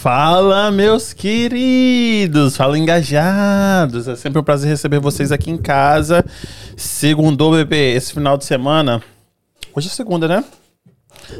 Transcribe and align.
Fala, 0.00 0.70
meus 0.70 1.12
queridos, 1.12 2.56
fala 2.56 2.78
engajados. 2.78 4.08
É 4.08 4.16
sempre 4.16 4.38
um 4.40 4.42
prazer 4.42 4.70
receber 4.70 4.98
vocês 4.98 5.30
aqui 5.30 5.50
em 5.50 5.58
casa. 5.58 6.24
Segundo 6.74 7.50
bebê, 7.50 7.92
esse 7.92 8.14
final 8.14 8.38
de 8.38 8.46
semana. 8.46 9.02
Hoje 9.76 9.88
é 9.88 9.90
segunda, 9.90 10.26
né? 10.26 10.42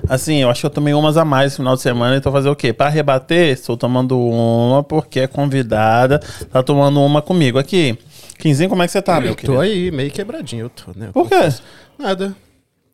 Assim, 0.07 0.43
eu 0.43 0.51
acho 0.51 0.61
que 0.61 0.67
eu 0.67 0.71
tomei 0.71 0.93
umas 0.93 1.17
a 1.17 1.25
mais 1.25 1.53
no 1.53 1.57
final 1.57 1.75
de 1.75 1.81
semana, 1.81 2.19
então 2.19 2.31
fazer 2.31 2.51
o 2.51 2.55
quê? 2.55 2.71
Para 2.71 2.91
rebater, 2.91 3.49
estou 3.49 3.79
tomando 3.79 4.21
uma 4.21 4.83
porque 4.83 5.21
é 5.21 5.27
convidada, 5.27 6.19
tá 6.53 6.63
tomando 6.63 7.01
uma 7.01 7.23
comigo. 7.23 7.59
Aqui, 7.59 7.99
Quinzinho, 8.39 8.69
como 8.69 8.83
é 8.83 8.87
que 8.87 8.93
você 8.93 9.01
tá, 9.01 9.19
meu 9.23 9.35
querido? 9.35 9.55
Tô 9.55 9.59
aí, 9.59 9.91
meio 9.91 10.11
quebradinho, 10.11 10.67
eu 10.67 10.69
tô, 10.69 10.93
né? 10.95 11.09
Por 11.15 11.27
quê? 11.31 11.49
Nada. 11.99 12.37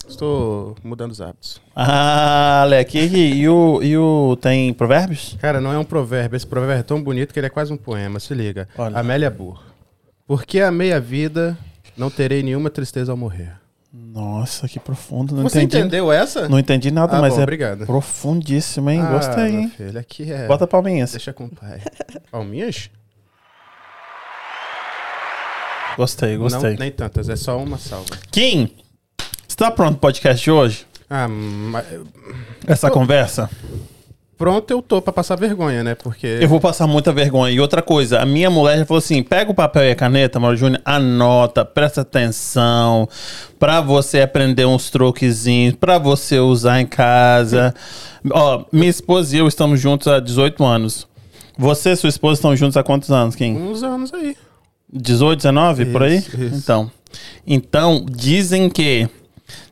Estou 0.08 0.76
mudando 0.84 1.10
os 1.10 1.20
hábitos. 1.20 1.60
Ah, 1.74 2.64
Leque, 2.68 2.98
e, 2.98 3.34
e 3.40 3.48
o, 3.48 3.82
e 3.82 3.96
o. 3.98 4.36
Tem 4.40 4.72
provérbios? 4.72 5.36
Cara, 5.40 5.60
não 5.60 5.72
é 5.72 5.78
um 5.78 5.84
provérbio. 5.84 6.36
Esse 6.36 6.46
provérbio 6.46 6.80
é 6.80 6.82
tão 6.82 7.02
bonito 7.02 7.32
que 7.32 7.40
ele 7.40 7.48
é 7.48 7.50
quase 7.50 7.72
um 7.72 7.76
poema. 7.76 8.20
Se 8.20 8.32
liga. 8.32 8.68
Olha. 8.78 8.98
Amélia 8.98 9.28
Burr. 9.30 9.60
Porque 10.26 10.60
amei 10.60 10.92
a 10.92 11.00
vida, 11.00 11.56
não 11.96 12.08
terei 12.10 12.42
nenhuma 12.42 12.70
tristeza 12.70 13.12
ao 13.12 13.16
morrer. 13.16 13.52
Nossa, 13.92 14.68
que 14.68 14.78
profundo. 14.78 15.34
Não 15.34 15.42
Você 15.44 15.58
entendi. 15.62 15.78
entendeu 15.78 16.12
essa? 16.12 16.48
Não 16.48 16.58
entendi 16.58 16.90
nada, 16.90 17.16
Ah, 17.16 17.20
mas 17.20 17.34
bom, 17.34 17.40
é 17.40 17.42
obrigado. 17.42 17.86
profundíssimo, 17.86 18.90
hein? 18.90 19.00
Ah, 19.00 19.10
Gostei, 19.12 19.46
hein? 19.56 19.68
filho, 19.76 19.98
aqui 19.98 20.30
é... 20.30 20.46
Bota 20.46 20.66
palminhas. 20.66 21.10
Deixa 21.12 21.32
com 21.32 21.44
o 21.46 21.48
pai. 21.50 21.80
Palminhas? 22.30 22.90
Gostei, 25.96 26.36
gostei. 26.36 26.70
Não, 26.72 26.78
nem 26.78 26.90
tantas. 26.90 27.28
É 27.28 27.36
só 27.36 27.58
uma 27.58 27.78
salva. 27.78 28.16
Kim, 28.30 28.70
você 29.56 29.64
tá 29.64 29.70
pronto 29.70 29.92
pro 29.92 30.00
podcast 30.00 30.44
de 30.44 30.50
hoje? 30.50 30.86
Ah, 31.08 31.26
mas... 31.28 31.86
Essa 32.66 32.90
conversa? 32.90 33.48
Pronto 34.36 34.70
eu 34.70 34.82
tô 34.82 35.00
pra 35.00 35.14
passar 35.14 35.34
vergonha, 35.36 35.82
né? 35.82 35.94
Porque... 35.94 36.26
Eu 36.26 36.46
vou 36.46 36.60
passar 36.60 36.86
muita 36.86 37.10
vergonha. 37.10 37.54
E 37.54 37.58
outra 37.58 37.80
coisa, 37.80 38.20
a 38.20 38.26
minha 38.26 38.50
mulher 38.50 38.76
já 38.76 38.84
falou 38.84 38.98
assim: 38.98 39.22
pega 39.22 39.50
o 39.50 39.54
papel 39.54 39.84
e 39.84 39.92
a 39.92 39.96
caneta, 39.96 40.38
Mauro 40.38 40.58
Júnior, 40.58 40.82
anota, 40.84 41.64
presta 41.64 42.02
atenção, 42.02 43.08
pra 43.58 43.80
você 43.80 44.20
aprender 44.20 44.66
uns 44.66 44.90
troquezinhos, 44.90 45.74
pra 45.74 45.96
você 45.96 46.38
usar 46.38 46.82
em 46.82 46.86
casa. 46.86 47.74
Ó, 48.30 48.62
minha 48.70 48.90
esposa 48.90 49.34
e 49.34 49.38
eu 49.38 49.48
estamos 49.48 49.80
juntos 49.80 50.06
há 50.06 50.20
18 50.20 50.62
anos. 50.66 51.08
Você 51.56 51.92
e 51.92 51.96
sua 51.96 52.10
esposa 52.10 52.34
estão 52.40 52.54
juntos 52.54 52.76
há 52.76 52.82
quantos 52.82 53.10
anos, 53.10 53.34
Kim? 53.34 53.56
Uns 53.56 53.82
anos 53.82 54.12
aí. 54.12 54.36
18, 54.92 55.38
19, 55.38 55.86
por 55.86 56.02
aí? 56.02 56.18
Isso, 56.18 56.36
isso. 56.38 56.56
Então. 56.56 56.90
Então, 57.46 58.04
dizem 58.06 58.68
que 58.68 59.08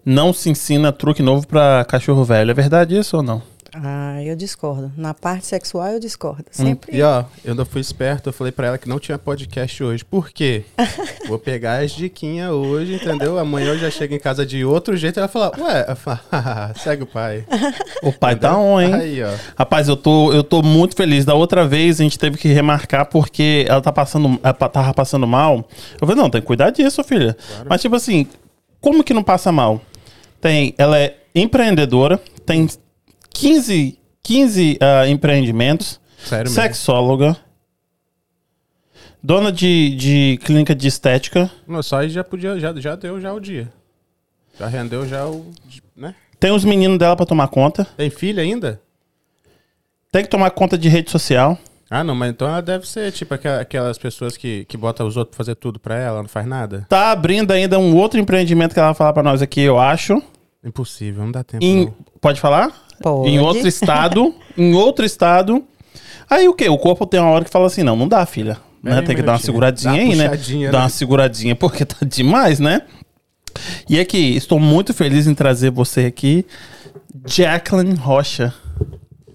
não 0.05 0.33
se 0.33 0.51
ensina 0.51 0.93
truque 0.93 1.23
novo 1.23 1.47
pra 1.47 1.85
cachorro 1.89 2.25
velho. 2.25 2.51
É 2.51 2.55
verdade 2.55 2.97
isso 2.97 3.17
ou 3.17 3.23
não? 3.23 3.43
Ah, 3.77 4.23
eu 4.23 4.37
discordo. 4.37 4.93
Na 4.97 5.13
parte 5.13 5.47
sexual 5.47 5.89
eu 5.89 5.99
discordo. 5.99 6.45
Sempre. 6.53 6.97
E 6.97 7.03
ó, 7.03 7.25
eu 7.45 7.51
ainda 7.51 7.65
fui 7.65 7.81
esperto, 7.81 8.29
eu 8.29 8.33
falei 8.33 8.53
pra 8.53 8.69
ela 8.69 8.79
que 8.79 8.89
não 8.89 9.01
tinha 9.01 9.19
podcast 9.19 9.83
hoje. 9.83 10.05
Por 10.05 10.31
quê? 10.31 10.63
Vou 11.27 11.41
pegar 11.41 11.83
as 11.83 11.91
diquinhas 11.91 12.53
hoje, 12.53 12.95
entendeu? 12.95 13.37
Amanhã 13.37 13.71
eu 13.71 13.79
já 13.81 13.91
chego 13.91 14.15
em 14.15 14.19
casa 14.21 14.47
de 14.47 14.65
outro 14.65 14.97
jeito 14.97 15.17
e 15.17 15.19
ela 15.19 15.27
fala, 15.27 15.51
ué, 15.59 15.93
falo, 15.97 16.21
"Haha, 16.31 16.73
segue 16.79 17.03
o 17.03 17.07
pai. 17.07 17.45
O 18.01 18.13
pai 18.13 18.37
tá 18.37 18.57
on, 18.57 18.81
hein? 18.81 18.95
Aí, 18.95 19.25
ó. 19.25 19.33
Rapaz, 19.59 19.89
eu 19.89 19.97
tô, 19.97 20.33
eu 20.33 20.45
tô 20.45 20.63
muito 20.63 20.95
feliz. 20.95 21.25
Da 21.25 21.35
outra 21.35 21.67
vez 21.67 21.99
a 22.01 22.05
gente 22.05 22.17
teve 22.17 22.39
que 22.39 22.47
remarcar 22.47 23.07
porque 23.07 23.67
ela 23.69 23.81
tá 23.81 23.91
passando, 23.91 24.39
ela 24.41 24.55
pa- 24.55 24.69
tava 24.69 24.95
passando 24.95 25.27
mal. 25.27 25.69
Eu 26.01 26.07
falei, 26.07 26.15
não, 26.23 26.31
tem 26.31 26.41
que 26.41 26.47
cuidar 26.47 26.71
disso, 26.71 27.03
filha. 27.03 27.37
Mas 27.69 27.81
tipo 27.81 27.97
assim, 27.97 28.29
como 28.81 29.03
que 29.03 29.13
não 29.13 29.25
passa 29.25 29.51
mal? 29.51 29.81
Tem, 30.45 30.75
ela 30.77 30.98
é 30.98 31.17
empreendedora, 31.34 32.20
tem 32.45 32.69
15, 33.31 33.98
15 34.23 34.78
ah, 34.78 35.09
empreendimentos, 35.09 35.98
Sério 36.19 36.51
mesmo. 36.51 36.62
sexóloga, 36.62 37.34
dona 39.23 39.51
de, 39.51 39.96
de 39.96 40.39
clínica 40.45 40.74
de 40.74 40.86
estética, 40.86 41.51
Não, 41.67 41.83
só 41.83 42.01
aí 42.01 42.11
já 42.11 42.23
podia, 42.23 42.61
já, 42.61 42.74
já 42.79 42.95
deu 42.95 43.19
já 43.19 43.33
o 43.33 43.41
dia. 43.41 43.73
Já 44.61 44.67
rendeu 44.67 45.08
já 45.08 45.27
o, 45.27 45.51
né? 45.96 46.14
tem 46.39 46.51
os 46.52 46.63
meninos 46.63 46.98
dela 46.98 47.17
pra 47.17 47.24
tomar 47.24 47.48
conta, 47.48 47.86
Tem 47.96 48.11
filha 48.11 48.42
ainda? 48.42 48.83
tem 50.13 50.24
que 50.24 50.29
tomar 50.29 50.51
conta 50.51 50.77
de 50.77 50.90
rede 50.90 51.11
social. 51.11 51.58
Ah, 51.89 52.05
não, 52.05 52.14
mas 52.14 52.29
então 52.33 52.46
ela 52.46 52.61
deve 52.61 52.86
ser 52.86 53.11
tipo 53.13 53.33
aquelas 53.33 53.96
pessoas 53.96 54.36
que, 54.36 54.67
que 54.67 54.77
botam 54.77 55.07
os 55.07 55.17
outros 55.17 55.35
pra 55.35 55.42
fazer 55.42 55.55
tudo 55.55 55.80
pra 55.80 55.96
ela, 55.96 56.20
não 56.20 56.29
faz 56.29 56.46
nada. 56.46 56.85
Tá 56.86 57.13
abrindo 57.13 57.51
ainda 57.51 57.79
um 57.79 57.96
outro 57.96 58.20
empreendimento 58.20 58.74
que 58.74 58.79
ela 58.79 58.89
vai 58.89 58.95
falar 58.95 59.14
pra 59.14 59.23
nós 59.23 59.40
aqui, 59.40 59.63
eu 59.63 59.79
acho. 59.79 60.23
Impossível, 60.64 61.25
não 61.25 61.33
dá 61.33 61.45
tempo. 61.45 61.64
Em- 61.64 61.85
não. 61.86 61.95
pode 62.20 62.41
falar? 62.41 62.73
Pode. 63.02 63.29
Em 63.29 63.39
outro 63.39 63.67
estado. 63.69 64.35
em 64.57 64.75
outro 64.75 65.05
estado. 65.05 65.63
Aí 66.29 66.48
o 66.48 66.55
quê? 66.55 66.69
O 66.69 66.79
corpo 66.79 67.07
tem 67.07 67.20
uma 67.20 67.30
hora 67.30 67.45
que 67.45 67.51
fala 67.51 67.67
assim: 67.67 67.83
não, 67.83 67.97
não 67.97 68.08
dá, 68.08 68.25
filha. 68.25 68.55
Né? 68.83 68.91
Pera 68.91 69.01
aí, 69.01 69.07
Tem 69.07 69.17
que 69.17 69.23
dar 69.23 69.33
uma 69.33 69.39
seguradinha 69.39 69.92
aí, 69.92 70.14
né? 70.14 70.29
puxadinha, 70.29 70.70
Dar 70.70 70.79
né? 70.79 70.85
uma 70.85 70.91
seguradinha, 70.91 71.55
porque 71.57 71.85
tá 71.85 71.97
demais, 72.07 72.58
né? 72.61 72.83
E 73.89 74.01
aqui, 74.01 74.36
estou 74.36 74.58
muito 74.58 74.92
feliz 74.92 75.27
em 75.27 75.35
trazer 75.35 75.70
você 75.70 76.07
aqui, 76.07 76.45
Jacqueline 77.27 77.95
Rocha. 77.95 78.52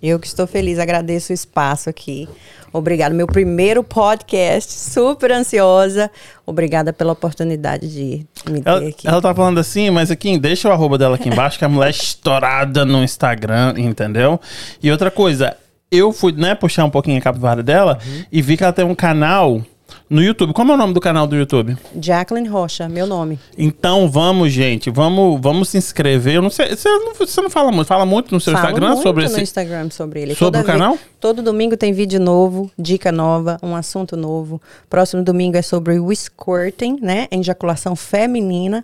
Eu 0.02 0.20
que 0.20 0.28
estou 0.28 0.48
feliz, 0.48 0.80
agradeço 0.80 1.32
o 1.32 1.36
espaço 1.36 1.90
aqui. 1.90 2.28
Obrigada. 2.72 3.14
Meu 3.14 3.28
primeiro 3.28 3.84
podcast, 3.84 4.72
super 4.72 5.32
ansiosa. 5.32 6.10
Obrigada 6.46 6.94
pela 6.94 7.14
oportunidade 7.14 7.92
de 7.92 8.26
me 8.50 8.62
ter 8.62 8.70
Ela, 8.70 8.90
aqui. 8.90 9.08
ela 9.08 9.22
tá 9.22 9.34
falando 9.34 9.60
assim, 9.60 9.90
mas 9.90 10.10
aqui, 10.12 10.38
deixa 10.38 10.70
o 10.70 10.72
arroba 10.72 10.98
dela 10.98 11.16
aqui 11.16 11.30
embaixo, 11.30 11.58
que 11.58 11.66
a 11.66 11.70
mulher 11.70 11.88
é 11.88 11.92
estourada 11.92 12.86
no 12.86 13.04
Instagram, 13.04 13.74
entendeu? 13.78 14.40
E 14.82 14.92
outra 14.92 15.12
coisa, 15.12 15.58
eu 15.92 16.14
fui, 16.14 16.32
né, 16.32 16.56
puxar 16.56 16.86
um 16.86 16.90
pouquinho 16.90 17.18
a 17.18 17.22
capivara 17.22 17.64
dela 17.64 17.98
e 18.32 18.42
vi 18.42 18.56
que 18.56 18.64
ela 18.64 18.74
tem 18.74 18.86
um 18.86 18.96
canal 18.96 19.62
no 20.10 20.22
YouTube. 20.22 20.54
Como 20.54 20.72
é 20.72 20.76
o 20.76 20.78
nome 20.78 20.94
do 20.94 21.00
canal 21.00 21.26
do 21.28 21.36
YouTube? 21.36 21.78
Jacqueline 22.02 22.48
Rocha, 22.48 22.88
meu 22.90 23.06
nome. 23.08 23.40
Então 23.58 24.10
vamos, 24.10 24.52
gente, 24.52 24.90
vamos, 24.90 25.40
vamos 25.42 25.70
se 25.70 25.78
inscrever. 25.78 26.36
Eu 26.36 26.42
não 26.42 26.50
sei, 26.50 26.76
você 26.76 26.90
não, 26.90 27.14
você 27.14 27.42
não 27.42 27.50
fala 27.50 27.72
muito, 27.72 27.88
fala 27.88 28.06
muito 28.06 28.34
no 28.34 28.40
seu 28.40 28.54
Falo 28.54 28.66
Instagram 28.66 28.88
muito 28.90 29.04
sobre 29.04 29.24
no 29.26 29.30
esse. 29.32 29.42
Instagram 29.42 29.90
sobre 29.90 30.22
ele. 30.22 30.36
Sobre 30.36 30.60
o 30.62 30.64
vez- 30.64 30.78
canal? 30.78 30.98
todo 31.20 31.42
domingo 31.42 31.76
tem 31.76 31.92
vídeo 31.92 32.20
novo, 32.20 32.72
dica 32.80 33.12
nova, 33.12 33.58
um 33.62 33.76
assunto 33.76 34.16
novo. 34.16 34.62
Próximo 34.90 35.22
domingo 35.24 35.58
é 35.58 35.62
sobre 35.62 36.00
o 36.00 36.14
squirting, 36.16 36.98
né? 37.02 37.28
Ejaculação 37.32 37.96
feminina. 37.96 38.84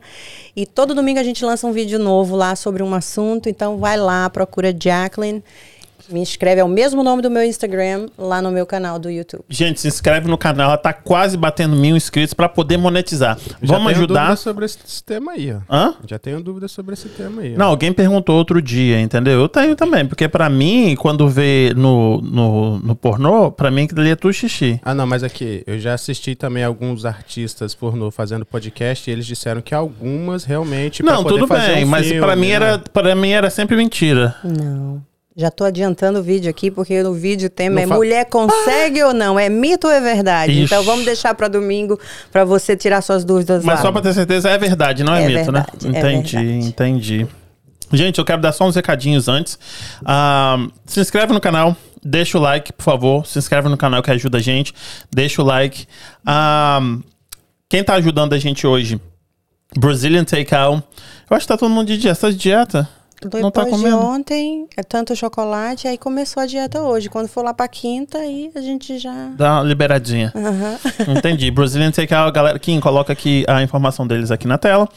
E 0.56 0.66
todo 0.66 0.94
domingo 0.94 1.20
a 1.20 1.24
gente 1.24 1.44
lança 1.46 1.66
um 1.66 1.72
vídeo 1.72 1.98
novo 2.00 2.36
lá 2.36 2.56
sobre 2.56 2.84
um 2.84 2.94
assunto. 2.94 3.48
Então 3.50 3.78
vai 3.78 3.98
lá, 3.98 4.30
procura 4.30 4.76
Jacqueline. 4.78 5.44
Me 6.10 6.20
inscreve, 6.20 6.62
é 6.62 6.64
o 6.64 6.68
mesmo 6.68 7.04
nome 7.04 7.22
do 7.22 7.30
meu 7.32 7.44
Instagram, 7.44 8.08
lá 8.18 8.42
no 8.42 8.52
meu 8.52 8.66
canal 8.66 9.00
do 9.00 9.10
YouTube. 9.10 9.44
Gente, 9.50 9.80
se 9.82 9.88
inscreve 9.88 10.28
no 10.28 10.38
canal, 10.38 10.68
ela 10.70 10.78
tá 10.78 10.94
quase 10.94 11.36
batendo 11.38 11.76
mil 11.76 11.96
inscritos 11.96 12.34
pra 12.34 12.48
poder 12.48 12.78
monetizar. 12.78 13.38
Já 13.62 13.74
Vamos 13.76 13.92
tenho 13.94 14.04
ajudar. 14.06 14.22
dúvida 14.22 14.36
sobre 14.38 14.66
esse, 14.66 15.04
tema 15.04 15.32
aí, 15.34 15.54
ó. 15.54 15.60
Hã? 15.74 15.96
Já 16.08 16.20
tenho 16.20 16.42
dúvida 16.42 16.68
sobre 16.68 16.94
esse 16.94 17.10
tema 17.10 17.42
aí. 17.42 17.54
ó. 17.56 17.58
Não, 17.58 17.68
alguém 17.68 17.92
perguntou 17.94 18.36
outro 18.36 18.62
dia, 18.62 19.00
entendeu? 19.02 19.40
Eu 19.40 19.50
tenho 19.50 19.76
também, 19.76 20.06
porque 20.06 20.28
pra 20.28 20.50
mim, 20.50 20.96
quando 20.96 21.28
vê 21.28 21.74
no, 21.76 22.22
no, 22.22 22.80
no 22.80 22.96
pornô, 22.96 23.52
pra 23.52 23.72
mim 23.72 23.84
aquilo 23.84 24.02
ali 24.02 24.12
é 24.12 24.16
tudo 24.16 24.34
xixi. 24.34 24.80
Ah, 24.84 24.94
não, 24.94 25.06
mas 25.08 25.24
aqui, 25.24 25.64
eu 25.66 25.80
já 25.80 25.94
assisti 25.94 26.36
também 26.36 26.64
alguns 26.64 27.06
artistas 27.06 27.74
pornô 27.76 28.12
fazendo 28.12 28.46
podcast 28.46 29.10
e 29.10 29.14
eles 29.14 29.26
disseram 29.26 29.62
que 29.62 29.74
algumas 29.74 30.44
realmente. 30.44 31.04
pra 31.04 31.14
Não, 31.14 31.24
poder 31.24 31.36
tudo 31.36 31.48
fazer 31.48 31.74
bem, 31.76 31.86
um 31.86 31.88
mas 31.88 32.12
pra 32.14 32.36
mim 32.36 32.48
né? 32.48 32.54
era 32.54 32.80
para 32.80 33.16
mim 33.16 33.30
era 33.32 33.50
sempre 33.50 33.76
mentira. 33.76 34.36
Não. 34.44 35.02
Já 35.38 35.52
tô 35.52 35.66
adiantando 35.66 36.20
o 36.20 36.24
vídeo 36.24 36.50
aqui, 36.50 36.72
porque 36.72 37.04
no 37.04 37.14
vídeo 37.14 37.48
o 37.48 37.50
tema 37.50 37.76
Não 37.76 37.82
é 37.84 37.88
fa- 37.88 37.96
mulher 37.96 38.26
consegue 38.30 39.04
ou 39.04 39.14
não? 39.14 39.38
É 39.38 39.50
mito 39.50 39.86
ou 39.88 39.92
é 39.94 40.00
verdade? 40.00 40.54
Ixi. 40.54 40.62
Então 40.64 40.82
vamos 40.84 41.04
deixar 41.04 41.36
para 41.36 41.50
domingo 41.50 42.00
para 42.32 42.46
você 42.46 42.76
tirar 42.78 43.02
suas 43.02 43.26
dúvidas 43.26 43.64
Mas 43.66 43.76
lá. 43.78 43.82
só 43.82 43.92
pra 43.92 44.02
ter 44.02 44.14
certeza 44.14 44.50
é 44.50 44.58
verdade, 44.58 45.04
não 45.04 45.14
é, 45.14 45.24
É 45.24 45.28
mito, 45.28 45.52
né? 45.52 45.66
verdade, 45.74 45.88
é 45.88 45.90
Entendi, 46.00 46.36
verdade. 46.38 46.68
entendi. 46.68 47.28
Gente, 47.92 48.18
eu 48.18 48.24
quero 48.26 48.42
dar 48.42 48.54
só 48.54 48.66
uns 48.66 48.76
recadinhos 48.76 49.28
antes. 49.28 49.60
Ah, 50.06 50.58
se 50.86 51.02
inscreve 51.02 51.34
no 51.34 51.42
canal, 51.42 51.76
deixa 52.02 52.38
o 52.38 52.42
like, 52.42 52.72
por 52.72 52.84
favor. 52.84 53.26
Se 53.28 53.38
inscreve 53.38 53.68
no 53.68 53.76
canal 53.78 54.02
que 54.02 54.10
ajuda 54.12 54.38
a 54.38 54.42
gente. 54.42 54.74
Deixa 55.14 55.42
o 55.42 55.46
like. 55.46 55.86
Ah, 56.26 56.80
quem 57.70 57.84
tá 57.84 57.96
ajudando 57.96 58.32
a 58.34 58.38
gente 58.40 58.66
hoje? 58.66 59.00
Brazilian 59.78 60.24
Takeout. 60.24 60.82
Eu 61.30 61.36
acho 61.36 61.46
que 61.46 61.52
tá 61.54 61.58
todo 61.58 61.70
mundo 61.70 61.88
de 61.88 61.98
dieta. 61.98 62.16
Você 62.16 62.22
tá 62.22 62.30
de 62.32 62.38
dieta? 62.38 62.90
Depois 63.26 63.42
não 63.42 63.50
tá 63.50 63.64
de 63.64 63.74
ontem, 63.74 64.68
é 64.78 64.84
tanto 64.84 65.16
chocolate, 65.16 65.88
aí 65.88 65.98
começou 65.98 66.44
a 66.44 66.46
dieta 66.46 66.80
hoje. 66.84 67.10
Quando 67.10 67.28
for 67.28 67.44
lá 67.44 67.56
pra 67.56 67.68
quinta, 67.68 68.20
aí 68.20 68.52
a 68.54 68.62
gente 68.62 69.00
já. 69.00 69.32
Dá 69.36 69.54
uma 69.56 69.64
liberadinha. 69.64 70.32
Aham. 70.36 70.78
Entendi. 71.18 71.50
Brazilian 71.50 71.90
Takeout, 71.90 72.28
a 72.28 72.32
galera. 72.32 72.60
Kim, 72.60 72.80
coloca 72.80 73.12
aqui 73.12 73.44
a 73.48 73.64
informação 73.64 74.06
deles 74.06 74.30
aqui 74.30 74.48
na 74.48 74.60
tela. 74.60 74.88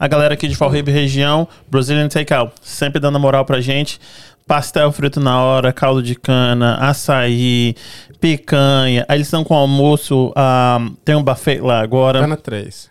A 0.00 0.08
galera 0.08 0.34
aqui 0.34 0.48
de 0.48 0.56
Fall 0.56 0.68
River 0.68 0.92
região, 0.92 1.46
Brazilian 1.70 2.08
Takeout, 2.08 2.52
sempre 2.60 2.98
dando 3.00 3.20
moral 3.20 3.44
pra 3.44 3.60
gente. 3.60 4.00
Pastel 4.48 4.90
frito 4.90 5.20
na 5.20 5.40
hora, 5.40 5.72
caldo 5.72 6.02
de 6.02 6.16
cana, 6.16 6.76
açaí, 6.76 7.76
picanha. 8.20 9.06
Aí 9.08 9.16
eles 9.18 9.28
estão 9.28 9.44
com 9.44 9.54
almoço. 9.54 10.32
ah, 10.34 10.80
tem 11.04 11.14
um 11.14 11.22
buffet 11.22 11.60
lá 11.60 11.80
agora. 11.80 12.20
Tá 12.20 12.26
na 12.26 12.36
3. 12.36 12.90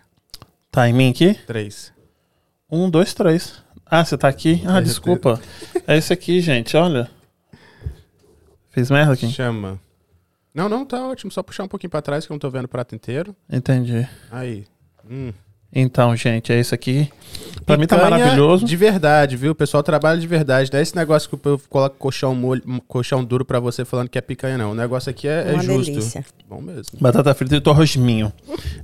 Tá 0.70 0.88
em 0.88 0.94
mim 0.94 1.10
aqui? 1.10 1.34
3. 1.46 1.92
Um, 2.70 2.90
dois, 2.90 3.14
três. 3.14 3.65
Ah, 3.88 4.04
você 4.04 4.18
tá 4.18 4.28
aqui? 4.28 4.54
Ah, 4.64 4.74
Certeza. 4.74 4.82
desculpa. 4.82 5.40
É 5.86 5.96
esse 5.96 6.12
aqui, 6.12 6.40
gente, 6.40 6.76
olha. 6.76 7.08
Fez 8.70 8.90
merda 8.90 9.12
aqui? 9.12 9.28
Chama. 9.30 9.80
Não, 10.54 10.68
não, 10.68 10.84
tá 10.84 11.06
ótimo. 11.06 11.30
Só 11.30 11.42
puxar 11.42 11.64
um 11.64 11.68
pouquinho 11.68 11.90
pra 11.90 12.02
trás 12.02 12.26
que 12.26 12.32
eu 12.32 12.34
não 12.34 12.38
tô 12.38 12.50
vendo 12.50 12.64
o 12.64 12.68
prato 12.68 12.94
inteiro. 12.94 13.34
Entendi. 13.50 14.06
Aí. 14.30 14.64
Hum. 15.08 15.32
Então, 15.72 16.16
gente, 16.16 16.52
é 16.52 16.58
isso 16.58 16.74
aqui. 16.74 17.10
Pra 17.66 17.76
mim 17.76 17.86
tá 17.86 17.96
maravilhoso. 17.98 18.64
De 18.64 18.76
verdade, 18.76 19.36
viu? 19.36 19.52
O 19.52 19.54
pessoal 19.54 19.82
trabalha 19.82 20.18
de 20.18 20.26
verdade. 20.26 20.70
Não 20.72 20.78
é 20.78 20.82
esse 20.82 20.96
negócio 20.96 21.28
que 21.28 21.34
o 21.34 21.38
povo 21.38 21.62
coloca 21.68 21.94
colchão, 21.98 22.34
molho, 22.34 22.62
colchão 22.88 23.22
duro 23.22 23.44
pra 23.44 23.60
você 23.60 23.84
falando 23.84 24.08
que 24.08 24.16
é 24.16 24.20
picanha, 24.20 24.56
não. 24.56 24.70
O 24.70 24.74
negócio 24.74 25.10
aqui 25.10 25.28
é, 25.28 25.50
é 25.50 25.52
Uma 25.52 25.62
justo. 25.62 25.92
delícia. 25.92 26.24
Bom 26.48 26.60
mesmo. 26.62 26.98
Batata 27.00 27.34
frita 27.34 27.56
e 27.56 27.60
torrosminho. 27.60 28.32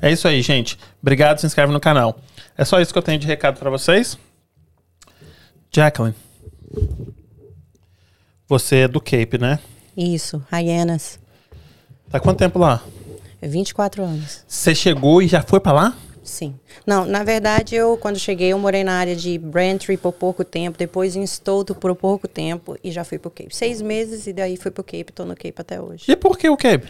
É 0.03 0.11
isso 0.13 0.29
aí, 0.29 0.43
gente. 0.43 0.79
Obrigado, 1.01 1.39
se 1.39 1.47
inscreve 1.47 1.73
no 1.73 1.81
canal. 1.81 2.19
É 2.59 2.65
só 2.65 2.81
isso 2.81 2.93
que 2.93 2.99
eu 2.99 3.03
tenho 3.03 3.19
de 3.19 3.27
recado 3.27 3.59
pra 3.59 3.71
vocês. 3.71 4.19
Jacqueline. 5.75 6.15
Você 8.47 8.77
é 8.77 8.89
do 8.89 9.01
Cape, 9.01 9.39
né? 9.39 9.59
Isso, 9.97 10.43
Hyenas. 10.53 11.19
Tá 12.11 12.21
quanto 12.21 12.39
tempo 12.39 12.59
lá? 12.59 12.83
24 13.41 14.03
anos. 14.03 14.45
Você 14.47 14.75
chegou 14.75 15.23
e 15.23 15.27
já 15.27 15.41
foi 15.41 15.61
pra 15.61 15.73
lá? 15.73 15.97
Sim. 16.23 16.55
Não, 16.87 17.07
na 17.07 17.25
verdade, 17.25 17.75
eu, 17.75 17.97
quando 17.97 18.19
cheguei, 18.19 18.53
eu 18.53 18.59
morei 18.59 18.85
na 18.85 18.93
área 18.93 19.17
de 19.17 19.39
Braintree 19.39 19.97
por 19.97 20.13
pouco 20.13 20.45
tempo, 20.45 20.77
depois 20.77 21.17
em 21.17 21.27
Stoughton 21.27 21.75
por 21.75 21.95
pouco 21.97 22.29
tempo 22.29 22.77
e 22.85 22.93
já 22.93 23.03
fui 23.03 23.19
pro 23.19 23.31
Cape. 23.31 23.57
Seis 23.57 23.81
meses 23.81 24.27
e 24.27 24.33
daí 24.35 24.59
fui 24.59 24.71
pro 24.71 24.85
Cape, 24.85 25.07
tô 25.15 25.25
no 25.25 25.35
Cape 25.35 25.55
até 25.57 25.81
hoje. 25.81 26.05
E 26.07 26.15
por 26.15 26.37
que 26.37 26.51
o 26.51 26.57
Cape? 26.57 26.87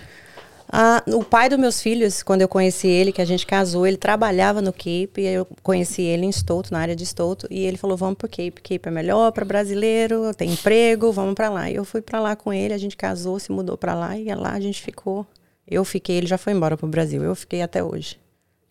Ah, 0.74 1.02
o 1.06 1.22
pai 1.22 1.50
dos 1.50 1.58
meus 1.58 1.82
filhos, 1.82 2.22
quando 2.22 2.40
eu 2.40 2.48
conheci 2.48 2.88
ele, 2.88 3.12
que 3.12 3.20
a 3.20 3.26
gente 3.26 3.44
casou, 3.46 3.86
ele 3.86 3.98
trabalhava 3.98 4.62
no 4.62 4.72
Cape, 4.72 5.12
e 5.18 5.26
eu 5.26 5.46
conheci 5.62 6.00
ele 6.00 6.24
em 6.24 6.32
Stoughton, 6.32 6.70
na 6.74 6.80
área 6.80 6.96
de 6.96 7.04
Stoughton, 7.04 7.46
e 7.50 7.60
ele 7.66 7.76
falou, 7.76 7.94
vamos 7.94 8.16
pro 8.16 8.26
Cape, 8.26 8.52
Cape 8.52 8.80
é 8.88 8.90
melhor 8.90 9.30
para 9.32 9.44
brasileiro, 9.44 10.32
tem 10.34 10.50
emprego, 10.50 11.12
vamos 11.12 11.34
para 11.34 11.50
lá. 11.50 11.70
E 11.70 11.74
eu 11.74 11.84
fui 11.84 12.00
para 12.00 12.18
lá 12.18 12.34
com 12.34 12.50
ele, 12.54 12.72
a 12.72 12.78
gente 12.78 12.96
casou, 12.96 13.38
se 13.38 13.52
mudou 13.52 13.76
para 13.76 13.94
lá, 13.94 14.16
e 14.16 14.34
lá 14.34 14.52
a 14.52 14.60
gente 14.60 14.80
ficou. 14.80 15.26
Eu 15.68 15.84
fiquei, 15.84 16.16
ele 16.16 16.26
já 16.26 16.38
foi 16.38 16.54
embora 16.54 16.74
pro 16.74 16.88
Brasil, 16.88 17.22
eu 17.22 17.34
fiquei 17.34 17.60
até 17.60 17.84
hoje. 17.84 18.18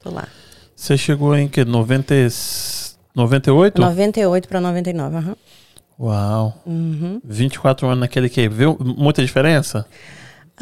Tô 0.02 0.10
lá. 0.10 0.28
Você 0.76 0.98
chegou 0.98 1.36
em 1.38 1.48
que? 1.48 1.64
90, 1.64 2.16
e- 2.16 2.28
98? 3.16 3.80
98 3.80 4.48
para 4.48 4.60
99, 4.60 5.18
aham. 5.18 5.36
Uau. 6.00 6.60
Uhum. 6.66 7.22
24 7.24 7.86
anos 7.86 8.00
naquele 8.00 8.28
Cape. 8.28 8.50
Viu 8.50 8.76
muita 8.80 9.22
diferença? 9.24 9.86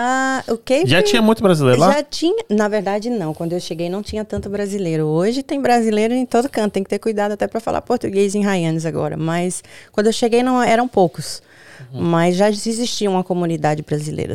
Ah, 0.01 0.41
o. 0.47 0.57
Já 0.87 1.03
tinha 1.03 1.21
muito 1.21 1.43
brasileiro 1.43 1.77
lá? 1.81 1.91
Já 1.91 2.03
tinha, 2.03 2.45
na 2.49 2.69
verdade 2.69 3.09
não. 3.09 3.33
Quando 3.33 3.51
eu 3.51 3.59
cheguei 3.59 3.89
não 3.89 4.01
tinha 4.01 4.23
tanto 4.23 4.49
brasileiro. 4.49 5.05
Hoje 5.05 5.43
tem 5.43 5.61
brasileiro 5.61 6.13
em 6.13 6.25
todo 6.25 6.47
canto. 6.47 6.71
Tem 6.71 6.83
que 6.83 6.89
ter 6.89 6.99
cuidado 6.99 7.33
até 7.33 7.47
para 7.47 7.59
falar 7.59 7.81
português 7.81 8.33
em 8.33 8.45
Hyannis 8.45 8.85
agora. 8.85 9.17
Mas 9.17 9.61
quando 9.91 10.07
eu 10.07 10.13
cheguei 10.13 10.41
não 10.41 10.63
eram 10.63 10.87
poucos. 10.87 11.41
Uhum. 11.91 12.01
Mas 12.01 12.37
já 12.37 12.49
existia 12.49 13.09
uma 13.09 13.25
comunidade 13.25 13.83
brasileira. 13.83 14.33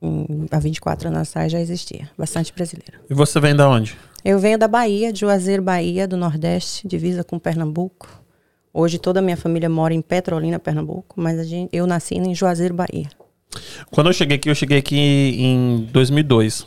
Em- 0.00 0.46
há 0.48 0.60
24 0.60 1.08
anos 1.08 1.28
atrás 1.28 1.50
já 1.50 1.58
existia, 1.60 2.08
bastante 2.16 2.52
brasileiro. 2.52 3.00
E 3.10 3.14
você 3.14 3.40
vem 3.40 3.56
da 3.56 3.68
onde? 3.68 3.96
Eu 4.24 4.38
venho 4.38 4.56
da 4.58 4.68
Bahia, 4.68 5.12
de 5.12 5.20
Juazeiro, 5.20 5.60
Bahia, 5.62 6.06
do 6.06 6.16
Nordeste, 6.16 6.86
divisa 6.86 7.24
com 7.24 7.36
Pernambuco. 7.36 8.08
Hoje 8.72 8.96
toda 8.98 9.18
a 9.18 9.22
minha 9.22 9.36
família 9.36 9.68
mora 9.68 9.92
em 9.92 10.00
Petrolina, 10.00 10.58
Pernambuco, 10.60 11.20
mas 11.20 11.44
gente, 11.48 11.70
eu 11.72 11.84
nasci 11.84 12.14
em 12.14 12.32
Juazeiro, 12.32 12.74
Bahia. 12.74 13.08
Quando 13.90 14.08
eu 14.08 14.12
cheguei 14.12 14.36
aqui, 14.36 14.50
eu 14.50 14.54
cheguei 14.54 14.78
aqui 14.78 14.96
em 14.98 15.88
2002. 15.92 16.66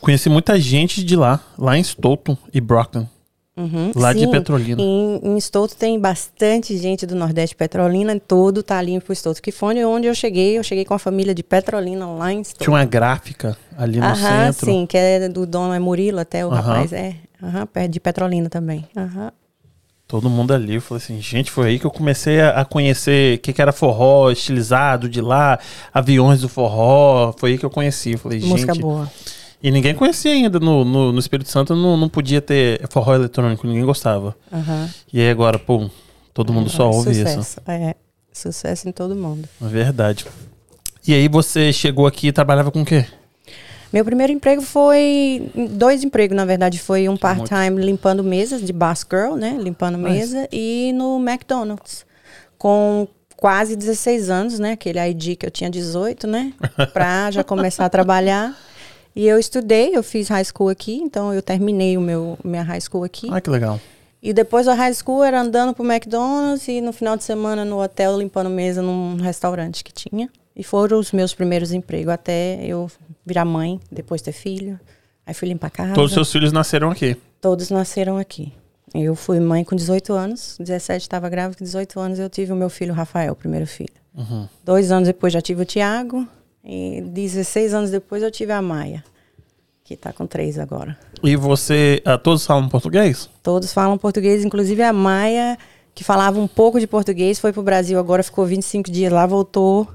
Conheci 0.00 0.28
muita 0.28 0.58
gente 0.60 1.02
de 1.02 1.16
lá, 1.16 1.40
lá 1.58 1.76
em 1.76 1.82
Stoughton 1.82 2.36
e 2.52 2.60
Brockton. 2.60 3.08
Uhum, 3.56 3.90
Lá 3.96 4.12
de 4.12 4.20
sim. 4.20 4.30
Petrolina. 4.30 4.82
Em, 4.82 5.18
em 5.24 5.40
Stoughton 5.40 5.76
tem 5.78 5.98
bastante 5.98 6.76
gente 6.76 7.06
do 7.06 7.14
Nordeste 7.14 7.56
Petrolina, 7.56 8.20
todo 8.20 8.62
tá 8.62 8.76
ali 8.78 9.00
pro 9.00 9.14
Stoughton. 9.14 9.40
Que 9.40 9.50
foi 9.50 9.82
onde 9.82 10.06
eu 10.06 10.14
cheguei, 10.14 10.58
eu 10.58 10.62
cheguei 10.62 10.84
com 10.84 10.92
a 10.92 10.98
família 10.98 11.34
de 11.34 11.42
Petrolina 11.42 12.06
lá 12.06 12.30
em 12.30 12.44
Stoughton. 12.44 12.64
Tinha 12.64 12.74
uma 12.74 12.84
gráfica 12.84 13.56
ali 13.78 13.98
no 13.98 14.04
Aham, 14.04 14.52
centro. 14.52 14.66
sim, 14.66 14.84
que 14.86 14.96
é 14.98 15.26
do 15.30 15.46
dono 15.46 15.72
é 15.72 15.78
Murilo, 15.78 16.18
até 16.20 16.44
o 16.44 16.50
Aham. 16.50 16.60
rapaz 16.60 16.92
é. 16.92 17.16
Aham, 17.42 17.66
perto 17.66 17.90
de 17.92 17.98
Petrolina 18.00 18.50
também. 18.50 18.86
Aham. 18.94 19.32
Todo 20.08 20.30
mundo 20.30 20.54
ali. 20.54 20.74
Eu 20.76 20.80
falei 20.80 21.02
assim, 21.02 21.20
gente, 21.20 21.50
foi 21.50 21.68
aí 21.68 21.78
que 21.78 21.84
eu 21.84 21.90
comecei 21.90 22.40
a 22.40 22.64
conhecer 22.64 23.36
o 23.36 23.40
que, 23.40 23.52
que 23.52 23.60
era 23.60 23.72
forró 23.72 24.30
estilizado 24.30 25.08
de 25.08 25.20
lá, 25.20 25.58
aviões 25.92 26.40
do 26.40 26.48
forró. 26.48 27.34
Foi 27.36 27.52
aí 27.52 27.58
que 27.58 27.66
eu 27.66 27.70
conheci. 27.70 28.12
Eu 28.12 28.18
falei, 28.18 28.40
Música 28.40 28.72
gente. 28.72 28.82
boa. 28.82 29.10
E 29.62 29.70
ninguém 29.70 29.94
conhecia 29.94 30.32
ainda 30.32 30.60
no, 30.60 30.84
no, 30.84 31.12
no 31.12 31.18
Espírito 31.18 31.50
Santo, 31.50 31.74
não, 31.74 31.96
não 31.96 32.08
podia 32.08 32.40
ter 32.40 32.86
forró 32.88 33.14
eletrônico, 33.14 33.66
ninguém 33.66 33.84
gostava. 33.84 34.36
Aham. 34.52 34.88
E 35.12 35.20
aí 35.20 35.30
agora, 35.30 35.58
pô, 35.58 35.90
todo 36.32 36.52
mundo 36.52 36.70
só 36.70 36.88
ouve 36.88 37.10
isso. 37.10 37.22
Sucesso. 37.22 37.60
É, 37.66 37.96
sucesso 38.32 38.88
em 38.88 38.92
todo 38.92 39.16
mundo. 39.16 39.48
É 39.60 39.66
verdade. 39.66 40.26
E 41.08 41.14
aí 41.14 41.26
você 41.26 41.72
chegou 41.72 42.06
aqui 42.06 42.28
e 42.28 42.32
trabalhava 42.32 42.70
com 42.70 42.82
o 42.82 42.84
quê? 42.84 43.06
Meu 43.96 44.04
primeiro 44.04 44.30
emprego 44.30 44.60
foi. 44.60 45.50
Dois 45.70 46.04
empregos, 46.04 46.36
na 46.36 46.44
verdade. 46.44 46.78
Foi 46.78 47.08
um 47.08 47.16
part-time 47.16 47.80
limpando 47.80 48.22
mesas 48.22 48.60
de 48.60 48.70
Bass 48.70 49.06
Girl, 49.10 49.36
né? 49.36 49.56
Limpando 49.58 49.96
mesa. 49.96 50.46
E 50.52 50.92
no 50.94 51.18
McDonald's. 51.18 52.04
Com 52.58 53.08
quase 53.34 53.74
16 53.74 54.28
anos, 54.28 54.58
né? 54.58 54.72
Aquele 54.72 54.98
ID 54.98 55.38
que 55.38 55.46
eu 55.46 55.50
tinha 55.50 55.70
18, 55.70 56.26
né? 56.26 56.52
Pra 56.92 57.30
já 57.30 57.42
começar 57.42 57.86
a 57.86 57.88
trabalhar. 57.88 58.54
E 59.14 59.26
eu 59.26 59.38
estudei, 59.38 59.96
eu 59.96 60.02
fiz 60.02 60.28
high 60.28 60.44
school 60.44 60.68
aqui, 60.68 60.96
então 60.96 61.32
eu 61.32 61.40
terminei 61.40 61.96
o 61.96 62.00
meu 62.02 62.36
minha 62.44 62.62
high 62.62 62.82
school 62.82 63.02
aqui. 63.02 63.28
Ah, 63.32 63.40
que 63.40 63.48
legal. 63.48 63.80
E 64.22 64.34
depois 64.34 64.66
da 64.66 64.74
high 64.74 64.92
school 64.92 65.24
era 65.24 65.40
andando 65.40 65.72
pro 65.72 65.90
McDonald's 65.90 66.68
e 66.68 66.82
no 66.82 66.92
final 66.92 67.16
de 67.16 67.24
semana 67.24 67.64
no 67.64 67.82
hotel 67.82 68.18
limpando 68.18 68.50
mesa 68.50 68.82
num 68.82 69.16
restaurante 69.16 69.82
que 69.82 69.90
tinha. 69.90 70.28
E 70.54 70.62
foram 70.62 70.98
os 70.98 71.12
meus 71.12 71.34
primeiros 71.34 71.70
empregos 71.70 72.12
até 72.12 72.58
eu 72.62 72.90
virar 73.26 73.44
mãe, 73.44 73.80
depois 73.90 74.22
ter 74.22 74.32
filho. 74.32 74.78
Aí 75.26 75.34
fui 75.34 75.48
limpar 75.48 75.66
a 75.66 75.70
casa. 75.70 75.94
Todos 75.94 76.12
os 76.12 76.14
seus 76.14 76.32
filhos 76.32 76.52
nasceram 76.52 76.90
aqui. 76.90 77.16
Todos 77.40 77.68
nasceram 77.68 78.16
aqui. 78.16 78.52
Eu 78.94 79.16
fui 79.16 79.40
mãe 79.40 79.64
com 79.64 79.74
18 79.74 80.12
anos, 80.12 80.56
17 80.60 81.02
estava 81.02 81.28
grávida, 81.28 81.58
com 81.58 81.64
18 81.64 81.98
anos 81.98 82.18
eu 82.20 82.30
tive 82.30 82.52
o 82.52 82.56
meu 82.56 82.70
filho 82.70 82.94
Rafael, 82.94 83.32
o 83.32 83.36
primeiro 83.36 83.66
filho. 83.66 83.92
Uhum. 84.14 84.48
Dois 84.64 84.92
anos 84.92 85.08
depois 85.08 85.32
já 85.32 85.40
tive 85.40 85.62
o 85.62 85.64
Tiago 85.64 86.26
e 86.64 87.00
16 87.02 87.74
anos 87.74 87.90
depois 87.90 88.22
eu 88.22 88.30
tive 88.30 88.52
a 88.52 88.62
Maia, 88.62 89.04
que 89.82 89.94
está 89.94 90.12
com 90.12 90.24
três 90.26 90.56
agora. 90.58 90.96
E 91.22 91.34
você, 91.34 92.00
ah, 92.04 92.16
todos 92.16 92.46
falam 92.46 92.68
português? 92.68 93.28
Todos 93.42 93.72
falam 93.72 93.98
português, 93.98 94.44
inclusive 94.44 94.82
a 94.82 94.92
Maia, 94.92 95.58
que 95.92 96.04
falava 96.04 96.38
um 96.38 96.46
pouco 96.46 96.78
de 96.78 96.86
português, 96.86 97.40
foi 97.40 97.52
pro 97.52 97.62
Brasil 97.62 97.98
agora, 97.98 98.22
ficou 98.22 98.46
25 98.46 98.90
dias 98.90 99.12
lá, 99.12 99.26
voltou. 99.26 99.88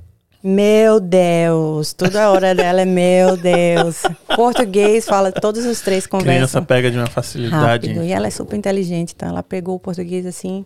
Meu 0.43 0.99
Deus, 0.99 1.93
toda 1.93 2.31
hora 2.31 2.55
dela 2.55 2.81
é 2.81 2.85
meu 2.85 3.37
Deus. 3.37 4.01
Português, 4.35 5.05
fala, 5.05 5.31
todos 5.31 5.65
os 5.65 5.81
três 5.81 6.07
Criança 6.07 6.25
conversam 6.25 6.65
pega 6.65 6.89
de 6.89 6.97
uma 6.97 7.07
facilidade. 7.07 7.87
rápido. 7.87 8.03
E 8.03 8.11
ela 8.11 8.27
é 8.27 8.31
super 8.31 8.55
inteligente, 8.55 9.15
tá? 9.15 9.27
Ela 9.27 9.43
pegou 9.43 9.75
o 9.75 9.79
português 9.79 10.25
assim, 10.25 10.65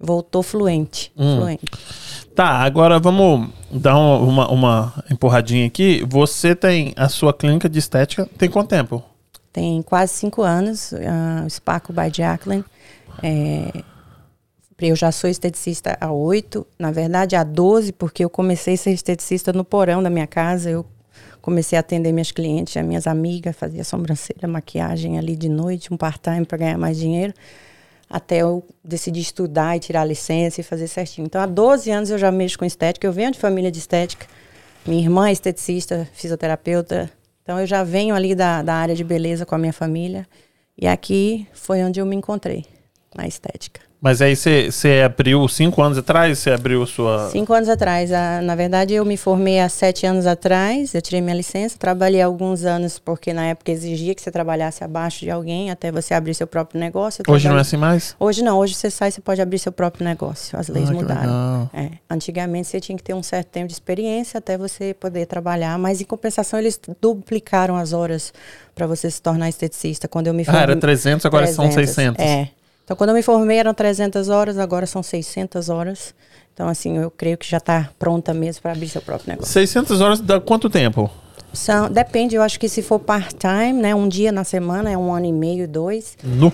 voltou 0.00 0.42
fluente. 0.42 1.12
Hum. 1.18 1.36
fluente. 1.36 1.64
Tá, 2.34 2.50
agora 2.60 2.98
vamos 2.98 3.50
dar 3.70 3.98
uma, 3.98 4.16
uma, 4.16 4.50
uma 4.50 5.04
empurradinha 5.10 5.66
aqui. 5.66 6.02
Você 6.08 6.54
tem 6.54 6.94
a 6.96 7.08
sua 7.08 7.34
clínica 7.34 7.68
de 7.68 7.78
estética, 7.78 8.26
tem 8.38 8.48
quanto 8.48 8.68
tempo? 8.68 9.02
Tem 9.52 9.82
quase 9.82 10.12
cinco 10.14 10.42
anos, 10.42 10.92
uh, 10.92 11.44
o 11.46 11.50
Spaco 11.50 11.92
by 11.92 12.10
Jacqueline. 12.14 12.64
É, 13.22 13.82
eu 14.86 14.94
já 14.94 15.10
sou 15.10 15.28
esteticista 15.28 15.98
há 16.00 16.12
oito, 16.12 16.64
na 16.78 16.92
verdade 16.92 17.34
há 17.34 17.42
12, 17.42 17.92
porque 17.92 18.24
eu 18.24 18.30
comecei 18.30 18.74
a 18.74 18.76
ser 18.76 18.92
esteticista 18.92 19.52
no 19.52 19.64
porão 19.64 20.00
da 20.00 20.08
minha 20.08 20.26
casa. 20.26 20.70
Eu 20.70 20.86
comecei 21.42 21.76
a 21.76 21.80
atender 21.80 22.12
minhas 22.12 22.30
clientes, 22.30 22.76
as 22.76 22.84
minhas 22.84 23.06
amigas, 23.06 23.56
fazia 23.56 23.82
sobrancelha, 23.82 24.46
maquiagem 24.46 25.18
ali 25.18 25.34
de 25.34 25.48
noite, 25.48 25.92
um 25.92 25.96
part-time 25.96 26.44
para 26.44 26.58
ganhar 26.58 26.78
mais 26.78 26.96
dinheiro. 26.96 27.34
Até 28.08 28.38
eu 28.38 28.64
decidi 28.84 29.20
estudar 29.20 29.76
e 29.76 29.80
tirar 29.80 30.02
a 30.02 30.04
licença 30.04 30.60
e 30.60 30.64
fazer 30.64 30.86
certinho. 30.86 31.26
Então, 31.26 31.40
há 31.40 31.46
12 31.46 31.90
anos 31.90 32.10
eu 32.10 32.16
já 32.16 32.30
mexo 32.30 32.58
com 32.58 32.64
estética. 32.64 33.06
Eu 33.06 33.12
venho 33.12 33.32
de 33.32 33.38
família 33.38 33.70
de 33.70 33.78
estética. 33.78 34.26
Minha 34.86 35.02
irmã 35.02 35.28
é 35.28 35.32
esteticista, 35.32 36.08
fisioterapeuta. 36.12 37.10
Então, 37.42 37.58
eu 37.58 37.66
já 37.66 37.82
venho 37.82 38.14
ali 38.14 38.34
da, 38.34 38.62
da 38.62 38.74
área 38.74 38.94
de 38.94 39.04
beleza 39.04 39.44
com 39.44 39.54
a 39.54 39.58
minha 39.58 39.72
família. 39.72 40.26
E 40.76 40.86
aqui 40.86 41.46
foi 41.52 41.82
onde 41.82 42.00
eu 42.00 42.06
me 42.06 42.16
encontrei, 42.16 42.64
na 43.14 43.26
estética. 43.26 43.87
Mas 44.00 44.22
aí 44.22 44.36
você 44.36 45.02
abriu 45.04 45.48
cinco 45.48 45.82
anos 45.82 45.98
atrás? 45.98 46.38
Você 46.38 46.50
abriu 46.52 46.86
sua. 46.86 47.30
Cinco 47.30 47.52
anos 47.52 47.68
atrás. 47.68 48.12
ah, 48.12 48.40
na 48.40 48.54
verdade, 48.54 48.94
eu 48.94 49.04
me 49.04 49.16
formei 49.16 49.58
há 49.58 49.68
sete 49.68 50.06
anos 50.06 50.24
atrás. 50.24 50.94
Eu 50.94 51.02
tirei 51.02 51.20
minha 51.20 51.34
licença. 51.34 51.76
Trabalhei 51.76 52.22
alguns 52.22 52.64
anos, 52.64 53.00
porque 53.00 53.32
na 53.32 53.46
época 53.46 53.72
exigia 53.72 54.14
que 54.14 54.22
você 54.22 54.30
trabalhasse 54.30 54.84
abaixo 54.84 55.20
de 55.24 55.30
alguém 55.32 55.72
até 55.72 55.90
você 55.90 56.14
abrir 56.14 56.32
seu 56.34 56.46
próprio 56.46 56.78
negócio. 56.78 57.24
Hoje 57.26 57.48
não 57.48 57.58
é 57.58 57.60
assim 57.60 57.76
mais? 57.76 58.14
Hoje 58.20 58.40
não, 58.40 58.56
hoje 58.58 58.74
você 58.74 58.88
sai, 58.88 59.10
você 59.10 59.20
pode 59.20 59.42
abrir 59.42 59.58
seu 59.58 59.72
próprio 59.72 60.04
negócio. 60.04 60.56
As 60.56 60.68
leis 60.68 60.88
Ah, 60.88 60.92
mudaram. 60.92 61.70
É, 61.74 61.90
antigamente 62.08 62.68
você 62.68 62.78
tinha 62.80 62.96
que 62.96 63.02
ter 63.02 63.14
um 63.14 63.22
certo 63.22 63.48
tempo 63.48 63.66
de 63.66 63.72
experiência 63.72 64.38
até 64.38 64.56
você 64.56 64.94
poder 64.94 65.26
trabalhar, 65.26 65.76
mas 65.76 66.00
em 66.00 66.04
compensação 66.04 66.56
eles 66.60 66.78
duplicaram 67.00 67.76
as 67.76 67.92
horas 67.92 68.32
para 68.76 68.86
você 68.86 69.10
se 69.10 69.20
tornar 69.20 69.48
esteticista. 69.48 70.06
Quando 70.06 70.28
eu 70.28 70.34
me 70.34 70.44
Ah, 70.46 70.52
era 70.52 70.58
formei- 70.72 70.76
300, 70.82 71.26
agora 71.26 71.48
são 71.48 71.68
600. 71.72 72.24
É. 72.24 72.48
Então, 72.88 72.96
quando 72.96 73.10
eu 73.10 73.14
me 73.14 73.22
formei 73.22 73.58
eram 73.58 73.74
300 73.74 74.30
horas, 74.30 74.56
agora 74.56 74.86
são 74.86 75.02
600 75.02 75.68
horas. 75.68 76.14
Então, 76.54 76.66
assim, 76.70 76.96
eu 76.96 77.10
creio 77.10 77.36
que 77.36 77.46
já 77.46 77.58
está 77.58 77.90
pronta 77.98 78.32
mesmo 78.32 78.62
para 78.62 78.72
abrir 78.72 78.88
seu 78.88 79.02
próprio 79.02 79.28
negócio. 79.28 79.52
600 79.52 80.00
horas 80.00 80.20
dá 80.20 80.40
quanto 80.40 80.70
tempo? 80.70 81.10
São, 81.52 81.90
depende, 81.90 82.34
eu 82.34 82.40
acho 82.40 82.58
que 82.58 82.66
se 82.66 82.80
for 82.80 82.98
part-time, 82.98 83.74
né, 83.74 83.94
um 83.94 84.08
dia 84.08 84.32
na 84.32 84.42
semana, 84.42 84.90
é 84.90 84.96
um 84.96 85.12
ano 85.12 85.26
e 85.26 85.32
meio, 85.32 85.68
dois. 85.68 86.16
No. 86.24 86.50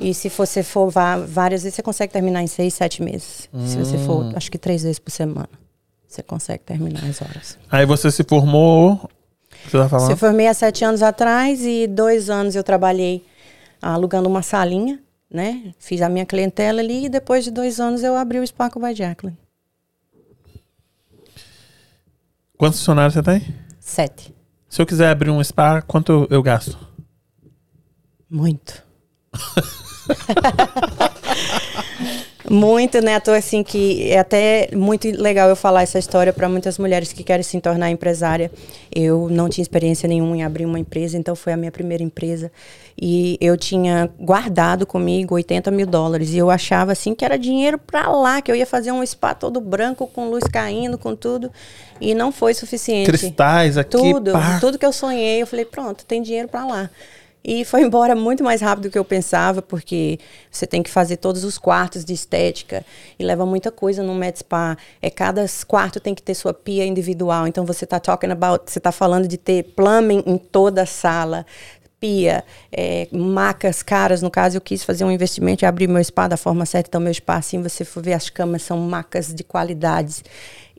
E 0.00 0.14
se 0.14 0.28
você 0.28 0.62
for 0.62 0.90
vá- 0.90 1.16
várias 1.18 1.64
vezes, 1.64 1.74
você 1.74 1.82
consegue 1.82 2.12
terminar 2.12 2.40
em 2.40 2.46
seis, 2.46 2.72
sete 2.74 3.02
meses. 3.02 3.48
Se 3.66 3.76
você 3.76 3.98
for, 3.98 4.30
acho 4.36 4.52
que 4.52 4.58
três 4.58 4.84
vezes 4.84 5.00
por 5.00 5.10
semana, 5.10 5.48
você 6.06 6.22
consegue 6.22 6.62
terminar 6.62 7.02
as 7.02 7.20
horas. 7.20 7.58
Aí 7.68 7.84
você 7.84 8.12
se 8.12 8.22
formou. 8.22 9.10
Você 9.64 9.76
tá 9.76 9.88
falando? 9.88 10.10
Eu 10.12 10.16
formei 10.16 10.46
há 10.46 10.54
sete 10.54 10.84
anos 10.84 11.02
atrás 11.02 11.62
e 11.64 11.88
dois 11.88 12.30
anos 12.30 12.54
eu 12.54 12.62
trabalhei 12.62 13.24
alugando 13.82 14.28
uma 14.28 14.40
salinha, 14.42 15.00
né? 15.30 15.72
Fiz 15.78 16.02
a 16.02 16.08
minha 16.08 16.26
clientela 16.26 16.80
ali 16.80 17.06
e 17.06 17.08
depois 17.08 17.44
de 17.44 17.50
dois 17.50 17.80
anos 17.80 18.02
eu 18.02 18.16
abri 18.16 18.38
o 18.38 18.46
Sparkle 18.46 18.82
by 18.82 18.94
Jacqueline. 18.94 19.38
Quantos 22.56 22.78
funcionários 22.78 23.14
você 23.14 23.22
tem? 23.22 23.54
Sete. 23.80 24.34
Se 24.68 24.80
eu 24.80 24.86
quiser 24.86 25.08
abrir 25.08 25.30
um 25.30 25.42
spa, 25.42 25.82
quanto 25.82 26.26
eu 26.30 26.42
gasto? 26.42 26.78
Muito. 28.28 28.82
muito, 32.50 33.00
né? 33.00 33.18
Tô 33.20 33.30
assim 33.30 33.62
que 33.62 34.10
é 34.10 34.18
até 34.18 34.68
muito 34.74 35.08
legal 35.10 35.48
eu 35.48 35.56
falar 35.56 35.82
essa 35.82 35.98
história 35.98 36.32
para 36.32 36.48
muitas 36.48 36.78
mulheres 36.78 37.12
que 37.12 37.24
querem 37.24 37.42
se 37.42 37.58
tornar 37.60 37.90
empresária. 37.90 38.50
Eu 38.94 39.28
não 39.30 39.48
tinha 39.48 39.62
experiência 39.62 40.08
nenhuma 40.08 40.36
em 40.36 40.42
abrir 40.42 40.66
uma 40.66 40.78
empresa, 40.78 41.16
então 41.16 41.34
foi 41.34 41.52
a 41.52 41.56
minha 41.56 41.72
primeira 41.72 42.02
empresa. 42.02 42.52
E 43.00 43.36
eu 43.40 43.56
tinha 43.56 44.10
guardado 44.20 44.86
comigo 44.86 45.34
80 45.34 45.70
mil 45.70 45.86
dólares. 45.86 46.30
E 46.32 46.38
eu 46.38 46.50
achava 46.50 46.92
assim 46.92 47.14
que 47.14 47.24
era 47.24 47.38
dinheiro 47.38 47.78
para 47.78 48.08
lá, 48.08 48.40
que 48.40 48.50
eu 48.50 48.56
ia 48.56 48.66
fazer 48.66 48.92
um 48.92 49.04
spa 49.04 49.34
todo 49.34 49.60
branco, 49.60 50.06
com 50.06 50.28
luz 50.28 50.44
caindo, 50.44 50.98
com 50.98 51.16
tudo. 51.16 51.50
E 52.00 52.14
não 52.14 52.30
foi 52.30 52.54
suficiente. 52.54 53.06
Cristais 53.06 53.78
aqui, 53.78 53.96
Tudo, 53.96 54.32
pá. 54.32 54.58
tudo 54.60 54.78
que 54.78 54.84
eu 54.86 54.92
sonhei, 54.92 55.42
eu 55.42 55.46
falei, 55.46 55.64
pronto, 55.64 56.04
tem 56.04 56.20
dinheiro 56.22 56.48
para 56.48 56.66
lá. 56.66 56.90
E 57.44 57.62
foi 57.62 57.82
embora 57.82 58.14
muito 58.14 58.42
mais 58.42 58.62
rápido 58.62 58.84
do 58.84 58.90
que 58.90 58.98
eu 58.98 59.04
pensava, 59.04 59.60
porque 59.60 60.18
você 60.50 60.66
tem 60.66 60.82
que 60.82 60.88
fazer 60.88 61.18
todos 61.18 61.44
os 61.44 61.58
quartos 61.58 62.02
de 62.02 62.14
estética 62.14 62.84
e 63.18 63.24
leva 63.24 63.44
muita 63.44 63.70
coisa 63.70 64.02
no 64.02 64.14
Med 64.14 64.38
Spa. 64.38 64.78
É 65.02 65.10
cada 65.10 65.44
quarto 65.66 66.00
tem 66.00 66.14
que 66.14 66.22
ter 66.22 66.34
sua 66.34 66.54
pia 66.54 66.86
individual. 66.86 67.46
Então 67.46 67.66
você 67.66 67.84
está 67.84 68.00
talking 68.00 68.30
about, 68.30 68.70
você 68.70 68.78
está 68.78 68.90
falando 68.90 69.28
de 69.28 69.36
ter 69.36 69.62
plumbing 69.76 70.22
em 70.24 70.38
toda 70.38 70.82
a 70.82 70.86
sala, 70.86 71.44
pia, 72.00 72.44
é, 72.72 73.08
macas 73.12 73.82
caras. 73.82 74.22
No 74.22 74.30
caso, 74.30 74.56
eu 74.56 74.60
quis 74.60 74.82
fazer 74.82 75.04
um 75.04 75.10
investimento 75.10 75.64
e 75.64 75.66
abrir 75.66 75.86
meu 75.86 76.02
spa 76.02 76.28
da 76.28 76.36
forma 76.36 76.64
certa. 76.64 76.88
Então, 76.88 77.00
meu 77.00 77.12
spa, 77.12 77.36
assim, 77.36 77.62
você 77.62 77.84
for 77.84 78.02
ver 78.02 78.14
as 78.14 78.28
camas, 78.30 78.62
são 78.62 78.78
macas 78.78 79.34
de 79.34 79.44
qualidades. 79.44 80.22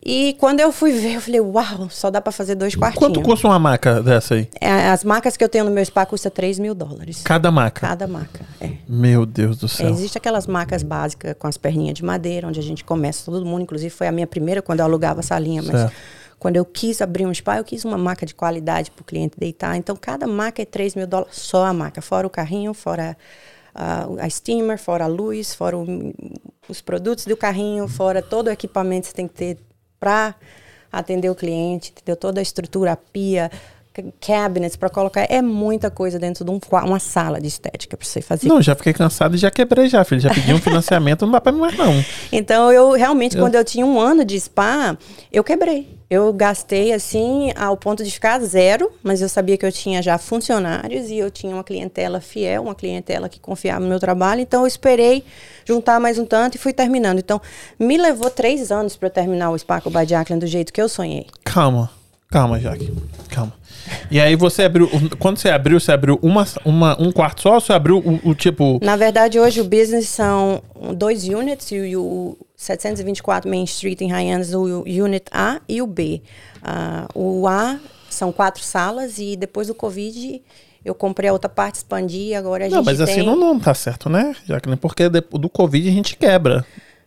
E 0.08 0.34
quando 0.40 0.60
eu 0.60 0.72
fui 0.72 0.92
ver, 0.92 1.16
eu 1.16 1.22
falei, 1.22 1.42
uau, 1.42 1.90
só 1.90 2.12
dá 2.12 2.22
para 2.22 2.32
fazer 2.32 2.54
dois 2.54 2.76
quartinhos. 2.76 3.08
Quanto 3.08 3.22
custa 3.24 3.48
uma 3.48 3.58
maca 3.58 4.04
dessa 4.04 4.36
aí? 4.36 4.48
É, 4.62 4.90
As 4.90 5.04
macas 5.04 5.36
que 5.36 5.44
eu 5.44 5.50
tenho 5.50 5.66
no 5.66 5.72
meu 5.72 5.84
spa 5.84 6.06
custam 6.06 6.32
3 6.32 6.60
mil 6.60 6.76
dólares. 6.76 7.24
Cada 7.24 7.50
maca. 7.50 7.82
Cada 7.82 8.06
maca. 8.08 8.46
É. 8.62 8.74
Meu 8.88 9.26
Deus 9.26 9.58
do 9.58 9.66
É, 9.66 9.70
céu. 9.70 9.90
Existe 9.90 10.16
aquelas 10.20 10.46
macas 10.46 10.84
básicas 10.84 11.36
com 11.40 11.48
as 11.48 11.58
perninhas 11.58 11.96
de 11.96 12.06
madeira, 12.06 12.48
onde 12.48 12.60
a 12.60 12.64
gente 12.64 12.84
começa 12.84 13.26
todo 13.26 13.44
mundo. 13.44 13.64
Inclusive, 13.64 13.90
foi 13.90 14.06
a 14.06 14.12
minha 14.12 14.28
primeira 14.28 14.62
quando 14.62 14.82
eu 14.82 14.86
alugava 14.86 15.22
essa 15.22 15.40
linha. 15.40 15.64
Mas 15.64 15.72
Certo. 15.82 15.94
quando 16.38 16.58
eu 16.58 16.66
quis 16.66 17.02
abrir 17.02 17.26
um 17.26 17.34
spa, 17.34 17.58
eu 17.58 17.64
quis 17.64 17.84
uma 17.84 17.98
maca 17.98 18.28
de 18.28 18.36
qualidade 18.36 18.92
para 18.92 19.02
o 19.02 19.06
cliente 19.06 19.34
deitar. 19.40 19.76
Então, 19.76 19.96
cada 19.96 20.28
maca 20.28 20.62
é 20.62 20.66
3 20.66 20.94
mil 20.94 21.08
dólares, 21.08 21.36
só 21.36 21.66
a 21.66 21.74
maca. 21.74 22.00
Fora 22.00 22.28
o 22.28 22.30
carrinho, 22.30 22.76
fora 22.76 23.18
a, 23.74 24.06
a 24.22 24.30
steamer, 24.30 24.78
fora 24.78 25.06
a 25.06 25.08
luz, 25.08 25.56
fora 25.56 25.76
o- 25.76 26.14
os 26.70 26.80
produtos 26.80 27.26
do 27.26 27.36
carrinho, 27.36 27.88
fora 27.88 28.22
todo 28.22 28.48
o 28.48 28.52
equipamento 28.52 29.02
que 29.04 29.10
você 29.10 29.16
tem 29.16 29.28
que 29.28 29.34
ter 29.34 29.58
para 30.06 30.36
atender 30.92 31.30
o 31.32 31.36
cliente, 31.36 31.92
entendeu? 31.92 32.16
Toda 32.16 32.40
a 32.40 32.44
estrutura, 32.44 32.92
a 32.92 32.96
pia, 32.96 33.50
ca- 33.92 34.04
cabinets 34.22 34.76
para 34.76 34.88
colocar. 34.88 35.26
É 35.28 35.42
muita 35.42 35.90
coisa 35.90 36.20
dentro 36.20 36.46
de 36.46 36.52
um, 36.52 36.60
uma 36.84 37.00
sala 37.00 37.42
de 37.42 37.48
estética 37.48 37.98
para 37.98 38.06
você 38.08 38.22
fazer. 38.22 38.48
Não, 38.48 38.62
já 38.62 38.76
fiquei 38.76 38.94
cansado 38.94 39.34
e 39.34 39.38
já 39.40 39.50
quebrei 39.50 39.90
já, 39.90 40.04
filho. 40.04 40.22
Já 40.22 40.32
pedi 40.32 40.54
um 40.54 40.60
financiamento, 40.62 41.26
não 41.26 41.32
dá 41.32 41.42
pra 41.42 41.52
mim 41.52 41.60
mais 41.60 41.76
não. 41.76 41.92
Então, 42.32 42.72
eu 42.72 42.92
realmente, 42.92 43.36
quando 43.36 43.56
eu 43.56 43.64
tinha 43.66 43.84
um 43.86 44.00
ano 44.00 44.24
de 44.24 44.40
spa, 44.40 44.96
eu 45.32 45.44
quebrei. 45.44 45.95
Eu 46.08 46.32
gastei 46.32 46.94
assim 46.94 47.52
ao 47.56 47.76
ponto 47.76 48.04
de 48.04 48.12
ficar 48.12 48.40
zero, 48.40 48.92
mas 49.02 49.22
eu 49.22 49.30
sabia 49.30 49.58
que 49.58 49.66
eu 49.66 49.72
tinha 49.72 50.02
já 50.04 50.18
funcionários 50.20 51.10
e 51.10 51.18
eu 51.18 51.32
tinha 51.32 51.54
uma 51.56 51.64
clientela 51.64 52.22
fiel, 52.22 52.64
uma 52.64 52.76
clientela 52.76 53.28
que 53.28 53.40
confiava 53.40 53.80
no 53.80 53.88
meu 53.88 54.00
trabalho. 54.00 54.42
Então, 54.42 54.62
eu 54.62 54.68
esperei 54.68 55.24
juntar 55.66 56.00
mais 56.00 56.20
um 56.20 56.26
tanto 56.26 56.56
e 56.56 56.58
fui 56.60 56.74
terminando. 56.74 57.18
Então, 57.18 57.42
me 57.80 57.98
levou 57.98 58.30
três 58.30 58.72
anos 58.72 58.96
para 58.96 59.10
terminar 59.10 59.50
o 59.50 59.58
Sparkle 59.58 59.92
by 59.92 60.06
Jacqueline 60.06 60.40
do 60.40 60.48
jeito 60.48 60.72
que 60.72 60.82
eu 60.82 60.88
sonhei. 60.88 61.26
Calma, 61.44 61.90
calma, 62.36 62.60
Jaque. 62.60 62.92
Calma. 63.30 63.54
E 64.12 64.20
aí 64.20 64.36
você 64.36 64.63
abriu. 64.63 64.89
Quando 65.18 65.38
você 65.38 65.50
abriu, 65.50 65.80
você 65.80 65.92
abriu 65.94 66.20
uma, 66.22 66.46
uma, 66.65 67.01
um 67.01 67.10
quarto 67.10 67.42
só 67.42 67.54
ou 67.54 67.62
você 67.62 67.72
abriu 67.72 68.00
o, 68.00 68.30
o 68.30 68.36
tipo. 68.36 68.77
Na 68.84 68.98
verdade, 68.98 69.39
hoje 69.39 69.62
o 69.62 69.63
business 69.63 70.10
são 70.10 70.62
dois 70.98 71.25
units, 71.25 71.72
e 71.72 71.96
o, 71.96 72.01
o 72.01 72.38
724 72.58 73.50
Main 73.50 73.63
Street 73.63 74.01
em 74.01 74.12
Hyannis, 74.12 74.54
o 74.54 74.84
Unit 74.84 75.25
A 75.32 75.62
e 75.70 75.82
o 75.82 75.88
B. 75.88 76.22
Ah, 76.62 77.08
o 77.15 77.48
A 77.48 77.80
são 78.10 78.34
quatro 78.34 78.62
salas 78.62 79.18
e 79.18 79.38
depois 79.38 79.68
do 79.68 79.75
Covid 79.75 80.42
eu 80.84 80.94
comprei 80.94 81.30
a 81.30 81.34
outra 81.34 81.50
parte, 81.50 81.75
expandi 81.75 82.30
e 82.30 82.36
agora 82.36 82.65
a 82.65 82.70
Não, 82.70 82.77
gente 82.77 82.86
mas 82.86 83.01
assim 83.01 83.15
tem... 83.15 83.25
não, 83.25 83.36
não 83.36 83.60
tá 83.60 83.74
certo, 83.74 84.10
né, 84.10 84.36
Jaqueline? 84.46 84.77
Porque 84.77 85.10
do 85.10 85.50
Covid 85.50 85.88
a 85.88 85.92
gente 85.92 86.15
quebra. 86.18 86.65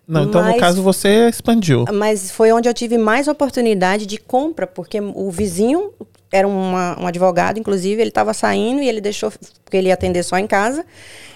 Não, 0.08 0.24
então 0.24 0.42
no 0.42 0.48
Mas- 0.48 0.60
caso 0.60 0.82
você 0.82 1.28
expandiu. 1.28 1.84
Mas 1.92 2.30
foi 2.30 2.50
onde 2.50 2.66
eu 2.66 2.72
tive 2.72 2.96
mais 2.96 3.28
oportunidade 3.28 4.06
de 4.06 4.16
compra, 4.16 4.66
porque 4.66 4.98
o 5.00 5.30
vizinho 5.30 5.92
era 6.32 6.48
uma, 6.48 6.98
um 6.98 7.06
advogado, 7.06 7.58
inclusive, 7.58 8.00
ele 8.00 8.10
estava 8.10 8.32
saindo 8.32 8.82
e 8.82 8.88
ele 8.88 9.00
deixou, 9.00 9.30
porque 9.64 9.76
ele 9.76 9.88
ia 9.88 9.94
atender 9.94 10.22
só 10.22 10.38
em 10.38 10.46
casa. 10.46 10.84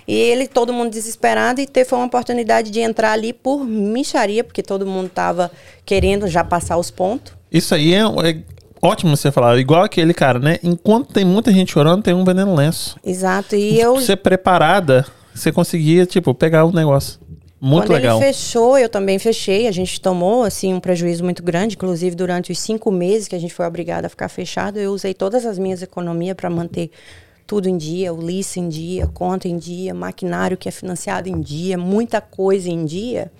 E 0.06 0.14
ele, 0.14 0.46
todo 0.46 0.72
mundo 0.72 0.90
desesperado, 0.90 1.60
e 1.60 1.66
teve 1.66 1.88
foi 1.88 1.98
uma 1.98 2.06
oportunidade 2.06 2.70
de 2.70 2.80
entrar 2.80 3.12
ali 3.12 3.32
por 3.32 3.64
micharia, 3.64 4.42
porque 4.42 4.62
todo 4.62 4.86
mundo 4.86 5.06
estava 5.06 5.50
querendo 5.84 6.26
já 6.26 6.42
passar 6.42 6.76
os 6.76 6.90
pontos. 6.90 7.32
Isso 7.50 7.74
aí 7.74 7.94
é, 7.94 8.00
é 8.00 8.38
ótimo 8.80 9.16
você 9.16 9.30
falar. 9.30 9.58
Igual 9.58 9.84
aquele 9.84 10.12
cara, 10.12 10.38
né? 10.38 10.58
Enquanto 10.62 11.12
tem 11.12 11.24
muita 11.24 11.52
gente 11.52 11.72
chorando, 11.72 12.02
tem 12.02 12.14
um 12.14 12.24
vendendo 12.24 12.54
lenço. 12.54 12.96
Exato. 13.04 13.54
E 13.54 13.80
eu. 13.80 13.94
Você 13.94 14.16
preparada, 14.16 15.06
você 15.34 15.52
conseguia, 15.52 16.04
tipo, 16.04 16.34
pegar 16.34 16.64
o 16.64 16.72
negócio. 16.72 17.20
Muito 17.64 17.86
Quando 17.86 17.92
legal. 17.92 18.16
ele 18.20 18.26
fechou, 18.26 18.76
eu 18.76 18.88
também 18.88 19.20
fechei. 19.20 19.68
A 19.68 19.70
gente 19.70 20.00
tomou 20.00 20.42
assim 20.42 20.74
um 20.74 20.80
prejuízo 20.80 21.22
muito 21.22 21.44
grande, 21.44 21.76
inclusive 21.76 22.16
durante 22.16 22.50
os 22.50 22.58
cinco 22.58 22.90
meses 22.90 23.28
que 23.28 23.36
a 23.36 23.38
gente 23.38 23.54
foi 23.54 23.64
obrigada 23.64 24.08
a 24.08 24.10
ficar 24.10 24.28
fechado, 24.28 24.80
eu 24.80 24.90
usei 24.90 25.14
todas 25.14 25.46
as 25.46 25.60
minhas 25.60 25.80
economias 25.80 26.34
para 26.34 26.50
manter 26.50 26.90
tudo 27.46 27.68
em 27.68 27.76
dia, 27.76 28.12
o 28.12 28.16
lease 28.16 28.58
em 28.58 28.68
dia, 28.68 29.06
conta 29.06 29.46
em 29.46 29.56
dia, 29.56 29.94
maquinário 29.94 30.56
que 30.56 30.68
é 30.68 30.72
financiado 30.72 31.28
em 31.28 31.40
dia, 31.40 31.78
muita 31.78 32.20
coisa 32.20 32.68
em 32.68 32.84
dia. 32.84 33.30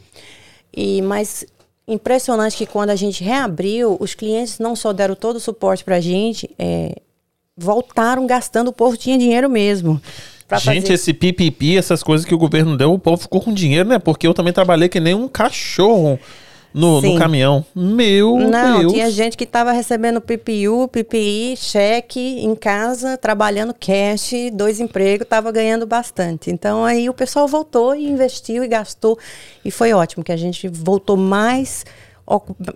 E 0.72 1.02
mas 1.02 1.44
impressionante 1.88 2.56
que 2.56 2.64
quando 2.64 2.90
a 2.90 2.96
gente 2.96 3.24
reabriu, 3.24 3.96
os 3.98 4.14
clientes 4.14 4.60
não 4.60 4.76
só 4.76 4.92
deram 4.92 5.16
todo 5.16 5.34
o 5.34 5.40
suporte 5.40 5.82
para 5.82 5.96
a 5.96 6.00
gente, 6.00 6.48
é, 6.56 6.94
voltaram 7.56 8.24
gastando. 8.24 8.68
O 8.68 8.72
povo 8.72 8.96
tinha 8.96 9.18
dinheiro 9.18 9.50
mesmo. 9.50 10.00
Gente, 10.58 10.82
fazer- 10.82 10.94
esse 10.94 11.12
pipipi, 11.12 11.76
essas 11.76 12.02
coisas 12.02 12.26
que 12.26 12.34
o 12.34 12.38
governo 12.38 12.76
deu, 12.76 12.92
o 12.92 12.98
povo 12.98 13.22
ficou 13.22 13.40
com 13.40 13.52
dinheiro, 13.52 13.88
né? 13.88 13.98
Porque 13.98 14.26
eu 14.26 14.34
também 14.34 14.52
trabalhei 14.52 14.88
que 14.88 15.00
nem 15.00 15.14
um 15.14 15.28
cachorro 15.28 16.18
no, 16.74 17.02
no 17.02 17.18
caminhão. 17.18 17.64
Meu 17.76 18.38
Não, 18.38 18.80
Deus. 18.80 18.92
tinha 18.94 19.10
gente 19.10 19.36
que 19.36 19.44
estava 19.44 19.72
recebendo 19.72 20.20
PPU, 20.22 20.88
PPI, 20.88 21.54
cheque 21.56 22.18
em 22.42 22.54
casa, 22.54 23.18
trabalhando 23.18 23.74
cash, 23.74 24.32
dois 24.52 24.80
empregos, 24.80 25.24
estava 25.26 25.52
ganhando 25.52 25.86
bastante. 25.86 26.50
Então 26.50 26.82
aí 26.84 27.08
o 27.10 27.14
pessoal 27.14 27.46
voltou 27.46 27.94
e 27.94 28.06
investiu 28.08 28.64
e 28.64 28.68
gastou. 28.68 29.18
E 29.64 29.70
foi 29.70 29.92
ótimo, 29.92 30.24
que 30.24 30.32
a 30.32 30.36
gente 30.36 30.66
voltou 30.68 31.16
mais 31.16 31.84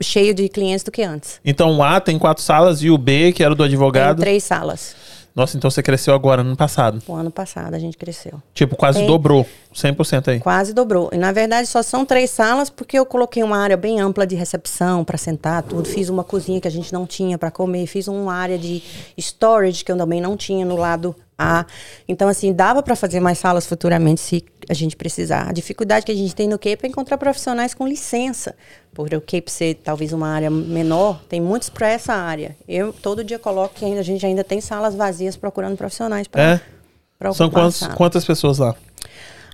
cheio 0.03 0.35
de 0.35 0.49
clientes 0.49 0.83
do 0.83 0.91
que 0.91 1.03
antes. 1.03 1.41
Então 1.45 1.79
o 1.79 1.83
A 1.83 1.99
tem 2.01 2.19
quatro 2.19 2.43
salas 2.43 2.83
e 2.83 2.91
o 2.91 2.99
B, 2.99 3.33
que 3.33 3.43
era 3.43 3.55
do 3.55 3.59
Tem 3.59 3.67
advogado. 3.67 4.21
três 4.21 4.45
salas. 4.45 4.95
Nossa, 5.37 5.55
então 5.59 5.71
você 5.71 5.83
cresceu 5.83 6.15
agora, 6.15 6.43
no 6.43 6.57
passado. 6.57 7.03
O 7.07 7.15
ano 7.15 7.31
passado 7.31 7.75
a 7.75 7.79
gente 7.79 7.99
cresceu. 7.99 8.41
Tipo, 8.55 8.75
quase 8.75 9.01
Tem. 9.01 9.07
dobrou. 9.07 9.47
100% 9.75 10.29
aí. 10.29 10.41
Quase 10.41 10.73
dobrou. 10.73 11.11
E 11.13 11.19
na 11.19 11.31
verdade 11.31 11.69
só 11.69 11.83
são 11.83 12.07
três 12.07 12.31
salas 12.31 12.71
porque 12.71 12.99
eu 12.99 13.05
coloquei 13.05 13.43
uma 13.43 13.59
área 13.59 13.77
bem 13.77 14.01
ampla 14.01 14.27
de 14.27 14.35
recepção 14.35 15.05
para 15.05 15.19
sentar 15.19 15.63
tudo. 15.63 15.87
Fiz 15.87 16.09
uma 16.09 16.25
cozinha 16.25 16.59
que 16.59 16.67
a 16.67 16.71
gente 16.71 16.91
não 16.91 17.07
tinha 17.07 17.37
para 17.37 17.51
comer. 17.51 17.87
Fiz 17.87 18.09
uma 18.09 18.33
área 18.33 18.57
de 18.57 18.83
storage 19.19 19.85
que 19.85 19.93
eu 19.93 19.97
também 19.99 20.23
não 20.23 20.39
tinha 20.39 20.65
no 20.65 20.77
lado 20.77 21.15
A. 21.39 21.67
Então 22.09 22.29
assim 22.29 22.53
dava 22.53 22.83
para 22.83 22.97
fazer 22.97 23.21
mais 23.21 23.39
salas 23.39 23.67
futuramente 23.67 24.21
se 24.21 24.45
a 24.69 24.75
gente 24.75 24.97
precisar. 24.97 25.49
A 25.49 25.53
dificuldade 25.53 26.07
que 26.07 26.13
a 26.13 26.15
gente 26.15 26.35
tem 26.35 26.49
no 26.49 26.59
Cape 26.59 26.79
é 26.85 26.87
encontrar 26.87 27.19
profissionais 27.19 27.75
com 27.75 27.87
licença. 27.87 28.55
Por 28.93 29.13
o 29.15 29.21
Cape 29.21 29.51
ser 29.51 29.75
talvez 29.75 30.13
uma 30.13 30.29
área 30.29 30.51
menor, 30.51 31.23
tem 31.29 31.41
muitos 31.41 31.69
para 31.69 31.89
essa 31.89 32.15
área. 32.15 32.57
Eu 32.67 32.93
todo 32.93 33.23
dia 33.23 33.39
coloco 33.39 33.75
que 33.75 33.85
ainda, 33.85 34.01
a 34.01 34.05
gente 34.05 34.25
ainda 34.25 34.43
tem 34.43 34.61
salas 34.61 34.95
vazias 34.95 35.37
procurando 35.37 35.77
profissionais 35.77 36.27
para 36.27 36.43
É? 36.43 36.61
São 37.33 37.51
quantos, 37.51 37.87
quantas 37.89 38.25
pessoas 38.25 38.59
lá? 38.59 38.75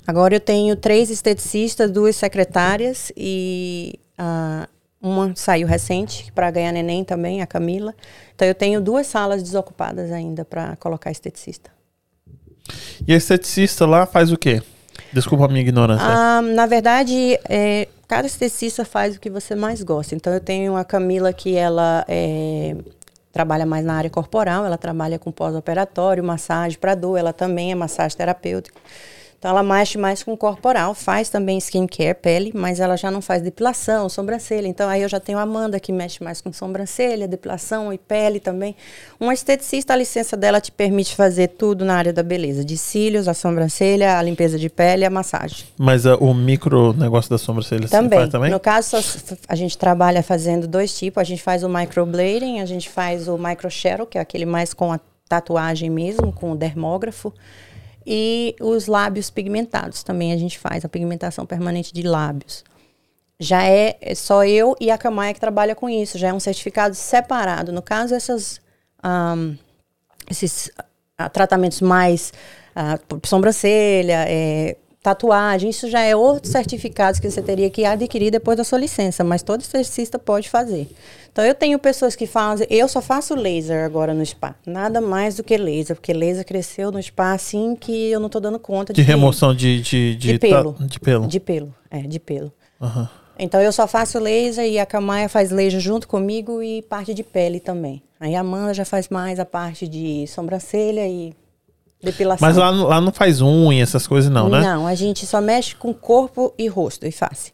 Agora 0.06 0.34
eu 0.34 0.40
tenho 0.40 0.74
três 0.74 1.10
esteticistas, 1.10 1.90
duas 1.90 2.16
secretárias 2.16 3.12
e 3.16 3.98
ah, 4.18 4.68
uma 5.02 5.32
saiu 5.34 5.66
recente 5.66 6.30
para 6.32 6.50
ganhar 6.50 6.72
neném 6.72 7.04
também, 7.04 7.42
a 7.42 7.46
Camila. 7.46 7.94
Então 8.34 8.46
eu 8.46 8.54
tenho 8.54 8.80
duas 8.80 9.06
salas 9.06 9.42
desocupadas 9.42 10.12
ainda 10.12 10.44
para 10.44 10.76
colocar 10.76 11.10
esteticista. 11.10 11.70
E 13.06 13.12
a 13.12 13.16
esteticista 13.16 13.84
lá 13.84 14.06
faz 14.06 14.30
o 14.30 14.38
quê? 14.38 14.62
Desculpa 15.12 15.46
a 15.46 15.48
minha 15.48 15.60
ignorância. 15.60 16.06
Ah, 16.06 16.40
na 16.40 16.66
verdade, 16.66 17.38
é, 17.48 17.88
cada 18.06 18.26
esteticista 18.26 18.84
faz 18.84 19.16
o 19.16 19.20
que 19.20 19.28
você 19.28 19.54
mais 19.54 19.82
gosta. 19.82 20.14
Então 20.14 20.32
eu 20.32 20.40
tenho 20.40 20.76
a 20.76 20.84
Camila 20.84 21.32
que 21.32 21.56
ela 21.56 22.04
é, 22.08 22.76
trabalha 23.32 23.66
mais 23.66 23.84
na 23.84 23.94
área 23.94 24.10
corporal, 24.10 24.64
ela 24.64 24.78
trabalha 24.78 25.18
com 25.18 25.32
pós-operatório, 25.32 26.22
massagem 26.22 26.78
para 26.78 26.94
dor, 26.94 27.18
ela 27.18 27.32
também 27.32 27.72
é 27.72 27.74
massagem 27.74 28.16
terapêutica. 28.16 28.78
Então 29.42 29.50
ela 29.50 29.62
mexe 29.64 29.98
mais 29.98 30.22
com 30.22 30.32
o 30.32 30.36
corporal, 30.36 30.94
faz 30.94 31.28
também 31.28 31.58
skincare, 31.58 32.14
pele, 32.14 32.52
mas 32.54 32.78
ela 32.78 32.96
já 32.96 33.10
não 33.10 33.20
faz 33.20 33.42
depilação, 33.42 34.08
sobrancelha. 34.08 34.68
Então 34.68 34.88
aí 34.88 35.02
eu 35.02 35.08
já 35.08 35.18
tenho 35.18 35.36
a 35.36 35.42
Amanda 35.42 35.80
que 35.80 35.90
mexe 35.90 36.22
mais 36.22 36.40
com 36.40 36.52
sobrancelha, 36.52 37.26
depilação 37.26 37.92
e 37.92 37.98
pele 37.98 38.38
também. 38.38 38.76
Uma 39.18 39.34
esteticista, 39.34 39.94
a 39.94 39.96
licença 39.96 40.36
dela 40.36 40.60
te 40.60 40.70
permite 40.70 41.16
fazer 41.16 41.48
tudo 41.48 41.84
na 41.84 41.96
área 41.96 42.12
da 42.12 42.22
beleza, 42.22 42.64
de 42.64 42.78
cílios, 42.78 43.26
a 43.26 43.34
sobrancelha, 43.34 44.16
a 44.16 44.22
limpeza 44.22 44.56
de 44.56 44.70
pele, 44.70 45.04
a 45.04 45.10
massagem. 45.10 45.66
Mas 45.76 46.06
uh, 46.06 46.14
o 46.20 46.32
micro 46.32 46.92
negócio 46.92 47.28
da 47.28 47.36
sobrancelha 47.36 47.88
você 47.88 47.96
Também. 47.96 48.20
faz 48.20 48.30
também? 48.30 48.48
No 48.48 48.60
caso, 48.60 48.96
a 49.48 49.56
gente 49.56 49.76
trabalha 49.76 50.22
fazendo 50.22 50.68
dois 50.68 50.96
tipos. 50.96 51.20
A 51.20 51.24
gente 51.24 51.42
faz 51.42 51.64
o 51.64 51.68
microblading, 51.68 52.60
a 52.60 52.64
gente 52.64 52.88
faz 52.88 53.26
o 53.26 53.36
microshero, 53.36 54.06
que 54.06 54.18
é 54.18 54.20
aquele 54.20 54.46
mais 54.46 54.72
com 54.72 54.92
a 54.92 55.00
tatuagem 55.28 55.90
mesmo, 55.90 56.32
com 56.32 56.52
o 56.52 56.56
dermógrafo. 56.56 57.34
E 58.06 58.56
os 58.60 58.86
lábios 58.86 59.30
pigmentados 59.30 60.02
também 60.02 60.32
a 60.32 60.36
gente 60.36 60.58
faz, 60.58 60.84
a 60.84 60.88
pigmentação 60.88 61.46
permanente 61.46 61.92
de 61.92 62.02
lábios. 62.02 62.64
Já 63.38 63.64
é 63.64 63.96
é 64.00 64.14
só 64.14 64.44
eu 64.44 64.76
e 64.80 64.90
a 64.90 64.98
Camaia 64.98 65.34
que 65.34 65.40
trabalha 65.40 65.74
com 65.74 65.88
isso, 65.88 66.18
já 66.18 66.28
é 66.28 66.32
um 66.32 66.40
certificado 66.40 66.94
separado. 66.94 67.72
No 67.72 67.82
caso, 67.82 68.14
essas, 68.14 68.60
ahn, 69.02 69.56
esses 70.30 70.70
ah, 71.18 71.28
tratamentos 71.28 71.80
mais 71.80 72.32
por 73.08 73.20
sobrancelha, 73.24 74.24
é, 74.28 74.76
tatuagem, 75.02 75.68
isso 75.70 75.88
já 75.90 76.00
é 76.02 76.14
outros 76.14 76.52
certificados 76.52 77.18
que 77.18 77.28
você 77.30 77.42
teria 77.42 77.68
que 77.68 77.84
adquirir 77.84 78.30
depois 78.30 78.56
da 78.56 78.64
sua 78.64 78.78
licença, 78.78 79.24
mas 79.24 79.42
todo 79.42 79.60
esteticista 79.60 80.18
pode 80.18 80.48
fazer. 80.48 80.88
Então 81.32 81.44
eu 81.44 81.54
tenho 81.54 81.78
pessoas 81.78 82.14
que 82.14 82.26
fazem, 82.26 82.66
eu 82.70 82.86
só 82.86 83.00
faço 83.00 83.34
laser 83.34 83.84
agora 83.84 84.14
no 84.14 84.24
spa, 84.24 84.54
nada 84.66 85.00
mais 85.00 85.34
do 85.36 85.42
que 85.42 85.56
laser, 85.56 85.96
porque 85.96 86.12
laser 86.12 86.44
cresceu 86.46 86.92
no 86.92 87.02
spa 87.02 87.32
assim 87.32 87.74
que 87.74 88.10
eu 88.10 88.20
não 88.20 88.28
tô 88.28 88.38
dando 88.38 88.58
conta 88.58 88.92
De 88.92 89.02
remoção 89.02 89.54
de, 89.54 89.80
de, 89.80 90.14
de 90.14 90.38
pelo. 90.38 90.74
ta- 90.74 90.84
de 90.86 91.00
pelo. 91.00 91.26
De 91.26 91.40
pelo, 91.40 91.74
é, 91.90 92.00
de 92.02 92.20
pelo. 92.20 92.52
Aham. 92.80 93.08
Então 93.38 93.60
eu 93.60 93.72
só 93.72 93.88
faço 93.88 94.18
laser 94.20 94.64
e 94.66 94.78
a 94.78 94.86
Camaia 94.86 95.28
faz 95.28 95.50
laser 95.50 95.80
junto 95.80 96.06
comigo 96.06 96.62
e 96.62 96.82
parte 96.82 97.12
de 97.14 97.22
pele 97.24 97.58
também. 97.58 98.02
Aí 98.20 98.36
a 98.36 98.40
Amanda 98.40 98.72
já 98.74 98.84
faz 98.84 99.08
mais 99.08 99.40
a 99.40 99.44
parte 99.44 99.88
de 99.88 100.26
sobrancelha 100.28 101.08
e 101.08 101.34
depilação. 102.02 102.46
Mas 102.46 102.56
lá, 102.56 102.72
não- 102.72 102.86
lá 102.86 103.00
não 103.00 103.12
faz 103.12 103.40
unha, 103.40 103.82
essas 103.82 104.06
coisas 104.06 104.30
não, 104.30 104.48
né? 104.48 104.60
Não, 104.60 104.86
a 104.86 104.94
gente 104.94 105.26
só 105.26 105.40
mexe 105.40 105.74
com 105.74 105.92
corpo 105.94 106.52
e 106.58 106.66
rosto 106.68 107.06
e 107.06 107.12
face. 107.12 107.52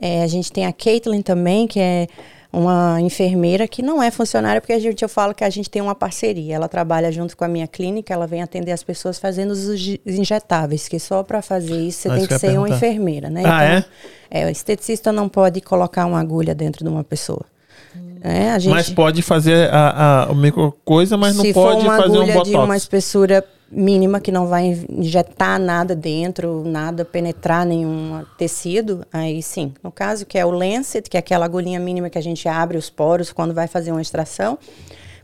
É, 0.00 0.22
a 0.22 0.26
gente 0.26 0.52
tem 0.52 0.66
a 0.66 0.72
Caitlyn 0.72 1.22
também, 1.22 1.66
que 1.66 1.80
é 1.80 2.06
uma 2.52 2.98
enfermeira 3.00 3.66
que 3.68 3.82
não 3.82 4.02
é 4.02 4.10
funcionária, 4.10 4.60
porque 4.60 4.72
a 4.72 4.78
gente, 4.78 5.02
eu 5.02 5.08
falo 5.08 5.34
que 5.34 5.44
a 5.44 5.50
gente 5.50 5.68
tem 5.68 5.82
uma 5.82 5.94
parceria. 5.94 6.54
Ela 6.54 6.68
trabalha 6.68 7.10
junto 7.12 7.36
com 7.36 7.44
a 7.44 7.48
minha 7.48 7.66
clínica, 7.66 8.14
ela 8.14 8.26
vem 8.26 8.42
atender 8.42 8.72
as 8.72 8.82
pessoas 8.82 9.18
fazendo 9.18 9.50
os 9.50 9.68
inje- 9.68 10.00
injetáveis, 10.06 10.88
que 10.88 10.98
só 10.98 11.22
para 11.22 11.42
fazer 11.42 11.78
isso 11.80 12.02
você 12.02 12.08
Ah, 12.08 12.12
tem 12.12 12.20
isso 12.20 12.28
que 12.28 12.38
ser 12.38 12.46
uma 12.58 12.66
perguntar. 12.66 12.76
enfermeira, 12.76 13.30
né? 13.30 13.42
Ah, 13.44 13.64
é? 13.64 13.84
é? 14.30 14.46
O 14.46 14.48
esteticista 14.50 15.12
não 15.12 15.28
pode 15.28 15.60
colocar 15.60 16.06
uma 16.06 16.20
agulha 16.20 16.54
dentro 16.54 16.82
de 16.84 16.90
uma 16.90 17.04
pessoa. 17.04 17.44
É, 18.22 18.50
a 18.50 18.58
gente, 18.58 18.72
Mas 18.72 18.90
pode 18.90 19.22
fazer 19.22 19.68
a, 19.72 20.24
a, 20.24 20.32
o 20.32 20.34
micro 20.34 20.74
coisa, 20.84 21.16
mas 21.16 21.36
não 21.36 21.44
se 21.44 21.52
pode 21.52 21.80
for 21.82 21.86
uma 21.88 21.96
fazer 21.96 22.08
um 22.18 22.22
agulha 22.22 22.32
botox. 22.34 22.50
de 22.50 22.56
uma 22.56 22.76
espessura 22.76 23.44
mínima 23.70 24.20
que 24.20 24.30
não 24.30 24.46
vai 24.46 24.84
injetar 24.88 25.58
nada 25.60 25.94
dentro, 25.94 26.62
nada 26.64 27.04
penetrar 27.04 27.66
nenhum 27.66 28.24
tecido, 28.38 29.04
aí 29.12 29.42
sim. 29.42 29.74
No 29.82 29.90
caso 29.90 30.24
que 30.24 30.38
é 30.38 30.46
o 30.46 30.50
lancet, 30.50 31.10
que 31.10 31.16
é 31.16 31.20
aquela 31.20 31.44
agulhinha 31.44 31.80
mínima 31.80 32.08
que 32.08 32.18
a 32.18 32.22
gente 32.22 32.48
abre 32.48 32.76
os 32.76 32.88
poros 32.88 33.32
quando 33.32 33.52
vai 33.52 33.66
fazer 33.66 33.90
uma 33.90 34.02
extração, 34.02 34.58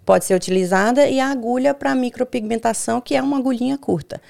pode 0.05 0.25
ser 0.25 0.35
utilizada 0.35 1.07
e 1.09 1.21
a 1.21 1.31
agulha 1.31 1.73
para 1.73 1.95
micropigmentação, 1.95 3.01
que 3.01 3.15
é 3.15 3.23
uma 3.23 3.39
agulhinha 3.39 3.79
curta. 3.79 4.21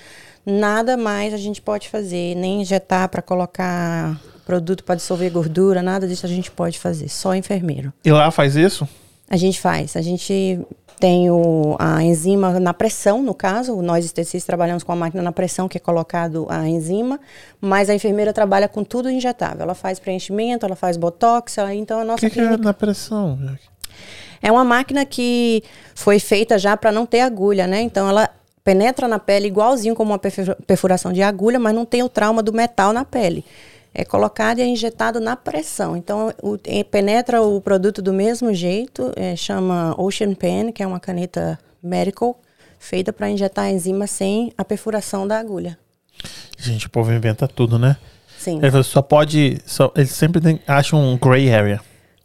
Nada 0.44 0.96
mais 0.96 1.32
a 1.32 1.36
gente 1.36 1.62
pode 1.62 1.88
fazer, 1.88 2.34
nem 2.34 2.62
injetar 2.62 3.08
para 3.08 3.22
colocar 3.22 4.20
produto 4.44 4.82
para 4.84 4.96
dissolver 4.96 5.30
gordura, 5.30 5.82
nada 5.82 6.06
disso 6.06 6.26
a 6.26 6.28
gente 6.28 6.50
pode 6.50 6.78
fazer, 6.78 7.08
só 7.08 7.34
enfermeiro. 7.34 7.92
E 8.04 8.10
lá 8.10 8.30
faz 8.30 8.56
isso? 8.56 8.86
A 9.30 9.36
gente 9.36 9.58
faz. 9.60 9.96
A 9.96 10.02
gente 10.02 10.60
tem 11.02 11.28
o, 11.32 11.74
a 11.80 12.00
enzima 12.00 12.60
na 12.60 12.72
pressão, 12.72 13.20
no 13.24 13.34
caso. 13.34 13.82
Nós 13.82 14.04
esteticistas 14.04 14.46
trabalhamos 14.46 14.84
com 14.84 14.92
a 14.92 14.94
máquina 14.96 15.20
na 15.20 15.32
pressão, 15.32 15.68
que 15.68 15.76
é 15.76 15.80
colocado 15.80 16.46
a 16.48 16.68
enzima, 16.68 17.18
mas 17.60 17.90
a 17.90 17.94
enfermeira 17.94 18.32
trabalha 18.32 18.68
com 18.68 18.84
tudo 18.84 19.10
injetável. 19.10 19.62
Ela 19.62 19.74
faz 19.74 19.98
preenchimento, 19.98 20.64
ela 20.64 20.76
faz 20.76 20.96
botox, 20.96 21.58
ela- 21.58 21.74
então 21.74 21.98
a 21.98 22.02
O 22.02 22.04
nossa 22.04 22.20
que, 22.20 22.30
que 22.30 22.38
é 22.38 22.44
clínica 22.44 22.62
na 22.62 22.72
pressão? 22.72 23.36
É 24.40 24.52
uma 24.52 24.62
máquina 24.64 25.04
que 25.04 25.64
foi 25.92 26.20
feita 26.20 26.56
já 26.56 26.76
para 26.76 26.92
não 26.92 27.04
ter 27.04 27.22
agulha, 27.22 27.66
né? 27.66 27.80
Então 27.82 28.08
ela 28.08 28.30
penetra 28.62 29.08
na 29.08 29.18
pele 29.18 29.48
igualzinho 29.48 29.96
como 29.96 30.12
uma 30.12 30.20
perfu- 30.20 30.54
perfuração 30.64 31.12
de 31.12 31.20
agulha, 31.20 31.58
mas 31.58 31.74
não 31.74 31.84
tem 31.84 32.04
o 32.04 32.08
trauma 32.08 32.44
do 32.44 32.52
metal 32.52 32.92
na 32.92 33.04
pele. 33.04 33.44
É 33.94 34.04
colocado 34.04 34.58
e 34.58 34.62
é 34.62 34.66
injetado 34.66 35.20
na 35.20 35.36
pressão. 35.36 35.96
Então 35.96 36.32
o- 36.42 36.58
e 36.66 36.82
penetra 36.82 37.42
o 37.42 37.60
produto 37.60 38.00
do 38.00 38.12
mesmo 38.12 38.52
jeito, 38.54 39.12
é, 39.16 39.36
chama 39.36 39.94
Ocean 39.98 40.34
Pen, 40.34 40.72
que 40.72 40.82
é 40.82 40.86
uma 40.86 40.98
caneta 41.00 41.58
medical 41.82 42.38
feita 42.78 43.12
para 43.12 43.28
injetar 43.30 43.66
a 43.66 43.70
enzima 43.70 44.06
sem 44.06 44.52
a 44.56 44.64
perfuração 44.64 45.26
da 45.28 45.38
agulha. 45.38 45.78
Gente, 46.58 46.86
o 46.86 46.90
povo 46.90 47.12
inventa 47.12 47.46
tudo, 47.46 47.78
né? 47.78 47.96
Sim. 48.38 48.58
Ele 48.62 48.82
só 48.82 49.02
pode. 49.02 49.60
Só, 49.66 49.92
eles 49.94 50.10
sempre 50.10 50.40
tem- 50.40 50.60
acham 50.66 50.98
um 51.00 51.16
gray 51.18 51.52
area. 51.52 51.80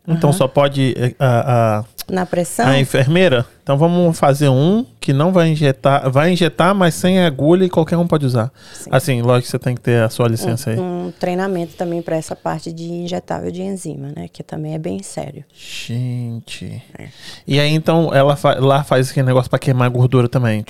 Então 0.08 0.32
só 0.32 0.47
pode. 0.47 0.95
A, 1.19 1.80
a, 1.80 1.86
Na 2.09 2.25
pressão. 2.25 2.65
a 2.67 2.79
enfermeira. 2.79 3.45
Então 3.63 3.77
vamos 3.77 4.17
fazer 4.17 4.47
um 4.47 4.85
que 4.99 5.11
não 5.11 5.31
vai 5.33 5.49
injetar. 5.49 6.09
Vai 6.09 6.31
injetar, 6.31 6.73
mas 6.73 6.93
sem 6.95 7.19
agulha 7.19 7.65
e 7.65 7.69
qualquer 7.69 7.97
um 7.97 8.07
pode 8.07 8.25
usar. 8.25 8.49
Assim, 8.89 9.21
lógico 9.21 9.45
que 9.45 9.51
você 9.51 9.59
tem 9.59 9.75
que 9.75 9.81
ter 9.81 10.01
a 10.03 10.09
sua 10.09 10.27
licença 10.27 10.69
aí. 10.69 10.79
um 10.79 11.11
treinamento 11.19 11.75
também 11.75 12.01
para 12.01 12.15
essa 12.15 12.35
parte 12.35 12.71
de 12.71 12.85
injetável 12.85 13.51
de 13.51 13.61
enzima, 13.61 14.07
né? 14.15 14.27
Que 14.31 14.41
também 14.41 14.73
é 14.73 14.77
bem 14.77 15.03
sério. 15.03 15.43
Gente. 15.53 16.81
É. 16.97 17.07
E 17.45 17.59
aí 17.59 17.73
então 17.73 18.13
ela 18.13 18.35
fa- 18.35 18.55
lá 18.59 18.83
faz 18.83 19.09
aquele 19.11 19.25
negócio 19.27 19.49
pra 19.49 19.59
queimar 19.59 19.89
gordura 19.89 20.29
também. 20.29 20.63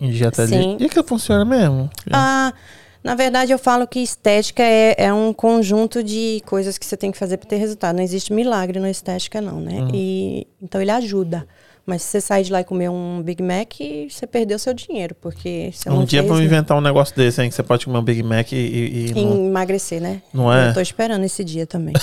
Injeta 0.00 0.46
Sim. 0.46 0.74
ali. 0.74 0.84
E 0.84 0.88
que 0.88 1.02
funciona 1.02 1.44
mesmo? 1.44 1.88
Ah, 2.12 2.52
na 3.02 3.14
verdade, 3.14 3.50
eu 3.50 3.58
falo 3.58 3.86
que 3.86 4.00
estética 4.00 4.62
é, 4.62 4.94
é 4.96 5.12
um 5.12 5.32
conjunto 5.32 6.04
de 6.04 6.40
coisas 6.46 6.78
que 6.78 6.86
você 6.86 6.96
tem 6.96 7.10
que 7.10 7.18
fazer 7.18 7.36
para 7.36 7.48
ter 7.48 7.56
resultado. 7.56 7.96
Não 7.96 8.02
existe 8.02 8.32
milagre 8.32 8.78
na 8.78 8.90
estética, 8.90 9.40
não, 9.40 9.60
né? 9.60 9.80
Uhum. 9.80 9.90
E, 9.92 10.46
então 10.62 10.80
ele 10.80 10.90
ajuda. 10.90 11.46
Mas 11.84 12.02
se 12.02 12.10
você 12.10 12.20
sair 12.20 12.44
de 12.44 12.52
lá 12.52 12.60
e 12.60 12.64
comer 12.64 12.88
um 12.88 13.20
Big 13.22 13.42
Mac, 13.42 13.72
você 14.08 14.24
perdeu 14.24 14.56
seu 14.56 14.72
dinheiro, 14.72 15.16
porque 15.20 15.70
você 15.74 15.90
Um 15.90 15.96
não 15.96 16.04
dia 16.04 16.20
fez, 16.20 16.28
vamos 16.28 16.40
né? 16.40 16.46
inventar 16.46 16.78
um 16.78 16.80
negócio 16.80 17.14
desse, 17.16 17.42
hein? 17.42 17.48
Que 17.48 17.54
você 17.56 17.62
pode 17.64 17.84
comer 17.86 17.98
um 17.98 18.02
Big 18.04 18.22
Mac 18.22 18.52
e. 18.52 18.56
e- 18.56 19.06
e 19.10 19.14
não- 19.24 19.46
emagrecer, 19.48 20.00
né? 20.00 20.22
Não 20.32 20.52
é? 20.52 20.68
Eu 20.68 20.74
tô 20.74 20.80
esperando 20.80 21.24
esse 21.24 21.42
dia 21.42 21.66
também. 21.66 21.94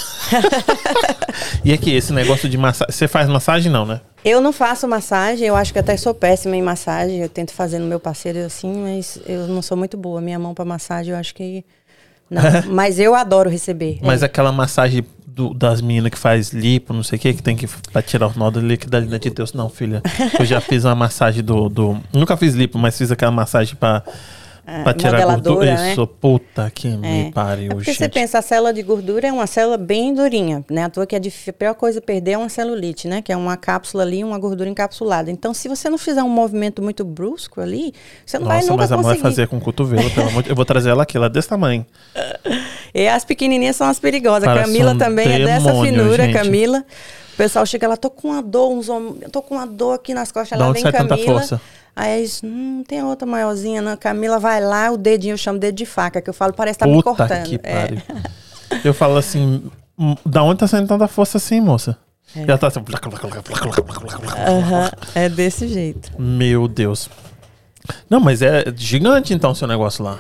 E 1.63 1.74
aqui, 1.74 1.94
esse 1.94 2.13
negócio 2.13 2.48
de 2.50 2.58
massagem. 2.58 2.94
Você 2.94 3.08
faz 3.08 3.28
massagem, 3.28 3.72
não, 3.72 3.86
né? 3.86 4.02
Eu 4.24 4.42
não 4.42 4.52
faço 4.52 4.88
massagem, 4.88 5.46
eu 5.48 5.56
acho 5.56 5.72
que 5.74 5.80
até 5.80 5.96
sou 5.98 6.13
péssima 6.13 6.56
em 6.56 6.62
massagem. 6.62 7.20
Eu 7.20 7.30
tento 7.30 7.52
fazer 7.54 7.80
no 7.80 7.86
meu 7.86 8.00
parceiro 8.00 8.39
assim, 8.39 8.72
mas 8.74 9.20
eu 9.26 9.48
não 9.48 9.62
sou 9.62 9.78
muito 9.78 9.98
boa. 9.98 10.22
Minha 10.22 10.39
mão 10.39 10.54
para 10.54 10.65
massagem, 10.65 11.12
eu 11.13 11.18
acho 11.20 11.34
que. 11.36 11.63
Não. 12.30 12.42
mas 12.72 13.00
eu 13.00 13.13
adoro 13.15 13.50
receber. 13.50 14.00
Mas 14.02 14.22
É. 14.22 14.26
aquela 14.26 14.52
massagem 14.52 15.06
do- 15.36 15.54
das 15.54 15.82
meninas 15.82 16.12
que 16.12 16.18
faz 16.18 16.52
lipo, 16.52 16.94
não 16.94 17.04
sei 17.04 17.18
o 17.18 17.22
que, 17.22 17.34
que 17.34 17.44
tem 17.44 17.56
que 17.56 17.68
pra 17.92 18.02
tirar 18.02 18.28
o 18.28 18.34
nó 18.36 18.50
do 18.50 18.60
líquido 18.60 18.96
ali 18.98 19.20
de 19.20 19.30
Deus. 19.30 19.54
Não, 19.54 19.70
filha. 19.70 20.02
Eu 20.39 20.46
já 20.46 20.60
fiz 20.62 20.86
uma 20.86 20.96
massagem 20.96 21.44
do, 21.44 21.70
do. 21.70 21.98
Nunca 22.13 22.36
fiz 22.38 22.54
lipo, 22.56 22.78
mas 22.78 22.98
fiz 22.98 23.12
aquela 23.12 23.32
massagem 23.32 23.76
pra, 23.76 24.04
pra 24.84 24.94
tirar 24.94 25.10
É, 25.20 25.26
modeladora, 25.26 25.56
gordura. 25.56 25.76
né? 25.76 25.92
Isso, 25.92 26.08
puta 26.08 26.72
que 26.74 26.88
É. 26.88 26.92
me 26.98 27.32
pariu, 27.32 27.66
É 27.72 27.76
porque 27.76 27.92
gente. 27.92 27.98
você 28.00 28.10
pensa, 28.10 28.40
a 28.40 28.42
célula 28.42 28.74
de 28.74 28.82
gordura 28.84 29.28
é 29.28 29.32
uma 29.32 29.48
célula 29.48 29.78
bem 29.78 30.14
durinha, 30.14 30.64
né? 30.70 30.84
À 30.86 30.90
toa 30.90 31.06
que 31.06 31.16
a, 31.16 31.20
dif- 31.20 31.50
a 31.50 31.54
pior 31.54 31.74
coisa 31.76 32.00
a 32.00 32.02
perder 32.02 32.32
é 32.32 32.38
uma 32.38 32.50
celulite, 32.50 33.08
né? 33.08 33.22
Que 33.22 33.32
é 33.32 33.38
uma 33.38 33.58
cápsula 33.58 34.04
ali, 34.04 34.24
uma 34.24 34.38
gordura 34.40 34.70
encapsulada. 34.70 35.30
Então, 35.32 35.54
se 35.54 35.68
você 35.68 35.90
não 35.90 35.98
fizer 35.98 36.24
um 36.24 36.30
movimento 36.30 36.82
muito 36.82 37.04
brusco 37.04 37.62
ali, 37.62 37.94
você 38.26 38.38
não 38.40 38.46
vai 38.48 38.58
Nossa, 38.58 38.72
nunca 38.72 38.82
mas 38.84 38.92
a 38.92 38.96
mãe 38.96 39.04
conseguir. 39.04 39.22
vai 39.24 39.32
fazer 39.32 39.48
com 39.48 39.58
o 39.58 39.62
cotovelo, 39.62 40.10
pelo 40.12 40.28
amor 40.30 40.44
de 40.44 40.50
Eu 40.50 40.56
vou 40.56 40.66
trazer 40.66 40.90
ela 40.90 41.04
aqui, 41.04 41.18
ela 41.18 41.26
é 41.28 41.30
desse 41.30 41.48
tamanho. 41.50 41.86
E 42.92 43.08
as 43.08 43.24
pequenininhas 43.24 43.76
são 43.76 43.88
as 43.88 44.00
perigosas. 44.00 44.46
Parece 44.46 44.66
Camila 44.66 44.94
um 44.94 44.98
também 44.98 45.32
é 45.32 45.46
dessa 45.46 45.68
demônio, 45.68 45.94
finura, 45.94 46.24
gente. 46.26 46.34
Camila. 46.34 46.84
Pessoal 47.39 47.65
chega 47.65 47.88
lá, 47.88 47.95
tô 47.95 48.10
com 48.10 48.28
uma 48.28 48.41
dor, 48.43 48.69
uns 48.71 48.89
homens, 48.89 49.32
tô 49.32 49.41
com 49.41 49.56
uma 49.56 49.65
dor 49.65 49.93
aqui 49.93 50.13
nas 50.13 50.30
costas, 50.30 50.60
lá 50.60 50.65
onde 50.67 50.73
vem 50.73 50.82
sai 50.84 50.91
tanta 50.91 51.15
Camila. 51.15 51.39
força? 51.39 51.62
Aí 51.95 52.19
eles, 52.19 52.41
hum, 52.43 52.78
não 52.78 52.84
tem 52.84 53.02
outra 53.02 53.25
maiorzinha, 53.25 53.82
não. 53.82 53.95
Camila 53.95 54.38
vai 54.39 54.62
lá, 54.62 54.91
o 54.91 54.97
dedinho, 54.97 55.34
eu 55.34 55.38
chamo 55.38 55.58
dedo 55.58 55.75
de 55.75 55.86
faca, 55.86 56.21
que 56.21 56.30
eu 56.30 56.34
falo, 56.34 56.52
parece 56.54 56.78
que 56.78 56.84
tá 56.86 56.88
me 56.88 57.02
Puta 57.02 57.15
cortando. 57.15 57.45
que 57.45 57.60
É. 57.63 57.88
Eu 58.84 58.93
falo 58.93 59.17
assim, 59.17 59.63
"Hum, 59.97 60.15
da 60.25 60.43
onde 60.43 60.60
tá 60.60 60.67
saindo 60.67 60.88
tanta 60.88 61.08
força 61.08 61.38
assim, 61.38 61.62
moça? 61.62 61.97
É. 62.36 62.41
Ela 62.43 62.58
tá 62.58 62.67
assim. 62.67 62.80
Aham, 64.47 64.91
é 65.15 65.30
desse 65.30 65.67
jeito. 65.67 66.12
Meu 66.21 66.67
Deus. 66.67 67.10
Não, 68.10 68.19
mas 68.19 68.41
é 68.41 68.65
gigante 68.75 69.34
então 69.34 69.52
o 69.52 69.56
seu 69.56 69.67
negócio 69.67 70.04
lá. 70.04 70.19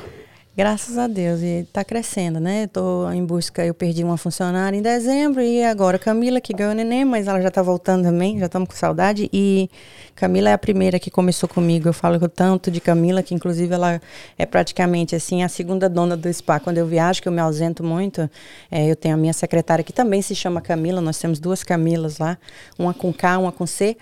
Graças 0.59 0.97
a 0.97 1.07
Deus, 1.07 1.41
e 1.41 1.65
tá 1.71 1.85
crescendo, 1.85 2.37
né? 2.37 2.67
Tô 2.67 3.09
em 3.11 3.25
busca, 3.25 3.65
eu 3.65 3.73
perdi 3.73 4.03
uma 4.03 4.17
funcionária 4.17 4.75
em 4.75 4.81
dezembro 4.81 5.41
e 5.41 5.63
agora 5.63 5.97
Camila 5.97 6.41
que 6.41 6.51
ganhou 6.51 6.73
o 6.73 6.75
neném, 6.75 7.05
mas 7.05 7.29
ela 7.29 7.39
já 7.39 7.49
tá 7.49 7.61
voltando 7.61 8.03
também, 8.03 8.37
já 8.37 8.47
estamos 8.47 8.67
com 8.67 8.75
saudade. 8.75 9.29
E 9.31 9.69
Camila 10.13 10.49
é 10.49 10.51
a 10.51 10.57
primeira 10.57 10.99
que 10.99 11.09
começou 11.09 11.47
comigo. 11.47 11.87
Eu 11.87 11.93
falo 11.93 12.19
tanto 12.27 12.69
de 12.69 12.81
Camila 12.81 13.23
que 13.23 13.33
inclusive 13.33 13.73
ela 13.73 14.01
é 14.37 14.45
praticamente 14.45 15.15
assim 15.15 15.43
a 15.43 15.47
segunda 15.47 15.87
dona 15.87 16.17
do 16.17 16.27
spa. 16.33 16.59
Quando 16.59 16.77
eu 16.77 16.85
viajo, 16.85 17.21
que 17.21 17.29
eu 17.29 17.31
me 17.31 17.39
ausento 17.39 17.81
muito, 17.81 18.29
é, 18.69 18.85
eu 18.91 18.97
tenho 18.97 19.13
a 19.13 19.17
minha 19.17 19.31
secretária 19.31 19.81
que 19.81 19.93
também 19.93 20.21
se 20.21 20.35
chama 20.35 20.59
Camila. 20.59 20.99
Nós 20.99 21.17
temos 21.17 21.39
duas 21.39 21.63
Camilas 21.63 22.17
lá, 22.17 22.37
uma 22.77 22.93
com 22.93 23.13
K, 23.13 23.37
uma 23.37 23.53
com 23.53 23.65
C. 23.65 23.95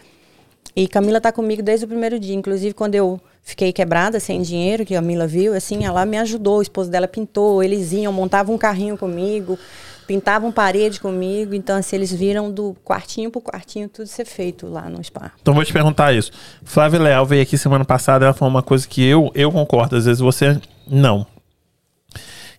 E 0.77 0.87
Camila 0.87 1.19
tá 1.19 1.31
comigo 1.31 1.63
desde 1.63 1.85
o 1.85 1.87
primeiro 1.87 2.19
dia. 2.19 2.35
Inclusive, 2.35 2.71
quando 2.71 2.93
eu 2.93 3.19
fiquei 3.41 3.73
quebrada, 3.73 4.19
sem 4.19 4.43
dinheiro, 4.43 4.85
que 4.85 4.93
a 4.95 5.01
Mila 5.01 5.25
viu, 5.25 5.55
assim, 5.55 5.83
ela 5.83 6.05
me 6.05 6.19
ajudou. 6.19 6.59
O 6.59 6.61
esposo 6.61 6.91
dela 6.91 7.07
pintou, 7.07 7.63
eles 7.63 7.91
iam, 7.93 8.13
montavam 8.13 8.53
um 8.53 8.59
carrinho 8.59 8.95
comigo, 8.95 9.57
pintavam 10.05 10.51
parede 10.51 10.99
comigo. 10.99 11.55
Então, 11.55 11.77
assim, 11.77 11.95
eles 11.95 12.13
viram 12.13 12.51
do 12.51 12.77
quartinho 12.85 13.31
pro 13.31 13.41
quartinho 13.41 13.89
tudo 13.89 14.05
ser 14.05 14.25
feito 14.25 14.67
lá 14.67 14.87
no 14.87 15.03
spa. 15.03 15.31
Então 15.41 15.51
vou 15.51 15.65
te 15.65 15.73
perguntar 15.73 16.13
isso. 16.13 16.31
Flávia 16.63 16.99
Leal 16.99 17.25
veio 17.25 17.41
aqui 17.41 17.57
semana 17.57 17.83
passada, 17.83 18.25
ela 18.25 18.33
falou 18.35 18.53
uma 18.53 18.61
coisa 18.61 18.87
que 18.87 19.03
eu, 19.03 19.31
eu 19.33 19.51
concordo, 19.51 19.95
às 19.95 20.05
vezes 20.05 20.21
você 20.21 20.61
não. 20.87 21.25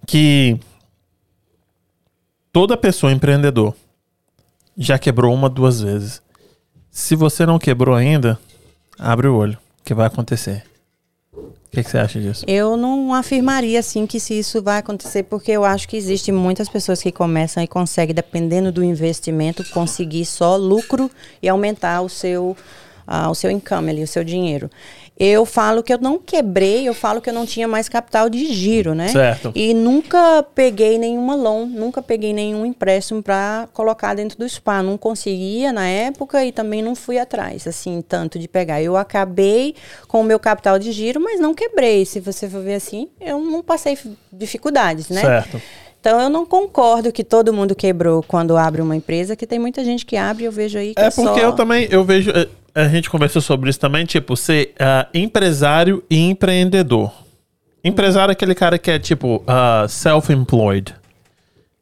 Que 0.04 0.58
toda 2.52 2.76
pessoa 2.76 3.12
empreendedor 3.12 3.76
já 4.76 4.98
quebrou 4.98 5.32
uma, 5.32 5.48
duas 5.48 5.80
vezes. 5.80 6.20
Se 6.98 7.14
você 7.14 7.46
não 7.46 7.60
quebrou 7.60 7.94
ainda, 7.94 8.36
abre 8.98 9.28
o 9.28 9.36
olho, 9.36 9.56
que 9.84 9.94
vai 9.94 10.08
acontecer. 10.08 10.64
O 11.32 11.52
que, 11.70 11.84
que 11.84 11.88
você 11.88 11.96
acha 11.96 12.20
disso? 12.20 12.44
Eu 12.48 12.76
não 12.76 13.14
afirmaria, 13.14 13.78
assim, 13.78 14.04
que 14.04 14.18
se 14.18 14.36
isso 14.36 14.60
vai 14.60 14.78
acontecer, 14.78 15.22
porque 15.22 15.52
eu 15.52 15.64
acho 15.64 15.88
que 15.88 15.96
existem 15.96 16.34
muitas 16.34 16.68
pessoas 16.68 17.00
que 17.00 17.12
começam 17.12 17.62
e 17.62 17.68
conseguem, 17.68 18.12
dependendo 18.12 18.72
do 18.72 18.82
investimento, 18.82 19.64
conseguir 19.70 20.24
só 20.26 20.56
lucro 20.56 21.08
e 21.40 21.48
aumentar 21.48 22.00
o 22.00 22.08
seu, 22.08 22.56
ah, 23.10 23.30
o 23.30 23.34
seu 23.34 23.50
income 23.50 23.90
ali, 23.90 24.02
o 24.02 24.06
seu 24.06 24.22
dinheiro. 24.22 24.70
Eu 25.18 25.44
falo 25.44 25.82
que 25.82 25.92
eu 25.92 25.98
não 25.98 26.16
quebrei, 26.16 26.88
eu 26.88 26.94
falo 26.94 27.20
que 27.20 27.28
eu 27.28 27.34
não 27.34 27.44
tinha 27.44 27.66
mais 27.66 27.88
capital 27.88 28.28
de 28.28 28.52
giro, 28.52 28.94
né? 28.94 29.08
Certo. 29.08 29.50
E 29.52 29.74
nunca 29.74 30.44
peguei 30.54 30.96
nenhuma 30.96 31.34
loan, 31.34 31.66
nunca 31.66 32.00
peguei 32.00 32.32
nenhum 32.32 32.64
empréstimo 32.64 33.20
para 33.20 33.68
colocar 33.72 34.14
dentro 34.14 34.38
do 34.38 34.48
spa. 34.48 34.80
Não 34.80 34.96
conseguia 34.96 35.72
na 35.72 35.88
época 35.88 36.44
e 36.44 36.52
também 36.52 36.82
não 36.82 36.94
fui 36.94 37.18
atrás, 37.18 37.66
assim, 37.66 38.00
tanto 38.06 38.38
de 38.38 38.46
pegar. 38.46 38.80
Eu 38.80 38.96
acabei 38.96 39.74
com 40.06 40.20
o 40.20 40.24
meu 40.24 40.38
capital 40.38 40.78
de 40.78 40.92
giro, 40.92 41.20
mas 41.20 41.40
não 41.40 41.52
quebrei. 41.52 42.04
Se 42.04 42.20
você 42.20 42.48
for 42.48 42.62
ver 42.62 42.74
assim, 42.74 43.08
eu 43.20 43.40
não 43.40 43.60
passei 43.60 43.98
dificuldades, 44.32 45.08
né? 45.08 45.22
Certo. 45.22 45.60
Então 46.00 46.20
eu 46.20 46.30
não 46.30 46.46
concordo 46.46 47.10
que 47.10 47.24
todo 47.24 47.52
mundo 47.52 47.74
quebrou 47.74 48.22
quando 48.22 48.56
abre 48.56 48.80
uma 48.80 48.94
empresa, 48.94 49.34
que 49.34 49.46
tem 49.46 49.58
muita 49.58 49.84
gente 49.84 50.06
que 50.06 50.16
abre 50.16 50.44
e 50.44 50.46
eu 50.46 50.52
vejo 50.52 50.78
aí 50.78 50.94
que 50.94 51.00
é, 51.00 51.06
É 51.06 51.10
porque 51.10 51.40
só... 51.40 51.46
eu 51.46 51.52
também, 51.54 51.88
eu 51.90 52.04
vejo, 52.04 52.30
eh, 52.30 52.48
a 52.84 52.88
gente 52.88 53.10
conversou 53.10 53.42
sobre 53.42 53.70
isso 53.70 53.80
também, 53.80 54.04
tipo, 54.04 54.36
ser 54.36 54.74
ah, 54.78 55.06
empresário 55.12 56.02
e 56.08 56.18
empreendedor. 56.18 57.12
Empresário 57.82 58.30
é 58.30 58.34
aquele 58.34 58.54
cara 58.54 58.78
que 58.78 58.90
é, 58.90 58.98
tipo, 58.98 59.42
ah, 59.46 59.86
self-employed. 59.88 60.94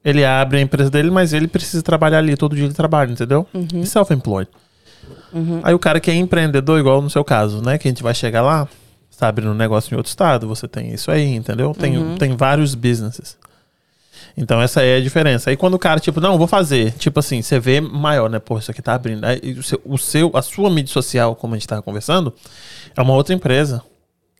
Ele 0.05 0.25
abre 0.25 0.59
a 0.59 0.61
empresa 0.61 0.91
dele, 0.91 1.11
mas 1.11 1.33
ele 1.33 1.49
precisa 1.49 1.83
trabalhar 1.83 2.19
ali, 2.19 2.37
todo 2.37 2.55
dia 2.55 2.65
ele 2.65 2.75
trabalha, 2.75 3.11
entendeu? 3.11 3.47
Uhum. 3.53 3.85
Self-employed. 3.85 4.49
Aí 5.63 5.75
o 5.75 5.79
cara 5.79 6.01
que 6.01 6.11
é 6.11 6.15
empreendedor, 6.15 6.79
igual 6.79 7.03
no 7.03 7.11
seu 7.11 7.25
caso, 7.25 7.61
né? 7.63 7.77
Que 7.77 7.89
a 7.89 7.91
gente 7.91 8.03
vai 8.03 8.15
chegar 8.15 8.41
lá, 8.43 8.67
você 9.11 9.19
tá 9.21 9.29
abrindo 9.29 9.51
um 9.51 9.55
negócio 9.55 9.93
em 9.93 9.97
outro 9.97 10.09
estado, 10.09 10.47
você 10.49 10.67
tem 10.67 10.93
isso 10.93 11.11
aí, 11.11 11.35
entendeu? 11.35 11.75
Tem, 11.75 11.99
Uhum. 11.99 12.17
tem 12.17 12.35
vários 12.37 12.75
businesses. 12.75 13.37
Então 14.37 14.61
essa 14.61 14.83
é 14.83 14.97
a 14.97 15.01
diferença. 15.01 15.51
Aí 15.51 15.57
quando 15.57 15.75
o 15.75 15.79
cara, 15.79 15.99
tipo, 15.99 16.21
não, 16.21 16.37
vou 16.37 16.47
fazer, 16.47 16.93
tipo 16.93 17.19
assim, 17.19 17.41
você 17.41 17.59
vê 17.59 17.81
maior, 17.81 18.29
né? 18.29 18.39
Pô, 18.39 18.59
isso 18.59 18.71
aqui 18.71 18.83
tá 18.83 18.95
abrindo. 18.95 19.25
Aí, 19.25 19.57
o, 19.59 19.63
seu, 19.63 19.81
o 19.85 19.97
seu, 19.97 20.31
a 20.35 20.43
sua 20.43 20.69
mídia 20.69 20.93
social, 20.93 21.35
como 21.35 21.55
a 21.55 21.57
gente 21.57 21.67
tava 21.67 21.83
conversando, 21.83 22.35
é 22.95 23.01
uma 23.01 23.15
outra 23.15 23.35
empresa. 23.35 23.83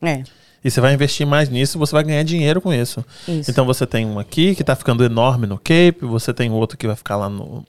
É, 0.03 0.23
E 0.63 0.71
você 0.71 0.81
vai 0.81 0.93
investir 0.93 1.27
mais 1.27 1.49
nisso, 1.49 1.79
você 1.79 1.93
vai 1.93 2.03
ganhar 2.03 2.23
dinheiro 2.25 2.61
com 2.61 2.73
isso. 2.73 3.05
isso. 3.29 3.51
Então 3.51 3.65
você 3.65 3.87
tem 3.87 4.05
um 4.05 4.19
aqui 4.19 4.55
que 4.55 4.65
tá 4.65 4.75
ficando 4.75 5.05
enorme 5.05 5.47
no 5.47 5.57
Cape, 5.57 5.99
você 6.03 6.35
tem 6.35 6.51
outro 6.51 6.77
que 6.77 6.87
vai 6.87 6.97
ficar 6.97 7.17
lá 7.17 7.29
no 7.29 7.65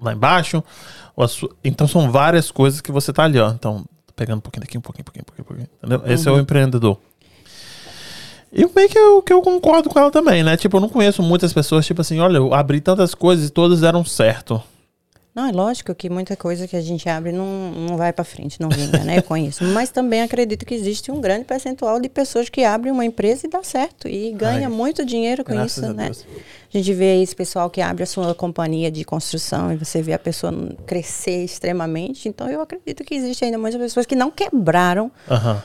lá 0.00 0.12
embaixo. 0.12 0.62
então 1.64 1.86
são 1.86 2.10
várias 2.10 2.50
coisas 2.50 2.80
que 2.80 2.92
você 2.92 3.12
tá 3.12 3.24
ali, 3.24 3.38
ó. 3.38 3.50
Então, 3.50 3.84
pegando 4.16 4.38
um 4.38 4.42
pouquinho 4.42 4.62
daqui, 4.62 4.78
um 4.78 4.80
pouquinho, 4.80 5.02
um 5.02 5.04
pouquinho, 5.04 5.22
um 5.22 5.24
pouquinho, 5.24 5.44
um 5.44 5.48
pouquinho. 5.48 5.68
Entendeu? 5.78 6.12
Esse 6.12 6.28
é 6.28 6.32
o 6.32 6.38
empreendedor. 6.38 6.98
E 8.52 8.66
meio 8.74 8.88
que 8.88 8.98
eu, 8.98 9.22
que 9.22 9.32
eu 9.32 9.40
concordo 9.42 9.88
com 9.88 9.98
ela 9.98 10.10
também, 10.10 10.42
né? 10.42 10.56
Tipo, 10.56 10.76
eu 10.76 10.80
não 10.80 10.88
conheço 10.88 11.22
muitas 11.22 11.52
pessoas, 11.52 11.86
tipo 11.86 12.00
assim, 12.00 12.18
olha, 12.18 12.38
eu 12.38 12.52
abri 12.52 12.80
tantas 12.80 13.14
coisas 13.14 13.48
e 13.48 13.50
todas 13.50 13.80
deram 13.80 14.04
certo. 14.04 14.62
Não, 15.32 15.46
é 15.46 15.52
lógico 15.52 15.94
que 15.94 16.10
muita 16.10 16.36
coisa 16.36 16.66
que 16.66 16.74
a 16.74 16.80
gente 16.80 17.08
abre 17.08 17.30
não, 17.30 17.70
não 17.70 17.96
vai 17.96 18.12
para 18.12 18.24
frente, 18.24 18.60
não 18.60 18.68
vinga, 18.68 19.04
né? 19.04 19.18
Eu 19.18 19.22
conheço. 19.22 19.62
Mas 19.72 19.88
também 19.88 20.22
acredito 20.22 20.66
que 20.66 20.74
existe 20.74 21.12
um 21.12 21.20
grande 21.20 21.44
percentual 21.44 22.00
de 22.00 22.08
pessoas 22.08 22.48
que 22.48 22.64
abrem 22.64 22.92
uma 22.92 23.04
empresa 23.04 23.46
e 23.46 23.50
dá 23.50 23.62
certo. 23.62 24.08
E 24.08 24.32
ganha 24.32 24.66
Ai, 24.66 24.74
muito 24.74 25.04
dinheiro 25.04 25.44
com 25.44 25.54
isso, 25.64 25.86
a 25.86 25.92
né? 25.92 26.06
Deus. 26.06 26.26
A 26.74 26.76
gente 26.76 26.92
vê 26.92 27.22
esse 27.22 27.34
pessoal 27.34 27.70
que 27.70 27.80
abre 27.80 28.02
a 28.02 28.06
sua 28.06 28.34
companhia 28.34 28.90
de 28.90 29.04
construção 29.04 29.72
e 29.72 29.76
você 29.76 30.02
vê 30.02 30.12
a 30.12 30.18
pessoa 30.18 30.52
crescer 30.84 31.44
extremamente. 31.44 32.28
Então 32.28 32.50
eu 32.50 32.60
acredito 32.60 33.04
que 33.04 33.14
existe 33.14 33.44
ainda 33.44 33.56
muitas 33.58 33.80
pessoas 33.80 34.06
que 34.06 34.16
não 34.16 34.32
quebraram 34.32 35.12
Aham. 35.30 35.62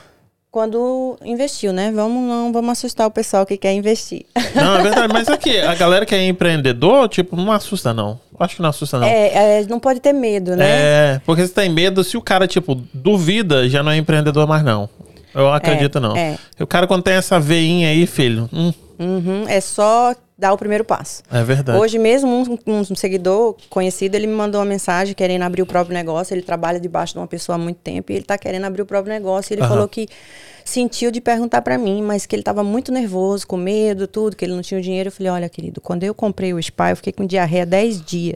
Quando 0.56 1.18
investiu, 1.22 1.70
né? 1.70 1.92
Vamos 1.94 2.26
não 2.26 2.50
vamos 2.50 2.70
assustar 2.70 3.06
o 3.06 3.10
pessoal 3.10 3.44
que 3.44 3.58
quer 3.58 3.74
investir. 3.74 4.24
Não, 4.54 4.78
é 4.78 4.82
verdade, 4.84 5.12
mas 5.12 5.28
aqui, 5.28 5.58
a 5.60 5.74
galera 5.74 6.06
que 6.06 6.14
é 6.14 6.26
empreendedor, 6.26 7.10
tipo, 7.10 7.36
não 7.36 7.52
assusta, 7.52 7.92
não. 7.92 8.18
Acho 8.40 8.56
que 8.56 8.62
não 8.62 8.70
assusta, 8.70 8.98
não. 8.98 9.06
É, 9.06 9.60
é, 9.60 9.66
não 9.68 9.78
pode 9.78 10.00
ter 10.00 10.14
medo, 10.14 10.56
né? 10.56 10.64
É, 10.66 11.20
porque 11.26 11.46
você 11.46 11.52
tem 11.52 11.68
medo, 11.68 12.02
se 12.02 12.16
o 12.16 12.22
cara, 12.22 12.46
tipo, 12.48 12.74
duvida, 12.94 13.68
já 13.68 13.82
não 13.82 13.92
é 13.92 13.98
empreendedor 13.98 14.46
mais, 14.48 14.64
não. 14.64 14.88
Eu 15.34 15.52
acredito, 15.52 16.00
não. 16.00 16.16
é. 16.16 16.38
O 16.58 16.66
cara, 16.66 16.86
quando 16.86 17.02
tem 17.02 17.12
essa 17.12 17.38
veinha 17.38 17.90
aí, 17.90 18.06
filho, 18.06 18.48
hum, 18.50 18.72
Uhum, 18.98 19.44
é 19.46 19.60
só 19.60 20.14
dar 20.38 20.52
o 20.52 20.58
primeiro 20.58 20.84
passo. 20.84 21.22
é 21.30 21.42
verdade. 21.42 21.78
Hoje 21.78 21.98
mesmo, 21.98 22.28
um, 22.28 22.58
um 22.66 22.94
seguidor 22.94 23.56
conhecido, 23.70 24.14
ele 24.14 24.26
me 24.26 24.34
mandou 24.34 24.60
uma 24.60 24.66
mensagem 24.66 25.14
querendo 25.14 25.42
abrir 25.42 25.62
o 25.62 25.66
próprio 25.66 25.94
negócio. 25.94 26.34
Ele 26.34 26.42
trabalha 26.42 26.78
debaixo 26.78 27.14
de 27.14 27.18
uma 27.18 27.26
pessoa 27.26 27.56
há 27.56 27.58
muito 27.58 27.78
tempo 27.78 28.12
e 28.12 28.16
ele 28.16 28.22
está 28.22 28.36
querendo 28.36 28.64
abrir 28.64 28.82
o 28.82 28.86
próprio 28.86 29.12
negócio. 29.12 29.54
Ele 29.54 29.62
Aham. 29.62 29.68
falou 29.70 29.88
que 29.88 30.06
sentiu 30.62 31.10
de 31.10 31.20
perguntar 31.20 31.62
para 31.62 31.78
mim, 31.78 32.02
mas 32.02 32.26
que 32.26 32.34
ele 32.34 32.42
estava 32.42 32.62
muito 32.62 32.90
nervoso, 32.92 33.46
com 33.46 33.56
medo, 33.56 34.06
tudo, 34.06 34.36
que 34.36 34.44
ele 34.44 34.52
não 34.52 34.62
tinha 34.62 34.78
o 34.78 34.82
dinheiro. 34.82 35.08
Eu 35.08 35.12
falei, 35.12 35.32
olha, 35.32 35.48
querido, 35.48 35.80
quando 35.80 36.02
eu 36.02 36.12
comprei 36.12 36.52
o 36.52 36.62
spa, 36.62 36.90
eu 36.90 36.96
fiquei 36.96 37.12
com 37.12 37.24
diarreia 37.24 37.64
10 37.64 38.04
dias. 38.04 38.34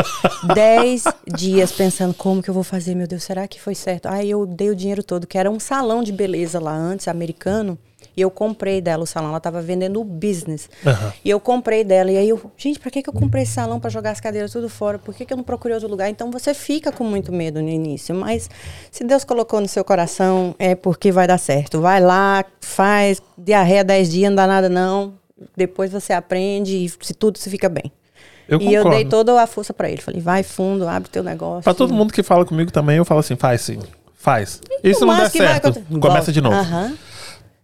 10 0.54 1.04
dias 1.34 1.72
pensando, 1.72 2.14
como 2.14 2.42
que 2.42 2.48
eu 2.48 2.54
vou 2.54 2.62
fazer? 2.62 2.94
Meu 2.94 3.06
Deus, 3.06 3.24
será 3.24 3.46
que 3.46 3.60
foi 3.60 3.74
certo? 3.74 4.06
Aí 4.06 4.30
eu 4.30 4.46
dei 4.46 4.70
o 4.70 4.76
dinheiro 4.76 5.02
todo, 5.02 5.26
que 5.26 5.36
era 5.36 5.50
um 5.50 5.60
salão 5.60 6.02
de 6.02 6.12
beleza 6.12 6.58
lá 6.60 6.72
antes, 6.74 7.08
americano. 7.08 7.78
E 8.16 8.20
eu 8.20 8.30
comprei 8.30 8.80
dela 8.80 9.04
o 9.04 9.06
salão, 9.06 9.30
ela 9.30 9.38
estava 9.38 9.62
vendendo 9.62 10.00
o 10.00 10.04
business. 10.04 10.68
Aham. 10.86 11.12
E 11.24 11.30
eu 11.30 11.40
comprei 11.40 11.82
dela. 11.82 12.10
E 12.10 12.16
aí 12.16 12.28
eu, 12.28 12.40
gente, 12.56 12.78
pra 12.78 12.90
que, 12.90 13.02
que 13.02 13.08
eu 13.08 13.14
comprei 13.14 13.44
esse 13.44 13.52
salão 13.52 13.80
pra 13.80 13.88
jogar 13.88 14.10
as 14.10 14.20
cadeiras 14.20 14.52
tudo 14.52 14.68
fora? 14.68 14.98
Por 14.98 15.14
que, 15.14 15.24
que 15.24 15.32
eu 15.32 15.36
não 15.36 15.44
procurei 15.44 15.74
outro 15.74 15.88
lugar? 15.88 16.10
Então 16.10 16.30
você 16.30 16.52
fica 16.52 16.92
com 16.92 17.04
muito 17.04 17.32
medo 17.32 17.62
no 17.62 17.68
início. 17.68 18.14
Mas 18.14 18.50
se 18.90 19.02
Deus 19.02 19.24
colocou 19.24 19.60
no 19.60 19.68
seu 19.68 19.84
coração, 19.84 20.54
é 20.58 20.74
porque 20.74 21.10
vai 21.10 21.26
dar 21.26 21.38
certo. 21.38 21.80
Vai 21.80 22.00
lá, 22.00 22.44
faz, 22.60 23.22
diarreia 23.38 23.82
10 23.82 24.10
dias, 24.10 24.28
não 24.30 24.36
dá 24.36 24.46
nada 24.46 24.68
não. 24.68 25.14
Depois 25.56 25.90
você 25.90 26.12
aprende 26.12 26.84
e 26.84 26.88
se 26.88 27.14
tudo 27.14 27.38
se 27.38 27.48
fica 27.48 27.68
bem. 27.68 27.90
Eu 28.48 28.60
e 28.60 28.74
eu 28.74 28.88
dei 28.90 29.04
toda 29.04 29.40
a 29.40 29.46
força 29.46 29.72
pra 29.72 29.88
ele. 29.88 30.02
Falei, 30.02 30.20
vai 30.20 30.42
fundo, 30.42 30.86
abre 30.86 31.08
teu 31.08 31.22
negócio. 31.22 31.62
Pra 31.62 31.72
todo 31.72 31.94
mundo 31.94 32.12
que 32.12 32.22
fala 32.22 32.44
comigo 32.44 32.70
também, 32.70 32.98
eu 32.98 33.04
falo 33.04 33.20
assim, 33.20 33.36
faz 33.36 33.62
sim, 33.62 33.78
faz. 34.14 34.60
E 34.82 34.90
Isso 34.90 35.06
não 35.06 35.16
vai 35.16 35.30
certo, 35.30 35.82
começa 36.00 36.30
de 36.30 36.40
novo. 36.40 36.56
Aham. 36.56 36.94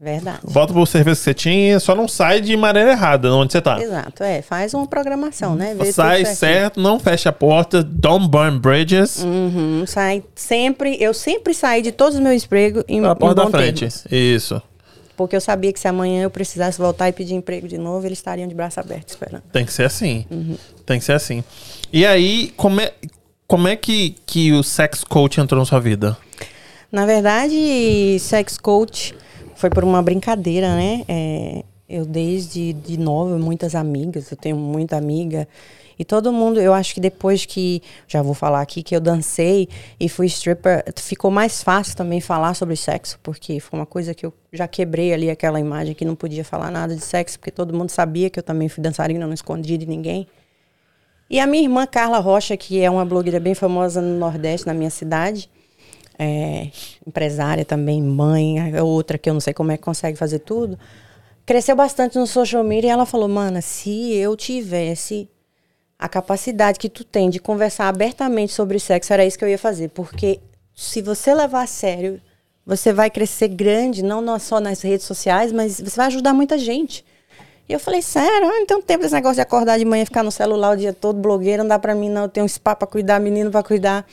Verdade. 0.00 0.38
Volta 0.44 0.72
pro 0.72 0.87
serviço 0.87 1.20
que 1.20 1.24
você 1.24 1.34
tinha, 1.34 1.80
só 1.80 1.92
não 1.92 2.06
sai 2.06 2.40
de 2.40 2.56
maneira 2.56 2.92
errada 2.92 3.34
onde 3.34 3.52
você 3.52 3.61
tá. 3.61 3.82
Exato, 3.82 4.22
é. 4.22 4.40
Faz 4.42 4.72
uma 4.72 4.87
programação, 4.87 5.56
né? 5.56 5.74
Vê 5.74 5.92
Sai 5.92 6.24
certo, 6.24 6.80
não 6.80 7.00
fecha 7.00 7.30
a 7.30 7.32
porta, 7.32 7.82
don't 7.82 8.28
burn 8.28 8.61
bridges. 8.61 9.24
Uhum, 9.24 9.84
sai 9.87 10.22
sempre, 10.37 10.96
eu 11.00 11.12
sempre 11.12 11.52
saí 11.52 11.82
de 11.82 11.90
todos 11.90 12.14
os 12.14 12.20
meus 12.20 12.44
empregos 12.44 12.84
em, 12.87 13.04
a 13.04 13.11
em 13.11 13.16
porta 13.16 13.34
da 13.34 13.44
bom 13.44 13.50
frente. 13.50 13.80
termos. 13.80 14.04
Isso. 14.08 14.62
Porque 15.16 15.34
eu 15.34 15.40
sabia 15.40 15.72
que 15.72 15.80
se 15.80 15.88
amanhã 15.88 16.22
eu 16.22 16.30
precisasse 16.30 16.78
voltar 16.78 17.08
e 17.08 17.12
pedir 17.12 17.34
emprego 17.34 17.66
de 17.66 17.76
novo, 17.76 18.06
eles 18.06 18.18
estariam 18.18 18.46
de 18.46 18.54
braço 18.54 18.78
aberto 18.78 19.08
esperando. 19.08 19.42
Tem 19.52 19.64
que 19.64 19.72
ser 19.72 19.82
assim. 19.82 20.24
Uhum. 20.30 20.56
Tem 20.87 21.00
que 21.00 21.04
ser 21.04 21.14
assim. 21.14 21.42
E 21.92 22.06
aí, 22.06 22.52
como 22.56 22.80
é. 22.80 22.92
como 23.48 23.66
é 23.66 23.74
que, 23.74 24.14
que 24.24 24.52
o 24.52 24.62
sex 24.62 25.02
coach 25.02 25.40
entrou 25.40 25.58
na 25.58 25.66
sua 25.66 25.80
vida? 25.80 26.16
Na 26.92 27.04
verdade, 27.04 28.16
sex 28.20 28.56
coach 28.56 29.12
foi 29.59 29.71
por 29.71 29.83
uma 29.83 30.01
brincadeira, 30.01 30.77
né? 30.77 31.05
É, 31.09 31.64
eu 31.88 32.07
desde 32.07 32.73
de 32.73 32.97
novo, 32.97 33.37
muitas 33.40 33.75
amigas, 33.75 34.31
eu 34.31 34.37
tenho 34.37 34.57
muita 34.57 34.97
amiga. 34.97 35.49
E 35.99 36.05
todo 36.05 36.33
mundo, 36.33 36.61
eu 36.61 36.73
acho 36.73 36.94
que 36.94 37.01
depois 37.01 37.44
que, 37.44 37.83
já 38.07 38.23
vou 38.23 38.35
falar 38.35 38.61
aqui, 38.61 38.85
que 38.85 38.94
eu 38.94 39.01
dancei 39.01 39.68
e 39.99 40.09
fui 40.09 40.27
stripper, 40.27 40.85
ficou 40.94 41.29
mais 41.29 41.61
fácil 41.61 41.97
também 41.97 42.21
falar 42.21 42.55
sobre 42.55 42.77
sexo, 42.77 43.18
porque 43.21 43.59
foi 43.59 43.81
uma 43.81 43.87
coisa 43.87 44.14
que 44.14 44.25
eu 44.25 44.33
já 44.53 44.68
quebrei 44.68 45.12
ali 45.12 45.29
aquela 45.29 45.59
imagem 45.59 45.92
que 45.92 46.05
não 46.05 46.14
podia 46.14 46.44
falar 46.44 46.71
nada 46.71 46.94
de 46.94 47.03
sexo, 47.03 47.37
porque 47.37 47.51
todo 47.51 47.77
mundo 47.77 47.90
sabia 47.90 48.31
que 48.31 48.38
eu 48.38 48.44
também 48.44 48.68
fui 48.68 48.81
dançarina, 48.81 49.27
não 49.27 49.35
escondi 49.35 49.77
de 49.77 49.87
ninguém. 49.87 50.29
E 51.29 51.40
a 51.40 51.49
minha 51.49 51.64
irmã 51.64 51.85
Carla 51.85 52.21
Rocha, 52.21 52.57
que 52.57 52.81
é 52.81 52.88
uma 52.88 53.05
blogueira 53.05 53.40
bem 53.40 53.57
famosa 53.57 54.01
no 54.01 54.16
Nordeste, 54.21 54.68
na 54.68 54.73
minha 54.73 54.88
cidade, 54.88 55.51
é, 56.18 56.70
empresária 57.07 57.64
também, 57.64 58.02
mãe, 58.02 58.78
outra 58.81 59.16
que 59.16 59.31
eu 59.31 59.35
não 59.35 59.40
sei 59.40 59.54
como 59.54 59.70
é 59.70 59.76
que 59.76 59.83
consegue 59.83 60.18
fazer 60.18 60.40
tudo, 60.40 60.78
cresceu 61.46 61.76
bastante 61.76 62.18
no 62.18 62.26
social 62.26 62.64
media 62.64 62.88
e 62.88 62.90
ela 62.90 63.07
falou: 63.07 63.28
Mana, 63.28 63.61
se 63.62 64.14
eu 64.14 64.37
tivesse 64.37 65.28
a 65.98 66.09
capacidade 66.09 66.78
que 66.78 66.88
tu 66.88 67.04
tem 67.04 67.31
de 67.31 67.38
conversar 67.38 67.88
abertamente 67.88 68.52
sobre 68.52 68.78
sexo, 68.78 69.12
era 69.12 69.24
isso 69.24 69.38
que 69.38 69.44
eu 69.44 69.48
ia 69.48 69.59
fazer. 69.59 69.88
Porque 69.88 70.40
se 70.74 71.02
você 71.02 71.35
levar 71.35 71.62
a 71.62 71.66
sério, 71.66 72.20
você 72.64 72.92
vai 72.92 73.11
crescer 73.11 73.48
grande, 73.48 74.02
não 74.02 74.38
só 74.38 74.61
nas 74.61 74.83
redes 74.83 75.07
sociais, 75.07 75.52
mas 75.52 75.81
você 75.81 75.96
vai 75.96 76.07
ajudar 76.07 76.35
muita 76.35 76.59
gente. 76.59 77.04
E 77.68 77.72
eu 77.72 77.81
falei, 77.81 78.00
sério, 78.00 78.48
ah, 78.48 78.61
não 78.61 78.66
tenho 78.66 78.83
tempo 78.83 79.02
desse 79.02 79.14
negócio 79.14 79.37
de 79.37 79.40
acordar 79.40 79.78
de 79.78 79.85
manhã 79.85 80.04
ficar 80.04 80.22
no 80.22 80.31
celular 80.31 80.72
o 80.72 80.76
dia 80.76 80.92
todo, 80.92 81.18
blogueira, 81.18 81.62
não 81.62 81.68
dá 81.68 81.78
pra 81.78 81.94
mim 81.94 82.09
não, 82.09 82.22
eu 82.22 82.28
tenho 82.28 82.44
um 82.44 82.48
spa 82.48 82.74
pra 82.74 82.87
cuidar, 82.87 83.20
menino 83.20 83.50
pra 83.50 83.62
cuidar. 83.62 84.07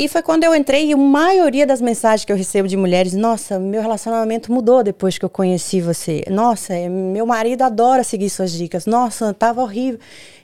E 0.00 0.06
foi 0.06 0.22
quando 0.22 0.44
eu 0.44 0.54
entrei 0.54 0.86
e 0.86 0.92
a 0.92 0.96
maioria 0.96 1.66
das 1.66 1.80
mensagens 1.80 2.24
que 2.24 2.30
eu 2.30 2.36
recebo 2.36 2.68
de 2.68 2.76
mulheres, 2.76 3.14
nossa, 3.14 3.58
meu 3.58 3.82
relacionamento 3.82 4.52
mudou 4.52 4.84
depois 4.84 5.18
que 5.18 5.24
eu 5.24 5.28
conheci 5.28 5.80
você. 5.80 6.22
Nossa, 6.30 6.72
é, 6.72 6.88
meu 6.88 7.26
marido 7.26 7.62
adora 7.62 8.04
seguir 8.04 8.30
suas 8.30 8.52
dicas. 8.52 8.86
Nossa, 8.86 9.34
tava 9.34 9.60
horrível. 9.60 9.98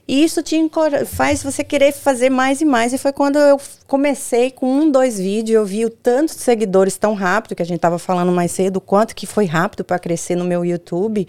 E 0.09 0.25
isso 0.25 0.43
te 0.43 0.57
faz 1.07 1.41
você 1.41 1.63
querer 1.63 1.93
fazer 1.93 2.31
mais 2.31 2.63
e 2.63 2.65
mais. 2.65 2.93
E 2.93 2.99
foi 2.99 3.13
quando 3.13 3.39
eu 3.39 3.61
comecei 3.87 4.51
com 4.51 4.67
um, 4.67 4.91
dois 4.91 5.21
vídeos, 5.21 5.55
eu 5.55 5.65
vi 5.65 5.85
o 5.85 5.91
tanto 5.91 6.35
de 6.35 6.41
seguidores 6.41 6.97
tão 6.97 7.15
rápido, 7.15 7.55
que 7.55 7.63
a 7.63 7.65
gente 7.65 7.77
estava 7.77 7.97
falando 7.97 8.33
mais 8.33 8.51
cedo, 8.51 8.79
o 8.79 8.81
quanto 8.81 9.15
que 9.15 9.25
foi 9.25 9.45
rápido 9.45 9.85
para 9.85 10.01
crescer 10.01 10.35
no 10.35 10.45
meu 10.45 10.65
YouTube. 10.65 11.29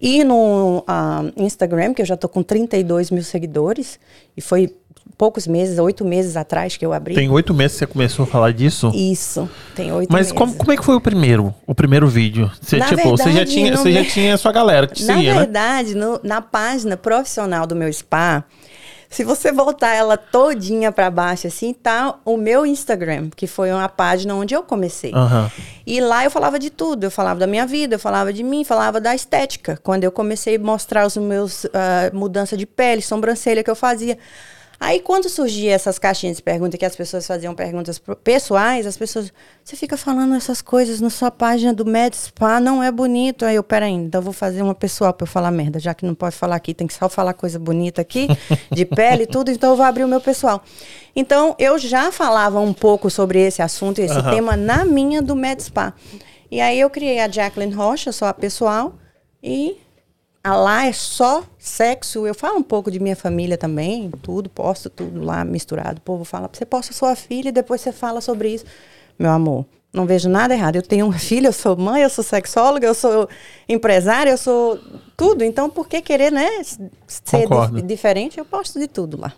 E 0.00 0.22
no 0.22 0.84
uh, 0.88 1.32
Instagram, 1.36 1.92
que 1.92 2.02
eu 2.02 2.06
já 2.06 2.16
tô 2.16 2.28
com 2.28 2.40
32 2.40 3.10
mil 3.10 3.24
seguidores, 3.24 3.98
e 4.36 4.40
foi 4.40 4.72
poucos 5.16 5.46
meses, 5.46 5.78
oito 5.78 6.04
meses 6.04 6.36
atrás 6.36 6.76
que 6.76 6.84
eu 6.84 6.92
abri. 6.92 7.14
Tem 7.14 7.28
oito 7.30 7.52
meses 7.54 7.72
que 7.72 7.78
você 7.80 7.86
começou 7.86 8.24
a 8.24 8.26
falar 8.26 8.52
disso? 8.52 8.90
Isso, 8.94 9.48
tem 9.74 9.92
oito 9.92 10.10
Mas 10.12 10.26
meses. 10.26 10.32
como, 10.32 10.54
como 10.54 10.72
é 10.72 10.76
que 10.76 10.84
foi 10.84 10.94
o 10.94 11.00
primeiro, 11.00 11.54
o 11.66 11.74
primeiro 11.74 12.06
vídeo? 12.06 12.50
Você, 12.60 12.76
Na 12.76 12.86
tipo, 12.86 13.02
você 13.10 13.24
já 13.24 13.30
verdade, 13.30 13.50
tinha, 13.50 13.76
você 13.76 13.92
já 13.92 14.00
me- 14.00 14.06
tinha 14.08 14.34
a 14.34 14.38
sua 14.38 14.52
galera 14.52 14.86
que 14.86 14.94
te 14.94 15.04
Na 15.04 15.14
seguia, 15.14 15.32
né? 15.34 15.40
verdade, 15.40 15.94
no- 15.94 16.20
na 16.22 16.40
página 16.42 16.96
profissional 16.96 17.66
do 17.66 17.74
meu 17.74 17.92
spa, 17.92 18.44
se 19.10 19.24
você 19.24 19.50
voltar 19.50 19.94
ela 19.94 20.18
todinha 20.18 20.92
para 20.92 21.10
baixo 21.10 21.46
assim, 21.46 21.72
tá 21.72 22.16
o 22.26 22.36
meu 22.36 22.66
Instagram, 22.66 23.30
que 23.34 23.46
foi 23.46 23.72
uma 23.72 23.88
página 23.88 24.34
onde 24.34 24.54
eu 24.54 24.62
comecei. 24.62 25.12
Aham. 25.14 25.50
E 25.86 25.98
lá 25.98 26.24
eu 26.24 26.30
falava 26.30 26.58
de 26.58 26.68
tudo. 26.68 27.04
Eu 27.04 27.10
falava 27.10 27.40
da 27.40 27.46
minha 27.46 27.64
vida, 27.66 27.94
eu 27.94 27.98
falava 27.98 28.30
de 28.34 28.42
mim, 28.42 28.64
falava 28.64 29.00
da 29.00 29.14
estética. 29.14 29.78
Quando 29.82 30.04
eu 30.04 30.12
comecei 30.12 30.56
a 30.56 30.58
mostrar 30.58 31.06
os 31.06 31.16
meus 31.16 31.64
ah, 31.72 32.10
mudança 32.12 32.54
de 32.54 32.66
pele, 32.66 33.00
sobrancelha 33.00 33.64
que 33.64 33.70
eu 33.70 33.74
fazia. 33.74 34.18
Aí 34.80 35.00
quando 35.00 35.28
surgia 35.28 35.72
essas 35.72 35.98
caixinhas 35.98 36.36
de 36.36 36.42
perguntas 36.42 36.78
que 36.78 36.84
as 36.84 36.94
pessoas 36.94 37.26
faziam 37.26 37.52
perguntas 37.52 38.00
pessoais, 38.22 38.86
as 38.86 38.96
pessoas, 38.96 39.32
você 39.64 39.74
fica 39.74 39.96
falando 39.96 40.36
essas 40.36 40.62
coisas 40.62 41.00
na 41.00 41.10
sua 41.10 41.32
página 41.32 41.74
do 41.74 41.84
Med 41.84 42.16
Spa, 42.16 42.60
não 42.60 42.80
é 42.80 42.92
bonito. 42.92 43.44
Aí 43.44 43.56
eu, 43.56 43.64
peraí, 43.64 43.92
então 43.92 44.20
eu 44.20 44.22
vou 44.22 44.32
fazer 44.32 44.62
uma 44.62 44.76
pessoal 44.76 45.12
para 45.12 45.24
eu 45.24 45.28
falar 45.28 45.50
merda, 45.50 45.80
já 45.80 45.92
que 45.94 46.06
não 46.06 46.14
pode 46.14 46.36
falar 46.36 46.54
aqui, 46.54 46.72
tem 46.72 46.86
que 46.86 46.94
só 46.94 47.08
falar 47.08 47.34
coisa 47.34 47.58
bonita 47.58 48.00
aqui, 48.00 48.28
de 48.70 48.84
pele 48.84 49.24
e 49.24 49.26
tudo, 49.26 49.50
então 49.50 49.70
eu 49.70 49.76
vou 49.76 49.84
abrir 49.84 50.04
o 50.04 50.08
meu 50.08 50.20
pessoal. 50.20 50.62
Então 51.14 51.56
eu 51.58 51.76
já 51.76 52.12
falava 52.12 52.60
um 52.60 52.72
pouco 52.72 53.10
sobre 53.10 53.40
esse 53.40 53.60
assunto, 53.60 53.98
esse 53.98 54.14
Aham. 54.14 54.30
tema 54.30 54.56
na 54.56 54.84
minha 54.84 55.20
do 55.20 55.34
Med 55.34 55.60
Spa. 55.60 55.92
E 56.50 56.60
aí 56.60 56.78
eu 56.78 56.88
criei 56.88 57.18
a 57.18 57.28
Jacqueline 57.28 57.74
Rocha, 57.74 58.12
só 58.12 58.26
a 58.26 58.32
pessoal, 58.34 58.94
e 59.42 59.76
lá 60.56 60.86
é 60.86 60.92
só 60.92 61.42
sexo. 61.58 62.26
Eu 62.26 62.34
falo 62.34 62.58
um 62.58 62.62
pouco 62.62 62.90
de 62.90 62.98
minha 63.00 63.16
família 63.16 63.56
também, 63.58 64.10
tudo, 64.22 64.48
posto 64.48 64.88
tudo 64.90 65.22
lá 65.22 65.44
misturado. 65.44 65.98
O 65.98 66.02
povo 66.02 66.24
fala, 66.24 66.48
você 66.52 66.64
posta 66.64 66.92
sua 66.92 67.14
filha 67.16 67.48
e 67.48 67.52
depois 67.52 67.80
você 67.80 67.92
fala 67.92 68.20
sobre 68.20 68.50
isso. 68.54 68.64
Meu 69.18 69.30
amor, 69.30 69.66
não 69.92 70.06
vejo 70.06 70.28
nada 70.28 70.54
errado. 70.54 70.76
Eu 70.76 70.82
tenho 70.82 71.06
uma 71.06 71.16
filha, 71.18 71.48
eu 71.48 71.52
sou 71.52 71.76
mãe, 71.76 72.02
eu 72.02 72.10
sou 72.10 72.22
sexóloga, 72.24 72.86
eu 72.86 72.94
sou 72.94 73.28
empresária, 73.68 74.30
eu 74.30 74.38
sou 74.38 74.78
tudo. 75.16 75.42
Então, 75.44 75.68
por 75.68 75.88
que 75.88 76.00
querer, 76.00 76.30
né, 76.32 76.48
ser 77.06 77.46
di- 77.72 77.82
diferente? 77.82 78.38
Eu 78.38 78.44
posto 78.44 78.78
de 78.78 78.86
tudo 78.86 79.20
lá. 79.20 79.32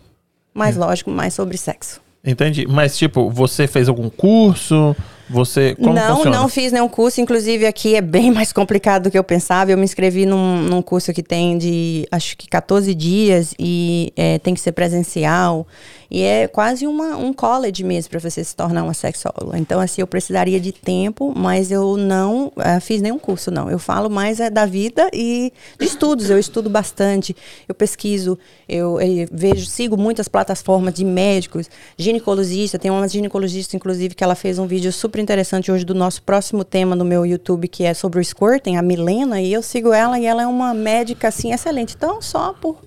Mas, 0.53 0.75
lógico, 0.75 1.09
mais 1.09 1.33
sobre 1.33 1.57
sexo. 1.57 2.01
Entendi. 2.23 2.67
Mas, 2.67 2.97
tipo, 2.97 3.29
você 3.29 3.65
fez 3.67 3.87
algum 3.87 4.09
curso? 4.09 4.95
Você. 5.31 5.75
Como 5.75 5.93
não, 5.93 6.17
funciona? 6.17 6.37
não 6.37 6.49
fiz 6.49 6.71
nenhum 6.71 6.87
curso. 6.87 7.21
Inclusive, 7.21 7.65
aqui 7.65 7.95
é 7.95 8.01
bem 8.01 8.29
mais 8.31 8.51
complicado 8.51 9.03
do 9.03 9.11
que 9.11 9.17
eu 9.17 9.23
pensava. 9.23 9.71
Eu 9.71 9.77
me 9.77 9.83
inscrevi 9.83 10.25
num, 10.25 10.61
num 10.63 10.81
curso 10.81 11.13
que 11.13 11.23
tem 11.23 11.57
de, 11.57 12.05
acho 12.11 12.37
que 12.37 12.47
14 12.47 12.93
dias 12.93 13.53
e 13.57 14.11
é, 14.15 14.37
tem 14.39 14.53
que 14.53 14.59
ser 14.59 14.73
presencial. 14.73 15.65
E 16.11 16.23
é 16.23 16.45
quase 16.45 16.85
uma, 16.85 17.15
um 17.15 17.31
college 17.31 17.85
mesmo 17.85 18.11
para 18.11 18.19
você 18.19 18.43
se 18.43 18.53
tornar 18.53 18.83
uma 18.83 18.93
sexóloga. 18.93 19.57
Então, 19.57 19.79
assim, 19.79 20.01
eu 20.01 20.07
precisaria 20.07 20.59
de 20.59 20.73
tempo, 20.73 21.33
mas 21.33 21.71
eu 21.71 21.95
não 21.95 22.51
eh, 22.57 22.81
fiz 22.81 23.01
nenhum 23.01 23.17
curso, 23.17 23.49
não. 23.49 23.71
Eu 23.71 23.79
falo 23.79 24.09
mais 24.09 24.41
é, 24.41 24.49
da 24.49 24.65
vida 24.65 25.09
e 25.13 25.53
de 25.79 25.85
estudos. 25.85 26.29
Eu 26.29 26.37
estudo 26.37 26.69
bastante, 26.69 27.33
eu 27.65 27.73
pesquiso, 27.73 28.37
eu, 28.67 28.99
eh, 28.99 29.25
vejo, 29.31 29.65
sigo 29.65 29.95
muitas 29.95 30.27
plataformas 30.27 30.93
de 30.93 31.05
médicos, 31.05 31.69
ginecologista. 31.97 32.77
Tem 32.77 32.91
uma 32.91 33.07
ginecologista, 33.07 33.77
inclusive, 33.77 34.13
que 34.13 34.21
ela 34.21 34.35
fez 34.35 34.59
um 34.59 34.67
vídeo 34.67 34.91
super 34.91 35.20
interessante 35.21 35.71
hoje 35.71 35.85
do 35.85 35.93
nosso 35.93 36.21
próximo 36.23 36.63
tema 36.63 36.95
no 36.95 37.05
meu 37.05 37.25
YouTube, 37.25 37.67
que 37.67 37.83
é 37.83 37.93
sobre 37.93 38.19
o 38.19 38.23
squirting, 38.23 38.75
a 38.75 38.81
Milena, 38.81 39.39
e 39.41 39.53
eu 39.53 39.61
sigo 39.61 39.93
ela 39.93 40.19
e 40.19 40.25
ela 40.25 40.41
é 40.41 40.47
uma 40.47 40.73
médica, 40.73 41.27
assim, 41.27 41.53
excelente. 41.53 41.95
Então, 41.95 42.21
só 42.21 42.53
por 42.53 42.81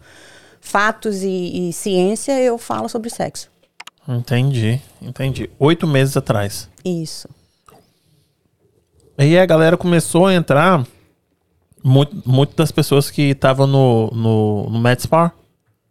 fatos 0.60 1.22
e, 1.22 1.68
e 1.68 1.72
ciência, 1.72 2.38
eu 2.40 2.58
falo 2.58 2.88
sobre 2.88 3.10
sexo. 3.10 3.50
Entendi, 4.06 4.80
entendi. 5.00 5.48
Oito 5.58 5.86
meses 5.86 6.16
atrás. 6.16 6.68
Isso. 6.84 7.28
Aí 9.16 9.38
a 9.38 9.46
galera 9.46 9.76
começou 9.76 10.26
a 10.26 10.34
entrar. 10.34 10.86
Muito, 11.82 12.22
muito 12.26 12.56
das 12.56 12.72
pessoas 12.72 13.10
que 13.10 13.30
estavam 13.30 13.66
no, 13.66 14.10
no, 14.10 14.70
no 14.70 14.80
MedSpa 14.80 15.32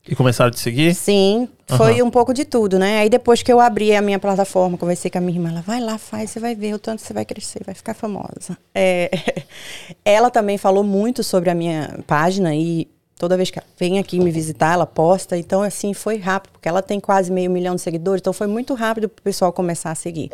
e 0.07 0.15
começaram 0.15 0.49
a 0.49 0.51
te 0.51 0.59
seguir. 0.59 0.93
Sim, 0.93 1.47
foi 1.77 2.01
um 2.01 2.09
pouco 2.09 2.33
de 2.33 2.43
tudo, 2.43 2.77
né? 2.77 2.99
Aí 2.99 3.09
depois 3.09 3.41
que 3.41 3.51
eu 3.51 3.59
abri 3.59 3.95
a 3.95 4.01
minha 4.01 4.19
plataforma, 4.19 4.77
conversei 4.77 5.09
com 5.09 5.17
a 5.17 5.21
minha 5.21 5.37
irmã, 5.37 5.49
ela 5.49 5.61
vai 5.61 5.79
lá, 5.79 5.97
faz, 5.97 6.29
você 6.29 6.39
vai 6.39 6.55
ver 6.55 6.73
o 6.73 6.79
tanto 6.79 7.01
que 7.01 7.07
você 7.07 7.13
vai 7.13 7.25
crescer, 7.25 7.61
vai 7.65 7.73
ficar 7.73 7.93
famosa. 7.93 8.57
É, 8.75 9.09
ela 10.03 10.29
também 10.29 10.57
falou 10.57 10.83
muito 10.83 11.23
sobre 11.23 11.49
a 11.49 11.55
minha 11.55 11.99
página 12.05 12.53
e 12.53 12.87
toda 13.17 13.37
vez 13.37 13.49
que 13.49 13.57
ela 13.57 13.67
vem 13.79 13.99
aqui 13.99 14.19
me 14.19 14.31
visitar, 14.31 14.73
ela 14.73 14.85
posta. 14.85 15.37
Então, 15.37 15.61
assim, 15.61 15.93
foi 15.93 16.17
rápido, 16.17 16.51
porque 16.51 16.67
ela 16.67 16.81
tem 16.81 16.99
quase 16.99 17.31
meio 17.31 17.49
milhão 17.49 17.75
de 17.75 17.81
seguidores, 17.81 18.19
então 18.19 18.33
foi 18.33 18.47
muito 18.47 18.73
rápido 18.73 19.07
para 19.07 19.21
o 19.21 19.23
pessoal 19.23 19.53
começar 19.53 19.91
a 19.91 19.95
seguir. 19.95 20.29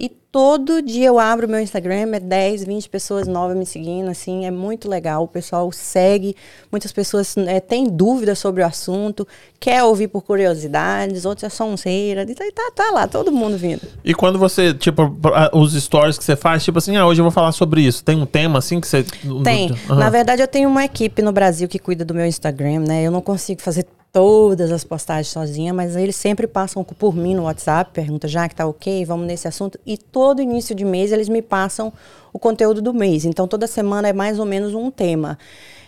E 0.00 0.08
todo 0.08 0.80
dia 0.80 1.08
eu 1.08 1.18
abro 1.18 1.46
o 1.46 1.50
meu 1.50 1.60
Instagram, 1.60 2.14
é 2.14 2.18
10, 2.18 2.64
20 2.64 2.88
pessoas 2.88 3.28
novas 3.28 3.54
me 3.54 3.66
seguindo, 3.66 4.08
assim, 4.08 4.46
é 4.46 4.50
muito 4.50 4.88
legal. 4.88 5.24
O 5.24 5.28
pessoal 5.28 5.70
segue, 5.70 6.34
muitas 6.72 6.90
pessoas 6.90 7.36
né, 7.36 7.60
têm 7.60 7.84
dúvidas 7.84 8.38
sobre 8.38 8.62
o 8.62 8.66
assunto, 8.66 9.28
quer 9.58 9.84
ouvir 9.84 10.08
por 10.08 10.22
curiosidades, 10.22 11.26
outros 11.26 11.44
é 11.44 11.50
sonseira, 11.50 12.22
e 12.22 12.34
tá, 12.34 12.44
tá, 12.54 12.72
tá 12.74 12.90
lá, 12.92 13.06
todo 13.06 13.30
mundo 13.30 13.58
vindo. 13.58 13.82
E 14.02 14.14
quando 14.14 14.38
você, 14.38 14.72
tipo, 14.72 15.14
os 15.52 15.74
stories 15.74 16.16
que 16.16 16.24
você 16.24 16.34
faz, 16.34 16.64
tipo 16.64 16.78
assim, 16.78 16.96
ah, 16.96 17.06
hoje 17.06 17.20
eu 17.20 17.24
vou 17.24 17.32
falar 17.32 17.52
sobre 17.52 17.82
isso. 17.82 18.02
Tem 18.02 18.16
um 18.16 18.24
tema 18.24 18.58
assim 18.58 18.80
que 18.80 18.88
você. 18.88 19.04
Tem. 19.44 19.70
Aham. 19.70 19.96
Na 19.96 20.08
verdade, 20.08 20.40
eu 20.40 20.48
tenho 20.48 20.70
uma 20.70 20.82
equipe 20.82 21.20
no 21.20 21.30
Brasil 21.30 21.68
que 21.68 21.78
cuida 21.78 22.06
do 22.06 22.14
meu 22.14 22.24
Instagram, 22.24 22.80
né? 22.80 23.02
Eu 23.02 23.10
não 23.10 23.20
consigo 23.20 23.60
fazer 23.60 23.84
todas 24.12 24.72
as 24.72 24.84
postagens 24.84 25.28
sozinha, 25.28 25.72
mas 25.72 25.96
eles 25.96 26.16
sempre 26.16 26.46
passam 26.46 26.82
por 26.82 27.14
mim 27.14 27.34
no 27.34 27.44
WhatsApp, 27.44 27.92
pergunta 27.92 28.26
já 28.26 28.48
que 28.48 28.54
tá 28.54 28.66
ok, 28.66 29.04
vamos 29.04 29.26
nesse 29.26 29.46
assunto. 29.46 29.78
E 29.86 29.96
todo 29.96 30.42
início 30.42 30.74
de 30.74 30.84
mês 30.84 31.12
eles 31.12 31.28
me 31.28 31.40
passam 31.40 31.92
o 32.32 32.38
conteúdo 32.38 32.82
do 32.82 32.92
mês. 32.92 33.24
Então 33.24 33.46
toda 33.46 33.66
semana 33.66 34.08
é 34.08 34.12
mais 34.12 34.38
ou 34.38 34.46
menos 34.46 34.74
um 34.74 34.90
tema. 34.90 35.38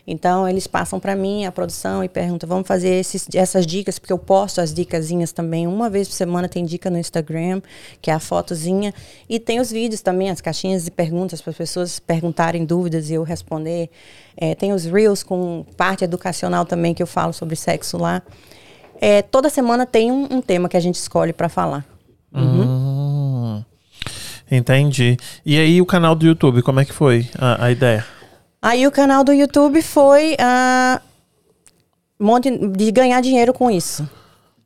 Então 0.07 0.49
eles 0.49 0.67
passam 0.67 0.99
para 0.99 1.15
mim 1.15 1.45
a 1.45 1.53
produção 1.53 2.03
e 2.03 2.09
perguntam, 2.09 2.49
vamos 2.49 2.67
fazer 2.67 2.88
esses, 2.88 3.29
essas 3.35 3.65
dicas, 3.65 3.99
porque 3.99 4.12
eu 4.12 4.19
posto 4.19 4.61
as 4.61 4.75
dicasinhas 4.75 5.31
também. 5.31 5.67
Uma 5.67 5.88
vez 5.88 6.09
por 6.09 6.15
semana 6.15 6.49
tem 6.49 6.65
dica 6.65 6.91
no 6.91 6.99
Instagram, 6.99 7.62
que 8.01 8.11
é 8.11 8.15
a 8.15 8.19
fotozinha. 8.19 8.93
E 9.29 9.38
tem 9.38 9.61
os 9.61 9.71
vídeos 9.71 10.01
também, 10.01 10.29
as 10.29 10.41
caixinhas 10.41 10.85
de 10.85 10.91
perguntas 10.91 11.41
para 11.41 11.51
as 11.51 11.57
pessoas 11.57 12.01
perguntarem 12.01 12.65
dúvidas 12.65 13.11
e 13.11 13.15
eu 13.15 13.23
responder. 13.23 13.91
É, 14.37 14.55
tem 14.55 14.73
os 14.73 14.85
Reels 14.85 15.23
com 15.23 15.65
parte 15.77 16.03
educacional 16.03 16.65
também, 16.65 16.95
que 16.95 17.03
eu 17.03 17.07
falo 17.07 17.33
sobre 17.33 17.55
sexo 17.55 17.97
lá. 17.97 18.23
é, 19.01 19.23
toda 19.23 19.49
semana 19.51 19.85
tem 19.87 20.11
um, 20.11 20.29
um 20.31 20.41
tema 20.41 20.69
que 20.69 20.77
a 20.77 20.81
gente 20.81 20.97
escolhe 20.97 21.33
pra 21.33 21.49
falar. 21.49 21.85
Hum, 22.35 23.62
entendi. 24.51 25.17
E 25.45 25.59
aí 25.59 25.81
o 25.81 25.87
canal 25.87 26.15
do 26.15 26.27
YouTube, 26.27 26.62
como 26.62 26.81
é 26.81 26.85
que 26.85 26.93
foi 26.93 27.29
a, 27.38 27.67
a 27.67 27.71
ideia? 27.71 28.05
Aí 28.62 28.87
o 28.87 28.92
canal 28.92 29.25
do 29.25 29.33
YouTube 29.33 29.83
foi 29.83 30.37
ah, 30.38 31.03
um 32.18 32.25
monte 32.25 32.48
de 32.57 32.92
ganhar 32.92 33.20
dinheiro 33.20 33.53
com 33.53 33.68
isso. 33.68 34.09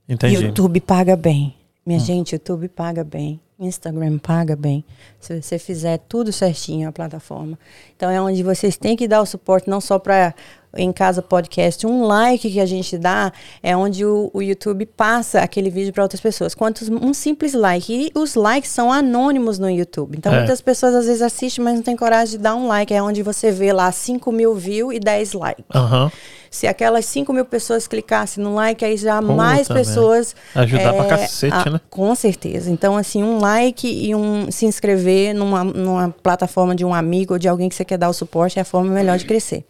Entendi. 0.06 0.35
YouTube 0.35 0.80
paga 0.82 1.16
bem. 1.16 1.54
Minha 1.85 1.98
gente, 1.98 2.32
YouTube 2.32 2.68
paga 2.68 3.02
bem. 3.02 3.40
Instagram 3.59 4.18
paga 4.18 4.54
bem. 4.54 4.85
Se 5.18 5.40
você 5.40 5.59
fizer 5.59 5.98
tudo 6.09 6.30
certinho 6.30 6.87
a 6.87 6.92
plataforma. 6.92 7.59
Então 7.96 8.11
é 8.11 8.20
onde 8.20 8.42
vocês 8.42 8.76
têm 8.76 8.96
que 8.96 9.09
dar 9.09 9.22
o 9.22 9.26
suporte, 9.26 9.70
não 9.70 9.80
só 9.80 9.98
para 9.98 10.35
em 10.76 10.92
casa 10.92 11.22
podcast. 11.22 11.86
Um 11.86 12.04
like 12.04 12.50
que 12.50 12.60
a 12.60 12.66
gente 12.66 12.96
dá 12.98 13.32
é 13.62 13.76
onde 13.76 14.04
o, 14.04 14.30
o 14.32 14.42
YouTube 14.42 14.86
passa 14.86 15.40
aquele 15.40 15.70
vídeo 15.70 15.92
para 15.92 16.02
outras 16.02 16.20
pessoas. 16.20 16.54
Quantos 16.54 16.88
um 16.88 17.12
simples 17.14 17.52
like. 17.54 17.92
E 18.14 18.18
os 18.18 18.34
likes 18.34 18.70
são 18.70 18.92
anônimos 18.92 19.58
no 19.58 19.70
YouTube. 19.70 20.16
Então 20.16 20.32
É. 20.32 20.38
muitas 20.38 20.60
pessoas 20.60 20.94
às 20.94 21.06
vezes 21.06 21.22
assistem, 21.22 21.64
mas 21.64 21.74
não 21.74 21.82
tem 21.82 21.96
coragem 21.96 22.36
de 22.36 22.42
dar 22.42 22.54
um 22.54 22.66
like. 22.66 22.92
É 22.92 23.02
onde 23.02 23.22
você 23.22 23.50
vê 23.50 23.72
lá 23.72 23.90
5 23.90 24.30
mil 24.32 24.54
views 24.54 24.94
e 24.94 25.00
10 25.00 25.32
likes. 25.32 25.64
Aham. 25.74 26.10
Se 26.48 26.66
aquelas 26.66 27.04
5 27.06 27.32
mil 27.34 27.44
pessoas 27.44 27.86
clicassem 27.86 28.42
no 28.42 28.54
like, 28.54 28.82
aí 28.82 28.96
já 28.96 29.20
mais 29.20 29.68
Puta 29.68 29.74
pessoas. 29.80 30.34
Ajudar 30.54 30.94
pra 30.94 31.04
cacete, 31.04 31.68
né? 31.70 31.80
Com 31.90 32.14
certeza. 32.14 32.70
Então, 32.70 32.96
assim, 32.96 33.22
um 33.22 33.38
like 33.38 33.86
e 33.86 34.14
um 34.14 34.50
se 34.50 34.64
inscrever 34.64 35.34
numa, 35.34 35.62
numa 35.64 36.08
plataforma 36.22 36.74
de 36.74 36.82
um 36.82 36.94
amigo 36.94 37.34
ou 37.34 37.38
de 37.38 37.46
alguém 37.46 37.68
que 37.68 37.74
você 37.74 37.84
quer 37.84 37.98
dar 37.98 38.08
o 38.08 38.12
suporte 38.14 38.58
é 38.58 38.62
a 38.62 38.64
forma 38.64 38.90
melhor 38.90 39.18
de 39.18 39.26
crescer. 39.26 39.64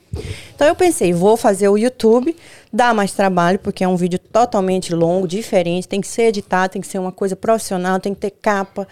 Então, 0.55 0.67
eu 0.69 0.77
pensei, 0.77 0.96
vou 1.13 1.37
fazer 1.37 1.69
o 1.69 1.77
YouTube, 1.77 2.37
dá 2.73 2.93
mais 2.93 3.13
trabalho, 3.13 3.59
porque 3.59 3.85
é 3.85 3.89
um 3.89 3.97
vídeo 3.97 4.19
totalmente 4.19 4.95
longo, 4.95 5.27
diferente, 5.27 5.89
tem 5.89 6.01
que 6.01 6.07
ser 6.07 6.25
editado, 6.25 6.73
tem 6.73 6.83
que 6.83 6.89
ser 6.89 6.99
uma 6.99 7.13
coisa 7.13 7.37
profissional, 7.37 8.01
tem 8.01 8.15
que 8.15 8.21
ter 8.21 8.31
capa. 8.31 8.87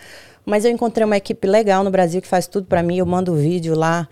Mas 0.46 0.64
eu 0.64 0.70
encontrei 0.70 1.04
uma 1.04 1.16
equipe 1.16 1.46
legal 1.46 1.82
no 1.82 1.90
Brasil 1.90 2.20
que 2.20 2.28
faz 2.28 2.46
tudo 2.46 2.66
pra 2.66 2.82
mim. 2.82 2.98
Eu 2.98 3.06
mando 3.06 3.32
o 3.32 3.36
vídeo 3.36 3.74
lá, 3.74 4.06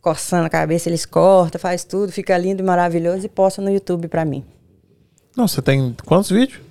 coçando 0.00 0.46
a 0.46 0.50
cabeça, 0.50 0.88
eles 0.88 1.06
cortam, 1.06 1.60
faz 1.60 1.84
tudo, 1.84 2.10
fica 2.10 2.36
lindo 2.36 2.62
e 2.62 2.66
maravilhoso 2.66 3.24
e 3.24 3.28
posta 3.28 3.62
no 3.62 3.70
YouTube 3.70 4.08
pra 4.08 4.24
mim. 4.24 4.44
Não, 5.36 5.46
você 5.46 5.62
tem 5.62 5.94
quantos 6.04 6.30
vídeos? 6.30 6.65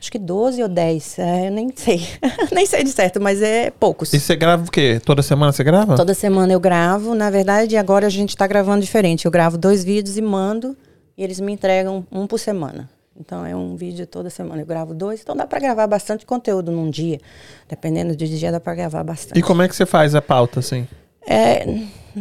Acho 0.00 0.12
que 0.12 0.18
12 0.18 0.62
ou 0.62 0.68
10, 0.68 1.18
é, 1.18 1.48
eu 1.48 1.50
nem 1.50 1.72
sei. 1.74 2.06
nem 2.52 2.64
sei 2.64 2.84
de 2.84 2.90
certo, 2.90 3.20
mas 3.20 3.42
é 3.42 3.70
poucos. 3.70 4.12
E 4.12 4.20
você 4.20 4.36
grava 4.36 4.64
o 4.64 4.70
quê? 4.70 5.00
Toda 5.04 5.22
semana 5.22 5.50
você 5.50 5.64
grava? 5.64 5.96
Toda 5.96 6.14
semana 6.14 6.52
eu 6.52 6.60
gravo. 6.60 7.14
Na 7.14 7.30
verdade, 7.30 7.76
agora 7.76 8.06
a 8.06 8.10
gente 8.10 8.36
tá 8.36 8.46
gravando 8.46 8.80
diferente. 8.80 9.24
Eu 9.24 9.30
gravo 9.30 9.58
dois 9.58 9.82
vídeos 9.82 10.16
e 10.16 10.22
mando, 10.22 10.76
e 11.16 11.24
eles 11.24 11.40
me 11.40 11.52
entregam 11.52 12.06
um 12.12 12.26
por 12.26 12.38
semana. 12.38 12.88
Então 13.18 13.44
é 13.44 13.56
um 13.56 13.74
vídeo 13.74 14.06
toda 14.06 14.30
semana. 14.30 14.62
Eu 14.62 14.66
gravo 14.66 14.94
dois, 14.94 15.20
então 15.20 15.34
dá 15.34 15.46
pra 15.46 15.58
gravar 15.58 15.88
bastante 15.88 16.24
conteúdo 16.24 16.70
num 16.70 16.88
dia. 16.88 17.20
Dependendo 17.68 18.14
do 18.14 18.16
dia, 18.16 18.52
dá 18.52 18.60
pra 18.60 18.76
gravar 18.76 19.02
bastante. 19.02 19.38
E 19.38 19.42
como 19.42 19.62
é 19.62 19.68
que 19.68 19.74
você 19.74 19.84
faz 19.84 20.14
a 20.14 20.22
pauta, 20.22 20.60
assim? 20.60 20.86
É 21.28 21.64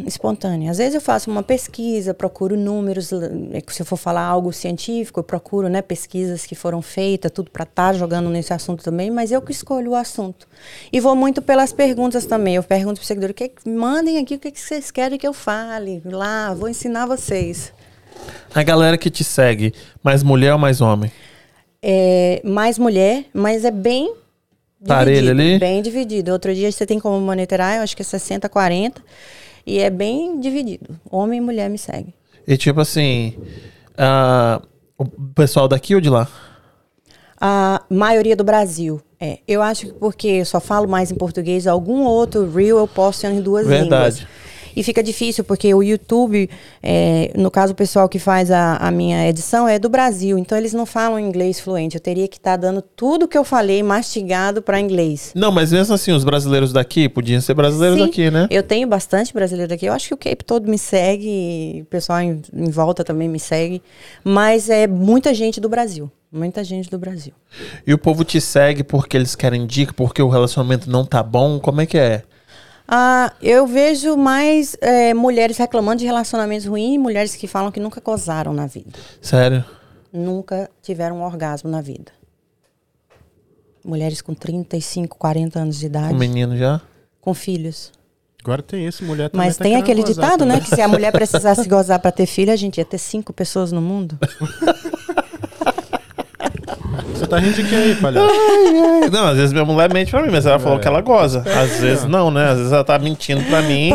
espontânea. 0.06 0.72
Às 0.72 0.78
vezes 0.78 0.96
eu 0.96 1.02
faço 1.02 1.30
uma 1.30 1.42
pesquisa, 1.42 2.14
procuro 2.14 2.58
números. 2.58 3.12
eh, 3.12 3.64
Se 3.68 3.82
eu 3.82 3.86
for 3.86 3.98
falar 3.98 4.22
algo 4.22 4.52
científico, 4.52 5.20
eu 5.20 5.24
procuro 5.24 5.70
né, 5.70 5.82
pesquisas 5.82 6.46
que 6.46 6.56
foram 6.56 6.82
feitas, 6.82 7.32
tudo 7.32 7.50
para 7.50 7.64
estar 7.64 7.94
jogando 7.94 8.30
nesse 8.30 8.54
assunto 8.54 8.84
também, 8.84 9.10
mas 9.10 9.32
eu 9.32 9.42
que 9.42 9.52
escolho 9.52 9.92
o 9.92 9.96
assunto. 9.96 10.48
E 10.92 11.00
vou 11.00 11.16
muito 11.16 11.42
pelas 11.42 11.72
perguntas 11.72 12.26
também. 12.26 12.56
Eu 12.56 12.64
pergunto 12.64 12.96
para 12.96 13.02
os 13.02 13.08
seguidores, 13.08 13.36
que, 13.36 13.52
mandem 13.70 14.18
aqui 14.18 14.36
o 14.36 14.40
que, 14.40 14.52
que 14.52 14.60
vocês 14.60 14.92
querem 14.92 15.18
que 15.18 15.28
eu 15.28 15.34
fale. 15.34 16.02
Lá, 16.06 16.54
vou 16.54 16.70
ensinar 16.70 17.06
vocês. 17.06 17.74
A 18.54 18.64
galera 18.64 18.98
que 18.98 19.10
te 19.10 19.24
segue, 19.24 19.74
mais 20.04 20.24
mulher 20.24 20.54
ou 20.54 20.60
mais 20.60 20.82
homem? 20.82 21.12
É, 21.82 22.42
mais 22.44 22.80
mulher, 22.80 23.26
mas 23.34 23.64
é 23.64 23.72
bem 23.72 24.14
Parelho 24.86 25.22
dividido, 25.22 25.42
ali? 25.42 25.60
Bem 25.60 25.82
dividido. 25.82 26.32
Outro 26.32 26.54
dia 26.54 26.72
você 26.72 26.86
tem 26.86 27.00
como 27.00 27.20
monitorar, 27.20 27.78
eu 27.78 27.84
acho 27.84 27.96
que 27.96 28.02
é 28.02 28.06
60, 28.06 28.48
40. 28.48 29.02
E 29.66 29.80
é 29.80 29.90
bem 29.90 30.40
dividido. 30.40 31.00
Homem 31.10 31.40
e 31.40 31.42
mulher 31.42 31.70
me 31.70 31.78
seguem. 31.78 32.14
E 32.48 32.56
tipo 32.56 32.80
assim, 32.80 33.36
ah, 33.98 34.62
o 34.98 35.06
pessoal 35.36 35.68
daqui 35.68 35.94
ou 35.94 36.02
de 36.02 36.10
lá? 36.10 36.28
A 37.40 37.84
maioria 37.90 38.36
do 38.36 38.44
Brasil. 38.44 39.02
É, 39.20 39.40
eu 39.48 39.62
acho 39.62 39.88
que 39.88 39.94
porque 39.94 40.28
eu 40.28 40.46
só 40.46 40.60
falo 40.60 40.88
mais 40.88 41.12
em 41.12 41.16
português, 41.16 41.66
algum 41.66 42.04
outro 42.04 42.50
reel 42.50 42.78
eu 42.78 42.88
posto 42.88 43.26
em 43.26 43.42
duas 43.42 43.66
Verdade. 43.66 44.20
línguas. 44.20 44.28
E 44.78 44.84
fica 44.84 45.02
difícil, 45.02 45.44
porque 45.44 45.74
o 45.74 45.82
YouTube, 45.82 46.48
é, 46.84 47.32
no 47.36 47.50
caso 47.50 47.74
o 47.74 47.76
pessoal 47.76 48.08
que 48.08 48.20
faz 48.20 48.52
a, 48.52 48.78
a 48.78 48.92
minha 48.92 49.28
edição 49.28 49.68
é 49.68 49.80
do 49.80 49.90
Brasil, 49.90 50.38
então 50.38 50.56
eles 50.56 50.72
não 50.72 50.86
falam 50.86 51.20
inglês 51.20 51.60
fluente. 51.60 51.96
Eu 51.96 52.00
teria 52.00 52.28
que 52.28 52.38
estar 52.38 52.58
dando 52.58 52.80
tudo 52.80 53.28
que 53.28 53.36
eu 53.36 53.44
falei 53.44 53.82
mastigado 53.82 54.62
para 54.62 54.80
inglês. 54.80 55.32
Não, 55.34 55.52
mas 55.52 55.72
mesmo 55.72 55.96
assim, 55.96 56.12
os 56.12 56.24
brasileiros 56.24 56.72
daqui 56.72 57.10
podiam 57.10 57.42
ser 57.42 57.56
brasileiros 57.56 57.98
Sim, 57.98 58.06
daqui, 58.06 58.30
né? 58.30 58.46
Eu 58.52 58.62
tenho 58.62 58.88
bastante 58.88 59.34
brasileiro 59.34 59.68
daqui. 59.68 59.88
Eu 59.88 59.94
acho 59.94 60.10
que 60.10 60.14
o 60.14 60.18
Cape 60.18 60.46
todo 60.46 60.70
me 60.70 60.78
segue, 60.78 61.82
o 61.82 61.86
pessoal 61.86 62.22
em, 62.22 62.40
em 62.54 62.70
volta 62.70 63.04
também 63.04 63.28
me 63.28 63.40
segue. 63.40 63.82
Mas 64.24 64.70
é 64.70 64.86
muita 64.86 65.34
gente 65.34 65.60
do 65.60 65.68
Brasil. 65.68 66.12
Muita 66.32 66.64
gente 66.64 66.88
do 66.88 67.00
Brasil. 67.00 67.34
E 67.88 67.96
o 67.96 67.98
povo 67.98 68.24
te 68.24 68.40
segue 68.40 68.84
porque 68.84 69.18
eles 69.18 69.34
querem 69.34 69.66
dica, 69.66 69.92
porque 69.92 70.22
o 70.22 70.30
relacionamento 70.30 70.88
não 70.88 71.04
tá 71.04 71.24
bom? 71.24 71.60
Como 71.60 71.82
é 71.82 71.88
que 71.88 71.98
é? 71.98 72.22
Ah, 72.88 73.34
eu 73.42 73.68
vejo 73.68 74.16
mais 74.16 74.78
é, 74.80 75.14
mulheres 75.14 75.58
reclamando 75.58 76.00
de 76.00 76.06
relacionamentos 76.06 76.66
ruins 76.66 76.96
e 76.96 76.98
mulheres 76.98 77.36
que 77.36 77.48
falam 77.48 77.72
que 77.72 77.80
nunca 77.80 78.00
gozaram 78.00 78.54
na 78.54 78.66
vida. 78.66 78.98
Sério? 79.22 79.66
Nunca 80.14 80.70
tiveram 80.82 81.18
um 81.18 81.24
orgasmo 81.24 81.70
na 81.70 81.82
vida. 81.82 82.12
Mulheres 83.84 84.22
com 84.22 84.34
35, 84.34 85.18
40 85.18 85.60
anos 85.60 85.78
de 85.78 85.86
idade, 85.86 86.14
O 86.14 86.18
menino 86.18 86.56
já? 86.58 86.82
com 87.20 87.34
filhos. 87.34 87.92
Agora 88.44 88.62
tem 88.62 88.88
isso, 88.88 89.04
mulher 89.04 89.30
também 89.30 89.46
Mas 89.48 89.58
tá 89.58 89.64
tem 89.66 89.76
aquele 89.76 90.04
ditado, 90.04 90.46
né? 90.46 90.56
também. 90.56 90.62
Que 90.70 90.76
se 90.76 90.82
a 90.82 90.88
mulher 90.88 91.12
precisasse 91.14 91.68
gozar 91.68 92.00
para 92.00 92.12
ter 92.12 92.26
filho, 92.26 92.52
a 92.54 92.56
gente 92.56 92.78
ia 92.78 92.86
ter 92.86 92.98
cinco 92.98 93.34
pessoas 93.34 93.74
no 93.74 93.82
mundo. 93.82 94.18
Você 97.18 97.26
tá 97.28 97.40
rindo 97.40 97.54
de 97.56 97.64
quê 97.68 97.76
aí, 97.76 97.96
palhaço? 97.96 98.28
Não, 99.12 99.28
às 99.28 99.38
vezes 99.38 99.52
minha 99.52 99.66
mulher 99.66 99.92
mente 99.92 100.12
pra 100.12 100.22
mim, 100.22 100.30
mas 100.32 100.46
ela 100.46 100.60
falou 100.60 100.78
que 100.80 100.88
ela 100.88 101.02
goza. 101.02 101.40
Às 101.40 101.80
vezes 101.80 102.06
não, 102.06 102.30
né? 102.30 102.50
Às 102.52 102.58
vezes 102.58 102.72
ela 102.72 102.84
tá 102.84 103.00
mentindo 103.00 103.44
pra 103.46 103.62
mim. 103.62 103.92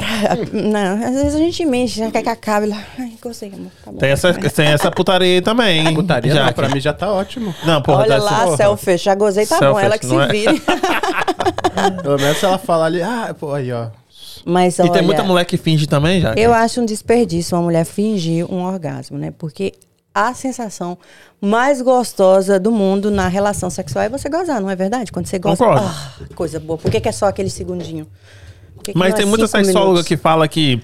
Não, 0.53 0.95
às 1.05 1.15
vezes 1.15 1.35
a 1.35 1.39
gente 1.39 1.65
mente, 1.65 1.99
já 1.99 2.11
quer 2.11 2.23
que 2.23 2.29
acabe 2.29 2.67
lá. 2.67 2.83
Ai, 2.99 3.13
gostei, 3.23 3.51
amor. 3.55 3.71
Tá 3.85 3.93
bom. 3.93 3.99
Tem 3.99 4.11
essa, 4.11 4.33
tem 4.35 4.67
essa 4.69 4.91
putaria 4.91 5.35
aí 5.35 5.41
também. 5.41 5.87
hein? 5.87 5.95
Putaria, 5.95 6.33
Já 6.35 6.47
não, 6.47 6.53
pra 6.53 6.69
mim 6.69 6.81
já 6.81 6.93
tá 6.93 7.13
ótimo. 7.13 7.55
Não, 7.65 7.81
porra, 7.81 8.01
Olha 8.03 8.21
dessa- 8.21 8.25
lá, 8.47 8.57
selfish. 8.57 9.03
Já 9.05 9.15
gozei, 9.15 9.47
tá 9.47 9.55
bom. 9.57 9.61
Selfish, 9.67 9.85
Ela 9.85 9.99
que 9.99 10.07
se 10.07 10.17
é? 10.17 10.27
vire. 10.29 10.63
Pelo 12.03 12.19
menos 12.19 12.37
se 12.39 12.45
ela 12.45 12.59
falar 12.59 12.87
ali, 12.87 13.03
ah, 13.03 13.35
pô, 13.39 13.55
aí, 13.55 13.73
ó. 13.73 13.87
Mas 14.45 14.79
E 14.79 14.83
olha, 14.83 14.91
tem 14.93 15.03
muita 15.03 15.23
mulher 15.23 15.45
que 15.45 15.57
finge 15.57 15.87
também, 15.87 16.21
já? 16.21 16.35
eu 16.37 16.53
acho 16.53 16.81
um 16.81 16.85
desperdício 16.85 17.57
uma 17.57 17.63
mulher 17.63 17.85
fingir 17.85 18.45
um 18.53 18.65
orgasmo, 18.65 19.17
né? 19.17 19.33
Porque 19.39 19.73
a 20.15 20.35
sensação 20.35 20.99
mais 21.41 21.81
gostosa 21.83 22.59
do 22.61 22.71
mundo 22.71 23.11
na 23.11 23.29
relação 23.29 23.71
sexual 23.71 24.05
é 24.05 24.09
você 24.09 24.29
gozar, 24.29 24.61
não 24.61 24.69
é 24.71 24.77
verdade? 24.77 25.11
Quando 25.11 25.27
você 25.27 25.39
goza, 25.39 25.57
Concordo. 25.65 25.87
ah, 25.87 26.13
coisa 26.35 26.61
boa. 26.61 26.79
Por 26.79 26.91
que, 26.91 27.01
que 27.01 27.09
é 27.09 27.13
só 27.13 27.27
aquele 27.27 27.51
segundinho? 27.51 28.07
Que 28.83 28.93
que 28.93 28.99
Mas 28.99 29.11
não 29.11 29.15
é 29.17 29.19
tem 29.19 29.27
muita 29.27 29.47
sexóloga 29.47 29.81
minutos? 29.91 30.09
que 30.09 30.17
fala 30.17 30.47
que, 30.49 30.81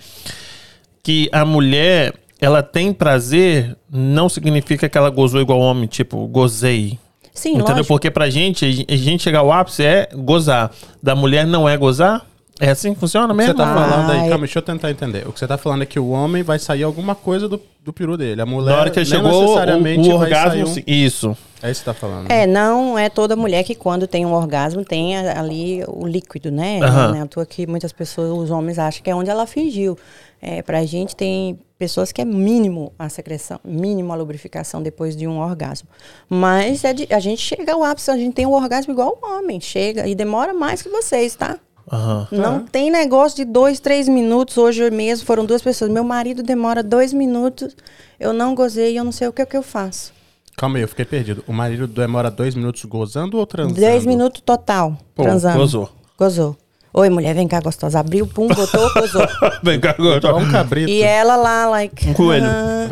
que 1.03 1.29
a 1.33 1.45
mulher, 1.45 2.15
ela 2.41 2.63
tem 2.63 2.93
prazer, 2.93 3.77
não 3.91 4.29
significa 4.29 4.89
que 4.89 4.97
ela 4.99 5.11
gozou 5.11 5.41
igual 5.41 5.59
homem, 5.61 5.87
tipo, 5.87 6.27
gozei. 6.29 6.99
Sim, 7.35 7.51
Entendeu? 7.51 7.69
lógico. 7.69 7.89
Porque 7.89 8.11
pra 8.11 8.29
gente, 8.31 8.85
a 8.89 8.97
gente 8.97 9.23
chegar 9.23 9.41
ao 9.41 9.53
ápice 9.53 9.85
é 9.85 10.09
gozar. 10.13 10.73
Da 11.03 11.15
mulher 11.15 11.47
não 11.47 11.69
é 11.69 11.77
gozar? 11.77 12.27
É 12.61 12.71
assim 12.71 12.93
que 12.93 12.99
funciona 13.01 13.27
O 13.27 13.29
que 13.31 13.35
mesmo? 13.37 13.53
você 13.53 13.59
tá 13.59 13.73
falando 13.75 14.11
aí, 14.11 14.29
calma, 14.29 14.39
deixa 14.39 14.59
eu 14.59 14.63
tentar 14.63 14.91
entender. 14.91 15.27
O 15.29 15.33
que 15.33 15.39
você 15.39 15.47
tá 15.47 15.57
falando 15.57 15.83
é 15.83 15.87
que 15.87 15.99
o 16.01 16.09
homem 16.11 16.43
vai 16.43 16.59
sair 16.59 16.83
alguma 16.83 17.15
coisa 17.15 17.49
do, 17.49 17.61
do 17.85 17.93
peru 17.93 18.17
dele. 18.17 18.41
A 18.43 18.47
mulher 18.47 18.73
Na 18.73 18.81
hora 18.81 18.91
que 18.91 18.99
ele 18.99 19.09
nem 19.09 19.21
chegou, 19.23 19.39
o, 19.39 19.43
necessariamente 19.43 20.09
o 20.09 20.19
vai 20.19 20.27
orgasmo. 20.29 20.67
sair 20.67 20.83
um- 20.83 20.85
Isso. 20.87 21.37
É 21.63 21.71
isso 21.71 21.81
que 21.81 21.85
você 21.91 21.93
tá 21.93 21.95
falando. 21.95 22.31
É, 22.31 22.47
não 22.47 22.97
é 22.99 23.09
toda 23.09 23.35
mulher 23.37 23.63
que 23.65 23.75
quando 23.75 24.07
tem 24.07 24.25
um 24.27 24.33
orgasmo 24.33 24.85
tem 24.85 25.17
a- 25.17 25.41
ali 25.41 25.85
o 25.89 26.07
líquido, 26.07 26.51
né? 26.51 26.81
Aham. 26.83 27.09
Não 27.11 27.17
é 27.17 27.21
à 27.23 27.27
toa 27.27 27.47
que 27.47 27.67
muitas 27.67 27.93
pessoas, 27.93 28.31
os 28.45 28.51
homens 28.51 28.79
acham 28.79 29.03
que 29.03 29.11
é 29.11 29.15
onde 29.15 29.31
ela 29.31 29.47
fingiu. 29.47 29.97
É, 30.41 30.63
pra 30.63 30.85
gente 30.85 31.15
tem 31.17 31.59
pessoas 31.79 32.11
que 32.13 32.21
é 32.21 32.25
mínimo 32.25 32.93
a 32.99 33.09
secreção, 33.09 33.59
mínimo 33.65 34.13
a 34.13 34.17
lubrificação 34.17 34.81
depois 34.83 35.17
de 35.17 35.27
um 35.27 35.39
orgasmo. 35.41 35.89
Mas 36.29 36.85
é 36.85 36.93
de- 36.93 37.09
a 37.13 37.19
gente 37.21 37.41
chega 37.43 37.73
ao 37.73 37.83
ápice, 37.85 38.11
a 38.11 38.17
gente 38.17 38.35
tem 38.35 38.47
um 38.47 38.53
orgasmo 38.53 38.93
igual 38.93 39.19
o 39.21 39.27
homem, 39.39 39.61
chega 39.61 40.07
e 40.07 40.15
demora 40.15 40.53
mais 40.55 40.81
que 40.83 40.89
vocês, 40.89 41.35
tá? 41.35 41.57
Aham. 41.91 42.29
Não 42.31 42.61
tem 42.65 42.91
negócio 42.91 43.37
de 43.37 43.45
dois, 43.45 43.81
três 43.81 44.09
minutos. 44.09 44.57
Hoje 44.59 44.91
mesmo 44.91 45.27
foram 45.27 45.45
duas 45.45 45.63
pessoas. 45.63 45.91
Meu 45.91 46.05
marido 46.05 46.43
demora 46.43 46.83
dois 46.83 47.13
minutos, 47.13 47.77
eu 48.21 48.33
não 48.33 48.55
gozei, 48.55 48.99
eu 48.99 49.05
não 49.05 49.13
sei 49.13 49.29
o 49.29 49.33
que, 49.33 49.45
que 49.47 49.57
eu 49.57 49.63
faço. 49.63 50.13
Calma 50.57 50.77
aí, 50.77 50.83
eu 50.83 50.89
fiquei 50.89 51.05
perdido. 51.05 51.45
O 51.47 51.53
marido 51.53 51.87
demora 51.87 52.31
dois 52.31 52.55
minutos 52.55 52.85
gozando 52.85 53.39
ou 53.39 53.47
transando? 53.47 53.81
Dez 53.81 54.05
minutos 54.05 54.41
total, 54.45 54.97
Pô, 55.15 55.23
transando. 55.23 55.57
gozou. 55.59 55.89
Gozou. 56.19 56.57
Oi, 56.93 57.09
mulher, 57.11 57.35
vem 57.35 57.47
cá, 57.47 57.61
gostosa. 57.61 58.01
Abriu, 58.01 58.27
pum, 58.27 58.49
botou, 58.49 58.93
gozou. 58.95 59.23
Vem 59.63 59.79
cá, 59.79 59.91
agora. 59.91 60.35
um 60.35 60.51
cabrito. 60.51 60.91
e 60.91 61.03
ela 61.03 61.37
lá, 61.37 61.69
like... 61.69 62.09
Um 62.09 62.15
coelho. 62.15 62.47
ah, 62.47 62.89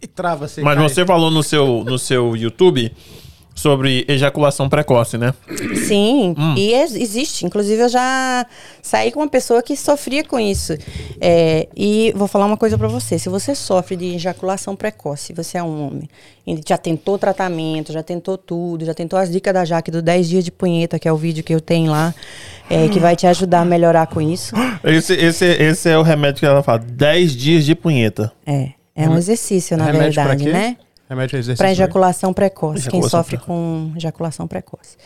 E 0.00 0.06
trava 0.06 0.46
assim. 0.46 0.62
Mas 0.62 0.78
cai. 0.78 0.88
você 0.88 1.04
falou 1.04 1.30
no 1.30 1.42
seu, 1.42 1.84
no 1.84 1.98
seu 1.98 2.34
YouTube 2.36 2.90
sobre 3.60 4.04
ejaculação 4.08 4.68
precoce, 4.68 5.18
né? 5.18 5.34
Sim, 5.86 6.34
e 6.56 6.72
ex- 6.72 6.94
existe. 6.94 7.44
Inclusive, 7.46 7.82
eu 7.82 7.88
já 7.88 8.46
saí 8.82 9.12
com 9.12 9.20
uma 9.20 9.28
pessoa 9.28 9.62
que 9.62 9.76
sofria 9.76 10.24
com 10.24 10.38
isso. 10.40 10.72
É, 11.20 11.68
e 11.76 12.12
vou 12.16 12.26
falar 12.26 12.46
uma 12.46 12.56
coisa 12.56 12.76
pra 12.78 12.88
você: 12.88 13.18
se 13.18 13.28
você 13.28 13.54
sofre 13.54 13.96
de 13.96 14.14
ejaculação 14.14 14.74
precoce, 14.74 15.32
você 15.32 15.58
é 15.58 15.62
um 15.62 15.86
homem, 15.86 16.08
e 16.46 16.58
já 16.66 16.78
tentou 16.78 17.18
tratamento, 17.18 17.92
já 17.92 18.02
tentou 18.02 18.38
tudo, 18.38 18.84
já 18.84 18.94
tentou 18.94 19.18
as 19.18 19.30
dicas 19.30 19.52
da 19.52 19.64
Jaque 19.64 19.90
do 19.90 20.00
10 20.02 20.28
dias 20.28 20.44
de 20.44 20.50
punheta, 20.50 20.98
que 20.98 21.06
é 21.06 21.12
o 21.12 21.16
vídeo 21.16 21.44
que 21.44 21.54
eu 21.54 21.60
tenho 21.60 21.90
lá, 21.92 22.14
é, 22.68 22.88
que 22.88 22.98
vai 22.98 23.14
te 23.14 23.26
ajudar 23.26 23.60
a 23.60 23.64
melhorar 23.64 24.06
com 24.06 24.20
isso. 24.20 24.54
Esse, 24.82 25.12
esse, 25.14 25.44
esse 25.44 25.88
é 25.88 25.98
o 25.98 26.02
remédio 26.02 26.40
que 26.40 26.46
ela 26.46 26.62
fala: 26.62 26.78
10 26.78 27.36
dias 27.36 27.64
de 27.64 27.74
punheta. 27.74 28.32
É, 28.46 28.70
é 28.96 29.08
um 29.08 29.16
exercício, 29.18 29.76
na 29.76 29.84
Remédio 29.84 30.12
verdade, 30.14 30.44
né? 30.52 30.76
Remédio 31.10 31.36
exercício. 31.36 31.58
Para 31.58 31.72
ejaculação 31.72 32.32
precoce, 32.32 32.88
quem 32.88 33.00
Ejaculação 33.00 33.20
sofre 33.20 33.36
com 33.38 33.92
ejaculação 33.96 34.46
precoce. 34.46 34.96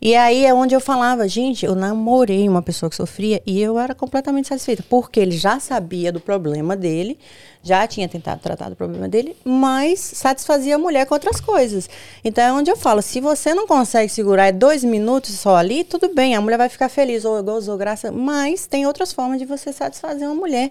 E 0.00 0.14
aí 0.14 0.46
é 0.46 0.54
onde 0.54 0.74
eu 0.74 0.80
falava, 0.80 1.28
gente, 1.28 1.66
eu 1.66 1.74
namorei 1.74 2.48
uma 2.48 2.62
pessoa 2.62 2.88
que 2.88 2.96
sofria 2.96 3.42
e 3.44 3.60
eu 3.60 3.78
era 3.78 3.94
completamente 3.94 4.48
satisfeita, 4.48 4.82
porque 4.88 5.18
ele 5.18 5.36
já 5.36 5.58
sabia 5.60 6.10
do 6.10 6.20
problema 6.20 6.74
dele, 6.74 7.18
já 7.62 7.86
tinha 7.86 8.08
tentado 8.08 8.40
tratar 8.40 8.70
do 8.70 8.76
problema 8.76 9.08
dele, 9.08 9.36
mas 9.44 10.00
satisfazia 10.00 10.76
a 10.76 10.78
mulher 10.78 11.06
com 11.06 11.14
outras 11.14 11.40
coisas. 11.40 11.88
Então 12.24 12.42
é 12.42 12.52
onde 12.52 12.70
eu 12.70 12.76
falo, 12.76 13.02
se 13.02 13.20
você 13.20 13.52
não 13.54 13.66
consegue 13.66 14.10
segurar 14.10 14.46
é 14.46 14.52
dois 14.52 14.82
minutos 14.82 15.34
só 15.34 15.56
ali, 15.56 15.84
tudo 15.84 16.14
bem, 16.14 16.34
a 16.34 16.40
mulher 16.40 16.56
vai 16.56 16.68
ficar 16.68 16.88
feliz, 16.88 17.24
ou 17.24 17.42
gozou, 17.42 17.76
graça, 17.76 18.10
mas 18.10 18.66
tem 18.66 18.86
outras 18.86 19.12
formas 19.12 19.38
de 19.38 19.44
você 19.44 19.72
satisfazer 19.72 20.26
uma 20.26 20.34
mulher. 20.34 20.70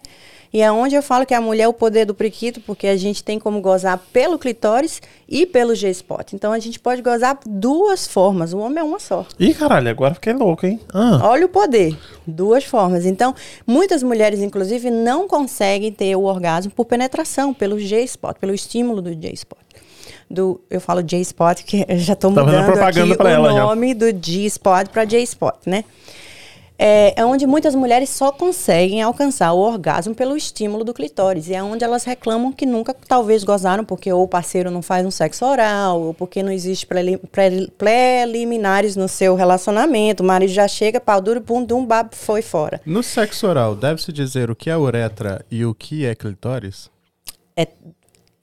E 0.52 0.62
é 0.62 0.72
onde 0.72 0.96
eu 0.96 1.04
falo 1.04 1.28
que 1.28 1.34
a 1.34 1.42
mulher 1.42 1.64
é 1.64 1.68
o 1.68 1.74
poder 1.74 2.06
do 2.06 2.14
priquito, 2.16 2.60
porque 2.62 2.88
a 2.88 2.98
gente 2.98 3.24
tem 3.24 3.38
como 3.38 3.62
gozar 3.62 4.00
pelo 4.12 4.40
clitóris 4.40 5.00
e 5.28 5.46
pelo 5.46 5.76
G-spot. 5.76 6.34
Então 6.34 6.52
a 6.52 6.58
gente 6.58 6.80
pode 6.80 7.04
gozar 7.04 7.38
duas 7.46 8.08
formas, 8.08 8.52
o 8.52 8.58
homem 8.58 8.80
é 8.80 8.84
uma 8.84 9.00
só. 9.00 9.26
Ih, 9.40 9.54
caralho, 9.54 9.90
agora 9.90 10.16
fiquei 10.16 10.34
louco, 10.34 10.66
hein? 10.66 10.80
Ah. 10.92 11.20
Olha 11.24 11.46
o 11.46 11.50
poder, 11.50 11.96
duas 12.26 12.64
formas. 12.64 13.06
Então, 13.06 13.36
muitas 13.66 14.02
mulheres, 14.02 14.40
inclusive, 14.40 14.90
não 14.90 15.28
conseguem 15.28 15.92
ter 15.92 16.16
o 16.16 16.24
orgasmo 16.24 16.72
por 16.80 16.86
penetração, 16.86 17.54
pelo 17.54 17.78
G-spot, 17.78 18.38
pelo 18.40 18.54
estímulo 18.54 19.02
do 19.02 19.10
G-spot. 19.12 19.60
Do, 20.30 20.62
eu 20.70 20.80
falo 20.80 21.04
J-spot, 21.04 21.64
que 21.64 21.86
eu 21.86 21.98
já 21.98 22.14
estou 22.14 22.34
Tá 22.34 22.42
fazendo 22.46 22.68
mudando 22.68 22.84
aqui 22.84 23.02
o 23.02 23.28
ela 23.28 23.52
já. 23.52 23.66
nome 23.66 23.94
do 23.94 24.06
G-spot 24.06 24.88
para 24.88 25.04
J-spot, 25.04 25.58
né? 25.66 25.84
É, 26.82 27.14
é 27.20 27.26
onde 27.26 27.46
muitas 27.46 27.76
mulheres 27.76 28.10
só 28.10 28.32
conseguem 28.32 29.02
alcançar 29.02 29.52
o 29.52 29.60
orgasmo 29.60 30.16
pelo 30.16 30.38
estímulo 30.38 30.86
do 30.86 30.94
clitóris. 30.94 31.50
E 31.50 31.54
é 31.54 31.62
onde 31.62 31.84
elas 31.84 32.06
reclamam 32.06 32.54
que 32.54 32.66
nunca, 32.66 32.96
talvez, 33.06 33.44
gozaram, 33.44 33.84
porque 33.84 34.10
ou 34.14 34.24
o 34.24 34.28
parceiro 34.30 34.72
não 34.72 34.82
faz 34.82 35.06
um 35.06 35.12
sexo 35.12 35.46
oral, 35.46 36.00
ou 36.02 36.14
porque 36.14 36.42
não 36.42 36.50
existe 36.50 36.86
preli- 36.88 37.18
preli- 37.18 37.70
preliminares 37.78 38.96
no 38.96 39.10
seu 39.10 39.36
relacionamento. 39.36 40.24
O 40.24 40.26
marido 40.26 40.54
já 40.54 40.70
chega, 40.70 41.02
pau 41.02 41.20
duro, 41.20 41.42
pum, 41.42 41.66
dum, 41.66 41.86
bab, 41.86 42.16
foi 42.16 42.42
fora. 42.42 42.80
No 42.86 43.04
sexo 43.04 43.46
oral, 43.46 43.76
deve-se 43.76 44.14
dizer 44.14 44.50
o 44.50 44.56
que 44.56 44.70
é 44.70 44.78
uretra 44.78 45.46
e 45.52 45.66
o 45.66 45.74
que 45.76 46.06
é 46.06 46.16
clitóris? 46.16 46.90
É, 47.58 47.68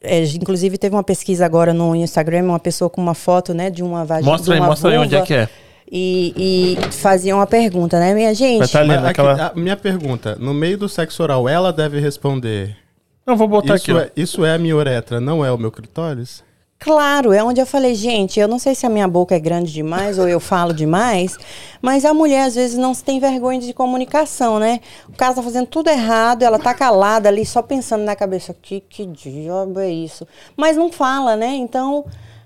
é, 0.03 0.23
inclusive, 0.25 0.77
teve 0.77 0.95
uma 0.95 1.03
pesquisa 1.03 1.47
agora 1.47 1.73
no 1.73 1.97
Instagram, 1.97 2.45
uma 2.45 2.61
pessoa 2.61 2.91
com 2.91 3.01
uma 3.01 3.15
foto, 3.15 3.55
né, 3.55 3.71
de 3.71 3.83
uma 3.83 4.05
vagina. 4.05 4.31
Mostra 4.31 4.53
de 4.53 4.53
aí, 4.53 4.61
uma 4.61 4.67
mostra 4.69 4.91
aí 4.91 4.99
onde 4.99 5.17
é 5.17 5.23
que 5.23 5.33
é. 5.33 5.49
E, 5.91 6.77
e 6.79 6.93
fazia 6.93 7.35
uma 7.35 7.47
pergunta, 7.47 8.01
né, 8.01 8.13
minha 8.13 8.35
gente? 8.35 8.59
Vai 8.59 8.69
tá 8.69 8.81
aqui, 8.81 9.03
naquela. 9.03 9.47
a 9.47 9.55
minha 9.55 9.77
pergunta, 9.77 10.37
no 10.39 10.53
meio 10.53 10.77
do 10.77 10.89
sexo 10.89 11.23
oral, 11.23 11.49
ela 11.49 11.73
deve 11.73 12.01
responder: 12.01 12.77
Não, 13.25 13.37
vou 13.37 13.47
botar 13.47 13.77
isso 13.77 13.93
aqui. 13.93 14.01
é, 14.01 14.11
isso 14.17 14.45
é 14.45 14.55
a 14.55 14.59
minha 14.59 14.75
uretra, 14.75 15.21
não 15.21 15.45
é 15.45 15.53
o 15.53 15.59
meu 15.59 15.71
clitóris? 15.71 16.45
Claro, 16.79 17.33
é 17.33 17.43
onde 17.43 17.59
eu 17.61 17.67
falei, 17.67 17.95
gente, 17.95 18.39
eu 18.39 18.47
não 18.47 18.59
sei 18.59 18.75
se 18.75 18.85
a 18.85 18.91
minha 18.91 19.09
boca 19.09 19.35
é 19.35 19.39
grande 19.39 19.73
demais 19.73 20.19
ou 20.19 20.29
eu 20.29 20.39
falo 20.39 20.75
demais, 20.75 21.39
mas 21.81 22.05
a 22.05 22.13
mulher 22.13 22.45
às 22.45 22.55
vezes 22.55 22.77
não 22.77 22.95
tem 22.95 23.19
vergonha 23.19 23.59
de 23.59 23.73
comunicação, 23.73 24.59
né? 24.59 24.81
O 25.09 25.17
cara 25.17 25.35
tá 25.35 25.43
fazendo 25.43 25.67
tudo 25.67 25.89
errado, 25.89 26.43
ela 26.43 26.59
tá 26.59 26.75
calada 26.75 27.31
ali, 27.31 27.47
só 27.47 27.63
pensando 27.63 28.05
na 28.05 28.15
cabeça, 28.15 28.55
que, 28.61 28.81
que 28.81 29.07
diabo 29.07 29.81
é 29.81 29.91
isso? 29.91 30.29
Mas 30.55 30.77
não 30.77 30.93
fala, 30.93 31.35
né? 31.35 31.55
Então, 31.55 32.05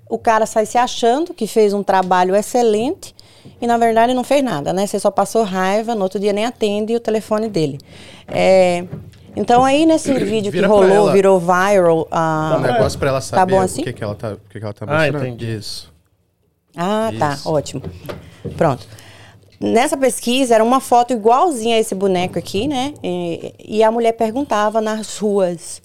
o 0.09 0.17
cara 0.17 0.47
sai 0.47 0.65
se 0.65 0.79
achando 0.79 1.35
que 1.35 1.49
fez 1.49 1.73
um 1.73 1.83
trabalho 1.83 2.37
excelente 2.37 3.15
e, 3.61 3.67
na 3.67 3.77
verdade, 3.79 4.15
não 4.15 4.25
fez 4.25 4.43
nada, 4.43 4.73
né? 4.73 4.87
Você 4.87 4.99
só 4.99 5.11
passou 5.11 5.43
raiva, 5.45 5.95
no 5.95 6.03
outro 6.03 6.19
dia 6.21 6.33
nem 6.33 6.45
atende 6.47 6.95
o 6.95 7.01
telefone 7.01 7.49
dele. 7.49 7.79
É, 8.29 8.85
Então, 9.37 9.65
aí 9.65 9.87
nesse 9.87 10.13
vídeo 10.15 10.51
que 10.51 10.59
Vira 10.59 10.67
pra 10.67 10.77
rolou, 10.77 10.91
ela. 10.91 11.13
virou 11.13 11.39
viral... 11.39 12.09
ah, 12.11 12.57
um 12.59 12.61
negócio 12.61 12.99
pra 12.99 13.11
ela 13.11 13.19
Tá 13.19 13.23
saber 13.23 13.53
bom 13.53 13.59
o 13.61 13.63
assim? 13.63 13.83
que, 13.83 13.93
que 13.93 14.03
ela 14.03 14.15
tá, 14.15 14.33
o 14.33 14.41
que, 14.51 14.59
que 14.59 14.65
ela 14.65 14.73
tá 14.75 14.85
Ah, 14.89 14.95
mostrando. 15.03 15.27
entendi. 15.27 15.57
Isso. 15.57 15.93
Ah, 16.77 17.13
tá, 17.19 17.35
Isso. 17.35 17.49
ótimo. 17.51 17.83
Pronto. 18.57 18.87
Nessa 19.61 19.97
pesquisa 19.97 20.55
era 20.55 20.65
uma 20.65 20.81
foto 20.81 21.13
igualzinha 21.13 21.77
a 21.77 21.79
esse 21.79 21.95
boneco 21.95 22.39
aqui, 22.39 22.67
né? 22.67 22.95
E, 23.05 23.55
e 23.59 23.83
a 23.85 23.91
mulher 23.93 24.13
perguntava 24.13 24.81
nas 24.81 25.19
ruas: 25.19 25.83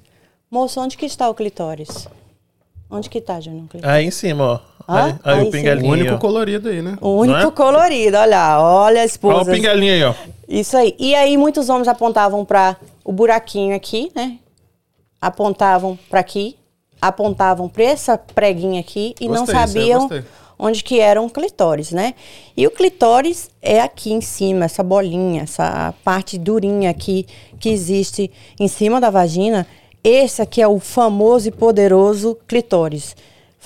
Moço, 0.50 0.80
onde 0.80 0.96
que 0.98 1.06
está 1.06 1.30
o 1.30 1.34
clitóris? 1.36 2.08
Onde 2.90 3.10
que 3.10 3.18
está, 3.18 3.40
Júnior? 3.40 3.66
o 3.66 3.68
clitóris? 3.68 3.96
Aí 3.96 4.06
em 4.06 4.12
cima, 4.12 4.44
ó. 4.46 4.60
Ah, 4.88 5.06
Aí, 5.06 5.16
aí 5.24 5.40
o 5.40 5.42
sim. 5.44 5.48
O 5.48 5.52
pinguelinho. 5.52 5.92
único 5.92 6.18
colorido 6.20 6.70
aí, 6.70 6.82
né? 6.82 6.98
O 7.02 7.18
único 7.18 7.40
Não 7.40 7.48
é? 7.50 7.52
colorido, 7.52 8.18
olha 8.18 8.30
lá, 8.38 8.62
olha 8.62 9.00
a 9.00 9.02
Olha 9.02 9.06
esposa. 9.06 9.52
o 9.52 9.54
pinguelinho 9.54 9.94
aí, 9.94 10.04
ó. 10.04 10.14
Isso 10.48 10.78
aí. 10.78 10.96
E 11.00 11.16
aí 11.16 11.36
muitos 11.38 11.70
homens 11.70 11.88
apontavam 11.88 12.46
para 12.46 12.78
o 13.04 13.12
buraquinho 13.12 13.76
aqui, 13.76 14.12
né? 14.16 14.38
Apontavam 15.22 15.98
para 16.10 16.20
aqui, 16.20 16.56
apontavam 17.02 17.68
para 17.68 17.84
essa 17.84 18.18
preguinha 18.18 18.80
aqui 18.80 19.16
e 19.20 19.28
não 19.28 19.46
Gostei, 19.46 19.56
eu 19.56 19.60
sabiam 19.60 20.10
onde 20.58 20.84
que 20.84 21.00
era 21.00 21.22
um 21.22 21.28
clitóris, 21.28 21.92
né? 21.92 22.14
E 22.56 22.66
o 22.68 22.72
clitóris 22.72 23.50
é 23.62 23.82
aqui 23.82 24.14
em 24.14 24.22
cima, 24.22 24.66
essa 24.66 24.84
bolinha, 24.84 25.42
essa 25.44 25.94
parte 26.04 26.38
durinha 26.38 26.90
aqui 26.92 27.26
que 27.60 27.70
existe 27.70 28.32
em 28.60 28.68
cima 28.68 29.02
da 29.02 29.10
vagina. 29.10 29.66
Esse 30.04 30.42
aqui 30.42 30.62
é 30.62 30.68
o 30.68 30.80
famoso 30.80 31.48
e 31.48 31.52
poderoso 31.52 32.38
clitóris. 32.48 33.16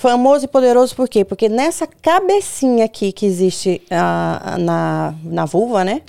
Famoso 0.00 0.46
e 0.46 0.48
poderoso 0.48 0.96
por 0.96 1.06
quê? 1.06 1.26
Porque 1.26 1.46
nessa 1.46 1.86
cabecinha 1.86 2.86
aqui 2.86 3.12
que 3.12 3.26
existe 3.26 3.82
ah, 3.90 4.56
na, 4.58 5.14
na 5.22 5.44
vulva, 5.44 5.84
né? 5.84 6.00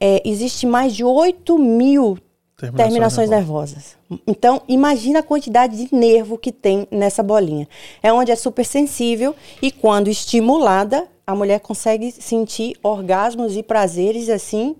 É, 0.00 0.22
existe 0.24 0.66
mais 0.66 0.96
de 0.96 1.04
8 1.04 1.58
mil 1.58 2.16
Terminações 2.56 2.88
terminações, 2.88 3.28
nervosas. 3.28 3.96
Então, 4.26 4.62
imagina 4.66 5.18
a 5.18 5.22
quantidade 5.22 5.76
de 5.76 5.94
nervo 5.94 6.38
que 6.38 6.50
tem 6.50 6.88
nessa 6.90 7.22
bolinha. 7.22 7.68
É 8.02 8.10
onde 8.10 8.32
é 8.32 8.36
super 8.36 8.64
sensível 8.64 9.36
e 9.60 9.70
quando 9.70 10.08
estimulada, 10.08 11.06
a 11.26 11.34
mulher 11.34 11.60
consegue 11.60 12.10
sentir 12.12 12.78
orgasmos 12.82 13.54
e 13.54 13.62
prazeres 13.62 14.30
assim 14.30 14.76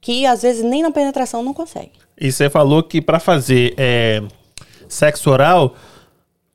que 0.00 0.24
às 0.24 0.42
vezes 0.42 0.62
nem 0.62 0.80
na 0.80 0.92
penetração 0.92 1.42
não 1.42 1.52
consegue. 1.52 1.90
E 2.20 2.30
você 2.30 2.48
falou 2.48 2.84
que 2.84 3.02
pra 3.02 3.18
fazer 3.18 3.74
é, 3.76 4.22
sexo 4.88 5.28
oral, 5.28 5.74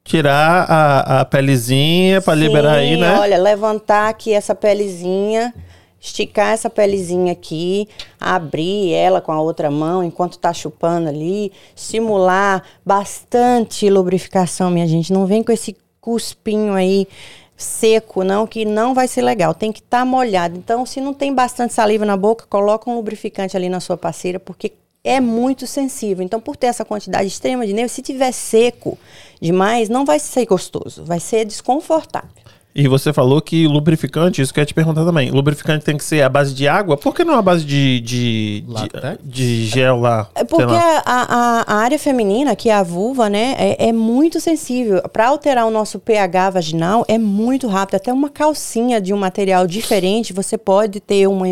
tirar 0.10 0.66
a, 0.68 1.22
a 1.22 1.26
pelezinha 1.26 2.20
pra 2.20 2.34
liberar 2.34 2.78
aí, 2.78 2.98
né? 2.98 3.20
Olha, 3.20 3.38
levantar 3.38 4.10
aqui 4.10 4.34
essa 4.34 4.56
pelezinha, 4.56 5.54
esticar 6.02 6.52
essa 6.52 6.68
pelezinha 6.68 7.32
aqui, 7.32 7.88
abrir 8.20 8.92
ela 8.92 9.22
com 9.22 9.32
a 9.32 9.40
outra 9.40 9.70
mão 9.70 10.04
enquanto 10.04 10.40
tá 10.40 10.52
chupando 10.52 11.10
ali, 11.10 11.52
simular 11.76 12.64
bastante 12.84 13.88
lubrificação, 13.88 14.72
minha 14.72 14.88
gente. 14.88 15.14
Não 15.14 15.28
vem 15.28 15.44
com 15.44 15.52
esse 15.52 15.78
cuspinho 16.02 16.74
aí 16.74 17.08
seco, 17.56 18.24
não, 18.24 18.48
que 18.48 18.66
não 18.66 18.96
vai 18.96 19.08
ser 19.08 19.22
legal. 19.22 19.54
Tem 19.54 19.72
que 19.72 19.80
estar 19.80 20.04
molhado. 20.06 20.58
Então, 20.58 20.88
se 20.88 21.00
não 21.00 21.14
tem 21.14 21.32
bastante 21.36 21.72
saliva 21.72 22.04
na 22.04 22.18
boca, 22.18 22.48
coloca 22.50 22.90
um 22.90 22.96
lubrificante 22.96 23.56
ali 23.56 23.70
na 23.70 23.80
sua 23.80 23.96
parceira, 23.96 24.40
porque 24.40 24.74
é 25.04 25.20
muito 25.20 25.66
sensível. 25.66 26.24
Então, 26.24 26.40
por 26.40 26.56
ter 26.56 26.68
essa 26.68 26.86
quantidade 26.86 27.28
extrema 27.28 27.66
de 27.66 27.74
nervo, 27.74 27.94
se 27.94 28.02
tiver 28.02 28.32
seco 28.32 28.98
demais, 29.42 29.90
não 29.90 30.06
vai 30.06 30.20
ser 30.20 30.46
gostoso, 30.46 31.04
vai 31.06 31.20
ser 31.20 31.46
desconfortável. 31.46 32.30
E 32.74 32.88
você 32.88 33.12
falou 33.12 33.42
que 33.42 33.68
lubrificante, 33.68 34.42
isso 34.42 34.54
que 34.54 34.60
eu 34.60 34.62
ia 34.62 34.66
te 34.66 34.76
perguntar 34.76 35.04
também. 35.04 35.32
Lubrificante 35.32 35.84
tem 35.84 35.98
que 35.98 36.04
ser 36.04 36.22
a 36.22 36.30
base 36.30 36.54
de 36.54 36.68
água? 36.68 36.96
Por 36.96 37.16
que 37.16 37.26
não 37.26 37.34
a 37.34 37.42
base 37.42 37.66
de, 37.66 38.00
de, 38.00 38.62
de, 38.62 39.20
de 39.24 39.66
gel 39.66 40.00
lá? 40.00 40.30
É 40.36 40.44
porque 40.44 40.66
lá? 40.66 41.02
a, 41.04 41.64
a, 41.64 41.64
a 41.68 41.76
área 41.78 41.98
feminina, 41.98 42.56
que 42.56 42.70
é 42.70 42.74
a 42.74 42.84
vulva, 42.84 43.28
né, 43.28 43.56
é, 43.58 43.90
é 43.90 43.92
muito 43.92 44.40
sensível. 44.40 45.02
Para 45.10 45.28
alterar 45.28 45.66
o 45.66 45.72
nosso 45.72 45.98
pH 46.00 46.52
vaginal 46.52 47.04
é 47.08 47.18
muito 47.18 47.68
rápido. 47.68 47.96
Até 47.96 48.14
uma 48.14 48.30
calcinha 48.30 49.02
de 49.02 49.14
um 49.16 49.18
material 49.18 49.66
diferente, 49.66 50.32
você 50.32 50.58
pode 50.58 51.00
ter 51.00 51.28
uma 51.28 51.48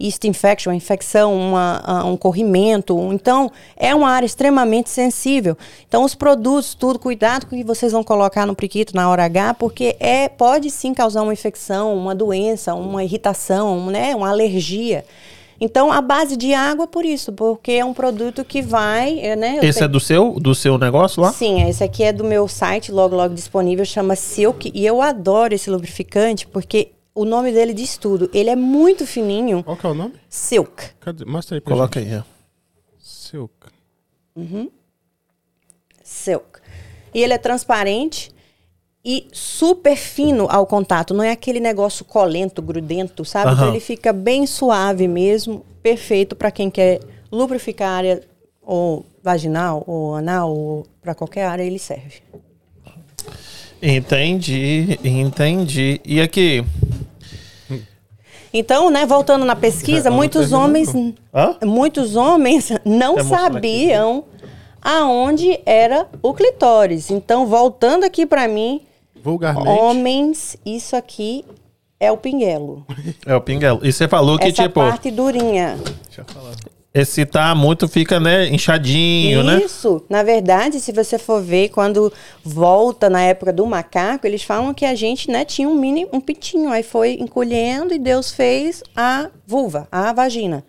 yeast 0.00 0.24
infection, 0.24 0.72
uma 0.72 0.76
infecção, 0.76 1.34
uma, 1.34 2.04
um 2.06 2.16
corrimento. 2.16 2.98
Então, 3.12 3.52
é 3.76 3.94
uma 3.94 4.08
área 4.08 4.26
extremamente 4.26 4.88
sensível. 4.88 5.58
Então, 5.86 6.04
os 6.04 6.14
produtos, 6.14 6.74
tudo, 6.74 6.98
cuidado 6.98 7.46
com 7.46 7.54
o 7.54 7.58
que 7.58 7.64
vocês 7.64 7.92
vão 7.92 8.02
colocar 8.02 8.46
no 8.46 8.56
priquito 8.56 8.96
na 8.96 9.10
hora 9.10 9.24
H, 9.24 9.54
porque 9.54 9.94
é, 10.00 10.28
pode 10.28 10.53
sim 10.70 10.92
causar 10.94 11.22
uma 11.22 11.32
infecção, 11.32 11.96
uma 11.96 12.14
doença, 12.14 12.74
uma 12.74 13.02
irritação, 13.04 13.86
né, 13.90 14.14
uma 14.14 14.28
alergia. 14.30 15.04
Então, 15.60 15.92
a 15.92 16.00
base 16.00 16.36
de 16.36 16.52
água, 16.52 16.86
por 16.86 17.04
isso, 17.04 17.32
porque 17.32 17.72
é 17.72 17.84
um 17.84 17.94
produto 17.94 18.44
que 18.44 18.60
vai, 18.60 19.20
é, 19.20 19.36
né? 19.36 19.58
Esse 19.62 19.78
tenho- 19.78 19.84
é 19.84 19.88
do 19.88 20.00
seu, 20.00 20.32
do 20.40 20.54
seu 20.54 20.76
negócio 20.76 21.22
lá? 21.22 21.32
Sim, 21.32 21.62
esse 21.68 21.82
aqui 21.84 22.02
é 22.02 22.12
do 22.12 22.24
meu 22.24 22.48
site, 22.48 22.90
logo 22.90 23.14
logo 23.14 23.34
disponível, 23.34 23.84
chama 23.84 24.16
Silk, 24.16 24.70
e 24.74 24.84
eu 24.84 25.00
adoro 25.00 25.54
esse 25.54 25.70
lubrificante 25.70 26.44
porque 26.46 26.90
o 27.14 27.24
nome 27.24 27.52
dele 27.52 27.72
diz 27.72 27.96
tudo. 27.96 28.28
Ele 28.34 28.50
é 28.50 28.56
muito 28.56 29.06
fininho, 29.06 29.62
Qual 29.62 29.76
que 29.76 29.86
é 29.86 29.88
o 29.90 29.94
nome? 29.94 30.14
Silk. 30.28 30.90
Cadê? 31.00 31.24
Mostra 31.24 31.56
aí 31.56 31.60
pra 31.60 31.72
Coloca 31.72 32.00
gente. 32.00 32.12
aí. 32.14 32.18
ó. 32.18 32.22
Silk. 32.98 33.54
Silk. 36.02 36.60
E 37.14 37.22
ele 37.22 37.32
é 37.32 37.38
transparente 37.38 38.33
e 39.04 39.26
super 39.32 39.96
fino 39.96 40.46
ao 40.48 40.66
contato. 40.66 41.12
Não 41.12 41.22
é 41.22 41.30
aquele 41.30 41.60
negócio 41.60 42.04
colento, 42.04 42.62
grudento, 42.62 43.24
sabe? 43.24 43.52
Então 43.52 43.64
Aham. 43.64 43.72
ele 43.72 43.80
fica 43.80 44.12
bem 44.12 44.46
suave 44.46 45.06
mesmo, 45.06 45.64
perfeito 45.82 46.34
para 46.34 46.50
quem 46.50 46.70
quer 46.70 47.00
lubrificar 47.30 47.90
a 47.90 47.96
área 47.96 48.22
ou 48.62 49.04
vaginal 49.22 49.84
ou 49.86 50.14
anal 50.14 50.50
ou 50.54 50.86
para 51.02 51.14
qualquer 51.14 51.44
área 51.44 51.62
ele 51.62 51.78
serve. 51.78 52.22
Entendi, 53.82 54.98
entendi. 55.04 56.00
E 56.04 56.20
aqui? 56.20 56.64
Então, 58.56 58.88
né, 58.88 59.04
voltando 59.04 59.44
na 59.44 59.56
pesquisa, 59.56 60.08
Não 60.08 60.16
muitos 60.16 60.52
homens 60.52 60.94
não. 60.94 61.14
Hã? 61.34 61.56
muitos 61.64 62.14
homens 62.14 62.70
não 62.84 63.16
mostrar 63.16 63.52
sabiam 63.52 64.24
aonde 64.80 65.58
era 65.66 66.06
o 66.22 66.32
clitóris. 66.32 67.10
Então, 67.10 67.46
voltando 67.46 68.04
aqui 68.04 68.24
para 68.24 68.46
mim, 68.46 68.80
Vulgarmente. 69.24 69.66
homens, 69.66 70.56
isso 70.66 70.94
aqui 70.94 71.46
é 71.98 72.12
o 72.12 72.16
pinguelo. 72.18 72.84
É 73.24 73.34
o 73.34 73.40
pinguelo. 73.40 73.80
E 73.82 73.90
você 73.90 74.06
falou 74.06 74.38
que, 74.38 74.48
Essa 74.48 74.64
tipo, 74.64 74.80
parte 74.80 75.10
durinha. 75.10 75.78
Deixa 76.04 76.20
eu 76.20 76.24
falar. 76.26 76.52
esse 76.92 77.24
tá 77.24 77.54
muito, 77.54 77.88
fica, 77.88 78.20
né, 78.20 78.46
inchadinho, 78.48 79.42
né? 79.42 79.62
Isso. 79.64 80.04
Na 80.10 80.22
verdade, 80.22 80.78
se 80.78 80.92
você 80.92 81.18
for 81.18 81.40
ver, 81.42 81.70
quando 81.70 82.12
volta 82.44 83.08
na 83.08 83.22
época 83.22 83.50
do 83.50 83.64
macaco, 83.64 84.26
eles 84.26 84.42
falam 84.42 84.74
que 84.74 84.84
a 84.84 84.94
gente, 84.94 85.30
né, 85.30 85.42
tinha 85.46 85.66
um 85.66 85.74
mini, 85.74 86.06
um 86.12 86.20
pitinho. 86.20 86.70
Aí 86.70 86.82
foi 86.82 87.14
encolhendo 87.14 87.94
e 87.94 87.98
Deus 87.98 88.30
fez 88.30 88.82
a 88.94 89.30
vulva, 89.46 89.88
a 89.90 90.12
vagina. 90.12 90.62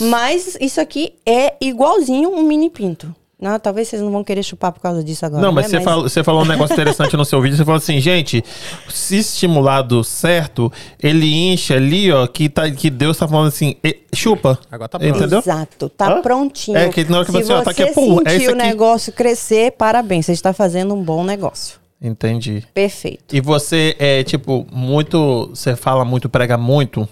Mas 0.00 0.58
isso 0.60 0.80
aqui 0.80 1.14
é 1.24 1.54
igualzinho 1.60 2.32
um 2.32 2.42
mini 2.42 2.68
pinto. 2.68 3.14
Não, 3.42 3.58
talvez 3.58 3.88
vocês 3.88 4.00
não 4.00 4.12
vão 4.12 4.22
querer 4.22 4.44
chupar 4.44 4.70
por 4.70 4.78
causa 4.80 5.02
disso 5.02 5.26
agora. 5.26 5.42
Não, 5.42 5.50
mas, 5.50 5.72
né? 5.72 5.78
você, 5.80 5.84
falou, 5.84 6.02
você 6.08 6.22
falou 6.22 6.42
um 6.42 6.44
negócio 6.44 6.74
interessante 6.74 7.16
no 7.16 7.24
seu 7.24 7.42
vídeo. 7.42 7.56
Você 7.56 7.64
falou 7.64 7.78
assim, 7.78 8.00
gente, 8.00 8.44
se 8.88 9.18
estimulado 9.18 10.04
certo, 10.04 10.72
ele 11.02 11.52
incha 11.52 11.74
ali, 11.74 12.12
ó, 12.12 12.24
que, 12.28 12.48
tá, 12.48 12.70
que 12.70 12.88
Deus 12.88 13.18
tá 13.18 13.26
falando 13.26 13.48
assim, 13.48 13.74
"E- 13.82 13.98
chupa. 14.14 14.56
Agora 14.70 14.88
tá 14.88 14.96
pronto. 14.96 15.16
Entendeu? 15.16 15.40
Exato, 15.40 15.88
tá 15.88 16.06
Hã? 16.06 16.22
prontinho. 16.22 16.78
É, 16.78 16.88
que 16.88 17.02
na 17.04 17.16
hora 17.18 17.26
que 17.26 17.32
Se 17.32 17.42
você, 17.42 17.52
ó, 17.52 17.62
tá 17.62 17.72
aqui, 17.72 17.82
é 17.82 17.92
sentir 17.92 18.42
isso 18.42 18.52
o 18.52 18.54
negócio 18.54 19.12
crescer, 19.12 19.72
parabéns, 19.72 20.26
você 20.26 20.32
está 20.32 20.52
fazendo 20.52 20.94
um 20.94 21.02
bom 21.02 21.24
negócio. 21.24 21.80
Entendi. 22.00 22.62
Perfeito. 22.72 23.34
E 23.34 23.40
você 23.40 23.96
é, 23.98 24.22
tipo, 24.22 24.64
muito. 24.72 25.48
Você 25.52 25.74
fala 25.74 26.04
muito, 26.04 26.28
prega 26.28 26.56
muito 26.56 27.08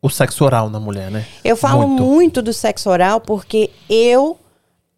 o 0.00 0.08
sexo 0.08 0.42
oral 0.42 0.70
na 0.70 0.80
mulher, 0.80 1.10
né? 1.10 1.26
Eu 1.44 1.54
falo 1.56 1.86
muito, 1.86 2.40
do 2.40 2.52
sexo 2.52 2.88
oral 2.88 3.20
porque 3.20 3.68
eu 3.90 4.38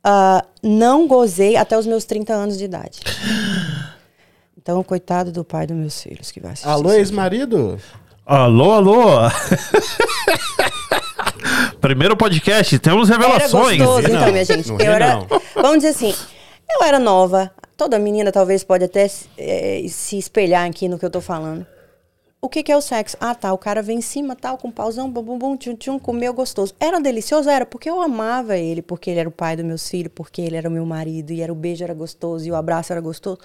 ah, 0.05 0.45
não 0.63 1.07
gozei 1.07 1.57
até 1.57 1.79
os 1.79 1.87
meus 1.87 2.05
30 2.05 2.33
anos 2.33 2.59
de 2.59 2.65
idade. 2.65 3.01
Então, 4.57 4.83
coitado 4.83 5.33
do 5.33 5.45
pai 5.45 5.67
dos 5.67 5.77
meus 5.77 6.01
filhos 6.03 6.31
que 6.31 6.41
vai 6.41 6.53
assistir. 6.53 6.69
Alô, 6.69 6.93
ex-marido? 6.93 7.79
Alô, 8.25 8.73
alô! 8.73 9.05
Primeiro 11.81 12.17
podcast, 12.17 12.79
temos 12.79 13.11
Era 13.11 13.19
revelações. 13.19 13.79
gostoso, 13.79 14.09
Não, 14.09 14.17
então, 14.21 14.33
minha 14.33 14.45
gente. 14.45 14.71
Eu 14.71 14.81
era, 14.81 15.17
não. 15.17 15.27
vamos 15.57 15.79
dizer 15.79 15.89
assim, 15.89 16.15
eu 16.71 16.87
era 16.87 17.01
nova. 17.01 17.51
Toda 17.77 17.99
menina 17.99 18.31
talvez 18.31 18.63
pode 18.63 18.85
até 18.85 19.11
eh, 19.37 19.85
se 19.89 20.17
espelhar 20.17 20.69
aqui 20.69 20.89
no 20.89 20.99
que 20.99 21.05
eu 21.05 21.11
tô 21.11 21.21
falando. 21.21 21.67
O 22.45 22.49
que, 22.49 22.65
que 22.65 22.73
é 22.73 22.77
o 22.77 22.81
sexo? 22.81 23.17
Ah, 23.21 23.37
tá. 23.37 23.53
O 23.53 23.59
cara 23.59 23.81
vem 23.81 23.99
em 23.99 24.01
cima, 24.01 24.35
tal, 24.35 24.59
com 24.59 24.69
pauzão, 24.69 25.09
bum, 25.09 25.23
bum, 25.23 25.39
bum, 25.39 25.57
tchum, 25.57 25.77
tchum, 25.77 25.97
comeu 25.97 26.35
gostoso. 26.35 26.75
Era 26.81 27.01
delicioso? 27.01 27.49
Era, 27.49 27.65
porque 27.65 27.89
eu 27.89 28.01
amava 28.01 28.57
ele, 28.59 28.83
porque 28.83 29.11
ele 29.11 29.21
era 29.21 29.29
o 29.29 29.33
pai 29.33 29.55
dos 29.55 29.65
meus 29.65 29.89
filhos, 29.89 30.11
porque 30.13 30.43
ele 30.43 30.57
era 30.57 30.69
o 30.69 30.73
meu 30.73 30.85
marido, 30.85 31.33
e 31.33 31.41
era 31.41 31.53
o 31.53 31.55
beijo 31.55 31.85
era 31.85 31.95
gostoso, 31.95 32.45
e 32.45 32.51
o 32.51 32.57
abraço 32.57 32.93
era 32.93 33.01
gostoso. 33.01 33.39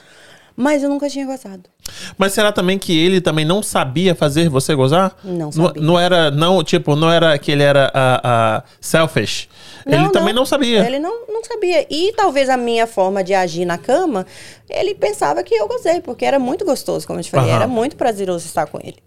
Mas 0.60 0.82
eu 0.82 0.90
nunca 0.90 1.08
tinha 1.08 1.24
gozado. 1.24 1.70
Mas 2.18 2.34
será 2.34 2.52
também 2.52 2.80
que 2.80 2.98
ele 2.98 3.22
também 3.22 3.46
não 3.46 3.62
sabia 3.62 4.16
fazer 4.16 4.50
você 4.50 4.74
gozar? 4.74 5.16
Não 5.24 5.52
sabia. 5.52 5.80
Não, 5.80 6.00
era, 6.00 6.32
não, 6.32 6.64
tipo, 6.64 6.96
não 6.96 7.12
era 7.12 7.38
que 7.38 7.52
ele 7.52 7.62
era 7.62 7.92
a, 7.94 8.64
selfish. 8.82 9.48
ele 9.86 9.98
Não, 9.98 10.12
também 10.12 10.34
não 10.34 10.48
sabia. 10.48 10.84
Ele 10.84 10.98
não, 10.98 11.28
não 11.28 11.44
sabia. 11.44 11.86
E 11.92 12.12
talvez 12.14 12.50
a 12.50 12.58
minha 12.58 12.88
forma 12.88 13.24
de 13.24 13.36
agir 13.36 13.66
na 13.66 13.78
cama, 13.78 14.26
ele 14.68 14.96
pensava 14.96 15.44
que 15.44 15.54
eu 15.54 15.68
gozei, 15.68 16.02
porque 16.02 16.26
era 16.26 16.40
muito 16.40 16.66
gostoso, 16.66 17.06
como 17.06 17.20
eu 17.20 17.24
te 17.24 17.30
falei. 17.30 17.52
Aham. 17.52 17.56
Era 17.58 17.68
muito 17.68 17.96
prazeroso 17.96 18.48
estar 18.48 18.66
com 18.66 18.80
ele. 18.84 18.98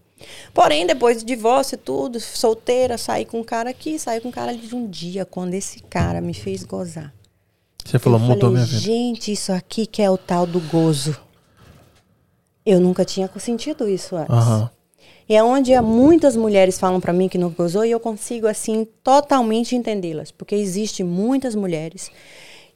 Porém, 0.55 0.87
depois 0.87 1.19
do 1.19 1.27
divórcio 1.27 1.75
e 1.75 1.79
tudo, 1.79 2.21
solteira, 2.21 2.97
saí 2.97 3.25
com 3.25 3.41
um 3.41 3.45
cara 3.45 3.71
aqui, 3.71 3.99
saí 3.99 4.21
com 4.21 4.29
um 4.29 4.33
cara 4.33 4.53
ali 4.53 4.61
de 4.61 4.77
um 4.77 4.87
dia, 4.87 5.25
quando 5.25 5.55
esse 5.55 5.81
cara 5.81 6.21
me 6.21 6.33
fez 6.33 6.63
gozar. 6.63 7.13
Você 7.85 7.99
falou, 7.99 8.21
eu 8.21 8.25
mudou 8.25 8.51
falei, 8.51 8.55
minha 8.55 8.67
vida. 8.67 8.79
gente, 8.79 9.33
isso 9.33 9.53
aqui 9.53 9.85
que 9.85 10.01
é 10.01 10.09
o 10.09 10.17
tal 10.17 10.47
do 10.47 10.61
gozo. 10.61 11.17
Eu 12.71 12.79
nunca 12.79 13.05
tinha 13.05 13.29
sentido 13.41 13.89
isso 13.89 14.15
antes. 14.15 14.33
Aham. 14.33 14.71
E 15.29 15.35
é 15.35 15.43
onde 15.43 15.75
há 15.75 15.83
muitas 15.83 16.37
mulheres 16.37 16.79
falam 16.79 17.01
pra 17.01 17.13
mim 17.13 17.29
que 17.29 17.37
não 17.37 17.51
gozou 17.51 17.85
e 17.85 17.91
eu 17.91 17.99
consigo, 17.99 18.47
assim, 18.47 18.87
totalmente 19.03 19.75
entendê-las. 19.75 20.31
Porque 20.31 20.55
existe 20.55 21.03
muitas 21.03 21.57
mulheres, 21.57 22.13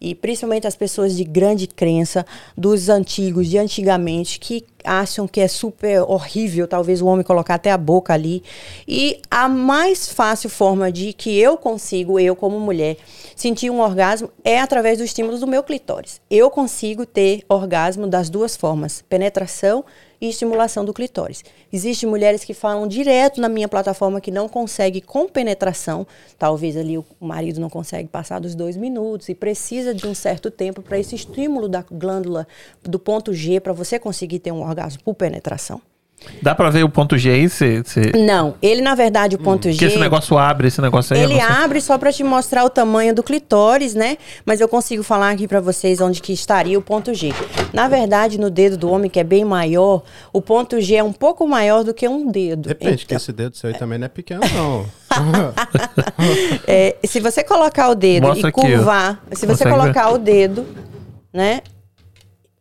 e 0.05 0.15
principalmente 0.15 0.67
as 0.67 0.77
pessoas 0.77 1.17
de 1.17 1.25
grande 1.25 1.67
crença, 1.67 2.27
dos 2.55 2.91
antigos, 2.91 3.49
de 3.49 3.57
antigamente, 3.57 4.39
que 4.39 4.63
acham 4.85 5.27
que 5.27 5.41
é 5.41 5.49
super 5.49 6.03
horrível, 6.03 6.69
talvez 6.69 7.01
o 7.01 7.07
homem 7.07 7.25
colocar 7.25 7.55
até 7.55 7.73
a 7.73 7.79
boca 7.79 8.13
ali. 8.13 8.43
E 8.87 9.23
a 9.31 9.49
mais 9.49 10.13
fácil 10.13 10.51
forma 10.51 10.93
de 10.93 11.15
que 11.15 11.39
eu 11.39 11.57
consigo, 11.57 12.21
eu 12.21 12.37
como 12.37 12.61
mulher, 12.61 12.99
sentir 13.35 13.71
um 13.71 13.81
orgasmo 13.81 14.31
é 14.45 14.61
através 14.61 14.99
do 14.99 15.05
estímulo 15.05 15.39
do 15.39 15.47
meu 15.47 15.63
clitóris. 15.63 16.21
Eu 16.31 16.51
consigo 16.51 17.07
ter 17.07 17.43
orgasmo 17.49 18.07
das 18.07 18.29
duas 18.29 18.55
formas, 18.55 19.03
penetração 19.09 19.83
e 19.83 19.85
estimulação 20.29 20.85
do 20.85 20.93
clitóris. 20.93 21.45
Existem 21.73 22.09
mulheres 22.09 22.45
que 22.45 22.55
falam 22.55 22.87
direto 22.87 23.41
na 23.41 23.49
minha 23.49 23.69
plataforma 23.69 24.21
que 24.21 24.31
não 24.31 24.49
consegue 24.49 25.01
com 25.01 25.29
penetração, 25.29 26.07
talvez 26.39 26.77
ali 26.77 26.99
o 26.99 27.05
marido 27.21 27.61
não 27.61 27.71
consegue 27.71 28.09
passar 28.09 28.41
dos 28.41 28.55
dois 28.55 28.77
minutos 28.77 29.29
e 29.29 29.35
precisa 29.35 29.95
de 29.95 30.07
um 30.07 30.15
certo 30.15 30.51
tempo 30.51 30.83
para 30.83 30.99
esse 30.99 31.15
estímulo 31.15 31.69
da 31.69 31.83
glândula 31.83 32.47
do 32.83 32.99
ponto 32.99 33.33
G 33.33 33.61
para 33.61 33.73
você 33.73 33.99
conseguir 33.99 34.39
ter 34.39 34.53
um 34.53 34.63
orgasmo 34.63 35.03
por 35.03 35.15
penetração. 35.15 35.81
Dá 36.43 36.55
pra 36.55 36.71
ver 36.71 36.85
o 36.85 36.89
ponto 36.89 37.17
G 37.17 37.31
aí? 37.31 37.49
Você, 37.49 37.83
você... 37.83 38.13
Não, 38.17 38.55
ele 38.61 38.83
na 38.83 38.95
verdade 38.95 39.37
o 39.37 39.39
ponto 39.39 39.71
G 39.71 39.79
Que 39.79 39.85
esse 39.87 39.99
negócio 39.99 40.37
abre, 40.37 40.69
esse 40.69 40.81
negócio 40.81 41.17
aí. 41.17 41.23
ele 41.23 41.41
abre 41.41 41.81
só 41.81 41.97
para 41.97 42.13
te 42.13 42.23
mostrar 42.23 42.65
o 42.65 42.71
tamanho 42.71 43.15
do 43.15 43.23
clitóris, 43.23 43.95
né? 43.95 44.19
Mas 44.45 44.61
eu 44.61 44.69
consigo 44.69 45.03
falar 45.03 45.31
aqui 45.31 45.49
para 45.49 45.61
vocês 45.61 46.01
onde 46.01 46.21
que 46.21 46.33
estaria 46.33 46.79
o 46.79 46.83
ponto 46.83 47.15
G. 47.15 47.33
Na 47.73 47.89
verdade, 47.89 48.39
no 48.39 48.51
dedo 48.51 48.77
do 48.77 48.91
homem, 48.91 49.11
que 49.11 49.19
é 49.19 49.25
bem 49.25 49.45
maior, 49.45 50.03
o 50.33 50.43
ponto 50.43 50.81
G 50.81 50.97
é 50.97 51.03
um 51.03 51.13
pouco 51.13 51.47
maior 51.47 51.83
do 51.83 51.95
que 51.95 52.07
um 52.07 52.31
dedo. 52.31 52.69
Depende, 52.69 52.99
que 52.99 53.05
Então, 53.05 53.17
esse 53.17 53.33
dedo 53.33 53.57
seu 53.57 53.71
aí 53.71 53.79
também 53.79 53.99
não 53.99 54.07
é 54.07 54.09
pequeno, 54.09 54.41
não. 54.55 54.87
é, 56.67 56.97
se 57.05 57.21
você 57.21 57.43
colocar 57.45 57.89
o 57.89 57.95
dedo 57.95 58.27
Mostra 58.27 58.49
e 58.49 58.51
aqui, 58.51 58.61
curvar, 58.61 59.23
se 59.33 59.47
você 59.47 59.65
Consegue 59.65 59.71
colocar 59.71 60.11
o 60.11 60.19
dedo, 60.19 60.67
né? 61.33 61.61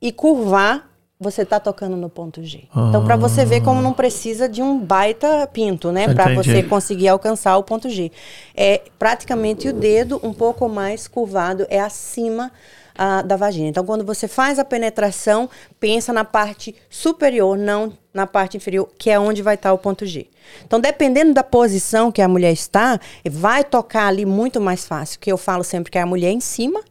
E 0.01 0.11
curvar, 0.11 0.92
você 1.23 1.45
tá 1.45 1.59
tocando 1.59 1.95
no 1.95 2.09
ponto 2.09 2.43
G. 2.43 2.65
Então, 2.75 3.03
para 3.03 3.15
você 3.15 3.45
ver 3.45 3.61
como 3.61 3.81
não 3.81 3.93
precisa 3.93 4.47
de 4.47 4.61
um 4.61 4.77
baita 4.77 5.47
pinto, 5.51 5.91
né? 5.91 6.13
Para 6.13 6.35
você 6.35 6.61
conseguir 6.61 7.07
alcançar 7.07 7.57
o 7.57 7.63
ponto 7.63 7.89
G. 7.89 8.11
É 8.55 8.81
praticamente 8.99 9.69
o 9.69 9.73
dedo 9.73 10.19
um 10.21 10.33
pouco 10.33 10.69
mais 10.69 11.07
curvado, 11.07 11.65
é 11.69 11.79
acima 11.79 12.51
ah, 12.95 13.21
da 13.21 13.35
vagina. 13.35 13.69
Então, 13.69 13.85
quando 13.85 14.05
você 14.05 14.27
faz 14.27 14.59
a 14.59 14.65
penetração, 14.65 15.49
pensa 15.79 16.13
na 16.13 16.23
parte 16.23 16.75
superior, 16.89 17.57
não 17.57 17.93
na 18.13 18.27
parte 18.27 18.57
inferior, 18.57 18.87
que 18.97 19.09
é 19.09 19.19
onde 19.19 19.41
vai 19.41 19.55
estar 19.55 19.73
o 19.73 19.77
ponto 19.77 20.05
G. 20.05 20.27
Então, 20.65 20.79
dependendo 20.79 21.33
da 21.33 21.43
posição 21.43 22.11
que 22.11 22.21
a 22.21 22.27
mulher 22.27 22.51
está, 22.51 22.99
vai 23.27 23.63
tocar 23.63 24.07
ali 24.07 24.25
muito 24.25 24.61
mais 24.61 24.85
fácil. 24.85 25.19
Que 25.19 25.31
eu 25.31 25.37
falo 25.37 25.63
sempre 25.63 25.91
que 25.91 25.97
é 25.97 26.01
a 26.01 26.05
mulher 26.05 26.31
em 26.31 26.39
cima, 26.39 26.81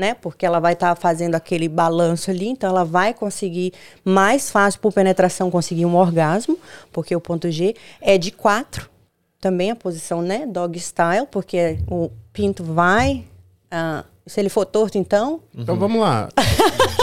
né? 0.00 0.14
Porque 0.14 0.44
ela 0.44 0.58
vai 0.58 0.72
estar 0.72 0.96
fazendo 0.96 1.34
aquele 1.34 1.68
balanço 1.68 2.30
ali, 2.30 2.48
então 2.48 2.70
ela 2.70 2.84
vai 2.84 3.14
conseguir 3.14 3.72
mais 4.02 4.50
fácil 4.50 4.80
por 4.80 4.92
penetração 4.92 5.50
conseguir 5.50 5.84
um 5.86 5.94
orgasmo, 5.94 6.58
porque 6.90 7.14
o 7.14 7.20
ponto 7.20 7.50
G 7.50 7.76
é 8.00 8.18
de 8.18 8.32
quatro, 8.32 8.90
também 9.38 9.70
a 9.70 9.76
posição, 9.76 10.22
né? 10.22 10.46
Dog 10.46 10.78
style, 10.80 11.26
porque 11.30 11.78
o 11.86 12.10
pinto 12.32 12.64
vai 12.64 13.24
ah, 13.70 14.04
Se 14.30 14.38
ele 14.38 14.48
for 14.48 14.64
torto, 14.64 14.96
então. 14.96 15.40
Então 15.52 15.76
vamos 15.76 16.00
lá. 16.00 16.28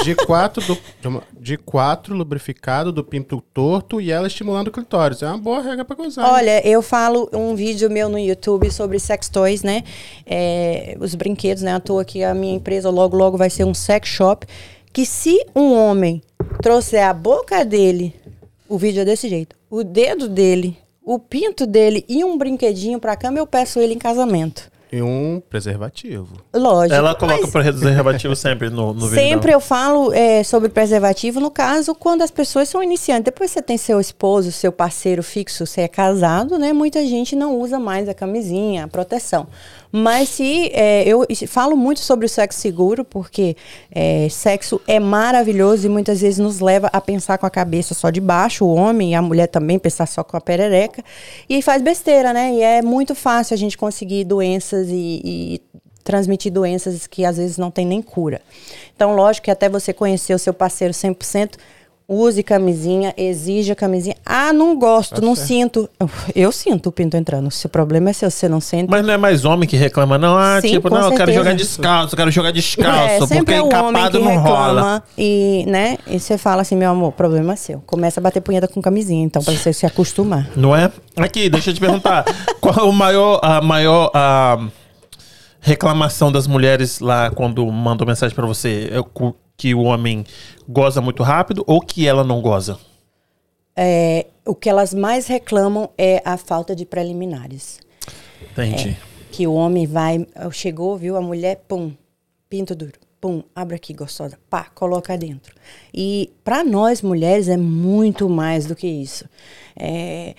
De 0.02 0.16
quatro, 0.16 0.64
do, 0.66 1.22
de 1.38 1.58
quatro 1.58 2.16
lubrificado 2.16 2.90
do 2.90 3.04
pinto 3.04 3.44
torto 3.54 4.00
e 4.00 4.14
ela 4.14 4.28
estimulando 4.28 4.70
o 4.70 4.72
clitóris. 4.72 5.22
É 5.22 5.28
uma 5.28 5.38
boa 5.38 5.62
regra 5.62 5.84
pra 5.84 5.94
gozar. 5.94 6.26
Olha, 6.34 6.66
eu 6.66 6.82
falo 6.82 7.30
um 7.34 7.54
vídeo 7.54 7.92
meu 7.92 8.08
no 8.08 8.18
YouTube 8.18 8.72
sobre 8.72 8.98
sex 8.98 9.28
toys, 9.28 9.62
né? 9.62 9.84
É, 10.26 10.96
os 11.02 11.16
brinquedos, 11.16 11.64
né? 11.64 11.74
À 11.74 11.82
toa 11.82 12.06
que 12.06 12.24
a 12.24 12.34
minha 12.34 12.56
empresa 12.56 12.90
logo, 12.90 13.18
logo 13.18 13.38
vai 13.38 13.50
ser 13.50 13.66
um 13.66 13.74
sex 13.74 14.08
shop. 14.08 14.48
Que 14.94 15.06
se 15.06 15.38
um 15.54 15.74
homem 15.74 16.22
trouxer 16.62 17.04
a 17.04 17.14
boca 17.14 17.66
dele, 17.66 18.16
o 18.70 18.78
vídeo 18.78 19.02
é 19.02 19.06
desse 19.06 19.28
jeito, 19.28 19.54
o 19.70 19.84
dedo 19.84 20.30
dele, 20.30 20.78
o 21.04 21.20
pinto 21.20 21.68
dele 21.68 22.06
e 22.08 22.24
um 22.24 22.38
brinquedinho 22.38 23.02
pra 23.02 23.18
cama, 23.18 23.38
eu 23.38 23.46
peço 23.46 23.82
ele 23.82 23.96
em 23.96 24.00
casamento. 24.00 24.72
E 24.92 25.02
um 25.02 25.42
preservativo. 25.50 26.38
Lógico. 26.54 26.96
Ela 26.96 27.14
coloca 27.14 27.42
mas- 27.42 27.50
o 27.50 27.52
preservativo 27.52 28.36
sempre 28.36 28.70
no, 28.70 28.94
no 28.94 29.08
vídeo. 29.08 29.16
Sempre 29.16 29.52
eu 29.54 29.60
falo 29.60 30.14
é, 30.14 30.44
sobre 30.44 30.70
preservativo, 30.70 31.40
no 31.40 31.52
caso, 31.52 31.94
quando 31.94 32.22
as 32.22 32.32
pessoas 32.32 32.70
são 32.70 32.82
iniciantes. 32.82 33.26
Depois 33.26 33.52
você 33.52 33.62
tem 33.62 33.78
seu 33.78 34.00
esposo, 34.00 34.52
seu 34.52 34.72
parceiro 34.72 35.22
fixo, 35.22 35.66
você 35.66 35.82
é 35.82 35.88
casado, 35.88 36.58
né? 36.58 36.72
Muita 36.72 37.06
gente 37.06 37.36
não 37.36 37.60
usa 37.60 37.80
mais 37.80 38.08
a 38.08 38.14
camisinha, 38.14 38.86
a 38.86 38.88
proteção. 38.88 39.48
Mas 39.92 40.30
se 40.30 40.70
é, 40.74 41.04
eu 41.08 41.26
falo 41.48 41.76
muito 41.76 42.00
sobre 42.00 42.26
o 42.26 42.30
sexo 42.30 42.60
seguro, 42.60 43.04
porque 43.06 43.56
é, 43.92 44.28
sexo 44.30 44.82
é 44.88 45.00
maravilhoso 45.00 45.88
e 45.88 45.90
muitas 45.90 46.22
vezes 46.22 46.40
nos 46.40 46.60
leva 46.60 46.90
a 46.92 47.00
pensar 47.00 47.38
com 47.38 47.46
a 47.46 47.50
cabeça 47.50 47.94
só 47.94 48.10
de 48.10 48.20
baixo, 48.20 48.66
o 48.66 48.74
homem 48.74 49.12
e 49.12 49.16
a 49.16 49.22
mulher 49.22 49.48
também 49.48 49.80
pensar 49.80 50.06
só 50.08 50.24
com 50.24 50.36
a 50.38 50.42
perereca. 50.42 51.04
E 51.50 51.62
faz 51.62 51.82
besteira, 51.82 52.34
né? 52.34 52.54
E 52.54 52.62
é 52.62 52.82
muito 52.82 53.16
fácil 53.16 53.54
a 53.54 53.58
gente 53.58 53.78
conseguir 53.78 54.24
doenças 54.26 54.88
e- 54.90 55.22
e 55.24 55.62
transmitir 56.04 56.52
doenças 56.54 57.06
que 57.06 57.26
às 57.26 57.36
vezes 57.36 57.58
não 57.58 57.70
tem 57.70 57.86
nem 57.86 58.02
cura. 58.02 58.42
Então, 58.96 59.14
lógico 59.14 59.46
que 59.46 59.52
até 59.52 59.68
você 59.68 59.92
conhecer 59.92 60.34
o 60.34 60.40
seu 60.40 60.54
parceiro 60.54 60.94
100%, 60.94 61.58
use 62.10 62.42
camisinha, 62.42 63.14
exija 63.18 63.76
camisinha. 63.76 64.16
Ah, 64.26 64.54
não 64.54 64.78
gosto, 64.80 65.22
não 65.22 65.36
sinto. 65.36 65.90
Eu 66.34 66.52
sinto 66.54 66.88
o 66.88 66.92
pinto 66.92 67.18
entrando. 67.18 67.52
Se 67.52 67.66
o 67.66 67.70
problema 67.70 68.10
é 68.10 68.14
seu, 68.14 68.32
você 68.32 68.48
não 68.48 68.62
sente. 68.62 68.90
Mas 68.90 69.06
não 69.06 69.14
é 69.14 69.18
mais 69.18 69.44
homem 69.44 69.68
que 69.68 69.76
reclama, 69.76 70.18
não. 70.18 70.38
Ah, 70.38 70.60
Sim, 70.62 70.70
tipo, 70.70 70.90
não, 70.90 71.12
eu 71.12 71.18
quero 71.18 71.34
jogar 71.34 71.54
descalço, 71.54 72.14
eu 72.14 72.18
quero 72.18 72.32
jogar 72.32 72.52
descalço, 72.52 73.28
porque 73.28 73.54
é 73.54 73.62
o 73.62 73.66
homem 73.66 73.90
encapado 73.90 74.20
que 74.20 74.24
não 74.24 74.38
rola. 74.40 75.04
e, 75.18 75.66
né, 75.68 75.98
e 76.08 76.18
você 76.20 76.38
fala 76.38 76.62
assim, 76.62 76.76
meu 76.78 76.90
amor, 76.92 77.12
problema 77.12 77.54
é 77.54 77.56
seu. 77.58 77.84
Começa 77.86 78.20
a 78.20 78.24
bater 78.24 78.40
punheta 78.42 78.68
com 78.70 78.82
camisinha, 78.82 79.26
então, 79.26 79.44
pra 79.44 79.54
você 79.54 79.74
se 79.74 79.86
acostumar. 79.86 80.48
Não 80.56 80.74
é? 80.76 80.90
Aqui, 81.18 81.50
deixa 81.50 81.72
eu 81.72 81.74
te 81.74 81.80
perguntar. 81.82 82.24
qual 82.62 82.88
o 82.90 82.94
maior, 82.94 83.40
a 83.44 83.60
maior 83.62 84.10
a 84.14 84.58
reclamação 85.60 86.32
das 86.32 86.48
mulheres 86.48 87.00
lá 87.00 87.30
quando 87.32 87.66
mandam 87.72 88.08
mensagem 88.08 88.34
pra 88.36 88.46
você? 88.46 88.90
É 88.94 89.02
cu- 89.02 89.36
que 89.58 89.74
o 89.74 89.82
homem 89.82 90.24
goza 90.70 91.02
muito 91.02 91.24
rápido 91.24 91.64
ou 91.66 91.82
que 91.82 92.08
ela 92.08 92.24
não 92.24 92.42
goza? 92.42 92.80
É, 93.76 94.28
o 94.46 94.56
que 94.56 94.70
elas 94.70 94.94
mais 94.94 95.28
reclamam 95.28 95.90
é 95.98 96.22
a 96.24 96.38
falta 96.38 96.76
de 96.76 96.86
preliminares. 96.86 97.80
Entendi. 98.52 98.98
que 99.32 99.46
o 99.46 99.54
homem 99.54 99.86
vai, 99.86 100.26
chegou, 100.52 100.98
viu 100.98 101.16
a 101.18 101.22
mulher, 101.22 101.64
pum, 101.68 101.92
pinto 102.50 102.76
duro, 102.76 102.94
pum, 103.20 103.44
abre 103.54 103.76
aqui, 103.76 103.94
gostosa, 103.94 104.40
pá, 104.50 104.66
coloca 104.74 105.18
dentro. 105.18 105.54
E 105.94 106.32
para 106.44 106.64
nós 106.64 107.02
mulheres 107.02 107.48
é 107.48 107.58
muito 107.58 108.30
mais 108.30 108.66
do 108.66 108.76
que 108.76 108.88
isso. 108.88 109.26
É, 109.76 110.34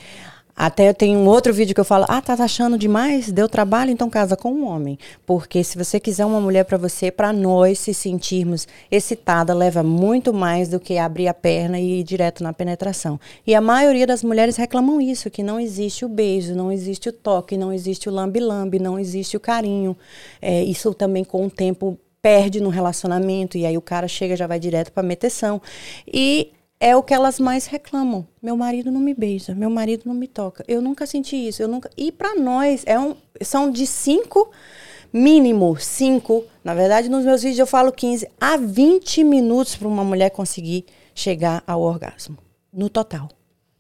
até 0.61 0.93
tenho 0.93 1.21
um 1.21 1.27
outro 1.29 1.55
vídeo 1.55 1.73
que 1.73 1.81
eu 1.81 1.85
falo, 1.85 2.05
ah, 2.09 2.21
tá 2.21 2.35
achando 2.35 2.77
demais? 2.77 3.31
Deu 3.31 3.49
trabalho? 3.49 3.93
Então 3.93 4.11
casa 4.11 4.37
com 4.37 4.53
um 4.53 4.67
homem. 4.67 4.99
Porque 5.25 5.63
se 5.63 5.79
você 5.79 6.01
quiser 6.01 6.27
uma 6.27 6.41
mulher 6.41 6.65
para 6.65 6.77
você, 6.77 7.13
para 7.13 7.33
nós 7.33 7.79
se 7.79 7.95
sentirmos 7.95 8.67
excitada, 8.91 9.55
leva 9.55 9.85
muito 9.85 10.35
mais 10.35 10.69
do 10.69 10.81
que 10.81 10.99
abrir 10.99 11.29
a 11.29 11.35
perna 11.35 11.79
e 11.79 12.01
ir 12.01 12.03
direto 12.03 12.43
na 12.43 12.53
penetração. 12.53 13.21
E 13.47 13.55
a 13.55 13.61
maioria 13.61 14.05
das 14.05 14.25
mulheres 14.25 14.57
reclamam 14.57 15.01
isso, 15.01 15.31
que 15.31 15.45
não 15.45 15.61
existe 15.61 16.05
o 16.05 16.09
beijo, 16.09 16.57
não 16.57 16.73
existe 16.73 17.09
o 17.09 17.13
toque, 17.13 17.57
não 17.57 17.73
existe 17.73 18.09
o 18.09 18.13
lambe-lambe, 18.13 18.81
não 18.81 18.99
existe 18.99 19.37
o 19.37 19.41
carinho. 19.41 19.97
É, 20.43 20.65
isso 20.65 20.93
também 20.93 21.23
com 21.23 21.47
o 21.47 21.51
tempo 21.51 21.97
perde 22.21 22.61
no 22.61 22.69
relacionamento 22.69 23.57
e 23.57 23.65
aí 23.65 23.79
o 23.79 23.81
cara 23.81 24.09
chega 24.09 24.35
já 24.35 24.49
vai 24.49 24.59
direto 24.59 24.91
para 24.91 25.05
meteção. 25.05 25.63
E 26.05 26.51
é 26.81 26.97
o 26.97 27.03
que 27.03 27.13
elas 27.15 27.41
mais 27.41 27.67
reclamam. 27.67 28.27
Meu 28.41 28.57
marido 28.57 28.91
não 28.91 29.01
me 29.01 29.15
beija, 29.15 29.55
meu 29.55 29.71
marido 29.71 30.03
não 30.07 30.15
me 30.15 30.29
toca. 30.29 30.65
Eu 30.69 30.81
nunca 30.81 31.07
senti 31.07 31.37
isso, 31.37 31.63
eu 31.63 31.69
nunca. 31.69 31.91
E 31.97 32.13
para 32.13 32.35
nós 32.35 32.83
é 32.87 32.99
um, 32.99 33.17
são 33.43 33.71
de 33.71 33.87
cinco 33.87 34.51
mínimo 35.13 35.77
cinco. 35.79 36.45
Na 36.63 36.75
verdade, 36.75 37.09
nos 37.09 37.25
meus 37.25 37.43
vídeos 37.43 37.59
eu 37.59 37.67
falo 37.67 37.93
15 37.93 38.29
a 38.41 38.57
20 38.57 39.25
minutos 39.25 39.77
para 39.77 39.89
uma 39.89 40.05
mulher 40.05 40.31
conseguir 40.31 40.85
chegar 41.15 41.63
ao 41.67 41.81
orgasmo, 41.81 42.39
no 42.73 42.89
total. 42.89 43.29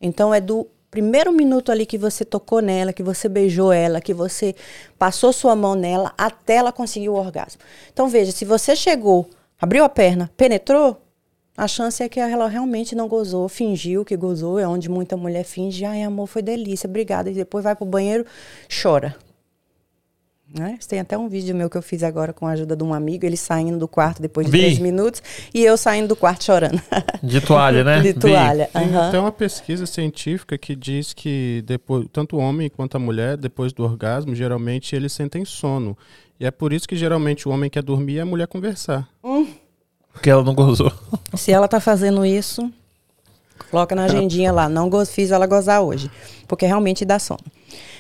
Então 0.01 0.32
é 0.32 0.40
do 0.40 0.66
primeiro 0.90 1.30
minuto 1.32 1.70
ali 1.70 1.84
que 1.84 1.99
você 1.99 2.24
tocou 2.24 2.61
nela, 2.61 2.92
que 2.92 3.03
você 3.03 3.28
beijou 3.28 3.72
ela, 3.72 4.01
que 4.01 4.14
você 4.14 4.55
passou 4.99 5.32
sua 5.32 5.55
mão 5.55 5.74
nela 5.74 6.12
até 6.16 6.57
ela 6.57 6.72
conseguir 6.72 7.09
o 7.09 7.14
orgasmo. 7.14 7.61
Então 7.92 8.09
veja, 8.09 8.32
se 8.32 8.44
você 8.44 8.74
chegou, 8.74 9.28
abriu 9.61 9.84
a 9.84 9.88
perna, 9.88 10.30
penetrou, 10.36 11.01
a 11.59 11.67
chance 11.67 12.01
é 12.01 12.09
que 12.09 12.21
ela 12.21 12.47
realmente 12.47 12.95
não 12.95 13.09
gozou, 13.09 13.49
fingiu 13.49 14.05
que 14.05 14.17
gozou, 14.17 14.61
é 14.61 14.69
onde 14.69 14.89
muita 14.89 15.17
mulher 15.17 15.43
finge, 15.43 15.85
ai 15.85 16.05
amor, 16.05 16.29
foi 16.29 16.41
delícia, 16.41 16.89
obrigada, 16.89 17.29
e 17.29 17.35
depois 17.35 17.65
vai 17.65 17.75
pro 17.75 17.85
banheiro, 17.85 18.25
chora. 18.81 19.17
Né? 20.57 20.79
Tem 20.89 21.01
até 21.01 21.19
um 21.19 21.29
vídeo 21.29 21.55
meu 21.57 21.69
que 21.69 21.77
eu 21.77 21.83
fiz 21.83 22.05
agora 22.05 22.33
com 22.33 22.47
a 22.47 22.53
ajuda 22.53 22.77
de 22.77 22.85
um 22.85 22.95
amigo, 22.95 23.27
ele 23.27 23.37
saindo 23.37 23.77
do 23.77 23.89
quarto 23.89 24.23
depois 24.23 24.47
de 24.47 24.53
Vi. 24.53 24.59
três 24.61 24.79
minutos 24.79 25.21
e 25.53 25.65
eu 25.65 25.77
saindo 25.77 26.07
do 26.07 26.17
quarto 26.17 26.45
chorando. 26.45 26.81
De 27.23 27.41
toalha, 27.41 27.83
né? 27.83 28.01
de 28.03 28.15
toalha. 28.15 28.71
Tem 28.73 28.85
aham. 28.85 29.09
até 29.09 29.19
uma 29.19 29.33
pesquisa 29.33 29.85
científica 29.85 30.57
que 30.57 30.77
diz 30.77 31.13
que 31.13 31.63
depois, 31.67 32.07
tanto 32.13 32.37
o 32.37 32.39
homem 32.39 32.71
quanto 32.71 32.97
a 32.97 33.01
mulher, 33.01 33.37
depois 33.37 33.73
do 33.73 33.83
orgasmo, 33.83 34.35
geralmente 34.35 34.95
eles 34.95 35.13
sentem 35.13 35.45
sono. 35.45 35.99
E 36.41 36.47
é 36.47 36.51
por 36.53 36.73
isso 36.73 36.89
que 36.89 36.97
geralmente 36.97 37.49
o 37.49 37.51
homem 37.51 37.69
quer 37.69 37.83
dormir 37.83 38.15
e 38.15 38.21
a 38.21 38.25
mulher 38.25 38.47
conversar. 38.47 39.07
Porque 40.19 40.31
ela 40.31 40.43
não 40.43 40.53
gozou. 40.53 40.93
Se 41.35 41.53
ela 41.53 41.69
tá 41.69 41.79
fazendo 41.79 42.27
isso, 42.27 42.69
coloca 43.71 43.95
na 43.95 44.05
agendinha 44.05 44.51
lá. 44.51 44.69
Não 44.69 44.91
fiz 45.07 45.31
ela 45.31 45.47
gozar 45.47 45.81
hoje. 45.81 46.11
Porque 46.49 46.66
realmente 46.66 47.05
dá 47.05 47.21
sono. 47.21 47.41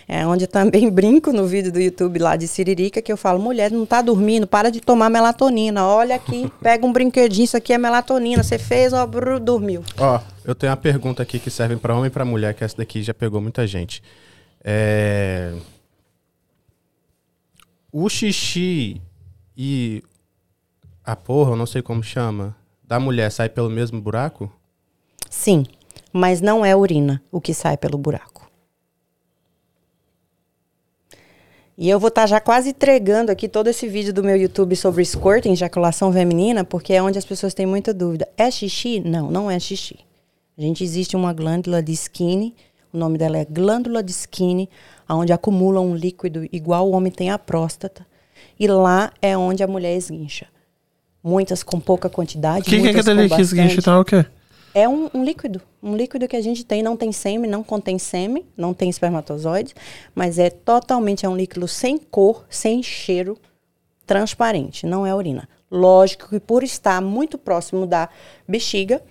É 0.08 0.26
onde 0.26 0.48
também 0.48 0.88
brinco 0.90 1.32
no 1.32 1.46
vídeo 1.46 1.70
do 1.70 1.80
YouTube 1.80 2.18
lá 2.18 2.34
de 2.34 2.48
Siririca, 2.48 3.00
que 3.00 3.12
eu 3.12 3.16
falo, 3.16 3.38
mulher, 3.38 3.70
não 3.70 3.86
tá 3.86 4.02
dormindo, 4.02 4.48
para 4.48 4.68
de 4.68 4.80
tomar 4.80 5.08
melatonina. 5.08 5.86
Olha 5.86 6.16
aqui, 6.16 6.50
pega 6.60 6.84
um 6.84 6.92
brinquedinho, 6.92 7.44
isso 7.44 7.56
aqui 7.56 7.72
é 7.72 7.78
melatonina. 7.78 8.42
Você 8.42 8.58
fez, 8.58 8.92
ó, 8.92 9.06
brrr, 9.06 9.38
dormiu. 9.38 9.84
Ó, 9.96 10.20
eu 10.44 10.56
tenho 10.56 10.72
uma 10.72 10.76
pergunta 10.76 11.22
aqui 11.22 11.38
que 11.38 11.50
serve 11.50 11.76
para 11.76 11.94
homem 11.94 12.08
e 12.08 12.10
para 12.10 12.24
mulher, 12.24 12.52
que 12.52 12.64
essa 12.64 12.76
daqui 12.76 13.00
já 13.00 13.14
pegou 13.14 13.40
muita 13.40 13.64
gente. 13.64 14.02
É... 14.64 15.52
O 17.92 18.08
xixi 18.08 19.00
e 19.56 20.02
a 21.08 21.16
porra, 21.16 21.52
eu 21.52 21.56
não 21.56 21.64
sei 21.64 21.80
como 21.80 22.02
chama, 22.02 22.54
da 22.84 23.00
mulher 23.00 23.32
sai 23.32 23.48
pelo 23.48 23.70
mesmo 23.70 23.98
buraco? 23.98 24.52
Sim, 25.30 25.64
mas 26.12 26.42
não 26.42 26.62
é 26.62 26.76
urina 26.76 27.22
o 27.32 27.40
que 27.40 27.54
sai 27.54 27.78
pelo 27.78 27.96
buraco. 27.96 28.46
E 31.78 31.88
eu 31.88 31.98
vou 31.98 32.08
estar 32.08 32.26
já 32.26 32.38
quase 32.40 32.70
entregando 32.70 33.32
aqui 33.32 33.48
todo 33.48 33.68
esse 33.68 33.88
vídeo 33.88 34.12
do 34.12 34.22
meu 34.22 34.36
YouTube 34.36 34.76
sobre 34.76 35.02
squirting, 35.02 35.52
ejaculação 35.52 36.12
feminina, 36.12 36.62
porque 36.62 36.92
é 36.92 37.02
onde 37.02 37.16
as 37.16 37.24
pessoas 37.24 37.54
têm 37.54 37.64
muita 37.64 37.94
dúvida. 37.94 38.28
É 38.36 38.50
xixi? 38.50 39.00
Não, 39.00 39.30
não 39.30 39.50
é 39.50 39.58
xixi. 39.58 40.00
A 40.58 40.60
gente 40.60 40.84
existe 40.84 41.16
uma 41.16 41.32
glândula 41.32 41.82
de 41.82 41.92
Skinny, 41.92 42.54
o 42.92 42.98
nome 42.98 43.16
dela 43.16 43.38
é 43.38 43.46
glândula 43.46 44.02
de 44.02 44.10
Skinny, 44.10 44.68
onde 45.08 45.32
acumula 45.32 45.80
um 45.80 45.94
líquido 45.94 46.46
igual 46.52 46.86
o 46.86 46.92
homem 46.92 47.10
tem 47.10 47.30
a 47.30 47.38
próstata. 47.38 48.06
E 48.60 48.66
lá 48.66 49.10
é 49.22 49.38
onde 49.38 49.62
a 49.62 49.66
mulher 49.66 49.96
esguincha. 49.96 50.48
Muitas 51.22 51.62
com 51.62 51.80
pouca 51.80 52.08
O 52.08 52.10
quantidade, 52.10 52.64
que, 52.64 52.70
que 52.70 52.76
é 52.76 52.80
muitas 52.80 53.08
aquele 53.08 53.28
com 53.28 53.36
que? 53.36 54.00
O 54.00 54.04
quê? 54.04 54.26
É 54.74 54.88
um, 54.88 55.10
um 55.12 55.24
líquido. 55.24 55.60
Um 55.82 55.96
líquido 55.96 56.28
que 56.28 56.36
a 56.36 56.40
gente 56.40 56.64
tem, 56.64 56.82
não 56.82 56.96
tem 56.96 57.10
sêmen, 57.12 57.50
não 57.50 57.62
contém 57.62 57.98
sêmen, 57.98 58.44
não 58.56 58.74
tem 58.74 58.88
espermatozoides, 58.90 59.74
mas 60.14 60.38
é 60.38 60.50
totalmente 60.50 61.24
é 61.24 61.28
um 61.28 61.36
líquido 61.36 61.66
sem 61.66 61.98
cor, 61.98 62.44
sem 62.48 62.82
cheiro, 62.82 63.36
transparente, 64.06 64.86
não 64.86 65.06
é 65.06 65.14
urina. 65.14 65.48
Lógico 65.70 66.30
que 66.30 66.40
por 66.40 66.62
estar 66.62 67.00
muito 67.00 67.36
próximo 67.36 67.86
da 67.86 68.08
bexiga, 68.46 69.02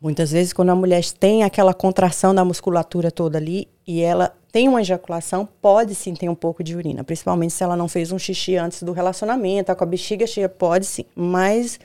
muitas 0.00 0.30
vezes 0.30 0.52
quando 0.52 0.70
a 0.70 0.74
mulher 0.74 1.04
tem 1.18 1.42
aquela 1.42 1.74
contração 1.74 2.34
da 2.34 2.44
musculatura 2.44 3.10
toda 3.10 3.38
ali 3.38 3.68
e 3.88 4.02
ela 4.02 4.36
tem 4.52 4.68
uma 4.68 4.82
ejaculação, 4.82 5.48
pode 5.62 5.94
sim 5.94 6.14
ter 6.14 6.28
um 6.28 6.34
pouco 6.34 6.62
de 6.62 6.76
urina, 6.76 7.02
principalmente 7.02 7.54
se 7.54 7.64
ela 7.64 7.74
não 7.74 7.88
fez 7.88 8.12
um 8.12 8.18
xixi 8.18 8.54
antes 8.54 8.82
do 8.82 8.92
relacionamento, 8.92 9.68
tá 9.68 9.74
com 9.74 9.82
a 9.82 9.86
bexiga 9.86 10.26
cheia, 10.26 10.46
pode 10.46 10.84
sim, 10.84 11.06
mas 11.16 11.80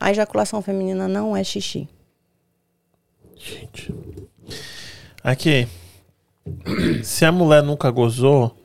a 0.00 0.10
ejaculação 0.10 0.60
feminina 0.60 1.06
não 1.06 1.36
é 1.36 1.44
xixi. 1.44 1.88
Gente. 3.36 3.94
Aqui. 5.22 5.68
Se 7.04 7.24
a 7.24 7.30
mulher 7.30 7.62
nunca 7.62 7.88
gozou, 7.88 8.56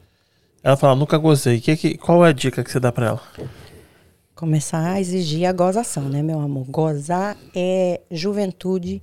ela 0.63 0.75
fala, 0.75 0.95
nunca 0.95 1.17
gozei. 1.17 1.61
Que, 1.61 1.77
que, 1.77 1.95
qual 1.95 2.25
é 2.25 2.29
a 2.29 2.33
dica 2.33 2.63
que 2.63 2.71
você 2.71 2.79
dá 2.79 2.91
pra 2.91 3.07
ela? 3.07 3.21
Começar 4.33 4.93
a 4.93 4.99
exigir 4.99 5.47
a 5.47 5.51
gozação, 5.51 6.09
né, 6.09 6.23
meu 6.23 6.39
amor? 6.39 6.65
Gozar 6.65 7.37
é 7.55 8.01
juventude, 8.09 8.99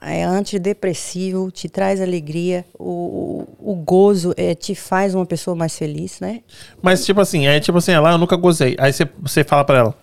é 0.00 0.24
antidepressivo, 0.24 1.50
te 1.50 1.68
traz 1.68 2.00
alegria, 2.00 2.64
o, 2.78 3.46
o, 3.58 3.74
gozo 3.74 4.34
é, 4.36 4.54
te 4.54 4.74
faz 4.74 5.14
uma 5.14 5.26
pessoa 5.26 5.54
mais 5.54 5.76
feliz, 5.76 6.20
né? 6.20 6.40
Mas, 6.82 7.04
tipo 7.04 7.20
assim, 7.20 7.46
é 7.46 7.60
tipo 7.60 7.78
assim, 7.78 7.92
ela, 7.92 8.12
eu 8.12 8.18
nunca 8.18 8.36
gozei. 8.36 8.76
Aí 8.78 8.92
você, 8.92 9.08
você 9.20 9.44
fala 9.44 9.64
pra 9.64 9.78
ela, 9.78 9.94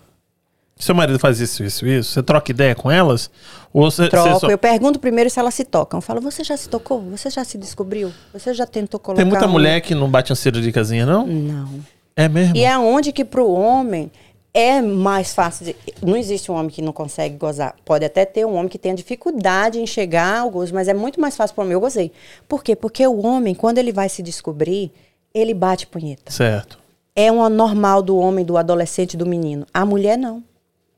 seu 0.76 0.94
marido 0.94 1.18
faz 1.18 1.38
isso, 1.40 1.62
isso, 1.62 1.86
isso. 1.86 2.12
Você 2.12 2.22
troca 2.22 2.50
ideia 2.50 2.74
com 2.74 2.90
elas? 2.90 3.30
Ou 3.72 3.90
você, 3.90 4.08
Troco. 4.08 4.40
só- 4.40 4.50
Eu 4.50 4.58
pergunto 4.58 4.98
primeiro 4.98 5.30
se 5.30 5.38
elas 5.38 5.54
se 5.54 5.64
tocam. 5.64 5.98
Eu 5.98 6.02
falo, 6.02 6.20
você 6.20 6.42
já 6.42 6.56
se 6.56 6.68
tocou? 6.68 7.00
Você 7.10 7.30
já 7.30 7.44
se 7.44 7.56
descobriu? 7.56 8.12
Você 8.32 8.52
já 8.52 8.66
tentou 8.66 8.98
colocar 8.98 9.22
Tem 9.22 9.30
muita 9.30 9.46
um- 9.46 9.50
mulher 9.50 9.80
que 9.80 9.94
não 9.94 10.10
bate 10.10 10.30
uma 10.32 10.36
ciruricazinha, 10.36 11.06
não? 11.06 11.26
Não. 11.26 11.80
É 12.16 12.28
mesmo? 12.28 12.56
E 12.56 12.64
é 12.64 12.76
onde 12.78 13.12
que 13.12 13.24
pro 13.24 13.48
homem 13.50 14.10
é 14.54 14.82
mais 14.82 15.34
fácil. 15.34 15.66
De... 15.66 15.76
Não 16.02 16.16
existe 16.16 16.50
um 16.50 16.54
homem 16.54 16.70
que 16.70 16.82
não 16.82 16.92
consegue 16.92 17.36
gozar. 17.36 17.74
Pode 17.84 18.04
até 18.04 18.24
ter 18.24 18.44
um 18.44 18.54
homem 18.54 18.68
que 18.68 18.78
tenha 18.78 18.94
dificuldade 18.94 19.80
em 19.80 19.86
chegar 19.86 20.40
ao 20.40 20.50
gozo, 20.50 20.74
mas 20.74 20.88
é 20.88 20.94
muito 20.94 21.20
mais 21.20 21.36
fácil 21.36 21.54
para 21.54 21.62
o 21.62 21.64
homem. 21.64 21.74
Eu 21.74 21.80
gozei. 21.80 22.12
Por 22.46 22.62
quê? 22.62 22.76
Porque 22.76 23.06
o 23.06 23.24
homem, 23.24 23.54
quando 23.54 23.78
ele 23.78 23.92
vai 23.92 24.08
se 24.08 24.22
descobrir, 24.22 24.92
ele 25.34 25.54
bate 25.54 25.86
punheta. 25.86 26.30
Certo. 26.30 26.78
É 27.14 27.30
uma 27.30 27.48
normal 27.48 28.02
do 28.02 28.16
homem, 28.16 28.44
do 28.44 28.56
adolescente, 28.56 29.16
do 29.16 29.26
menino. 29.26 29.66
A 29.72 29.84
mulher 29.84 30.16
não. 30.16 30.42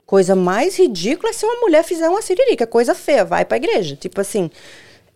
Coisa 0.06 0.36
mais 0.36 0.78
ridícula 0.78 1.30
é 1.30 1.32
se 1.32 1.46
uma 1.46 1.60
mulher 1.60 1.82
fizer 1.82 2.08
uma 2.08 2.20
siririca, 2.20 2.66
coisa 2.66 2.94
feia, 2.94 3.24
vai 3.24 3.44
pra 3.44 3.56
igreja. 3.56 3.96
Tipo 3.96 4.20
assim, 4.20 4.50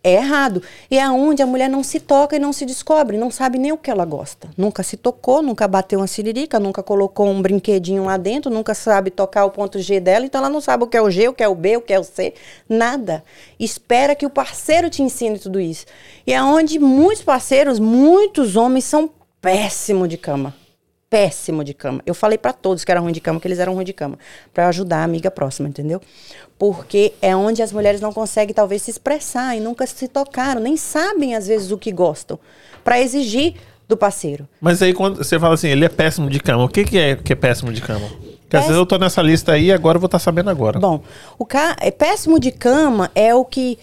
é 0.03 0.13
errado. 0.13 0.61
E 0.89 0.97
é 0.97 1.09
onde 1.09 1.41
a 1.41 1.45
mulher 1.45 1.69
não 1.69 1.83
se 1.83 1.99
toca 1.99 2.35
e 2.35 2.39
não 2.39 2.53
se 2.53 2.65
descobre, 2.65 3.17
não 3.17 3.29
sabe 3.29 3.57
nem 3.57 3.71
o 3.71 3.77
que 3.77 3.91
ela 3.91 4.05
gosta. 4.05 4.49
Nunca 4.57 4.83
se 4.83 4.97
tocou, 4.97 5.41
nunca 5.41 5.67
bateu 5.67 5.99
uma 5.99 6.07
siririca, 6.07 6.59
nunca 6.59 6.81
colocou 6.81 7.27
um 7.27 7.41
brinquedinho 7.41 8.05
lá 8.05 8.17
dentro, 8.17 8.51
nunca 8.51 8.73
sabe 8.73 9.11
tocar 9.11 9.45
o 9.45 9.51
ponto 9.51 9.79
G 9.79 9.99
dela, 9.99 10.25
então 10.25 10.39
ela 10.39 10.49
não 10.49 10.61
sabe 10.61 10.83
o 10.83 10.87
que 10.87 10.97
é 10.97 11.01
o 11.01 11.09
G, 11.09 11.27
o 11.27 11.33
que 11.33 11.43
é 11.43 11.47
o 11.47 11.55
B, 11.55 11.77
o 11.77 11.81
que 11.81 11.93
é 11.93 11.99
o 11.99 12.03
C, 12.03 12.33
nada. 12.67 13.23
Espera 13.59 14.15
que 14.15 14.25
o 14.25 14.29
parceiro 14.29 14.89
te 14.89 15.01
ensine 15.01 15.37
tudo 15.37 15.59
isso. 15.59 15.85
E 16.25 16.33
é 16.33 16.41
onde 16.41 16.79
muitos 16.79 17.23
parceiros, 17.23 17.79
muitos 17.79 18.55
homens 18.55 18.85
são 18.85 19.09
péssimos 19.41 20.07
de 20.07 20.17
cama 20.17 20.53
péssimo 21.09 21.63
de 21.63 21.73
cama. 21.73 22.01
Eu 22.05 22.13
falei 22.13 22.37
pra 22.37 22.53
todos 22.53 22.85
que 22.85 22.91
era 22.91 22.99
ruim 22.99 23.11
de 23.11 23.19
cama, 23.19 23.39
que 23.39 23.47
eles 23.47 23.59
eram 23.59 23.73
ruim 23.73 23.85
de 23.85 23.93
cama, 23.93 24.17
Pra 24.53 24.67
ajudar 24.67 24.99
a 24.99 25.03
amiga 25.03 25.31
próxima, 25.31 25.67
entendeu? 25.67 26.01
Porque 26.57 27.13
é 27.21 27.35
onde 27.35 27.61
as 27.61 27.71
mulheres 27.71 27.99
não 27.99 28.13
conseguem 28.13 28.53
talvez 28.53 28.81
se 28.83 28.91
expressar 28.91 29.55
e 29.57 29.59
nunca 29.59 29.87
se 29.87 30.07
tocaram, 30.07 30.61
nem 30.61 30.77
sabem 30.77 31.35
às 31.35 31.47
vezes 31.47 31.71
o 31.71 31.77
que 31.77 31.91
gostam, 31.91 32.39
Pra 32.83 33.01
exigir 33.01 33.55
do 33.87 33.97
parceiro. 33.97 34.47
Mas 34.61 34.81
aí 34.83 34.93
quando 34.93 35.17
você 35.17 35.39
fala 35.39 35.55
assim, 35.55 35.69
ele 35.69 35.83
é 35.83 35.89
péssimo 35.89 36.29
de 36.29 36.39
cama, 36.39 36.63
o 36.63 36.69
que, 36.69 36.83
que 36.83 36.97
é 36.97 37.15
que 37.15 37.33
é 37.33 37.35
péssimo 37.35 37.73
de 37.73 37.81
cama? 37.81 38.07
Porque 38.41 38.57
às 38.57 38.63
vezes 38.63 38.77
eu 38.77 38.85
tô 38.85 38.97
nessa 38.97 39.21
lista 39.21 39.51
aí 39.51 39.71
agora 39.71 39.97
eu 39.97 39.99
vou 39.99 40.07
estar 40.07 40.19
sabendo 40.19 40.49
agora. 40.49 40.79
Bom, 40.79 41.01
o 41.37 41.45
ca... 41.45 41.75
é 41.79 41.91
péssimo 41.91 42.39
de 42.39 42.51
cama 42.51 43.11
é 43.13 43.33
o 43.33 43.45
que 43.45 43.77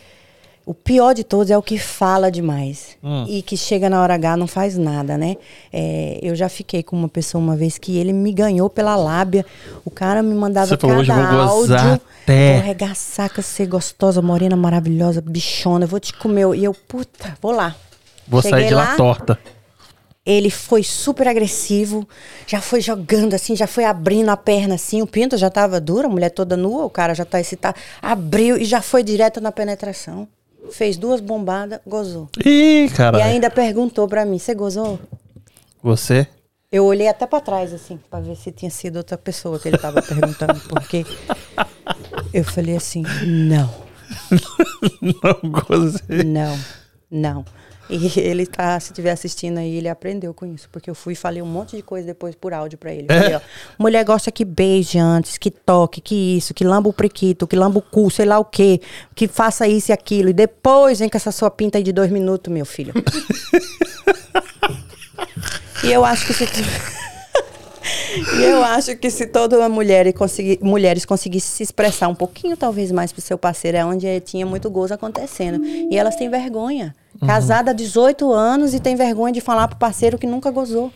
o 0.66 0.74
pior 0.74 1.14
de 1.14 1.22
todos 1.22 1.48
é 1.48 1.56
o 1.56 1.62
que 1.62 1.78
fala 1.78 2.28
demais 2.28 2.98
e 3.28 3.40
que 3.40 3.56
chega 3.56 3.88
na 3.88 4.02
hora 4.02 4.14
H 4.14 4.36
não 4.36 4.48
faz 4.48 4.76
nada, 4.76 5.16
né? 5.16 5.36
É, 5.72 6.18
eu 6.20 6.34
já 6.34 6.48
fiquei 6.48 6.82
com 6.82 6.96
uma 6.96 7.08
pessoa 7.08 7.42
uma 7.42 7.54
vez 7.54 7.78
que 7.78 7.96
ele 7.96 8.12
me 8.12 8.32
ganhou 8.32 8.68
pela 8.68 8.96
lábia. 8.96 9.46
O 9.84 9.90
cara 9.92 10.24
me 10.24 10.34
mandava 10.34 10.66
Você 10.66 10.76
falou, 10.76 11.06
cada 11.06 11.22
"Hoje 11.22 11.32
vou 11.32 11.40
áudio. 11.40 11.76
até." 11.76 12.52
Vou 12.54 12.62
arregaçar 12.62 13.32
com 13.32 13.40
você 13.40 13.64
gostosa, 13.64 14.20
morena, 14.20 14.56
maravilhosa, 14.56 15.20
bichona. 15.20 15.84
Eu 15.84 15.88
vou 15.88 16.00
te 16.00 16.12
comer. 16.12 16.52
E 16.56 16.64
eu, 16.64 16.74
puta, 16.74 17.38
vou 17.40 17.52
lá. 17.52 17.76
Vou 18.26 18.42
Cheguei 18.42 18.58
sair 18.58 18.68
de 18.68 18.74
lá, 18.74 18.90
lá, 18.90 18.96
torta. 18.96 19.38
ele 20.26 20.50
foi 20.50 20.82
super 20.82 21.28
agressivo, 21.28 22.08
já 22.44 22.60
foi 22.60 22.80
jogando 22.80 23.34
assim, 23.34 23.54
já 23.54 23.68
foi 23.68 23.84
abrindo 23.84 24.30
a 24.30 24.36
perna 24.36 24.74
assim, 24.74 25.00
o 25.00 25.06
pinto 25.06 25.36
já 25.36 25.48
tava 25.48 25.80
duro, 25.80 26.08
a 26.08 26.10
mulher 26.10 26.30
toda 26.30 26.56
nua, 26.56 26.84
o 26.84 26.90
cara 26.90 27.14
já 27.14 27.24
tá 27.24 27.38
excitado, 27.38 27.76
abriu 28.02 28.56
e 28.56 28.64
já 28.64 28.82
foi 28.82 29.04
direto 29.04 29.40
na 29.40 29.52
penetração. 29.52 30.26
Fez 30.70 30.96
duas 30.96 31.20
bombadas, 31.20 31.80
gozou. 31.86 32.28
Ih, 32.44 32.88
cara. 32.94 33.18
E 33.18 33.22
ainda 33.22 33.50
perguntou 33.50 34.06
pra 34.08 34.24
mim, 34.24 34.38
você 34.38 34.54
gozou? 34.54 34.98
Você? 35.82 36.26
Eu 36.70 36.84
olhei 36.84 37.08
até 37.08 37.26
pra 37.26 37.40
trás 37.40 37.72
assim, 37.72 37.98
pra 38.10 38.20
ver 38.20 38.36
se 38.36 38.50
tinha 38.50 38.70
sido 38.70 38.96
outra 38.96 39.16
pessoa 39.16 39.58
que 39.58 39.68
ele 39.68 39.78
tava 39.78 40.02
perguntando, 40.02 40.60
porque 40.68 41.06
eu 42.32 42.44
falei 42.44 42.76
assim, 42.76 43.02
não. 43.24 43.86
Não 45.02 45.50
gozei. 45.50 46.22
Não, 46.24 46.56
não. 47.10 47.44
E 47.88 48.12
ele 48.20 48.46
tá, 48.46 48.78
se 48.80 48.92
estiver 48.92 49.10
assistindo 49.10 49.58
aí, 49.58 49.76
ele 49.76 49.88
aprendeu 49.88 50.34
com 50.34 50.46
isso. 50.46 50.68
Porque 50.70 50.90
eu 50.90 50.94
fui 50.94 51.14
e 51.14 51.16
falei 51.16 51.42
um 51.42 51.46
monte 51.46 51.76
de 51.76 51.82
coisa 51.82 52.06
depois 52.06 52.34
por 52.34 52.52
áudio 52.52 52.78
pra 52.78 52.92
ele. 52.92 53.06
Falei, 53.06 53.34
ó, 53.34 53.40
mulher 53.78 54.04
gosta 54.04 54.30
que 54.30 54.44
beije 54.44 54.98
antes, 54.98 55.38
que 55.38 55.50
toque, 55.50 56.00
que 56.00 56.36
isso, 56.36 56.52
que 56.52 56.64
lamba 56.64 56.88
o 56.88 56.92
prequito, 56.92 57.46
que 57.46 57.56
lamba 57.56 57.78
o 57.78 57.82
cu, 57.82 58.10
sei 58.10 58.26
lá 58.26 58.38
o 58.38 58.44
quê, 58.44 58.80
que 59.14 59.28
faça 59.28 59.66
isso 59.66 59.90
e 59.90 59.92
aquilo. 59.92 60.28
E 60.28 60.32
depois 60.32 60.98
vem 60.98 61.08
com 61.08 61.16
essa 61.16 61.32
sua 61.32 61.50
pinta 61.50 61.78
aí 61.78 61.84
de 61.84 61.92
dois 61.92 62.10
minutos, 62.10 62.52
meu 62.52 62.66
filho. 62.66 62.92
e 65.84 65.92
eu 65.92 66.04
acho 66.04 66.26
que 66.26 66.34
se. 66.34 66.46
E 68.38 68.42
eu 68.44 68.62
acho 68.64 68.96
que 68.96 69.10
se 69.10 69.26
toda 69.26 69.68
mulher 69.68 70.12
conseguir, 70.12 70.58
mulheres 70.62 71.04
conseguissem 71.04 71.50
se 71.56 71.62
expressar 71.62 72.08
um 72.08 72.14
pouquinho, 72.14 72.56
talvez 72.56 72.90
mais 72.92 73.12
pro 73.12 73.20
seu 73.22 73.36
parceiro, 73.38 73.76
é 73.76 73.84
onde 73.84 74.06
eh, 74.06 74.20
tinha 74.20 74.44
muito 74.46 74.68
gozo 74.70 74.94
acontecendo. 74.94 75.64
E 75.64 75.96
elas 75.96 76.16
têm 76.16 76.28
vergonha. 76.28 76.94
Casada 77.26 77.70
há 77.70 77.74
18 77.74 78.30
anos 78.32 78.74
e 78.74 78.80
tem 78.80 78.94
vergonha 78.96 79.32
de 79.32 79.40
falar 79.40 79.68
pro 79.68 79.78
parceiro 79.78 80.18
que 80.18 80.26
nunca 80.26 80.50
gozou. 80.50 80.92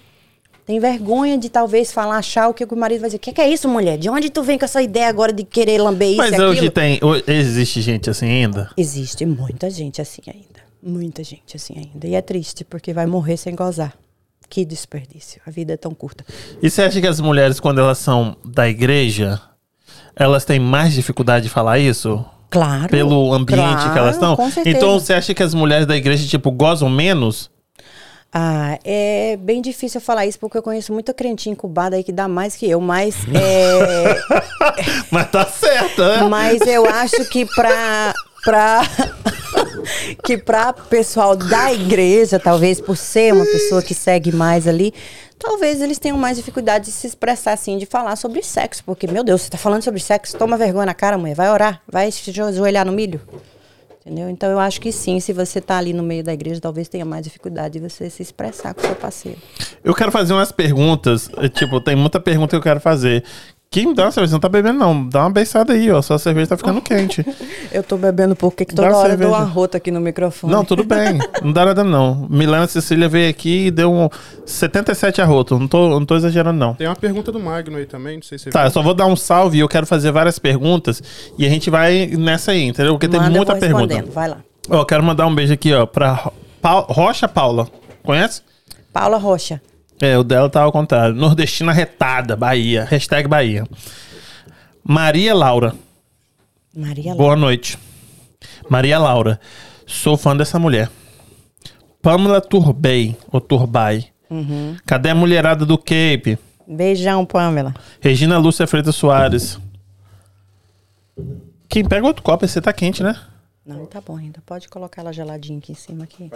Tem 0.67 0.79
vergonha 0.79 1.37
de 1.39 1.49
talvez 1.49 1.91
falar, 1.91 2.19
achar 2.19 2.49
o 2.49 2.55
que 2.55 2.63
o 2.65 2.77
marido 2.77 3.01
vai 3.01 3.09
dizer. 3.09 3.17
O 3.17 3.21
que, 3.21 3.33
que 3.33 3.41
é 3.41 3.49
isso, 3.49 3.69
mulher? 3.69 3.97
De 3.99 4.09
onde 4.09 4.31
tu 4.31 4.43
vem 4.43 4.57
com 4.59 4.65
essa 4.65 4.81
ideia 4.83 5.09
agora 5.09 5.33
de 5.33 5.43
querer 5.43 5.79
lamber 5.79 6.09
isso 6.09 6.19
Mas 6.19 6.33
aquilo? 6.33 6.49
hoje 6.51 6.71
tem. 6.71 7.01
ho- 7.03 7.23
Existe 7.27 7.81
gente 7.81 8.09
assim 8.11 8.27
ainda? 8.29 8.71
Existe 8.77 9.25
muita 9.27 9.69
gente 9.71 10.01
assim 10.01 10.23
ainda. 10.29 10.61
Muita 10.83 11.25
gente 11.25 11.57
assim 11.57 11.75
ainda. 11.77 12.07
E 12.07 12.15
é 12.15 12.23
triste, 12.23 12.65
porque 12.65 12.93
vai 12.93 13.07
morrer 13.07 13.37
sem 13.37 13.55
gozar. 13.55 13.95
Que 14.51 14.65
desperdício. 14.65 15.41
A 15.47 15.51
vida 15.51 15.75
é 15.75 15.77
tão 15.77 15.95
curta. 15.95 16.25
E 16.61 16.69
você 16.69 16.83
acha 16.83 17.01
que 17.01 17.07
as 17.07 17.21
mulheres, 17.21 17.61
quando 17.61 17.81
elas 17.81 17.99
são 17.99 18.37
da 18.45 18.69
igreja, 18.69 19.41
elas 20.17 20.45
têm 20.45 20.59
mais 20.59 20.93
dificuldade 20.93 21.45
de 21.45 21.49
falar 21.49 21.79
isso? 21.79 22.25
Claro. 22.51 22.89
Pelo 22.89 23.33
ambiente 23.33 23.61
claro, 23.61 23.93
que 23.93 23.99
elas 23.99 24.17
estão? 24.17 24.35
Com 24.35 24.51
certeza. 24.51 24.77
Então 24.77 24.99
você 24.99 25.15
acha 25.15 25.33
que 25.33 25.43
as 25.43 25.55
mulheres 25.55 25.87
da 25.87 25.97
igreja, 25.97 26.27
tipo, 26.27 26.51
gozam 26.51 26.91
menos? 26.91 27.49
Ah, 28.33 28.79
é 28.85 29.37
bem 29.37 29.61
difícil 29.61 30.01
eu 30.01 30.05
falar 30.05 30.27
isso, 30.27 30.39
porque 30.39 30.59
eu 30.59 30.63
conheço 30.63 30.93
muita 30.93 31.13
crentinha 31.15 31.53
incubada 31.53 31.97
aí 31.97 32.05
que 32.05 32.13
dá 32.13 32.29
mais 32.29 32.55
que 32.55 32.69
eu, 32.69 32.81
mas 32.81 33.17
é, 33.35 34.21
Mas 35.11 35.31
tá 35.31 35.47
certo, 35.47 36.01
né? 36.01 36.29
mas 36.29 36.61
eu 36.63 36.87
acho 36.87 37.25
que 37.29 37.45
pra 37.45 38.15
pra 38.45 38.83
que 40.25 40.39
pra 40.39 40.73
pessoal 40.73 41.37
da 41.37 41.73
igreja, 41.73 42.39
talvez 42.39 42.81
por 42.81 42.97
ser 42.97 43.33
uma 43.33 43.45
pessoa 43.45 43.83
que 43.83 43.95
segue 43.95 44.33
mais 44.33 44.67
ali, 44.67 44.93
talvez 45.39 45.81
eles 45.81 45.99
tenham 45.99 46.17
mais 46.19 46.37
dificuldade 46.37 46.87
de 46.87 46.93
se 46.93 47.07
expressar 47.07 47.53
assim, 47.53 47.79
de 47.79 47.87
falar 47.87 48.17
sobre 48.17 48.43
sexo, 48.43 48.83
porque 48.85 49.07
meu 49.07 49.25
Deus, 49.25 49.43
você 49.43 49.51
tá 49.51 49.59
falando 49.59 49.83
sobre 49.83 50.01
sexo, 50.01 50.37
toma 50.37 50.57
vergonha 50.57 50.87
na 50.87 50.95
cara, 50.95 51.17
mulher, 51.17 51.35
vai 51.35 51.51
orar, 51.51 51.81
vai 51.91 52.11
se 52.11 52.31
ajoelhar 52.41 52.87
no 52.87 52.93
milho. 52.93 53.21
Entendeu? 54.05 54.31
Então 54.31 54.51
eu 54.51 54.59
acho 54.59 54.81
que 54.81 54.91
sim, 54.91 55.21
se 55.21 55.31
você 55.31 55.61
tá 55.61 55.77
ali 55.77 55.93
no 55.93 56.03
meio 56.03 56.25
da 56.25 56.33
igreja, 56.33 56.59
talvez 56.59 56.89
tenha 56.89 57.05
mais 57.05 57.23
dificuldade 57.23 57.79
de 57.79 57.87
você 57.87 58.09
se 58.09 58.23
expressar 58.23 58.73
com 58.73 58.81
o 58.81 58.87
seu 58.87 58.97
parceiro. 58.97 59.39
Eu 59.85 59.95
quero 59.95 60.11
fazer 60.11 60.33
umas 60.33 60.51
perguntas. 60.51 61.29
eh, 61.37 61.51
Tipo, 61.51 61.83
tem 61.83 61.95
muita 61.95 62.19
pergunta 62.19 62.49
que 62.49 62.57
eu 62.57 62.63
quero 62.63 62.81
fazer. 62.81 63.23
Quem 63.73 63.87
me 63.87 63.95
dá 63.95 64.07
uma 64.07 64.11
cerveja? 64.11 64.33
Não 64.33 64.41
tá 64.41 64.49
bebendo, 64.49 64.81
não. 64.81 65.09
Dá 65.09 65.21
uma 65.21 65.31
beiçada 65.31 65.75
aí, 65.75 65.89
ó. 65.93 66.03
Sua 66.03 66.19
cerveja 66.19 66.49
tá 66.49 66.57
ficando 66.57 66.81
quente. 66.83 67.25
Eu 67.71 67.85
tô 67.85 67.97
bebendo 67.97 68.35
porque 68.35 68.65
que 68.65 68.75
Dá 68.75 68.83
toda 68.83 68.97
uma 68.97 68.99
hora 69.01 69.13
eu 69.13 69.17
dou 69.17 69.27
cerveja. 69.29 69.45
uma 69.45 69.49
rota 69.55 69.77
aqui 69.77 69.93
no 69.93 70.01
microfone. 70.01 70.53
Não, 70.53 70.65
tudo 70.65 70.83
bem. 70.83 71.21
Não 71.41 71.53
dá 71.53 71.65
nada, 71.67 71.85
não. 71.85 72.27
Milena 72.29 72.67
Cecília 72.67 73.09
veio 73.09 73.31
aqui 73.31 73.67
e 73.67 73.71
deu 73.71 73.93
um 73.93 74.09
77 74.45 75.23
arroto. 75.23 75.57
Não 75.57 75.69
tô, 75.69 75.89
não 75.89 76.05
tô 76.05 76.17
exagerando, 76.17 76.59
não. 76.59 76.75
Tem 76.75 76.89
uma 76.89 76.97
pergunta 76.97 77.31
do 77.31 77.39
Magno 77.39 77.77
aí 77.77 77.87
também, 77.87 78.17
não 78.17 78.23
sei 78.25 78.39
se 78.39 78.45
você 78.47 78.51
Tá, 78.51 78.63
viu. 78.63 78.67
eu 78.67 78.73
só 78.73 78.83
vou 78.83 78.93
dar 78.93 79.07
um 79.07 79.15
salve 79.15 79.59
e 79.59 79.61
eu 79.61 79.69
quero 79.69 79.87
fazer 79.87 80.11
várias 80.11 80.37
perguntas. 80.37 81.01
E 81.39 81.47
a 81.47 81.49
gente 81.49 81.71
vai 81.71 82.09
nessa 82.09 82.51
aí, 82.51 82.65
entendeu? 82.65 82.95
Porque 82.95 83.07
tem 83.07 83.21
Manda, 83.21 83.31
eu 83.33 83.37
muita 83.37 83.53
vou 83.53 83.61
pergunta. 83.61 83.87
respondendo. 83.95 84.13
Vai 84.13 84.29
lá. 84.31 84.39
Ó, 84.69 84.85
quero 84.85 85.05
mandar 85.05 85.29
um 85.29 85.35
beijo 85.35 85.53
aqui, 85.55 85.73
ó, 85.73 85.87
pra 85.87 86.33
Pa- 86.61 86.81
Rocha 86.89 87.29
Paula. 87.29 87.69
Conhece? 88.03 88.43
Paula 88.93 89.17
Rocha. 89.17 89.63
É, 90.01 90.17
o 90.17 90.25
dela 90.25 90.49
tá 90.49 90.63
ao 90.63 90.73
contrário. 90.73 91.15
Nordestina 91.15 91.73
retada, 91.73 92.35
Bahia. 92.35 92.85
Hashtag 92.85 93.29
Bahia. 93.29 93.67
Maria 94.83 95.35
Laura. 95.35 95.75
Maria 96.75 97.11
Laura. 97.11 97.19
Boa 97.19 97.37
noite. 97.37 97.79
Maria 98.69 98.99
Laura. 98.99 99.39
Sou 99.87 100.17
fã 100.17 100.35
dessa 100.35 100.59
mulher. 100.59 100.89
Pamela 102.01 102.41
Turbay, 102.41 103.15
ou 103.31 103.41
Turbay. 103.41 104.07
Uhum. 104.31 104.77
Cadê 104.87 105.11
a 105.11 105.15
mulherada 105.15 105.67
do 105.67 105.77
Cape? 105.77 106.39
Beijão, 106.67 107.27
Pamela. 107.27 107.75
Regina 108.01 108.39
Lúcia 108.39 108.67
Freitas 108.67 108.95
Soares. 108.95 109.59
Quem 111.69 111.85
pega 111.85 112.07
outro 112.07 112.23
copo, 112.23 112.45
esse 112.45 112.61
tá 112.61 112.73
quente, 112.73 113.03
né? 113.03 113.15
Não, 113.75 113.87
tá 113.87 114.01
bom 114.01 114.17
ainda. 114.17 114.43
Pode 114.45 114.69
colocar 114.69 115.03
ela 115.03 115.13
geladinha 115.13 115.59
aqui 115.59 115.73
em 115.73 115.75
cima 115.77 116.05
aqui. 116.05 116.31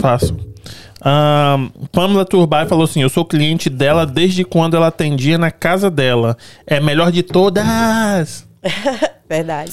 Faço. 0.00 0.36
Ahn, 1.04 1.68
Pamela 1.92 2.24
Turbay 2.24 2.66
falou 2.66 2.84
assim: 2.84 3.02
Eu 3.02 3.08
sou 3.08 3.24
cliente 3.24 3.68
dela 3.68 4.06
desde 4.06 4.44
quando 4.44 4.74
ela 4.76 4.86
atendia 4.86 5.36
na 5.36 5.50
casa 5.50 5.90
dela. 5.90 6.36
É 6.66 6.80
melhor 6.80 7.12
de 7.12 7.22
todas. 7.22 8.46
Verdade. 9.28 9.72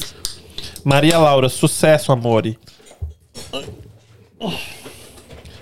Maria 0.83 1.17
Laura, 1.17 1.47
sucesso, 1.47 2.11
amore. 2.11 2.59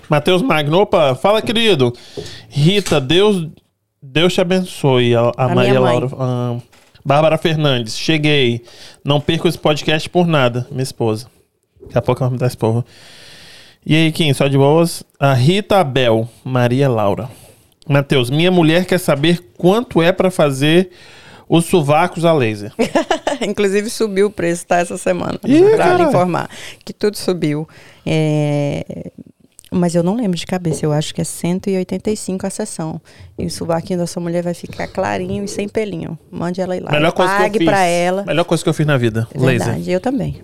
Matheus 0.10 0.42
Magno, 0.42 0.80
opa, 0.80 1.16
fala, 1.16 1.42
querido. 1.42 1.94
Rita, 2.50 3.00
Deus, 3.00 3.48
Deus 4.02 4.34
te 4.34 4.42
abençoe. 4.42 5.16
A, 5.16 5.32
a 5.38 5.46
A 5.46 5.56
Maria. 5.56 5.80
Laura. 5.80 6.10
ah, 6.20 6.58
Bárbara 7.04 7.38
Fernandes, 7.38 7.98
cheguei. 7.98 8.64
Não 9.04 9.20
perco 9.20 9.48
esse 9.48 9.58
podcast 9.58 10.10
por 10.10 10.28
nada, 10.28 10.68
minha 10.70 10.84
esposa. 10.84 11.28
Daqui 11.82 11.98
a 11.98 12.02
pouco 12.02 12.24
ela 12.24 12.30
vai 12.30 12.40
me 12.40 12.46
esse 12.46 12.58
povo. 12.58 12.86
E 13.86 13.96
aí, 13.96 14.12
Kim, 14.12 14.32
só 14.34 14.48
de 14.48 14.58
boas? 14.58 15.04
A 15.20 15.34
Rita 15.34 15.80
Abel, 15.80 16.30
Maria 16.44 16.88
Laura. 16.88 17.30
Matheus, 17.88 18.30
minha 18.30 18.52
mulher 18.52 18.86
quer 18.86 19.00
saber 19.00 19.44
quanto 19.58 20.02
é 20.02 20.12
pra 20.12 20.30
fazer 20.30 20.92
os 21.50 21.66
sovacos 21.66 22.24
a 22.24 22.32
laser. 22.32 22.72
Inclusive 23.42 23.90
subiu 23.90 24.28
o 24.28 24.32
preço, 24.32 24.66
tá? 24.68 24.78
Essa 24.78 24.98
semana. 24.98 25.40
Pra 25.40 25.98
lhe 25.98 26.04
informar. 26.04 26.50
Que 26.86 26.94
tudo 26.94 27.18
subiu. 27.18 27.68
É, 28.06 29.12
Mas 29.74 29.96
eu 29.96 30.04
não 30.04 30.16
lembro 30.16 30.38
de 30.38 30.46
cabeça. 30.46 30.86
Eu 30.86 30.92
acho 30.92 31.16
que 31.16 31.22
é 31.22 31.24
185 31.24 32.46
a 32.46 32.50
sessão. 32.50 33.00
E 33.40 33.46
o 33.46 33.50
sovaquinho 33.50 34.00
da 34.00 34.06
sua 34.06 34.22
mulher 34.22 34.44
vai 34.44 34.54
ficar 34.54 34.86
clarinho 34.88 35.46
e 35.46 35.48
sem 35.48 35.70
pelinho. 35.70 36.20
Mande 36.30 36.60
ela 36.60 36.76
ir 36.76 36.82
lá. 36.82 36.92
Melhor 36.92 37.14
coisa 37.14 37.32
que 37.32 37.38
eu 37.38 37.44
Pague 37.44 37.60
fiz. 37.60 37.68
pra 37.70 37.86
ela. 37.86 38.24
Melhor 38.26 38.44
coisa 38.44 38.62
que 38.64 38.70
eu 38.70 38.74
fiz 38.74 38.86
na 38.86 38.98
vida. 38.98 39.28
É 39.34 39.40
laser. 39.40 39.68
verdade, 39.68 39.92
eu 39.92 40.00
também. 40.02 40.44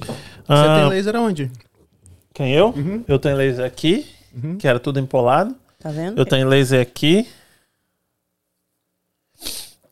Você 0.00 0.12
Ah, 0.48 0.80
tem 0.80 0.88
laser 0.90 1.16
aonde? 1.16 1.50
Quem 2.32 2.52
eu? 2.52 2.72
Eu 3.08 3.18
tenho 3.18 3.36
laser 3.36 3.64
aqui, 3.64 4.06
que 4.60 4.68
era 4.68 4.78
tudo 4.78 5.00
empolado. 5.00 5.54
Tá 5.80 5.90
vendo? 5.90 6.16
Eu 6.18 6.24
tenho 6.24 6.46
laser 6.48 6.80
aqui. 6.80 7.26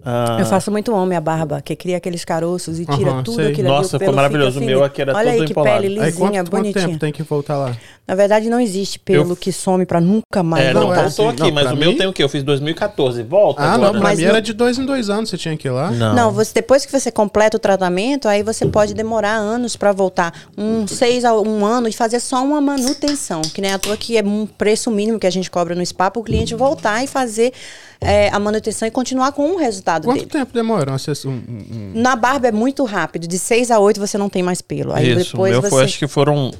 Ah, 0.05 0.39
Eu 0.41 0.47
faço 0.47 0.69
muito 0.73 0.93
homem 0.93 1.17
a 1.17 1.21
barba, 1.21 1.63
que 1.63 1.77
cria 1.77 1.97
aqueles 1.97 2.25
caroços 2.25 2.81
e 2.81 2.85
tira 2.87 3.11
Aham, 3.13 3.23
tudo 3.23 3.37
sei. 3.37 3.53
aquilo 3.53 3.69
ali, 3.69 3.77
Nossa, 3.77 3.97
o 3.97 4.01
ficou 4.01 4.13
maravilhoso. 4.13 4.59
O 4.59 4.65
meu 4.65 4.83
aqui 4.83 5.01
era 5.01 5.15
Olha 5.15 5.31
todo 5.31 5.41
aí 5.41 5.47
que 5.47 5.53
empolado. 5.53 5.81
pele 5.83 6.01
Aí 6.01 6.07
lisinha, 6.07 6.29
quanto, 6.33 6.51
quanto 6.51 6.63
bonitinha. 6.63 6.87
tempo 6.89 6.99
tem 6.99 7.13
que 7.13 7.23
voltar 7.23 7.57
lá? 7.57 7.77
Na 8.07 8.17
verdade, 8.17 8.51
não 8.51 8.59
existe 8.61 8.99
pelo 8.99 9.31
Eu- 9.33 9.37
que 9.37 9.53
some 9.53 9.87
pra 9.87 10.01
nunca 10.01 10.43
mais 10.43 10.67
É, 10.67 10.75
não, 10.75 10.93
é 10.93 11.03
voltou 11.03 11.29
aqui, 11.29 11.43
não, 11.43 11.53
mas 11.53 11.71
o 11.71 11.77
meu 11.77 11.93
mim- 11.93 11.97
tem 11.97 12.07
o 12.09 12.13
quê? 12.13 12.23
Eu 12.25 12.29
fiz 12.29 12.43
2014. 12.43 13.23
Volta 13.23 13.63
Ah, 13.63 13.75
agora. 13.75 13.85
não, 13.85 13.93
pra 13.93 14.01
Mas 14.11 14.19
mim 14.19 14.25
não- 14.25 14.31
era 14.33 14.43
de 14.43 14.53
dois 14.53 14.77
em 14.77 14.85
dois 14.85 15.09
anos 15.09 15.31
você 15.31 15.39
tinha 15.39 15.57
que 15.57 15.69
ir 15.69 15.71
lá. 15.71 15.91
Não. 15.93 16.13
Não, 16.15 16.33
você, 16.33 16.53
depois 16.55 16.85
que 16.85 16.91
você 16.91 17.13
completa 17.13 17.57
o 17.57 17.61
tratamento, 17.61 18.27
aí 18.27 18.43
você 18.43 18.67
pode 18.67 18.93
demorar 18.93 19.35
anos 19.37 19.77
pra 19.77 19.93
voltar. 19.93 20.35
Um 20.59 20.85
seis 20.87 21.25
a 21.25 21.33
um 21.39 21.65
ano 21.65 21.87
e 21.89 21.93
fazer 21.93 22.19
só 22.19 22.43
uma 22.45 22.61
manutenção. 22.61 23.41
Que 23.43 23.61
nem 23.61 23.73
à 23.73 23.79
toa 23.79 23.97
que 23.97 24.17
é 24.19 24.23
um 24.23 24.47
preço 24.47 24.91
mínimo 24.91 25.19
que 25.21 25.27
a 25.27 25.31
gente 25.31 25.49
cobra 25.51 25.75
no 25.75 25.87
spa 25.87 26.11
para 26.11 26.21
o 26.21 26.25
cliente 26.25 26.55
voltar 26.57 27.03
e 27.05 27.07
fazer 27.07 27.53
é, 28.01 28.31
a 28.31 28.39
manutenção 28.41 28.87
e 28.89 28.91
continuar 28.91 29.31
com 29.31 29.53
o 29.53 29.57
resultado 29.57 30.07
Quanto 30.07 30.19
dele. 30.19 30.29
tempo 30.31 30.53
demora? 30.53 30.91
Um, 30.93 31.29
um- 31.29 31.31
um- 31.31 31.93
Na 31.95 32.17
barba 32.17 32.49
é 32.49 32.53
muito 32.53 32.83
rápido. 32.85 33.29
De 33.29 33.39
seis 33.39 33.71
a 33.71 33.79
oito 33.79 34.01
você 34.01 34.19
não 34.19 34.29
tem 34.29 34.43
mais 34.43 34.61
pelo. 34.61 34.93
Aí 34.93 35.09
Isso, 35.13 35.21
o 35.21 35.25
depois 35.25 35.53
meu 35.53 35.63
você. 35.63 35.71
foi, 35.71 35.85
acho 35.85 35.99
que 36.01 36.09
foram... 36.09 36.51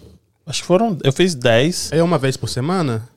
Acho 0.47 0.61
que 0.63 0.67
foram... 0.67 0.97
Eu 1.05 1.13
fiz 1.13 1.35
10. 1.35 1.93
É 1.93 2.03
uma 2.03 2.19
vez 2.19 2.37
por 2.37 2.49
semana? 2.49 3.09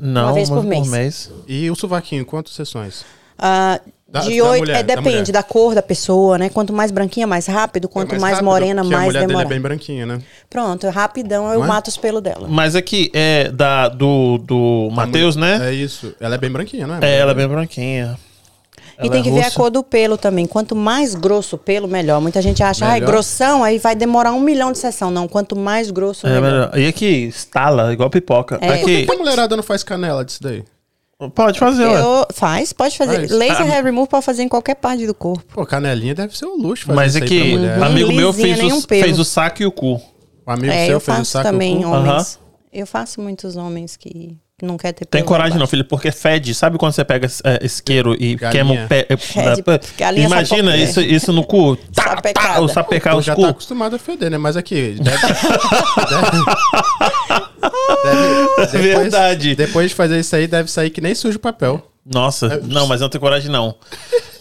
Não, 0.00 0.24
Uma 0.26 0.32
vez 0.32 0.48
por 0.48 0.64
mês. 0.64 1.30
E 1.46 1.70
o 1.70 1.74
sovaquinho, 1.74 2.24
quantas 2.24 2.54
sessões? 2.54 3.04
Ah, 3.38 3.80
Da- 4.08 4.20
de 4.20 4.38
da 4.38 4.44
oito, 4.44 4.60
mulher, 4.60 4.76
é, 4.76 4.82
da 4.82 4.94
depende 4.94 5.08
mulher. 5.18 5.32
da, 5.32 5.42
cor 5.42 5.74
da 5.74 5.82
pessoa, 5.82 6.38
né? 6.38 6.48
Quanto 6.48 6.72
mais 6.72 6.90
branquinha, 6.90 7.26
mais 7.26 7.46
rápido. 7.46 7.88
Quanto 7.88 8.14
É 8.14 8.18
mais, 8.18 8.34
rápido, 8.34 8.46
morena, 8.46 8.84
mais 8.84 8.94
a 8.94 9.04
mulher 9.04 9.26
dele 9.26 9.40
é 9.42 9.44
bem 9.44 9.60
branquinha, 9.60 10.06
né? 10.06 10.18
Pronto, 10.48 10.88
rapidão 10.88 11.52
eu 11.52 11.62
é? 11.64 11.66
mato 11.66 11.88
os 11.88 11.96
pelos 11.96 12.22
dela. 12.22 12.46
Mas 12.48 12.74
aqui, 12.76 13.10
é 13.12 13.50
da, 13.50 13.88
do, 13.88 14.38
do 14.38 14.88
Matheus, 14.92 15.36
né? 15.36 15.68
É 15.70 15.74
isso. 15.74 16.14
Ela 16.20 16.36
é 16.36 16.38
bem 16.38 16.50
branquinha, 16.50 16.86
não 16.86 16.96
é? 16.96 16.98
É, 17.02 17.18
ela 17.18 17.32
é 17.32 17.34
bem 17.34 17.48
branquinha. 17.48 18.18
E 19.02 19.08
tem 19.10 19.20
é 19.20 19.22
que 19.22 19.30
ver 19.30 19.44
a 19.44 19.50
cor 19.50 19.70
do 19.70 19.82
pelo 19.82 20.16
também. 20.18 20.46
Quanto 20.46 20.74
mais 20.74 21.14
grosso 21.14 21.56
o 21.56 21.58
pelo, 21.58 21.86
melhor. 21.86 22.20
Muita 22.20 22.42
gente 22.42 22.62
acha, 22.62 22.84
ai, 22.84 22.94
Melhor. 23.00 23.12
grossão, 23.12 23.62
aí 23.62 23.78
vai 23.78 23.94
demorar 23.94 24.32
um 24.32 24.40
milhão 24.40 24.72
de 24.72 24.78
sessão. 24.78 25.10
Não, 25.10 25.28
quanto 25.28 25.54
mais 25.54 25.90
grosso, 25.90 26.26
É, 26.26 26.30
melhor. 26.30 26.42
melhor. 26.42 26.78
E 26.78 26.86
aqui, 26.88 27.26
estala, 27.28 27.92
igual 27.92 28.10
pipoca. 28.10 28.56
É. 28.60 28.66
Por 28.66 28.76
que, 28.78 28.82
Aqui, 28.82 29.06
que 29.06 29.12
a 29.12 29.18
mulherada 29.18 29.56
não 29.56 29.62
faz 29.62 29.82
canela 29.84 30.24
disso 30.24 30.42
daí? 30.42 30.64
pode 31.34 31.58
fazer, 31.58 31.84
ué. 31.84 32.00
Eu, 32.00 32.26
faz, 32.32 32.72
pode 32.72 32.96
fazer. 32.96 33.16
Faz. 33.28 33.30
Laser 33.30 33.62
Ah, 33.62 33.74
hair 33.74 33.84
remove 33.84 34.08
pode 34.08 34.24
fazer 34.24 34.42
em 34.42 34.48
qualquer 34.48 34.76
parte 34.76 35.06
do 35.06 35.14
corpo. 35.14 35.44
Pô, 35.52 35.66
canelinha 35.66 36.14
deve 36.14 36.36
ser 36.36 36.46
um 36.46 36.56
luxo 36.56 36.86
fazer 36.86 36.96
Mas 36.96 37.14
isso 37.14 37.24
aí 37.24 37.28
aqui, 37.28 37.38
pra 37.50 37.58
mulher. 37.58 37.78
Uhum. 37.78 37.84
amigo 37.84 38.12
meu 38.12 38.32
fez, 38.32 38.56
pelo. 38.58 38.80
fez 39.04 39.18
o 39.18 39.24
saco 39.24 39.62
e 39.62 39.66
o 39.66 39.72
cu. 39.72 40.00
O 40.46 40.50
amigo 40.50 40.72
é, 40.72 40.86
seu 40.86 40.94
eu 40.94 41.00
fez 41.00 41.16
o 41.16 41.18
faço 41.20 41.30
saco 41.32 41.44
também 41.50 41.82
cu? 41.82 41.88
homens. 41.88 42.38
Eu 42.72 42.86
faço 42.86 43.20
muitos 43.20 43.56
homens 43.56 43.96
que 43.96 44.08
que 44.10 44.38
não 44.66 44.76
quer 44.76 44.92
ter 44.92 45.04
Tem 45.06 45.22
coragem 45.24 45.58
não, 45.58 45.66
filho, 45.66 45.84
porque 45.84 46.10
fede. 46.10 46.54
Sabe 46.54 46.78
quando 46.78 46.92
você 46.92 47.04
pega 47.04 47.28
é, 47.44 47.64
isqueiro 47.64 48.14
e 48.18 48.34
Galinha. 48.34 48.50
queima 48.64 48.84
o 48.84 48.88
pé? 48.88 49.06
é, 49.08 49.16
Fede, 49.16 49.62
da- 49.62 49.80
galinha 49.96 50.26
Imagina 50.26 50.76
isso, 50.76 51.00
isso 51.00 51.32
no 51.32 51.44
cu. 51.44 51.76
Tá, 51.94 52.16
tá, 52.16 52.60
o 52.60 52.68
sapecar 52.68 53.16
os 53.16 53.24
já 53.24 53.34
cu. 53.34 53.42
tá 53.42 53.48
acostumado 53.50 53.96
a 53.96 53.98
feder, 53.98 54.30
né? 54.30 54.38
Mas 54.38 54.56
aqui, 54.56 54.96
deve... 55.00 55.16
deve, 55.18 56.44
deve- 58.04 58.66
depois- 58.72 58.72
Verdade. 58.72 59.54
Depois 59.54 59.90
de 59.90 59.94
fazer 59.94 60.18
isso 60.20 60.34
aí, 60.34 60.46
deve 60.46 60.70
sair 60.70 60.90
que 60.90 61.00
nem 61.00 61.14
sujo 61.14 61.38
papel. 61.38 61.84
Nossa, 62.04 62.60
não, 62.64 62.86
mas 62.86 63.00
eu 63.00 63.04
não 63.04 63.10
tenho 63.10 63.20
coragem 63.20 63.50
não. 63.50 63.74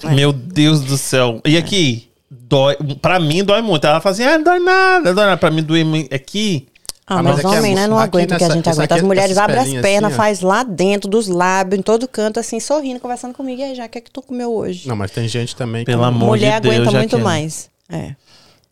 Meu 0.04 0.32
Deus 0.32 0.82
do 0.82 0.98
céu. 0.98 1.42
E 1.46 1.58
aqui, 1.58 2.08
dói, 2.30 2.78
pra 3.02 3.20
mim 3.20 3.44
dói 3.44 3.62
muito. 3.62 3.86
Ela 3.86 4.00
fala 4.00 4.14
assim, 4.14 4.24
ah, 4.24 4.38
não 4.38 4.44
dói 4.44 4.60
nada, 4.60 5.10
não 5.10 5.16
dói 5.16 5.26
nada. 5.26 5.38
Pra 5.38 5.52
mim 5.52 5.66
muito. 5.84 6.14
Aqui, 6.14 6.68
Ah, 7.10 7.20
Ah, 7.20 7.24
mas, 7.24 7.36
mas 7.38 7.46
aqui 7.46 7.56
é 7.56 7.60
homem, 7.60 7.74
né? 7.76 7.88
Não 7.88 7.98
aguenta 7.98 8.36
o 8.36 8.38
que 8.38 8.44
a 8.44 8.50
gente 8.50 8.68
aguenta. 8.70 8.84
aqui 8.84 8.94
As 8.96 9.00
é- 9.00 9.04
mulheres 9.04 9.38
abrem 9.38 9.60
as 9.78 9.82
pernas, 9.82 10.10
assim, 10.12 10.18
faz 10.18 10.42
lá 10.42 10.64
dentro 10.64 11.10
dos 11.10 11.30
lábios, 11.30 11.80
em 11.80 11.82
todo 11.82 12.06
canto, 12.08 12.38
assim, 12.40 12.60
sorrindo, 12.60 13.00
conversando 13.00 13.34
comigo. 13.34 13.62
E 13.62 13.64
aí, 13.64 13.76
já, 13.76 13.86
o 13.86 13.90
que 13.90 13.98
é 13.98 14.02
que 14.02 14.12
tu 14.12 14.22
comeu 14.22 14.54
hoje? 14.54 14.90
Não, 14.90 14.96
mas 14.96 15.12
tem 15.12 15.26
gente 15.28 15.56
também 15.56 15.86
que 15.86 15.92
Pelo 15.92 16.04
amor 16.04 16.28
Mulher 16.28 16.60
de 16.60 16.70
Deus, 16.70 16.76
aguenta 16.88 16.98
muito 16.98 17.20
mais. 17.20 17.70
É. 17.90 18.14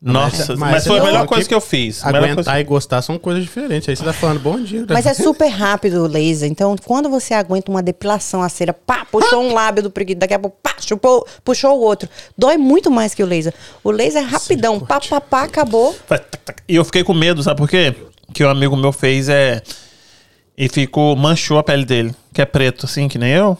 Nossa, 0.02 0.50
Mas- 0.50 0.60
mas, 0.60 0.72
mas 0.72 0.88
foi 0.88 1.00
a 1.00 1.04
melhor 1.04 1.26
coisa 1.26 1.48
que 1.48 1.56
eu 1.56 1.62
fiz. 1.62 2.06
Aguentar 2.06 2.36
coisa- 2.36 2.60
e 2.60 2.64
gostar 2.66 3.02
são 3.02 3.18
coisas 3.18 3.42
diferentes. 3.42 3.88
Aí 3.90 3.96
você 3.96 4.04
tá 4.04 4.14
falando 4.14 4.40
bom 4.40 4.60
dia. 4.62 4.82
né? 4.82 4.88
Mas 4.90 5.06
é 5.08 5.14
super 5.16 5.48
rápido 5.48 6.04
o 6.04 6.08
laser. 6.08 6.48
Então, 6.48 6.76
quando 6.86 7.10
você 7.10 7.34
aguenta 7.34 7.72
uma 7.72 7.82
depilação, 7.82 8.44
a 8.44 8.50
cera, 8.50 8.72
pá, 8.74 9.04
puxou 9.10 9.42
um 9.42 9.54
lábio 9.54 9.82
do 9.82 9.90
preguiça, 9.90 10.20
daqui 10.20 10.34
a 10.36 10.40
pouco, 10.40 10.58
pá, 10.62 10.76
chupou, 10.80 11.26
puxou 11.44 11.80
o 11.80 11.82
outro. 11.82 12.08
Dói 12.38 12.56
muito 12.58 12.92
mais 12.92 13.16
que 13.16 13.24
o 13.24 13.26
laser. 13.26 13.54
O 13.84 13.90
laser 13.90 14.22
é 14.22 14.26
rapidão, 14.26 14.80
pá, 14.80 15.00
pá, 15.00 15.20
pá, 15.22 15.44
acabou. 15.44 15.96
E 16.68 16.76
eu 16.76 16.86
fiquei 16.86 17.04
com 17.04 17.14
medo, 17.14 17.42
sabe 17.42 17.58
por 17.58 17.70
quê? 17.70 17.96
Que 18.34 18.44
um 18.44 18.50
amigo 18.50 18.76
meu 18.76 18.92
fez 18.92 19.30
é. 19.30 19.62
E 20.58 20.70
ficou, 20.70 21.16
manchou 21.16 21.58
a 21.58 21.64
pele 21.64 21.86
dele, 21.86 22.16
que 22.36 22.42
é 22.42 22.46
preto, 22.46 22.86
assim, 22.86 23.08
que 23.08 23.18
nem 23.18 23.32
eu. 23.32 23.58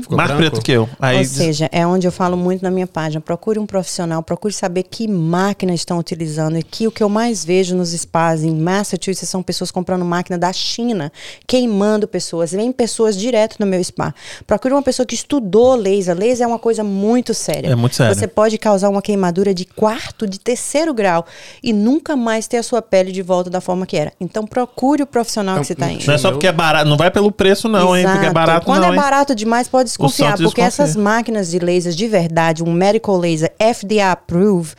Ficou 0.00 0.16
Mais 0.16 0.30
branco? 0.30 0.50
preto 0.50 0.62
que 0.62 0.70
eu. 0.70 0.88
Aí 1.00 1.18
Ou 1.18 1.24
seja, 1.24 1.68
é 1.72 1.84
onde 1.84 2.06
eu 2.06 2.12
falo 2.12 2.36
muito 2.36 2.62
na 2.62 2.70
minha 2.70 2.86
página. 2.86 3.20
Procure 3.20 3.58
um 3.58 3.66
profissional, 3.66 4.22
procure 4.22 4.54
saber 4.54 4.84
que 4.84 5.08
máquina 5.08 5.74
estão 5.74 5.98
utilizando. 5.98 6.56
E 6.56 6.62
que 6.62 6.86
o 6.86 6.92
que 6.92 7.02
eu 7.02 7.08
mais 7.08 7.44
vejo 7.44 7.74
nos 7.74 7.90
spas 7.90 8.44
em 8.44 8.54
Massachusetts 8.54 9.28
são 9.28 9.42
pessoas 9.42 9.72
comprando 9.72 10.04
máquina 10.04 10.38
da 10.38 10.52
China, 10.52 11.10
queimando 11.48 12.06
pessoas. 12.06 12.52
Vem 12.52 12.70
pessoas 12.70 13.16
direto 13.16 13.56
no 13.58 13.66
meu 13.66 13.82
spa. 13.82 14.14
Procure 14.46 14.72
uma 14.72 14.82
pessoa 14.82 15.04
que 15.04 15.16
estudou 15.16 15.74
laser. 15.74 16.16
Laser 16.16 16.44
é 16.44 16.46
uma 16.46 16.60
coisa 16.60 16.84
muito 16.84 17.34
séria. 17.34 17.70
É 17.70 17.74
muito 17.74 17.96
sério. 17.96 18.14
Você 18.14 18.28
pode 18.28 18.56
causar 18.56 18.88
uma 18.88 19.02
queimadura 19.02 19.52
de 19.52 19.64
quarto, 19.64 20.28
de 20.28 20.38
terceiro 20.38 20.94
grau 20.94 21.26
e 21.60 21.72
nunca 21.72 22.14
mais 22.14 22.46
ter 22.46 22.58
a 22.58 22.62
sua 22.62 22.80
pele 22.80 23.10
de 23.10 23.20
volta 23.20 23.50
da 23.50 23.60
forma 23.60 23.84
que 23.84 23.96
era. 23.96 24.12
Então 24.20 24.46
procure 24.46 25.02
o 25.02 25.06
profissional 25.08 25.56
Então, 25.56 25.62
que 25.62 25.66
você 25.66 25.72
está 25.72 25.86
não 25.86 25.92
indo. 25.94 26.06
Não 26.06 26.14
é 26.14 26.18
só 26.18 26.30
porque 26.30 26.46
é 26.46 26.52
barato, 26.52 26.88
não 26.88 26.96
vai 26.96 27.10
pelo 27.10 27.32
preço, 27.32 27.68
não, 27.68 27.96
hein? 27.96 28.11
Porque 28.12 28.26
é 28.26 28.32
barato, 28.32 28.66
Quando 28.66 28.82
não. 28.82 28.88
é 28.88 28.90
hein? 28.94 28.96
barato 29.00 29.34
demais, 29.34 29.68
pode 29.68 29.88
desconfiar. 29.88 30.30
Porque 30.32 30.42
desconfia. 30.62 30.64
essas 30.66 30.96
máquinas 30.96 31.50
de 31.50 31.58
lasers 31.58 31.96
de 31.96 32.06
verdade, 32.08 32.62
um 32.62 32.72
medical 32.72 33.16
laser 33.16 33.52
FDA 33.58 34.10
approved, 34.12 34.74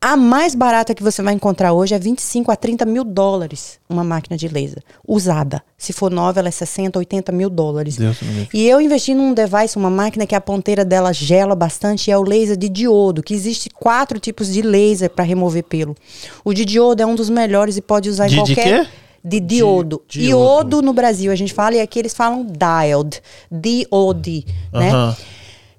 a 0.00 0.18
mais 0.18 0.54
barata 0.54 0.94
que 0.94 1.02
você 1.02 1.22
vai 1.22 1.32
encontrar 1.32 1.72
hoje 1.72 1.94
é 1.94 1.98
25 1.98 2.50
a 2.52 2.56
30 2.56 2.84
mil 2.84 3.04
dólares 3.04 3.78
uma 3.88 4.04
máquina 4.04 4.36
de 4.36 4.48
laser 4.48 4.82
usada. 5.08 5.62
Se 5.78 5.94
for 5.94 6.10
nova, 6.10 6.40
ela 6.40 6.48
é 6.48 6.50
60, 6.50 6.98
80 6.98 7.32
mil 7.32 7.48
dólares. 7.48 7.96
Deus. 7.96 8.18
E 8.52 8.66
eu 8.68 8.82
investi 8.82 9.14
num 9.14 9.32
device, 9.32 9.78
uma 9.78 9.88
máquina 9.88 10.26
que 10.26 10.34
a 10.34 10.40
ponteira 10.42 10.84
dela 10.84 11.10
gela 11.14 11.54
bastante, 11.54 12.08
e 12.08 12.10
é 12.12 12.18
o 12.18 12.22
laser 12.22 12.54
de 12.54 12.68
diodo, 12.68 13.22
que 13.22 13.32
existe 13.32 13.70
quatro 13.70 14.18
tipos 14.18 14.52
de 14.52 14.60
laser 14.60 15.08
para 15.08 15.24
remover 15.24 15.62
pelo. 15.64 15.96
O 16.44 16.52
de 16.52 16.66
diodo 16.66 17.02
é 17.02 17.06
um 17.06 17.14
dos 17.14 17.30
melhores 17.30 17.78
e 17.78 17.80
pode 17.80 18.10
usar 18.10 18.26
De- 18.28 18.38
em 18.38 18.44
de 18.44 18.54
qualquer... 18.54 18.84
quê? 18.84 18.90
De 19.24 19.40
diodo. 19.40 20.02
diodo. 20.06 20.28
Iodo 20.28 20.82
no 20.82 20.92
Brasil 20.92 21.32
a 21.32 21.34
gente 21.34 21.54
fala 21.54 21.76
e 21.76 21.80
aqui 21.80 21.98
eles 21.98 22.12
falam 22.12 22.44
diode, 22.44 23.22
D-O-D, 23.50 24.44
né? 24.72 24.90
Aham. 24.90 25.16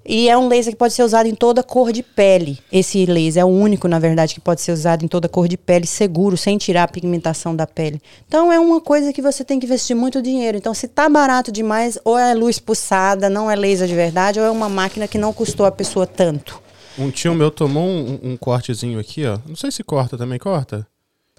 E 0.08 0.30
é 0.30 0.38
um 0.38 0.48
laser 0.48 0.72
que 0.72 0.78
pode 0.78 0.94
ser 0.94 1.02
usado 1.02 1.28
em 1.28 1.34
toda 1.34 1.64
cor 1.64 1.92
de 1.92 2.04
pele. 2.04 2.60
Esse 2.72 3.08
laser 3.08 3.42
é 3.42 3.46
o 3.46 3.48
único, 3.48 3.88
na 3.88 3.98
verdade, 3.98 4.36
que 4.36 4.40
pode 4.40 4.62
ser 4.62 4.72
usado 4.72 5.04
em 5.04 5.08
toda 5.08 5.28
cor 5.28 5.48
de 5.48 5.58
pele, 5.58 5.88
seguro, 5.88 6.38
sem 6.38 6.60
tirar 6.60 6.84
a 6.84 6.88
pigmentação 6.88 7.56
da 7.56 7.66
pele. 7.66 8.00
Então 8.28 8.54
é 8.54 8.60
uma 8.60 8.80
coisa 8.80 9.12
que 9.12 9.20
você 9.20 9.44
tem 9.44 9.60
que 9.60 9.66
investir 9.66 9.96
muito 9.96 10.22
dinheiro. 10.22 10.60
Então, 10.60 10.76
se 10.76 10.88
tá 10.88 11.10
barato 11.10 11.52
demais, 11.52 11.98
ou 12.06 12.20
é 12.20 12.36
luz 12.36 12.60
pulsada, 12.60 13.32
não 13.32 13.50
é 13.50 13.56
laser 13.56 13.88
de 13.88 13.96
verdade, 13.96 14.40
ou 14.40 14.46
é 14.46 14.52
uma 14.52 14.70
máquina 14.70 15.08
que 15.08 15.18
não 15.18 15.34
custou 15.34 15.66
a 15.66 15.72
pessoa 15.72 16.06
tanto. 16.06 16.62
Um 17.00 17.10
tio 17.10 17.34
meu 17.34 17.50
tomou 17.50 17.88
um, 17.88 18.20
um 18.22 18.38
cortezinho 18.38 19.00
aqui, 19.00 19.26
ó. 19.26 19.40
Não 19.48 19.56
sei 19.56 19.72
se 19.72 19.84
corta 19.84 20.16
também, 20.16 20.38
corta? 20.38 20.88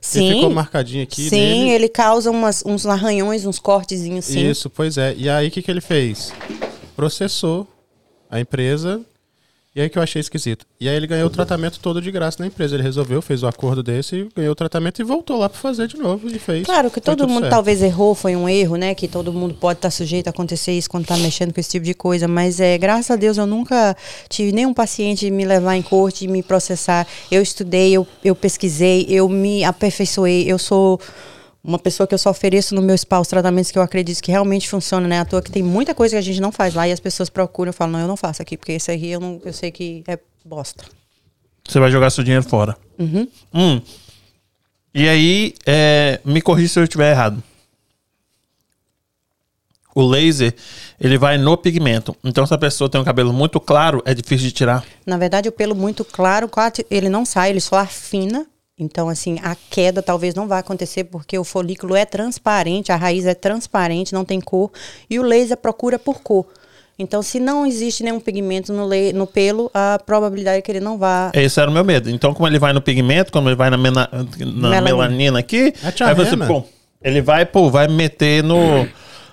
Sim. 0.00 0.26
Ele 0.26 0.34
ficou 0.36 0.50
marcadinho 0.50 1.02
aqui 1.02 1.28
Sim, 1.28 1.36
nele. 1.36 1.70
ele 1.70 1.88
causa 1.88 2.30
umas, 2.30 2.62
uns 2.64 2.86
arranhões, 2.86 3.44
uns 3.44 3.58
cortezinhos 3.58 4.28
assim. 4.28 4.48
Isso, 4.48 4.70
pois 4.70 4.96
é. 4.98 5.14
E 5.16 5.28
aí 5.28 5.48
o 5.48 5.50
que, 5.50 5.62
que 5.62 5.70
ele 5.70 5.80
fez? 5.80 6.32
Processou 6.94 7.66
a 8.30 8.38
empresa. 8.40 9.00
E 9.76 9.82
aí 9.82 9.90
que 9.90 9.98
eu 9.98 10.02
achei 10.02 10.20
esquisito. 10.20 10.64
E 10.80 10.88
aí 10.88 10.96
ele 10.96 11.06
ganhou 11.06 11.26
o 11.26 11.30
tratamento 11.30 11.78
todo 11.78 12.00
de 12.00 12.10
graça 12.10 12.38
na 12.40 12.46
empresa. 12.46 12.74
Ele 12.74 12.82
resolveu, 12.82 13.20
fez 13.20 13.42
o 13.42 13.46
acordo 13.46 13.82
desse, 13.82 14.26
ganhou 14.34 14.52
o 14.52 14.54
tratamento 14.54 15.02
e 15.02 15.04
voltou 15.04 15.36
lá 15.38 15.50
pra 15.50 15.58
fazer 15.58 15.86
de 15.86 15.98
novo 15.98 16.28
e 16.28 16.38
fez. 16.38 16.64
Claro 16.64 16.90
que 16.90 16.98
todo 16.98 17.28
mundo 17.28 17.40
certo. 17.40 17.50
talvez 17.50 17.82
errou, 17.82 18.14
foi 18.14 18.34
um 18.34 18.48
erro, 18.48 18.76
né? 18.76 18.94
Que 18.94 19.06
todo 19.06 19.30
mundo 19.30 19.52
pode 19.52 19.76
estar 19.76 19.90
sujeito 19.90 20.28
a 20.28 20.30
acontecer 20.30 20.72
isso 20.72 20.88
quando 20.88 21.04
tá 21.04 21.18
mexendo 21.18 21.52
com 21.52 21.60
esse 21.60 21.68
tipo 21.68 21.84
de 21.84 21.92
coisa. 21.92 22.26
Mas 22.26 22.58
é, 22.58 22.78
graças 22.78 23.10
a 23.10 23.16
Deus 23.16 23.36
eu 23.36 23.44
nunca 23.44 23.94
tive 24.30 24.50
nenhum 24.50 24.72
paciente 24.72 25.30
me 25.30 25.44
levar 25.44 25.76
em 25.76 25.82
corte 25.82 26.24
e 26.24 26.28
me 26.28 26.42
processar. 26.42 27.06
Eu 27.30 27.42
estudei, 27.42 27.92
eu, 27.92 28.06
eu 28.24 28.34
pesquisei, 28.34 29.04
eu 29.10 29.28
me 29.28 29.62
aperfeiçoei, 29.62 30.50
eu 30.50 30.58
sou 30.58 30.98
uma 31.66 31.78
pessoa 31.80 32.06
que 32.06 32.14
eu 32.14 32.18
só 32.18 32.30
ofereço 32.30 32.74
no 32.74 32.80
meu 32.80 32.96
spa 32.96 33.18
os 33.18 33.26
tratamentos 33.26 33.72
que 33.72 33.78
eu 33.78 33.82
acredito 33.82 34.22
que 34.22 34.30
realmente 34.30 34.68
funcionam, 34.68 35.08
né? 35.08 35.18
À 35.18 35.24
toa 35.24 35.42
que 35.42 35.50
tem 35.50 35.62
muita 35.62 35.94
coisa 35.94 36.14
que 36.14 36.18
a 36.18 36.22
gente 36.22 36.40
não 36.40 36.52
faz 36.52 36.74
lá 36.74 36.86
e 36.86 36.92
as 36.92 37.00
pessoas 37.00 37.28
procuram 37.28 37.70
e 37.70 37.72
falam, 37.72 37.94
não, 37.94 38.00
eu 38.00 38.08
não 38.08 38.16
faço 38.16 38.40
aqui, 38.40 38.56
porque 38.56 38.72
esse 38.72 38.90
aqui 38.90 39.08
eu, 39.10 39.18
não, 39.18 39.40
eu 39.44 39.52
sei 39.52 39.72
que 39.72 40.04
é 40.06 40.16
bosta. 40.44 40.84
Você 41.68 41.80
vai 41.80 41.90
jogar 41.90 42.10
seu 42.10 42.22
dinheiro 42.22 42.48
fora. 42.48 42.76
Uhum. 42.96 43.26
Hum. 43.52 43.82
E 44.94 45.08
aí, 45.08 45.54
é, 45.66 46.20
me 46.24 46.40
corrija 46.40 46.72
se 46.72 46.78
eu 46.78 46.84
estiver 46.84 47.10
errado. 47.10 47.42
O 49.94 50.06
laser, 50.06 50.54
ele 51.00 51.18
vai 51.18 51.36
no 51.36 51.56
pigmento. 51.56 52.14
Então, 52.22 52.46
se 52.46 52.54
a 52.54 52.58
pessoa 52.58 52.88
tem 52.88 53.00
um 53.00 53.04
cabelo 53.04 53.32
muito 53.32 53.58
claro, 53.58 54.02
é 54.04 54.14
difícil 54.14 54.46
de 54.46 54.52
tirar. 54.52 54.84
Na 55.04 55.18
verdade, 55.18 55.48
o 55.48 55.52
pelo 55.52 55.74
muito 55.74 56.04
claro, 56.04 56.48
ele 56.90 57.08
não 57.08 57.24
sai, 57.24 57.50
ele 57.50 57.60
só 57.60 57.76
afina. 57.76 58.46
Então, 58.78 59.08
assim, 59.08 59.38
a 59.42 59.56
queda 59.70 60.02
talvez 60.02 60.34
não 60.34 60.46
vá 60.46 60.58
acontecer 60.58 61.04
porque 61.04 61.38
o 61.38 61.44
folículo 61.44 61.96
é 61.96 62.04
transparente, 62.04 62.92
a 62.92 62.96
raiz 62.96 63.24
é 63.24 63.32
transparente, 63.34 64.12
não 64.12 64.22
tem 64.22 64.38
cor, 64.38 64.70
e 65.08 65.18
o 65.18 65.22
laser 65.22 65.56
procura 65.56 65.98
por 65.98 66.20
cor. 66.20 66.44
Então, 66.98 67.22
se 67.22 67.40
não 67.40 67.64
existe 67.66 68.02
nenhum 68.02 68.20
pigmento 68.20 68.74
no, 68.74 68.86
le- 68.86 69.14
no 69.14 69.26
pelo, 69.26 69.70
a 69.72 69.98
probabilidade 70.04 70.58
é 70.58 70.62
que 70.62 70.70
ele 70.70 70.80
não 70.80 70.98
vá. 70.98 71.30
Esse 71.34 71.58
era 71.58 71.70
o 71.70 71.72
meu 71.72 71.84
medo. 71.84 72.10
Então, 72.10 72.34
como 72.34 72.46
ele 72.48 72.58
vai 72.58 72.74
no 72.74 72.80
pigmento, 72.82 73.32
como 73.32 73.48
ele 73.48 73.56
vai 73.56 73.70
na, 73.70 73.78
mena- 73.78 74.08
na 74.12 74.26
Melanina. 74.68 74.80
melanina 74.82 75.38
aqui, 75.38 75.72
É 75.82 76.04
aí 76.04 76.14
você, 76.14 76.36
pô, 76.36 76.62
ele 77.02 77.22
vai, 77.22 77.46
pô, 77.46 77.70
vai 77.70 77.88
meter 77.88 78.42
no. 78.44 78.86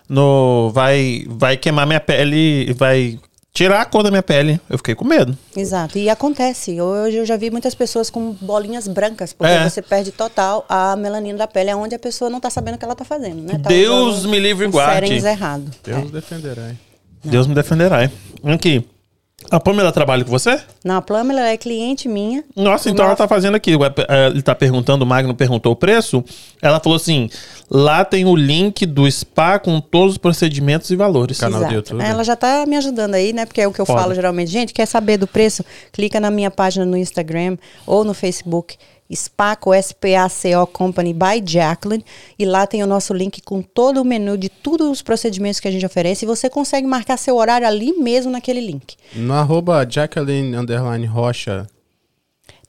no 0.08 0.72
vai, 0.74 1.26
vai 1.28 1.58
queimar 1.58 1.86
minha 1.88 2.00
pele, 2.02 2.74
vai 2.74 3.18
tirar 3.54 3.82
a 3.82 3.86
cor 3.86 4.02
da 4.04 4.10
minha 4.10 4.24
pele. 4.24 4.60
Eu 4.70 4.78
fiquei 4.78 4.96
com 4.96 5.06
medo. 5.06 5.38
Exato. 5.56 5.98
E 5.98 6.10
acontece. 6.10 6.82
Hoje 6.82 7.18
eu 7.18 7.26
já 7.26 7.38
vi 7.38 7.52
muitas 7.52 7.76
pessoas 7.76 8.10
com 8.10 8.32
bolinhas 8.42 8.88
brancas, 8.88 9.32
porque 9.34 9.54
É. 9.54 9.70
você 9.70 9.82
perde 9.82 10.12
total 10.12 10.66
a 10.68 10.96
melanina 10.96 11.38
da 11.38 11.48
pele, 11.48 11.70
é 11.70 11.76
onde 11.76 11.94
a 11.96 12.00
pessoa 12.00 12.30
não 12.30 12.38
está 12.38 12.50
sabendo 12.50 12.76
o 12.76 12.78
que 12.78 12.86
ela 12.86 12.94
está 12.94 13.06
fazendo, 13.06 13.42
né? 13.44 13.60
Tá 13.62 13.70
Deus 13.70 14.26
me 14.26 14.40
livre 14.40 14.66
e 14.66 14.70
guarde. 14.70 15.14
Errado. 15.14 15.72
Deus 15.84 16.12
defenderá. 16.12 16.70
hein? 16.70 16.80
Deus 17.24 17.48
me 17.48 17.54
defenderá. 17.56 18.04
hein? 18.04 18.12
Aqui. 18.44 18.86
A 19.54 19.60
Pamela 19.60 19.92
trabalha 19.92 20.26
com 20.26 20.32
você? 20.32 20.60
Não, 20.84 20.96
a 20.96 21.02
Pamela 21.04 21.42
é 21.48 21.56
cliente 21.58 22.10
minha. 22.10 22.44
Nossa, 22.56 22.90
então 22.90 23.06
ela 23.06 23.16
tá 23.16 23.28
fazendo 23.28 23.54
aqui. 23.54 23.74
eh, 23.76 24.28
Ele 24.32 24.42
tá 24.42 24.56
perguntando, 24.56 25.06
o 25.06 25.08
Magno 25.08 25.36
perguntou 25.36 25.74
o 25.74 25.76
preço. 25.76 26.24
Ela 26.60 26.80
falou 26.80 26.96
assim: 26.96 27.30
lá 27.70 28.04
tem 28.04 28.26
o 28.26 28.36
link 28.36 28.84
do 28.88 29.10
spa 29.12 29.60
com 29.60 29.80
todos 29.80 30.14
os 30.14 30.18
procedimentos 30.18 30.90
e 30.90 30.96
valores. 30.96 31.38
Canal 31.38 31.60
do 31.60 31.66
Exato. 31.66 31.76
YouTube. 31.76 32.02
Ela 32.04 32.24
já 32.24 32.36
tá 32.36 32.66
me 32.66 32.76
ajudando 32.78 33.14
aí, 33.14 33.32
né? 33.32 33.46
Porque 33.46 33.62
é 33.62 33.68
o 33.68 33.72
que 33.72 33.80
eu 33.80 33.86
Foda. 33.86 34.02
falo 34.02 34.16
geralmente. 34.16 34.50
Gente, 34.50 34.74
quer 34.74 34.88
saber 34.88 35.18
do 35.18 35.28
preço? 35.28 35.64
Clica 35.92 36.20
na 36.20 36.32
minha 36.32 36.50
página 36.50 36.84
no 36.84 36.98
Instagram 36.98 37.56
ou 37.86 38.04
no 38.04 38.16
Facebook. 38.16 38.76
Spaco, 39.14 39.74
S-P-A-C-O 39.74 40.66
Company 40.68 41.14
by 41.14 41.44
Jacqueline. 41.46 42.04
E 42.38 42.46
lá 42.46 42.66
tem 42.66 42.82
o 42.84 42.88
nosso 42.88 43.14
link 43.14 43.42
com 43.42 43.62
todo 43.62 44.02
o 44.02 44.06
menu 44.06 44.38
de 44.38 44.50
todos 44.50 44.88
os 44.90 45.02
procedimentos 45.02 45.60
que 45.60 45.68
a 45.68 45.72
gente 45.72 45.86
oferece. 45.86 46.26
E 46.26 46.28
você 46.28 46.50
consegue 46.50 46.88
marcar 46.88 47.18
seu 47.18 47.36
horário 47.38 47.68
ali 47.68 47.94
mesmo 47.94 48.32
naquele 48.32 48.62
link. 48.62 48.96
No 49.16 49.34
arroba 49.34 49.86
Jacqueline 49.90 50.56
underline 50.56 51.06
Rocha. 51.06 51.68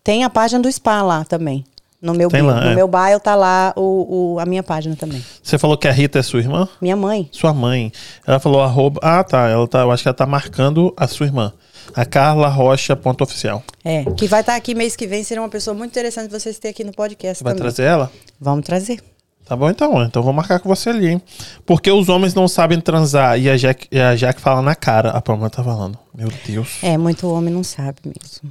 Tem 0.03 0.25
a 0.25 0.31
página 0.31 0.61
do 0.61 0.71
spa 0.71 1.03
lá 1.03 1.25
também. 1.25 1.65
No 2.03 2.13
meu, 2.13 2.29
Tem 2.29 2.43
bio. 2.43 2.51
lá, 2.51 2.61
no 2.61 2.71
é. 2.73 2.75
meu 2.75 2.87
bio 2.87 3.19
tá 3.19 3.35
lá 3.35 3.73
o, 3.75 4.35
o- 4.35 4.39
a 4.39 4.45
minha 4.45 4.63
página 4.63 4.95
também. 4.95 5.25
Você 5.43 5.57
falou 5.57 5.79
que 5.79 5.89
a 5.89 5.91
Rita 5.91 6.19
é 6.19 6.23
sua 6.23 6.41
irmã? 6.41 6.69
Minha 6.79 6.95
mãe. 6.97 7.27
Sua 7.33 7.55
mãe. 7.55 7.91
Ela 8.27 8.39
falou 8.39 8.61
arroba. 8.61 9.01
Ah, 9.03 9.25
tá. 9.25 9.49
Ela 9.49 9.67
tá. 9.67 9.81
Eu 9.81 9.91
acho 9.91 10.03
que 10.03 10.09
ela 10.11 10.15
tá 10.15 10.27
marcando 10.27 10.93
a 10.99 11.07
sua 11.09 11.25
irmã. 11.25 11.51
A 11.95 12.05
Carla 12.05 12.49
Rocha, 12.49 12.95
ponto 12.97 13.23
oficial. 13.25 13.63
É, 13.85 14.05
que 14.17 14.27
vai 14.27 14.41
estar 14.41 14.55
aqui 14.57 14.75
mês 14.75 14.97
que 14.97 15.07
vem. 15.07 15.23
Seria 15.25 15.43
uma 15.43 15.49
pessoa 15.49 15.75
muito 15.75 15.91
interessante 15.91 16.31
vocês 16.31 16.59
terem 16.59 16.73
aqui 16.73 16.85
no 16.85 16.93
podcast 16.93 17.43
Vai 17.43 17.53
também. 17.53 17.63
trazer 17.63 17.83
ela? 17.85 18.11
Vamos 18.41 18.65
trazer. 18.65 19.01
Tá 19.45 19.55
bom 19.55 19.69
então, 19.69 20.03
então 20.03 20.23
vou 20.23 20.33
marcar 20.33 20.59
com 20.59 20.69
você 20.71 20.89
ali, 20.89 21.07
hein? 21.07 21.23
Porque 21.67 21.91
os 21.91 22.09
homens 22.09 22.33
não 22.33 22.49
sabem 22.49 22.81
transar 22.81 23.39
e 23.39 23.51
a 23.51 23.57
Jack, 23.59 23.87
e 23.93 24.01
a 24.01 24.15
Jack 24.17 24.41
fala 24.41 24.63
na 24.63 24.75
cara. 24.75 25.11
A 25.11 25.21
Pamela 25.21 25.51
tá 25.51 25.63
falando. 25.63 25.99
Meu 26.15 26.29
Deus. 26.47 26.79
É, 26.83 26.97
muito 26.97 27.29
homem 27.29 27.53
não 27.53 27.63
sabe 27.63 27.99
mesmo. 28.07 28.51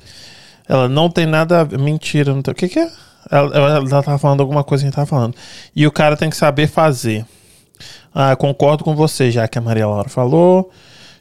Ela 0.69 0.87
não 0.87 1.09
tem 1.09 1.25
nada. 1.25 1.61
a 1.61 1.65
Mentira, 1.79 2.31
não 2.33 2.43
tem. 2.43 2.51
O 2.51 2.55
que, 2.55 2.69
que 2.69 2.77
é? 2.79 2.91
Ela, 3.31 3.55
ela, 3.57 3.69
ela 3.77 4.03
tava 4.03 4.17
falando 4.19 4.41
alguma 4.41 4.63
coisa 4.63 4.83
que 4.83 4.85
a 4.85 4.89
gente 4.89 4.95
tava 4.95 5.07
falando. 5.07 5.35
E 5.75 5.87
o 5.87 5.91
cara 5.91 6.15
tem 6.15 6.29
que 6.29 6.37
saber 6.37 6.67
fazer. 6.67 7.25
Ah, 8.13 8.35
concordo 8.35 8.83
com 8.83 8.95
você, 8.95 9.31
já 9.31 9.47
que 9.47 9.57
a 9.57 9.61
Maria 9.61 9.87
Laura 9.87 10.07
falou. 10.09 10.69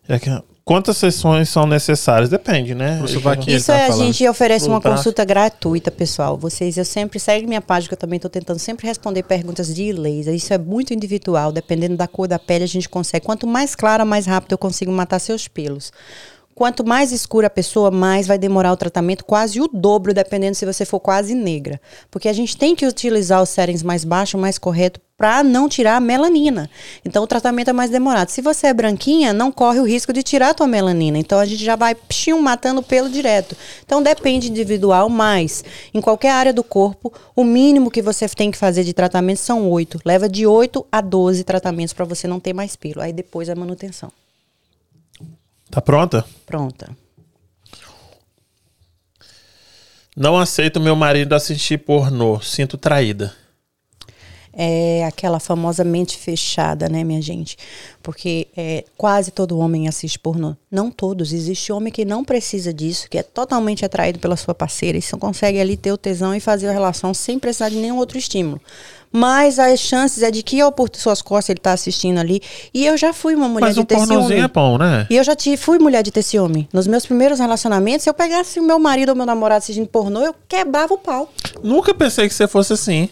Já 0.07 0.19
que- 0.19 0.43
Quantas 0.65 0.97
sessões 0.97 1.49
são 1.49 1.67
necessárias? 1.67 2.31
Depende, 2.31 2.73
né? 2.73 3.03
Isso 3.05 3.21
tá 3.67 3.75
é, 3.75 3.85
a 3.85 3.89
falando. 3.89 4.05
gente 4.05 4.29
oferece 4.29 4.69
uma 4.69 4.81
consulta 4.81 5.25
gratuita, 5.25 5.91
pessoal. 5.91 6.39
Vocês, 6.39 6.77
eu 6.77 6.85
sempre 6.85 7.19
segue 7.19 7.49
minha 7.49 7.61
página, 7.61 7.89
que 7.89 7.95
eu 7.95 7.99
também 7.99 8.17
estou 8.17 8.31
tentando 8.31 8.61
sempre 8.61 8.87
responder 8.87 9.25
perguntas 9.25 9.75
de 9.75 9.93
laser. 9.93 10.33
Isso 10.33 10.55
é 10.55 10.59
muito 10.59 10.95
individual, 10.95 11.51
dependendo 11.51 11.97
da 11.97 12.07
cor 12.07 12.29
da 12.29 12.39
pele, 12.39 12.63
a 12.63 12.69
gente 12.69 12.89
consegue. 12.89 13.27
Quanto 13.27 13.45
mais 13.45 13.75
clara, 13.75 14.05
mais 14.05 14.25
rápido 14.27 14.53
eu 14.53 14.59
consigo 14.59 14.93
matar 14.93 15.19
seus 15.19 15.49
pelos. 15.49 15.93
Quanto 16.55 16.85
mais 16.85 17.13
escura 17.13 17.47
a 17.47 17.51
pessoa, 17.51 17.91
mais 17.91 18.27
vai 18.27 18.39
demorar 18.39 18.73
o 18.73 18.77
tratamento, 18.77 19.25
quase 19.25 19.61
o 19.61 19.69
dobro, 19.69 20.13
dependendo 20.13 20.55
se 20.55 20.67
você 20.67 20.85
for 20.85 21.01
quase 21.01 21.35
negra. 21.35 21.81
Porque 22.11 22.29
a 22.29 22.33
gente 22.33 22.57
tem 22.57 22.77
que 22.77 22.87
utilizar 22.87 23.43
os 23.43 23.49
settings 23.49 23.83
mais 23.83 24.05
baixos, 24.05 24.41
mais 24.41 24.59
correto, 24.59 25.01
para 25.17 25.43
não 25.43 25.69
tirar 25.69 25.97
a 25.97 26.01
melanina. 26.01 26.69
Então 27.05 27.23
o 27.23 27.27
tratamento 27.27 27.71
é 27.71 27.73
mais 27.73 27.91
demorado. 27.91 28.29
Se 28.29 28.43
você 28.43 28.67
é 28.67 28.75
branquinha, 28.75 29.33
não 29.33 29.53
corre 29.53 29.79
o 29.79 29.85
risco 29.85 30.13
de 30.13 30.23
tirar 30.23 30.51
a 30.51 30.55
tua 30.55 30.67
melanina. 30.67 31.17
Então 31.17 31.39
a 31.39 31.47
gente 31.47 31.65
já 31.65 31.77
vai 31.77 31.95
pshim, 31.95 32.35
matando 32.41 32.81
o 32.81 32.83
pelo 32.83 33.09
direto. 33.09 33.57
Então 33.85 34.03
depende 34.03 34.51
individual, 34.51 35.09
mas 35.09 35.65
em 35.95 36.01
qualquer 36.01 36.33
área 36.33 36.53
do 36.53 36.65
corpo, 36.65 37.13
o 37.37 37.45
mínimo 37.45 37.91
que 37.91 38.03
você 38.03 38.29
tem 38.29 38.51
que 38.51 38.59
fazer 38.59 38.85
de 38.85 38.93
tratamento 38.93 39.39
são 39.39 39.71
oito. 39.71 40.01
Leva 40.05 40.29
de 40.29 40.47
8 40.47 40.85
a 40.91 41.01
12 41.01 41.45
tratamentos 41.45 41.95
para 41.95 42.05
você 42.05 42.27
não 42.27 42.41
ter 42.41 42.53
mais 42.53 42.75
pelo. 42.75 43.01
Aí 43.01 43.13
depois 43.13 43.49
a 43.49 43.55
manutenção. 43.55 44.13
Tá 45.73 45.81
pronta? 45.81 46.23
Pronta. 46.45 46.95
Não 50.15 50.39
aceito 50.39 50.79
meu 50.79 50.95
marido 50.95 51.33
assistir 51.33 51.79
pornô. 51.79 52.39
Sinto 52.43 52.77
traída. 52.77 53.35
É 54.53 55.05
aquela 55.05 55.41
famosa 55.41 55.83
mente 55.83 56.17
fechada, 56.17 56.89
né, 56.89 57.03
minha 57.03 57.23
gente? 57.23 57.57
Porque 58.03 58.49
é, 58.57 58.85
quase 58.97 59.31
todo 59.31 59.59
homem 59.59 59.89
assiste 59.89 60.19
pornô. 60.19 60.55
Não 60.71 60.91
todos. 60.91 61.33
Existe 61.33 61.73
homem 61.73 61.93
que 61.93 62.05
não 62.05 62.25
precisa 62.25 62.73
disso, 62.73 63.09
que 63.09 63.19
é 63.19 63.23
totalmente 63.23 63.85
atraído 63.85 64.19
pela 64.19 64.37
sua 64.37 64.55
parceira 64.55 64.99
e 64.99 65.03
só 65.03 65.17
consegue 65.17 65.61
ali 65.61 65.77
ter 65.77 65.93
o 65.93 65.97
tesão 65.97 66.35
e 66.35 66.41
fazer 66.41 66.69
a 66.69 66.73
relação 66.73 67.15
sem 67.15 67.39
precisar 67.39 67.69
de 67.69 67.77
nenhum 67.77 67.97
outro 67.97 68.19
estímulo. 68.19 68.61
Mas 69.13 69.59
as 69.59 69.79
chances 69.79 70.23
é 70.23 70.31
de 70.31 70.43
que 70.43 70.63
ou 70.63 70.73
por 70.73 70.89
suas 70.95 71.21
costas 71.21 71.51
ele 71.51 71.61
tá 71.61 71.73
assistindo 71.73 72.19
ali. 72.19 72.41
E 72.73 72.87
eu 72.87 72.97
já 72.97 73.13
fui 73.13 73.35
uma 73.35 73.47
mulher 73.47 73.67
Mas 73.67 73.75
de 73.75 73.83
um 73.83 73.85
ter 73.85 73.99
ciúme. 74.01 74.37
é 74.37 74.49
bom, 74.49 74.79
né? 74.79 75.07
E 75.11 75.17
eu 75.17 75.23
já 75.23 75.37
tive, 75.37 75.59
fui 75.59 75.79
mulher 75.79 76.03
de 76.03 76.11
ter 76.11 76.23
ciúme. 76.23 76.67
Nos 76.73 76.87
meus 76.87 77.05
primeiros 77.05 77.39
relacionamentos, 77.39 78.05
se 78.05 78.11
eu 78.11 78.15
pegasse 78.15 78.59
o 78.59 78.63
meu 78.63 78.79
marido 78.79 79.11
ou 79.11 79.15
meu 79.15 79.27
namorado 79.27 79.59
assistindo 79.59 79.87
pornô, 79.87 80.21
eu 80.23 80.35
quebrava 80.49 80.95
o 80.95 80.99
pau. 80.99 81.31
Nunca 81.63 81.93
pensei 81.95 82.27
que 82.27 82.35
você 82.35 82.49
fosse 82.49 82.73
assim. 82.73 83.11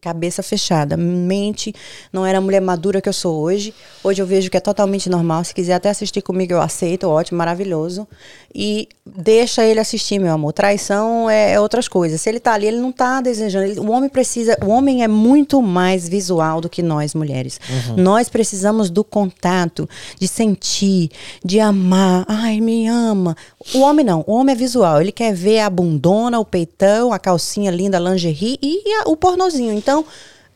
Cabeça 0.00 0.42
fechada, 0.42 0.96
mente, 0.96 1.74
não 2.12 2.24
era 2.24 2.38
a 2.38 2.40
mulher 2.40 2.60
madura 2.60 3.00
que 3.00 3.08
eu 3.08 3.12
sou 3.12 3.40
hoje. 3.40 3.74
Hoje 4.04 4.22
eu 4.22 4.26
vejo 4.26 4.48
que 4.50 4.56
é 4.56 4.60
totalmente 4.60 5.08
normal. 5.10 5.42
Se 5.44 5.52
quiser 5.54 5.74
até 5.74 5.90
assistir 5.90 6.22
comigo, 6.22 6.52
eu 6.52 6.60
aceito, 6.60 7.08
ótimo, 7.08 7.38
maravilhoso. 7.38 8.06
E 8.54 8.88
deixa 9.04 9.64
ele 9.64 9.80
assistir, 9.80 10.18
meu 10.18 10.32
amor. 10.32 10.52
Traição 10.52 11.28
é, 11.28 11.52
é 11.52 11.60
outras 11.60 11.88
coisas. 11.88 12.20
Se 12.20 12.28
ele 12.28 12.38
tá 12.40 12.52
ali, 12.54 12.66
ele 12.66 12.78
não 12.78 12.92
tá 12.92 13.20
desejando. 13.20 13.66
Ele- 13.66 13.80
o 13.80 13.90
homem 13.90 14.08
precisa, 14.08 14.56
o 14.64 14.70
homem 14.70 15.02
é 15.02 15.08
muito 15.08 15.60
mais 15.60 16.08
visual 16.08 16.60
do 16.60 16.68
que 16.68 16.82
nós 16.82 17.14
mulheres. 17.14 17.60
Nós 17.96 18.28
precisamos 18.28 18.88
do 18.88 19.02
contato, 19.04 19.88
de 20.18 20.28
sentir, 20.28 21.10
de 21.44 21.58
amar. 21.60 22.24
Ai, 22.28 22.60
me 22.60 22.86
ama. 22.86 23.36
O 23.74 23.80
homem 23.80 24.04
não, 24.06 24.24
o 24.26 24.32
homem 24.34 24.52
é 24.54 24.56
visual. 24.56 25.00
Ele 25.00 25.12
quer 25.12 25.34
ver 25.34 25.60
a 25.60 25.68
bundona, 25.70 26.38
o 26.38 26.44
peitão, 26.44 27.12
a 27.12 27.18
calcinha 27.18 27.70
linda, 27.70 27.96
a 27.98 28.00
lingerie 28.00 28.58
e 28.62 28.92
a- 29.02 29.08
o 29.10 29.16
pornozinho. 29.16 29.72
Então, 29.86 30.04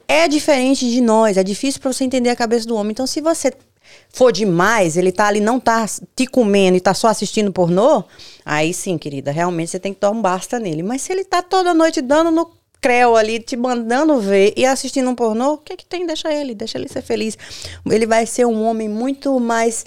é 0.08 0.26
diferente 0.26 0.90
de 0.90 1.00
nós. 1.00 1.36
É 1.36 1.44
difícil 1.44 1.80
para 1.80 1.92
você 1.92 2.02
entender 2.02 2.30
a 2.30 2.34
cabeça 2.34 2.66
do 2.66 2.74
homem. 2.74 2.90
Então, 2.90 3.06
se 3.06 3.20
você 3.20 3.52
for 4.08 4.32
demais, 4.32 4.96
ele 4.96 5.12
tá 5.12 5.28
ali, 5.28 5.38
não 5.38 5.60
tá 5.60 5.86
te 6.16 6.26
comendo 6.26 6.76
e 6.76 6.80
tá 6.80 6.92
só 6.92 7.06
assistindo 7.06 7.52
pornô, 7.52 8.02
aí 8.44 8.74
sim, 8.74 8.98
querida, 8.98 9.30
realmente 9.30 9.70
você 9.70 9.78
tem 9.78 9.94
que 9.94 10.00
dar 10.00 10.10
um 10.10 10.20
basta 10.20 10.58
nele. 10.58 10.82
Mas 10.82 11.02
se 11.02 11.12
ele 11.12 11.24
tá 11.24 11.42
toda 11.42 11.72
noite 11.72 12.00
dando 12.00 12.32
no 12.32 12.50
creu 12.80 13.14
ali, 13.14 13.38
te 13.38 13.56
mandando 13.56 14.18
ver 14.18 14.52
e 14.56 14.66
assistindo 14.66 15.08
um 15.08 15.14
pornô, 15.14 15.52
o 15.52 15.58
que 15.58 15.76
que 15.76 15.86
tem? 15.86 16.04
Deixa 16.04 16.32
ele, 16.32 16.56
deixa 16.56 16.76
ele 16.76 16.88
ser 16.88 17.02
feliz. 17.02 17.38
Ele 17.88 18.06
vai 18.06 18.26
ser 18.26 18.46
um 18.46 18.64
homem 18.64 18.88
muito 18.88 19.38
mais 19.38 19.86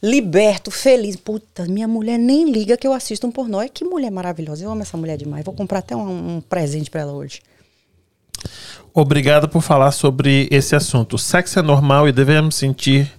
liberto, 0.00 0.70
feliz. 0.70 1.16
Puta, 1.16 1.64
minha 1.64 1.88
mulher 1.88 2.16
nem 2.16 2.48
liga 2.48 2.76
que 2.76 2.86
eu 2.86 2.92
assisto 2.92 3.26
um 3.26 3.32
pornô. 3.32 3.60
É 3.60 3.68
que 3.68 3.84
mulher 3.84 4.12
maravilhosa. 4.12 4.64
Eu 4.64 4.70
amo 4.70 4.82
essa 4.82 4.96
mulher 4.96 5.16
demais. 5.16 5.44
Vou 5.44 5.54
comprar 5.54 5.80
até 5.80 5.96
um, 5.96 6.36
um 6.36 6.40
presente 6.40 6.88
para 6.92 7.00
ela 7.00 7.12
hoje. 7.12 7.40
Obrigado 8.96 9.48
por 9.48 9.60
falar 9.60 9.90
sobre 9.90 10.46
esse 10.52 10.76
assunto. 10.76 11.18
Sexo 11.18 11.58
é 11.58 11.62
normal 11.62 12.08
e 12.08 12.12
devemos 12.12 12.54
sentir 12.54 13.12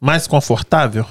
mais 0.00 0.28
confortável? 0.28 1.04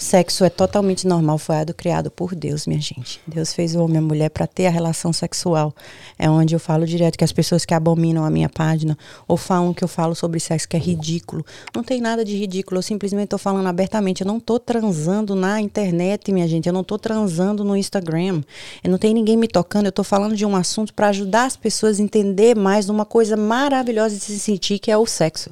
Sexo 0.00 0.46
é 0.46 0.48
totalmente 0.48 1.06
normal, 1.06 1.36
foi 1.36 1.56
criado 1.76 2.10
por 2.10 2.34
Deus, 2.34 2.66
minha 2.66 2.80
gente. 2.80 3.20
Deus 3.26 3.52
fez 3.52 3.76
o 3.76 3.84
homem 3.84 3.96
e 3.96 3.98
a 3.98 4.00
mulher 4.00 4.30
para 4.30 4.46
ter 4.46 4.66
a 4.66 4.70
relação 4.70 5.12
sexual. 5.12 5.74
É 6.18 6.28
onde 6.28 6.56
eu 6.56 6.58
falo 6.58 6.86
direto 6.86 7.18
que 7.18 7.22
as 7.22 7.32
pessoas 7.32 7.66
que 7.66 7.74
abominam 7.74 8.24
a 8.24 8.30
minha 8.30 8.48
página 8.48 8.96
ou 9.28 9.36
falam 9.36 9.74
que 9.74 9.84
eu 9.84 9.88
falo 9.88 10.14
sobre 10.14 10.40
sexo 10.40 10.66
que 10.66 10.74
é 10.74 10.80
ridículo. 10.80 11.44
Não 11.76 11.84
tem 11.84 12.00
nada 12.00 12.24
de 12.24 12.34
ridículo, 12.34 12.78
eu 12.78 12.82
simplesmente 12.82 13.24
estou 13.24 13.38
falando 13.38 13.66
abertamente. 13.66 14.22
Eu 14.22 14.26
não 14.26 14.38
estou 14.38 14.58
transando 14.58 15.34
na 15.34 15.60
internet, 15.60 16.32
minha 16.32 16.48
gente. 16.48 16.66
Eu 16.66 16.72
não 16.72 16.80
estou 16.80 16.98
transando 16.98 17.62
no 17.62 17.76
Instagram. 17.76 18.42
Eu 18.82 18.90
não 18.90 18.96
tem 18.96 19.12
ninguém 19.12 19.36
me 19.36 19.46
tocando. 19.46 19.84
Eu 19.84 19.90
estou 19.90 20.04
falando 20.04 20.34
de 20.34 20.46
um 20.46 20.56
assunto 20.56 20.94
para 20.94 21.08
ajudar 21.08 21.44
as 21.44 21.58
pessoas 21.58 22.00
a 22.00 22.02
entender 22.02 22.56
mais 22.56 22.88
uma 22.88 23.04
coisa 23.04 23.36
maravilhosa 23.36 24.16
de 24.16 24.22
se 24.22 24.40
sentir, 24.40 24.78
que 24.78 24.90
é 24.90 24.96
o 24.96 25.04
sexo. 25.04 25.50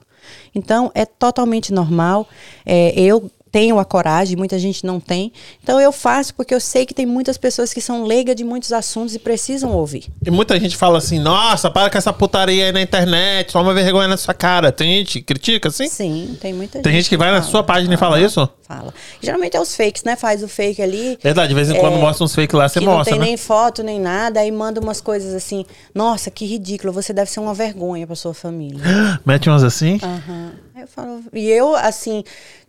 Então, 0.54 0.90
é 0.94 1.04
totalmente 1.04 1.72
normal. 1.72 2.26
É, 2.64 2.98
eu 2.98 3.30
tenho 3.50 3.78
a 3.78 3.84
coragem, 3.84 4.36
muita 4.36 4.58
gente 4.58 4.84
não 4.84 5.00
tem. 5.00 5.32
Então 5.62 5.80
eu 5.80 5.92
faço 5.92 6.34
porque 6.34 6.54
eu 6.54 6.60
sei 6.60 6.86
que 6.86 6.94
tem 6.94 7.06
muitas 7.06 7.36
pessoas 7.36 7.72
que 7.72 7.80
são 7.80 8.04
leigas 8.04 8.36
de 8.36 8.44
muitos 8.44 8.72
assuntos 8.72 9.14
e 9.14 9.18
precisam 9.18 9.72
ouvir. 9.72 10.06
E 10.24 10.30
muita 10.30 10.58
gente 10.58 10.76
fala 10.76 10.98
assim: 10.98 11.18
nossa, 11.18 11.70
para 11.70 11.90
com 11.90 11.98
essa 11.98 12.12
putaria 12.12 12.66
aí 12.66 12.72
na 12.72 12.80
internet, 12.80 13.52
toma 13.52 13.74
vergonha 13.74 14.08
na 14.08 14.16
sua 14.16 14.34
cara. 14.34 14.70
Tem 14.70 14.98
gente 14.98 15.20
que 15.20 15.22
critica 15.22 15.68
assim? 15.68 15.88
Sim, 15.88 16.36
tem 16.40 16.52
muita 16.52 16.72
tem 16.72 16.78
gente. 16.78 16.84
Tem 16.84 16.92
gente 16.94 17.08
que, 17.08 17.16
vai 17.16 17.28
fala, 17.28 17.40
na 17.40 17.44
sua 17.44 17.62
página 17.62 17.96
fala, 17.96 18.18
e 18.18 18.20
fala 18.20 18.26
isso? 18.26 18.48
Fala. 18.62 18.94
Geralmente 19.20 19.56
é 19.56 19.60
os 19.60 19.74
fakes, 19.74 20.04
né? 20.04 20.16
Faz 20.16 20.42
o 20.42 20.48
fake 20.48 20.82
ali. 20.82 21.18
Verdade, 21.22 21.48
de 21.48 21.54
vez 21.54 21.70
em 21.70 21.78
quando 21.78 21.96
é, 21.96 22.00
mostra 22.00 22.24
uns 22.24 22.34
fakes 22.34 22.54
lá, 22.54 22.68
você 22.68 22.80
mostra. 22.80 22.96
Não 22.96 23.04
tem 23.04 23.18
né? 23.18 23.24
nem 23.26 23.36
foto, 23.36 23.82
nem 23.82 24.00
nada, 24.00 24.40
aí 24.40 24.50
manda 24.52 24.80
umas 24.80 25.00
coisas 25.00 25.34
assim: 25.34 25.64
nossa, 25.94 26.30
que 26.30 26.44
ridículo, 26.44 26.92
você 26.92 27.12
deve 27.12 27.30
ser 27.30 27.40
uma 27.40 27.54
vergonha 27.54 28.06
pra 28.06 28.16
sua 28.16 28.34
família. 28.34 28.80
Mete 29.24 29.48
umas 29.48 29.64
assim? 29.64 29.98
Aham. 30.02 30.52
Uhum. 30.54 30.68
Eu 30.80 30.86
falo, 30.86 31.20
e 31.32 31.50
eu, 31.50 31.74
assim, 31.74 32.22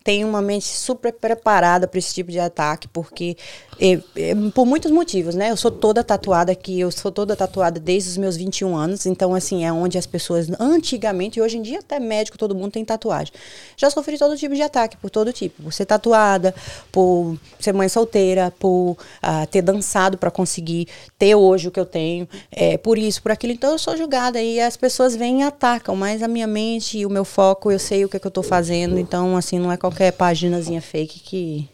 tenho 0.03 0.27
uma 0.27 0.41
mente 0.41 0.65
super 0.65 1.13
preparada 1.13 1.87
para 1.87 1.99
esse 1.99 2.13
tipo 2.13 2.31
de 2.31 2.39
ataque, 2.39 2.87
porque 2.87 3.35
é, 3.79 3.99
é, 4.15 4.35
por 4.53 4.65
muitos 4.65 4.91
motivos, 4.91 5.35
né? 5.35 5.51
Eu 5.51 5.57
sou 5.57 5.71
toda 5.71 6.03
tatuada 6.03 6.51
aqui, 6.51 6.79
eu 6.79 6.91
sou 6.91 7.11
toda 7.11 7.35
tatuada 7.35 7.79
desde 7.79 8.09
os 8.09 8.17
meus 8.17 8.35
21 8.35 8.75
anos, 8.75 9.05
então 9.05 9.35
assim, 9.35 9.65
é 9.65 9.71
onde 9.71 9.97
as 9.97 10.05
pessoas 10.05 10.47
antigamente, 10.59 11.39
e 11.39 11.41
hoje 11.41 11.57
em 11.57 11.61
dia 11.61 11.79
até 11.79 11.99
médico, 11.99 12.37
todo 12.37 12.55
mundo 12.55 12.71
tem 12.71 12.83
tatuagem. 12.83 13.33
Já 13.77 13.89
sofri 13.89 14.17
todo 14.17 14.35
tipo 14.35 14.55
de 14.55 14.61
ataque, 14.61 14.97
por 14.97 15.09
todo 15.09 15.31
tipo, 15.31 15.63
por 15.63 15.73
ser 15.73 15.85
tatuada, 15.85 16.53
por 16.91 17.37
ser 17.59 17.73
mãe 17.73 17.87
solteira, 17.87 18.51
por 18.57 18.91
uh, 18.91 19.47
ter 19.49 19.61
dançado 19.61 20.17
para 20.17 20.31
conseguir 20.31 20.87
ter 21.17 21.35
hoje 21.35 21.67
o 21.67 21.71
que 21.71 21.79
eu 21.79 21.85
tenho, 21.85 22.27
é, 22.51 22.77
por 22.77 22.97
isso, 22.97 23.21
por 23.21 23.31
aquilo, 23.31 23.53
então 23.53 23.71
eu 23.71 23.77
sou 23.77 23.95
julgada 23.95 24.41
e 24.41 24.59
as 24.59 24.75
pessoas 24.75 25.15
vêm 25.15 25.41
e 25.41 25.43
atacam, 25.43 25.95
mas 25.95 26.23
a 26.23 26.27
minha 26.27 26.47
mente 26.47 26.97
e 26.97 27.05
o 27.05 27.09
meu 27.09 27.23
foco, 27.23 27.71
eu 27.71 27.79
sei 27.79 28.03
o 28.05 28.09
que, 28.09 28.17
é 28.17 28.19
que 28.19 28.27
eu 28.27 28.31
tô 28.31 28.43
fazendo, 28.43 28.97
então 28.97 29.37
assim, 29.37 29.59
não 29.59 29.71
é 29.71 29.77
qualquer 29.77 29.88
paginazinha 30.17 30.81
fake 30.81 31.19
que 31.19 31.69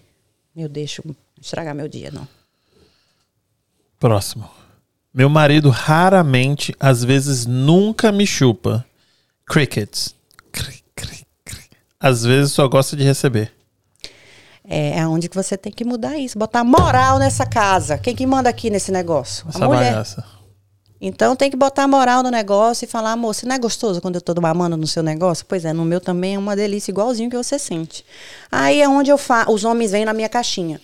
eu 0.56 0.70
deixo 0.70 1.04
estragar 1.40 1.76
meu 1.76 1.88
dia, 1.88 2.12
não. 2.12 2.28
Próximo. 4.00 4.50
Meu 5.14 5.30
marido 5.30 5.70
raramente, 5.70 6.76
às 6.80 7.04
vezes 7.04 7.46
nunca 7.46 8.12
me 8.12 8.28
chupa. 8.28 8.86
Crickets. 9.46 10.14
Cri, 10.52 10.84
cri, 10.94 11.26
cri. 11.46 11.64
Às 12.00 12.24
vezes 12.24 12.52
só 12.52 12.68
gosta 12.68 12.96
de 12.96 13.04
receber. 13.04 13.52
É, 14.68 15.00
é 15.00 15.08
onde 15.08 15.30
que 15.30 15.36
você 15.36 15.56
tem 15.56 15.72
que 15.72 15.86
mudar 15.86 16.18
isso, 16.18 16.38
botar 16.38 16.64
moral 16.64 17.20
nessa 17.20 17.46
casa. 17.46 17.98
Quem 17.98 18.16
que 18.16 18.26
manda 18.26 18.50
aqui 18.50 18.70
nesse 18.70 18.92
negócio? 18.92 19.48
Essa 19.48 19.64
a 19.64 19.68
mulher. 19.68 19.92
Bagaça. 19.92 20.26
Então 21.00 21.36
tem 21.36 21.52
que 21.52 21.58
botar 21.58 21.88
moral 21.88 22.24
no 22.24 22.32
negócio 22.32 22.86
e 22.86 22.88
falar, 22.88 23.12
amor, 23.12 23.34
você 23.34 23.46
não 23.46 23.56
é 23.56 23.60
gostoso 23.60 24.02
quando 24.02 24.16
eu 24.16 24.22
tô 24.22 24.34
mamando 24.40 24.78
no 24.78 24.88
seu 24.88 25.04
negócio? 25.04 25.46
Pois 25.48 25.66
é, 25.66 25.74
no 25.74 25.84
meu 25.84 26.00
também 26.00 26.36
é 26.36 26.40
uma 26.40 26.56
delícia, 26.56 26.92
igualzinho 26.92 27.30
que 27.30 27.38
você 27.38 27.60
sente. 27.60 28.06
Aí 28.52 28.82
é 28.82 28.88
onde 28.88 29.12
eu 29.12 29.18
fa 29.18 29.46
os 29.50 29.66
homens 29.66 29.92
vêm 29.92 30.06
na 30.06 30.14
minha 30.14 30.30
caixinha. 30.30 30.80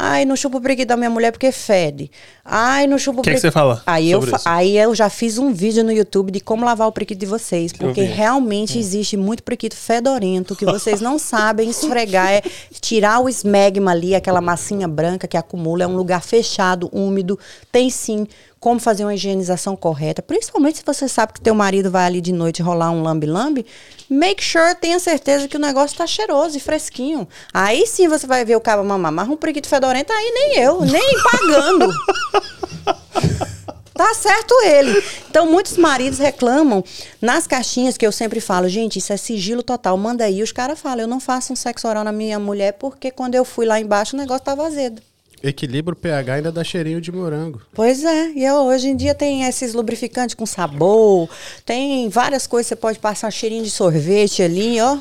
Ai, 0.00 0.24
não 0.24 0.36
chupo 0.36 0.58
o 0.58 0.86
da 0.86 0.96
minha 0.96 1.10
mulher 1.10 1.32
porque 1.32 1.50
fede. 1.50 2.08
Ai, 2.44 2.86
não 2.86 2.96
chupo 2.96 3.18
o. 3.18 3.20
O 3.20 3.24
que, 3.24 3.32
que, 3.32 3.40
você 3.40 3.50
fala? 3.50 3.82
Aí 3.84 4.08
eu, 4.08 4.20
aí 4.44 4.76
eu 4.76 4.94
já 4.94 5.10
fiz 5.10 5.38
um 5.38 5.52
vídeo 5.52 5.82
no 5.82 5.90
YouTube 5.90 6.30
de 6.30 6.38
como 6.38 6.64
lavar 6.64 6.86
o 6.86 6.92
prequito 6.92 7.18
de 7.18 7.26
vocês. 7.26 7.72
Porque 7.72 8.02
realmente 8.02 8.78
hum. 8.78 8.80
existe 8.80 9.16
muito 9.16 9.42
prequito 9.42 9.74
fedorento 9.74 10.54
que 10.54 10.64
vocês 10.64 11.00
não 11.00 11.18
sabem 11.18 11.68
esfregar. 11.68 12.30
É 12.30 12.42
tirar 12.80 13.18
o 13.18 13.28
esmegma 13.28 13.90
ali, 13.90 14.14
aquela 14.14 14.40
massinha 14.40 14.86
branca 14.86 15.26
que 15.26 15.36
acumula. 15.36 15.82
É 15.82 15.86
um 15.88 15.96
lugar 15.96 16.22
fechado, 16.22 16.88
úmido. 16.92 17.36
Tem 17.72 17.90
sim 17.90 18.24
como 18.60 18.80
fazer 18.80 19.04
uma 19.04 19.14
higienização 19.14 19.76
correta, 19.76 20.22
principalmente 20.22 20.78
se 20.78 20.84
você 20.84 21.08
sabe 21.08 21.32
que 21.34 21.40
teu 21.40 21.54
marido 21.54 21.90
vai 21.90 22.06
ali 22.06 22.20
de 22.20 22.32
noite 22.32 22.62
rolar 22.62 22.90
um 22.90 23.02
lambe-lambe, 23.02 23.64
make 24.08 24.42
sure, 24.42 24.74
tenha 24.74 24.98
certeza 24.98 25.46
que 25.46 25.56
o 25.56 25.60
negócio 25.60 25.96
tá 25.96 26.06
cheiroso 26.06 26.56
e 26.56 26.60
fresquinho. 26.60 27.28
Aí 27.52 27.86
sim 27.86 28.08
você 28.08 28.26
vai 28.26 28.44
ver 28.44 28.56
o 28.56 28.60
cabo 28.60 28.82
mamar, 28.84 29.12
mas 29.12 29.28
um 29.28 29.36
preguito 29.36 29.68
fedorento 29.68 30.12
aí 30.12 30.30
nem 30.32 30.58
eu, 30.58 30.80
nem 30.82 31.14
pagando. 31.22 31.92
Tá 33.98 34.14
certo 34.14 34.54
ele. 34.62 35.02
Então, 35.28 35.50
muitos 35.50 35.76
maridos 35.76 36.20
reclamam 36.20 36.84
nas 37.20 37.48
caixinhas 37.48 37.96
que 37.96 38.06
eu 38.06 38.12
sempre 38.12 38.40
falo, 38.40 38.68
gente, 38.68 39.00
isso 39.00 39.12
é 39.12 39.16
sigilo 39.16 39.60
total, 39.60 39.96
manda 39.96 40.22
aí. 40.22 40.40
Os 40.40 40.52
caras 40.52 40.78
falam, 40.78 41.00
eu 41.00 41.08
não 41.08 41.18
faço 41.18 41.52
um 41.52 41.56
sexo 41.56 41.88
oral 41.88 42.04
na 42.04 42.12
minha 42.12 42.38
mulher 42.38 42.74
porque 42.74 43.10
quando 43.10 43.34
eu 43.34 43.44
fui 43.44 43.66
lá 43.66 43.80
embaixo 43.80 44.14
o 44.14 44.18
negócio 44.18 44.44
tava 44.44 44.64
azedo. 44.64 45.02
Equilibra 45.42 45.94
o 45.94 45.96
pH 45.96 46.34
ainda 46.34 46.52
dá 46.52 46.64
cheirinho 46.64 47.00
de 47.00 47.12
morango. 47.12 47.62
Pois 47.72 48.02
é, 48.04 48.32
e 48.34 48.50
hoje 48.50 48.88
em 48.88 48.96
dia 48.96 49.14
tem 49.14 49.44
esses 49.44 49.72
lubrificantes 49.72 50.34
com 50.34 50.44
sabor, 50.44 51.28
tem 51.64 52.08
várias 52.08 52.46
coisas, 52.46 52.68
você 52.68 52.76
pode 52.76 52.98
passar 52.98 53.30
cheirinho 53.30 53.62
de 53.62 53.70
sorvete 53.70 54.42
ali, 54.42 54.80
ó. 54.80 54.98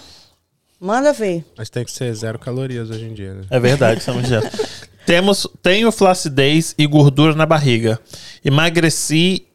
Manda 0.79 1.11
ver. 1.11 1.43
Mas 1.57 1.69
tem 1.69 1.83
que 1.83 1.91
ser 1.91 2.13
zero 2.13 2.37
calorias 2.37 2.89
hoje 2.89 3.05
em 3.05 3.13
dia, 3.13 3.33
né? 3.33 3.41
É 3.49 3.59
verdade, 3.59 3.99
estamos 3.99 4.23
dizendo. 4.23 4.47
Temos, 5.07 5.47
tenho 5.63 5.91
flacidez 5.91 6.75
e 6.77 6.85
gordura 6.85 7.33
na 7.33 7.45
barriga. 7.45 7.99
Emagreci 8.43 9.47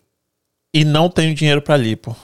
e 0.74 0.84
não 0.84 1.08
tenho 1.08 1.34
dinheiro 1.34 1.62
para 1.62 1.76
lipo. 1.76 2.16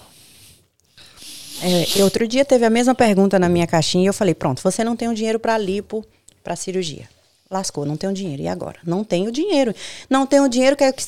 É, 1.63 2.03
outro 2.03 2.27
dia 2.27 2.45
teve 2.45 2.65
a 2.65 2.71
mesma 2.71 2.95
pergunta 2.95 3.39
na 3.39 3.49
minha 3.49 3.67
caixinha 3.67 4.05
e 4.05 4.07
eu 4.07 4.15
falei: 4.15 4.35
pronto, 4.35 4.63
você 4.63 4.83
não 4.83 4.97
tem 4.97 5.09
o 5.09 5.15
dinheiro 5.15 5.39
para 5.39 5.59
lipo, 5.59 6.05
para 6.43 6.57
cirurgia 6.57 7.07
lascou, 7.51 7.87
não 7.87 7.97
tenho 7.97 8.13
dinheiro. 8.13 8.43
E 8.43 8.49
agora? 8.49 8.79
Não 8.85 9.03
tenho 9.03 9.33
dinheiro. 9.33 9.75
Não 10.09 10.27
tenho 10.27 10.49
dinheiro, 10.49 10.77
que, 10.77 10.85
é 10.85 10.93
que 10.93 11.03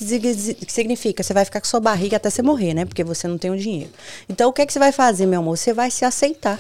significa? 0.73 1.23
Você 1.23 1.35
vai 1.35 1.45
ficar 1.45 1.61
com 1.61 1.67
sua 1.67 1.81
barriga 1.81 2.17
até 2.17 2.31
você 2.31 2.43
morrer, 2.43 2.75
né? 2.75 2.85
Porque 2.85 3.05
você 3.05 3.29
não 3.29 3.39
tem 3.39 3.51
o 3.51 3.57
dinheiro. 3.57 3.91
Então, 4.29 4.49
o 4.49 4.53
que, 4.53 4.63
é 4.63 4.67
que 4.67 4.73
você 4.73 4.79
vai 4.79 4.93
fazer, 4.93 5.27
meu 5.27 5.41
amor? 5.41 5.57
Você 5.57 5.73
vai 5.73 5.91
se 5.91 6.05
aceitar. 6.05 6.59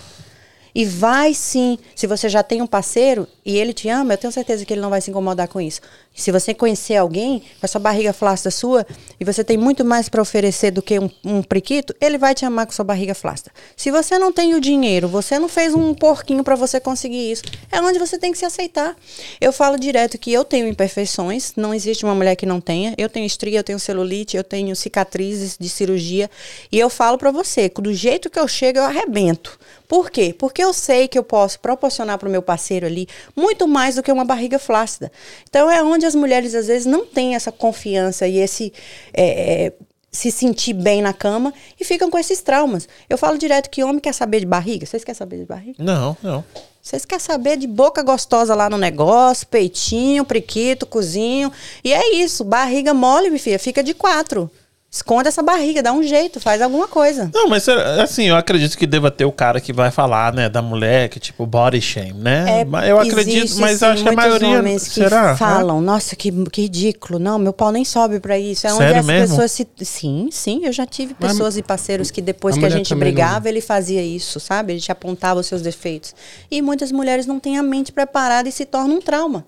E 0.73 0.85
vai 0.85 1.35
sim, 1.35 1.79
se 1.97 2.07
você 2.07 2.29
já 2.29 2.45
tem 2.45 2.63
um 2.63 2.67
parceiro 2.67 3.27
e 3.45 3.57
ele 3.57 3.73
te 3.73 3.89
ama, 3.89 4.15
eu 4.15 4.19
tenho 4.19 4.33
certeza 4.33 4.65
que 4.65 4.73
ele 4.73 4.81
não 4.81 4.91
vai 4.91 5.01
se 5.01 5.11
incomodar 5.11 5.49
com 5.49 5.61
isso. 5.61 5.81
Se 6.15 6.31
você 6.31 6.53
conhecer 6.53 6.97
alguém 6.97 7.41
com 7.41 7.65
essa 7.65 7.79
barriga 7.79 8.13
flácida 8.13 8.51
sua 8.51 8.87
e 9.19 9.25
você 9.25 9.43
tem 9.43 9.57
muito 9.57 9.85
mais 9.85 10.09
para 10.09 10.21
oferecer 10.21 10.71
do 10.71 10.83
que 10.83 10.99
um, 10.99 11.09
um 11.25 11.43
priquito, 11.43 11.95
ele 12.01 12.19
vai 12.19 12.35
te 12.35 12.45
amar 12.45 12.67
com 12.67 12.73
sua 12.73 12.85
barriga 12.85 13.15
flácida. 13.15 13.51
Se 13.77 13.91
você 13.91 14.19
não 14.19 14.33
tem 14.33 14.55
o 14.55 14.61
dinheiro, 14.61 15.09
você 15.09 15.39
não 15.39 15.49
fez 15.49 15.73
um 15.73 15.95
porquinho 15.95 16.45
para 16.45 16.57
você 16.57 16.79
conseguir 16.79 17.31
isso, 17.31 17.45
é 17.73 17.81
onde 17.81 17.99
você 17.99 18.19
tem 18.19 18.33
que 18.33 18.39
se 18.39 18.45
aceitar. 18.45 18.97
Eu 19.41 19.53
falo 19.53 19.79
direto 19.79 20.19
que 20.19 20.33
eu 20.33 20.45
tenho 20.45 20.67
imperfeições, 20.67 21.55
não 21.57 21.73
existe 21.73 22.05
uma 22.05 22.15
mulher 22.15 22.37
que 22.37 22.45
não 22.45 22.61
tenha. 22.61 22.95
Eu 22.99 23.09
tenho 23.09 23.25
estria, 23.25 23.61
eu 23.61 23.65
tenho 23.65 23.79
celulite, 23.79 24.37
eu 24.37 24.45
tenho 24.45 24.75
cicatrizes 24.77 25.57
de 25.59 25.69
cirurgia 25.69 26.31
e 26.71 26.79
eu 26.79 26.91
falo 26.91 27.17
para 27.17 27.31
você, 27.31 27.71
do 27.81 27.95
jeito 27.95 28.29
que 28.29 28.39
eu 28.39 28.47
chego 28.47 28.79
eu 28.79 28.85
arrebento. 28.85 29.59
Por 29.89 30.09
quê? 30.09 30.33
Porque 30.39 30.63
eu 30.63 30.73
sei 30.73 31.09
que 31.09 31.19
eu 31.19 31.25
posso 31.25 31.59
proporcionar 31.59 32.17
para 32.17 32.29
o 32.29 32.31
meu 32.31 32.43
parceiro 32.43 32.87
ali 32.87 33.09
muito 33.35 33.67
mais 33.67 33.97
do 33.97 34.03
que 34.05 34.13
uma 34.13 34.25
barriga 34.25 34.57
flácida. 34.57 35.11
Então 35.49 35.69
é 35.69 35.83
onde 35.83 36.00
as 36.07 36.15
mulheres 36.15 36.55
às 36.55 36.67
vezes 36.67 36.87
não 36.87 37.05
têm 37.07 37.35
essa 37.35 37.53
confiança 37.53 38.27
e 38.27 38.39
esse 38.39 38.73
é, 39.13 39.67
é, 39.67 39.73
se 40.11 40.31
sentir 40.31 40.73
bem 40.73 41.01
na 41.01 41.13
cama 41.13 41.55
e 41.79 41.85
ficam 41.85 42.11
com 42.11 42.19
esses 42.19 42.43
traumas. 42.43 42.89
Eu 43.09 43.17
falo 43.17 43.39
direto 43.39 43.71
que 43.71 43.85
homem 43.85 44.01
quer 44.01 44.13
saber 44.13 44.41
de 44.41 44.47
barriga. 44.47 44.87
Vocês 44.87 45.05
querem 45.05 45.17
saber 45.17 45.39
de 45.39 45.45
barriga? 45.45 45.83
Não, 45.83 46.17
não. 46.23 46.45
Vocês 46.83 47.05
querem 47.05 47.25
saber 47.25 47.57
de 47.57 47.67
boca 47.67 48.03
gostosa 48.03 48.55
lá 48.55 48.69
no 48.69 48.79
negócio, 48.79 49.47
peitinho, 49.47 50.25
priquito, 50.25 50.87
cozinho. 50.87 51.53
E 51.85 51.93
é 51.93 52.15
isso. 52.15 52.43
Barriga 52.43 52.93
mole, 52.93 53.29
minha 53.29 53.39
filha, 53.39 53.59
fica 53.59 53.83
de 53.83 53.95
quatro. 53.95 54.51
Esconde 54.93 55.29
essa 55.29 55.41
barriga, 55.41 55.85
dá 55.85 55.93
um 55.93 56.03
jeito, 56.03 56.41
faz 56.41 56.61
alguma 56.61 56.89
coisa. 56.89 57.31
Não, 57.33 57.49
mas 57.49 57.63
será- 57.63 58.03
assim, 58.03 58.25
eu 58.25 58.35
acredito 58.35 58.77
que 58.77 58.89
deva 58.89 59.09
ter 59.09 59.25
o 59.25 59.31
cara 59.31 59.61
que 59.61 59.73
vai 59.73 59.89
falar, 59.93 60.33
né, 60.35 60.49
da 60.49 60.61
mulher, 60.61 61.09
que 61.09 61.21
tipo 61.21 61.47
body 61.47 61.81
shame, 61.81 62.13
né? 62.15 62.63
É, 62.63 62.65
Mas 62.65 62.89
eu 62.89 62.99
acredito, 62.99 63.57
mas 63.61 63.79
sim, 63.79 63.85
acho 63.85 64.03
que 64.03 64.09
a 64.09 64.13
maioria. 64.13 64.59
homens 64.59 64.89
que 64.89 64.95
será? 64.95 65.37
falam, 65.37 65.81
nossa, 65.81 66.17
que, 66.17 66.33
que 66.47 66.63
ridículo. 66.63 67.21
Não, 67.21 67.39
meu 67.39 67.53
pau 67.53 67.71
nem 67.71 67.85
sobe 67.85 68.19
pra 68.19 68.37
isso. 68.37 68.67
É 68.67 68.71
onde 68.73 68.79
Sério 68.79 68.99
as 69.01 69.07
mesmo? 69.07 69.29
pessoas 69.37 69.53
se. 69.53 69.69
Sim, 69.83 70.29
sim, 70.33 70.63
eu 70.65 70.73
já 70.73 70.85
tive 70.85 71.15
Mas 71.21 71.33
pessoas 71.33 71.57
e 71.57 71.63
parceiros 71.63 72.11
que 72.11 72.21
depois 72.21 72.59
que 72.59 72.65
a 72.67 72.69
gente 72.69 72.93
brigava, 72.93 73.49
ele 73.49 73.61
fazia 73.61 74.03
isso, 74.03 74.41
sabe? 74.41 74.73
Ele 74.73 74.81
te 74.81 74.91
apontava 74.91 75.39
os 75.39 75.47
seus 75.47 75.63
defeitos. 75.63 76.15
E 76.51 76.61
muitas 76.61 76.91
mulheres 76.91 77.27
não 77.27 77.39
têm 77.39 77.57
a 77.59 77.63
mente 77.63 77.93
preparada 77.93 78.49
e 78.49 78.53
se 78.53 78.65
torna 78.67 78.93
um 78.93 79.01
trauma. 79.01 79.47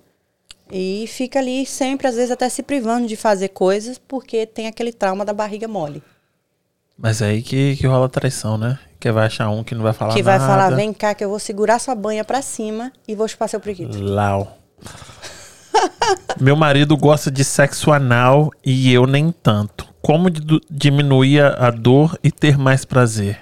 E 0.71 1.07
fica 1.07 1.39
ali 1.39 1.67
sempre, 1.67 2.07
às 2.09 2.15
vezes, 2.17 2.31
até 2.31 2.49
se 2.49 2.63
privando 2.63 3.07
de 3.07 3.17
fazer 3.17 3.49
coisas 3.49 3.99
porque 3.99 4.47
tem 4.47 4.67
aquele 4.67 4.93
trauma 4.93 5.25
da 5.25 5.33
barriga 5.33 5.69
mole. 5.69 6.03
Mas 6.97 7.21
é 7.21 7.27
aí 7.27 7.43
que, 7.43 7.77
que 7.77 7.87
rola 7.87 8.09
traição, 8.09 8.57
né? 8.57 8.79
Que 9.01 9.11
vai 9.11 9.27
achar 9.27 9.49
um 9.51 9.65
que 9.65 9.75
não 9.75 9.83
vai 9.83 9.93
falar 9.93 10.15
que 10.15 10.23
vai 10.23 10.39
nada. 10.39 10.51
falar, 10.51 10.77
vem 10.77 10.93
cá 10.93 11.15
que 11.15 11.25
eu 11.25 11.29
vou 11.29 11.39
segurar 11.39 11.79
sua 11.79 11.95
banha 11.95 12.25
pra 12.25 12.41
cima 12.41 12.93
e 13.09 13.15
vou 13.15 13.27
chupar 13.27 13.49
seu 13.49 13.59
preguiço. 13.61 14.01
Lau. 14.01 14.59
Meu 16.41 16.55
marido 16.57 16.97
gosta 16.97 17.31
de 17.31 17.45
sexo 17.45 17.91
anal 17.93 18.51
e 18.65 18.93
eu 18.93 19.07
nem 19.07 19.33
tanto. 19.33 19.87
Como 20.01 20.31
di- 20.31 20.61
diminuir 20.71 21.41
a 21.43 21.71
dor 21.71 22.19
e 22.23 22.31
ter 22.31 22.57
mais 22.59 22.85
prazer? 22.85 23.39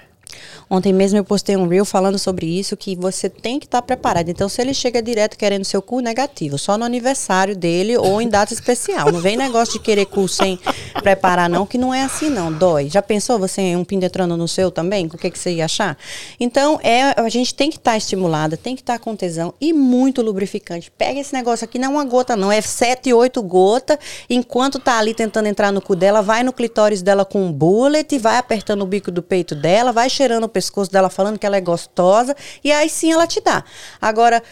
Ontem 0.73 0.93
mesmo 0.93 1.17
eu 1.17 1.25
postei 1.25 1.57
um 1.57 1.67
reel 1.67 1.83
falando 1.83 2.17
sobre 2.17 2.45
isso, 2.45 2.77
que 2.77 2.95
você 2.95 3.29
tem 3.29 3.59
que 3.59 3.65
estar 3.65 3.81
preparado. 3.81 4.29
Então, 4.29 4.47
se 4.47 4.61
ele 4.61 4.73
chega 4.73 5.01
direto 5.01 5.37
querendo 5.37 5.65
seu 5.65 5.81
cu, 5.81 5.99
negativo. 5.99 6.57
Só 6.57 6.77
no 6.77 6.85
aniversário 6.85 7.57
dele 7.57 7.97
ou 7.97 8.21
em 8.21 8.29
data 8.29 8.53
especial. 8.53 9.11
Não 9.11 9.19
vem 9.19 9.35
negócio 9.35 9.73
de 9.73 9.79
querer 9.79 10.05
cu 10.05 10.29
sem 10.29 10.57
preparar, 11.03 11.49
não, 11.49 11.65
que 11.65 11.77
não 11.77 11.93
é 11.93 12.03
assim, 12.03 12.29
não. 12.29 12.53
Dói. 12.53 12.87
Já 12.89 13.01
pensou 13.01 13.37
você 13.37 13.75
um 13.75 13.83
pinto 13.83 14.05
entrando 14.05 14.37
no 14.37 14.47
seu 14.47 14.71
também? 14.71 15.07
O 15.07 15.17
que, 15.17 15.29
que 15.29 15.37
você 15.37 15.51
ia 15.55 15.65
achar? 15.65 15.97
Então, 16.39 16.79
é, 16.81 17.19
a 17.19 17.27
gente 17.27 17.53
tem 17.53 17.69
que 17.69 17.75
estar 17.75 17.97
estimulada, 17.97 18.55
tem 18.55 18.73
que 18.73 18.81
estar 18.81 18.97
com 18.97 19.13
tesão 19.13 19.53
e 19.59 19.73
muito 19.73 20.21
lubrificante. 20.21 20.89
Pega 20.97 21.19
esse 21.19 21.33
negócio 21.33 21.65
aqui, 21.65 21.77
não 21.77 21.87
é 21.87 21.89
uma 21.89 22.05
gota, 22.05 22.37
não. 22.37 22.49
É 22.49 22.61
sete, 22.61 23.13
oito 23.13 23.43
gotas. 23.43 23.97
Enquanto 24.29 24.79
tá 24.79 24.97
ali 24.97 25.13
tentando 25.13 25.47
entrar 25.47 25.73
no 25.73 25.81
cu 25.81 25.97
dela, 25.97 26.21
vai 26.21 26.43
no 26.43 26.53
clitóris 26.53 27.01
dela 27.01 27.25
com 27.25 27.43
um 27.43 27.51
bullet, 27.51 28.17
vai 28.17 28.37
apertando 28.37 28.83
o 28.83 28.85
bico 28.85 29.11
do 29.11 29.21
peito 29.21 29.53
dela, 29.53 29.91
vai 29.91 30.09
cheirando 30.09 30.45
o 30.45 30.60
pescoço 30.61 30.91
dela 30.91 31.09
falando 31.09 31.39
que 31.39 31.45
ela 31.45 31.57
é 31.57 31.61
gostosa, 31.61 32.35
e 32.63 32.71
aí 32.71 32.89
sim 32.89 33.11
ela 33.11 33.25
te 33.25 33.41
dá. 33.41 33.63
Agora, 33.99 34.43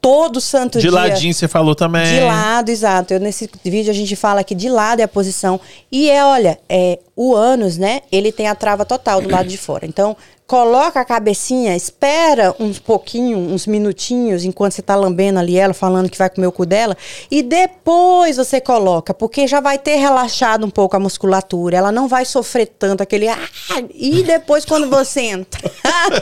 todo 0.00 0.40
santo 0.40 0.78
De 0.78 0.82
dia. 0.82 0.90
ladinho 0.92 1.32
você 1.32 1.48
falou 1.48 1.74
também. 1.74 2.04
De 2.04 2.20
lado, 2.20 2.68
exato. 2.68 3.14
Eu, 3.14 3.20
nesse 3.20 3.50
vídeo 3.64 3.90
a 3.90 3.94
gente 3.94 4.14
fala 4.14 4.44
que 4.44 4.54
de 4.54 4.68
lado 4.68 5.00
é 5.00 5.04
a 5.04 5.08
posição. 5.08 5.58
E 5.90 6.10
é, 6.10 6.22
olha, 6.24 6.58
é, 6.68 6.98
o 7.16 7.34
ânus, 7.34 7.78
né? 7.78 8.02
Ele 8.12 8.30
tem 8.30 8.46
a 8.46 8.54
trava 8.54 8.84
total 8.84 9.20
do 9.20 9.30
lado 9.30 9.48
de 9.48 9.56
fora. 9.58 9.86
Então, 9.86 10.16
coloca 10.48 10.98
a 10.98 11.04
cabecinha, 11.04 11.76
espera 11.76 12.54
uns 12.58 12.78
pouquinho, 12.78 13.36
uns 13.36 13.66
minutinhos, 13.66 14.44
enquanto 14.44 14.72
você 14.72 14.80
tá 14.80 14.96
lambendo 14.96 15.38
ali 15.38 15.58
ela, 15.58 15.74
falando 15.74 16.08
que 16.08 16.16
vai 16.16 16.30
comer 16.30 16.46
o 16.46 16.52
cu 16.52 16.64
dela. 16.64 16.96
E 17.30 17.42
depois 17.42 18.38
você 18.38 18.58
coloca, 18.58 19.12
porque 19.12 19.46
já 19.46 19.60
vai 19.60 19.78
ter 19.78 19.96
relaxado 19.96 20.64
um 20.64 20.70
pouco 20.70 20.96
a 20.96 20.98
musculatura. 20.98 21.76
Ela 21.76 21.92
não 21.92 22.08
vai 22.08 22.24
sofrer 22.24 22.66
tanto 22.66 23.02
aquele. 23.02 23.28
"Ah", 23.28 23.38
E 23.94 24.22
depois, 24.22 24.64
quando 24.64 24.88
você 24.90 25.20
entra. 25.20 25.70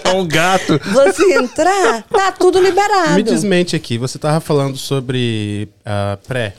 É 0.02 0.10
um 0.10 0.26
gato. 0.26 0.76
você 0.92 1.34
entrar, 1.38 2.02
tá 2.02 2.32
tudo 2.32 2.60
liberado. 2.60 3.14
Me 3.14 3.22
desmente 3.22 3.76
aqui, 3.76 3.96
você 3.96 4.18
tava 4.18 4.40
falando 4.40 4.76
sobre 4.76 5.68
a 5.84 6.18
pré. 6.26 6.54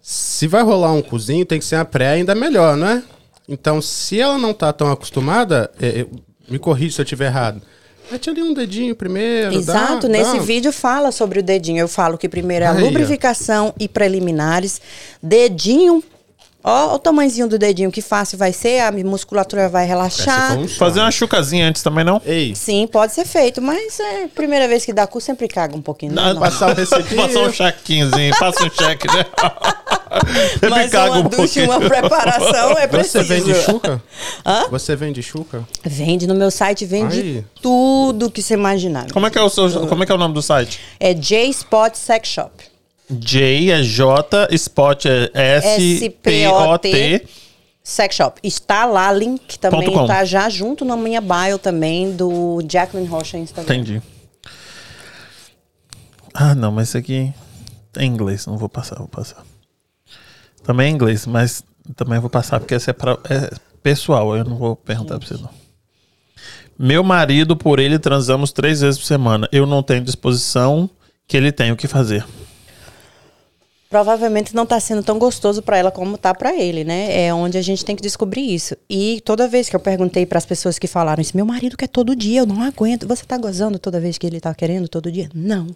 Se 0.00 0.46
vai 0.46 0.62
rolar 0.62 0.92
um 0.92 1.02
cozinho, 1.02 1.44
tem 1.44 1.58
que 1.58 1.64
ser 1.64 1.76
a 1.76 1.84
pré 1.84 2.10
ainda 2.10 2.32
melhor, 2.32 2.76
não 2.76 2.86
é? 2.86 3.02
Então, 3.48 3.82
se 3.82 4.20
ela 4.20 4.38
não 4.38 4.54
tá 4.54 4.72
tão 4.72 4.90
acostumada, 4.92 5.68
é, 5.80 6.00
é, 6.02 6.06
me 6.50 6.58
corrija 6.58 6.96
se 6.96 7.00
eu 7.00 7.04
estiver 7.04 7.26
errado. 7.26 7.62
Mete 8.10 8.28
ali 8.28 8.42
um 8.42 8.52
dedinho 8.52 8.94
primeiro. 8.96 9.54
Exato, 9.54 10.08
dá- 10.08 10.12
nesse 10.12 10.36
dá- 10.38 10.42
vídeo 10.42 10.72
fala 10.72 11.12
sobre 11.12 11.38
o 11.38 11.42
dedinho. 11.42 11.78
Eu 11.78 11.86
falo 11.88 12.18
que 12.18 12.28
primeiro 12.28 12.64
é 12.64 12.68
a 12.68 12.72
Aí, 12.72 12.82
ó. 12.82 12.86
lubrificação 12.86 13.72
e 13.78 13.86
preliminares. 13.88 14.80
Dedinho, 15.22 16.02
ó, 16.62 16.94
o 16.94 16.98
tamanhozinho 16.98 17.48
do 17.48 17.58
dedinho, 17.58 17.90
que 17.90 18.00
fácil 18.02 18.36
vai 18.38 18.52
ser, 18.52 18.80
a 18.80 18.92
musculatura 18.92 19.68
vai 19.68 19.84
É, 19.84 19.88
relaxar. 19.88 20.58
só. 20.58 20.68
Fazer 20.78 21.00
uma 21.00 21.10
chucazinha 21.10 21.68
antes 21.68 21.82
também, 21.82 22.04
não? 22.04 22.20
Ei, 22.24 22.54
Sim, 22.54 22.86
pode 22.86 23.12
ser 23.12 23.24
feito, 23.26 23.60
mas 23.62 23.98
é 24.00 24.26
primeira 24.28 24.66
vez 24.68 24.84
que 24.84 24.92
dá 24.92 25.06
cu, 25.06 25.20
sempre 25.20 25.48
caga 25.48 25.76
um 25.76 25.82
pouquinho. 25.82 26.12
Não, 26.12 26.34
não. 26.34 26.40
passar 26.40 26.70
o 26.72 26.74
receitinho. 26.74 27.16
Passar 27.22 27.40
um 27.40 27.52
chequinhozinho, 27.52 28.34
passa 28.38 28.64
um 28.64 28.70
cheque, 28.70 29.06
né? 29.08 29.24
Sempre 30.54 30.70
Mas 30.70 30.90
caga 30.90 31.12
uma 31.12 31.20
um 31.20 31.28
ducha 31.28 31.62
uma 31.64 31.78
preparação 31.80 32.72
é 32.76 32.88
preciso. 32.88 33.24
Você 33.24 33.34
vende 33.40 33.54
chuca? 33.54 34.02
Hã? 34.44 34.66
Você 34.68 34.96
vende 34.96 35.22
chuca? 35.22 35.64
Vende 35.84 36.26
no 36.26 36.34
meu 36.34 36.50
site, 36.50 36.84
vende 36.84 37.20
Aí. 37.20 37.44
tudo 37.62 38.28
que 38.28 38.42
você 38.42 38.54
imaginar. 38.54 39.06
Como 39.12 39.26
é 39.26 39.30
que 39.30 39.38
é 39.38 39.42
o 39.42 39.48
seu, 39.48 39.86
como 39.86 40.02
é 40.02 40.06
que 40.06 40.10
é 40.10 40.14
o 40.14 40.18
nome 40.18 40.34
do 40.34 40.42
site? 40.42 40.80
É 40.98 41.14
J-Spot 41.14 41.94
Sex 41.94 42.28
Shop. 42.28 42.50
J 43.10 43.70
é 43.70 43.82
J, 43.82 44.48
Spot 44.52 45.04
é 45.06 45.30
S 45.34 46.10
P 46.22 46.46
O 46.48 46.78
T. 46.78 47.26
Sex 47.82 48.14
Shop. 48.14 48.40
Está 48.42 48.84
lá, 48.84 49.10
link 49.10 49.58
também 49.58 49.90
Ponto 49.90 50.06
tá 50.06 50.24
já 50.24 50.48
junto 50.48 50.84
na 50.84 50.96
minha 50.96 51.20
bio 51.20 51.58
também 51.58 52.12
do 52.12 52.62
Jacqueline 52.68 53.08
Rocha 53.08 53.36
Instagram. 53.38 53.74
Entendi. 53.74 54.02
Ah, 56.32 56.54
não, 56.54 56.70
mas 56.70 56.88
isso 56.88 56.98
aqui 56.98 57.32
é 57.96 58.04
inglês, 58.04 58.46
não 58.46 58.56
vou 58.56 58.68
passar, 58.68 58.96
vou 58.96 59.08
passar. 59.08 59.44
Também 60.62 60.86
é 60.86 60.90
inglês, 60.90 61.26
mas 61.26 61.64
também 61.96 62.20
vou 62.20 62.30
passar 62.30 62.60
porque 62.60 62.74
esse 62.74 62.90
é, 62.90 62.92
pra, 62.92 63.18
é 63.28 63.50
pessoal, 63.82 64.36
eu 64.36 64.44
não 64.44 64.56
vou 64.56 64.76
perguntar 64.76 65.18
pra 65.18 65.26
você 65.26 65.34
não. 65.34 65.50
Meu 66.78 67.02
marido, 67.02 67.56
por 67.56 67.78
ele, 67.78 67.98
transamos 67.98 68.52
três 68.52 68.80
vezes 68.80 68.98
por 68.98 69.06
semana. 69.06 69.48
Eu 69.50 69.66
não 69.66 69.82
tenho 69.82 70.02
disposição 70.02 70.88
que 71.26 71.36
ele 71.36 71.50
tem 71.52 71.72
o 71.72 71.76
que 71.76 71.88
fazer. 71.88 72.24
Provavelmente 73.90 74.54
não 74.54 74.64
tá 74.64 74.78
sendo 74.78 75.02
tão 75.02 75.18
gostoso 75.18 75.60
pra 75.60 75.76
ela 75.76 75.90
como 75.90 76.16
tá 76.16 76.32
pra 76.32 76.54
ele, 76.54 76.84
né? 76.84 77.26
É 77.26 77.34
onde 77.34 77.58
a 77.58 77.62
gente 77.62 77.84
tem 77.84 77.96
que 77.96 78.02
descobrir 78.02 78.54
isso. 78.54 78.76
E 78.88 79.20
toda 79.24 79.48
vez 79.48 79.68
que 79.68 79.74
eu 79.74 79.80
perguntei 79.80 80.24
pras 80.24 80.46
pessoas 80.46 80.78
que 80.78 80.86
falaram 80.86 81.20
isso, 81.20 81.36
meu 81.36 81.44
marido 81.44 81.76
quer 81.76 81.88
todo 81.88 82.14
dia, 82.14 82.42
eu 82.42 82.46
não 82.46 82.62
aguento. 82.62 83.04
Você 83.08 83.24
tá 83.24 83.36
gozando 83.36 83.80
toda 83.80 83.98
vez 83.98 84.16
que 84.16 84.24
ele 84.24 84.38
tá 84.38 84.54
querendo 84.54 84.86
todo 84.88 85.10
dia? 85.10 85.28
Não. 85.34 85.66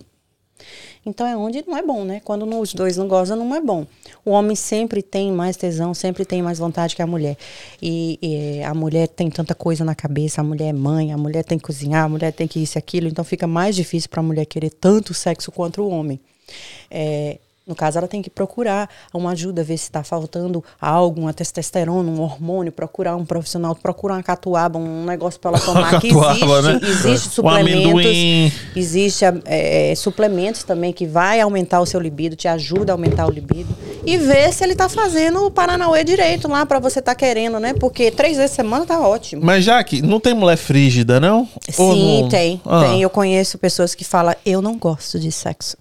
Então 1.04 1.26
é 1.26 1.36
onde 1.36 1.64
não 1.66 1.76
é 1.76 1.82
bom, 1.82 2.04
né? 2.04 2.20
Quando 2.24 2.48
os 2.60 2.72
dois 2.72 2.96
não 2.96 3.08
gozam, 3.08 3.36
não 3.36 3.52
é 3.52 3.60
bom. 3.60 3.84
O 4.24 4.30
homem 4.30 4.54
sempre 4.54 5.02
tem 5.02 5.32
mais 5.32 5.56
tesão, 5.56 5.92
sempre 5.92 6.24
tem 6.24 6.40
mais 6.40 6.60
vontade 6.60 6.94
que 6.94 7.02
a 7.02 7.06
mulher. 7.08 7.36
E, 7.82 8.16
e 8.22 8.62
a 8.62 8.72
mulher 8.72 9.08
tem 9.08 9.28
tanta 9.28 9.56
coisa 9.56 9.84
na 9.84 9.96
cabeça, 9.96 10.40
a 10.40 10.44
mulher 10.44 10.68
é 10.68 10.72
mãe, 10.72 11.12
a 11.12 11.18
mulher 11.18 11.42
tem 11.42 11.58
que 11.58 11.64
cozinhar, 11.64 12.04
a 12.04 12.08
mulher 12.08 12.32
tem 12.32 12.46
que 12.46 12.62
isso 12.62 12.78
e 12.78 12.80
aquilo. 12.80 13.08
Então 13.08 13.24
fica 13.24 13.48
mais 13.48 13.74
difícil 13.74 14.08
para 14.08 14.20
a 14.20 14.22
mulher 14.22 14.44
querer 14.46 14.70
tanto 14.70 15.12
sexo 15.12 15.50
quanto 15.50 15.82
o 15.82 15.88
homem. 15.88 16.20
É, 16.88 17.38
no 17.66 17.74
caso, 17.74 17.96
ela 17.96 18.06
tem 18.06 18.20
que 18.20 18.28
procurar 18.28 18.90
uma 19.12 19.30
ajuda, 19.30 19.64
ver 19.64 19.78
se 19.78 19.84
está 19.84 20.04
faltando 20.04 20.62
algo, 20.78 21.22
uma 21.22 21.32
testosterona, 21.32 22.10
um 22.10 22.20
hormônio, 22.20 22.70
procurar 22.70 23.16
um 23.16 23.24
profissional, 23.24 23.74
procurar 23.74 24.14
uma 24.14 24.22
catuaba, 24.22 24.78
um 24.78 25.04
negócio 25.06 25.40
para 25.40 25.52
ela 25.52 25.60
tomar. 25.64 26.00
que 26.00 26.08
Catuaba, 26.08 26.34
existe, 26.34 26.62
né? 26.62 26.80
existe 26.82 27.28
suplementos. 27.30 28.52
Existe 28.76 29.24
é, 29.46 29.94
suplementos 29.94 30.62
também 30.62 30.92
que 30.92 31.06
vai 31.06 31.40
aumentar 31.40 31.80
o 31.80 31.86
seu 31.86 32.00
libido, 32.00 32.36
te 32.36 32.46
ajuda 32.46 32.92
a 32.92 32.94
aumentar 32.94 33.26
o 33.26 33.30
libido. 33.30 33.74
E 34.04 34.18
ver 34.18 34.52
se 34.52 34.62
ele 34.62 34.74
tá 34.74 34.88
fazendo 34.88 35.46
o 35.46 35.50
Paranauê 35.50 36.04
direito 36.04 36.46
lá 36.46 36.66
pra 36.66 36.78
você 36.78 37.00
tá 37.00 37.14
querendo, 37.14 37.58
né? 37.58 37.72
Porque 37.72 38.10
três 38.10 38.36
vezes 38.36 38.50
por 38.50 38.56
semana 38.56 38.84
tá 38.84 39.00
ótimo. 39.00 39.42
Mas 39.42 39.64
Jaque, 39.64 40.02
não 40.02 40.20
tem 40.20 40.34
mulher 40.34 40.58
frígida, 40.58 41.18
não? 41.18 41.48
Sim, 41.70 42.22
não? 42.22 42.28
tem. 42.28 42.60
Ah. 42.66 42.82
Tem. 42.82 43.00
Eu 43.00 43.08
conheço 43.08 43.56
pessoas 43.56 43.94
que 43.94 44.04
falam, 44.04 44.34
eu 44.44 44.60
não 44.60 44.76
gosto 44.76 45.18
de 45.18 45.32
sexo. 45.32 45.78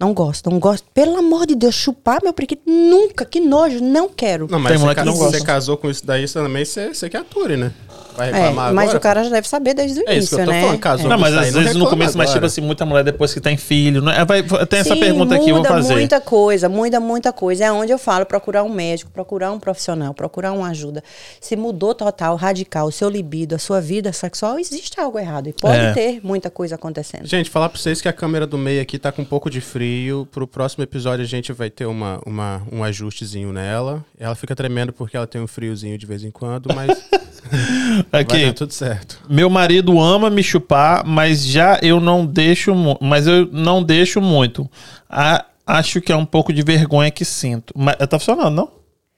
Não 0.00 0.14
gosto, 0.14 0.50
não 0.50 0.58
gosto. 0.58 0.86
Pelo 0.94 1.16
amor 1.18 1.46
de 1.46 1.54
Deus, 1.54 1.74
chupar 1.74 2.20
meu 2.22 2.32
periquito, 2.32 2.62
nunca, 2.66 3.24
que 3.26 3.38
nojo, 3.38 3.80
não 3.84 4.08
quero. 4.08 4.44
Não, 4.50 4.56
Tem 4.56 4.58
mas 4.58 4.72
você, 4.72 4.78
mulher 4.78 4.94
que 4.94 5.00
ca- 5.00 5.04
não 5.04 5.14
você 5.14 5.40
casou 5.44 5.76
com 5.76 5.90
isso 5.90 6.06
daí, 6.06 6.26
você 6.26 6.38
também 6.40 6.64
você, 6.64 6.94
você 6.94 7.10
que 7.10 7.16
ature, 7.18 7.56
né? 7.58 7.70
Vai 8.16 8.28
É, 8.30 8.32
reclamar 8.32 8.72
mas 8.74 8.84
agora? 8.84 8.98
o 8.98 9.00
cara 9.00 9.24
já 9.24 9.30
deve 9.30 9.48
saber 9.48 9.74
desde 9.74 10.00
o 10.00 10.04
É 10.08 10.16
isso 10.16 10.30
que 10.30 10.34
início, 10.36 10.38
eu 10.40 10.44
tô 10.44 10.50
né? 10.50 10.60
falando, 10.62 10.78
casou. 10.78 11.08
Não, 11.08 11.18
mas 11.18 11.34
às 11.34 11.52
não 11.52 11.60
vezes 11.62 11.76
no 11.76 11.88
começo, 11.88 12.16
mas 12.18 12.28
tipo 12.28 12.38
agora. 12.38 12.46
assim, 12.46 12.60
muita 12.60 12.84
mulher 12.86 13.04
depois 13.04 13.32
que 13.34 13.40
tem 13.40 13.56
filho, 13.56 14.02
né? 14.02 14.24
Vai, 14.24 14.42
tem 14.42 14.80
essa 14.80 14.94
Sim, 14.94 15.00
pergunta 15.00 15.34
aqui, 15.34 15.44
eu 15.50 15.54
vou 15.56 15.58
muda 15.64 15.68
fazer. 15.68 15.94
muita 15.94 16.20
coisa, 16.20 16.68
muda 16.68 17.00
muita 17.00 17.32
coisa. 17.32 17.64
É 17.66 17.72
onde 17.72 17.92
eu 17.92 17.98
falo, 17.98 18.26
procurar 18.26 18.62
um 18.62 18.68
médico, 18.68 19.10
procurar 19.10 19.52
um 19.52 19.58
profissional, 19.60 20.12
procurar 20.14 20.52
uma 20.52 20.68
ajuda. 20.68 21.02
Se 21.40 21.56
mudou 21.56 21.94
total, 21.94 22.36
radical, 22.36 22.86
o 22.88 22.92
seu 22.92 23.08
libido, 23.08 23.54
a 23.54 23.58
sua 23.58 23.80
vida 23.80 24.12
sexual, 24.12 24.58
existe 24.58 24.98
algo 25.00 25.18
errado. 25.18 25.48
E 25.48 25.52
pode 25.52 25.76
É. 25.78 25.92
ter 25.92 26.20
muita 26.22 26.50
coisa 26.50 26.74
acontecendo. 26.74 27.26
Gente, 27.26 27.48
falar 27.50 27.68
pra 27.68 27.78
vocês 27.78 28.00
que 28.00 28.08
a 28.08 28.12
câmera 28.12 28.46
do 28.46 28.58
meio 28.58 28.80
aqui 28.82 28.98
tá 28.98 29.10
com 29.12 29.22
um 29.22 29.24
pouco 29.24 29.48
de 29.50 29.60
frio. 29.60 30.26
Pro 30.30 30.46
próximo 30.46 30.82
episódio 30.84 31.24
a 31.24 31.28
gente 31.28 31.52
vai 31.52 31.70
ter 31.70 31.86
uma, 31.86 32.20
uma, 32.26 32.62
um 32.72 32.82
ajustezinho 32.84 33.52
nela. 33.52 34.04
Ela 34.18 34.34
fica 34.34 34.54
tremendo 34.54 34.92
porque 34.92 35.16
ela 35.16 35.26
tem 35.26 35.40
um 35.40 35.46
friozinho 35.46 35.96
de 35.98 36.06
vez 36.06 36.24
em 36.24 36.30
quando, 36.30 36.68
mas 36.74 36.90
Aqui, 38.12 38.46
dar 38.46 38.52
tudo 38.54 38.72
certo. 38.72 39.18
meu 39.28 39.48
marido 39.50 39.98
ama 40.00 40.30
me 40.30 40.42
chupar, 40.42 41.04
mas 41.06 41.44
já 41.44 41.78
eu 41.82 42.00
não 42.00 42.24
deixo, 42.26 42.72
mas 43.00 43.26
eu 43.26 43.48
não 43.52 43.82
deixo 43.82 44.20
muito. 44.20 44.68
A- 45.08 45.44
acho 45.66 46.00
que 46.00 46.12
é 46.12 46.16
um 46.16 46.24
pouco 46.26 46.52
de 46.52 46.62
vergonha 46.62 47.10
que 47.10 47.24
sinto. 47.24 47.72
Mas 47.76 47.96
tá 47.96 48.18
funcionando, 48.18 48.54
não? 48.54 48.70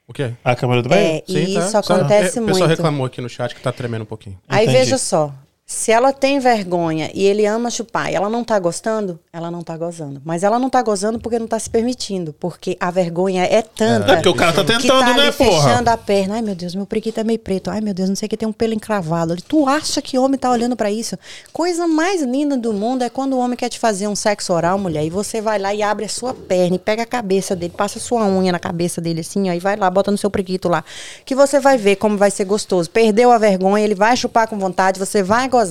O 0.07 0.13
quê? 0.13 0.33
A 0.45 0.55
câmera 0.55 0.83
do 0.83 0.89
meio? 0.89 1.01
É, 1.01 1.23
e 1.27 1.33
Sim, 1.47 1.55
tá. 1.55 1.61
isso 1.61 1.71
Só- 1.71 1.79
acontece 1.79 2.39
O 2.39 2.43
muito. 2.43 2.53
pessoal 2.55 2.69
reclamou 2.69 3.07
aqui 3.07 3.21
no 3.21 3.29
chat 3.29 3.55
que 3.55 3.63
tá 3.63 3.73
tremendo 3.73 4.03
um 4.03 4.07
pouquinho. 4.07 4.39
Aí 4.49 4.65
Entendi. 4.65 4.79
veja 4.79 4.99
só, 4.99 5.33
se 5.73 5.91
ela 5.91 6.13
tem 6.13 6.39
vergonha 6.39 7.11
e 7.15 7.25
ele 7.25 7.47
ama 7.47 7.71
chupar 7.71 8.13
e 8.13 8.15
ela 8.15 8.29
não 8.29 8.45
tá 8.45 8.59
gostando, 8.59 9.19
ela 9.33 9.51
não 9.51 9.63
tá 9.63 9.75
gozando. 9.75 10.21
Mas 10.23 10.43
ela 10.43 10.59
não 10.59 10.69
tá 10.69 10.83
gozando 10.83 11.19
porque 11.19 11.39
não 11.39 11.47
tá 11.47 11.59
se 11.59 11.71
permitindo. 11.71 12.35
Porque 12.39 12.77
a 12.79 12.91
vergonha 12.91 13.45
é 13.45 13.63
tanta. 13.63 14.13
É 14.13 14.15
porque 14.17 14.29
o 14.29 14.35
cara 14.35 14.53
tá 14.53 14.63
que 14.63 14.83
tentando, 14.83 15.01
tá 15.01 15.15
né, 15.15 15.33
porra? 15.33 15.51
fechando 15.51 15.89
a 15.89 15.97
perna. 15.97 16.35
Ai, 16.35 16.43
meu 16.43 16.55
Deus, 16.55 16.75
meu 16.75 16.85
prequito 16.85 17.19
é 17.19 17.25
meio 17.25 17.39
preto. 17.39 17.71
Ai, 17.71 17.81
meu 17.81 17.95
Deus, 17.95 18.11
não 18.11 18.15
sei 18.15 18.27
o 18.27 18.29
que 18.29 18.37
tem 18.37 18.47
um 18.47 18.53
pelo 18.53 18.75
encravado. 18.75 19.35
Tu 19.49 19.67
acha 19.67 20.03
que 20.03 20.19
homem 20.19 20.39
tá 20.39 20.51
olhando 20.51 20.77
pra 20.77 20.91
isso? 20.91 21.19
Coisa 21.55 21.89
mais 21.89 22.21
linda 22.21 22.55
do 22.57 22.75
mundo 22.75 23.03
é 23.03 23.09
quando 23.09 23.33
o 23.33 23.39
homem 23.39 23.57
quer 23.57 23.71
te 23.71 23.79
fazer 23.79 24.07
um 24.07 24.15
sexo 24.15 24.53
oral, 24.53 24.79
mulher, 24.79 25.07
e 25.07 25.11
você 25.11 25.41
vai 25.41 25.59
lá 25.59 25.75
e 25.75 25.83
abre 25.83 26.05
a 26.05 26.09
sua 26.09 26.35
perna 26.35 26.77
e 26.77 26.79
pega 26.79 27.03
a 27.03 27.07
cabeça 27.07 27.57
dele, 27.57 27.73
passa 27.75 27.99
a 27.99 28.03
sua 28.03 28.27
unha 28.27 28.53
na 28.53 28.59
cabeça 28.59 29.01
dele 29.01 29.21
assim, 29.21 29.49
ó, 29.49 29.55
e 29.55 29.59
vai 29.59 29.77
lá, 29.77 29.89
bota 29.89 30.11
no 30.11 30.19
seu 30.19 30.31
prequito 30.31 30.69
lá. 30.69 30.85
Que 31.25 31.35
você 31.35 31.59
vai 31.59 31.79
ver 31.79 31.97
como 31.97 32.19
vai 32.19 32.31
ser 32.31 32.45
gostoso. 32.45 32.91
Perdeu 32.91 33.33
a 33.33 33.39
vergonha, 33.39 33.83
ele 33.83 33.95
vai 33.95 34.15
chupar 34.19 34.47
com 34.47 34.59
vontade, 34.59 34.99
você 34.99 35.23
vai 35.23 35.49
gozar. 35.49 35.62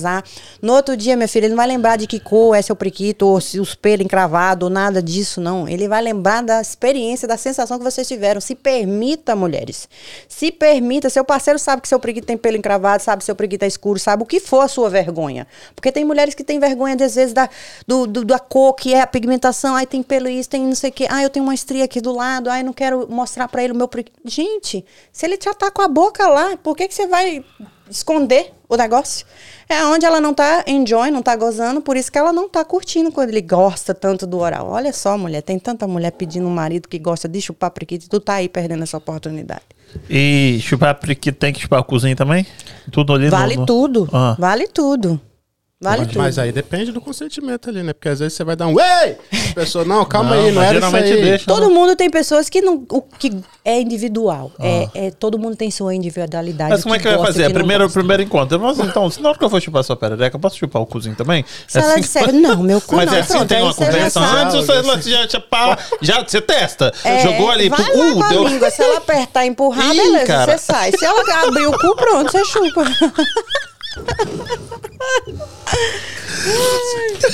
No 0.62 0.72
outro 0.74 0.96
dia, 0.96 1.16
minha 1.16 1.28
filha, 1.28 1.44
ele 1.46 1.50
não 1.50 1.56
vai 1.56 1.66
lembrar 1.66 1.96
de 1.96 2.06
que 2.06 2.18
cor 2.18 2.54
é 2.56 2.62
seu 2.62 2.74
prequito, 2.74 3.22
ou 3.22 3.40
se 3.40 3.60
os 3.60 3.74
pelos 3.74 4.04
encravados, 4.04 4.64
ou 4.66 4.70
nada 4.70 5.02
disso, 5.02 5.40
não. 5.40 5.68
Ele 5.68 5.88
vai 5.88 6.00
lembrar 6.02 6.42
da 6.42 6.60
experiência, 6.60 7.26
da 7.28 7.36
sensação 7.36 7.78
que 7.78 7.84
vocês 7.84 8.06
tiveram. 8.08 8.40
Se 8.40 8.54
permita, 8.54 9.34
mulheres. 9.36 9.88
Se 10.28 10.50
permita. 10.50 11.10
Seu 11.10 11.24
parceiro 11.24 11.58
sabe 11.58 11.82
que 11.82 11.88
seu 11.88 11.98
prequito 12.00 12.24
tem 12.26 12.36
pelo 12.36 12.56
encravado, 12.56 13.02
sabe 13.02 13.20
que 13.20 13.24
seu 13.26 13.34
prequito 13.36 13.64
é 13.64 13.66
escuro, 13.66 13.98
sabe 13.98 14.22
o 14.22 14.26
que 14.26 14.40
for 14.40 14.60
a 14.60 14.68
sua 14.68 14.88
vergonha. 14.88 15.46
Porque 15.74 15.90
tem 15.92 16.04
mulheres 16.04 16.34
que 16.34 16.44
têm 16.44 16.58
vergonha, 16.58 16.94
às 16.94 17.14
vezes, 17.14 17.32
da, 17.32 17.48
do, 17.86 18.06
do- 18.06 18.24
da 18.24 18.38
cor, 18.38 18.74
que 18.74 18.94
é 18.94 19.00
a 19.00 19.06
pigmentação. 19.06 19.74
Ai, 19.74 19.86
tem 19.86 20.02
pelo 20.02 20.28
isso, 20.28 20.48
tem 20.48 20.62
não 20.66 20.74
sei 20.74 20.90
o 20.90 20.92
quê. 20.92 21.06
Ai, 21.10 21.24
eu 21.24 21.30
tenho 21.30 21.44
uma 21.44 21.54
estria 21.54 21.84
aqui 21.84 22.00
do 22.00 22.12
lado. 22.14 22.48
Ai, 22.48 22.62
não 22.62 22.72
quero 22.72 23.06
mostrar 23.10 23.48
pra 23.48 23.62
ele 23.62 23.72
o 23.72 23.76
meu 23.76 23.88
prequito. 23.88 24.18
Gente, 24.24 24.84
se 25.12 25.26
ele 25.26 25.38
já 25.42 25.52
tá 25.54 25.70
com 25.70 25.82
a 25.82 25.88
boca 25.88 26.26
lá, 26.28 26.56
por 26.56 26.76
que, 26.76 26.86
que 26.88 26.94
você 26.94 27.06
vai 27.06 27.44
esconder 27.90 28.52
o 28.68 28.76
negócio? 28.76 29.26
É 29.68 29.84
onde 29.86 30.04
ela 30.04 30.20
não 30.20 30.34
tá 30.34 30.64
enjoy, 30.66 31.10
não 31.10 31.22
tá 31.22 31.34
gozando, 31.36 31.80
por 31.80 31.96
isso 31.96 32.10
que 32.12 32.18
ela 32.18 32.32
não 32.32 32.48
tá 32.48 32.64
curtindo 32.64 33.10
quando 33.12 33.30
ele 33.30 33.40
gosta 33.40 33.94
tanto 33.94 34.26
do 34.26 34.38
oral. 34.38 34.68
Olha 34.70 34.92
só, 34.92 35.16
mulher, 35.16 35.40
tem 35.42 35.58
tanta 35.58 35.86
mulher 35.86 36.12
pedindo 36.12 36.46
um 36.46 36.50
marido 36.54 36.88
que 36.88 36.98
gosta 36.98 37.28
de 37.28 37.40
chupar 37.40 37.70
prequito 37.70 38.04
e 38.04 38.08
tu 38.08 38.20
tá 38.20 38.34
aí 38.34 38.48
perdendo 38.48 38.82
essa 38.82 38.96
oportunidade. 38.96 39.62
E 40.08 40.58
chupar 40.62 40.94
prequito 40.94 41.36
tem 41.36 41.52
que 41.52 41.60
chupar 41.60 41.80
o 41.80 41.84
cozinho 41.84 42.16
também? 42.16 42.46
Tudo 42.90 43.12
ali 43.14 43.28
Vale 43.28 43.56
no- 43.56 43.66
tudo, 43.66 44.08
Ah. 44.12 44.36
vale 44.38 44.66
tudo. 44.66 45.20
Vale 45.82 46.06
tudo. 46.06 46.18
Mas 46.18 46.38
aí 46.38 46.52
depende 46.52 46.92
do 46.92 47.00
consentimento 47.00 47.68
ali, 47.68 47.82
né? 47.82 47.92
Porque 47.92 48.08
às 48.08 48.20
vezes 48.20 48.34
você 48.34 48.44
vai 48.44 48.54
dar 48.54 48.68
um. 48.68 48.76
Ei! 48.78 49.18
A 49.50 49.54
pessoa, 49.54 49.84
não, 49.84 50.04
calma 50.04 50.36
aí, 50.36 50.52
não 50.52 50.54
mas 50.54 50.68
era 50.68 50.78
isso 50.78 50.86
geralmente 50.86 51.12
aí. 51.12 51.22
deixa. 51.22 51.46
Todo 51.46 51.68
mundo 51.70 51.96
tem 51.96 52.08
pessoas 52.08 52.48
que 52.48 52.62
não. 52.62 52.86
O 52.88 53.02
que 53.02 53.32
é 53.64 53.80
individual. 53.80 54.52
É, 54.60 54.88
é, 54.94 55.10
todo 55.10 55.36
mundo 55.36 55.56
tem 55.56 55.72
sua 55.72 55.92
individualidade. 55.92 56.70
Mas 56.70 56.84
como 56.84 56.94
é 56.94 57.00
que 57.00 57.08
vai 57.08 57.18
fazer? 57.18 57.42
É 57.42 57.48
não 57.48 57.54
primeiro, 57.54 57.90
primeiro 57.90 58.22
encontro. 58.22 58.60
Mas, 58.60 58.78
então, 58.78 59.10
se 59.10 59.20
na 59.20 59.30
hora 59.30 59.38
que 59.38 59.44
eu 59.44 59.50
for 59.50 59.60
chupar 59.60 59.82
sua 59.82 59.96
perereca, 59.96 60.36
eu 60.36 60.40
posso 60.40 60.56
chupar 60.56 60.80
o 60.80 60.86
cozinho 60.86 61.16
também? 61.16 61.44
Se 61.66 61.80
ela 61.80 62.00
disser, 62.00 62.32
não, 62.32 62.62
meu 62.62 62.80
cu 62.80 62.94
Mas 62.94 63.10
não, 63.10 63.16
é 63.16 63.20
assim, 63.20 63.32
pronto, 63.32 63.48
tem 63.48 63.62
uma 63.62 63.72
já 63.72 63.74
conversa 63.74 64.20
antes, 64.20 64.54
você, 64.54 64.82
você 64.82 65.10
já, 65.10 65.26
já, 65.26 65.40
pá, 65.40 65.76
já 66.00 66.22
você 66.22 66.40
testa. 66.40 66.92
É, 67.02 67.22
Jogou 67.22 67.50
ali, 67.50 67.68
vai 67.68 67.84
pum, 67.90 68.18
lá 68.20 68.26
uh, 68.26 68.28
deu. 68.28 68.46
língua. 68.46 68.70
Se 68.70 68.82
ela 68.82 68.98
apertar 68.98 69.44
e 69.44 69.48
empurrar, 69.48 69.92
Ih, 69.92 69.96
beleza, 69.96 70.26
cara. 70.26 70.52
você 70.52 70.64
sai. 70.64 70.92
Se 70.92 71.04
ela 71.04 71.22
abrir 71.44 71.66
o 71.66 71.72
cu, 71.72 71.96
pronto, 71.96 72.30
você 72.30 72.44
chupa. 72.44 72.84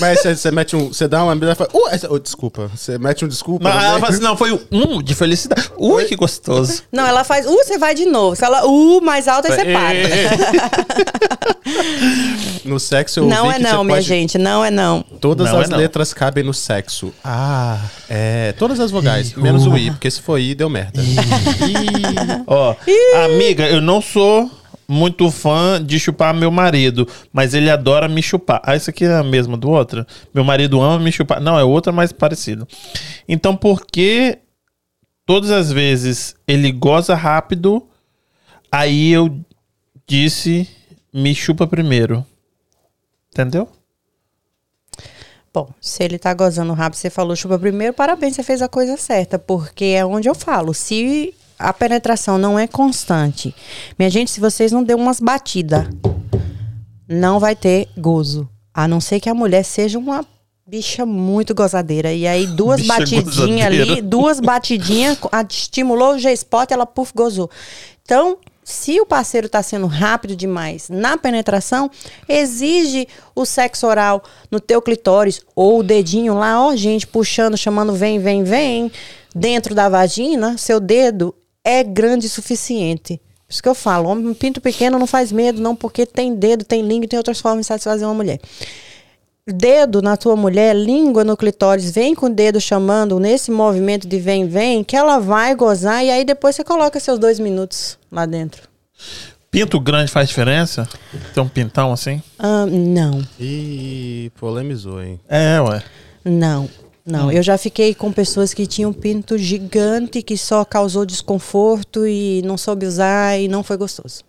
Mas 0.01 0.23
você, 0.23 0.51
mete 0.51 0.77
um. 0.77 0.89
Você 0.89 1.09
dá 1.09 1.23
uma 1.23 1.33
lambida 1.33 1.53
e 1.53 1.55
fala. 1.55 1.71
Uh, 1.73 1.89
essa- 1.91 2.09
oh, 2.13 2.19
desculpa. 2.19 2.71
Você 2.75 2.99
mete 2.99 3.25
um 3.25 3.29
desculpa. 3.29 3.65
Mas 3.69 3.83
ela 3.85 3.99
fala 4.01 4.13
assim, 4.13 4.23
não, 4.23 4.37
foi 4.37 4.53
um 4.53 4.59
um 4.71 5.03
de 5.03 5.15
felicidade. 5.15 5.71
Ui, 5.77 6.05
que 6.05 6.15
gostoso. 6.17 6.83
Não, 6.93 7.07
ela 7.07 7.25
faz, 7.25 7.47
uh, 7.47 7.51
você 7.51 7.79
vai 7.79 7.95
de 7.95 8.05
novo. 8.07 8.37
Se 8.37 8.45
ela, 8.45 8.67
uh, 8.67 9.01
mais 9.01 9.27
alto, 9.29 9.51
aí 9.51 9.55
você 9.59 9.65
para. 9.65 9.99
No 12.65 12.79
sexo 12.81 13.21
eu 13.21 13.25
ouvi 13.25 13.35
Não 13.37 13.51
é 13.51 13.55
que 13.57 13.63
não, 13.63 13.71
você 13.79 13.85
minha 13.85 13.97
pode- 13.97 14.07
gente, 14.07 14.39
não 14.39 14.65
é 14.65 14.71
não. 14.71 15.03
Todas 15.21 15.51
Não 15.51 15.59
é 15.59 15.63
as 15.65 15.69
não. 15.71 15.79
letras 15.79 16.13
cabem 16.15 16.43
no 16.45 16.53
sexo. 16.55 17.13
Ah, 17.25 17.79
é. 18.09 18.53
Todas 18.59 18.79
as 18.81 18.91
vogais, 18.91 19.35
menos 19.35 19.67
o 19.67 19.77
I, 19.77 19.91
porque 19.91 20.11
se 20.11 20.21
for 20.21 20.39
I, 20.39 20.55
deu 20.55 20.69
merda. 20.69 21.01
Ó, 22.47 22.75
amiga, 23.25 23.67
eu 23.67 23.81
não 23.81 24.01
sou 24.03 24.51
muito 24.89 25.31
fã 25.31 25.85
de 25.85 26.01
chupar 26.01 26.33
meu 26.33 26.51
marido, 26.51 27.07
mas 27.31 27.53
ele 27.53 27.69
adora 27.69 28.09
me 28.09 28.23
chupar. 28.23 28.63
Ah, 28.65 28.75
isso 28.75 28.89
aqui 28.89 29.05
é 29.05 29.15
a 29.15 29.23
mesma 29.23 29.57
do 29.57 29.69
outro? 29.69 30.07
Meu 30.33 30.43
marido 30.43 30.81
ama 30.81 30.99
me 30.99 31.13
chupar. 31.13 31.41
Não, 31.41 31.59
é 31.59 31.65
outra 31.65 31.93
mais 31.93 32.11
parecido. 32.11 32.67
Então, 33.29 33.55
por 33.55 33.85
que 33.85 34.39
todas 35.27 35.51
as 35.51 35.71
vezes 35.71 36.35
ele 36.47 36.73
goza 36.73 37.15
rápido, 37.15 37.87
aí 38.73 39.11
eu 39.11 39.39
disse 40.07 40.67
me 41.13 41.35
chupa 41.35 41.67
primeiro? 41.67 42.25
Entendeu? 43.31 43.69
Bom, 45.53 45.71
se 45.81 46.03
ele 46.03 46.19
tá 46.19 46.33
gozando 46.33 46.73
rápido, 46.73 46.99
você 46.99 47.11
falou 47.11 47.37
chupa 47.37 47.59
primeiro, 47.59 47.93
parabéns, 47.93 48.35
você 48.35 48.43
fez 48.43 48.63
a 48.63 48.69
coisa 48.69 48.97
certa, 48.97 49.39
porque 49.39 49.85
é 49.87 50.05
onde 50.05 50.29
eu 50.29 50.35
falo. 50.35 50.73
Se 50.73 51.35
a 51.59 51.73
penetração 51.73 52.39
não 52.39 52.59
é 52.59 52.67
constante, 52.67 53.55
minha 53.99 54.11
gente, 54.11 54.31
se 54.31 54.41
vocês 54.41 54.71
não 54.73 54.83
dêem 54.83 54.99
umas 54.99 55.21
batidas, 55.21 55.87
não 57.09 57.41
vai 57.41 57.57
ter 57.57 57.89
gozo. 57.97 58.49
A 58.73 58.87
não 58.87 59.01
ser 59.01 59.19
que 59.19 59.29
a 59.29 59.35
mulher 59.35 59.65
seja 59.65 59.99
uma 59.99 60.25
bicha 60.67 61.07
muito 61.07 61.55
gozadeira. 61.55 62.13
E 62.13 62.27
aí, 62.27 62.47
duas 62.47 62.83
Bicha 62.83 62.99
batidinhas 62.99 63.67
ali, 63.67 64.03
duas 64.03 64.39
batidinhas, 64.39 65.19
estimulou 65.51 66.15
o 66.15 66.19
G-spot, 66.19 66.71
ela 66.71 66.85
puf, 66.85 67.13
gozou. 67.15 67.51
Então, 68.03 68.37
se 68.63 69.01
o 69.01 69.07
parceiro 69.07 69.47
está 69.47 69.63
sendo 69.63 69.87
rápido 69.87 70.37
demais 70.37 70.91
na 70.91 71.17
penetração, 71.17 71.91
exige 72.29 73.09
o 73.35 73.47
sexo 73.47 73.87
oral 73.87 74.23
no 74.51 74.61
teu 74.61 74.83
clitóris 74.83 75.41
ou 75.57 75.81
o 75.81 75.83
dedinho 75.83 76.35
lá, 76.35 76.63
ó, 76.63 76.77
gente, 76.77 77.07
puxando, 77.07 77.57
chamando 77.57 77.95
vem, 77.95 78.19
vem, 78.19 78.45
vem, 78.45 78.93
dentro 79.35 79.75
da 79.75 79.89
vagina, 79.89 80.59
seu 80.59 80.79
dedo 80.79 81.35
é 81.69 81.85
grande 81.85 82.27
o 82.27 82.31
suficiente. 82.31 83.21
Por 83.47 83.53
isso 83.53 83.63
que 83.63 83.69
eu 83.69 83.75
falo, 83.75 84.09
homem 84.09 84.35
pinto 84.35 84.61
pequeno 84.61 84.99
não 84.99 85.07
faz 85.07 85.33
medo, 85.33 85.61
não, 85.61 85.75
porque 85.75 86.05
tem 86.05 86.35
dedo, 86.35 86.65
tem 86.65 86.83
língua 86.83 87.05
e 87.05 87.09
tem 87.09 87.17
outras 87.17 87.41
formas 87.41 87.61
de 87.61 87.69
satisfazer 87.69 88.07
uma 88.07 88.15
mulher 88.15 88.41
dedo 89.53 90.03
na 90.03 90.17
tua 90.17 90.37
mulher, 90.37 90.75
língua 90.75 91.25
no 91.25 91.37
clitóris, 91.37 91.91
vem 91.91 92.15
com 92.15 92.27
o 92.27 92.31
dedo 92.31 92.61
chamando 92.61 93.19
nesse 93.19 93.51
movimento 93.51 94.07
de 94.07 94.19
vem, 94.19 94.47
vem, 94.47 94.85
que 94.85 94.97
ela 94.97 95.19
vai 95.19 95.55
gozar 95.55 96.05
e 96.05 96.11
aí 96.11 96.25
depois 96.25 96.57
você 96.57 96.65
coloca 96.65 97.01
seus 97.01 97.19
dois 97.19 97.39
minutos 97.39 97.99
lá 98.11 98.27
dentro. 98.27 98.63
Pinto 99.51 99.81
grande 99.81 100.11
faz 100.11 100.29
diferença? 100.29 100.87
Tem 101.33 101.43
um 101.43 101.49
pintão 101.49 101.93
assim? 101.93 102.23
Ah, 102.39 102.67
não, 102.67 103.27
Ih, 103.41 104.31
polemizou, 104.39 105.03
hein? 105.03 105.19
É, 105.27 105.59
ué. 105.61 105.83
não, 106.25 106.69
não. 107.09 107.33
Eu 107.33 107.43
já 107.43 107.57
fiquei 107.59 107.95
com 107.95 108.13
pessoas 108.13 108.53
que 108.55 108.67
tinham 108.67 108.93
pinto 108.93 109.37
gigante 109.39 110.23
que 110.23 110.37
só 110.37 110.65
causou 110.65 111.05
desconforto 111.05 112.07
e 112.07 112.43
não 112.45 112.57
soube 112.57 112.87
usar 112.87 113.39
e 113.41 113.49
não 113.49 113.63
foi 113.65 113.77
gostoso. 113.77 114.23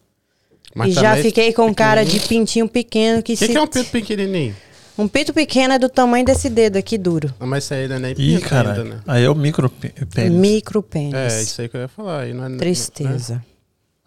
Mas 0.76 0.92
e 0.92 1.00
já 1.00 1.16
fiquei 1.18 1.52
com 1.54 1.74
cara 1.74 2.04
de 2.06 2.20
pintinho 2.22 2.68
pequeno 2.68 3.22
que 3.24 3.34
O 3.34 3.38
que, 3.38 3.46
se... 3.46 3.52
que 3.52 3.58
é 3.58 3.62
um 3.62 3.68
pinto 3.68 3.90
pequenininho? 3.90 4.56
Um 4.98 5.08
pinto 5.08 5.34
pequeno 5.34 5.74
é 5.74 5.80
do 5.80 5.88
tamanho 5.88 6.26
desse 6.26 6.50
dedo 6.50 6.78
aqui 6.78 6.98
duro. 6.98 7.34
Ah, 7.40 7.46
Mas 7.46 7.64
isso 7.64 7.74
aí 7.74 7.88
não 7.88 7.96
é 7.96 8.00
nem 8.00 8.12
Ih, 8.12 8.16
pinto 8.16 8.42
cara. 8.50 8.70
ainda, 8.74 8.84
né? 8.84 9.00
Aí 9.08 9.24
é 9.24 9.30
o 9.30 9.36
micro 9.36 9.70
pê- 9.70 9.94
pênis. 10.14 10.38
Micro 10.38 10.84
pênis. 10.84 11.14
É, 11.16 11.42
isso 11.42 11.62
aí 11.62 11.70
que 11.70 11.78
eu 11.78 11.82
ia 11.82 11.88
falar. 11.88 12.22
aí 12.22 12.34
Não 12.34 12.46
é, 12.46 12.58
Tristeza. 12.58 13.44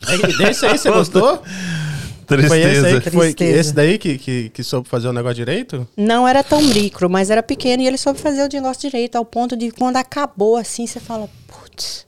É, 0.07 0.51
esse 0.51 0.67
aí 0.67 0.77
você 0.77 0.91
gostou? 0.93 1.43
Foi 2.27 2.39
esse 2.39 2.53
aí 2.55 2.63
Tristeza. 2.63 3.01
que 3.01 3.11
foi 3.11 3.29
que- 3.29 3.35
Tristeza. 3.35 3.61
esse 3.61 3.73
daí 3.75 3.99
que, 3.99 4.19
que, 4.19 4.49
que 4.51 4.63
soube 4.63 4.89
fazer 4.89 5.09
o 5.09 5.13
negócio 5.13 5.37
direito? 5.37 5.87
Não 5.97 6.27
era 6.27 6.43
tão 6.43 6.63
micro, 6.63 7.09
mas 7.11 7.31
era 7.31 7.43
pequeno 7.43 7.83
e 7.83 7.87
ele 7.87 7.99
soube 7.99 8.19
fazer 8.19 8.43
o 8.43 8.49
negócio 8.53 8.89
direito, 8.89 9.17
ao 9.17 9.25
ponto 9.25 9.57
de 9.57 9.71
quando 9.71 9.97
acabou 9.97 10.57
assim, 10.57 10.87
você 10.87 11.01
fala, 11.01 11.29
putz. 11.47 12.07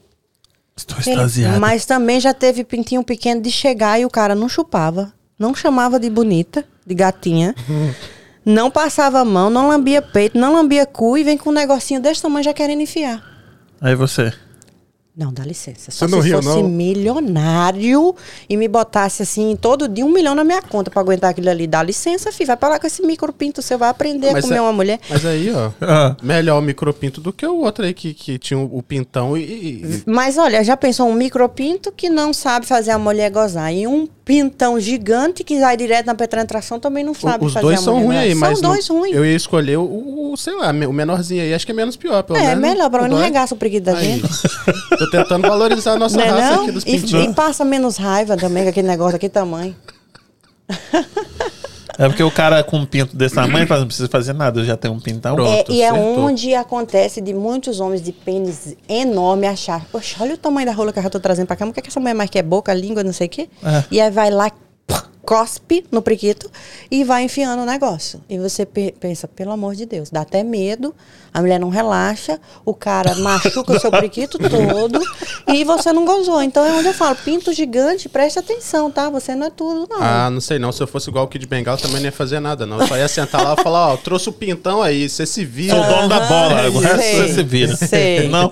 Estou 0.77 0.99
extasiado. 0.99 1.61
Mas 1.61 1.85
também 1.87 2.19
já 2.21 2.35
teve 2.35 2.65
pintinho 2.65 3.05
pequeno 3.05 3.41
de 3.41 3.51
chegar 3.51 4.01
e 4.01 4.05
o 4.05 4.11
cara 4.11 4.35
não 4.35 4.49
chupava, 4.49 5.13
não 5.39 5.55
chamava 5.55 6.01
de 6.01 6.11
bonita, 6.11 6.65
de 6.87 6.95
gatinha, 6.95 7.55
não 8.45 8.71
passava 8.71 9.21
a 9.21 9.25
mão, 9.25 9.49
não 9.51 9.69
lambia 9.69 10.03
peito, 10.03 10.37
não 10.39 10.53
lambia 10.53 10.85
cu 10.85 11.17
e 11.17 11.23
vem 11.25 11.39
com 11.39 11.51
um 11.51 11.53
negocinho 11.53 12.01
desse 12.01 12.21
tamanho 12.23 12.45
já 12.45 12.53
querendo 12.53 12.81
enfiar. 12.83 13.23
Aí 13.81 13.95
você. 13.95 14.33
Não, 15.17 15.33
dá 15.33 15.45
licença. 15.45 15.93
Só 15.93 16.09
Você 16.09 16.13
não 16.17 16.21
se 16.21 16.29
riu, 16.29 16.43
fosse 16.43 16.61
não? 16.61 16.69
milionário 16.69 18.17
e 18.49 18.57
me 18.57 18.67
botasse 18.67 19.23
assim, 19.23 19.57
todo 19.61 19.87
dia 19.87 20.05
um 20.05 20.11
milhão 20.11 20.35
na 20.35 20.43
minha 20.43 20.61
conta 20.61 20.91
pra 20.91 21.01
aguentar 21.01 21.31
aquilo 21.31 21.49
ali. 21.51 21.69
Dá 21.69 21.83
licença, 21.85 22.33
filho. 22.33 22.49
Vai 22.49 22.57
pra 22.57 22.69
lá 22.71 22.81
com 22.81 22.87
esse 22.89 23.01
micro 23.01 23.33
pinto, 23.33 23.63
você 23.63 23.77
vai 23.77 23.91
aprender 23.91 24.33
Mas 24.33 24.45
a 24.45 24.49
comer 24.49 24.59
é- 24.59 24.61
uma 24.61 24.73
mulher. 24.73 24.99
Mas 25.09 25.25
aí, 25.25 25.53
ó, 25.53 25.71
Ah, 25.81 26.17
melhor 26.21 26.59
o 26.59 26.63
micropinto 26.63 27.21
do 27.21 27.33
que 27.33 27.47
o 27.47 27.59
outro 27.61 27.85
aí 27.85 27.95
que, 27.95 28.13
que 28.13 28.39
tinha 28.39 28.59
o, 28.59 28.79
o 28.79 28.83
pintão 28.83 29.37
e. 29.37 29.43
e- 29.43 30.03
Mas 30.05 30.37
olha, 30.37 30.65
já 30.65 30.77
pensou 30.77 31.09
um 31.09 31.15
micropinto 31.15 31.93
que 31.93 32.11
não 32.11 32.33
sabe 32.33 32.67
fazer 32.67 32.91
a 32.91 32.99
mulher 32.99 33.31
gozar 33.31 33.73
e 33.73 33.87
um 33.87 34.09
pintão 34.25 34.81
gigante 34.81 35.45
que 35.45 35.61
vai 35.61 35.77
direto 35.77 36.07
na 36.07 36.15
penetração 36.17 36.81
também 36.81 37.05
não 37.05 37.13
o- 37.13 37.15
sabe 37.15 37.45
os 37.45 37.53
fazer 37.53 37.65
dois 37.67 37.79
a 37.79 37.83
são 37.83 38.01
mulher 38.01 38.07
ruins 38.07 38.19
aí, 38.31 38.35
mas. 38.35 38.59
São 38.59 38.63
não- 38.69 38.75
dois 38.75 38.89
ruins. 38.89 39.15
Eu 39.15 39.25
ia 39.25 39.37
escolher 39.37 39.77
o, 39.77 40.33
o, 40.33 40.37
sei 40.37 40.57
lá, 40.57 40.71
o 40.73 40.93
menorzinho 40.93 41.41
aí. 41.43 41.55
Acho 41.55 41.65
que 41.65 41.71
é 41.71 41.75
menos 41.75 41.95
pior, 41.95 42.23
pelo 42.25 42.37
É, 42.37 42.57
menos. 42.57 42.61
melhor, 42.61 42.91
pra 42.91 43.01
O 43.03 43.05
mim 43.05 43.11
não 43.11 43.19
dói. 43.19 43.27
regaça 43.27 43.55
o 43.55 43.57
preguiço 43.57 43.85
da 43.85 43.97
Aí. 43.97 44.17
gente. 44.17 44.25
Tô 45.05 45.11
tentando 45.11 45.47
valorizar 45.49 45.93
a 45.93 45.97
nossa 45.99 46.17
Não 46.17 46.25
é 46.25 46.29
raça 46.29 46.57
não? 46.57 46.63
aqui 46.63 46.73
dos 46.73 46.83
E, 46.85 46.87
pintinhos. 46.87 47.25
e 47.25 47.35
passa 47.35 47.65
menos 47.65 47.97
raiva 47.97 48.37
também 48.37 48.63
com 48.65 48.71
aquele 48.71 48.89
negócio 48.89 49.13
daquele 49.13 49.33
tamanho. 49.33 49.75
É 51.97 52.09
porque 52.09 52.25
o 52.25 52.31
cara 52.31 52.65
com 52.65 52.79
um 52.79 52.85
pinto 52.85 53.17
desse 53.17 53.37
tamanho 53.37 53.69
fala, 53.69 53.81
não 53.83 53.87
precisa 53.87 54.09
fazer 54.09 54.33
nada, 54.33 54.59
eu 54.61 54.65
já 54.65 54.77
tenho 54.77 54.95
um 54.95 54.99
pintão. 54.99 55.37
Pronto. 55.37 55.71
É, 55.71 55.73
e 55.73 55.81
é 55.81 55.91
acertou. 55.91 56.25
onde 56.25 56.53
acontece 56.55 57.21
de 57.21 57.33
muitos 57.33 57.79
homens 57.79 58.03
de 58.03 58.11
pênis 58.11 58.77
enorme 58.89 59.47
achar, 59.47 59.85
poxa, 59.93 60.17
olha 60.21 60.35
o 60.35 60.37
tamanho 60.37 60.67
da 60.67 60.73
rola 60.73 60.93
que 60.93 60.99
eu 60.99 61.03
já 61.05 61.09
tô 61.11 61.21
trazendo 61.21 61.47
pra 61.47 61.55
cá, 61.55 61.65
mas 61.65 61.71
o 61.71 61.75
que, 61.75 61.79
é 61.79 61.83
que 61.85 61.89
essa 61.91 62.01
mulher 62.01 62.15
mais 62.15 62.29
quer? 62.29 62.43
Boca, 62.43 62.75
língua, 62.75 63.05
não 63.05 63.13
sei 63.13 63.29
o 63.29 63.31
quê. 63.31 63.49
É. 63.63 63.85
E 63.93 64.01
aí 64.01 64.11
vai 64.11 64.29
lá, 64.31 64.51
cospe 65.27 65.87
no 65.91 66.03
priquito 66.03 66.51
e 66.91 67.03
vai 67.03 67.23
enfiando 67.23 67.63
o 67.63 67.65
negócio. 67.65 68.21
E 68.29 68.37
você 68.39 68.67
pe- 68.67 68.95
pensa, 69.01 69.27
pelo 69.27 69.53
amor 69.53 69.75
de 69.75 69.87
Deus, 69.87 70.11
dá 70.11 70.21
até 70.21 70.43
medo, 70.43 70.95
a 71.33 71.41
mulher 71.41 71.59
não 71.59 71.71
relaxa, 71.71 72.39
o 72.63 72.75
cara 72.75 73.15
machuca 73.25 73.73
o 73.73 73.81
seu 73.81 73.91
priquito 73.91 74.37
todo 74.39 75.01
e 75.49 75.65
você 75.65 75.95
não 75.95 76.05
gozou. 76.05 76.43
Então 76.43 76.63
é 76.63 76.73
onde 76.73 76.89
eu 76.89 76.93
falo, 76.93 77.17
pinto 77.25 77.55
gigante, 77.55 78.07
preste 78.07 78.39
atenção, 78.39 78.91
tá? 78.91 79.09
Você 79.09 79.35
não 79.35 79.47
é 79.47 79.51
tudo, 79.51 79.87
não. 79.89 79.97
Ah, 80.03 80.29
não 80.29 80.43
sei 80.43 80.59
não. 80.59 80.71
Se 80.71 80.83
eu 80.83 80.87
fosse 80.87 81.09
igual 81.09 81.25
o 81.25 81.29
Kid 81.29 81.47
Bengal, 81.47 81.79
também 81.79 81.97
não 82.01 82.05
ia 82.05 82.13
fazer 82.13 82.39
nada, 82.39 82.67
não. 82.67 82.79
Eu 82.83 82.87
só 82.87 82.95
ia 82.99 83.09
sentar 83.09 83.43
lá 83.43 83.57
e 83.59 83.63
falar, 83.63 83.95
ó, 83.95 83.97
trouxe 83.97 84.29
o 84.29 84.33
pintão 84.33 84.83
aí, 84.83 85.09
você 85.09 85.25
se 85.25 85.43
vira. 85.43 85.75
Sou 85.75 85.85
o 85.85 85.89
dono 85.89 86.09
da 86.11 86.21
bola, 86.21 86.69
o 86.69 86.79
resto 86.81 87.01
sei, 87.01 87.17
você 87.29 87.33
se 87.33 87.43
vira. 87.43 87.77
sei. 87.77 88.29
Não. 88.29 88.51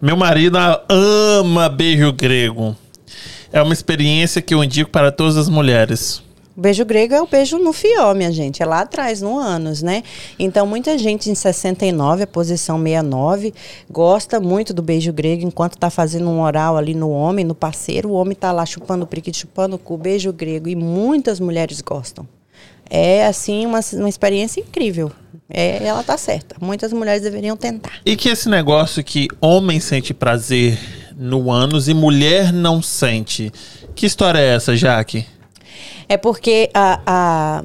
Meu 0.00 0.16
marido 0.16 0.56
ama 0.88 1.68
beijo 1.68 2.10
grego. 2.14 2.74
É 3.54 3.62
uma 3.62 3.72
experiência 3.72 4.42
que 4.42 4.52
eu 4.52 4.64
indico 4.64 4.90
para 4.90 5.12
todas 5.12 5.36
as 5.36 5.48
mulheres. 5.48 6.20
O 6.56 6.60
beijo 6.60 6.84
grego 6.84 7.14
é 7.14 7.22
o 7.22 7.26
beijo 7.28 7.56
no 7.56 7.72
fió, 7.72 8.12
minha 8.12 8.32
gente. 8.32 8.60
É 8.60 8.66
lá 8.66 8.80
atrás, 8.80 9.22
no 9.22 9.38
ânus, 9.38 9.80
né? 9.80 10.02
Então, 10.36 10.66
muita 10.66 10.98
gente 10.98 11.30
em 11.30 11.36
69, 11.36 12.24
a 12.24 12.26
posição 12.26 12.82
69, 12.82 13.54
gosta 13.88 14.40
muito 14.40 14.74
do 14.74 14.82
beijo 14.82 15.12
grego 15.12 15.46
enquanto 15.46 15.78
tá 15.78 15.88
fazendo 15.88 16.28
um 16.28 16.40
oral 16.40 16.76
ali 16.76 16.96
no 16.96 17.10
homem, 17.10 17.44
no 17.44 17.54
parceiro. 17.54 18.08
O 18.08 18.14
homem 18.14 18.34
tá 18.34 18.50
lá 18.50 18.66
chupando 18.66 19.04
o 19.04 19.06
priquito, 19.06 19.36
chupando 19.36 19.80
o 19.84 19.96
beijo 19.96 20.32
grego. 20.32 20.68
E 20.68 20.74
muitas 20.74 21.38
mulheres 21.38 21.80
gostam. 21.80 22.26
É, 22.90 23.24
assim, 23.24 23.66
uma, 23.66 23.78
uma 23.92 24.08
experiência 24.08 24.60
incrível. 24.60 25.12
É, 25.48 25.80
ela 25.86 26.02
tá 26.02 26.18
certa. 26.18 26.56
Muitas 26.60 26.92
mulheres 26.92 27.22
deveriam 27.22 27.56
tentar. 27.56 28.00
E 28.04 28.16
que 28.16 28.28
esse 28.28 28.48
negócio 28.48 29.04
que 29.04 29.28
homem 29.40 29.78
sente 29.78 30.12
prazer 30.12 30.76
no 31.16 31.50
ânus 31.50 31.88
e 31.88 31.94
mulher 31.94 32.52
não 32.52 32.80
sente. 32.82 33.52
Que 33.94 34.06
história 34.06 34.38
é 34.38 34.54
essa, 34.54 34.76
Jaque? 34.76 35.26
É 36.08 36.16
porque 36.16 36.70
a, 36.74 37.00
a- 37.06 37.64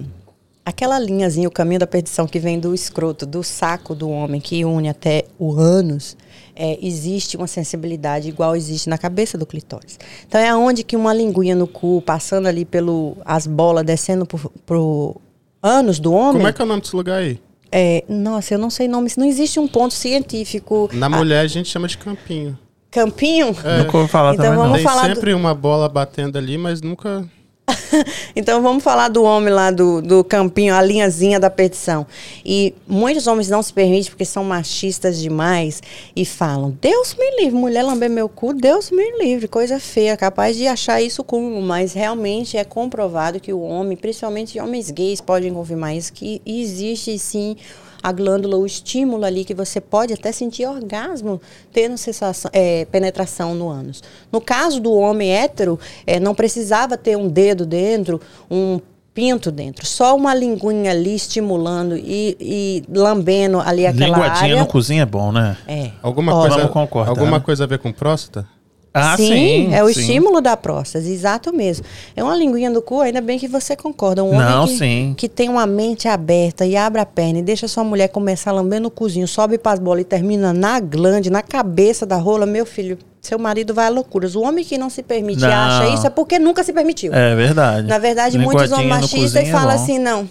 aquela 0.65 0.97
linhazinha, 0.99 1.47
o 1.47 1.51
caminho 1.51 1.79
da 1.79 1.87
perdição 1.87 2.27
que 2.27 2.39
vem 2.39 2.59
do 2.59 2.73
escroto, 2.73 3.25
do 3.25 3.43
saco 3.43 3.93
do 3.95 4.09
homem, 4.09 4.39
que 4.39 4.63
une 4.63 4.87
até 4.89 5.25
o 5.37 5.53
ânus, 5.53 6.15
é, 6.55 6.77
existe 6.81 7.35
uma 7.37 7.47
sensibilidade 7.47 8.27
igual 8.29 8.55
existe 8.55 8.89
na 8.89 8.97
cabeça 8.97 9.37
do 9.37 9.45
clitóris. 9.45 9.97
Então 10.27 10.39
é 10.39 10.53
onde 10.55 10.83
que 10.83 10.95
uma 10.95 11.13
linguinha 11.13 11.55
no 11.55 11.67
cu, 11.67 12.01
passando 12.05 12.47
ali 12.47 12.65
pelo 12.65 13.17
as 13.25 13.47
bolas, 13.47 13.83
descendo 13.85 14.25
pro, 14.25 14.51
pro 14.65 15.15
ânus 15.63 15.99
do 15.99 16.13
homem. 16.13 16.33
Como 16.33 16.47
é 16.47 16.53
que 16.53 16.61
é 16.61 16.65
o 16.65 16.67
nome 16.67 16.81
desse 16.81 16.95
lugar 16.95 17.19
aí? 17.19 17.39
é, 17.71 18.03
nossa, 18.09 18.53
eu 18.55 18.57
não 18.57 18.69
sei 18.69 18.87
nome. 18.87 19.11
Não 19.17 19.25
existe 19.25 19.59
um 19.59 19.67
ponto 19.67 19.93
científico. 19.93 20.89
Na 20.91 21.07
mulher 21.07 21.41
a 21.41 21.47
gente 21.47 21.69
chama 21.69 21.87
de 21.87 21.97
campinho. 21.97 22.57
Campinho? 22.91 23.47
Nunca 23.47 23.97
ouvi 23.97 24.09
falar 24.09 24.33
Então 24.33 24.45
também, 24.45 24.57
não. 24.57 24.63
vamos 24.65 24.77
Tem 24.77 24.83
falar 24.85 25.07
do- 25.09 25.15
sempre 25.15 25.33
uma 25.33 25.53
bola 25.53 25.87
batendo 25.87 26.37
ali, 26.37 26.57
mas 26.57 26.81
nunca... 26.81 27.25
Então 28.35 28.63
vamos 28.63 28.83
falar 28.83 29.09
do 29.09 29.23
homem 29.23 29.53
lá 29.53 29.69
do, 29.69 30.01
do 30.01 30.23
campinho, 30.23 30.73
a 30.73 30.81
linhazinha 30.81 31.39
da 31.39 31.51
perdição. 31.51 32.05
E 32.43 32.73
muitos 32.87 33.27
homens 33.27 33.47
não 33.47 33.61
se 33.61 33.71
permitem 33.71 34.09
porque 34.09 34.25
são 34.25 34.43
machistas 34.43 35.19
demais 35.19 35.81
e 36.15 36.25
falam: 36.25 36.75
Deus 36.81 37.15
me 37.17 37.29
livre, 37.41 37.55
mulher 37.55 37.83
lamber 37.83 38.09
meu 38.09 38.27
cu, 38.27 38.53
Deus 38.55 38.89
me 38.89 39.19
livre, 39.19 39.47
coisa 39.47 39.79
feia, 39.79 40.17
capaz 40.17 40.55
de 40.55 40.65
achar 40.65 40.99
isso 40.99 41.23
comum. 41.23 41.61
Mas 41.61 41.93
realmente 41.93 42.57
é 42.57 42.63
comprovado 42.63 43.39
que 43.39 43.53
o 43.53 43.61
homem, 43.61 43.95
principalmente 43.95 44.59
homens 44.59 44.89
gays, 44.89 45.21
podem 45.21 45.53
confirmar 45.53 45.95
isso, 45.95 46.11
que 46.11 46.41
existe 46.45 47.19
sim 47.19 47.55
a 48.01 48.11
glândula, 48.11 48.57
o 48.57 48.65
estímulo 48.65 49.25
ali 49.25 49.43
que 49.43 49.53
você 49.53 49.81
pode 49.81 50.13
até 50.13 50.31
sentir 50.31 50.65
orgasmo 50.65 51.41
tendo 51.71 51.97
sensação, 51.97 52.49
é, 52.53 52.85
penetração 52.85 53.53
no 53.53 53.69
ânus. 53.69 54.01
No 54.31 54.39
caso 54.39 54.79
do 54.79 54.93
homem 54.93 55.31
hétero, 55.31 55.79
é, 56.05 56.19
não 56.19 56.33
precisava 56.33 56.97
ter 56.97 57.17
um 57.17 57.27
dedo 57.27 57.65
dentro, 57.65 58.21
um 58.49 58.79
pinto 59.13 59.51
dentro, 59.51 59.85
só 59.85 60.15
uma 60.15 60.33
linguinha 60.33 60.91
ali 60.91 61.13
estimulando 61.15 61.97
e, 61.97 62.37
e 62.39 62.83
lambendo 62.89 63.59
ali 63.59 63.85
aquela 63.85 64.05
Linguadinha 64.05 64.51
área. 64.53 64.59
no 64.59 64.65
cozinho 64.67 65.01
é 65.01 65.05
bom, 65.05 65.31
né? 65.31 65.57
É. 65.67 65.91
Alguma, 66.01 66.33
Ó, 66.33 66.41
coisa, 66.41 66.55
Vamos 66.57 66.71
concordar. 66.71 67.09
alguma 67.09 67.41
coisa 67.41 67.65
a 67.65 67.67
ver 67.67 67.79
com 67.79 67.91
próstata? 67.91 68.47
Ah, 68.93 69.15
sim, 69.15 69.27
sim. 69.27 69.73
é 69.73 69.83
o 69.83 69.93
sim. 69.93 69.99
estímulo 69.99 70.41
da 70.41 70.57
próstata, 70.57 71.05
exato 71.05 71.53
mesmo. 71.53 71.85
É 72.15 72.23
uma 72.23 72.35
linguinha 72.35 72.71
do 72.71 72.81
cu, 72.81 73.01
ainda 73.01 73.21
bem 73.21 73.37
que 73.37 73.47
você 73.47 73.75
concorda. 73.75 74.23
Um 74.23 74.29
homem 74.29 74.39
Não, 74.39 74.65
que, 74.67 74.77
sim. 74.77 75.13
que 75.15 75.29
tem 75.29 75.47
uma 75.47 75.67
mente 75.67 76.07
aberta 76.07 76.65
e 76.65 76.75
abre 76.75 76.99
a 76.99 77.05
perna 77.05 77.39
e 77.39 77.41
deixa 77.41 77.67
sua 77.67 77.83
mulher 77.83 78.07
começar 78.07 78.51
lambendo 78.51 78.87
o 78.87 78.91
cozinho, 78.91 79.27
sobe 79.27 79.57
para 79.57 79.73
as 79.73 79.79
bolas 79.79 80.01
e 80.01 80.05
termina 80.05 80.51
na 80.53 80.79
glande, 80.79 81.29
na 81.29 81.43
cabeça 81.43 82.05
da 82.05 82.15
rola, 82.15 82.45
meu 82.47 82.65
filho, 82.65 82.97
seu 83.21 83.37
marido 83.37 83.73
vai 83.73 83.85
a 83.85 83.89
loucuras. 83.89 84.35
O 84.35 84.41
homem 84.41 84.65
que 84.65 84.77
não 84.77 84.89
se 84.89 85.03
permite 85.03 85.41
Não. 85.41 85.49
acha 85.51 85.87
isso 85.89 86.07
é 86.07 86.09
porque 86.09 86.39
nunca 86.39 86.63
se 86.63 86.73
permitiu. 86.73 87.13
É 87.13 87.35
verdade. 87.35 87.87
Na 87.87 87.99
verdade, 87.99 88.37
muitos 88.39 88.71
homens 88.71 88.89
machistas 88.89 89.35
é 89.35 89.51
falam 89.51 89.75
bom. 89.75 89.83
assim, 89.83 89.99
não, 89.99 90.27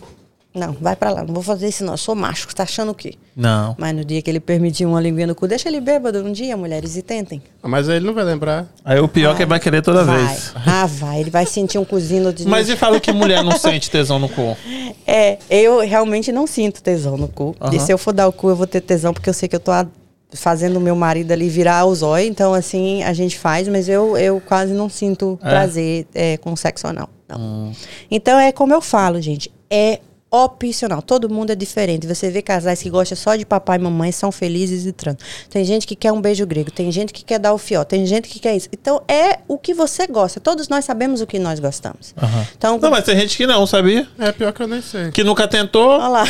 não, 0.55 0.73
vai 0.81 0.97
para 0.97 1.11
lá, 1.11 1.23
não 1.23 1.35
vou 1.35 1.43
fazer 1.43 1.69
isso 1.69 1.85
não, 1.85 1.93
eu 1.93 1.99
sou 1.99 2.15
macho, 2.15 2.49
você 2.49 2.55
tá 2.57 2.63
achando 2.65 2.91
o 2.91 2.95
quê? 2.95 3.15
Não. 3.37 3.77
Mas 3.79 3.95
no 3.95 4.05
dia 4.05 4.21
que 4.23 4.29
ele 4.31 4.41
permitiu 4.41 4.89
uma 4.89 5.01
linguinha 5.01 5.27
no 5.29 5.35
cu, 5.35 5.47
deixa 5.47 5.69
ele 5.69 5.81
bêbado 5.81 6.19
um 6.25 6.33
dia, 6.33 6.57
mulheres, 6.57 6.97
e 6.97 7.03
tentem. 7.03 7.41
Ah, 7.63 7.69
Mas 7.69 7.89
aí 7.89 7.97
ele 7.97 8.07
não 8.07 8.15
vai 8.15 8.25
lembrar. 8.25 8.67
Aí 8.85 8.99
o 8.99 9.07
pior 9.07 9.33
é 9.33 9.37
que 9.37 9.43
ele 9.43 9.49
vai 9.51 9.61
querer 9.61 9.83
toda 9.83 10.03
vai. 10.05 10.27
vez. 10.27 10.53
Ah, 10.67 10.87
vai. 10.87 11.21
Ele 11.21 11.31
vai 11.31 11.47
sentir 11.47 11.79
um 11.79 11.85
cozinho 11.85 12.33
de 12.33 12.49
Mas 12.49 12.69
e 12.69 12.77
fala 12.77 12.99
que 12.99 13.13
mulher 13.13 13.45
não 13.45 13.53
sente 13.59 13.91
tesão 13.91 14.19
no 14.19 14.29
cu? 14.29 14.57
É, 15.07 15.39
eu 15.49 15.81
realmente 15.81 16.31
não 16.33 16.47
sinto 16.47 16.83
tesão 16.83 17.17
no 17.17 17.29
cu. 17.29 17.55
Aham. 17.61 17.75
E 17.75 17.81
se 17.81 17.91
eu 17.93 17.97
for 17.97 18.13
dar 18.13 18.29
o 18.29 18.33
cu, 18.33 18.51
eu 18.51 18.57
vou 18.57 18.67
ter 18.67 18.81
tesão, 18.83 19.15
porque 19.15 19.31
eu 19.31 19.35
sei 19.35 19.49
que 19.49 19.57
eu 19.57 19.61
tô 19.61 19.71
a- 19.71 19.87
fazendo 20.35 20.77
o 20.77 20.81
meu 20.81 20.95
marido 20.95 21.33
ali 21.33 21.49
virar 21.49 21.87
o 21.87 21.95
zóio. 21.95 22.27
Então, 22.29 22.53
assim, 22.53 23.03
a 23.03 23.13
gente 23.15 23.39
faz, 23.39 23.67
mas 23.69 23.89
eu, 23.89 24.19
eu 24.19 24.39
quase 24.45 24.75
não 24.75 24.89
sinto 24.91 25.39
É? 25.43 25.49
prazer 25.49 26.07
é, 26.15 26.37
com 26.37 26.55
sexo 26.57 26.87
anal. 26.87 27.09
Não. 27.29 27.73
Então, 28.11 28.39
é 28.39 28.53
como 28.53 28.75
eu 28.75 28.83
falo, 28.83 29.19
gente. 29.21 29.51
É 29.71 30.01
opcional. 30.31 31.01
Todo 31.03 31.29
mundo 31.29 31.51
é 31.51 31.55
diferente. 31.55 32.07
Você 32.07 32.31
vê 32.31 32.43
casais 32.43 32.83
que 32.83 32.91
gostam 32.91 33.17
só 33.17 33.35
de 33.37 33.47
papai 33.47 33.79
e 33.79 33.81
mamãe, 33.81 34.13
são 34.13 34.31
felizes 34.31 34.85
e 34.87 34.93
trans. 34.93 35.17
Tem 35.49 35.65
gente 35.65 35.87
que 35.87 35.97
quer 35.97 36.13
um 36.13 36.21
beijo 36.21 36.47
grego, 36.47 36.71
tem 36.71 36.91
gente 36.93 37.13
que 37.13 37.25
quer 37.25 37.39
dar 37.39 37.53
o 37.53 37.59
fió, 37.59 37.85
tem 37.85 38.05
gente 38.07 38.29
que 38.29 38.39
quer 38.39 38.55
isso. 38.57 38.69
Então, 38.73 39.03
é 39.09 39.39
o 39.49 39.57
que 39.59 39.73
você 39.73 40.07
gosta. 40.07 40.39
Todos 40.41 40.69
nós 40.69 40.85
sabemos 40.85 41.21
o 41.21 41.27
que 41.27 41.39
nós 41.39 41.59
gostamos. 41.61 42.15
Então, 42.57 42.79
Não, 42.79 42.91
mas 42.91 43.05
tem 43.05 43.17
gente 43.17 43.37
que 43.37 43.47
não, 43.47 43.67
sabia? 43.67 44.07
É 44.19 44.31
pior 44.33 44.53
que 44.53 44.63
eu 44.63 44.69
nem 44.69 44.83
sei. 44.83 45.11
Que 45.11 45.25
nunca 45.25 45.49
tentou. 45.49 45.93
olha 45.99 46.09
lá. 46.09 46.25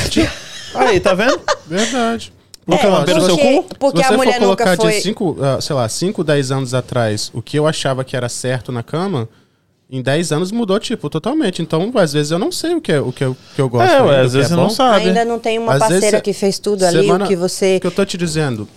Aí, 0.74 1.00
tá 1.00 1.14
vendo? 1.14 1.40
Verdade. 1.66 2.32
Nunca 2.66 2.82
É, 2.86 2.90
lamberam 2.90 3.20
seu 3.22 3.30
porque- 3.36 3.62
cu? 3.62 3.74
Porque 3.78 3.98
Se 4.00 4.04
a 4.04 4.08
você 4.08 4.16
mulher 4.18 4.32
for 4.34 4.40
colocar 4.40 4.64
nunca 4.72 4.82
foi. 4.82 4.92
de 4.92 5.00
5, 5.00 5.36
sei 5.62 5.74
lá, 5.74 5.88
5, 5.88 6.22
10 6.22 6.50
anos 6.50 6.74
atrás, 6.74 7.30
o 7.32 7.40
que 7.40 7.58
eu 7.58 7.66
achava 7.66 8.04
que 8.04 8.14
era 8.14 8.28
certo 8.28 8.70
na 8.70 8.82
cama, 8.82 9.26
em 9.90 10.02
10 10.02 10.32
anos 10.32 10.52
mudou, 10.52 10.78
tipo, 10.78 11.08
totalmente. 11.08 11.62
Então, 11.62 11.90
às 11.96 12.12
vezes 12.12 12.30
eu 12.30 12.38
não 12.38 12.52
sei 12.52 12.74
o 12.74 12.80
que, 12.80 12.92
é- 12.92 13.00
o 13.00 13.10
que, 13.10 13.24
eu, 13.24 13.36
que 13.54 13.60
eu 13.60 13.68
gosto. 13.68 13.90
É, 13.90 14.02
ué, 14.02 14.10
ainda, 14.10 14.20
às 14.26 14.32
vezes 14.34 14.50
é 14.50 14.54
você 14.54 14.60
não 14.60 14.68
sabe. 14.70 15.06
Ainda 15.08 15.24
não 15.24 15.38
tem 15.38 15.58
uma 15.58 15.72
Às 15.72 15.78
parceira 15.78 16.18
cê- 16.18 16.20
que 16.22 16.32
fez 16.32 16.58
tudo 16.58 16.84
ali, 16.84 17.00
semana- 17.00 17.24
o 17.24 17.28
que 17.28 17.36
você. 17.36 17.76
O 17.76 17.80
que 17.80 17.86
eu 17.86 17.90
tô 17.90 18.04
te 18.04 18.18
dizendo, 18.18 18.68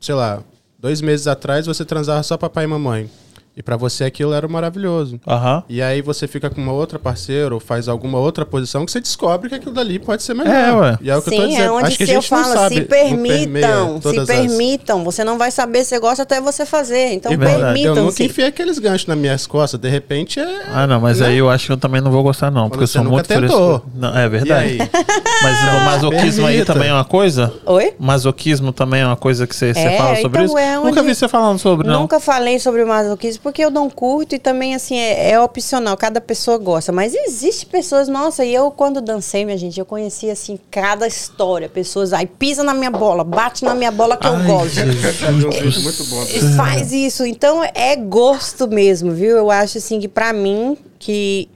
sei 0.00 0.14
lá, 0.14 0.42
dois 0.78 1.00
meses 1.00 1.26
atrás 1.26 1.66
você 1.66 1.84
transava 1.84 2.22
só 2.22 2.36
papai 2.36 2.64
e 2.64 2.66
mamãe. 2.66 3.08
E 3.58 3.62
pra 3.62 3.74
você 3.76 4.04
aquilo 4.04 4.34
era 4.34 4.46
maravilhoso. 4.46 5.18
Aham. 5.26 5.62
E 5.66 5.80
aí 5.80 6.02
você 6.02 6.26
fica 6.28 6.50
com 6.50 6.60
uma 6.60 6.72
outra 6.72 6.98
parceira 6.98 7.54
ou 7.54 7.58
faz 7.60 7.88
alguma 7.88 8.18
outra 8.18 8.44
posição 8.44 8.84
que 8.84 8.92
você 8.92 9.00
descobre 9.00 9.48
que 9.48 9.54
aquilo 9.54 9.72
dali 9.72 9.98
pode 9.98 10.22
ser 10.22 10.34
melhor. 10.34 10.54
É, 10.54 10.72
ué. 10.72 10.98
E 11.00 11.10
é 11.10 11.16
o 11.16 11.22
que 11.22 11.30
eu 11.30 11.32
tô 11.36 11.40
Sim, 11.42 11.48
dizendo. 11.48 11.62
é 11.64 11.70
onde 11.70 11.86
Acho 11.86 11.96
que 11.96 12.02
a 12.02 12.06
se 12.06 12.12
eu 12.12 12.20
gente 12.20 12.30
não 12.32 12.42
falo, 12.42 12.54
sabe 12.54 12.74
se 12.74 12.80
permitam, 12.82 13.96
se 13.96 14.02
todas 14.02 14.28
as- 14.30 14.36
permitam. 14.36 15.04
Você 15.04 15.24
não 15.24 15.38
vai 15.38 15.50
saber 15.50 15.84
se 15.84 15.90
você 15.90 15.98
gosta 15.98 16.22
até 16.22 16.38
você 16.40 16.66
fazer. 16.66 17.14
Então 17.14 17.32
É 17.32 17.36
verdade. 17.36 17.82
Eu 17.82 17.94
nunca 17.94 18.22
enfiei 18.22 18.48
aqueles 18.48 18.78
ganchos 18.78 19.06
nas 19.06 19.16
minhas 19.16 19.46
costas. 19.46 19.80
De 19.80 19.88
repente 19.88 20.38
é. 20.38 20.62
Ah, 20.72 20.86
não, 20.86 21.00
mas 21.00 21.22
aí 21.22 21.38
eu 21.38 21.48
acho 21.48 21.66
que 21.66 21.72
eu 21.72 21.76
também 21.78 22.02
não 22.02 22.10
vou 22.10 22.22
gostar, 22.22 22.50
não. 22.50 22.68
Porque 22.68 22.84
eu 22.84 22.86
Você 22.86 22.92
sou 22.94 23.02
nunca 23.04 23.14
muito 23.14 23.26
tentou. 23.28 23.78
fresco. 23.80 23.90
Não, 23.94 24.16
é 24.18 24.28
verdade. 24.28 24.66
Aí? 24.66 24.78
Mas 25.42 25.58
o 25.60 25.84
masoquismo 25.84 26.46
aí 26.46 26.54
permita. 26.56 26.72
também 26.74 26.88
é 26.88 26.92
uma 26.92 27.04
coisa? 27.04 27.52
Oi? 27.66 27.94
Masoquismo 27.98 28.72
também 28.72 29.00
é 29.02 29.06
uma 29.06 29.16
coisa 29.16 29.46
que 29.46 29.54
você, 29.54 29.72
você 29.72 29.80
É, 29.80 29.96
fala 29.98 30.16
sobre 30.16 30.42
então 30.42 30.44
isso? 30.44 30.58
é 30.58 30.76
Nunca 30.76 30.88
onde- 31.00 31.02
vi 31.08 31.14
você 31.14 31.28
falando 31.28 31.58
sobre, 31.58 31.86
não. 31.86 32.00
Nunca 32.00 32.18
falei 32.20 32.58
sobre 32.58 32.82
o 32.82 32.86
masoquismo 32.88 33.45
porque 33.46 33.64
eu 33.64 33.70
não 33.70 33.88
curto 33.88 34.34
e 34.34 34.40
também 34.40 34.74
assim 34.74 34.98
é, 34.98 35.30
é 35.30 35.40
opcional, 35.40 35.96
cada 35.96 36.20
pessoa 36.20 36.58
gosta. 36.58 36.90
Mas 36.90 37.14
existe 37.14 37.64
pessoas, 37.64 38.08
nossa, 38.08 38.44
e 38.44 38.52
eu 38.52 38.72
quando 38.72 39.00
dancei, 39.00 39.44
minha 39.44 39.56
gente, 39.56 39.78
eu 39.78 39.86
conhecia 39.86 40.32
assim 40.32 40.58
cada 40.68 41.06
história, 41.06 41.68
pessoas 41.68 42.12
aí 42.12 42.26
pisa 42.26 42.64
na 42.64 42.74
minha 42.74 42.90
bola, 42.90 43.22
bate 43.22 43.64
na 43.64 43.72
minha 43.72 43.92
bola 43.92 44.16
que 44.16 44.26
eu 44.26 44.34
Ai, 44.34 44.46
gosto. 44.48 44.74
Jesus. 44.74 45.80
muito 45.80 46.04
bom. 46.06 46.24
E 46.24 46.56
faz 46.56 46.90
isso. 46.90 47.24
Então 47.24 47.62
é 47.62 47.94
gosto 47.94 48.66
mesmo, 48.66 49.12
viu? 49.12 49.36
Eu 49.36 49.48
acho 49.48 49.78
assim 49.78 50.00
que 50.00 50.08
pra 50.08 50.32
mim, 50.32 50.76
que 50.98 51.48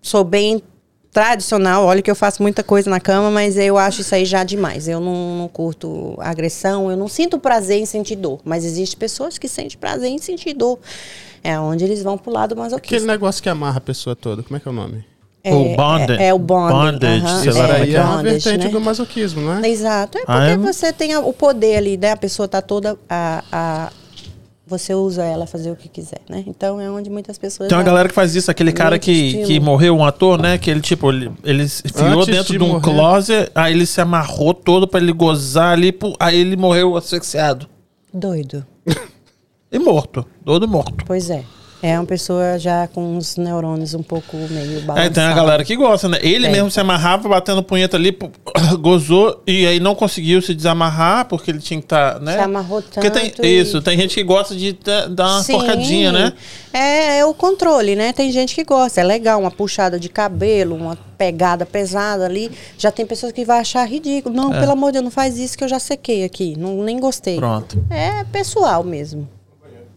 sou 0.00 0.22
bem 0.22 0.62
tradicional. 1.16 1.86
Olha 1.86 2.02
que 2.02 2.10
eu 2.10 2.14
faço 2.14 2.42
muita 2.42 2.62
coisa 2.62 2.90
na 2.90 3.00
cama, 3.00 3.30
mas 3.30 3.56
eu 3.56 3.78
acho 3.78 4.02
isso 4.02 4.14
aí 4.14 4.26
já 4.26 4.44
demais. 4.44 4.86
Eu 4.86 5.00
não, 5.00 5.38
não 5.38 5.48
curto 5.48 6.14
agressão, 6.18 6.90
eu 6.90 6.96
não 6.96 7.08
sinto 7.08 7.38
prazer 7.38 7.78
em 7.78 7.86
sentir 7.86 8.16
dor. 8.16 8.38
Mas 8.44 8.66
existem 8.66 8.98
pessoas 8.98 9.38
que 9.38 9.48
sentem 9.48 9.78
prazer 9.78 10.10
em 10.10 10.18
sentir 10.18 10.52
dor. 10.52 10.78
É 11.42 11.58
onde 11.58 11.84
eles 11.84 12.02
vão 12.02 12.18
pro 12.18 12.30
lado 12.30 12.54
masoquista. 12.54 12.96
Aquele 12.96 13.06
negócio 13.10 13.42
que 13.42 13.48
amarra 13.48 13.78
a 13.78 13.80
pessoa 13.80 14.14
toda, 14.14 14.42
como 14.42 14.58
é 14.58 14.60
que 14.60 14.68
é 14.68 14.70
o 14.70 14.74
nome? 14.74 15.06
É, 15.42 15.54
O 15.54 15.74
bondage. 15.74 16.22
É, 16.22 16.26
é 16.26 16.34
o 16.34 16.38
bondage. 16.38 16.92
Bondage, 16.92 17.24
aham, 17.24 17.42
sei 17.42 17.52
lá 17.52 17.68
é 17.78 17.80
é 17.80 17.92
é. 17.94 18.00
uma 18.00 18.16
bondage, 18.18 18.38
vertente 18.44 18.64
né? 18.66 18.70
do 18.72 18.80
masoquismo, 18.82 19.40
não 19.40 19.64
é? 19.64 19.68
Exato. 19.70 20.18
É 20.18 20.20
porque 20.20 20.32
Ah, 20.32 20.48
é? 20.48 20.56
você 20.58 20.92
tem 20.92 21.14
a- 21.14 21.20
o 21.20 21.32
poder 21.32 21.76
ali, 21.76 21.96
né? 21.96 22.10
A 22.12 22.16
pessoa 22.16 22.46
tá 22.46 22.60
toda. 22.60 22.98
A, 23.08 23.42
a- 23.50 23.92
você 24.66 24.92
usa 24.94 25.22
ela 25.24 25.46
fazer 25.46 25.70
o 25.70 25.76
que 25.76 25.88
quiser, 25.88 26.20
né? 26.28 26.42
Então 26.46 26.80
é 26.80 26.90
onde 26.90 27.08
muitas 27.08 27.38
pessoas. 27.38 27.68
Tem 27.68 27.78
uma 27.78 27.84
galera 27.84 28.08
que 28.08 28.14
faz 28.14 28.34
isso, 28.34 28.50
aquele 28.50 28.72
cara 28.72 28.98
que, 28.98 29.12
estilo. 29.12 29.46
que 29.46 29.60
morreu, 29.60 29.96
um 29.96 30.04
ator, 30.04 30.40
né? 30.42 30.58
Que 30.58 30.70
ele, 30.70 30.80
tipo, 30.80 31.08
ele, 31.10 31.30
ele 31.44 31.68
se 31.68 31.82
enfiou 31.86 32.20
Antes 32.20 32.26
dentro 32.26 32.52
de 32.52 32.58
de 32.58 32.64
um 32.64 32.68
morrer. 32.68 32.82
closet, 32.82 33.50
aí 33.54 33.72
ele 33.72 33.86
se 33.86 34.00
amarrou 34.00 34.52
todo 34.52 34.88
pra 34.88 34.98
ele 35.00 35.12
gozar 35.12 35.72
ali, 35.72 35.96
aí 36.18 36.38
ele 36.40 36.56
morreu 36.56 36.96
asfixiado. 36.96 37.68
Doido. 38.12 38.66
E 39.70 39.78
morto. 39.78 40.24
Todo 40.44 40.66
morto. 40.66 41.04
Pois 41.06 41.28
é. 41.30 41.44
É 41.88 41.96
uma 42.00 42.04
pessoa 42.06 42.58
já 42.58 42.88
com 42.88 43.16
os 43.16 43.36
neurônios 43.36 43.94
um 43.94 44.02
pouco 44.02 44.36
meio 44.50 44.78
É, 44.78 44.80
balançados. 44.80 45.14
tem 45.14 45.22
a 45.24 45.32
galera 45.32 45.64
que 45.64 45.76
gosta, 45.76 46.08
né? 46.08 46.18
Ele 46.20 46.44
Tem. 46.44 46.50
mesmo 46.52 46.68
se 46.68 46.80
amarrava, 46.80 47.28
batendo 47.28 47.62
punheta 47.62 47.96
ali, 47.96 48.10
gozou, 48.80 49.40
e 49.46 49.64
aí 49.66 49.78
não 49.78 49.94
conseguiu 49.94 50.42
se 50.42 50.52
desamarrar, 50.52 51.26
porque 51.26 51.50
ele 51.50 51.60
tinha 51.60 51.78
que 51.78 51.84
estar, 51.86 52.18
né? 52.20 52.32
Se 52.32 52.38
amarrou 52.40 52.82
Porque 52.82 53.08
tem 53.10 53.30
tanto 53.30 53.46
e- 53.46 53.60
isso, 53.60 53.80
tem 53.80 53.96
gente 53.96 54.14
que 54.16 54.24
gosta 54.24 54.54
de 54.56 54.76
dar 55.10 55.26
uma 55.36 55.42
Sim. 55.44 55.52
porcadinha, 55.52 56.10
né? 56.10 56.32
É, 56.72 57.18
é 57.18 57.24
o 57.24 57.32
controle, 57.32 57.94
né? 57.94 58.12
Tem 58.12 58.32
gente 58.32 58.54
que 58.54 58.64
gosta. 58.64 59.00
É 59.00 59.04
legal, 59.04 59.38
uma 59.40 59.50
puxada 59.50 59.98
de 59.98 60.08
cabelo, 60.08 60.74
uma 60.74 60.96
pegada 61.16 61.64
pesada 61.64 62.24
ali. 62.24 62.50
Já 62.76 62.90
tem 62.90 63.06
pessoas 63.06 63.30
que 63.32 63.44
vai 63.44 63.60
achar 63.60 63.84
ridículo. 63.88 64.34
Não, 64.34 64.50
pelo 64.50 64.72
amor 64.72 64.88
de 64.88 64.94
Deus, 64.94 65.04
não 65.04 65.10
faz 65.10 65.38
isso 65.38 65.56
que 65.56 65.64
eu 65.64 65.68
já 65.68 65.78
sequei 65.78 66.24
aqui. 66.24 66.54
Não, 66.58 66.82
nem 66.82 66.98
gostei. 66.98 67.36
Pronto. 67.36 67.82
É 67.90 68.24
pessoal 68.24 68.82
mesmo. 68.84 69.28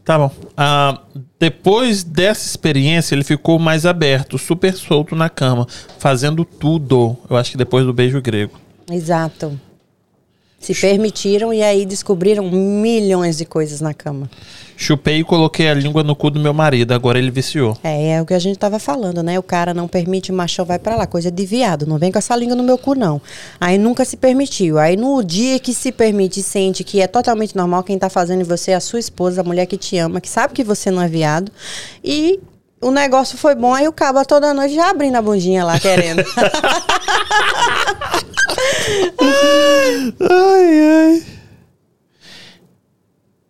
Tá 0.09 0.17
bom. 0.17 0.31
Ah, 0.57 1.01
depois 1.39 2.03
dessa 2.03 2.43
experiência, 2.43 3.13
ele 3.13 3.23
ficou 3.23 3.59
mais 3.59 3.85
aberto, 3.85 4.39
super 4.39 4.73
solto 4.73 5.15
na 5.15 5.29
cama, 5.29 5.67
fazendo 5.99 6.43
tudo. 6.43 7.15
Eu 7.29 7.37
acho 7.37 7.51
que 7.51 7.57
depois 7.57 7.85
do 7.85 7.93
beijo 7.93 8.19
grego. 8.19 8.59
Exato. 8.91 9.55
Se 10.59 10.75
permitiram 10.75 11.53
e 11.53 11.63
aí 11.63 11.85
descobriram 11.85 12.49
milhões 12.51 13.37
de 13.37 13.45
coisas 13.45 13.79
na 13.79 13.93
cama. 13.93 14.29
Chupei 14.75 15.19
e 15.19 15.23
coloquei 15.23 15.67
a 15.67 15.73
língua 15.73 16.03
no 16.03 16.15
cu 16.15 16.29
do 16.29 16.39
meu 16.39 16.53
marido, 16.53 16.93
agora 16.93 17.19
ele 17.19 17.29
viciou. 17.29 17.77
É, 17.83 18.11
é 18.11 18.21
o 18.21 18.25
que 18.25 18.33
a 18.33 18.39
gente 18.39 18.57
tava 18.57 18.79
falando, 18.79 19.21
né? 19.21 19.37
O 19.37 19.43
cara 19.43 19.73
não 19.73 19.89
permite, 19.89 20.31
o 20.31 20.33
machão 20.33 20.63
vai 20.63 20.79
pra 20.79 20.95
lá, 20.95 21.05
coisa 21.05 21.29
de 21.29 21.45
viado. 21.45 21.85
Não 21.85 21.97
vem 21.97 22.11
com 22.11 22.17
essa 22.17 22.35
língua 22.35 22.55
no 22.55 22.63
meu 22.63 22.77
cu, 22.77 22.95
não. 22.95 23.21
Aí 23.59 23.77
nunca 23.77 24.05
se 24.05 24.15
permitiu. 24.15 24.77
Aí 24.77 24.95
no 24.95 25.21
dia 25.21 25.59
que 25.59 25.73
se 25.73 25.91
permite 25.91 26.41
sente 26.41 26.83
que 26.83 27.01
é 27.01 27.07
totalmente 27.07 27.55
normal, 27.57 27.83
quem 27.83 27.99
tá 27.99 28.09
fazendo 28.09 28.41
em 28.41 28.45
você 28.45 28.71
é 28.71 28.75
a 28.75 28.79
sua 28.79 28.99
esposa, 28.99 29.41
a 29.41 29.43
mulher 29.43 29.65
que 29.65 29.77
te 29.77 29.97
ama, 29.97 30.21
que 30.21 30.29
sabe 30.29 30.53
que 30.53 30.63
você 30.63 30.89
não 30.89 31.01
é 31.01 31.09
viado. 31.09 31.51
E 32.01 32.39
o 32.81 32.91
negócio 32.91 33.37
foi 33.37 33.55
bom, 33.55 33.73
aí 33.73 33.87
o 33.87 33.93
caba 33.93 34.23
toda 34.25 34.53
noite 34.53 34.75
já 34.75 34.89
abrindo 34.89 35.15
a 35.15 35.21
bundinha 35.21 35.63
lá, 35.63 35.79
querendo. 35.79 36.23
Ai, 40.19 40.81
ai. 40.81 41.23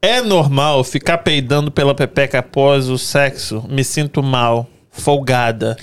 É 0.02 0.22
normal 0.22 0.84
ficar 0.84 1.18
peidando 1.20 1.72
pela 1.72 1.94
pepeca 1.94 2.40
após 2.40 2.88
o 2.88 2.98
sexo? 2.98 3.66
Me 3.70 3.84
sinto 3.84 4.24
mal, 4.24 4.68
folgada. 4.90 5.78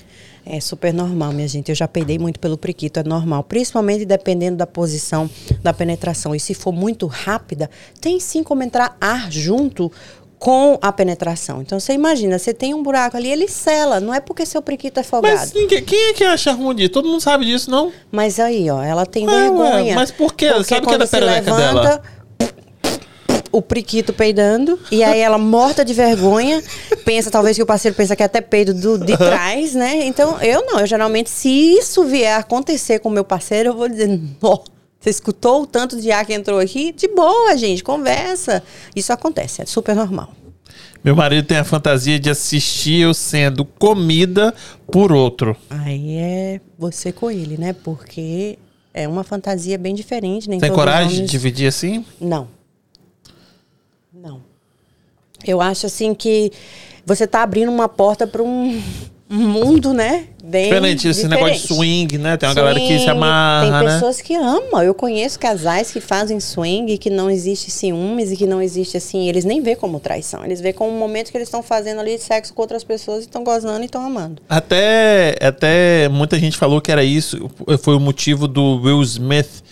É 0.44 0.60
super 0.60 0.94
normal, 0.94 1.32
minha 1.32 1.48
gente. 1.48 1.70
Eu 1.70 1.74
já 1.74 1.89
peidei 1.89 2.18
muito 2.18 2.39
pelo 2.39 2.56
priquito, 2.56 3.01
é 3.01 3.02
normal. 3.02 3.43
Principalmente 3.43 4.05
dependendo 4.05 4.56
da 4.56 4.66
posição 4.66 5.28
da 5.62 5.73
penetração. 5.73 6.35
E 6.35 6.40
se 6.40 6.55
for 6.55 6.73
muito 6.73 7.06
rápida, 7.06 7.68
tem 8.01 8.20
sim 8.20 8.43
como 8.43 8.62
entrar 8.62 8.97
ar 9.01 9.31
junto 9.31 9.90
com 10.38 10.78
a 10.82 10.92
penetração. 10.92 11.62
Então 11.62 11.80
você 11.80 11.92
imagina, 11.94 12.38
você 12.38 12.52
tem 12.52 12.74
um 12.74 12.82
buraco 12.82 13.16
ali, 13.16 13.30
ele 13.30 13.48
sela. 13.48 14.00
Não 14.00 14.12
é 14.12 14.20
porque 14.20 14.44
seu 14.44 14.60
priquito 14.60 15.00
é 15.00 15.02
folgado. 15.02 15.34
Mas 15.36 15.52
ninguém, 15.52 15.82
quem 15.82 16.10
é 16.10 16.12
que 16.12 16.24
acha 16.24 16.52
ruim 16.52 16.74
disso? 16.76 16.90
Todo 16.90 17.08
mundo 17.08 17.20
sabe 17.20 17.46
disso, 17.46 17.70
não? 17.70 17.90
Mas 18.12 18.38
aí, 18.38 18.68
ó, 18.70 18.82
ela 18.82 19.06
tem 19.06 19.24
É, 19.24 19.28
ué, 19.30 19.40
vergonha. 19.42 19.94
mas 19.94 20.10
por 20.10 20.34
quê? 20.34 20.48
Porque 20.48 20.64
Sabe 20.64 20.86
o 20.86 20.88
que 20.88 20.94
é 20.94 20.98
da 20.98 21.06
perereca 21.06 21.54
levanta, 21.54 22.02
O 23.52 23.62
priquito 23.62 24.12
peidando, 24.12 24.78
e 24.90 25.02
aí 25.02 25.18
ela 25.20 25.38
morta 25.38 25.82
de 25.82 25.94
vergonha, 25.94 26.62
pensa, 27.06 27.30
talvez 27.30 27.56
que 27.56 27.62
o 27.62 27.66
parceiro 27.66 27.96
pensa 27.96 28.14
que 28.14 28.22
é 28.22 28.26
até 28.26 28.42
peido 28.42 28.74
do, 28.74 28.98
de 28.98 29.16
trás, 29.16 29.72
né? 29.74 30.04
Então, 30.04 30.38
eu 30.42 30.66
não, 30.66 30.80
eu 30.80 30.86
geralmente, 30.86 31.30
se 31.30 31.48
isso 31.48 32.04
vier 32.04 32.34
a 32.34 32.38
acontecer 32.40 32.98
com 32.98 33.08
o 33.08 33.12
meu 33.12 33.24
parceiro, 33.24 33.70
eu 33.70 33.74
vou 33.74 33.88
dizer, 33.88 34.20
"Nó, 34.42 34.58
você 35.06 35.10
escutou 35.10 35.62
o 35.62 35.66
tanto 35.68 36.00
de 36.00 36.10
ar 36.10 36.26
que 36.26 36.34
entrou 36.34 36.58
aqui? 36.58 36.90
De 36.90 37.06
boa, 37.06 37.56
gente, 37.56 37.84
conversa. 37.84 38.60
Isso 38.94 39.12
acontece, 39.12 39.62
é 39.62 39.64
super 39.66 39.94
normal. 39.94 40.32
Meu 41.04 41.14
marido 41.14 41.46
tem 41.46 41.56
a 41.58 41.62
fantasia 41.62 42.18
de 42.18 42.28
assistir 42.28 43.02
eu 43.02 43.14
sendo 43.14 43.64
comida 43.64 44.52
por 44.90 45.12
outro. 45.12 45.56
Aí 45.70 46.16
é 46.16 46.60
você 46.76 47.12
com 47.12 47.30
ele, 47.30 47.56
né? 47.56 47.72
Porque 47.72 48.58
é 48.92 49.06
uma 49.06 49.22
fantasia 49.22 49.78
bem 49.78 49.94
diferente. 49.94 50.48
Nem 50.50 50.58
Tem 50.58 50.72
coragem 50.72 51.08
de 51.10 51.14
homens- 51.18 51.30
dividir 51.30 51.68
assim? 51.68 52.04
Não. 52.20 52.48
Não. 54.12 54.42
Eu 55.46 55.60
acho 55.60 55.86
assim 55.86 56.14
que 56.14 56.50
você 57.04 57.22
está 57.24 57.44
abrindo 57.44 57.70
uma 57.70 57.88
porta 57.88 58.26
para 58.26 58.42
um 58.42 58.82
mundo, 59.28 59.93
né? 59.93 60.24
Bem 60.44 60.65
Diferente, 60.65 61.09
esse 61.09 61.27
negócio 61.27 61.55
de 61.55 61.74
swing, 61.74 62.19
né? 62.19 62.36
Tem 62.36 62.48
uma 62.48 62.55
galera 62.55 62.78
que 62.78 62.86
se 62.86 62.98
Swing, 62.98 63.11
amarra, 63.11 63.62
Tem 63.62 63.89
né? 63.89 63.94
pessoas 63.94 64.20
que 64.20 64.35
amam. 64.35 64.82
Eu 64.82 64.94
conheço 64.94 65.39
casais 65.39 65.90
que 65.90 66.01
fazem 66.01 66.39
swing, 66.39 66.97
que 66.98 67.11
não 67.11 67.28
existe 67.28 67.70
ciúmes 67.70 68.31
e 68.31 68.36
que 68.36 68.47
não 68.47 68.62
existe 68.62 68.97
assim. 68.97 69.28
Eles 69.28 69.44
nem 69.44 69.61
vê 69.61 69.74
como 69.74 69.98
traição. 69.98 70.44
Eles 70.44 70.61
vê 70.61 70.73
como 70.73 70.93
um 70.93 70.98
momento 70.98 71.32
que 71.32 71.36
eles 71.36 71.48
estão 71.48 71.62
fazendo 71.62 72.01
ali 72.01 72.16
sexo 72.19 72.55
com 72.55 72.62
outras 72.62 72.85
pessoas 72.85 73.24
e 73.24 73.27
estão 73.27 73.43
gozando 73.43 73.82
e 73.82 73.86
estão 73.86 74.05
amando. 74.07 74.40
Até, 74.48 75.36
até 75.40 76.09
muita 76.09 76.39
gente 76.39 76.57
falou 76.57 76.81
que 76.81 76.93
era 76.93 77.03
isso, 77.03 77.51
foi 77.82 77.97
o 77.97 78.01
motivo 78.01 78.47
do 78.47 78.81
Will 78.81 79.03
Smith 79.03 79.65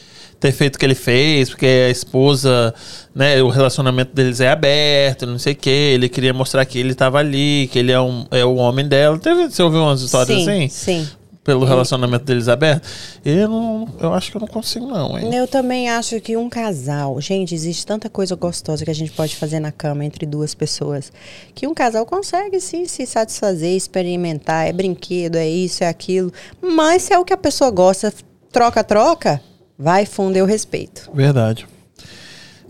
ter 0.44 0.52
feito 0.52 0.76
o 0.76 0.78
que 0.78 0.84
ele 0.84 0.94
fez, 0.94 1.48
porque 1.48 1.64
a 1.64 1.88
esposa, 1.88 2.74
né, 3.14 3.42
o 3.42 3.48
relacionamento 3.48 4.14
deles 4.14 4.40
é 4.40 4.50
aberto, 4.50 5.24
não 5.24 5.38
sei 5.38 5.54
o 5.54 5.56
que, 5.56 5.70
ele 5.70 6.06
queria 6.06 6.34
mostrar 6.34 6.66
que 6.66 6.78
ele 6.78 6.94
tava 6.94 7.18
ali, 7.18 7.66
que 7.72 7.78
ele 7.78 7.90
é, 7.90 7.98
um, 7.98 8.26
é 8.30 8.44
o 8.44 8.56
homem 8.56 8.86
dela. 8.86 9.18
Teve, 9.18 9.48
você 9.48 9.62
ouviu 9.62 9.80
umas 9.80 10.02
histórias 10.02 10.36
sim, 10.36 10.42
assim? 10.42 10.68
Sim. 10.68 11.08
Pelo 11.42 11.64
relacionamento 11.64 12.26
deles 12.26 12.46
aberto? 12.46 12.86
Eu, 13.24 13.48
não, 13.48 13.88
eu 13.98 14.12
acho 14.12 14.30
que 14.30 14.36
eu 14.36 14.40
não 14.42 14.46
consigo 14.46 14.86
não, 14.86 15.18
hein? 15.18 15.34
Eu 15.34 15.48
também 15.48 15.88
acho 15.88 16.20
que 16.20 16.36
um 16.36 16.50
casal, 16.50 17.18
gente, 17.22 17.54
existe 17.54 17.86
tanta 17.86 18.10
coisa 18.10 18.36
gostosa 18.36 18.84
que 18.84 18.90
a 18.90 18.94
gente 18.94 19.12
pode 19.12 19.36
fazer 19.36 19.60
na 19.60 19.72
cama 19.72 20.04
entre 20.04 20.26
duas 20.26 20.54
pessoas, 20.54 21.10
que 21.54 21.66
um 21.66 21.72
casal 21.72 22.04
consegue 22.04 22.60
sim 22.60 22.86
se 22.86 23.06
satisfazer, 23.06 23.74
experimentar, 23.74 24.68
é 24.68 24.74
brinquedo, 24.74 25.36
é 25.36 25.48
isso, 25.48 25.82
é 25.82 25.88
aquilo, 25.88 26.30
mas 26.60 27.04
se 27.04 27.14
é 27.14 27.18
o 27.18 27.24
que 27.24 27.32
a 27.32 27.38
pessoa 27.38 27.70
gosta, 27.70 28.12
troca-troca, 28.52 29.40
vai 29.78 30.06
fundo, 30.06 30.36
eu 30.36 30.46
respeito. 30.46 31.10
Verdade. 31.14 31.66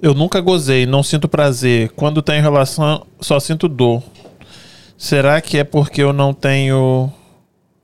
Eu 0.03 0.13
nunca 0.13 0.41
gozei, 0.41 0.85
não 0.87 1.03
sinto 1.03 1.29
prazer. 1.29 1.91
Quando 1.91 2.21
tenho 2.21 2.43
relação, 2.43 3.07
só 3.21 3.41
sinto 3.41 3.69
dor. 3.69 4.03
Será 4.99 5.41
que 5.41 5.59
é 5.59 5.65
porque 5.65 6.03
eu 6.03 6.13
não 6.13 6.35
tenho 6.35 7.11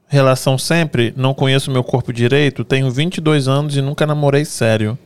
relação 0.06 0.58
sempre? 0.58 1.14
Não 1.16 1.32
conheço 1.32 1.70
meu 1.70 1.82
corpo 1.82 2.12
direito? 2.12 2.64
Tenho 2.64 2.90
22 2.90 3.48
anos 3.48 3.76
e 3.76 3.80
nunca 3.80 4.06
namorei 4.06 4.44
sério. 4.44 4.98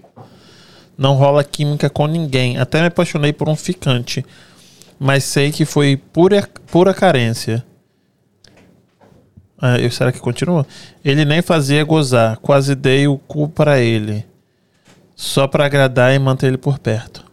Não 0.97 1.15
rola 1.15 1.45
química 1.45 1.91
com 1.91 2.07
ninguém. 2.07 2.59
Até 2.59 2.81
me 2.81 2.87
apaixonei 2.87 3.33
por 3.33 3.49
um 3.49 3.57
ficante. 3.57 4.25
Mas 4.99 5.25
sei 5.25 5.51
que 5.51 5.65
foi 5.65 5.97
pura, 5.97 6.49
pura 6.71 6.95
carência. 6.95 7.65
Ah, 9.61 9.79
eu- 9.79 9.91
será 9.91 10.11
que 10.13 10.19
continua? 10.21 10.67
Ele 11.05 11.25
nem 11.25 11.41
fazia 11.43 11.83
gozar. 11.85 12.37
Quase 12.39 12.75
dei 12.75 13.07
o 13.07 13.17
cu 13.19 13.49
pra 13.49 13.79
ele. 13.81 14.25
Só 15.17 15.47
pra 15.47 15.67
agradar 15.67 16.13
e 16.15 16.19
manter 16.19 16.49
ele 16.49 16.59
por 16.59 16.79
perto. 16.79 17.25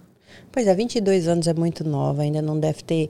Pois 0.51 0.67
é, 0.67 0.75
22 0.75 1.27
anos 1.27 1.47
é 1.47 1.53
muito 1.53 1.83
nova, 1.87 2.21
ainda 2.21 2.41
não 2.41 2.59
deve 2.59 2.83
ter. 2.83 3.09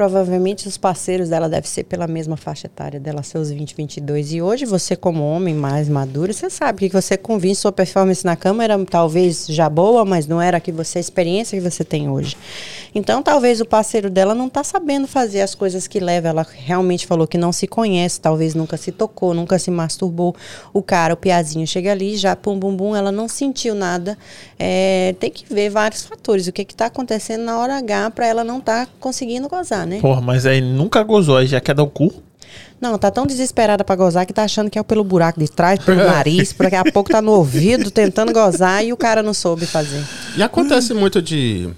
Provavelmente 0.00 0.66
os 0.66 0.78
parceiros 0.78 1.28
dela 1.28 1.46
devem 1.46 1.68
ser 1.68 1.84
pela 1.84 2.06
mesma 2.06 2.34
faixa 2.34 2.66
etária 2.66 2.98
dela, 2.98 3.22
seus 3.22 3.50
20, 3.50 3.74
22. 3.76 4.32
E 4.32 4.40
hoje 4.40 4.64
você, 4.64 4.96
como 4.96 5.22
homem 5.22 5.54
mais 5.54 5.90
maduro, 5.90 6.32
você 6.32 6.48
sabe 6.48 6.88
que 6.88 6.94
você 6.94 7.18
convince 7.18 7.60
sua 7.60 7.70
performance 7.70 8.24
na 8.24 8.34
cama 8.34 8.64
era 8.64 8.82
talvez 8.86 9.44
já 9.46 9.68
boa, 9.68 10.02
mas 10.02 10.26
não 10.26 10.40
era 10.40 10.58
que 10.58 10.72
você, 10.72 10.96
a 10.96 11.00
experiência 11.02 11.60
que 11.60 11.70
você 11.70 11.84
tem 11.84 12.08
hoje. 12.08 12.34
Então, 12.94 13.22
talvez 13.22 13.60
o 13.60 13.66
parceiro 13.66 14.08
dela 14.08 14.34
não 14.34 14.46
está 14.46 14.64
sabendo 14.64 15.06
fazer 15.06 15.42
as 15.42 15.54
coisas 15.54 15.86
que 15.86 16.00
leva. 16.00 16.28
Ela 16.28 16.46
realmente 16.50 17.06
falou 17.06 17.26
que 17.26 17.36
não 17.36 17.52
se 17.52 17.66
conhece, 17.66 18.18
talvez 18.18 18.54
nunca 18.54 18.78
se 18.78 18.90
tocou, 18.90 19.34
nunca 19.34 19.58
se 19.58 19.70
masturbou. 19.70 20.34
O 20.72 20.82
cara, 20.82 21.12
o 21.12 21.16
piazinho, 21.16 21.66
chega 21.66 21.92
ali, 21.92 22.16
já 22.16 22.34
pum, 22.34 22.58
bum, 22.58 22.74
bum, 22.74 22.96
ela 22.96 23.12
não 23.12 23.28
sentiu 23.28 23.74
nada. 23.74 24.16
É, 24.58 25.14
tem 25.20 25.30
que 25.30 25.44
ver 25.52 25.68
vários 25.68 26.04
fatores. 26.04 26.46
O 26.46 26.52
que 26.52 26.62
está 26.62 26.86
acontecendo 26.86 27.44
na 27.44 27.58
hora 27.58 27.76
H 27.76 28.10
para 28.12 28.26
ela 28.26 28.42
não 28.42 28.58
estar 28.58 28.88
conseguindo 28.98 29.46
gozar, 29.46 29.86
né? 29.90 30.00
Porra, 30.00 30.20
mas 30.20 30.46
aí 30.46 30.60
nunca 30.60 31.02
gozou, 31.02 31.36
aí 31.36 31.46
já 31.46 31.60
quer 31.60 31.74
dar 31.74 31.82
o 31.82 31.88
cu. 31.90 32.12
Não, 32.80 32.96
tá 32.96 33.10
tão 33.10 33.26
desesperada 33.26 33.84
pra 33.84 33.94
gozar 33.94 34.24
que 34.24 34.32
tá 34.32 34.44
achando 34.44 34.70
que 34.70 34.78
é 34.78 34.82
pelo 34.82 35.04
buraco 35.04 35.38
de 35.38 35.50
trás, 35.50 35.78
pelo 35.78 35.98
nariz, 36.02 36.54
daqui 36.58 36.76
a 36.76 36.84
pouco 36.84 37.10
tá 37.10 37.20
no 37.20 37.32
ouvido 37.32 37.90
tentando 37.90 38.32
gozar 38.32 38.82
e 38.84 38.92
o 38.92 38.96
cara 38.96 39.22
não 39.22 39.34
soube 39.34 39.66
fazer. 39.66 40.02
E 40.36 40.42
acontece 40.42 40.94
muito 40.94 41.20
de 41.20 41.68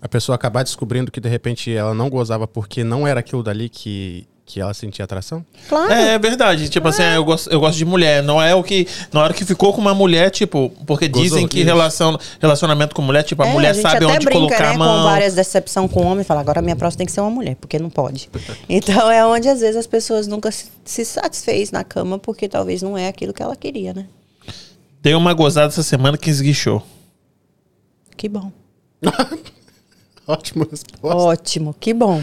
a 0.00 0.08
pessoa 0.08 0.36
acabar 0.36 0.62
descobrindo 0.62 1.10
que 1.10 1.20
de 1.20 1.28
repente 1.28 1.74
ela 1.74 1.92
não 1.92 2.08
gozava 2.08 2.46
porque 2.46 2.84
não 2.84 3.06
era 3.06 3.20
aquilo 3.20 3.42
dali 3.42 3.68
que, 3.68 4.26
que 4.52 4.60
ela 4.60 4.74
sentia 4.74 5.04
atração? 5.04 5.44
Claro. 5.68 5.92
É, 5.92 6.14
é 6.14 6.18
verdade. 6.18 6.68
Tipo 6.68 6.88
assim, 6.88 7.02
eu 7.02 7.24
gosto, 7.24 7.50
eu 7.50 7.60
gosto 7.60 7.78
de 7.78 7.84
mulher. 7.84 8.22
Não 8.22 8.42
é 8.42 8.54
o 8.54 8.62
que. 8.62 8.86
Na 9.12 9.22
hora 9.22 9.32
que 9.32 9.44
ficou 9.44 9.72
com 9.72 9.80
uma 9.80 9.94
mulher, 9.94 10.30
tipo, 10.30 10.70
porque 10.86 11.08
Gozou, 11.08 11.24
dizem 11.24 11.48
que 11.48 11.58
isso. 11.58 11.66
relação, 11.66 12.18
relacionamento 12.40 12.94
com 12.94 13.02
mulher, 13.02 13.22
tipo, 13.22 13.42
a 13.42 13.46
É, 13.46 13.52
mulher 13.52 13.74
gente 13.74 13.82
sabe 13.82 14.04
até 14.04 14.06
onde 14.06 14.24
brinca, 14.26 14.38
colocar 14.40 14.60
né, 14.68 14.74
a 14.74 14.78
mão. 14.78 14.98
com 14.98 15.02
várias 15.04 15.34
decepção 15.34 15.86
com 15.88 16.00
o 16.00 16.06
homem, 16.06 16.24
fala, 16.24 16.40
agora 16.40 16.58
a 16.58 16.62
minha 16.62 16.76
próxima 16.76 16.98
tem 16.98 17.06
que 17.06 17.12
ser 17.12 17.20
uma 17.20 17.30
mulher, 17.30 17.56
porque 17.56 17.78
não 17.78 17.90
pode. 17.90 18.28
Então 18.68 19.10
é 19.10 19.24
onde 19.24 19.48
às 19.48 19.60
vezes 19.60 19.76
as 19.76 19.86
pessoas 19.86 20.26
nunca 20.26 20.50
se, 20.50 20.66
se 20.84 21.04
satisfez 21.04 21.70
na 21.70 21.84
cama, 21.84 22.18
porque 22.18 22.48
talvez 22.48 22.82
não 22.82 22.96
é 22.96 23.08
aquilo 23.08 23.32
que 23.32 23.42
ela 23.42 23.56
queria, 23.56 23.92
né? 23.92 24.06
Dei 25.02 25.14
uma 25.14 25.32
gozada 25.32 25.68
essa 25.68 25.82
semana 25.82 26.18
que 26.18 26.28
esguichou. 26.28 26.82
Que 28.16 28.28
bom. 28.28 28.52
Ótima 30.30 30.66
resposta. 30.70 31.16
Ótimo, 31.16 31.74
que 31.78 31.92
bom. 31.92 32.22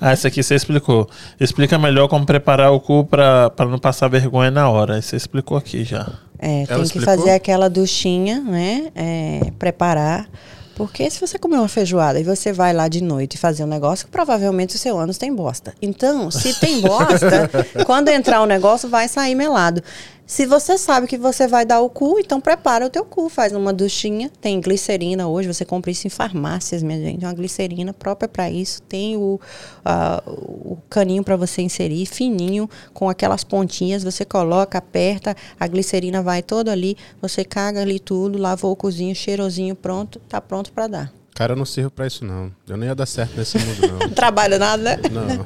Ah, 0.00 0.12
essa 0.12 0.28
aqui 0.28 0.42
você 0.42 0.54
explicou. 0.54 1.08
Explica 1.40 1.78
melhor 1.78 2.08
como 2.08 2.26
preparar 2.26 2.72
o 2.72 2.80
cu 2.80 3.04
pra, 3.04 3.50
pra 3.50 3.66
não 3.66 3.78
passar 3.78 4.08
vergonha 4.08 4.50
na 4.50 4.68
hora. 4.68 5.00
Você 5.00 5.16
explicou 5.16 5.56
aqui 5.56 5.84
já. 5.84 6.08
É, 6.38 6.58
Ela 6.58 6.66
tem 6.66 6.76
que 6.76 6.82
explicou? 6.82 7.16
fazer 7.16 7.30
aquela 7.30 7.70
duchinha, 7.70 8.40
né? 8.40 8.88
É, 8.94 9.52
preparar. 9.58 10.28
Porque 10.76 11.08
se 11.08 11.20
você 11.20 11.38
comer 11.38 11.56
uma 11.58 11.68
feijoada 11.68 12.18
e 12.18 12.24
você 12.24 12.52
vai 12.52 12.72
lá 12.72 12.88
de 12.88 13.00
noite 13.00 13.38
fazer 13.38 13.62
um 13.62 13.66
negócio, 13.68 14.08
provavelmente 14.08 14.74
o 14.74 14.78
seu 14.78 14.98
ânus 14.98 15.16
tem 15.16 15.32
bosta. 15.32 15.72
Então, 15.80 16.32
se 16.32 16.52
tem 16.58 16.80
bosta, 16.80 17.48
quando 17.86 18.08
entrar 18.08 18.42
o 18.42 18.46
negócio, 18.46 18.88
vai 18.88 19.06
sair 19.06 19.36
melado. 19.36 19.80
Se 20.26 20.46
você 20.46 20.78
sabe 20.78 21.06
que 21.06 21.18
você 21.18 21.46
vai 21.46 21.66
dar 21.66 21.80
o 21.80 21.90
cu, 21.90 22.18
então 22.18 22.40
prepara 22.40 22.86
o 22.86 22.90
teu 22.90 23.04
cu, 23.04 23.28
faz 23.28 23.52
uma 23.52 23.74
duchinha. 23.74 24.30
Tem 24.40 24.58
glicerina 24.58 25.28
hoje, 25.28 25.46
você 25.46 25.66
compra 25.66 25.90
isso 25.90 26.06
em 26.06 26.10
farmácias, 26.10 26.82
minha 26.82 26.98
gente. 26.98 27.24
Uma 27.24 27.34
glicerina 27.34 27.92
própria 27.92 28.26
para 28.26 28.50
isso. 28.50 28.80
Tem 28.82 29.18
o, 29.18 29.38
ah, 29.84 30.22
o 30.26 30.78
caninho 30.88 31.22
para 31.22 31.36
você 31.36 31.60
inserir, 31.60 32.06
fininho, 32.06 32.68
com 32.94 33.10
aquelas 33.10 33.44
pontinhas. 33.44 34.02
Você 34.02 34.24
coloca, 34.24 34.78
aperta, 34.78 35.36
a 35.60 35.66
glicerina 35.66 36.22
vai 36.22 36.42
toda 36.42 36.72
ali. 36.72 36.96
Você 37.20 37.44
caga 37.44 37.82
ali 37.82 38.00
tudo, 38.00 38.38
lavou 38.38 38.72
o 38.72 38.76
cozinho, 38.76 39.14
cheirosinho, 39.14 39.76
pronto, 39.76 40.18
tá 40.20 40.40
pronto 40.40 40.72
para 40.72 40.86
dar. 40.86 41.12
Cara, 41.34 41.52
eu 41.52 41.56
não 41.56 41.66
sirvo 41.66 41.90
pra 41.90 42.06
isso, 42.06 42.24
não. 42.24 42.50
Eu 42.66 42.78
não 42.78 42.86
ia 42.86 42.94
dar 42.94 43.06
certo 43.06 43.36
nesse 43.36 43.58
mundo, 43.58 43.88
não. 43.88 43.98
Não 44.08 44.10
trabalha 44.10 44.58
nada, 44.58 44.82
né? 44.82 44.96
Não. 45.10 45.44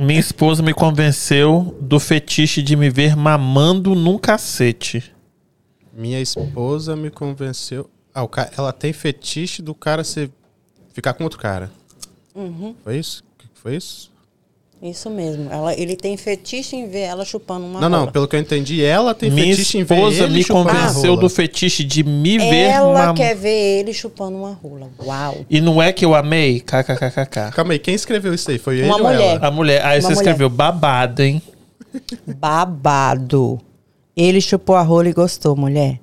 Minha 0.00 0.20
esposa 0.20 0.62
me 0.62 0.72
convenceu 0.72 1.76
do 1.80 1.98
fetiche 1.98 2.62
de 2.62 2.76
me 2.76 2.88
ver 2.88 3.16
mamando 3.16 3.96
num 3.96 4.16
cacete. 4.16 5.12
Minha 5.92 6.20
esposa 6.20 6.94
me 6.94 7.10
convenceu. 7.10 7.90
Ah, 8.14 8.22
o 8.22 8.28
ca... 8.28 8.48
ela 8.56 8.72
tem 8.72 8.92
fetiche 8.92 9.60
do 9.60 9.74
cara 9.74 10.04
se 10.04 10.30
ficar 10.92 11.14
com 11.14 11.24
outro 11.24 11.40
cara. 11.40 11.72
Uhum. 12.32 12.76
Foi 12.84 12.96
isso? 12.96 13.24
Foi 13.54 13.74
isso? 13.74 14.12
Isso 14.80 15.10
mesmo. 15.10 15.50
Ela, 15.50 15.74
ele 15.74 15.96
tem 15.96 16.16
fetiche 16.16 16.76
em 16.76 16.88
ver 16.88 17.00
ela 17.00 17.24
chupando 17.24 17.66
uma 17.66 17.80
não, 17.80 17.88
não, 17.88 17.98
rola. 18.00 18.12
pelo 18.12 18.28
que 18.28 18.36
eu 18.36 18.40
entendi, 18.40 18.84
ela 18.84 19.12
tem 19.12 19.28
Minha 19.28 19.46
fetiche 19.56 19.78
em 19.78 19.82
ver 19.82 19.94
esposa 19.96 20.24
ele 20.24 20.34
me 20.34 20.42
chupando 20.44 20.68
convenceu 20.68 21.16
do 21.16 21.28
fetiche 21.28 21.82
de 21.82 22.04
me 22.04 22.38
ver 22.38 22.70
Ela 22.70 23.12
quer 23.12 23.34
ver 23.34 23.80
ele 23.80 23.92
chupando 23.92 24.36
uma 24.38 24.52
rola. 24.52 24.88
Uau. 25.04 25.44
E 25.50 25.60
não 25.60 25.82
é 25.82 25.92
que 25.92 26.04
eu 26.04 26.14
amei? 26.14 26.60
KKKKK. 26.60 27.50
Calma 27.52 27.72
aí, 27.72 27.78
quem 27.80 27.94
escreveu 27.94 28.32
isso 28.32 28.48
aí? 28.52 28.58
Foi 28.58 28.80
Uma 28.82 28.94
ele 28.96 29.02
ou 29.02 29.08
mulher. 29.12 29.36
ela? 29.36 29.46
A 29.48 29.50
mulher. 29.50 29.84
Aí 29.84 29.96
Uma 29.96 30.02
você 30.02 30.08
mulher. 30.14 30.20
escreveu 30.20 30.48
babado, 30.48 31.22
hein? 31.22 31.42
Babado. 32.24 33.60
Ele 34.16 34.40
chupou 34.40 34.76
a 34.76 34.82
rola 34.82 35.08
e 35.08 35.12
gostou, 35.12 35.56
mulher. 35.56 35.98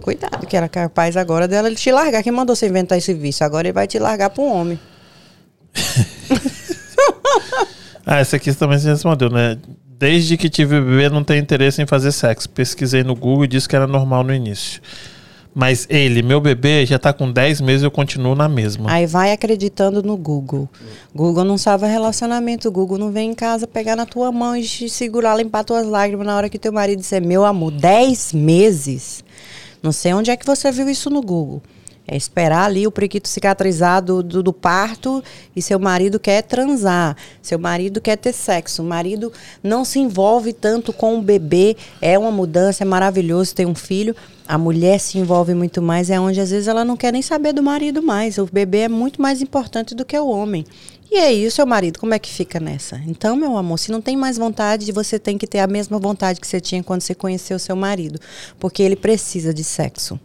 Cuidado, 0.00 0.46
que 0.46 0.56
era 0.56 0.68
capaz 0.68 1.14
agora 1.16 1.46
dela 1.46 1.74
te 1.74 1.90
largar. 1.92 2.22
Quem 2.22 2.32
mandou 2.32 2.56
você 2.56 2.68
inventar 2.68 2.96
esse 2.96 3.12
vício? 3.12 3.44
Agora 3.44 3.66
ele 3.66 3.72
vai 3.74 3.86
te 3.86 3.98
largar 3.98 4.30
pra 4.30 4.42
um 4.42 4.50
homem. 4.52 4.78
Ah, 8.10 8.20
essa 8.20 8.36
aqui 8.36 8.54
também 8.54 8.78
você 8.78 8.88
respondeu, 8.88 9.28
né? 9.28 9.58
Desde 9.98 10.38
que 10.38 10.48
tive 10.48 10.80
bebê, 10.80 11.10
não 11.10 11.22
tenho 11.22 11.42
interesse 11.42 11.82
em 11.82 11.86
fazer 11.86 12.10
sexo. 12.10 12.48
Pesquisei 12.48 13.04
no 13.04 13.14
Google 13.14 13.44
e 13.44 13.48
disse 13.48 13.68
que 13.68 13.76
era 13.76 13.86
normal 13.86 14.24
no 14.24 14.32
início. 14.32 14.80
Mas 15.54 15.86
ele, 15.90 16.22
meu 16.22 16.40
bebê, 16.40 16.86
já 16.86 16.98
tá 16.98 17.12
com 17.12 17.30
10 17.30 17.60
meses 17.60 17.82
e 17.82 17.84
eu 17.84 17.90
continuo 17.90 18.34
na 18.34 18.48
mesma. 18.48 18.90
Aí 18.90 19.04
vai 19.04 19.30
acreditando 19.30 20.02
no 20.02 20.16
Google. 20.16 20.70
Google 21.14 21.44
não 21.44 21.58
salva 21.58 21.86
relacionamento. 21.86 22.72
Google 22.72 22.96
não 22.96 23.12
vem 23.12 23.32
em 23.32 23.34
casa 23.34 23.66
pegar 23.66 23.94
na 23.94 24.06
tua 24.06 24.32
mão 24.32 24.56
e 24.56 24.62
te 24.62 24.88
segurar, 24.88 25.36
limpar 25.36 25.62
tuas 25.62 25.86
lágrimas 25.86 26.26
na 26.26 26.34
hora 26.34 26.48
que 26.48 26.58
teu 26.58 26.72
marido 26.72 27.00
disser, 27.00 27.20
meu 27.20 27.44
amor, 27.44 27.72
10 27.72 28.32
meses. 28.32 29.22
Não 29.82 29.92
sei 29.92 30.14
onde 30.14 30.30
é 30.30 30.36
que 30.36 30.46
você 30.46 30.72
viu 30.72 30.88
isso 30.88 31.10
no 31.10 31.20
Google. 31.20 31.60
É 32.10 32.16
esperar 32.16 32.64
ali 32.64 32.86
o 32.86 32.90
priquito 32.90 33.28
cicatrizar 33.28 34.00
do, 34.00 34.22
do, 34.22 34.42
do 34.42 34.50
parto 34.50 35.22
e 35.54 35.60
seu 35.60 35.78
marido 35.78 36.18
quer 36.18 36.40
transar. 36.40 37.14
Seu 37.42 37.58
marido 37.58 38.00
quer 38.00 38.16
ter 38.16 38.32
sexo. 38.32 38.80
O 38.80 38.86
marido 38.86 39.30
não 39.62 39.84
se 39.84 39.98
envolve 39.98 40.54
tanto 40.54 40.90
com 40.90 41.18
o 41.18 41.22
bebê. 41.22 41.76
É 42.00 42.18
uma 42.18 42.30
mudança, 42.30 42.82
é 42.82 42.86
maravilhoso 42.86 43.54
ter 43.54 43.66
um 43.66 43.74
filho. 43.74 44.16
A 44.46 44.56
mulher 44.56 44.98
se 44.98 45.18
envolve 45.18 45.52
muito 45.52 45.82
mais. 45.82 46.08
É 46.08 46.18
onde 46.18 46.40
às 46.40 46.50
vezes 46.50 46.66
ela 46.66 46.82
não 46.82 46.96
quer 46.96 47.12
nem 47.12 47.20
saber 47.20 47.52
do 47.52 47.62
marido 47.62 48.02
mais. 48.02 48.38
O 48.38 48.48
bebê 48.50 48.78
é 48.78 48.88
muito 48.88 49.20
mais 49.20 49.42
importante 49.42 49.94
do 49.94 50.02
que 50.02 50.18
o 50.18 50.28
homem. 50.28 50.64
E 51.10 51.16
aí, 51.16 51.46
o 51.46 51.50
seu 51.50 51.66
marido, 51.66 51.98
como 51.98 52.14
é 52.14 52.18
que 52.18 52.30
fica 52.30 52.58
nessa? 52.58 53.02
Então, 53.06 53.36
meu 53.36 53.56
amor, 53.58 53.78
se 53.78 53.90
não 53.90 54.00
tem 54.00 54.16
mais 54.16 54.38
vontade, 54.38 54.90
você 54.92 55.18
tem 55.18 55.36
que 55.36 55.46
ter 55.46 55.58
a 55.58 55.66
mesma 55.66 55.98
vontade 55.98 56.40
que 56.40 56.46
você 56.46 56.60
tinha 56.60 56.82
quando 56.82 57.02
você 57.02 57.14
conheceu 57.14 57.58
seu 57.58 57.76
marido. 57.76 58.18
Porque 58.58 58.82
ele 58.82 58.96
precisa 58.96 59.52
de 59.52 59.62
sexo. 59.62 60.18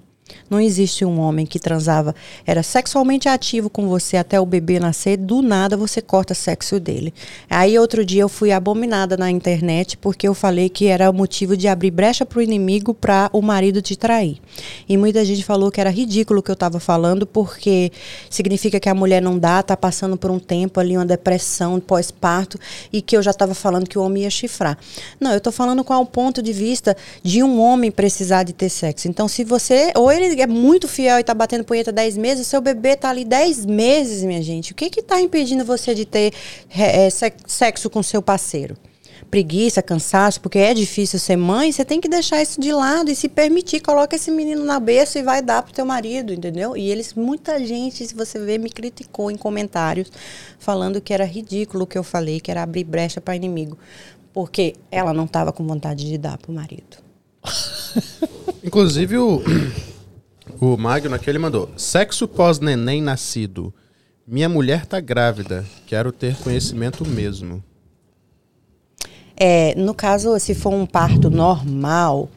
Não 0.49 0.59
existe 0.59 1.03
um 1.05 1.19
homem 1.19 1.45
que 1.45 1.59
transava, 1.59 2.13
era 2.45 2.61
sexualmente 2.61 3.27
ativo 3.27 3.69
com 3.69 3.87
você 3.87 4.17
até 4.17 4.39
o 4.39 4.45
bebê 4.45 4.79
nascer, 4.79 5.17
do 5.17 5.41
nada 5.41 5.77
você 5.77 6.01
corta 6.01 6.33
sexo 6.33 6.79
dele. 6.79 7.13
Aí 7.49 7.77
outro 7.77 8.05
dia 8.05 8.21
eu 8.21 8.29
fui 8.29 8.51
abominada 8.51 9.17
na 9.17 9.29
internet 9.29 9.97
porque 9.97 10.27
eu 10.27 10.33
falei 10.33 10.69
que 10.69 10.87
era 10.87 11.09
o 11.09 11.13
motivo 11.13 11.55
de 11.57 11.67
abrir 11.67 11.91
brecha 11.91 12.25
pro 12.25 12.41
inimigo 12.41 12.93
para 12.93 13.29
o 13.33 13.41
marido 13.41 13.81
te 13.81 13.95
trair. 13.95 14.39
E 14.87 14.97
muita 14.97 15.23
gente 15.25 15.43
falou 15.43 15.71
que 15.71 15.81
era 15.81 15.89
ridículo 15.89 16.39
o 16.39 16.43
que 16.43 16.51
eu 16.51 16.53
estava 16.53 16.79
falando 16.79 17.25
porque 17.25 17.91
significa 18.29 18.79
que 18.79 18.89
a 18.89 18.95
mulher 18.95 19.21
não 19.21 19.37
dá, 19.37 19.61
tá 19.63 19.75
passando 19.75 20.17
por 20.17 20.31
um 20.31 20.39
tempo 20.39 20.79
ali, 20.79 20.95
uma 20.95 21.05
depressão 21.05 21.79
pós-parto 21.79 22.59
e 22.91 23.01
que 23.01 23.15
eu 23.15 23.21
já 23.21 23.31
estava 23.31 23.53
falando 23.53 23.87
que 23.87 23.97
o 23.97 24.03
homem 24.03 24.23
ia 24.23 24.29
chifrar. 24.29 24.77
Não, 25.19 25.31
eu 25.31 25.41
tô 25.41 25.51
falando 25.51 25.83
qual 25.83 26.01
o 26.01 26.05
ponto 26.05 26.41
de 26.41 26.53
vista 26.53 26.95
de 27.21 27.43
um 27.43 27.59
homem 27.59 27.91
precisar 27.91 28.43
de 28.43 28.53
ter 28.53 28.69
sexo. 28.69 29.07
Então, 29.07 29.27
se 29.27 29.43
você, 29.43 29.91
ou 29.95 30.11
ele 30.11 30.22
é 30.39 30.47
muito 30.47 30.87
fiel 30.87 31.19
e 31.19 31.23
tá 31.23 31.33
batendo 31.33 31.63
punheta 31.63 31.91
10 31.91 32.17
meses, 32.17 32.47
seu 32.47 32.61
bebê 32.61 32.95
tá 32.95 33.09
ali 33.09 33.25
10 33.25 33.65
meses, 33.65 34.23
minha 34.23 34.41
gente. 34.41 34.71
O 34.71 34.75
que 34.75 34.89
que 34.89 35.01
tá 35.01 35.19
impedindo 35.19 35.63
você 35.65 35.93
de 35.93 36.05
ter 36.05 36.33
é, 36.75 37.09
se- 37.09 37.33
sexo 37.45 37.89
com 37.89 38.01
seu 38.01 38.21
parceiro? 38.21 38.75
Preguiça, 39.29 39.81
cansaço, 39.81 40.39
porque 40.41 40.59
é 40.59 40.73
difícil 40.75 41.17
ser 41.17 41.35
mãe, 41.37 41.71
você 41.71 41.83
tem 41.83 41.99
que 41.99 42.07
deixar 42.07 42.41
isso 42.41 42.61
de 42.61 42.71
lado 42.71 43.09
e 43.09 43.15
se 43.15 43.27
permitir, 43.27 43.79
coloca 43.79 44.15
esse 44.15 44.29
menino 44.29 44.63
na 44.63 44.79
berço 44.79 45.17
e 45.17 45.23
vai 45.23 45.41
dar 45.41 45.63
pro 45.63 45.73
teu 45.73 45.85
marido, 45.85 46.31
entendeu? 46.31 46.77
E 46.77 46.91
eles, 46.91 47.15
muita 47.15 47.57
gente, 47.65 48.05
se 48.05 48.13
você 48.13 48.37
ver, 48.37 48.59
me 48.59 48.69
criticou 48.69 49.31
em 49.31 49.35
comentários, 49.37 50.11
falando 50.59 51.01
que 51.01 51.13
era 51.13 51.25
ridículo 51.25 51.85
o 51.85 51.87
que 51.87 51.97
eu 51.97 52.03
falei, 52.03 52.39
que 52.39 52.51
era 52.51 52.61
abrir 52.61 52.83
brecha 52.83 53.19
para 53.19 53.35
inimigo. 53.35 53.75
Porque 54.31 54.75
ela 54.91 55.13
não 55.13 55.25
estava 55.25 55.51
com 55.51 55.65
vontade 55.65 56.05
de 56.07 56.17
dar 56.17 56.37
pro 56.37 56.51
marido. 56.53 56.97
Inclusive, 58.63 59.17
o, 59.17 59.41
o 60.59 60.77
Magno 60.77 61.15
aqui, 61.15 61.29
ele 61.29 61.39
mandou: 61.39 61.69
Sexo 61.77 62.27
pós-neném 62.27 63.01
nascido. 63.01 63.73
Minha 64.27 64.47
mulher 64.47 64.85
tá 64.85 64.99
grávida. 64.99 65.65
Quero 65.85 66.11
ter 66.11 66.35
conhecimento 66.37 67.05
mesmo. 67.05 67.63
É, 69.35 69.73
no 69.75 69.93
caso, 69.93 70.37
se 70.39 70.53
for 70.53 70.73
um 70.73 70.85
parto 70.85 71.29
normal, 71.29 72.29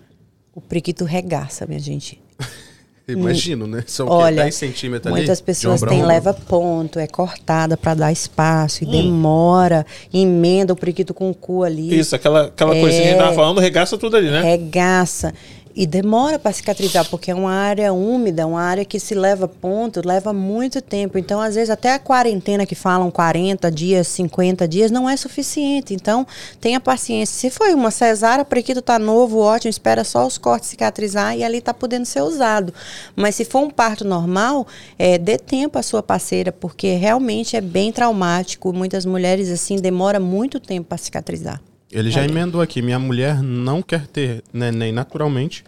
o 0.55 0.61
priquito 0.61 1.05
regaça, 1.05 1.67
minha 1.67 1.79
gente. 1.79 2.21
Imagino, 3.07 3.69
né? 3.69 3.85
São 3.87 4.09
Olha, 4.09 4.35
quê? 4.39 4.43
10 4.45 4.55
centímetros 4.57 5.07
ali? 5.13 5.21
muitas 5.21 5.41
pessoas 5.41 5.81
têm 5.81 6.05
leva 6.05 6.35
ponto, 6.35 6.99
é 6.99 7.07
cortada 7.07 7.77
para 7.77 7.95
dar 7.95 8.11
espaço 8.11 8.83
e 8.83 8.87
demora, 8.87 9.87
emenda 10.13 10.73
o 10.73 10.77
priquito 10.77 11.15
com 11.15 11.31
o 11.31 11.35
cu 11.35 11.63
ali. 11.63 11.97
Isso, 11.97 12.17
aquela, 12.17 12.47
aquela 12.47 12.75
É. 12.75 12.81
coisinha 12.81 13.03
que 13.03 13.09
a 13.09 13.13
gente 13.13 13.21
tava 13.21 13.35
falando, 13.37 13.61
regaça 13.61 13.97
tudo 13.97 14.17
ali, 14.17 14.29
né? 14.29 14.43
Regaça. 14.43 15.33
E 15.77 15.87
demora 15.87 16.39
para 16.39 16.55
cicatrizar, 16.55 17.07
porque 17.11 17.31
é 17.31 17.35
uma 17.35 17.53
área 17.53 17.93
úmida, 17.93 18.47
uma 18.47 18.63
área 18.63 18.83
que 18.83 18.99
se 18.99 19.15
leva 19.15 19.47
ponto, 19.47 20.01
leva 20.03 20.33
muito 20.33 20.81
tempo. 20.81 21.19
Então, 21.19 21.39
às 21.39 21.55
vezes, 21.55 21.69
até 21.69 21.93
a 21.93 21.99
quarentena 21.99 22.65
que 22.65 22.75
falam 22.75 23.11
40 23.11 23.71
dias, 23.71 24.09
50 24.09 24.67
dias, 24.67 24.91
não 24.91 25.07
é 25.07 25.15
suficiente. 25.19 25.93
Então, 25.93 26.27
tenha 26.63 26.81
paciência. 26.81 27.37
Se 27.37 27.55
foi 27.55 27.75
uma 27.75 27.91
cesárea, 27.91 28.43
prequito 28.43 28.81
tá 28.81 28.99
novo, 28.99 29.39
ótimo, 29.39 29.69
espera 29.69 30.03
só 30.03 30.27
os 30.27 30.39
cortes 30.39 30.71
cicatrizar 30.71 31.37
e 31.37 31.45
ali 31.45 31.61
tá 31.61 31.75
podendo 31.75 32.07
ser 32.07 32.23
usado. 32.23 32.73
Mas 33.15 33.35
se 33.35 33.45
for 33.45 33.61
um 33.61 33.71
parto 33.71 34.03
normal, 34.03 34.67
é, 34.99 35.19
dê 35.19 35.37
tempo 35.37 35.79
à 35.79 35.83
sua 35.83 36.03
parceira, 36.03 36.51
porque 36.51 36.95
realmente 36.95 37.55
é 37.55 37.61
bem 37.61 37.93
traumático. 37.93 38.73
Muitas 38.73 39.05
mulheres, 39.05 39.51
assim, 39.51 39.77
demora 39.77 40.19
muito 40.19 40.59
tempo 40.59 40.89
para 40.89 40.97
cicatrizar. 40.97 41.61
Ele 41.91 42.11
já 42.11 42.25
emendou 42.25 42.61
aqui. 42.61 42.83
Minha 42.83 42.99
mulher 42.99 43.43
não 43.43 43.81
quer 43.83 44.07
ter 44.07 44.43
neném 44.53 44.93
naturalmente 44.93 45.65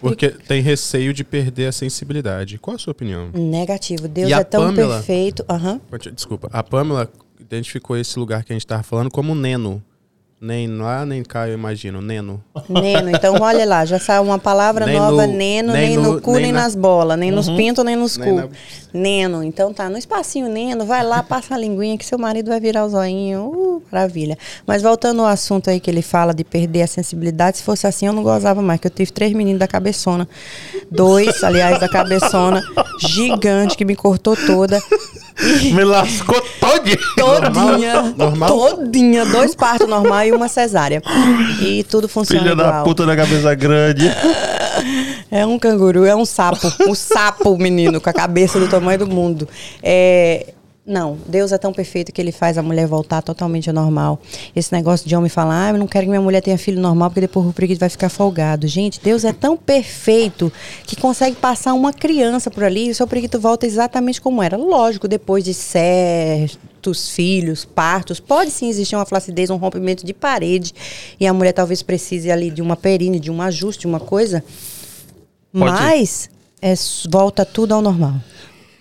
porque 0.00 0.28
tem 0.30 0.62
receio 0.62 1.12
de 1.12 1.22
perder 1.22 1.66
a 1.66 1.72
sensibilidade. 1.72 2.58
Qual 2.58 2.74
a 2.74 2.78
sua 2.78 2.92
opinião? 2.92 3.30
Negativo. 3.32 4.08
Deus 4.08 4.30
é 4.32 4.44
tão 4.44 4.66
Pamela? 4.66 4.96
perfeito. 4.96 5.44
Pode- 5.90 6.10
Desculpa. 6.10 6.48
A 6.52 6.62
Pamela 6.62 7.10
identificou 7.38 7.96
esse 7.96 8.18
lugar 8.18 8.42
que 8.42 8.52
a 8.52 8.54
gente 8.54 8.64
estava 8.64 8.82
falando 8.82 9.10
como 9.10 9.34
Neno. 9.34 9.82
Nem 10.44 10.66
lá, 10.76 11.06
nem 11.06 11.22
cá, 11.22 11.46
eu 11.46 11.54
imagino. 11.54 12.02
Neno. 12.02 12.42
Neno. 12.68 13.10
Então, 13.10 13.36
olha 13.40 13.64
lá, 13.64 13.84
já 13.84 14.00
saiu 14.00 14.22
uma 14.24 14.40
palavra 14.40 14.86
Nem 14.86 14.98
nova, 14.98 15.24
no- 15.24 15.32
neno, 15.32 15.72
nem 15.72 15.90
nem, 15.90 15.96
no- 15.96 16.14
no 16.14 16.20
cu, 16.20 16.32
nem 16.32 16.42
nem, 16.42 16.52
na- 16.52 16.62
nas 16.64 16.74
bolas, 16.74 17.16
nem 17.16 17.30
nos 17.30 17.48
pintos, 17.48 17.84
nem 17.84 17.94
nos 17.94 18.16
Nem 18.16 18.28
cu. 18.28 18.34
na- 18.34 18.48
Neno. 18.92 19.44
Então 19.44 19.72
tá, 19.72 19.88
no 19.88 19.96
espacinho 19.96 20.48
neno, 20.48 20.84
vai 20.84 21.04
lá, 21.04 21.22
passa 21.22 21.54
a 21.54 21.58
linguinha 21.58 21.96
que 21.96 22.04
seu 22.04 22.18
marido 22.18 22.48
vai 22.48 22.58
virar 22.58 22.84
o 22.84 22.88
zoinho. 22.88 23.52
Uh, 23.54 23.82
maravilha. 23.90 24.36
Mas 24.66 24.82
voltando 24.82 25.20
ao 25.22 25.28
assunto 25.28 25.70
aí 25.70 25.78
que 25.78 25.88
ele 25.88 26.02
fala 26.02 26.34
de 26.34 26.42
perder 26.42 26.82
a 26.82 26.86
sensibilidade, 26.88 27.58
se 27.58 27.62
fosse 27.62 27.86
assim 27.86 28.06
eu 28.08 28.12
não 28.12 28.24
gozava 28.24 28.60
mais, 28.60 28.80
que 28.80 28.88
eu 28.88 28.90
tive 28.90 29.12
três 29.12 29.32
meninos 29.32 29.60
da 29.60 29.68
cabeçona. 29.68 30.28
Dois, 30.90 31.44
aliás, 31.44 31.78
da 31.78 31.88
cabeçona, 31.88 32.60
gigante, 32.98 33.76
que 33.76 33.84
me 33.84 33.94
cortou 33.94 34.36
toda. 34.36 34.82
Me 35.72 35.84
lascou 35.84 36.40
todinho. 36.60 36.98
Todinha. 37.16 38.14
Normal? 38.16 38.48
Todinha. 38.48 39.24
Dois 39.26 39.54
partos 39.54 39.88
normal 39.88 40.26
e 40.26 40.32
uma 40.32 40.48
cesárea. 40.48 41.02
E 41.60 41.82
tudo 41.84 42.08
funciona 42.08 42.42
Filha 42.42 42.56
da 42.56 42.68
igual. 42.68 42.84
puta 42.84 43.06
da 43.06 43.16
cabeça 43.16 43.54
grande. 43.54 44.10
É 45.30 45.46
um 45.46 45.58
canguru, 45.58 46.04
é 46.04 46.14
um 46.14 46.24
sapo. 46.24 46.72
O 46.88 46.94
sapo, 46.94 47.56
menino, 47.56 48.00
com 48.00 48.10
a 48.10 48.12
cabeça 48.12 48.60
do 48.60 48.68
tamanho 48.68 48.98
do 48.98 49.06
mundo. 49.06 49.48
É, 49.82 50.52
Não, 50.84 51.16
Deus 51.28 51.52
é 51.52 51.58
tão 51.58 51.72
perfeito 51.72 52.10
que 52.10 52.20
ele 52.20 52.32
faz 52.32 52.58
a 52.58 52.62
mulher 52.62 52.88
voltar 52.88 53.22
totalmente 53.22 53.70
ao 53.70 53.74
normal. 53.74 54.20
Esse 54.54 54.72
negócio 54.72 55.08
de 55.08 55.14
homem 55.14 55.28
falar, 55.28 55.68
ah, 55.68 55.70
eu 55.70 55.78
não 55.78 55.86
quero 55.86 56.06
que 56.06 56.10
minha 56.10 56.20
mulher 56.20 56.40
tenha 56.40 56.58
filho 56.58 56.80
normal 56.80 57.08
porque 57.08 57.20
depois 57.20 57.46
o 57.46 57.52
preguiça 57.52 57.78
vai 57.78 57.88
ficar 57.88 58.08
folgado. 58.08 58.66
Gente, 58.66 59.00
Deus 59.00 59.24
é 59.24 59.32
tão 59.32 59.56
perfeito 59.56 60.52
que 60.84 60.96
consegue 60.96 61.36
passar 61.36 61.72
uma 61.72 61.92
criança 61.92 62.50
por 62.50 62.64
ali 62.64 62.88
e 62.88 62.90
o 62.90 62.94
seu 62.96 63.06
preguiço 63.06 63.38
volta 63.38 63.64
exatamente 63.64 64.20
como 64.20 64.42
era. 64.42 64.56
Lógico, 64.56 65.06
depois 65.06 65.44
de 65.44 65.54
certos 65.54 67.10
filhos, 67.10 67.64
partos, 67.64 68.18
pode 68.18 68.50
sim 68.50 68.68
existir 68.68 68.96
uma 68.96 69.06
flacidez, 69.06 69.50
um 69.50 69.56
rompimento 69.56 70.04
de 70.04 70.12
parede 70.12 70.74
e 71.20 71.28
a 71.28 71.32
mulher 71.32 71.52
talvez 71.52 71.80
precise 71.80 72.28
ali 72.28 72.50
de 72.50 72.60
uma 72.60 72.76
perine, 72.76 73.20
de 73.20 73.30
um 73.30 73.40
ajuste, 73.40 73.86
uma 73.86 74.00
coisa. 74.00 74.42
Pode 75.52 75.64
Mas 75.64 76.28
é, 76.60 76.74
volta 77.08 77.44
tudo 77.44 77.72
ao 77.72 77.80
normal. 77.80 78.14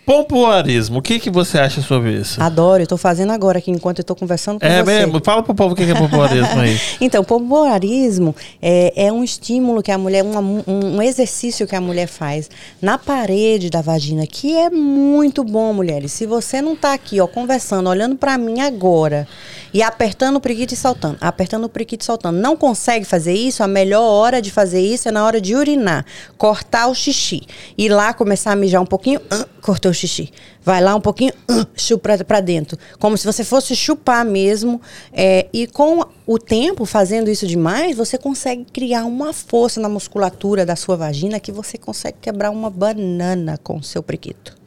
Pompoarismo, 0.05 0.97
o 0.99 1.01
que, 1.01 1.19
que 1.19 1.29
você 1.29 1.59
acha 1.59 1.79
sobre 1.81 2.13
isso? 2.13 2.41
Adoro, 2.41 2.81
eu 2.83 2.87
tô 2.87 2.97
fazendo 2.97 3.31
agora 3.31 3.59
aqui 3.59 3.69
enquanto 3.69 3.99
eu 3.99 4.03
tô 4.03 4.15
conversando 4.15 4.59
com 4.59 4.65
é 4.65 4.83
você. 4.83 4.91
mesmo? 5.05 5.21
Fala 5.23 5.43
pro 5.43 5.53
povo 5.53 5.73
o 5.73 5.75
que 5.75 5.85
que 5.85 5.91
é 5.91 5.95
pompoarismo 5.95 6.59
aí. 6.59 6.79
Então, 6.99 7.23
pompoarismo 7.23 8.35
é, 8.61 8.93
é 9.07 9.11
um 9.11 9.23
estímulo 9.23 9.83
que 9.83 9.91
a 9.91 9.97
mulher, 9.97 10.23
uma- 10.23 10.39
um, 10.39 10.63
um 10.67 11.01
exercício 11.01 11.67
que 11.67 11.75
a 11.75 11.81
mulher 11.81 12.07
faz 12.07 12.49
na 12.81 12.97
parede 12.97 13.69
da 13.69 13.81
vagina, 13.81 14.25
que 14.25 14.57
é 14.57 14.69
muito 14.69 15.43
bom, 15.43 15.71
mulheres. 15.71 16.11
Se 16.11 16.25
você 16.25 16.61
não 16.61 16.75
tá 16.75 16.93
aqui, 16.93 17.21
ó, 17.21 17.27
conversando, 17.27 17.87
olhando 17.89 18.15
pra 18.15 18.37
mim 18.37 18.59
agora 18.61 19.27
e 19.73 19.81
apertando 19.81 20.35
o 20.37 20.41
priquito 20.41 20.73
e 20.73 20.77
soltando, 20.77 21.17
apertando 21.21 21.65
o 21.65 21.69
priquito 21.69 22.01
e 22.01 22.05
soltando, 22.05 22.39
não 22.39 22.57
consegue 22.57 23.05
fazer 23.05 23.33
isso, 23.33 23.63
a 23.63 23.67
melhor 23.67 24.03
hora 24.03 24.41
de 24.41 24.51
fazer 24.51 24.81
isso 24.81 25.07
é 25.07 25.11
na 25.11 25.25
hora 25.25 25.39
de 25.39 25.55
urinar, 25.55 26.05
cortar 26.37 26.87
o 26.87 26.95
xixi, 26.95 27.41
ir 27.77 27.89
lá 27.89 28.13
começar 28.13 28.51
a 28.51 28.55
mijar 28.55 28.81
um 28.81 28.85
pouquinho, 28.85 29.21
ah, 29.29 29.45
cortou 29.61 29.91
o 29.91 29.93
xixi. 29.93 30.31
Vai 30.63 30.79
lá 30.79 30.93
um 30.93 31.01
pouquinho, 31.01 31.33
ah, 31.49 31.65
chupa 31.75 32.17
pra 32.23 32.39
dentro. 32.39 32.77
Como 32.99 33.17
se 33.17 33.25
você 33.25 33.43
fosse 33.43 33.75
chupar 33.75 34.23
mesmo. 34.25 34.81
é, 35.11 35.47
e 35.51 35.65
com 35.67 36.05
o 36.25 36.37
tempo, 36.37 36.85
fazendo 36.85 37.29
isso 37.29 37.47
demais, 37.47 37.95
você 37.95 38.17
consegue 38.17 38.65
criar 38.65 39.05
uma 39.05 39.33
força 39.33 39.79
na 39.79 39.89
musculatura 39.89 40.65
da 40.65 40.75
sua 40.75 40.95
vagina 40.95 41.39
que 41.39 41.51
você 41.51 41.77
consegue 41.77 42.17
quebrar 42.21 42.51
uma 42.51 42.69
banana 42.69 43.57
com 43.63 43.77
o 43.77 43.83
seu 43.83 44.03
priquito. 44.03 44.60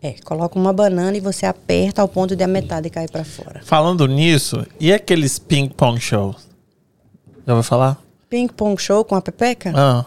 É, 0.00 0.14
coloca 0.24 0.58
uma 0.58 0.72
banana 0.72 1.16
e 1.16 1.20
você 1.20 1.44
aperta 1.44 2.00
ao 2.00 2.08
ponto 2.08 2.36
de 2.36 2.44
a 2.44 2.46
metade 2.46 2.88
cair 2.88 3.10
pra 3.10 3.24
fora. 3.24 3.60
Falando 3.64 4.06
nisso, 4.06 4.64
e 4.78 4.92
aqueles 4.92 5.38
ping-pong 5.38 6.00
shows? 6.00 6.46
Já 7.46 7.54
ouviu 7.54 7.62
falar? 7.64 7.98
Ping 8.30 8.46
pong 8.46 8.80
show 8.80 9.04
com 9.04 9.14
a 9.14 9.22
pepeca? 9.22 9.72
Ah. 9.74 10.04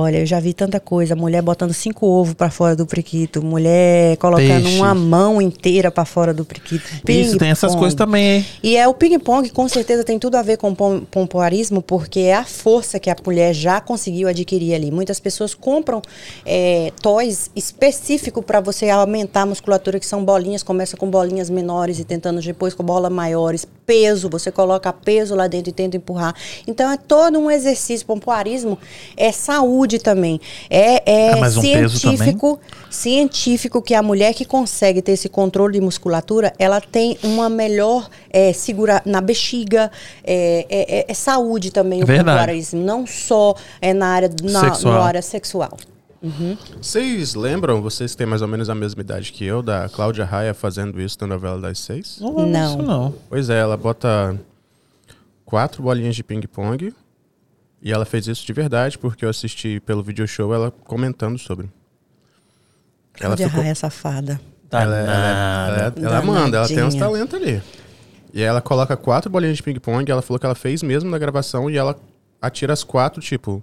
Olha, 0.00 0.18
eu 0.18 0.26
já 0.26 0.38
vi 0.38 0.52
tanta 0.54 0.78
coisa. 0.78 1.16
Mulher 1.16 1.42
botando 1.42 1.72
cinco 1.74 2.06
ovos 2.06 2.32
pra 2.32 2.50
fora 2.50 2.76
do 2.76 2.86
priquito. 2.86 3.42
Mulher 3.42 4.16
colocando 4.18 4.62
Peixe. 4.62 4.76
uma 4.78 4.94
mão 4.94 5.42
inteira 5.42 5.90
pra 5.90 6.04
fora 6.04 6.32
do 6.32 6.44
priquito. 6.44 6.84
Isso, 7.08 7.36
tem 7.36 7.50
essas 7.50 7.74
coisas 7.74 7.94
também, 7.94 8.36
hein? 8.36 8.46
E 8.62 8.76
é 8.76 8.86
o 8.86 8.94
ping-pong, 8.94 9.50
com 9.50 9.68
certeza 9.68 10.04
tem 10.04 10.16
tudo 10.16 10.36
a 10.36 10.42
ver 10.42 10.56
com 10.56 10.72
pom- 10.72 11.00
pompoarismo, 11.00 11.82
porque 11.82 12.20
é 12.20 12.34
a 12.36 12.44
força 12.44 13.00
que 13.00 13.10
a 13.10 13.16
mulher 13.26 13.52
já 13.52 13.80
conseguiu 13.80 14.28
adquirir 14.28 14.72
ali. 14.72 14.88
Muitas 14.92 15.18
pessoas 15.18 15.52
compram 15.52 16.00
é, 16.46 16.92
toys 17.02 17.50
específicos 17.56 18.44
para 18.44 18.60
você 18.60 18.88
aumentar 18.90 19.42
a 19.42 19.46
musculatura, 19.46 19.98
que 19.98 20.06
são 20.06 20.24
bolinhas, 20.24 20.62
começa 20.62 20.96
com 20.96 21.10
bolinhas 21.10 21.50
menores 21.50 21.98
e 21.98 22.04
tentando 22.04 22.40
depois 22.40 22.72
com 22.72 22.84
bolas 22.84 23.10
maiores. 23.10 23.66
Peso, 23.84 24.28
você 24.28 24.52
coloca 24.52 24.92
peso 24.92 25.34
lá 25.34 25.46
dentro 25.48 25.70
e 25.70 25.72
tenta 25.72 25.96
empurrar. 25.96 26.34
Então 26.66 26.88
é 26.92 26.96
todo 26.98 27.38
um 27.38 27.50
exercício. 27.50 28.06
Pompoarismo 28.06 28.78
é 29.16 29.32
saúde 29.32 29.87
também. 29.96 30.40
É, 30.68 31.28
é 31.28 31.32
Ah, 31.34 31.36
um 31.46 31.50
científico 31.60 32.58
científico 32.90 33.80
que 33.80 33.94
a 33.94 34.02
mulher 34.02 34.34
que 34.34 34.44
consegue 34.44 35.00
ter 35.00 35.12
esse 35.12 35.28
controle 35.28 35.74
de 35.74 35.80
musculatura, 35.80 36.52
ela 36.58 36.80
tem 36.80 37.16
uma 37.22 37.48
melhor 37.48 38.08
é, 38.30 38.52
segura 38.52 39.00
na 39.06 39.20
bexiga, 39.20 39.88
é, 40.24 40.66
é- 40.68 40.98
é- 41.00 41.04
é 41.08 41.14
saúde 41.14 41.70
também 41.70 42.00
É 42.00 42.02
o 42.02 42.06
verdade. 42.06 42.38
pompoarismo, 42.40 42.82
não 42.82 43.06
só 43.06 43.54
é 43.80 43.94
na 43.94 44.08
área 44.08 44.30
na, 44.42 44.60
Sexual. 44.60 44.94
na 44.94 45.00
área 45.00 45.22
sexual. 45.22 45.76
Vocês 46.80 47.34
lembram, 47.36 47.80
vocês 47.80 48.14
têm 48.16 48.26
mais 48.26 48.42
ou 48.42 48.48
menos 48.48 48.68
a 48.68 48.74
mesma 48.74 49.00
idade 49.02 49.30
que 49.32 49.44
eu, 49.44 49.62
da 49.62 49.88
Cláudia 49.88 50.24
Raia 50.24 50.52
fazendo 50.52 51.00
isso 51.00 51.16
na 51.20 51.28
novela 51.28 51.60
das 51.60 51.78
seis? 51.78 52.18
Não. 52.20 52.34
Não. 52.46 52.76
não. 52.78 53.14
Pois 53.28 53.48
é, 53.50 53.60
ela 53.60 53.76
bota 53.76 54.36
quatro 55.44 55.82
bolinhas 55.82 56.16
de 56.16 56.24
ping-pong 56.24 56.92
e 57.82 57.92
ela 57.92 58.04
fez 58.04 58.26
isso 58.26 58.46
de 58.46 58.52
verdade 58.52 58.98
porque 58.98 59.24
eu 59.24 59.28
assisti 59.28 59.80
pelo 59.80 60.02
video 60.02 60.26
show 60.26 60.52
ela 60.52 60.70
comentando 60.70 61.38
sobre. 61.38 61.68
Ela 63.20 63.36
Cláudia 63.36 63.48
ficou, 63.48 63.62
Raia 63.62 63.74
safada. 63.74 64.40
ela, 64.70 64.96
ela, 64.96 65.78
ela, 65.78 65.94
ela 65.96 66.22
manda, 66.22 66.56
ela 66.58 66.68
tem 66.68 66.82
uns 66.82 66.94
talentos 66.94 67.34
ali. 67.34 67.62
E 68.32 68.40
aí 68.40 68.46
ela 68.46 68.60
coloca 68.60 68.96
quatro 68.96 69.30
bolinhas 69.30 69.56
de 69.56 69.62
ping-pong, 69.62 70.10
ela 70.10 70.22
falou 70.22 70.38
que 70.38 70.46
ela 70.46 70.54
fez 70.54 70.82
mesmo 70.82 71.10
na 71.10 71.18
gravação 71.18 71.70
e 71.70 71.76
ela 71.76 71.96
atira 72.40 72.72
as 72.72 72.84
quatro, 72.84 73.20
tipo, 73.20 73.62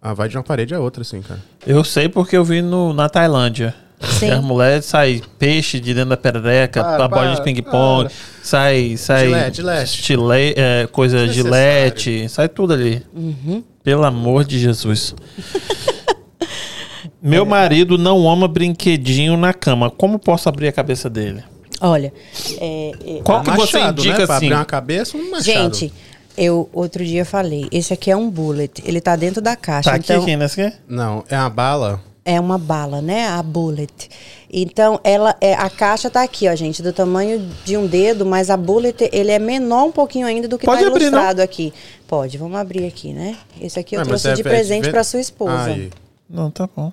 ah, 0.00 0.12
vai 0.12 0.28
de 0.28 0.36
uma 0.36 0.42
parede 0.42 0.74
a 0.74 0.80
outra, 0.80 1.02
assim, 1.02 1.22
cara. 1.22 1.42
Eu 1.66 1.82
sei 1.82 2.08
porque 2.08 2.36
eu 2.36 2.44
vi 2.44 2.62
no, 2.62 2.92
na 2.92 3.08
Tailândia. 3.08 3.74
Sim. 4.00 4.26
Que 4.26 4.32
As 4.32 4.44
mulheres 4.44 4.84
saem 4.84 5.22
peixe 5.38 5.80
de 5.80 5.94
dentro 5.94 6.10
da 6.10 6.16
perereca, 6.16 6.82
Para, 6.82 7.04
a 7.04 7.08
bola 7.08 7.34
de 7.34 7.42
ping-pong, 7.42 8.10
sai, 8.42 8.96
sai 8.96 9.26
Gilete, 9.26 9.56
gilete. 9.56 9.88
chile- 10.02 10.54
é, 10.56 10.86
coisa 10.92 11.26
gilete, 11.28 12.28
sai 12.28 12.48
tudo 12.48 12.74
ali. 12.74 13.02
Uhum. 13.14 13.62
Pelo 13.82 14.04
amor 14.04 14.44
de 14.44 14.58
Jesus. 14.58 15.14
Meu 17.22 17.44
marido 17.46 17.96
não 17.98 18.28
ama 18.30 18.46
brinquedinho 18.46 19.36
na 19.36 19.52
cama. 19.52 19.90
Como 19.90 20.18
posso 20.18 20.48
abrir 20.48 20.68
a 20.68 20.72
cabeça 20.72 21.08
dele? 21.10 21.42
Olha, 21.80 22.12
é, 22.60 22.92
é, 23.18 23.20
Qual 23.22 23.42
que 23.42 23.50
você 23.50 23.78
Machado, 23.78 24.00
indica 24.00 24.18
né? 24.20 24.26
Pra 24.26 24.36
assim? 24.36 24.46
abrir 24.46 24.56
uma 24.56 24.64
cabeça, 24.64 25.16
um 25.16 25.30
machado. 25.30 25.44
gente, 25.44 25.92
eu 26.38 26.70
outro 26.72 27.04
dia 27.04 27.24
falei, 27.24 27.66
esse 27.70 27.92
aqui 27.92 28.10
é 28.10 28.16
um 28.16 28.30
bullet, 28.30 28.82
ele 28.84 29.00
tá 29.00 29.14
dentro 29.16 29.42
da 29.42 29.56
caixa, 29.56 29.90
Tá 29.90 29.96
aqui, 29.96 30.12
então 30.12 30.36
nesse 30.38 30.60
aqui? 30.60 30.76
Não, 30.88 31.24
é 31.28 31.36
uma 31.36 31.50
bala. 31.50 32.00
É 32.28 32.40
uma 32.40 32.58
bala, 32.58 33.00
né? 33.00 33.28
A 33.28 33.40
bullet. 33.40 34.10
Então, 34.52 34.98
ela 35.04 35.36
é 35.40 35.54
a 35.54 35.70
caixa 35.70 36.10
tá 36.10 36.22
aqui, 36.24 36.48
ó, 36.48 36.56
gente, 36.56 36.82
do 36.82 36.92
tamanho 36.92 37.48
de 37.64 37.76
um 37.76 37.86
dedo, 37.86 38.26
mas 38.26 38.50
a 38.50 38.56
bullet 38.56 39.08
ele 39.12 39.30
é 39.30 39.38
menor 39.38 39.84
um 39.84 39.92
pouquinho 39.92 40.26
ainda 40.26 40.48
do 40.48 40.58
que 40.58 40.66
Pode 40.66 40.82
tá 40.82 40.88
abrir, 40.88 41.02
ilustrado 41.04 41.40
aqui. 41.40 41.72
Pode, 42.08 42.36
vamos 42.36 42.58
abrir 42.58 42.84
aqui, 42.84 43.12
né? 43.12 43.36
Esse 43.60 43.78
aqui 43.78 43.94
eu 43.94 44.00
Ah, 44.00 44.04
mas 44.04 44.22
trouxe 44.22 44.28
é 44.30 44.34
de 44.34 44.42
presente 44.42 44.82
velho. 44.82 44.92
para 44.92 45.04
sua 45.04 45.20
esposa. 45.20 45.66
Aí. 45.66 45.90
Não, 46.28 46.50
tá 46.50 46.68
bom. 46.76 46.92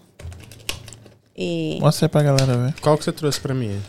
E 1.35 1.79
Mostra 1.81 2.05
aí 2.05 2.09
pra 2.09 2.21
galera 2.21 2.55
ver. 2.55 2.75
Qual 2.79 2.95
que 2.95 3.03
você 3.03 3.11
trouxe 3.11 3.39
pra 3.39 3.55
mim? 3.55 3.81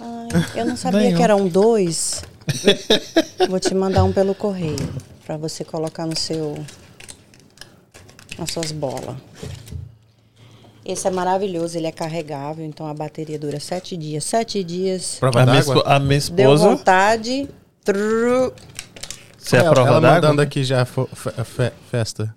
Ai, 0.00 0.28
eu 0.60 0.66
não 0.66 0.76
sabia 0.76 1.00
Nenhum. 1.00 1.16
que 1.16 1.22
eram 1.24 1.48
dois. 1.48 2.22
Vou 3.48 3.58
te 3.58 3.74
mandar 3.74 4.04
um 4.04 4.12
pelo 4.12 4.36
correio 4.36 4.76
para 5.26 5.36
você 5.36 5.64
colocar 5.64 6.06
no 6.06 6.16
seu 6.16 6.56
as 8.38 8.52
suas 8.52 8.70
bolas. 8.70 9.16
Esse 10.90 11.06
é 11.08 11.10
maravilhoso, 11.10 11.76
ele 11.78 11.86
é 11.86 11.92
carregável, 11.92 12.64
então 12.64 12.86
a 12.86 12.94
bateria 12.94 13.38
dura 13.38 13.60
sete 13.60 13.96
dias. 13.96 14.24
Sete 14.24 14.62
dias. 14.64 15.16
Prova 15.20 15.42
A 15.42 15.46
minha, 15.46 15.58
espo- 15.60 15.82
a 15.86 15.98
minha 15.98 16.08
Deu 16.32 16.54
esposa. 16.54 16.68
vontade. 16.68 17.48
Tru. 17.84 18.52
Você 19.38 19.56
é 19.56 19.60
a 19.60 19.62
ela, 19.64 19.72
prova 19.74 19.88
ela 19.90 20.00
d'água? 20.00 20.14
mandando 20.16 20.42
aqui 20.42 20.62
já 20.64 20.84
fo- 20.84 21.08
fe- 21.14 21.44
fe- 21.44 21.72
festa. 21.90 22.34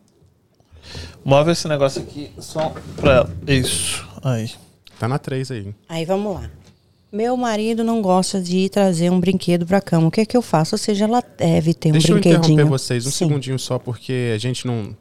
Move 1.23 1.51
esse 1.51 1.67
negócio 1.67 2.01
aqui 2.01 2.31
só 2.39 2.73
pra 2.97 3.11
ela. 3.13 3.29
Isso. 3.47 4.07
Aí. 4.23 4.49
Tá 4.99 5.07
na 5.07 5.17
3 5.17 5.51
aí. 5.51 5.73
Aí 5.89 6.05
vamos 6.05 6.33
lá. 6.35 6.49
Meu 7.11 7.37
marido 7.37 7.83
não 7.83 8.01
gosta 8.01 8.41
de 8.41 8.69
trazer 8.69 9.09
um 9.11 9.19
brinquedo 9.19 9.65
pra 9.65 9.79
cama. 9.81 10.07
O 10.07 10.11
que 10.11 10.21
é 10.21 10.25
que 10.25 10.35
eu 10.35 10.41
faço? 10.41 10.75
Ou 10.75 10.79
seja, 10.79 11.05
ela 11.05 11.23
deve 11.37 11.73
ter 11.73 11.89
um 11.89 11.91
Deixa 11.93 12.07
eu 12.11 12.15
brinquedinho. 12.15 12.53
interromper 12.53 12.65
vocês 12.65 13.05
um 13.05 13.11
Sim. 13.11 13.27
segundinho 13.27 13.59
só, 13.59 13.77
porque 13.77 14.31
a 14.33 14.37
gente 14.37 14.65
não, 14.65 14.95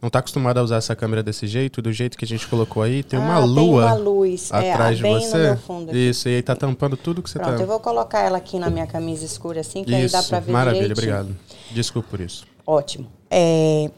não 0.00 0.08
tá 0.08 0.20
acostumado 0.20 0.58
a 0.58 0.62
usar 0.62 0.76
essa 0.76 0.94
câmera 0.94 1.22
desse 1.22 1.46
jeito. 1.46 1.82
Do 1.82 1.92
jeito 1.92 2.16
que 2.16 2.24
a 2.24 2.28
gente 2.28 2.46
colocou 2.46 2.82
aí, 2.82 3.02
tem 3.02 3.18
uma 3.18 3.34
Ah, 3.36 3.38
lua 3.44 3.82
Tem 3.82 3.92
uma 3.92 3.98
luz. 3.98 4.50
é, 4.52 4.72
atrás 4.72 4.96
de 4.96 5.02
bem 5.02 5.14
no 5.14 5.20
você. 5.20 5.38
meu 5.38 5.56
fundo 5.56 5.90
aqui. 5.90 6.08
Isso, 6.08 6.28
e 6.28 6.36
aí 6.36 6.42
tá 6.42 6.54
tampando 6.54 6.96
tudo 6.96 7.22
que 7.22 7.28
você 7.30 7.38
Pronto, 7.38 7.56
tá. 7.56 7.62
eu 7.62 7.66
vou 7.66 7.80
colocar 7.80 8.20
ela 8.20 8.38
aqui 8.38 8.58
na 8.58 8.70
minha 8.70 8.86
camisa 8.86 9.24
escura 9.24 9.60
assim, 9.60 9.82
que 9.84 9.94
aí 9.94 10.08
dá 10.08 10.20
Isso, 10.20 10.28
pra 10.28 10.40
ver 10.40 10.52
maravilha, 10.52 10.88
direitinho. 10.88 11.16
obrigado. 11.20 11.38
Desculpa 11.72 12.08
por 12.10 12.20
isso. 12.20 12.44
Ótimo. 12.66 13.08
É, 13.30 13.90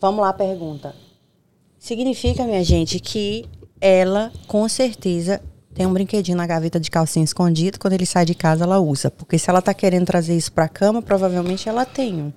vamos 0.00 0.20
lá, 0.22 0.32
pergunta. 0.32 0.94
Significa, 1.78 2.44
minha 2.44 2.62
gente, 2.62 2.98
que 3.00 3.46
ela, 3.80 4.30
com 4.46 4.68
certeza, 4.68 5.40
tem 5.74 5.86
um 5.86 5.92
brinquedinho 5.92 6.36
na 6.36 6.46
gaveta 6.46 6.78
de 6.78 6.90
calcinha 6.90 7.24
escondido. 7.24 7.78
Quando 7.78 7.94
ele 7.94 8.04
sai 8.04 8.24
de 8.24 8.34
casa, 8.34 8.64
ela 8.64 8.78
usa. 8.80 9.10
Porque 9.10 9.38
se 9.38 9.48
ela 9.48 9.62
tá 9.62 9.72
querendo 9.72 10.04
trazer 10.04 10.36
isso 10.36 10.52
pra 10.52 10.68
cama, 10.68 11.00
provavelmente 11.00 11.68
ela 11.68 11.84
tem 11.86 12.14
um. 12.22 12.32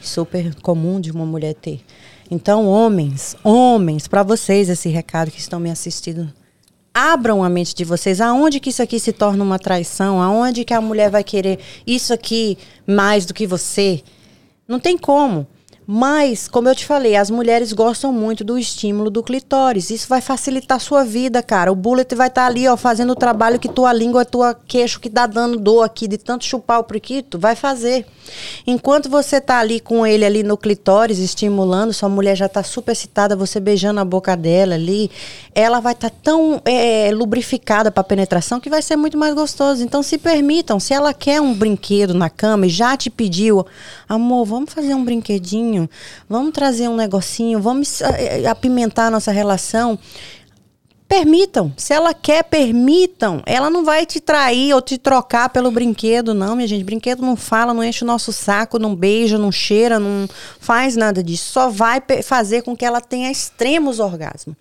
Super 0.00 0.54
comum 0.56 1.00
de 1.00 1.10
uma 1.12 1.24
mulher 1.26 1.54
ter. 1.54 1.80
Então, 2.30 2.66
homens, 2.66 3.36
homens, 3.42 4.06
pra 4.06 4.22
vocês 4.22 4.68
esse 4.68 4.88
recado 4.88 5.32
que 5.32 5.40
estão 5.40 5.58
me 5.58 5.68
assistindo. 5.68 6.32
Abram 6.94 7.42
a 7.42 7.48
mente 7.48 7.74
de 7.74 7.84
vocês. 7.84 8.20
Aonde 8.20 8.60
que 8.60 8.70
isso 8.70 8.82
aqui 8.82 9.00
se 9.00 9.12
torna 9.12 9.42
uma 9.42 9.58
traição? 9.58 10.22
Aonde 10.22 10.64
que 10.64 10.72
a 10.72 10.80
mulher 10.80 11.10
vai 11.10 11.24
querer 11.24 11.58
isso 11.84 12.12
aqui 12.12 12.56
mais 12.86 13.26
do 13.26 13.34
que 13.34 13.46
você? 13.46 14.02
Não 14.68 14.78
tem 14.78 14.96
como. 14.96 15.46
Mas, 15.92 16.46
como 16.46 16.68
eu 16.68 16.74
te 16.76 16.86
falei, 16.86 17.16
as 17.16 17.32
mulheres 17.32 17.72
gostam 17.72 18.12
muito 18.12 18.44
do 18.44 18.56
estímulo 18.56 19.10
do 19.10 19.24
clitóris. 19.24 19.90
Isso 19.90 20.08
vai 20.08 20.20
facilitar 20.20 20.76
a 20.76 20.78
sua 20.78 21.02
vida, 21.02 21.42
cara. 21.42 21.72
O 21.72 21.74
bullet 21.74 22.14
vai 22.14 22.28
estar 22.28 22.46
ali, 22.46 22.68
ó, 22.68 22.76
fazendo 22.76 23.10
o 23.10 23.16
trabalho 23.16 23.58
que 23.58 23.68
tua 23.68 23.92
língua, 23.92 24.24
tua 24.24 24.54
queixo 24.54 25.00
que 25.00 25.10
tá 25.10 25.26
dando 25.26 25.58
dor 25.58 25.82
aqui 25.82 26.06
de 26.06 26.16
tanto 26.16 26.44
chupar 26.44 26.78
o 26.78 26.84
priquito, 26.84 27.40
vai 27.40 27.56
fazer. 27.56 28.06
Enquanto 28.64 29.08
você 29.08 29.40
tá 29.40 29.58
ali 29.58 29.80
com 29.80 30.06
ele 30.06 30.24
ali 30.24 30.44
no 30.44 30.56
clitóris, 30.56 31.18
estimulando, 31.18 31.92
sua 31.92 32.08
mulher 32.08 32.36
já 32.36 32.48
tá 32.48 32.62
super 32.62 32.92
excitada, 32.92 33.34
você 33.34 33.58
beijando 33.58 33.98
a 33.98 34.04
boca 34.04 34.36
dela 34.36 34.76
ali, 34.76 35.10
ela 35.52 35.80
vai 35.80 35.92
estar 35.92 36.10
tão 36.10 36.62
é, 36.64 37.10
lubrificada 37.12 37.90
para 37.90 38.04
penetração 38.04 38.60
que 38.60 38.70
vai 38.70 38.82
ser 38.82 38.94
muito 38.94 39.18
mais 39.18 39.34
gostoso. 39.34 39.82
Então 39.82 40.02
se 40.02 40.18
permitam, 40.18 40.78
se 40.78 40.94
ela 40.94 41.12
quer 41.12 41.40
um 41.40 41.52
brinquedo 41.52 42.14
na 42.14 42.30
cama 42.30 42.66
e 42.66 42.68
já 42.68 42.96
te 42.96 43.10
pediu, 43.10 43.66
amor, 44.08 44.44
vamos 44.44 44.72
fazer 44.72 44.94
um 44.94 45.04
brinquedinho, 45.04 45.79
vamos 46.28 46.52
trazer 46.52 46.88
um 46.88 46.96
negocinho, 46.96 47.60
vamos 47.60 48.00
eh, 48.00 48.46
apimentar 48.46 49.06
a 49.06 49.10
nossa 49.10 49.30
relação. 49.30 49.98
Permitam. 51.10 51.72
Se 51.76 51.92
ela 51.92 52.14
quer, 52.14 52.44
permitam. 52.44 53.42
Ela 53.44 53.68
não 53.68 53.84
vai 53.84 54.06
te 54.06 54.20
trair 54.20 54.72
ou 54.72 54.80
te 54.80 54.96
trocar 54.96 55.48
pelo 55.48 55.68
brinquedo, 55.68 56.32
não, 56.32 56.54
minha 56.54 56.68
gente. 56.68 56.84
Brinquedo 56.84 57.20
não 57.20 57.34
fala, 57.34 57.74
não 57.74 57.82
enche 57.82 58.04
o 58.04 58.06
nosso 58.06 58.32
saco, 58.32 58.78
não 58.78 58.94
beija, 58.94 59.36
não 59.36 59.50
cheira, 59.50 59.98
não 59.98 60.28
faz 60.60 60.94
nada 60.94 61.20
disso. 61.20 61.50
Só 61.50 61.68
vai 61.68 62.00
fazer 62.22 62.62
com 62.62 62.76
que 62.76 62.84
ela 62.84 63.00
tenha 63.00 63.28
extremos 63.28 63.98
orgasmos. 63.98 64.54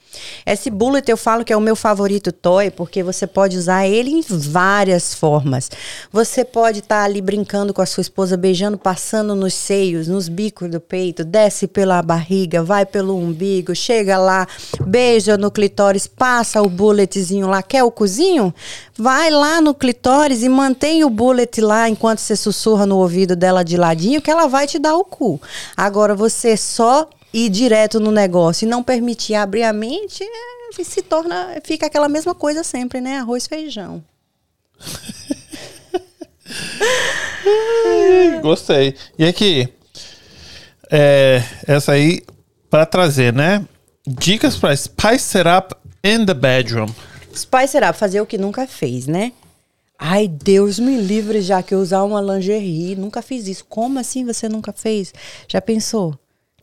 Esse 0.43 0.71
bullet 0.71 1.07
eu 1.07 1.15
falo 1.15 1.45
que 1.45 1.53
é 1.53 1.55
o 1.55 1.61
meu 1.61 1.75
favorito 1.75 2.31
toy, 2.31 2.71
porque 2.71 3.03
você 3.03 3.27
pode 3.27 3.55
usar 3.55 3.85
ele 3.85 4.09
em 4.09 4.23
várias 4.27 5.13
formas. 5.13 5.69
Você 6.11 6.43
pode 6.43 6.79
estar 6.79 7.03
ali 7.03 7.21
brincando 7.21 7.75
com 7.75 7.83
a 7.83 7.85
sua 7.85 8.01
esposa, 8.01 8.35
beijando, 8.35 8.75
passando 8.75 9.35
nos 9.35 9.53
seios, 9.53 10.07
nos 10.07 10.27
bicos 10.27 10.67
do 10.67 10.79
peito, 10.79 11.23
desce 11.23 11.67
pela 11.67 12.01
barriga, 12.01 12.63
vai 12.63 12.87
pelo 12.87 13.15
umbigo, 13.15 13.75
chega 13.75 14.17
lá, 14.17 14.47
beija 14.83 15.37
no 15.37 15.51
clitóris, 15.51 16.07
passa 16.39 16.61
o 16.61 16.69
bulletzinho 16.69 17.47
lá, 17.47 17.61
quer 17.61 17.83
o 17.83 17.91
cozinho? 17.91 18.55
Vai 18.97 19.29
lá 19.29 19.59
no 19.59 19.73
clitóris 19.73 20.41
e 20.41 20.47
mantém 20.47 21.03
o 21.03 21.09
bullet 21.09 21.59
lá 21.59 21.89
enquanto 21.89 22.19
você 22.19 22.33
sussurra 22.33 22.85
no 22.85 22.97
ouvido 22.97 23.35
dela 23.35 23.61
de 23.61 23.75
ladinho, 23.75 24.21
que 24.21 24.31
ela 24.31 24.47
vai 24.47 24.65
te 24.65 24.79
dar 24.79 24.95
o 24.95 25.03
cu. 25.03 25.41
Agora, 25.75 26.15
você 26.15 26.55
só 26.55 27.09
ir 27.33 27.49
direto 27.49 27.99
no 27.99 28.09
negócio 28.09 28.65
e 28.65 28.69
não 28.69 28.81
permitir 28.81 29.35
abrir 29.35 29.63
a 29.63 29.73
mente, 29.73 30.23
é, 30.23 30.83
se 30.83 31.01
torna, 31.01 31.59
fica 31.61 31.87
aquela 31.87 32.07
mesma 32.07 32.33
coisa 32.33 32.63
sempre, 32.63 33.01
né? 33.01 33.17
Arroz 33.17 33.45
feijão. 33.45 34.01
Gostei. 38.41 38.95
E 39.17 39.25
aqui, 39.25 39.67
é, 40.89 41.43
essa 41.67 41.91
aí, 41.91 42.21
pra 42.69 42.85
trazer, 42.85 43.33
né? 43.33 43.61
Dicas 44.17 44.57
pra 44.57 44.75
spice 44.75 45.37
it 45.37 45.47
up 45.47 45.75
in 46.03 46.25
the 46.25 46.33
bedroom. 46.33 46.87
Spice 47.31 47.77
it 47.77 47.85
up, 47.87 47.95
fazer 47.95 48.19
o 48.19 48.25
que 48.25 48.39
nunca 48.39 48.65
fez, 48.65 49.05
né? 49.05 49.31
Ai, 49.99 50.27
Deus 50.27 50.79
me 50.79 50.99
livre 50.99 51.41
já 51.41 51.61
que 51.61 51.75
eu 51.75 51.79
usar 51.79 52.01
uma 52.03 52.19
lingerie. 52.19 52.95
Nunca 52.95 53.21
fiz 53.21 53.45
isso. 53.47 53.65
Como 53.65 53.99
assim 53.99 54.25
você 54.25 54.49
nunca 54.49 54.73
fez? 54.73 55.13
Já 55.47 55.61
pensou? 55.61 56.17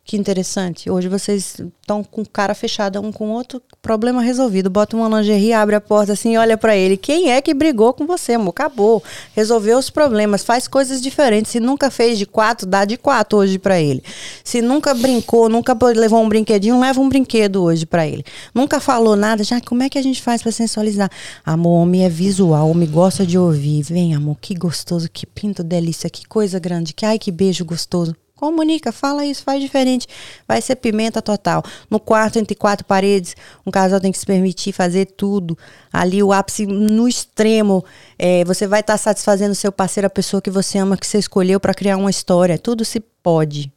Que 0.07 0.16
interessante. 0.16 0.89
Hoje 0.89 1.09
vocês 1.09 1.57
estão 1.81 2.05
com 2.05 2.24
cara 2.24 2.55
fechada 2.55 3.01
um 3.01 3.11
com 3.11 3.31
o 3.31 3.33
outro, 3.33 3.61
problema 3.83 4.23
resolvido. 4.23 4.70
Bota 4.70 4.97
uma 4.97 5.19
lingerie, 5.19 5.53
abre 5.53 5.74
a 5.74 5.81
porta 5.81 6.12
assim 6.12 6.37
olha 6.37 6.57
pra 6.57 6.77
ele. 6.77 6.97
Quem 6.97 7.33
é 7.33 7.43
que 7.43 7.53
brigou 7.53 7.93
com 7.93 8.07
você, 8.07 8.35
amor? 8.35 8.51
Acabou. 8.51 9.03
Resolveu 9.35 9.77
os 9.77 9.91
problemas, 9.91 10.45
faz 10.45 10.69
coisas 10.69 11.03
diferentes. 11.03 11.51
Se 11.51 11.59
nunca 11.59 11.91
fez 11.91 12.19
de 12.19 12.24
quatro, 12.24 12.69
dá 12.69 12.85
de 12.85 12.97
quatro 12.97 13.37
hoje 13.37 13.59
pra 13.59 13.81
ele. 13.81 14.01
Se 14.45 14.62
nunca 14.62 14.95
brincou, 14.95 15.49
nunca 15.49 15.77
levou 15.97 16.23
um 16.23 16.28
brinquedinho, 16.28 16.78
leva 16.78 17.01
um 17.01 17.09
brinquedo 17.09 17.65
hoje 17.65 17.85
pra 17.85 18.07
ele. 18.07 18.24
Nunca 18.55 18.78
falou 18.78 19.16
nada, 19.16 19.43
já 19.43 19.61
como 19.61 19.83
é 19.83 19.89
que 19.89 19.99
a 19.99 20.03
gente 20.03 20.23
faz 20.23 20.41
pra 20.41 20.53
sensualizar? 20.53 21.11
Amor, 21.45 21.83
homem 21.83 22.05
é 22.05 22.09
visual, 22.09 22.70
homem 22.70 22.89
gosta 22.89 23.27
de 23.27 23.37
ouvir. 23.37 23.83
Vem, 23.83 24.15
amor, 24.15 24.37
que 24.41 24.55
gostoso, 24.55 25.11
que 25.12 25.27
pinto 25.27 25.65
delícia, 25.65 26.09
que 26.09 26.24
coisa 26.28 26.61
grande, 26.61 26.95
que 26.95 27.05
ai 27.05 27.19
que 27.19 27.33
beijo 27.33 27.65
gostoso. 27.65 28.15
Comunica, 28.36 28.92
fala 28.92 29.24
isso, 29.24 29.42
faz 29.42 29.62
diferente. 29.62 30.06
Vai 30.46 30.60
ser 30.60 30.76
pimenta 30.76 31.22
total. 31.22 31.62
No 31.90 31.98
quarto, 31.98 32.38
entre 32.38 32.54
quatro 32.54 32.84
paredes, 32.84 33.34
um 33.66 33.70
casal 33.70 33.98
tem 33.98 34.12
que 34.12 34.18
se 34.18 34.26
permitir 34.26 34.72
fazer 34.72 35.06
tudo. 35.06 35.56
Ali, 35.90 36.22
o 36.22 36.34
ápice 36.34 36.66
no 36.66 37.08
extremo. 37.08 37.82
É, 38.18 38.44
você 38.44 38.66
vai 38.66 38.80
estar 38.80 38.98
satisfazendo 38.98 39.54
seu 39.54 39.72
parceiro, 39.72 40.06
a 40.06 40.10
pessoa 40.10 40.42
que 40.42 40.50
você 40.50 40.76
ama, 40.76 40.98
que 40.98 41.06
você 41.06 41.18
escolheu 41.18 41.58
para 41.58 41.72
criar 41.72 41.96
uma 41.96 42.10
história. 42.10 42.58
Tudo 42.58 42.84
se 42.84 43.00
pode. 43.00 43.72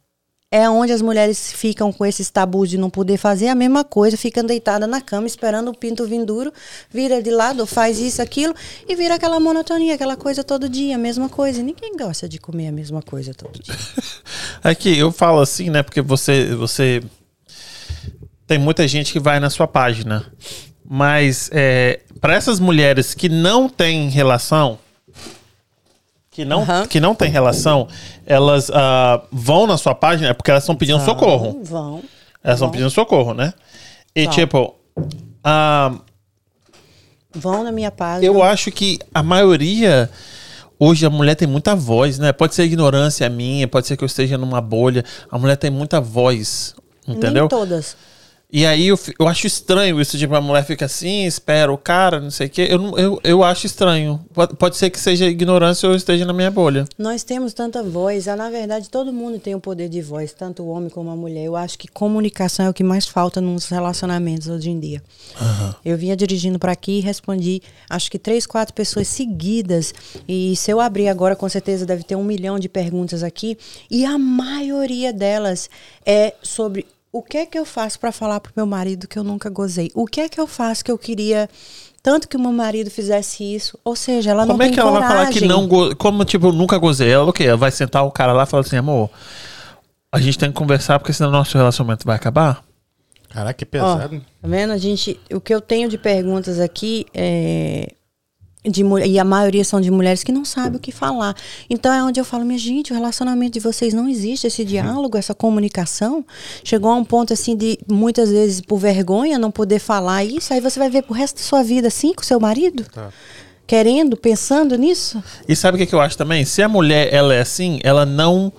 É 0.52 0.68
onde 0.68 0.92
as 0.92 1.00
mulheres 1.00 1.52
ficam 1.52 1.92
com 1.92 2.04
esses 2.04 2.28
tabus 2.28 2.68
de 2.68 2.76
não 2.76 2.90
poder 2.90 3.16
fazer 3.16 3.46
a 3.46 3.54
mesma 3.54 3.84
coisa, 3.84 4.16
ficam 4.16 4.44
deitada 4.44 4.84
na 4.84 5.00
cama 5.00 5.28
esperando 5.28 5.70
o 5.70 5.76
pinto 5.76 6.04
vir 6.04 6.24
duro, 6.24 6.52
vira 6.90 7.22
de 7.22 7.30
lado, 7.30 7.64
faz 7.66 8.00
isso, 8.00 8.20
aquilo, 8.20 8.52
e 8.88 8.96
vira 8.96 9.14
aquela 9.14 9.38
monotonia, 9.38 9.94
aquela 9.94 10.16
coisa 10.16 10.42
todo 10.42 10.68
dia, 10.68 10.96
a 10.96 10.98
mesma 10.98 11.28
coisa. 11.28 11.60
E 11.60 11.62
ninguém 11.62 11.96
gosta 11.96 12.28
de 12.28 12.38
comer 12.38 12.66
a 12.66 12.72
mesma 12.72 13.00
coisa 13.00 13.32
todo 13.32 13.62
dia. 13.62 13.76
Aqui, 14.64 14.98
eu 14.98 15.12
falo 15.12 15.40
assim, 15.40 15.70
né? 15.70 15.84
Porque 15.84 16.02
você, 16.02 16.52
você 16.56 17.00
tem 18.44 18.58
muita 18.58 18.88
gente 18.88 19.12
que 19.12 19.20
vai 19.20 19.38
na 19.38 19.50
sua 19.50 19.68
página. 19.68 20.26
Mas 20.84 21.48
é, 21.52 22.00
para 22.20 22.34
essas 22.34 22.58
mulheres 22.58 23.14
que 23.14 23.28
não 23.28 23.68
têm 23.68 24.08
relação, 24.08 24.80
que 26.30 26.44
não, 26.44 26.62
Aham. 26.62 26.86
que 26.86 27.00
não 27.00 27.14
têm 27.14 27.28
relação, 27.28 27.88
elas 28.24 28.70
ah, 28.72 29.20
vão 29.32 29.66
na 29.66 29.76
sua 29.76 29.94
página 29.94 30.28
é 30.28 30.32
porque 30.32 30.50
elas 30.50 30.62
estão 30.62 30.76
pedindo 30.76 31.00
socorro. 31.04 31.60
Vão. 31.64 32.02
Elas 32.42 32.56
estão 32.56 32.68
vão. 32.68 32.70
pedindo 32.70 32.90
socorro, 32.90 33.34
né? 33.34 33.52
E 34.14 34.24
Vão. 34.24 34.32
tipo, 34.32 34.74
ah, 35.42 35.92
Vão 37.34 37.64
na 37.64 37.72
minha 37.72 37.90
página. 37.90 38.24
eu 38.24 38.42
acho 38.42 38.70
que 38.70 38.98
a 39.14 39.22
maioria. 39.22 40.10
Hoje 40.82 41.04
a 41.04 41.10
mulher 41.10 41.34
tem 41.34 41.46
muita 41.46 41.76
voz, 41.76 42.18
né? 42.18 42.32
Pode 42.32 42.54
ser 42.54 42.64
ignorância 42.64 43.28
minha, 43.28 43.68
pode 43.68 43.86
ser 43.86 43.98
que 43.98 44.02
eu 44.04 44.06
esteja 44.06 44.38
numa 44.38 44.62
bolha. 44.62 45.04
A 45.30 45.36
mulher 45.36 45.56
tem 45.56 45.70
muita 45.70 46.00
voz, 46.00 46.74
entendeu? 47.06 47.42
Nem 47.42 47.48
todas. 47.48 47.96
E 48.52 48.66
aí 48.66 48.88
eu, 48.88 48.98
eu 49.18 49.28
acho 49.28 49.46
estranho 49.46 50.00
isso, 50.00 50.18
tipo, 50.18 50.34
a 50.34 50.40
mulher 50.40 50.64
fica 50.64 50.86
assim, 50.86 51.24
espera 51.24 51.72
o 51.72 51.78
cara, 51.78 52.18
não 52.18 52.30
sei 52.30 52.48
o 52.48 52.50
quê. 52.50 52.66
Eu, 52.68 52.98
eu, 52.98 53.20
eu 53.22 53.44
acho 53.44 53.66
estranho. 53.66 54.20
Pode, 54.34 54.56
pode 54.56 54.76
ser 54.76 54.90
que 54.90 54.98
seja 54.98 55.26
ignorância 55.26 55.88
ou 55.88 55.94
esteja 55.94 56.24
na 56.24 56.32
minha 56.32 56.50
bolha. 56.50 56.84
Nós 56.98 57.22
temos 57.22 57.52
tanta 57.52 57.82
voz. 57.82 58.26
ah, 58.26 58.34
Na 58.34 58.50
verdade, 58.50 58.88
todo 58.88 59.12
mundo 59.12 59.38
tem 59.38 59.54
o 59.54 59.60
poder 59.60 59.88
de 59.88 60.02
voz, 60.02 60.32
tanto 60.32 60.62
o 60.62 60.68
homem 60.68 60.90
como 60.90 61.10
a 61.10 61.16
mulher. 61.16 61.44
Eu 61.44 61.54
acho 61.54 61.78
que 61.78 61.86
comunicação 61.86 62.66
é 62.66 62.70
o 62.70 62.74
que 62.74 62.82
mais 62.82 63.06
falta 63.06 63.40
nos 63.40 63.68
relacionamentos 63.68 64.48
hoje 64.48 64.70
em 64.70 64.80
dia. 64.80 65.02
Eu 65.84 65.96
vinha 65.96 66.16
dirigindo 66.16 66.58
para 66.58 66.72
aqui 66.72 66.98
e 66.98 67.00
respondi, 67.00 67.62
acho 67.88 68.10
que 68.10 68.18
três, 68.18 68.46
quatro 68.46 68.74
pessoas 68.74 69.06
seguidas. 69.08 69.94
E 70.28 70.56
se 70.56 70.70
eu 70.70 70.80
abrir 70.80 71.08
agora, 71.08 71.36
com 71.36 71.48
certeza 71.48 71.86
deve 71.86 72.02
ter 72.02 72.16
um 72.16 72.24
milhão 72.24 72.58
de 72.58 72.68
perguntas 72.68 73.22
aqui. 73.22 73.56
E 73.90 74.04
a 74.04 74.18
maioria 74.18 75.12
delas 75.12 75.70
é 76.04 76.34
sobre 76.42 76.86
o 77.12 77.22
que 77.22 77.38
é 77.38 77.46
que 77.46 77.58
eu 77.58 77.64
faço 77.64 77.98
pra 77.98 78.12
falar 78.12 78.40
pro 78.40 78.52
meu 78.56 78.66
marido 78.66 79.08
que 79.08 79.18
eu 79.18 79.24
nunca 79.24 79.50
gozei? 79.50 79.90
O 79.94 80.06
que 80.06 80.20
é 80.20 80.28
que 80.28 80.40
eu 80.40 80.46
faço 80.46 80.84
que 80.84 80.90
eu 80.90 80.98
queria 80.98 81.48
tanto 82.02 82.28
que 82.28 82.36
o 82.36 82.40
meu 82.40 82.52
marido 82.52 82.90
fizesse 82.90 83.42
isso? 83.42 83.78
Ou 83.84 83.94
seja, 83.96 84.30
ela 84.30 84.46
não 84.46 84.54
Como 84.54 84.62
é 84.62 84.70
que 84.70 84.80
ela 84.80 84.92
vai 84.92 85.02
falar 85.02 85.26
que 85.26 85.40
coragem. 85.40 85.48
não 85.48 85.66
go... 85.66 85.94
Como, 85.96 86.24
tipo, 86.24 86.46
eu 86.46 86.52
nunca 86.52 86.78
gozei? 86.78 87.10
Ela 87.10 87.28
o 87.28 87.32
quê? 87.32 87.44
Ela 87.44 87.56
vai 87.56 87.70
sentar 87.70 88.04
o 88.04 88.10
cara 88.10 88.32
lá 88.32 88.44
e 88.44 88.46
falar 88.46 88.62
assim, 88.62 88.76
amor, 88.76 89.10
a 90.12 90.20
gente 90.20 90.38
tem 90.38 90.50
que 90.50 90.56
conversar 90.56 90.98
porque 90.98 91.12
senão 91.12 91.30
nosso 91.30 91.56
relacionamento 91.58 92.06
vai 92.06 92.16
acabar? 92.16 92.62
Caraca, 93.28 93.54
que 93.54 93.64
Ó, 93.64 93.68
pesado. 93.70 94.20
tá 94.20 94.48
vendo? 94.48 94.72
A 94.72 94.78
gente, 94.78 95.20
o 95.32 95.40
que 95.40 95.54
eu 95.54 95.60
tenho 95.60 95.88
de 95.88 95.98
perguntas 95.98 96.58
aqui 96.58 97.06
é 97.14 97.92
de 98.64 98.82
e 99.06 99.18
a 99.18 99.24
maioria 99.24 99.64
são 99.64 99.80
de 99.80 99.90
mulheres 99.90 100.22
que 100.22 100.30
não 100.30 100.44
sabem 100.44 100.76
o 100.76 100.78
que 100.80 100.92
falar. 100.92 101.34
Então 101.68 101.92
é 101.92 102.02
onde 102.02 102.20
eu 102.20 102.24
falo, 102.24 102.44
minha 102.44 102.58
gente, 102.58 102.92
o 102.92 102.94
relacionamento 102.94 103.52
de 103.52 103.60
vocês 103.60 103.94
não 103.94 104.06
existe 104.08 104.46
esse 104.46 104.64
diálogo, 104.64 105.16
essa 105.16 105.34
comunicação. 105.34 106.24
Chegou 106.62 106.90
a 106.90 106.94
um 106.96 107.04
ponto 107.04 107.32
assim 107.32 107.56
de 107.56 107.78
muitas 107.88 108.30
vezes 108.30 108.60
por 108.60 108.78
vergonha 108.78 109.38
não 109.38 109.50
poder 109.50 109.78
falar 109.78 110.24
isso, 110.24 110.52
aí 110.52 110.60
você 110.60 110.78
vai 110.78 110.90
ver 110.90 111.02
pro 111.02 111.14
resto 111.14 111.36
da 111.36 111.42
sua 111.42 111.62
vida 111.62 111.88
assim 111.88 112.12
com 112.12 112.22
seu 112.22 112.38
marido, 112.38 112.84
Tá. 112.92 113.10
querendo, 113.66 114.16
pensando 114.16 114.76
nisso. 114.76 115.22
E 115.48 115.56
sabe 115.56 115.76
o 115.76 115.78
que, 115.78 115.86
que 115.86 115.94
eu 115.94 116.00
acho 116.00 116.18
também? 116.18 116.44
Se 116.44 116.62
a 116.62 116.68
mulher 116.68 117.12
ela 117.14 117.32
é 117.34 117.40
assim, 117.40 117.80
ela 117.82 118.04
não. 118.04 118.52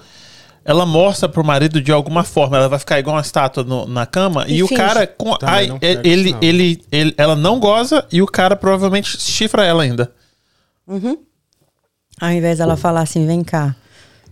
Ela 0.63 0.85
mostra 0.85 1.27
pro 1.27 1.43
marido 1.43 1.81
de 1.81 1.91
alguma 1.91 2.23
forma, 2.23 2.55
ela 2.57 2.69
vai 2.69 2.77
ficar 2.77 2.99
igual 2.99 3.15
uma 3.15 3.21
estátua 3.21 3.63
no- 3.63 3.87
na 3.87 4.05
cama 4.05 4.45
e, 4.47 4.57
E 4.57 4.63
o 4.63 4.67
cara. 4.69 5.07
Com, 5.07 5.35
ai, 5.41 5.67
pega 5.79 6.01
ele, 6.07 6.35
ele, 6.41 6.85
ele, 6.91 7.13
ela 7.17 7.35
não 7.35 7.59
goza 7.59 8.05
e 8.11 8.21
o 8.21 8.27
cara 8.27 8.55
provavelmente 8.55 9.19
chifra 9.19 9.65
ela 9.65 9.81
ainda. 9.83 10.11
Ao 12.19 12.29
invés 12.31 12.59
dela 12.59 12.77
falar 12.77 13.01
assim, 13.01 13.25
vem 13.25 13.43
cá, 13.43 13.75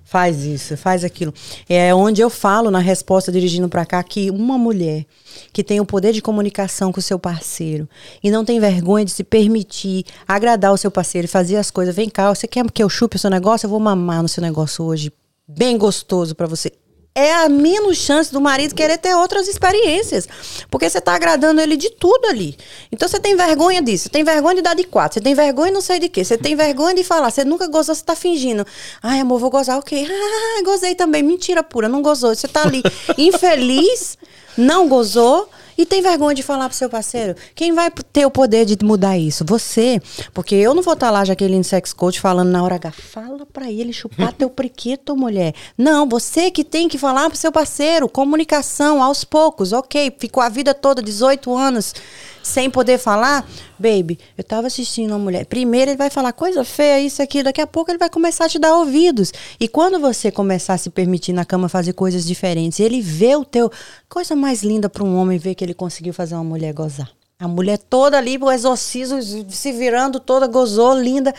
faz 0.05 0.43
isso, 0.43 0.77
faz 0.77 1.03
aquilo. 1.03 1.33
É 1.67 1.93
onde 1.95 2.21
eu 2.21 2.29
falo 2.29 2.69
na 2.69 2.79
resposta 2.79 3.31
dirigindo 3.31 3.67
pra 3.67 3.83
cá 3.85 4.03
que 4.03 4.29
uma 4.29 4.57
mulher 4.57 5.05
que 5.51 5.63
tem 5.63 5.79
o 5.79 5.85
poder 5.85 6.13
de 6.13 6.21
comunicação 6.21 6.91
com 6.91 6.99
o 6.99 7.03
seu 7.03 7.17
parceiro 7.17 7.89
e 8.23 8.29
não 8.29 8.45
tem 8.45 8.59
vergonha 8.59 9.03
de 9.05 9.11
se 9.11 9.23
permitir 9.23 10.05
agradar 10.27 10.71
o 10.73 10.77
seu 10.77 10.91
parceiro 10.91 11.25
e 11.25 11.27
fazer 11.29 11.55
as 11.55 11.71
coisas, 11.71 11.95
vem 11.95 12.09
cá, 12.09 12.29
você 12.33 12.47
quer 12.47 12.63
que 12.71 12.83
eu 12.83 12.89
chupe 12.89 13.15
o 13.15 13.19
seu 13.19 13.29
negócio? 13.31 13.65
Eu 13.65 13.69
vou 13.71 13.79
mamar 13.79 14.21
no 14.21 14.27
seu 14.29 14.41
negócio 14.43 14.85
hoje, 14.85 15.11
bem 15.49 15.77
gostoso 15.77 16.35
pra 16.35 16.45
você. 16.45 16.71
É 17.15 17.33
a 17.33 17.49
menos 17.49 17.97
chance 17.97 18.31
do 18.31 18.39
marido 18.39 18.75
querer 18.75 18.97
ter 18.97 19.13
outras 19.15 19.47
experiências. 19.47 20.27
Porque 20.69 20.87
você 20.87 21.01
tá 21.01 21.15
agradando 21.15 21.59
ele 21.59 21.75
de 21.75 21.89
tudo 21.89 22.27
ali. 22.27 22.55
Então 22.91 23.09
você 23.09 23.19
tem 23.19 23.35
vergonha 23.35 23.81
disso. 23.81 24.03
Você 24.03 24.09
tem 24.09 24.23
vergonha 24.23 24.57
de 24.57 24.61
dar 24.61 24.75
de 24.75 24.83
quatro. 24.83 25.15
Você 25.15 25.21
tem 25.21 25.33
vergonha 25.33 25.67
de 25.67 25.73
não 25.73 25.81
sei 25.81 25.99
de 25.99 26.07
quê. 26.07 26.23
Você 26.23 26.37
tem 26.37 26.55
vergonha 26.55 26.95
de 26.95 27.03
falar. 27.03 27.31
Você 27.31 27.43
nunca 27.43 27.67
gozou, 27.67 27.93
você 27.93 28.03
tá 28.03 28.15
fingindo. 28.15 28.65
Ai, 29.01 29.19
amor, 29.19 29.39
vou 29.39 29.49
gozar 29.49 29.77
o 29.77 29.81
quê? 29.81 30.07
Ah, 30.09 30.63
gozei 30.63 30.95
também. 30.95 31.23
Mentira 31.23 31.63
pura, 31.63 31.89
não 31.89 32.01
gozou. 32.01 32.33
Você 32.33 32.47
tá 32.47 32.61
ali 32.61 32.81
infeliz, 33.17 34.17
não 34.55 34.87
gozou. 34.87 35.49
E 35.79 35.85
tem 35.85 36.01
vergonha 36.01 36.35
de 36.35 36.43
falar 36.43 36.67
pro 36.67 36.77
seu 36.77 36.89
parceiro? 36.89 37.37
Quem 37.55 37.71
vai 37.71 37.89
ter 38.11 38.25
o 38.25 38.29
poder 38.29 38.65
de 38.65 38.75
mudar 38.83 39.17
isso? 39.17 39.45
Você. 39.47 40.01
Porque 40.33 40.53
eu 40.53 40.73
não 40.73 40.83
vou 40.83 40.93
estar 40.93 41.09
lá, 41.09 41.23
Jaqueline 41.23 41.63
Sex 41.63 41.93
Coach, 41.93 42.19
falando 42.19 42.49
na 42.49 42.61
hora 42.61 42.75
H. 42.75 42.91
Fala 42.91 43.45
pra 43.45 43.71
ele 43.71 43.93
chupar 43.93 44.33
teu 44.33 44.49
priquito, 44.49 45.15
mulher. 45.15 45.53
Não, 45.77 46.05
você 46.05 46.51
que 46.51 46.65
tem 46.65 46.89
que 46.89 46.97
falar 46.97 47.29
pro 47.29 47.39
seu 47.39 47.49
parceiro. 47.49 48.09
Comunicação, 48.09 49.01
aos 49.01 49.23
poucos. 49.23 49.71
Ok, 49.71 50.13
ficou 50.19 50.43
a 50.43 50.49
vida 50.49 50.73
toda, 50.73 51.01
18 51.01 51.55
anos, 51.55 51.95
sem 52.41 52.69
poder 52.69 52.97
falar. 52.97 53.47
Baby, 53.77 54.19
eu 54.37 54.43
tava 54.43 54.67
assistindo 54.67 55.11
uma 55.11 55.19
mulher. 55.19 55.45
Primeiro 55.45 55.91
ele 55.91 55.97
vai 55.97 56.09
falar 56.09 56.33
coisa 56.33 56.63
feia, 56.63 56.99
isso 56.99 57.21
aqui. 57.21 57.43
Daqui 57.43 57.61
a 57.61 57.67
pouco 57.67 57.91
ele 57.91 57.97
vai 57.97 58.09
começar 58.09 58.45
a 58.45 58.49
te 58.49 58.59
dar 58.59 58.75
ouvidos. 58.75 59.31
E 59.59 59.67
quando 59.67 59.99
você 59.99 60.31
começar 60.31 60.73
a 60.73 60.77
se 60.77 60.89
permitir 60.89 61.33
na 61.33 61.45
cama 61.45 61.69
fazer 61.69 61.93
coisas 61.93 62.25
diferentes, 62.25 62.79
ele 62.79 63.01
vê 63.01 63.35
o 63.35 63.45
teu. 63.45 63.71
Coisa 64.07 64.35
mais 64.35 64.63
linda 64.63 64.89
para 64.89 65.03
um 65.03 65.15
homem 65.15 65.37
ver 65.37 65.55
que 65.55 65.63
ele 65.63 65.73
conseguiu 65.73 66.13
fazer 66.13 66.35
uma 66.35 66.43
mulher 66.43 66.73
gozar. 66.73 67.09
A 67.39 67.47
mulher 67.47 67.77
toda 67.77 68.17
ali, 68.17 68.37
o 68.37 68.51
exorcismo 68.51 69.21
se 69.21 69.71
virando 69.71 70.19
toda, 70.19 70.45
gozou, 70.45 70.93
linda. 70.99 71.33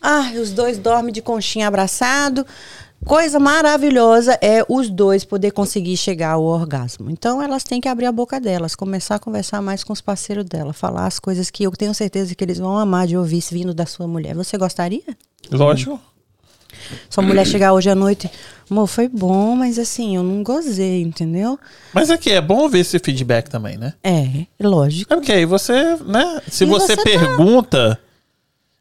Ah, 0.00 0.32
os 0.40 0.52
dois 0.52 0.78
dormem 0.78 1.12
de 1.12 1.20
conchinha 1.20 1.68
abraçado. 1.68 2.46
Coisa 3.04 3.38
maravilhosa 3.38 4.38
é 4.40 4.64
os 4.68 4.88
dois 4.88 5.24
poder 5.24 5.50
conseguir 5.50 5.96
chegar 5.96 6.32
ao 6.32 6.42
orgasmo. 6.44 7.10
Então 7.10 7.42
elas 7.42 7.62
têm 7.62 7.80
que 7.80 7.88
abrir 7.88 8.06
a 8.06 8.12
boca 8.12 8.40
delas, 8.40 8.74
começar 8.74 9.16
a 9.16 9.18
conversar 9.18 9.60
mais 9.60 9.84
com 9.84 9.92
os 9.92 10.00
parceiros 10.00 10.44
dela, 10.46 10.72
falar 10.72 11.06
as 11.06 11.18
coisas 11.18 11.50
que 11.50 11.64
eu 11.64 11.70
tenho 11.72 11.92
certeza 11.94 12.34
que 12.34 12.42
eles 12.42 12.58
vão 12.58 12.78
amar 12.78 13.06
de 13.06 13.16
ouvir 13.16 13.42
vindo 13.50 13.74
da 13.74 13.84
sua 13.86 14.06
mulher. 14.08 14.34
Você 14.34 14.56
gostaria? 14.56 15.02
Lógico. 15.50 16.00
Sua 17.08 17.22
mulher 17.22 17.46
chegar 17.46 17.72
hoje 17.72 17.88
à 17.88 17.94
noite, 17.94 18.28
amor, 18.68 18.86
foi 18.88 19.06
bom, 19.08 19.54
mas 19.54 19.78
assim, 19.78 20.16
eu 20.16 20.22
não 20.22 20.42
gozei, 20.42 21.02
entendeu? 21.02 21.58
Mas 21.92 22.10
aqui 22.10 22.30
é 22.30 22.40
bom 22.40 22.68
ver 22.68 22.80
esse 22.80 22.98
feedback 22.98 23.48
também, 23.48 23.76
né? 23.78 23.94
É, 24.02 24.46
lógico. 24.60 25.12
É 25.12 25.16
porque 25.16 25.32
aí 25.32 25.44
você, 25.46 25.96
né? 26.04 26.40
Se 26.50 26.64
você, 26.64 26.94
você 26.94 26.96
tá- 26.96 27.02
pergunta 27.02 28.00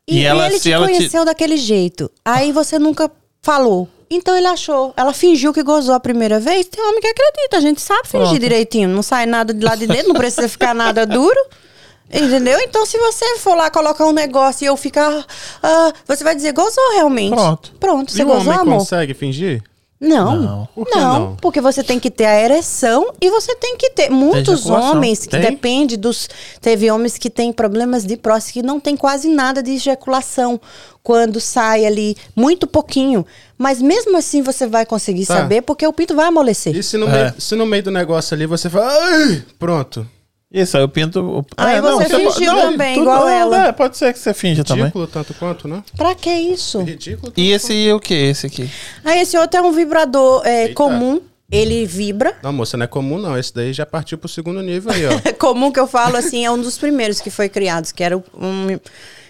e, 0.07 0.19
E, 0.19 0.23
ela, 0.25 0.47
ele 0.47 0.55
se 0.57 0.63
te 0.63 0.71
ela 0.71 0.87
te. 0.87 0.93
conheceu 0.95 1.23
daquele 1.23 1.55
jeito. 1.55 2.09
Aí 2.25 2.51
você 2.51 2.79
nunca 2.79 3.11
falou. 3.41 3.87
Então 4.15 4.35
ele 4.35 4.48
achou. 4.48 4.94
Ela 4.95 5.14
fingiu 5.14 5.53
que 5.53 5.64
gozou 5.64 5.94
a 5.95 5.99
primeira 5.99 6.40
vez. 6.40 6.65
Tem 6.68 6.84
homem 6.84 7.02
que 7.02 7.07
acredita. 7.07 7.57
A 7.57 7.60
gente 7.61 7.81
sabe 7.81 8.07
fingir 8.07 8.27
Pronto. 8.27 8.40
direitinho. 8.40 8.90
Não 8.90 9.02
sai 9.03 9.26
nada 9.26 9.53
de 9.53 9.64
lá 9.64 9.76
de 9.76 9.88
dentro. 9.88 10.10
Não 10.10 10.15
precisa 10.15 10.48
ficar 10.48 10.73
nada 10.73 11.06
duro. 11.06 11.40
Entendeu? 12.14 12.60
Então, 12.60 12.85
se 12.85 12.98
você 12.98 13.38
for 13.40 13.56
lá 13.56 13.72
colocar 13.72 14.06
um 14.06 14.11
negócio 14.11 14.64
e 14.64 14.68
eu 14.68 14.77
ficar. 14.77 15.26
ah, 15.64 15.91
você 16.06 16.23
vai 16.23 16.35
dizer, 16.35 16.52
gozou 16.53 16.91
realmente. 16.94 17.34
Pronto. 17.34 17.72
Pronto, 17.80 18.11
você 18.11 18.22
e 18.22 18.23
o 18.23 18.27
gozou, 18.27 18.41
homem 18.41 18.60
amor? 18.60 18.77
consegue 18.80 19.14
fingir? 19.15 19.64
Não. 20.03 20.35
Não. 20.35 20.41
Não. 20.41 20.65
Por 20.75 20.85
que 20.88 20.99
não? 20.99 21.35
porque 21.41 21.61
você 21.61 21.84
tem 21.84 21.99
que 21.99 22.11
ter 22.11 22.25
a 22.25 22.39
ereção 22.41 23.11
e 23.21 23.30
você 23.30 23.55
tem 23.55 23.77
que 23.77 23.89
ter. 23.89 24.09
Muitos 24.09 24.65
homens 24.69 25.19
que 25.25 25.30
Tem? 25.30 25.41
depende 25.41 25.95
dos. 25.97 26.30
Teve 26.61 26.91
homens 26.91 27.17
que 27.17 27.30
têm 27.30 27.51
problemas 27.53 28.03
de 28.05 28.17
próstata 28.17 28.53
que 28.53 28.61
não 28.63 28.80
tem 28.80 28.95
quase 28.97 29.30
nada 29.30 29.63
de 29.63 29.71
ejaculação 29.71 30.59
quando 31.01 31.39
sai 31.39 31.85
ali 31.85 32.15
muito 32.35 32.67
pouquinho. 32.67 33.25
Mas 33.57 33.81
mesmo 33.81 34.17
assim 34.17 34.41
você 34.41 34.67
vai 34.67 34.85
conseguir 34.85 35.25
Tá. 35.25 35.38
saber 35.38 35.61
porque 35.61 35.85
o 35.88 35.93
pinto 35.93 36.15
vai 36.15 36.25
amolecer. 36.27 36.75
E 36.75 36.84
se 36.84 36.97
no, 36.97 37.07
É. 37.07 37.11
meio, 37.23 37.34
se 37.39 37.55
no 37.55 37.65
meio 37.65 37.84
do 37.84 37.91
negócio 37.91 38.34
ali 38.35 38.45
você 38.45 38.69
fala, 38.69 38.91
ai, 38.91 39.43
pronto. 39.57 40.05
Isso, 40.53 40.77
aí 40.77 40.84
eu 40.84 40.88
pinto. 40.88 41.43
Aí 41.57 41.81
você 41.81 42.05
fingiu 42.05 42.53
po- 42.53 42.61
também, 42.61 42.99
igual 42.99 43.27
ela. 43.27 43.67
É, 43.69 43.71
pode 43.71 43.97
ser 43.97 44.13
que 44.13 44.19
você 44.19 44.34
finja 44.35 44.63
também. 44.63 44.84
Ridículo 44.84 45.07
tanto 45.07 45.34
quanto, 45.34 45.67
né? 45.67 45.84
Pra 45.97 46.13
que 46.13 46.30
isso? 46.30 46.80
Ridículo. 46.81 47.31
tanto 47.31 47.41
E 47.41 47.51
esse 47.51 47.91
o 47.91 47.99
que? 47.99 48.13
Esse 48.13 48.45
aqui? 48.45 48.69
Aí 49.03 49.19
esse 49.21 49.35
outro 49.35 49.59
é 49.59 49.63
um 49.63 49.71
vibrador 49.71 50.43
é, 50.45 50.67
comum. 50.69 51.19
Ele 51.51 51.85
vibra. 51.85 52.35
Não, 52.41 52.51
moça, 52.53 52.77
não 52.77 52.84
é 52.85 52.88
comum 52.88 53.17
não. 53.19 53.38
Esse 53.38 53.53
daí 53.53 53.73
já 53.73 53.85
partiu 53.85 54.17
pro 54.17 54.27
segundo 54.30 54.61
nível 54.61 54.91
aí, 54.91 55.03
ó. 55.05 55.11
comum 55.38 55.71
que 55.71 55.80
eu 55.80 55.85
falo 55.88 56.17
assim 56.17 56.45
é 56.45 56.49
um 56.51 56.59
dos 56.59 56.77
primeiros 56.77 57.19
que 57.19 57.30
foi 57.30 57.47
criados, 57.49 57.91
que 57.91 58.03
era 58.03 58.15
um- 58.17 58.80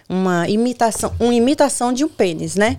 uma 0.08 0.48
imitação, 0.50 1.14
uma 1.20 1.34
imitação 1.34 1.92
de 1.92 2.04
um 2.06 2.10
pênis, 2.10 2.56
né? 2.56 2.78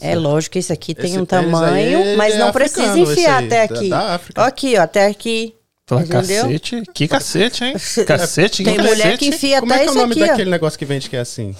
É 0.00 0.14
lógico 0.14 0.52
que 0.52 0.58
esse 0.60 0.72
aqui 0.72 0.94
tem 0.94 1.10
Esse 1.10 1.18
um 1.18 1.26
tamanho, 1.26 1.98
aí, 2.02 2.16
mas 2.16 2.30
ele 2.34 2.38
não 2.42 2.48
é 2.48 2.52
precisa 2.52 2.98
enfiar 2.98 3.42
até 3.44 3.66
da- 3.66 3.74
aqui. 3.74 3.88
da 3.88 4.14
África. 4.14 4.42
Ó 4.42 4.44
Aqui, 4.44 4.76
ó, 4.78 4.82
até 4.82 5.06
aqui. 5.06 5.54
Fala, 5.88 6.02
Entendeu? 6.02 6.20
cacete. 6.20 6.82
Que 6.92 7.08
cacete, 7.08 7.64
hein? 7.64 7.74
Cacete, 8.06 8.62
Tem 8.62 8.76
que 8.76 8.82
mulher 8.82 8.96
cacete. 8.96 9.18
que 9.18 9.26
enfia 9.28 9.60
Como 9.60 9.72
até 9.72 9.82
é 9.82 9.84
que 9.86 9.88
é 9.88 9.92
o 9.92 9.94
nome 9.94 10.12
aqui, 10.12 10.22
ó. 10.22 10.26
daquele 10.26 10.50
negócio 10.50 10.78
que 10.78 10.84
vende 10.84 11.08
que 11.08 11.16
é 11.16 11.20
assim? 11.20 11.56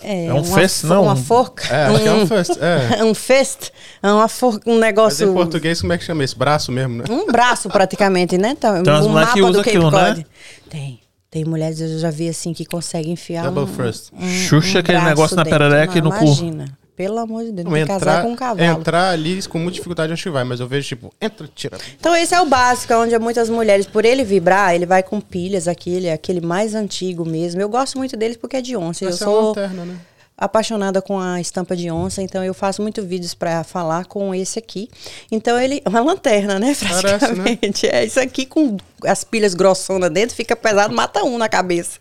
É, 0.00 0.26
É 0.26 0.32
um 0.32 0.36
uma 0.42 0.56
fest, 0.56 0.84
não? 0.84 1.02
Uma 1.02 1.16
forca. 1.16 1.66
É, 1.66 1.86
acho 1.86 2.00
que 2.00 2.08
é 2.08 2.12
um 2.12 2.26
first. 2.28 2.50
É. 2.60 3.02
um 3.04 3.14
fest. 3.14 3.70
É 4.00 4.12
uma 4.12 4.28
for, 4.28 4.60
um 4.64 4.74
Mas 4.74 4.80
negócio. 4.80 5.28
em 5.28 5.34
português, 5.34 5.80
como 5.80 5.92
é 5.92 5.98
que 5.98 6.04
chama 6.04 6.22
esse? 6.22 6.38
Braço 6.38 6.70
mesmo, 6.70 6.98
né? 6.98 7.04
Um 7.10 7.26
braço 7.26 7.68
praticamente, 7.68 8.38
né? 8.38 8.54
Tem 8.54 8.70
umas 8.70 9.04
um 9.04 9.08
mulheres 9.08 9.32
que 9.32 9.40
mapa 9.40 9.50
usam 9.50 9.52
do 9.52 9.58
Cape 9.64 9.68
aquilo, 9.70 9.90
né? 9.90 10.08
Cod. 10.14 10.26
Tem. 10.70 11.00
Tem 11.28 11.44
mulheres, 11.44 11.80
eu 11.80 11.98
já 11.98 12.10
vi 12.10 12.28
assim, 12.28 12.54
que 12.54 12.64
conseguem 12.64 13.12
enfiar 13.12 13.50
Double 13.50 13.64
um, 13.64 13.66
first. 13.66 14.12
Xuxa 14.48 14.78
aquele 14.78 14.96
braço 14.98 15.08
negócio 15.10 15.36
na 15.36 15.44
perereca 15.44 15.98
e 15.98 16.00
no 16.00 16.10
cu. 16.12 16.24
Imagina. 16.24 16.78
Pelo 16.98 17.16
amor 17.20 17.44
de 17.44 17.52
Deus, 17.52 17.64
não 17.64 17.72
que 17.72 17.86
casar 17.86 18.22
com 18.22 18.32
um 18.32 18.34
cavalo. 18.34 18.60
entrar 18.60 19.10
ali 19.10 19.40
com 19.46 19.56
muita 19.60 19.74
dificuldade 19.74 20.12
acho 20.12 20.24
que 20.24 20.30
vai, 20.30 20.42
mas 20.42 20.58
eu 20.58 20.66
vejo 20.66 20.88
tipo, 20.88 21.14
entra, 21.20 21.48
tira. 21.54 21.78
Então 21.96 22.12
esse 22.16 22.34
é 22.34 22.40
o 22.40 22.44
básico, 22.44 22.92
onde 22.94 23.16
muitas 23.20 23.48
mulheres, 23.48 23.86
por 23.86 24.04
ele 24.04 24.24
vibrar, 24.24 24.74
ele 24.74 24.84
vai 24.84 25.00
com 25.00 25.20
pilhas, 25.20 25.68
aquele, 25.68 26.10
aquele 26.10 26.40
mais 26.40 26.74
antigo 26.74 27.24
mesmo. 27.24 27.60
Eu 27.60 27.68
gosto 27.68 27.96
muito 27.98 28.16
deles 28.16 28.36
porque 28.36 28.56
é 28.56 28.60
de 28.60 28.76
onça. 28.76 29.04
Eu 29.04 29.10
é 29.10 29.12
sou 29.12 29.50
lanterna, 29.50 29.84
né? 29.84 29.96
Apaixonada 30.38 31.02
com 31.02 31.18
a 31.18 31.40
estampa 31.40 31.74
de 31.74 31.90
onça, 31.90 32.22
então 32.22 32.44
eu 32.44 32.54
faço 32.54 32.80
muito 32.80 33.02
vídeos 33.02 33.34
pra 33.34 33.64
falar 33.64 34.04
com 34.04 34.32
esse 34.32 34.58
aqui. 34.58 34.88
Então 35.32 35.58
ele 35.58 35.82
uma 35.84 36.00
lanterna, 36.00 36.58
né, 36.60 36.76
Parece, 36.78 37.00
praticamente. 37.00 37.86
É 37.88 38.04
isso 38.04 38.20
aqui 38.20 38.46
com 38.46 38.76
as 39.04 39.24
pilhas 39.24 39.54
grossonas 39.54 40.10
dentro, 40.10 40.34
fica 40.36 40.54
pesado, 40.54 40.94
mata 40.94 41.24
um 41.24 41.38
na 41.38 41.48
cabeça. 41.48 41.98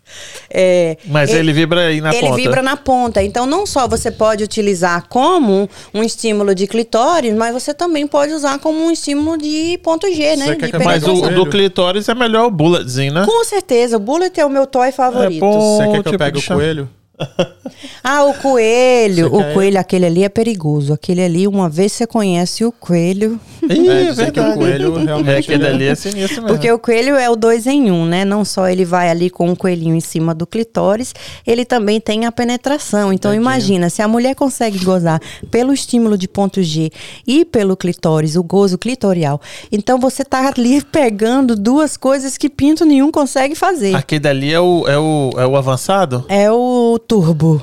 É, 0.50 0.98
Mas 1.06 1.32
ele 1.32 1.52
vibra 1.54 1.88
aí 1.88 2.02
na 2.02 2.14
ele 2.14 2.28
ponta. 2.28 2.36
vibra 2.36 2.62
na 2.62 2.78
ponta. 2.78 3.24
Então, 3.24 3.46
não 3.46 3.66
só 3.66 3.88
você 3.88 4.12
pode 4.12 4.44
utilizar 4.44 5.08
como 5.08 5.70
um 5.94 6.04
estímulo 6.04 6.54
de 6.56 6.68
clitóris, 6.68 7.34
mas 7.34 7.54
você 7.54 7.74
também 7.74 8.08
pode 8.08 8.34
usar 8.34 8.60
como 8.60 8.80
um 8.80 8.92
estímulo 8.92 9.38
de 9.38 9.80
ponto 9.84 10.12
G, 10.12 10.36
né? 10.36 10.56
De 10.56 10.84
Mas 10.84 11.04
o 11.04 11.30
do 11.30 11.46
clitóris 11.48 12.08
é 12.10 12.16
melhor 12.16 12.48
o 12.48 12.52
bulletzinho, 12.52 13.14
né? 13.14 13.26
Com 13.26 13.44
certeza, 13.44 13.98
o 13.98 14.00
bullet 14.00 14.40
é 14.40 14.46
o 14.46 14.50
meu 14.50 14.66
toy 14.66 14.92
favorito. 14.92 15.40
bom. 15.40 15.78
Você 15.78 15.84
quer 15.84 15.92
que 15.92 15.98
tipo 15.98 16.16
eu 16.16 16.20
pegue 16.20 16.40
de 16.40 16.46
o 16.46 16.56
coelho? 16.56 16.90
Ah, 18.04 18.24
o 18.26 18.34
coelho. 18.36 19.30
Você 19.30 19.36
O 19.36 19.40
quer- 19.40 19.54
coelho, 19.54 19.80
aquele 19.80 20.06
ali 20.06 20.24
é 20.24 20.30
perigoso. 20.30 20.94
Aquele 20.94 21.22
ali, 21.22 21.48
uma 21.48 21.70
vez 21.70 21.92
você 21.92 22.08
conhece 22.08 22.64
o 22.64 22.72
coelho. 22.72 23.40
Ih, 23.70 23.90
É, 23.90 24.02
é 24.02 24.06
dizer 24.10 24.32
que 24.32 24.40
o 24.40 24.54
coelho 24.54 24.98
É, 25.00 25.04
realmente. 25.04 25.52
ele- 25.52 25.68
ali 25.68 25.86
é 25.88 25.96
sinistro 25.96 26.42
mesmo. 26.42 26.48
Porque 26.48 26.72
o 26.72 26.80
coelho 26.80 27.16
é 27.16 27.30
o 27.30 27.36
dois 27.36 27.68
em 27.68 27.92
um, 27.92 28.06
né? 28.06 28.24
Não 28.26 28.44
só 28.46 28.68
ele 28.68 28.86
vai 28.86 29.10
ali 29.10 29.30
com 29.30 29.52
o 29.52 29.56
coelhinho 29.56 29.96
em 29.96 30.00
cima 30.00 30.34
do 30.34 30.46
clitóris, 30.48 31.14
ele 31.46 31.66
também 31.66 32.00
tem 32.00 32.26
a 32.26 32.32
penetração. 32.32 33.12
Então 33.14 33.34
imagina, 33.34 33.90
se 33.90 34.02
a 34.02 34.08
mulher 34.08 34.36
consegue 34.36 34.84
gozar 34.84 35.20
pelo 35.52 35.74
estímulo 35.74 36.18
de 36.18 36.28
ponto 36.28 36.62
G 36.64 36.92
e 37.26 37.44
pelo 37.46 37.76
clitóris, 37.78 38.36
o 38.36 38.44
gozo 38.44 38.78
clitorial, 38.78 39.42
então 39.72 40.00
você 40.00 40.24
tá 40.24 40.48
ali 40.56 40.82
pegando 40.84 41.56
duas 41.56 41.98
coisas 41.98 42.38
que 42.38 42.50
pinto 42.50 42.86
nenhum 42.86 43.12
consegue 43.12 43.56
fazer. 43.56 43.96
Aquele 43.96 44.20
dali 44.20 44.54
é 44.54 44.60
o, 44.60 44.86
é 44.88 44.98
o, 44.98 45.32
é 45.38 45.46
o 45.48 45.56
avançado? 45.56 46.26
É 46.30 46.52
o 46.52 47.00
turbo. 47.08 47.62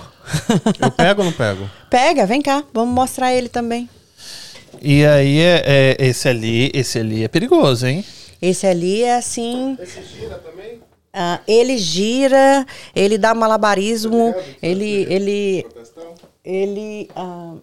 Eu 0.80 0.90
pego 0.90 1.20
ou 1.20 1.26
não 1.26 1.32
pego? 1.36 1.68
Pega, 1.90 2.24
vem 2.26 2.40
cá, 2.40 2.64
vamos 2.72 2.94
mostrar 2.94 3.32
ele 3.32 3.48
também. 3.48 3.88
E 4.80 5.04
aí, 5.04 5.38
é, 5.38 5.62
é- 5.64 5.96
esse 6.06 6.28
ali, 6.28 6.70
esse 6.74 6.98
ali 6.98 7.24
é 7.24 7.28
perigoso, 7.28 7.86
hein? 7.86 8.04
Esse 8.40 8.66
ali 8.66 9.02
é 9.02 9.16
assim. 9.16 9.76
Esse 9.80 10.02
gira 10.02 10.38
também? 10.38 10.80
Ah, 11.12 11.40
ele 11.46 11.78
gira, 11.78 12.66
ele 12.94 13.16
dá 13.16 13.32
malabarismo, 13.34 14.34
ele, 14.60 15.06
ele, 15.08 15.66
ele 16.44 17.08
ah, 17.14 17.54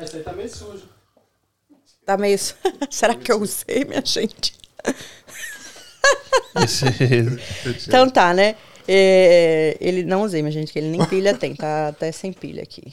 Esse 0.00 0.16
aí 0.18 0.22
tá 0.22 0.32
meio 0.32 0.48
sujo. 0.48 0.84
tá 2.06 2.16
meio. 2.16 2.38
Será 2.88 3.14
que 3.14 3.32
eu 3.32 3.40
usei, 3.40 3.84
minha 3.84 4.02
gente? 4.04 4.54
Então 7.86 8.08
tá, 8.08 8.32
né? 8.34 8.56
É, 8.88 9.76
ele 9.80 10.02
não 10.02 10.22
usei, 10.22 10.42
minha 10.42 10.50
gente, 10.52 10.72
que 10.72 10.78
ele 10.78 10.88
nem 10.88 11.04
pilha 11.06 11.34
tem, 11.34 11.54
tá 11.54 11.88
até 11.88 12.10
sem 12.10 12.32
pilha 12.32 12.62
aqui. 12.62 12.92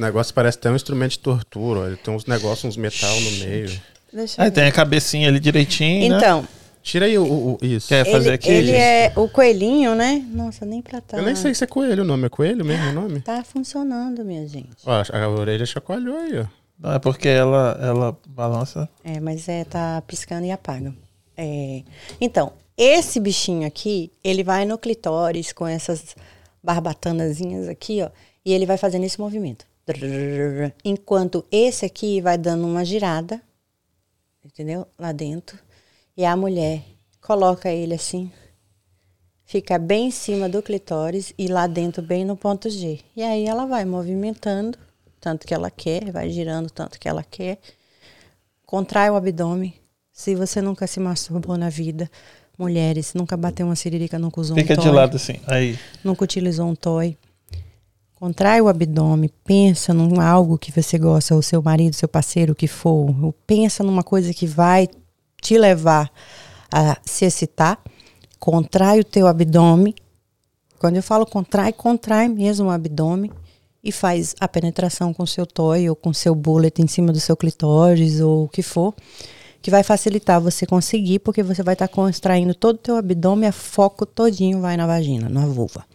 Esse 0.00 0.06
negócio 0.06 0.34
parece 0.34 0.56
até 0.56 0.70
um 0.70 0.76
instrumento 0.76 1.10
de 1.12 1.18
tortura. 1.18 1.80
ó. 1.80 1.86
Ele 1.86 1.96
tem 1.96 2.14
uns 2.14 2.24
negócios, 2.24 2.64
uns 2.64 2.76
metal 2.76 3.14
no 3.20 3.30
meio. 3.32 3.70
Deixa 4.10 4.42
aí 4.42 4.48
ver. 4.48 4.54
tem 4.54 4.64
a 4.64 4.72
cabecinha 4.72 5.28
ali 5.28 5.38
direitinho, 5.38 6.08
né? 6.10 6.16
Então, 6.16 6.48
Tira 6.82 7.04
aí 7.04 7.18
o. 7.18 7.24
o- 7.24 7.52
o- 7.52 7.58
isso. 7.60 7.88
Quer 7.88 8.06
fazer 8.10 8.28
ele, 8.28 8.34
aqui, 8.34 8.48
ele 8.50 8.66
gente? 8.68 8.76
é 8.78 9.12
o 9.14 9.28
coelhinho, 9.28 9.94
né? 9.94 10.24
Nossa, 10.32 10.64
nem 10.64 10.80
pra 10.80 11.02
tá. 11.02 11.18
Eu 11.18 11.22
nem 11.22 11.36
sei 11.36 11.54
se 11.54 11.62
é 11.62 11.66
coelho 11.66 12.02
o 12.02 12.06
nome. 12.06 12.24
É 12.24 12.28
coelho 12.30 12.64
mesmo 12.64 12.88
o 12.88 12.92
nome? 12.94 13.20
Tá 13.20 13.44
funcionando, 13.44 14.24
minha 14.24 14.48
gente. 14.48 14.70
Ó, 14.86 14.90
a, 14.90 15.18
a 15.24 15.28
orelha 15.28 15.66
chacoalhou 15.66 16.16
aí, 16.16 16.38
ó. 16.38 16.46
Não, 16.78 16.94
é 16.94 16.98
porque 16.98 17.28
ela, 17.28 17.78
ela 17.82 18.16
balança. 18.26 18.88
É, 19.04 19.20
mas 19.20 19.46
é, 19.50 19.64
tá 19.64 20.02
piscando 20.06 20.46
e 20.46 20.50
apaga. 20.50 20.94
É, 21.36 21.82
então, 22.18 22.54
esse 22.78 23.20
bichinho 23.20 23.66
aqui, 23.68 24.10
ele 24.24 24.42
vai 24.42 24.64
no 24.64 24.78
clitóris 24.78 25.52
com 25.52 25.66
essas 25.66 26.16
barbatanazinhas 26.64 27.68
aqui, 27.68 28.00
ó, 28.02 28.08
e 28.42 28.54
ele 28.54 28.64
vai 28.64 28.78
fazendo 28.78 29.04
esse 29.04 29.20
movimento. 29.20 29.66
Enquanto 30.84 31.44
esse 31.50 31.84
aqui 31.84 32.20
vai 32.20 32.36
dando 32.38 32.66
uma 32.66 32.84
girada, 32.84 33.40
entendeu? 34.44 34.86
Lá 34.98 35.12
dentro. 35.12 35.58
E 36.16 36.24
a 36.24 36.36
mulher 36.36 36.82
coloca 37.20 37.70
ele 37.70 37.94
assim, 37.94 38.30
fica 39.44 39.78
bem 39.78 40.08
em 40.08 40.10
cima 40.10 40.48
do 40.48 40.62
clitóris 40.62 41.32
e 41.38 41.48
lá 41.48 41.66
dentro 41.66 42.02
bem 42.02 42.24
no 42.24 42.36
ponto 42.36 42.68
G. 42.68 43.00
E 43.16 43.22
aí 43.22 43.46
ela 43.46 43.66
vai 43.66 43.84
movimentando 43.84 44.78
tanto 45.20 45.46
que 45.46 45.52
ela 45.52 45.70
quer, 45.70 46.10
vai 46.10 46.30
girando 46.30 46.70
tanto 46.70 46.98
que 46.98 47.08
ela 47.08 47.22
quer. 47.22 47.58
Contrai 48.64 49.10
o 49.10 49.16
abdômen. 49.16 49.74
Se 50.12 50.34
você 50.34 50.62
nunca 50.62 50.86
se 50.86 50.98
masturbou 51.00 51.56
na 51.56 51.68
vida, 51.68 52.10
mulheres, 52.56 53.14
nunca 53.14 53.36
bateu 53.36 53.66
uma 53.66 53.76
siririca, 53.76 54.18
nunca 54.18 54.40
usou 54.40 54.56
Fica 54.56 54.74
um 54.74 54.76
de 54.76 54.82
toy, 54.82 54.92
lado 54.92 55.16
assim. 55.16 55.40
Aí. 55.46 55.78
nunca 56.04 56.24
utilizou 56.24 56.66
um 56.66 56.74
toy. 56.74 57.16
Contrai 58.20 58.60
o 58.60 58.68
abdômen, 58.68 59.30
pensa 59.46 59.94
num 59.94 60.20
algo 60.20 60.58
que 60.58 60.70
você 60.70 60.98
gosta, 60.98 61.34
o 61.34 61.42
seu 61.42 61.62
marido, 61.62 61.96
seu 61.96 62.06
parceiro, 62.06 62.52
o 62.52 62.54
que 62.54 62.66
for. 62.66 63.32
Pensa 63.46 63.82
numa 63.82 64.02
coisa 64.02 64.34
que 64.34 64.46
vai 64.46 64.86
te 65.40 65.56
levar 65.56 66.12
a 66.70 66.98
se 67.02 67.24
excitar. 67.24 67.82
Contrai 68.38 69.00
o 69.00 69.04
teu 69.04 69.26
abdômen. 69.26 69.94
Quando 70.78 70.96
eu 70.96 71.02
falo 71.02 71.24
contrai, 71.24 71.72
contrai 71.72 72.28
mesmo 72.28 72.66
o 72.66 72.70
abdômen 72.70 73.30
e 73.82 73.90
faz 73.90 74.34
a 74.38 74.46
penetração 74.46 75.14
com 75.14 75.24
seu 75.24 75.46
toy 75.46 75.88
ou 75.88 75.96
com 75.96 76.12
seu 76.12 76.34
bullet 76.34 76.82
em 76.82 76.86
cima 76.86 77.14
do 77.14 77.20
seu 77.20 77.34
clitóris 77.34 78.20
ou 78.20 78.44
o 78.44 78.48
que 78.50 78.62
for, 78.62 78.94
que 79.62 79.70
vai 79.70 79.82
facilitar 79.82 80.38
você 80.42 80.66
conseguir, 80.66 81.20
porque 81.20 81.42
você 81.42 81.62
vai 81.62 81.72
estar 81.72 81.88
contraindo 81.88 82.54
todo 82.54 82.74
o 82.74 82.80
teu 82.80 82.96
abdômen, 82.96 83.48
a 83.48 83.52
foco 83.52 84.04
todinho 84.04 84.60
vai 84.60 84.76
na 84.76 84.86
vagina, 84.86 85.26
na 85.26 85.46
vulva. 85.46 85.86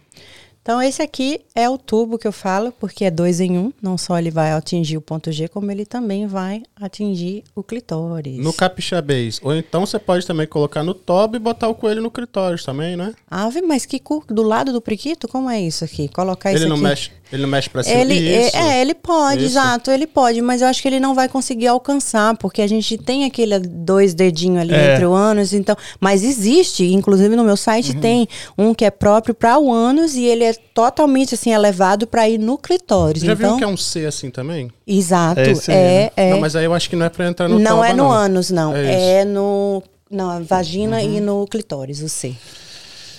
Então 0.66 0.82
esse 0.82 1.00
aqui 1.00 1.42
é 1.54 1.70
o 1.70 1.78
tubo 1.78 2.18
que 2.18 2.26
eu 2.26 2.32
falo, 2.32 2.72
porque 2.72 3.04
é 3.04 3.10
dois 3.10 3.38
em 3.38 3.56
um. 3.56 3.72
Não 3.80 3.96
só 3.96 4.18
ele 4.18 4.32
vai 4.32 4.50
atingir 4.50 4.96
o 4.96 5.00
ponto 5.00 5.30
G, 5.30 5.46
como 5.46 5.70
ele 5.70 5.86
também 5.86 6.26
vai 6.26 6.64
atingir 6.74 7.44
o 7.54 7.62
clitóris. 7.62 8.38
No 8.38 8.52
capixabês. 8.52 9.38
Ou 9.44 9.54
então 9.54 9.86
você 9.86 9.96
pode 9.96 10.26
também 10.26 10.44
colocar 10.44 10.82
no 10.82 10.92
tobo 10.92 11.36
e 11.36 11.38
botar 11.38 11.68
o 11.68 11.74
coelho 11.76 12.02
no 12.02 12.10
clitóris 12.10 12.64
também, 12.64 12.96
né? 12.96 13.14
Ave, 13.30 13.62
mas 13.62 13.86
que 13.86 14.00
cu- 14.00 14.24
do 14.26 14.42
lado 14.42 14.72
do 14.72 14.80
priquito? 14.80 15.28
Como 15.28 15.48
é 15.48 15.60
isso 15.60 15.84
aqui? 15.84 16.08
Colocar 16.08 16.50
Ele 16.50 16.58
isso 16.58 16.68
não 16.68 16.74
aqui. 16.74 16.82
mexe, 16.84 17.10
ele 17.32 17.42
não 17.42 17.48
mexe 17.48 17.68
pra 17.68 17.82
cima. 17.82 17.96
Ele, 18.00 18.14
Isso. 18.14 18.56
é, 18.56 18.78
é, 18.78 18.80
ele 18.80 18.94
pode, 18.94 19.38
Isso. 19.44 19.58
exato, 19.58 19.90
ele 19.90 20.06
pode, 20.06 20.40
mas 20.42 20.62
eu 20.62 20.68
acho 20.68 20.80
que 20.80 20.88
ele 20.88 21.00
não 21.00 21.14
vai 21.14 21.28
conseguir 21.28 21.66
alcançar, 21.66 22.36
porque 22.36 22.62
a 22.62 22.66
gente 22.66 22.96
tem 22.96 23.24
aquele 23.24 23.58
dois 23.58 24.14
dedinhos 24.14 24.60
ali 24.60 24.74
É. 24.74 24.92
entre 24.94 25.06
o 25.06 25.12
ânus, 25.12 25.52
então, 25.52 25.76
mas 26.00 26.22
existe, 26.22 26.84
inclusive 26.92 27.34
no 27.34 27.42
meu 27.44 27.56
site 27.56 27.92
Uhum. 27.92 28.00
tem 28.00 28.28
um 28.56 28.72
que 28.74 28.84
é 28.84 28.90
próprio 28.90 29.34
para 29.34 29.58
o 29.58 29.72
ânus 29.72 30.14
e 30.14 30.24
ele 30.24 30.44
é 30.44 30.52
totalmente 30.52 31.34
assim 31.34 31.52
elevado 31.52 32.06
para 32.06 32.28
ir 32.28 32.38
no 32.38 32.56
clitóris. 32.56 33.22
Já 33.22 33.32
então, 33.32 33.50
viu 33.50 33.58
que 33.58 33.64
é 33.64 33.68
um 33.68 33.76
C 33.76 34.06
assim 34.06 34.30
também? 34.30 34.70
exato, 34.86 35.40
É 35.40 35.44
aí, 35.44 35.56
é, 35.68 36.12
é. 36.16 36.30
Não, 36.30 36.40
mas 36.40 36.54
aí 36.54 36.64
eu 36.64 36.72
acho 36.74 36.88
que 36.88 36.96
não 36.96 37.06
é 37.06 37.08
pra 37.08 37.26
entrar 37.26 37.48
no 37.48 37.58
não 37.58 37.76
toba, 37.76 37.88
é 37.88 37.92
no 37.92 37.96
não. 38.04 38.10
ânus, 38.12 38.50
não, 38.50 38.74
É. 38.74 38.80
Uhum. 38.80 38.86
é, 38.88 39.24
no 39.24 39.82
na 40.08 40.38
vagina 40.38 41.02
e 41.02 41.20
no 41.20 41.44
clitóris, 41.48 42.00
o 42.00 42.08
C. 42.08 42.32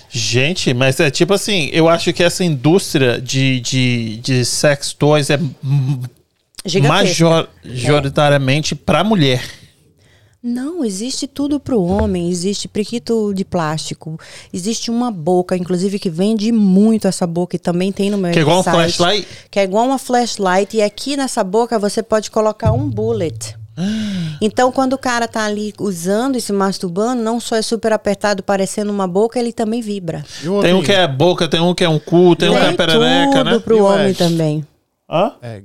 Gente, 0.10 0.74
mas 0.74 1.00
é 1.00 1.12
tipo 1.12 1.34
assim, 1.34 1.70
eu 1.74 1.90
acho 1.90 2.14
que 2.14 2.24
essa 2.24 2.44
indústria 2.44 3.20
de, 3.20 3.60
de, 3.60 4.18
de 4.18 4.46
sex 4.46 4.94
toys 4.94 5.30
é 5.30 5.40
Gigantesca. 6.66 7.50
majoritariamente 7.64 8.76
pra 8.76 9.04
mulher. 9.04 9.44
Não, 10.42 10.86
existe 10.86 11.28
tudo 11.28 11.60
pro 11.60 11.82
homem. 11.82 12.30
Existe 12.30 12.68
priquito 12.68 13.34
de 13.34 13.44
plástico. 13.44 14.18
Existe 14.54 14.90
uma 14.90 15.12
boca, 15.12 15.58
inclusive, 15.58 16.00
que 16.00 16.10
vende 16.10 16.52
muito 16.52 17.08
essa 17.08 17.28
boca 17.28 17.56
e 17.56 17.60
também 17.60 17.92
tem 17.92 18.10
no 18.10 18.18
meu 18.18 18.32
Que 18.32 18.40
é 18.40 18.42
igual 18.44 18.60
um 18.60 18.64
site, 18.64 18.76
flashlight? 18.76 19.28
Que 19.52 19.60
é 19.60 19.64
igual 19.64 19.86
uma 19.86 19.98
flashlight. 19.98 20.78
E 20.78 20.82
aqui 20.82 21.18
nessa 21.18 21.44
boca 21.44 21.78
você 21.78 22.02
pode 22.02 22.32
colocar 22.32 22.72
um 22.72 22.90
bullet. 22.90 23.58
Então, 24.42 24.72
quando 24.72 24.94
o 24.94 24.98
cara 24.98 25.28
tá 25.28 25.46
ali 25.46 25.74
usando 25.80 26.36
e 26.36 26.42
se 26.42 26.52
masturbando, 26.52 27.22
não 27.22 27.40
só 27.40 27.56
é 27.56 27.62
super 27.62 27.94
apertado 27.94 28.42
parecendo 28.42 28.92
uma 28.92 29.08
boca, 29.08 29.40
ele 29.40 29.54
também 29.54 29.82
vibra. 29.82 30.26
Tem 30.62 30.74
um 30.74 30.82
que 30.82 30.92
é 30.92 31.08
boca, 31.08 31.48
tem 31.48 31.60
um 31.60 31.74
que 31.74 31.84
é 31.84 31.90
um 31.90 32.00
cu, 32.00 32.36
tem, 32.36 32.50
um 32.50 32.54
que 32.54 32.60
é 32.60 32.74
perereca, 32.74 33.38
tudo 33.38 33.44
né? 33.52 33.60
pro 33.60 33.78
E 33.78 33.82
o 33.82 33.86
homem 33.86 34.14
também. 34.14 34.66
Hã? 35.10 35.34
É, 35.42 35.62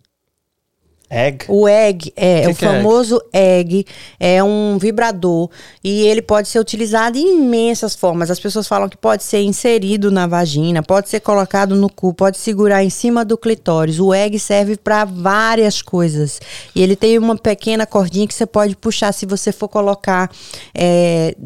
Egg. 1.13 1.45
O 1.47 1.69
egg 1.69 2.11
é 2.17 2.43
Que 2.43 2.49
o 2.49 2.55
que 2.55 2.65
é 2.65 2.69
egg? 2.69 2.77
famoso 2.79 3.23
egg, 3.31 3.87
é 4.19 4.43
um 4.43 4.79
vibrador 4.79 5.51
e 5.85 6.07
ele 6.07 6.23
pode 6.23 6.49
ser 6.49 6.59
utilizado 6.59 7.19
em 7.19 7.43
imensas 7.43 7.95
formas. 7.95 8.31
As 8.31 8.41
pessoas 8.41 8.67
falam 8.67 8.89
que 8.89 8.97
pode 8.97 9.23
ser 9.23 9.43
inserido 9.43 10.11
na 10.11 10.27
vagina, 10.27 10.83
pode 10.83 11.11
ser 11.11 11.21
colocado 11.21 11.77
no 11.77 11.91
cu, 11.91 12.15
pode 12.15 12.39
segurar 12.39 12.83
em 12.83 12.89
cima 12.89 13.27
do 13.27 13.37
clitóris. 13.37 14.01
O 14.01 14.15
egg 14.15 14.39
serve 14.39 14.77
para 14.79 15.05
várias 15.05 15.83
coisas 15.83 16.41
e 16.75 16.83
ele 16.83 16.97
tem 16.97 17.19
uma 17.19 17.37
pequena 17.37 17.85
cordinha 17.85 18.27
que 18.27 18.33
você 18.33 18.47
pode 18.47 18.75
puxar 18.75 19.13
se 19.13 19.27
você 19.27 19.53
for 19.53 19.69
colocar 19.69 20.31
é, 20.75 21.37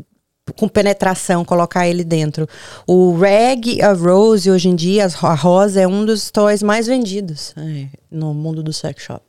com 0.54 0.68
penetração, 0.68 1.44
colocar 1.44 1.88
ele 1.88 2.04
dentro. 2.04 2.48
O 2.86 3.16
Reg, 3.18 3.82
a 3.82 3.92
Rose, 3.92 4.48
hoje 4.48 4.68
em 4.68 4.76
dia, 4.76 5.08
a 5.22 5.34
rosa 5.34 5.80
é 5.80 5.88
um 5.88 6.04
dos 6.04 6.30
toys 6.30 6.62
mais 6.62 6.86
vendidos 6.86 7.52
é, 7.56 7.88
no 8.08 8.32
mundo 8.32 8.62
do 8.62 8.72
sex 8.72 9.02
shop. 9.02 9.25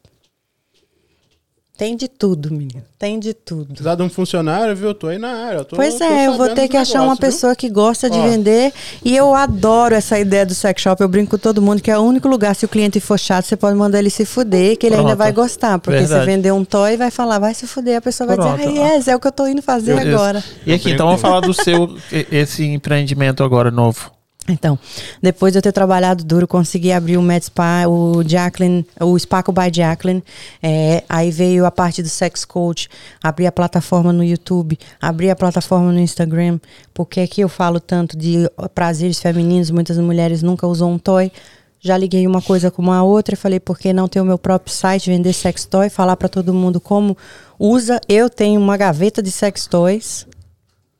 Tem 1.77 1.95
de 1.95 2.07
tudo, 2.07 2.51
menino. 2.51 2.83
Tem 2.97 3.19
de 3.19 3.35
tudo. 3.35 3.67
precisar 3.67 3.93
de 3.93 4.01
um 4.01 4.09
funcionário, 4.09 4.75
viu? 4.75 4.87
Eu 4.87 4.93
tô 4.95 5.05
aí 5.07 5.19
na 5.19 5.29
área. 5.45 5.59
eu 5.59 5.65
tô- 5.65 5.75
Pois 5.75 5.93
tô 5.95 6.03
é, 6.03 6.25
eu 6.25 6.33
vou 6.33 6.49
ter 6.49 6.67
que 6.67 6.75
achar 6.75 7.03
uma 7.03 7.13
viu? 7.13 7.21
pessoa 7.21 7.55
que 7.55 7.69
gosta 7.69 8.09
de 8.09 8.17
Ó. 8.17 8.23
vender. 8.23 8.73
E 9.05 9.15
eu 9.15 9.35
adoro 9.35 9.93
essa 9.93 10.17
ideia 10.19 10.43
do 10.43 10.55
sex 10.55 10.81
shop. 10.81 10.99
Eu 11.01 11.07
brinco 11.07 11.31
com 11.31 11.37
todo 11.37 11.61
mundo 11.61 11.79
que 11.79 11.91
é 11.91 11.97
o 11.97 12.01
único 12.01 12.27
lugar, 12.27 12.55
se 12.55 12.65
o 12.65 12.67
cliente 12.67 12.99
for 12.99 13.19
chato, 13.19 13.45
você 13.45 13.55
pode 13.55 13.77
mandar 13.77 13.99
ele 13.99 14.09
se 14.09 14.25
fuder, 14.25 14.75
que 14.77 14.87
ele 14.87 14.95
ainda 14.95 15.09
Pronto. 15.09 15.17
vai 15.19 15.31
gostar. 15.31 15.77
Porque 15.77 15.99
Verdade. 15.99 16.21
se 16.21 16.25
vender 16.25 16.51
um 16.51 16.65
toy, 16.65 16.97
vai 16.97 17.11
falar, 17.11 17.37
vai 17.37 17.53
se 17.53 17.67
fuder. 17.67 17.97
A 17.97 18.01
pessoa 18.01 18.25
vai 18.25 18.37
Pronto. 18.37 18.57
dizer, 18.57 18.81
ah, 18.81 18.95
yes, 18.95 19.07
é 19.07 19.15
o 19.15 19.19
que 19.19 19.27
eu 19.27 19.31
tô 19.31 19.45
indo 19.45 19.61
fazer 19.61 19.95
Isso. 19.99 20.07
agora. 20.15 20.43
E 20.65 20.73
aqui, 20.73 20.89
então 20.91 21.05
vamos 21.05 21.21
falar 21.21 21.41
do 21.41 21.53
seu, 21.53 21.95
esse 22.31 22.65
empreendimento 22.65 23.43
agora 23.43 23.69
novo. 23.69 24.11
Então, 24.49 24.79
depois 25.21 25.51
de 25.51 25.59
eu 25.59 25.61
ter 25.61 25.73
trabalhado 25.73 26.23
duro, 26.23 26.47
consegui 26.47 26.91
abrir 26.91 27.17
o 27.17 27.21
Med 27.21 27.43
Spa, 27.43 27.85
o 27.87 28.23
Jacqueline, 28.23 28.85
o 29.01 29.17
Spaco 29.19 29.51
by 29.51 29.69
Jacqueline. 29.73 30.23
É, 30.63 31.03
aí 31.09 31.31
veio 31.31 31.65
a 31.65 31.71
parte 31.71 32.01
do 32.01 32.07
Sex 32.07 32.45
Coach, 32.45 32.87
abri 33.21 33.45
a 33.45 33.51
plataforma 33.51 34.13
no 34.13 34.23
YouTube, 34.23 34.79
abri 35.01 35.29
a 35.29 35.35
plataforma 35.35 35.91
no 35.91 35.99
Instagram. 35.99 36.59
Porque 36.93 37.19
aqui 37.19 37.41
eu 37.41 37.49
falo 37.49 37.79
tanto 37.79 38.17
de 38.17 38.49
prazeres 38.73 39.19
femininos, 39.19 39.69
muitas 39.69 39.97
mulheres 39.97 40.41
nunca 40.41 40.65
usam 40.65 40.93
um 40.93 40.97
toy. 40.97 41.31
Já 41.79 41.95
liguei 41.97 42.25
uma 42.25 42.41
coisa 42.41 42.71
com 42.71 42.81
uma 42.81 43.03
outra 43.03 43.35
e 43.35 43.37
falei, 43.37 43.59
por 43.59 43.77
que 43.77 43.93
não 43.93 44.07
ter 44.07 44.19
o 44.19 44.25
meu 44.25 44.37
próprio 44.37 44.73
site, 44.73 45.09
vender 45.09 45.33
sex 45.33 45.65
toy, 45.65 45.89
falar 45.89 46.17
para 46.17 46.27
todo 46.27 46.53
mundo 46.53 46.79
como 46.79 47.15
usa. 47.59 47.99
Eu 48.09 48.29
tenho 48.29 48.59
uma 48.59 48.77
gaveta 48.77 49.21
de 49.21 49.29
sex 49.29 49.67
toys. 49.67 50.25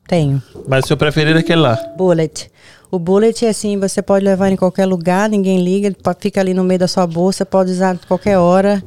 Tenho. 0.08 0.42
Mas 0.68 0.86
o 0.86 0.88
seu 0.88 0.98
preferido 0.98 1.38
é 1.38 1.42
aquele 1.42 1.62
lá. 1.62 1.76
Bullet. 1.98 2.50
O 2.90 2.98
bullet 2.98 3.46
é 3.46 3.50
assim, 3.50 3.78
você 3.78 4.02
pode 4.02 4.24
levar 4.24 4.50
em 4.52 4.56
qualquer 4.56 4.86
lugar, 4.86 5.30
ninguém 5.30 5.62
liga, 5.62 5.94
fica 6.20 6.40
ali 6.40 6.54
no 6.54 6.64
meio 6.64 6.80
da 6.80 6.88
sua 6.88 7.06
bolsa, 7.06 7.46
pode 7.46 7.72
usar 7.72 7.96
a 7.96 8.08
qualquer 8.08 8.38
hora, 8.38 8.82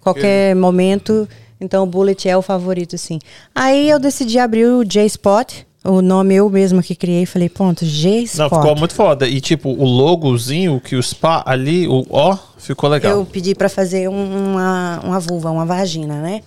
qualquer 0.00 0.54
momento. 0.56 1.28
Então 1.60 1.84
o 1.84 1.86
bullet 1.86 2.28
é 2.28 2.36
o 2.36 2.42
favorito, 2.42 2.98
sim. 2.98 3.18
Aí 3.54 3.88
eu 3.88 3.98
decidi 3.98 4.38
abrir 4.38 4.66
o 4.66 4.84
J-Spot, 4.84 5.52
o 5.84 6.02
nome 6.02 6.34
eu 6.34 6.50
mesma 6.50 6.82
que 6.82 6.94
criei, 6.96 7.24
falei, 7.24 7.48
ponto, 7.48 7.84
Não, 7.84 7.90
J-Spot. 7.90 8.50
ficou 8.52 8.76
muito 8.76 8.92
foda. 8.94 9.28
E 9.28 9.40
tipo, 9.40 9.68
o 9.70 9.84
logozinho 9.84 10.80
que 10.80 10.96
o 10.96 11.02
spa 11.02 11.42
ali, 11.46 11.86
o 11.86 12.04
ó, 12.10 12.36
ficou 12.58 12.90
legal. 12.90 13.12
Eu 13.12 13.24
pedi 13.24 13.54
pra 13.54 13.68
fazer 13.68 14.08
um- 14.08 14.50
uma, 14.54 15.00
uma 15.04 15.20
vulva, 15.20 15.50
uma 15.50 15.64
vagina, 15.64 16.20
né? 16.20 16.42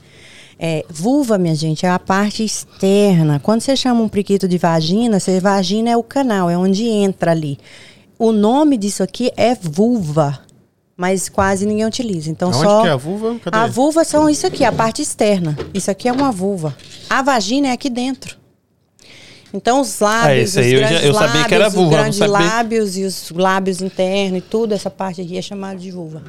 É, 0.61 0.83
vulva, 0.89 1.37
minha 1.37 1.55
gente, 1.55 1.85
é 1.85 1.89
a 1.89 1.97
parte 1.97 2.43
externa. 2.43 3.39
Quando 3.39 3.61
você 3.61 3.75
chama 3.77 4.01
um 4.01 4.09
priquito 4.09 4.45
de 4.47 4.57
vagina, 4.57 5.17
você, 5.19 5.39
vagina 5.39 5.89
é 5.89 5.95
o 5.95 6.03
canal, 6.03 6.49
é 6.49 6.57
onde 6.57 6.85
entra 6.85 7.31
ali. 7.31 7.57
O 8.17 8.33
nome 8.33 8.77
disso 8.77 9.01
aqui 9.01 9.31
é 9.37 9.55
vulva, 9.55 10.39
mas 10.97 11.29
quase 11.29 11.65
ninguém 11.65 11.85
utiliza. 11.85 12.29
Então 12.29 12.49
Aonde 12.51 12.63
só 12.65 12.81
que 12.81 12.87
é 12.89 12.91
a 12.91 12.95
vulva? 12.97 13.39
Cadê? 13.39 13.57
a 13.57 13.67
vulva 13.67 14.03
são 14.03 14.29
isso 14.29 14.45
aqui, 14.45 14.65
a 14.65 14.71
parte 14.73 15.01
externa. 15.01 15.57
Isso 15.73 15.89
aqui 15.89 16.09
é 16.09 16.11
uma 16.11 16.29
vulva. 16.29 16.75
A 17.09 17.21
vagina 17.21 17.69
é 17.69 17.71
aqui 17.71 17.89
dentro. 17.89 18.37
Então 19.53 19.79
os 19.81 19.99
lábios, 20.01 20.49
esse 20.55 20.59
os 20.59 20.65
aí 20.65 20.73
eu 20.73 20.79
já- 20.81 21.01
eu 21.01 21.13
sabia 21.13 21.45
que 21.45 21.53
era 21.55 21.63
lábios, 21.63 21.73
vulva, 21.73 21.89
os 21.95 22.01
grandes 22.01 22.19
lábios 22.19 22.97
e 22.97 23.03
os 23.05 23.31
lábios 23.31 23.81
internos 23.81 24.39
e 24.39 24.41
tudo, 24.41 24.73
essa 24.73 24.89
parte 24.91 25.21
aqui 25.21 25.37
é 25.37 25.41
chamada 25.41 25.79
de 25.79 25.89
vulva. 25.89 26.21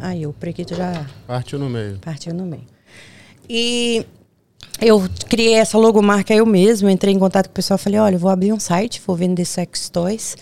Aí 0.00 0.26
o 0.26 0.32
prequito 0.32 0.74
já 0.74 1.06
Partiu 1.26 1.58
no 1.58 1.70
meio. 1.70 1.98
partiu 2.04 2.34
no 2.34 2.44
meio. 2.44 2.64
E 3.48 4.04
eu 4.80 5.02
criei 5.28 5.54
essa 5.54 5.78
logomarca 5.78 6.34
eu 6.34 6.44
mesmo, 6.44 6.88
entrei 6.88 7.14
em 7.14 7.18
contato 7.18 7.46
com 7.46 7.52
o 7.52 7.54
pessoal, 7.54 7.78
falei, 7.78 7.98
olha, 7.98 8.16
eu 8.16 8.18
vou 8.18 8.30
abrir 8.30 8.52
um 8.52 8.60
site, 8.60 9.02
vou 9.06 9.16
vender 9.16 9.44
sex 9.44 9.88
toys, 9.88 10.36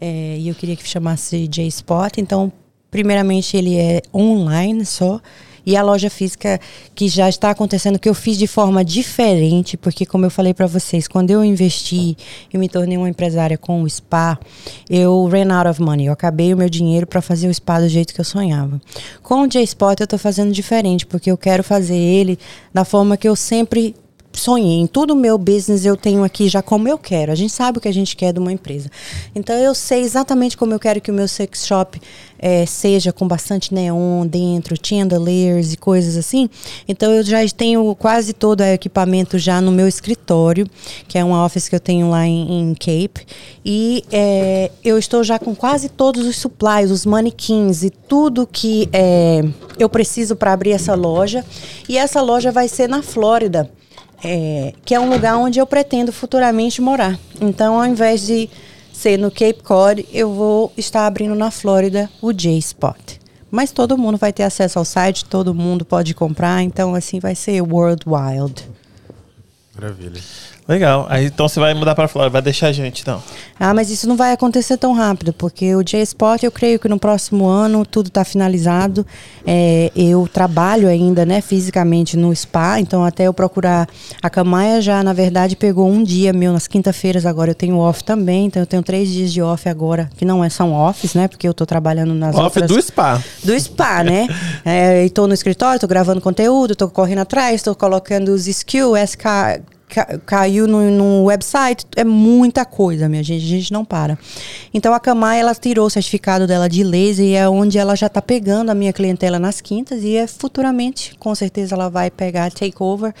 é, 0.00 0.36
e 0.38 0.48
eu 0.48 0.54
queria 0.54 0.76
que 0.76 0.86
chamasse 0.86 1.48
J-Spot, 1.48 2.18
então, 2.18 2.52
primeiramente 2.90 3.56
ele 3.56 3.76
é 3.76 4.02
online 4.14 4.84
só, 4.84 5.20
e 5.64 5.76
a 5.76 5.82
loja 5.82 6.10
física 6.10 6.60
que 6.94 7.08
já 7.08 7.28
está 7.28 7.50
acontecendo, 7.50 7.98
que 7.98 8.08
eu 8.08 8.14
fiz 8.14 8.36
de 8.36 8.46
forma 8.46 8.84
diferente, 8.84 9.76
porque 9.76 10.06
como 10.06 10.26
eu 10.26 10.30
falei 10.30 10.54
para 10.54 10.66
vocês, 10.66 11.06
quando 11.06 11.30
eu 11.30 11.44
investi 11.44 12.16
e 12.52 12.58
me 12.58 12.68
tornei 12.68 12.96
uma 12.96 13.08
empresária 13.08 13.58
com 13.58 13.82
o 13.82 13.88
spa, 13.88 14.38
eu 14.88 15.26
ran 15.26 15.52
out 15.54 15.68
of 15.68 15.80
money, 15.80 16.06
eu 16.06 16.12
acabei 16.12 16.52
o 16.52 16.56
meu 16.56 16.68
dinheiro 16.68 17.06
para 17.06 17.20
fazer 17.20 17.48
o 17.48 17.54
spa 17.54 17.80
do 17.80 17.88
jeito 17.88 18.14
que 18.14 18.20
eu 18.20 18.24
sonhava. 18.24 18.80
Com 19.22 19.42
o 19.42 19.46
J-Spot 19.46 20.00
eu 20.00 20.06
tô 20.06 20.18
fazendo 20.18 20.52
diferente, 20.52 21.06
porque 21.06 21.30
eu 21.30 21.36
quero 21.36 21.62
fazer 21.62 21.96
ele 21.96 22.38
da 22.72 22.84
forma 22.84 23.16
que 23.16 23.28
eu 23.28 23.36
sempre 23.36 23.94
sonhei. 24.32 24.80
Em 24.80 24.86
todo 24.86 25.12
o 25.12 25.16
meu 25.16 25.36
business 25.36 25.84
eu 25.84 25.96
tenho 25.96 26.24
aqui 26.24 26.48
já 26.48 26.62
como 26.62 26.88
eu 26.88 26.98
quero. 26.98 27.32
A 27.32 27.34
gente 27.34 27.52
sabe 27.52 27.78
o 27.78 27.80
que 27.80 27.88
a 27.88 27.92
gente 27.92 28.16
quer 28.16 28.32
de 28.32 28.38
uma 28.38 28.52
empresa. 28.52 28.90
Então 29.34 29.54
eu 29.56 29.74
sei 29.74 30.00
exatamente 30.00 30.56
como 30.56 30.72
eu 30.72 30.78
quero 30.78 31.00
que 31.00 31.10
o 31.10 31.14
meu 31.14 31.28
sex 31.28 31.66
shop 31.66 32.00
eh, 32.38 32.64
seja, 32.64 33.12
com 33.12 33.28
bastante 33.28 33.74
neon 33.74 34.26
dentro, 34.26 34.74
chandeliers 34.82 35.72
e 35.72 35.76
coisas 35.76 36.16
assim. 36.16 36.48
Então 36.88 37.12
eu 37.12 37.22
já 37.22 37.38
tenho 37.48 37.94
quase 37.94 38.32
todo 38.32 38.60
o 38.60 38.64
equipamento 38.64 39.38
já 39.38 39.60
no 39.60 39.70
meu 39.70 39.86
escritório, 39.86 40.66
que 41.06 41.18
é 41.18 41.24
uma 41.24 41.44
office 41.44 41.68
que 41.68 41.76
eu 41.76 41.80
tenho 41.80 42.08
lá 42.08 42.26
em, 42.26 42.60
em 42.60 42.74
Cape. 42.74 43.26
E 43.64 44.04
eh, 44.10 44.70
eu 44.82 44.98
estou 44.98 45.22
já 45.22 45.38
com 45.38 45.54
quase 45.54 45.88
todos 45.88 46.26
os 46.26 46.36
supplies, 46.36 46.90
os 46.90 47.04
manequins 47.04 47.82
e 47.82 47.90
tudo 47.90 48.46
que 48.46 48.88
eh, 48.92 49.42
eu 49.78 49.88
preciso 49.88 50.34
para 50.34 50.52
abrir 50.52 50.72
essa 50.72 50.94
loja. 50.94 51.44
E 51.88 51.98
essa 51.98 52.22
loja 52.22 52.50
vai 52.50 52.68
ser 52.68 52.88
na 52.88 53.02
Flórida 53.02 53.70
é, 54.22 54.72
que 54.84 54.94
é 54.94 55.00
um 55.00 55.10
lugar 55.10 55.36
onde 55.36 55.58
eu 55.58 55.66
pretendo 55.66 56.12
futuramente 56.12 56.80
morar. 56.80 57.18
Então, 57.40 57.78
ao 57.78 57.86
invés 57.86 58.26
de 58.26 58.48
ser 58.92 59.18
no 59.18 59.30
Cape 59.30 59.62
Cod, 59.62 60.06
eu 60.12 60.32
vou 60.32 60.72
estar 60.76 61.06
abrindo 61.06 61.34
na 61.34 61.50
Flórida 61.50 62.10
o 62.20 62.32
J-Spot. 62.32 63.18
Mas 63.50 63.72
todo 63.72 63.98
mundo 63.98 64.16
vai 64.16 64.32
ter 64.32 64.44
acesso 64.44 64.78
ao 64.78 64.84
site, 64.84 65.24
todo 65.24 65.54
mundo 65.54 65.84
pode 65.84 66.14
comprar, 66.14 66.62
então 66.62 66.94
assim 66.94 67.18
vai 67.18 67.34
ser 67.34 67.60
World 67.62 68.04
Wild. 68.06 68.68
Maravilha. 69.74 70.20
Legal. 70.70 71.04
Aí 71.08 71.26
então 71.26 71.48
você 71.48 71.58
vai 71.58 71.74
mudar 71.74 71.96
pra 71.96 72.06
Flórida, 72.06 72.30
vai 72.30 72.40
deixar 72.40 72.68
a 72.68 72.72
gente, 72.72 73.02
então. 73.02 73.20
Ah, 73.58 73.74
mas 73.74 73.90
isso 73.90 74.08
não 74.08 74.16
vai 74.16 74.30
acontecer 74.30 74.76
tão 74.76 74.92
rápido, 74.92 75.32
porque 75.32 75.74
o 75.74 75.82
J-Spot, 75.82 76.44
eu 76.44 76.52
creio 76.52 76.78
que 76.78 76.88
no 76.88 76.96
próximo 76.96 77.44
ano 77.44 77.84
tudo 77.84 78.06
está 78.06 78.24
finalizado. 78.24 79.04
É, 79.44 79.90
eu 79.96 80.28
trabalho 80.32 80.86
ainda, 80.86 81.26
né, 81.26 81.40
fisicamente 81.40 82.16
no 82.16 82.34
spa, 82.36 82.78
então 82.78 83.04
até 83.04 83.24
eu 83.24 83.34
procurar. 83.34 83.88
A 84.22 84.30
Camaia 84.30 84.80
já, 84.80 85.02
na 85.02 85.12
verdade, 85.12 85.56
pegou 85.56 85.90
um 85.90 86.04
dia 86.04 86.32
meu 86.32 86.52
nas 86.52 86.68
quinta-feiras, 86.68 87.26
agora 87.26 87.50
eu 87.50 87.54
tenho 87.56 87.76
off 87.76 88.04
também, 88.04 88.46
então 88.46 88.62
eu 88.62 88.66
tenho 88.66 88.82
três 88.84 89.08
dias 89.08 89.32
de 89.32 89.42
off 89.42 89.68
agora, 89.68 90.08
que 90.16 90.24
não 90.24 90.44
é, 90.44 90.48
são 90.48 90.72
offs, 90.72 91.14
né, 91.14 91.26
porque 91.26 91.48
eu 91.48 91.52
tô 91.52 91.66
trabalhando 91.66 92.14
nas 92.14 92.36
Off 92.36 92.44
outras 92.44 92.68
do 92.68 92.80
spa. 92.80 93.20
do 93.42 93.58
spa, 93.58 94.04
né? 94.04 94.28
É, 94.64 95.04
e 95.04 95.10
tô 95.10 95.26
no 95.26 95.34
escritório, 95.34 95.80
tô 95.80 95.88
gravando 95.88 96.20
conteúdo, 96.20 96.76
tô 96.76 96.88
correndo 96.88 97.20
atrás, 97.20 97.62
tô 97.62 97.74
colocando 97.74 98.28
os 98.28 98.46
skills, 98.46 99.10
SK, 99.10 99.24
ca- 99.90 100.18
caiu 100.24 100.66
no, 100.66 100.90
no 100.90 101.24
website, 101.24 101.84
é 101.96 102.04
muita 102.04 102.64
coisa, 102.64 103.08
minha 103.08 103.22
gente, 103.22 103.44
a 103.44 103.48
gente 103.48 103.72
não 103.72 103.84
para. 103.84 104.18
Então 104.72 104.94
a 104.94 105.00
Camai, 105.00 105.40
ela 105.40 105.54
tirou 105.54 105.86
o 105.86 105.90
certificado 105.90 106.46
dela 106.46 106.68
de 106.68 106.82
laser 106.84 107.26
e 107.26 107.34
é 107.34 107.48
onde 107.48 107.76
ela 107.78 107.94
já 107.96 108.08
tá 108.08 108.22
pegando 108.22 108.70
a 108.70 108.74
minha 108.74 108.92
clientela 108.92 109.38
nas 109.38 109.60
quintas 109.60 110.02
e 110.02 110.16
é 110.16 110.26
futuramente, 110.26 111.14
com 111.18 111.34
certeza 111.34 111.74
ela 111.74 111.88
vai 111.88 112.10
pegar 112.10 112.50
takeover 112.50 113.12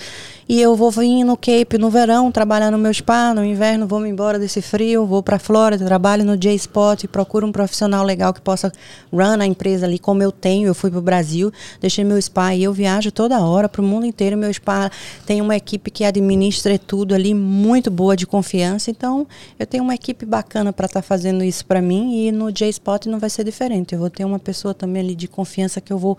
e 0.48 0.60
eu 0.60 0.74
vou 0.74 0.90
vir 0.90 1.24
no 1.24 1.36
Cape 1.36 1.78
no 1.78 1.90
verão, 1.90 2.30
trabalhar 2.30 2.70
no 2.70 2.78
meu 2.78 2.92
spa, 2.92 3.32
no 3.34 3.44
inverno 3.44 3.86
vou 3.86 4.00
me 4.00 4.08
embora 4.08 4.38
desse 4.38 4.60
frio, 4.62 5.06
vou 5.06 5.22
pra 5.22 5.38
Flórida, 5.38 5.84
trabalho 5.84 6.24
no 6.24 6.36
J-Spot, 6.36 7.04
procuro 7.06 7.46
um 7.46 7.52
profissional 7.52 8.04
legal 8.04 8.32
que 8.32 8.40
possa 8.40 8.72
run 9.12 9.40
a 9.40 9.46
empresa 9.46 9.86
ali 9.86 9.98
como 9.98 10.22
eu 10.22 10.30
tenho, 10.32 10.66
eu 10.68 10.74
fui 10.74 10.90
pro 10.90 11.00
Brasil, 11.00 11.52
deixei 11.80 12.04
meu 12.04 12.20
spa 12.20 12.54
e 12.54 12.64
eu 12.64 12.72
viajo 12.72 13.10
toda 13.10 13.40
hora 13.40 13.68
pro 13.68 13.82
mundo 13.82 14.06
inteiro, 14.06 14.36
meu 14.36 14.52
spa 14.52 14.90
tem 15.26 15.40
uma 15.40 15.56
equipe 15.56 15.90
que 15.90 16.04
administra 16.04 16.59
tudo 16.78 17.14
ali, 17.14 17.34
muito 17.34 17.90
boa 17.90 18.16
de 18.16 18.26
confiança, 18.26 18.90
então 18.90 19.26
eu 19.58 19.66
tenho 19.66 19.82
uma 19.82 19.94
equipe 19.94 20.26
bacana 20.26 20.72
para 20.72 20.86
estar 20.86 21.02
fazendo 21.02 21.42
isso 21.44 21.64
para 21.64 21.80
mim 21.80 22.26
e 22.26 22.32
no 22.32 22.50
J-Spot 22.50 23.06
não 23.06 23.18
vai 23.18 23.30
ser 23.30 23.44
diferente, 23.44 23.94
eu 23.94 23.98
vou 23.98 24.10
ter 24.10 24.24
uma 24.24 24.38
pessoa 24.38 24.74
também 24.74 25.02
ali 25.02 25.14
de 25.14 25.28
confiança 25.28 25.80
que 25.80 25.92
eu 25.92 25.98
vou 25.98 26.18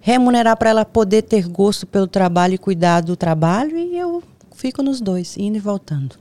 remunerar 0.00 0.56
para 0.56 0.70
ela 0.70 0.84
poder 0.84 1.22
ter 1.22 1.46
gosto 1.48 1.86
pelo 1.86 2.06
trabalho 2.06 2.54
e 2.54 2.58
cuidar 2.58 3.00
do 3.00 3.16
trabalho 3.16 3.76
e 3.76 3.96
eu 3.96 4.22
fico 4.54 4.82
nos 4.82 5.00
dois, 5.00 5.36
indo 5.36 5.56
e 5.56 5.60
voltando. 5.60 6.16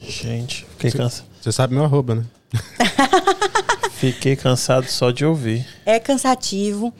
Gente, 0.00 0.66
fiquei 0.70 0.90
cansado. 0.90 1.26
Você 1.40 1.52
sabe 1.52 1.74
meu 1.74 1.84
arroba, 1.84 2.14
né? 2.14 2.24
Fiquei 3.92 4.34
cansado 4.34 4.86
só 4.86 5.10
de 5.10 5.26
ouvir. 5.26 5.66
É 5.84 6.00
cansativo, 6.00 6.92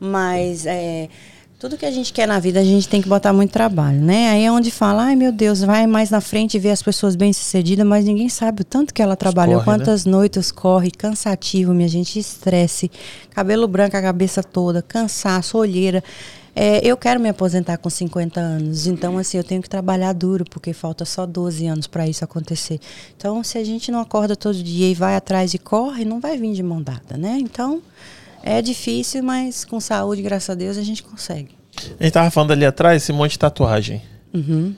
mas 0.00 0.64
é, 0.64 1.10
tudo 1.58 1.76
que 1.76 1.84
a 1.84 1.90
gente 1.90 2.12
quer 2.12 2.28
na 2.28 2.38
vida 2.38 2.60
a 2.60 2.64
gente 2.64 2.88
tem 2.88 3.02
que 3.02 3.08
botar 3.08 3.32
muito 3.32 3.50
trabalho, 3.50 4.00
né? 4.00 4.30
Aí 4.30 4.44
é 4.44 4.52
onde 4.52 4.70
fala, 4.70 5.06
ai 5.06 5.16
meu 5.16 5.32
Deus, 5.32 5.60
vai 5.60 5.88
mais 5.88 6.08
na 6.08 6.20
frente 6.20 6.54
e 6.54 6.60
vê 6.60 6.70
as 6.70 6.80
pessoas 6.80 7.16
bem 7.16 7.32
sucedidas, 7.32 7.84
mas 7.84 8.04
ninguém 8.04 8.28
sabe 8.28 8.62
o 8.62 8.64
tanto 8.64 8.94
que 8.94 9.02
ela 9.02 9.16
trabalhou, 9.16 9.60
corre, 9.60 9.66
né? 9.66 9.78
quantas 9.78 10.04
noites 10.04 10.52
corre, 10.52 10.92
cansativo, 10.92 11.74
minha 11.74 11.88
gente, 11.88 12.16
estresse, 12.16 12.88
cabelo 13.30 13.66
branco 13.66 13.96
a 13.96 14.02
cabeça 14.02 14.40
toda, 14.42 14.80
cansaço, 14.80 15.58
olheira. 15.58 16.02
É, 16.54 16.80
eu 16.84 16.96
quero 16.96 17.20
me 17.20 17.28
aposentar 17.28 17.76
com 17.76 17.90
50 17.90 18.40
anos, 18.40 18.86
então 18.86 19.18
assim, 19.18 19.36
eu 19.36 19.44
tenho 19.44 19.60
que 19.60 19.68
trabalhar 19.68 20.12
duro, 20.12 20.44
porque 20.48 20.72
falta 20.72 21.04
só 21.04 21.26
12 21.26 21.66
anos 21.66 21.86
para 21.88 22.06
isso 22.06 22.22
acontecer. 22.24 22.80
Então, 23.16 23.42
se 23.42 23.58
a 23.58 23.64
gente 23.64 23.90
não 23.90 24.00
acorda 24.00 24.36
todo 24.36 24.60
dia 24.62 24.88
e 24.90 24.94
vai 24.94 25.16
atrás 25.16 25.54
e 25.54 25.58
corre, 25.58 26.04
não 26.04 26.20
vai 26.20 26.36
vir 26.36 26.52
de 26.52 26.62
mão 26.62 26.80
dada, 26.80 27.16
né? 27.16 27.36
Então, 27.40 27.80
é 28.48 28.62
difícil, 28.62 29.22
mas 29.22 29.64
com 29.64 29.78
saúde, 29.78 30.22
graças 30.22 30.50
a 30.50 30.54
Deus, 30.54 30.78
a 30.78 30.82
gente 30.82 31.02
consegue. 31.02 31.50
A 32.00 32.02
gente 32.02 32.12
tava 32.12 32.30
falando 32.30 32.52
ali 32.52 32.64
atrás, 32.64 33.02
esse 33.02 33.12
monte 33.12 33.32
de 33.32 33.38
tatuagem. 33.38 34.02
Uhum. 34.32 34.74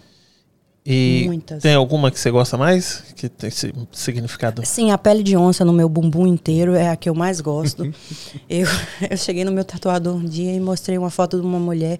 E 0.85 1.25
Muitas. 1.27 1.63
tem 1.63 1.75
alguma 1.75 2.11
que 2.11 2.19
você 2.19 2.31
gosta 2.31 2.57
mais? 2.57 3.05
Que 3.15 3.29
tem 3.29 3.49
esse 3.49 3.73
significado? 3.93 4.65
Sim, 4.65 4.91
a 4.91 4.99
pele 4.99 5.23
de 5.23 5.37
onça 5.37 5.63
no 5.65 5.75
meu 5.75 5.89
bumbum 5.89 6.27
inteiro 6.27 6.75
é 6.75 6.89
a 6.89 6.97
que 6.97 7.09
eu 7.09 7.15
mais 7.15 7.41
gosto. 7.41 7.85
eu, 8.49 8.67
eu 9.09 9.17
cheguei 9.17 9.45
no 9.45 9.53
meu 9.53 9.65
tatuador 9.65 10.17
um 10.17 10.25
dia 10.25 10.53
e 10.53 10.59
mostrei 10.59 10.97
uma 10.97 11.11
foto 11.11 11.39
de 11.39 11.47
uma 11.47 11.59
mulher 11.59 11.99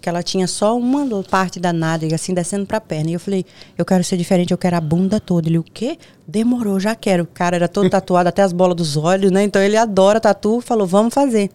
que 0.00 0.08
ela 0.08 0.22
tinha 0.22 0.46
só 0.48 0.76
uma 0.76 1.22
parte 1.22 1.60
da 1.60 1.72
nádega, 1.72 2.16
assim, 2.16 2.34
descendo 2.34 2.66
pra 2.66 2.80
perna. 2.80 3.10
E 3.10 3.12
eu 3.12 3.20
falei, 3.20 3.46
eu 3.78 3.84
quero 3.84 4.02
ser 4.02 4.16
diferente, 4.16 4.50
eu 4.50 4.58
quero 4.58 4.76
a 4.76 4.80
bunda 4.80 5.20
toda. 5.20 5.48
Ele, 5.48 5.58
o 5.58 5.62
quê? 5.62 5.96
Demorou, 6.28 6.80
já 6.80 6.94
quero. 6.94 7.22
O 7.22 7.26
cara 7.26 7.54
era 7.54 7.68
todo 7.68 7.88
tatuado, 7.88 8.28
até 8.28 8.42
as 8.42 8.52
bolas 8.52 8.74
dos 8.74 8.96
olhos, 8.96 9.30
né? 9.30 9.44
Então 9.44 9.62
ele 9.62 9.76
adora 9.76 10.18
tatu, 10.18 10.60
falou, 10.60 10.84
vamos 10.86 11.14
fazer. 11.14 11.50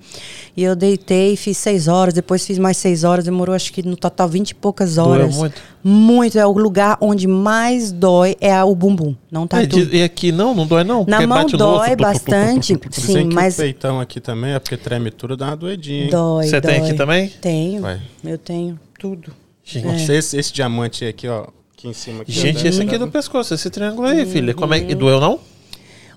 E 0.55 0.63
eu 0.63 0.75
deitei, 0.75 1.35
fiz 1.35 1.57
seis 1.57 1.89
horas, 1.89 2.13
depois 2.13 2.45
fiz 2.45 2.57
mais 2.57 2.77
seis 2.77 3.03
horas, 3.03 3.25
demorou 3.25 3.53
acho 3.53 3.73
que 3.73 3.83
no 3.83 3.97
total 3.97 4.29
vinte 4.29 4.51
e 4.51 4.55
poucas 4.55 4.95
Doeu 4.95 5.07
horas. 5.09 5.35
muito? 5.35 5.61
Muito, 5.83 6.39
é 6.39 6.45
o 6.45 6.51
lugar 6.51 6.97
onde 7.01 7.27
mais 7.27 7.91
dói 7.91 8.37
é 8.39 8.63
o 8.63 8.75
bumbum, 8.75 9.15
não 9.31 9.47
tá 9.47 9.61
É, 9.61 9.67
e 9.91 10.03
aqui 10.03 10.31
não, 10.31 10.53
não 10.53 10.67
dói 10.67 10.83
não. 10.83 11.03
Na 11.07 11.25
mão 11.25 11.39
bate 11.39 11.57
no 11.57 11.65
osso, 11.65 11.77
dói 11.77 11.89
tu, 11.89 11.97
tu, 11.97 11.97
tu, 11.97 11.97
tu, 11.97 11.97
tu, 11.97 12.01
bastante, 12.03 12.79
sim, 12.91 13.29
mas 13.33 13.55
o 13.55 13.57
peitão 13.57 13.99
aqui 13.99 14.21
também 14.21 14.53
é 14.53 14.59
porque 14.59 14.77
treme 14.77 15.09
tudo, 15.11 15.35
dá 15.35 15.47
uma 15.47 15.57
doedinha, 15.57 16.03
hein? 16.03 16.09
dói, 16.11 16.47
Você 16.47 16.61
tem 16.61 16.77
aqui 16.81 16.93
também? 16.93 17.27
Tenho, 17.41 17.81
Vai. 17.81 17.99
eu 18.23 18.37
tenho 18.37 18.79
tudo. 18.99 19.33
Gente, 19.63 20.11
esse, 20.11 20.37
esse 20.37 20.53
diamante 20.53 21.03
aqui, 21.05 21.27
ó, 21.27 21.47
aqui 21.81 21.87
em 21.87 21.93
cima. 21.93 22.21
Aqui, 22.21 22.31
gente 22.31 22.67
esse 22.67 22.81
aqui 22.81 22.95
é 22.95 22.97
do 22.99 23.07
pescoço, 23.09 23.53
esse 23.53 23.69
triângulo 23.69 24.07
aí, 24.07 24.25
filha. 24.25 24.53
Como 24.53 24.73
é 24.73 24.79
que 24.79 24.93
doeu 24.95 25.19
não? 25.19 25.39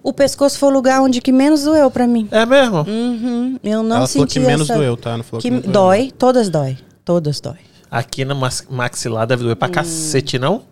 O 0.02 0.12
pescoço 0.12 0.58
foi 0.58 0.68
o 0.68 0.72
lugar 0.72 1.00
onde 1.00 1.20
que 1.22 1.32
menos 1.32 1.62
doeu 1.64 1.90
pra 1.90 2.06
mim. 2.06 2.28
É 2.30 2.44
mesmo? 2.44 2.80
Uhum, 2.86 3.58
eu 3.64 3.82
não 3.82 3.96
Ela 3.96 4.06
falou 4.06 4.26
senti 4.28 4.38
que 4.38 4.46
menos 4.46 4.68
essa... 4.68 4.78
doeu, 4.78 4.96
tá? 4.98 5.16
Não 5.16 5.24
falou 5.24 5.40
que, 5.40 5.48
que 5.48 5.54
não 5.54 5.60
doeu, 5.60 5.72
dói, 5.72 6.12
todas 6.16 6.48
dói, 6.50 6.76
todas 7.04 7.40
dói. 7.40 7.56
Aqui 7.90 8.24
na 8.24 8.34
mas- 8.34 8.66
maxilar 8.68 9.26
deve 9.26 9.42
doer 9.44 9.56
pra 9.56 9.68
cacete, 9.68 10.38
não? 10.38 10.62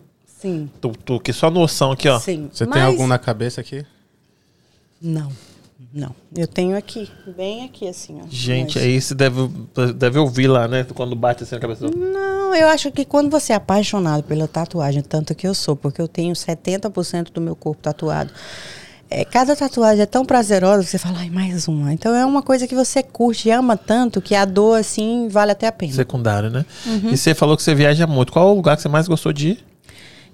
Sim, 0.40 0.68
Tu, 0.80 0.92
tu, 1.04 1.20
que 1.20 1.32
só 1.32 1.50
noção 1.50 1.92
aqui, 1.92 2.08
ó. 2.08 2.18
sim. 2.18 2.50
Você 2.52 2.66
Mas- 2.66 2.74
tem 2.74 2.82
algum 2.82 3.06
na 3.06 3.18
cabeça 3.18 3.60
aqui? 3.60 3.86
Não, 5.00 5.30
não. 5.94 6.14
Eu 6.36 6.46
tenho 6.46 6.76
aqui, 6.76 7.10
bem 7.36 7.64
aqui 7.64 7.86
assim, 7.88 8.18
ó. 8.22 8.26
Gente, 8.30 8.76
Mas- 8.78 8.84
aí 8.86 9.00
você 9.00 9.14
deve, 9.14 9.48
deve 9.94 10.18
ouvir 10.18 10.48
lá, 10.48 10.66
né? 10.66 10.86
Quando 10.94 11.14
bate 11.14 11.42
assim 11.42 11.54
na 11.54 11.60
cabeça. 11.60 11.86
Não, 11.88 12.54
eu 12.54 12.68
acho 12.68 12.90
que 12.90 13.04
quando 13.04 13.30
você 13.30 13.52
é 13.52 13.56
apaixonado 13.56 14.22
pela 14.22 14.48
tatuagem, 14.48 15.02
tanto 15.02 15.34
que 15.34 15.46
eu 15.46 15.54
sou, 15.54 15.76
porque 15.76 16.00
eu 16.00 16.08
tenho 16.08 16.32
70% 16.34 17.30
do 17.32 17.40
meu 17.40 17.54
corpo 17.54 17.82
tatuado. 17.82 18.32
É, 19.10 19.26
cada 19.26 19.54
tatuagem 19.54 20.02
é 20.02 20.06
tão 20.06 20.24
prazerosa 20.24 20.84
que 20.84 20.88
você 20.90 20.96
fala, 20.96 21.18
ai, 21.18 21.28
mais 21.28 21.68
uma. 21.68 21.92
Então 21.92 22.14
é 22.14 22.24
uma 22.24 22.42
coisa 22.42 22.66
que 22.66 22.74
você 22.74 23.02
curte 23.02 23.48
e 23.48 23.50
ama 23.52 23.76
tanto 23.76 24.22
que 24.22 24.34
a 24.34 24.46
dor, 24.46 24.78
assim, 24.78 25.28
vale 25.28 25.52
até 25.52 25.66
a 25.66 25.72
pena. 25.72 25.92
Secundário, 25.92 26.48
né? 26.48 26.64
Uhum. 26.86 27.10
E 27.10 27.16
você 27.18 27.34
falou 27.34 27.54
que 27.54 27.62
você 27.62 27.74
viaja 27.74 28.06
muito. 28.06 28.32
Qual 28.32 28.50
o 28.50 28.54
lugar 28.54 28.74
que 28.76 28.80
você 28.82 28.88
mais 28.88 29.06
gostou 29.06 29.30
de 29.30 29.48
ir? 29.50 29.64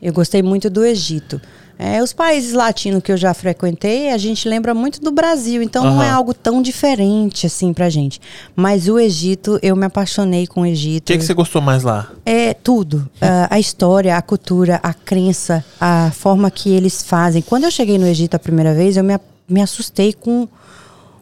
Eu 0.01 0.13
gostei 0.13 0.43
muito 0.43 0.69
do 0.71 0.85
Egito. 0.85 1.41
É, 1.81 2.03
os 2.03 2.13
países 2.13 2.55
latinos 2.55 3.01
que 3.05 3.13
eu 3.13 3.17
já 3.17 3.33
frequentei, 3.33 4.11
a 4.11 4.19
gente 4.19 4.49
lembra 4.49 4.75
muito 4.75 5.01
do 5.01 5.13
Brasil, 5.13 5.63
então 5.63 5.85
não 5.85 6.03
é 6.03 6.11
algo 6.11 6.35
tão 6.35 6.61
diferente 6.61 7.47
assim 7.47 7.73
pra 7.73 7.89
gente. 7.89 8.21
Mas 8.57 8.89
o 8.89 8.99
Egito, 8.99 9.61
eu 9.63 9.77
me 9.77 9.87
apaixonei 9.87 10.45
com 10.45 10.63
o 10.63 10.65
O 10.65 10.67
Egito. 10.67 11.05
que, 11.05 11.17
que 11.17 11.25
você 11.25 11.33
gostou 11.35 11.63
mais 11.63 11.85
lá? 11.85 12.11
É 12.27 12.53
tudo. 12.53 13.09
Ah, 13.21 13.47
a 13.49 13.61
história, 13.61 14.17
a 14.17 14.23
cultura, 14.23 14.81
a 14.83 14.93
crença, 14.93 15.65
a 15.81 16.11
forma 16.11 16.51
que 16.51 16.69
eles 16.69 17.01
fazem. 17.01 17.43
Quando 17.43 17.63
eu 17.63 17.71
cheguei 17.71 17.97
no 17.97 18.09
Egito 18.09 18.35
a 18.35 18.41
primeira 18.41 18.75
vez, 18.75 18.97
eu 18.97 19.05
me, 19.05 19.17
me 19.49 19.63
assustei 19.63 20.13
com 20.13 20.49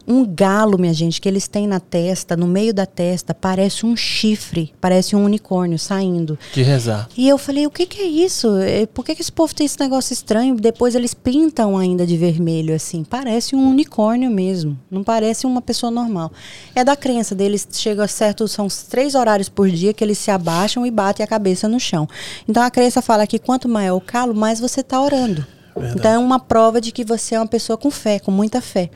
um 0.07 0.25
galo, 0.25 0.77
minha 0.77 0.93
gente, 0.93 1.19
que 1.19 1.27
eles 1.27 1.47
têm 1.47 1.67
na 1.67 1.81
testa, 1.81 2.37
no 2.37 2.47
meio 2.47 2.73
da 2.73 2.85
testa, 2.85 3.33
parece 3.33 3.85
um 3.85 3.95
chifre, 3.95 4.73
parece 4.79 5.15
um 5.15 5.25
unicórnio 5.25 5.77
saindo. 5.77 6.39
De 6.53 6.61
rezar. 6.61 7.09
E 7.17 7.27
eu 7.27 7.37
falei, 7.37 7.67
o 7.67 7.69
que, 7.69 7.85
que 7.85 8.01
é 8.01 8.05
isso? 8.05 8.55
É, 8.57 8.85
Por 8.85 9.03
que, 9.03 9.13
que 9.13 9.21
esse 9.21 9.31
povo 9.31 9.53
tem 9.53 9.65
esse 9.65 9.79
negócio 9.79 10.13
estranho? 10.13 10.55
Depois 10.55 10.95
eles 10.95 11.13
pintam 11.13 11.77
ainda 11.77 12.07
de 12.07 12.15
vermelho, 12.15 12.73
assim. 12.73 13.03
Parece 13.03 13.53
um 13.53 13.69
unicórnio 13.69 14.31
mesmo. 14.31 14.79
Não 14.89 15.03
parece 15.03 15.45
uma 15.45 15.61
pessoa 15.61 15.91
normal. 15.91 16.31
É 16.73 16.83
da 16.83 16.95
crença 16.95 17.35
deles. 17.35 17.67
Chega 17.69 18.05
a 18.05 18.07
certo, 18.07 18.47
são 18.47 18.65
os 18.65 18.83
três 18.83 19.13
horários 19.13 19.49
por 19.49 19.69
dia 19.69 19.93
que 19.93 20.03
eles 20.03 20.17
se 20.17 20.31
abaixam 20.31 20.85
e 20.85 20.91
batem 20.91 21.23
a 21.23 21.27
cabeça 21.27 21.67
no 21.67 21.79
chão. 21.79 22.07
Então 22.47 22.63
a 22.63 22.71
crença 22.71 23.01
fala 23.01 23.27
que 23.27 23.39
quanto 23.39 23.67
maior 23.67 23.97
o 23.97 24.01
calo, 24.01 24.33
mais 24.33 24.59
você 24.59 24.79
está 24.79 25.01
orando. 25.01 25.45
Verdade. 25.79 25.99
Então 25.99 26.11
é 26.11 26.17
uma 26.17 26.39
prova 26.39 26.81
de 26.81 26.91
que 26.91 27.03
você 27.03 27.35
é 27.35 27.39
uma 27.39 27.47
pessoa 27.47 27.77
com 27.77 27.89
fé, 27.91 28.19
com 28.19 28.31
muita 28.31 28.61
fé. 28.61 28.89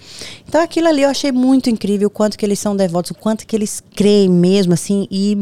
Então 0.48 0.62
aquilo 0.62 0.88
ali 0.88 1.02
eu 1.04 1.10
achei 1.10 1.32
muito 1.32 1.70
incrível, 1.70 2.08
o 2.08 2.12
quanto 2.12 2.38
que 2.38 2.46
eles 2.46 2.60
são 2.60 2.76
devotos, 2.76 3.12
o 3.12 3.16
quanto 3.16 3.46
que 3.46 3.56
eles 3.56 3.82
creem 3.96 4.30
mesmo, 4.30 4.74
assim, 4.74 5.08
e 5.10 5.38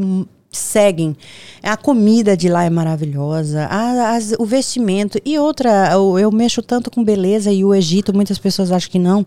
seguem. 0.52 1.16
A 1.62 1.76
comida 1.78 2.36
de 2.36 2.48
lá 2.50 2.64
é 2.64 2.70
maravilhosa, 2.70 3.66
a- 3.70 4.16
as- 4.16 4.34
o 4.40 4.46
vestimento. 4.46 5.20
E 5.26 5.38
outra, 5.38 5.90
eu, 5.92 6.18
eu 6.18 6.32
mexo 6.32 6.62
tanto 6.62 6.90
com 6.90 7.04
beleza 7.04 7.52
e 7.52 7.64
o 7.64 7.74
Egito, 7.76 8.14
muitas 8.16 8.38
pessoas 8.40 8.72
acham 8.72 8.90
que 8.90 8.98
não, 9.00 9.26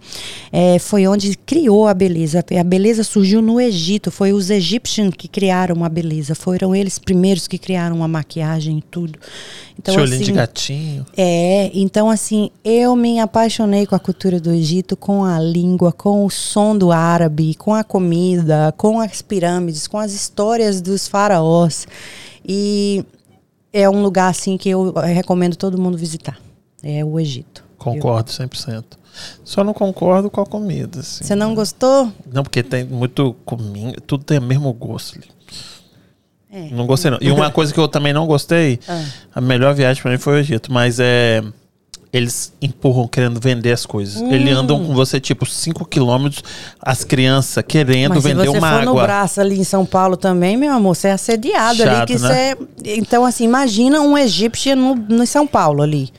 é, 0.50 0.78
foi 0.78 1.06
onde 1.06 1.36
criou 1.36 1.86
a 1.86 1.94
beleza. 1.94 2.44
A 2.58 2.64
beleza 2.64 3.04
surgiu 3.04 3.40
no 3.42 3.60
Egito, 3.60 4.10
foi 4.10 4.32
os 4.32 4.50
egípcios 4.50 5.10
que 5.16 5.28
criaram 5.28 5.84
a 5.84 5.88
beleza, 5.88 6.34
foram 6.34 6.74
eles 6.74 6.98
primeiros 6.98 7.46
que 7.46 7.58
criaram 7.58 8.02
a 8.02 8.08
maquiagem 8.08 8.78
e 8.78 8.82
tudo. 8.82 9.18
Então, 9.78 9.94
Seu 9.94 10.02
olhinho 10.02 10.18
de 10.18 10.24
assim, 10.30 10.34
gatinho. 10.34 11.06
é, 11.16 11.70
então 11.74 12.08
assim, 12.10 12.50
eu 12.64 12.94
me 12.94 13.18
apaixonei 13.20 13.86
com 13.86 13.94
a 13.94 13.98
cultura 13.98 14.38
do 14.38 14.50
Egito, 14.52 14.96
com 14.96 15.24
a 15.24 15.38
língua, 15.40 15.92
com 15.92 16.24
o 16.26 16.30
som 16.30 16.76
do 16.76 16.92
árabe, 16.92 17.54
com 17.54 17.74
a 17.74 17.82
comida, 17.82 18.72
com 18.76 19.00
as 19.00 19.22
pirâmides, 19.22 19.86
com 19.86 19.98
as 19.98 20.12
histórias 20.12 20.80
dos 20.80 21.08
faraós. 21.12 21.86
E 22.44 23.04
é 23.70 23.88
um 23.88 24.02
lugar 24.02 24.30
assim 24.30 24.56
que 24.56 24.70
eu 24.70 24.92
recomendo 24.94 25.54
todo 25.56 25.78
mundo 25.80 25.98
visitar. 25.98 26.38
É 26.82 27.04
o 27.04 27.20
Egito. 27.20 27.62
Concordo 27.76 28.30
100%. 28.30 28.82
Só 29.44 29.62
não 29.62 29.74
concordo 29.74 30.30
com 30.30 30.40
a 30.40 30.46
comida. 30.46 31.00
Assim. 31.00 31.22
Você 31.22 31.34
não 31.34 31.54
gostou? 31.54 32.10
Não, 32.32 32.42
porque 32.42 32.62
tem 32.62 32.82
muito 32.84 33.36
comida, 33.44 33.98
tudo 34.06 34.24
tem 34.24 34.38
o 34.38 34.42
mesmo 34.42 34.72
gosto 34.72 35.18
ali. 35.18 35.28
É. 36.50 36.70
Não 36.74 36.86
gostei, 36.86 37.10
não. 37.10 37.18
E 37.20 37.30
uma 37.30 37.50
coisa 37.50 37.72
que 37.72 37.78
eu 37.80 37.88
também 37.88 38.12
não 38.12 38.26
gostei, 38.26 38.78
Ah. 38.88 39.04
a 39.34 39.40
melhor 39.40 39.74
viagem 39.74 40.02
pra 40.02 40.10
mim 40.12 40.18
foi 40.18 40.34
o 40.34 40.38
Egito, 40.38 40.72
mas 40.72 40.98
é. 40.98 41.42
Eles 42.12 42.52
empurram 42.60 43.08
querendo 43.08 43.40
vender 43.40 43.72
as 43.72 43.86
coisas. 43.86 44.20
Eles 44.20 44.54
Hum. 44.54 44.60
andam 44.60 44.84
com 44.86 44.92
você, 44.94 45.18
tipo, 45.18 45.46
5 45.46 45.84
quilômetros, 45.86 46.42
as 46.80 47.04
crianças 47.04 47.64
querendo 47.66 48.10
Mas 48.14 48.22
se 48.22 48.28
vender 48.28 48.48
você 48.48 48.58
uma 48.58 48.70
for 48.70 48.84
no 48.84 48.90
água. 48.90 49.02
braço 49.04 49.40
ali 49.40 49.58
em 49.58 49.64
São 49.64 49.86
Paulo 49.86 50.16
também, 50.16 50.56
meu 50.56 50.72
amor, 50.72 50.94
você 50.94 51.08
é 51.08 51.12
assediado 51.12 51.78
Chato, 51.78 51.88
ali. 51.88 52.06
Que 52.06 52.18
né? 52.18 52.54
você... 52.54 52.58
Então, 52.98 53.24
assim, 53.24 53.44
imagina 53.44 54.00
um 54.02 54.18
egípcio 54.18 54.76
no, 54.76 54.94
no 54.94 55.26
São 55.26 55.46
Paulo 55.46 55.82
ali. 55.82 56.10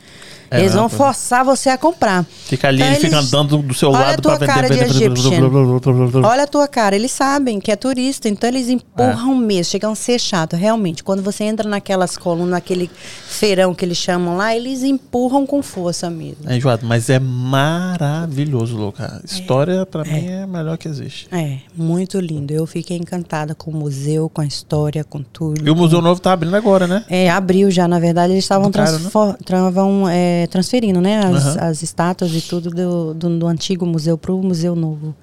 É, 0.53 0.59
Eles 0.59 0.73
vão 0.73 0.88
forçar 0.88 1.43
você 1.43 1.69
a 1.69 1.77
comprar. 1.77 2.25
Fica 2.45 2.67
ali, 2.67 2.77
Então 2.81 2.91
ele 2.93 2.99
fica 3.01 3.19
andando 3.19 3.57
do 3.57 3.73
seu 3.73 3.89
lado 3.89 4.21
tua 4.21 4.38
pra 4.38 4.47
vender. 4.47 4.53
cara 4.53 4.69
de 4.69 4.75
vender, 4.93 5.09
vender, 5.09 5.49
blá, 5.49 6.07
blá. 6.21 6.30
Olha 6.30 6.43
a 6.43 6.47
tua 6.47 6.67
cara, 6.67 6.95
eles 6.95 7.11
sabem 7.11 7.59
que 7.59 7.71
é 7.71 7.75
turista, 7.75 8.30
então 8.30 8.47
eles 8.49 8.69
É. 8.69 8.71
empurram 8.73 9.35
mesmo, 9.35 9.71
chegam 9.71 9.91
a 9.91 9.95
ser 9.95 10.19
chato, 10.19 10.55
realmente. 10.55 11.03
Quando 11.03 11.23
você 11.23 11.43
entra 11.43 11.67
naquelas 11.67 12.17
colunas, 12.17 12.51
naquele 12.51 12.89
feirão 13.27 13.73
que 13.73 13.84
eles 13.84 13.97
chamam 13.97 14.38
lá, 14.38 14.55
eles 14.55 14.84
empurram 14.84 15.45
com 15.47 15.61
força 15.63 16.09
mesmo. 16.09 16.38
É 16.49 16.55
enjoado, 16.57 16.85
mas 16.85 17.09
é 17.09 17.19
maravilhoso, 17.19 18.75
Luca. 18.77 19.21
História, 19.25 19.85
pra 19.85 20.03
mim, 20.03 20.27
é 20.27 20.43
a 20.43 20.47
melhor 20.47 20.77
que 20.77 20.88
existe. 20.88 21.27
É, 21.31 21.57
muito 21.75 22.19
lindo. 22.19 22.53
Eu 22.53 22.65
fiquei 22.65 22.97
encantada 22.97 23.55
com 23.55 23.71
o 23.71 23.73
museu, 23.73 24.30
com 24.30 24.41
a 24.41 24.45
história, 24.45 25.03
com 25.03 25.21
tudo. 25.23 25.65
E 25.65 25.69
o 25.69 25.75
Museu 25.75 26.01
Novo 26.01 26.19
tá 26.21 26.34
abrindo 26.34 26.55
agora, 26.55 26.85
né? 26.88 27.03
É, 27.09 27.30
abriu 27.30 27.71
já, 27.71 27.88
na 27.88 27.99
verdade, 27.99 28.34
eles 28.34 28.43
estavam 28.43 28.69
Do 28.69 28.77
cara, 28.77 28.89
transfor- 28.91 29.35
travam, 29.45 30.07
é, 30.43 30.47
transferindo, 30.47 30.99
né? 31.01 31.19
As, 31.19 31.45
Aham. 31.57 31.57
as 31.69 31.81
estátuas 31.83 32.31
e 32.33 32.41
tudo 32.41 32.69
do, 32.69 33.13
do, 33.13 33.39
do 33.39 33.47
antigo 33.47 33.85
museu 33.85 34.17
para 34.17 34.31
o 34.33 34.41
museu 34.43 34.75
novo. 34.75 35.15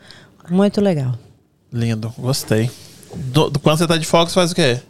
Muito 0.51 0.81
legal. 0.81 1.15
Lindo, 1.73 2.13
gostei. 2.19 2.71
Do- 3.15 3.51
do- 3.51 3.59
quando 3.59 3.79
você 3.79 3.87
tá 3.87 3.97
de 3.97 4.07
folga, 4.07 4.29
você 4.31 4.35
faz 4.35 4.53
o 4.53 4.55
quê? 4.55 4.81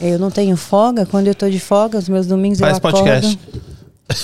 Eu 0.00 0.18
não 0.18 0.30
tenho 0.30 0.56
folga. 0.56 1.04
Quando 1.04 1.26
eu 1.26 1.34
tô 1.34 1.48
de 1.48 1.60
folga, 1.60 1.98
os 1.98 2.08
meus 2.08 2.26
domingos 2.26 2.58
Faz 2.58 2.72
eu 2.72 2.76
acordo. 2.78 2.98
podcast. 2.98 3.38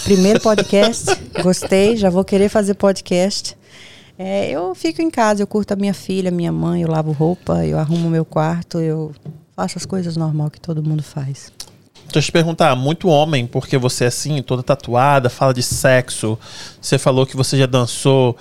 Primeiro 0.04 0.40
podcast. 0.40 1.04
gostei, 1.42 1.96
já 1.96 2.08
vou 2.10 2.24
querer 2.24 2.48
fazer 2.48 2.74
podcast. 2.74 3.56
É, 4.18 4.50
eu 4.50 4.74
fico 4.74 5.02
em 5.02 5.10
casa, 5.10 5.42
eu 5.42 5.46
curto 5.46 5.72
a 5.72 5.76
minha 5.76 5.92
filha, 5.92 6.30
minha 6.30 6.50
mãe, 6.50 6.80
eu 6.82 6.88
lavo 6.90 7.12
roupa, 7.12 7.66
eu 7.66 7.78
arrumo 7.78 8.08
meu 8.08 8.24
quarto, 8.24 8.80
eu 8.80 9.12
faço 9.54 9.76
as 9.76 9.84
coisas 9.84 10.16
normal 10.16 10.50
que 10.50 10.58
todo 10.58 10.82
mundo 10.82 11.02
faz. 11.02 11.52
Deixa 12.12 12.18
eu 12.18 12.22
te 12.22 12.32
perguntar, 12.32 12.74
muito 12.74 13.08
homem, 13.08 13.46
porque 13.46 13.76
você 13.76 14.04
é 14.04 14.06
assim, 14.06 14.40
toda 14.40 14.62
tatuada, 14.62 15.28
fala 15.28 15.52
de 15.52 15.62
sexo, 15.62 16.38
você 16.80 16.98
falou 16.98 17.26
que 17.26 17.36
você 17.36 17.58
já 17.58 17.66
dançou, 17.66 18.36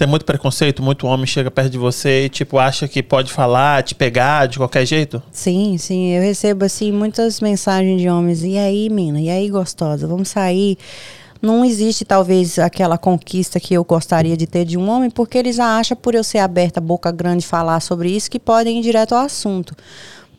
tem 0.00 0.08
muito 0.08 0.24
preconceito, 0.24 0.82
muito 0.82 1.06
homem 1.06 1.26
chega 1.26 1.50
perto 1.50 1.70
de 1.70 1.76
você 1.76 2.24
e, 2.24 2.28
tipo, 2.30 2.58
acha 2.58 2.88
que 2.88 3.02
pode 3.02 3.30
falar, 3.30 3.82
te 3.82 3.94
pegar 3.94 4.46
de 4.46 4.56
qualquer 4.56 4.86
jeito? 4.86 5.22
Sim, 5.30 5.76
sim, 5.76 6.12
eu 6.12 6.22
recebo 6.22 6.64
assim 6.64 6.90
muitas 6.90 7.38
mensagens 7.40 8.00
de 8.00 8.08
homens. 8.08 8.42
E 8.42 8.56
aí, 8.56 8.88
mina? 8.88 9.20
E 9.20 9.28
aí, 9.28 9.50
gostosa? 9.50 10.06
Vamos 10.06 10.28
sair? 10.28 10.78
Não 11.42 11.64
existe 11.64 12.04
talvez 12.04 12.58
aquela 12.58 12.96
conquista 12.96 13.60
que 13.60 13.74
eu 13.74 13.84
gostaria 13.84 14.36
de 14.38 14.46
ter 14.46 14.64
de 14.64 14.78
um 14.78 14.88
homem, 14.88 15.10
porque 15.10 15.36
eles 15.36 15.58
acham 15.58 15.96
por 15.96 16.14
eu 16.14 16.24
ser 16.24 16.38
aberta, 16.38 16.80
boca 16.80 17.12
grande, 17.12 17.46
falar 17.46 17.80
sobre 17.80 18.10
isso, 18.10 18.30
que 18.30 18.40
podem 18.40 18.78
ir 18.78 18.82
direto 18.82 19.14
ao 19.14 19.24
assunto. 19.24 19.74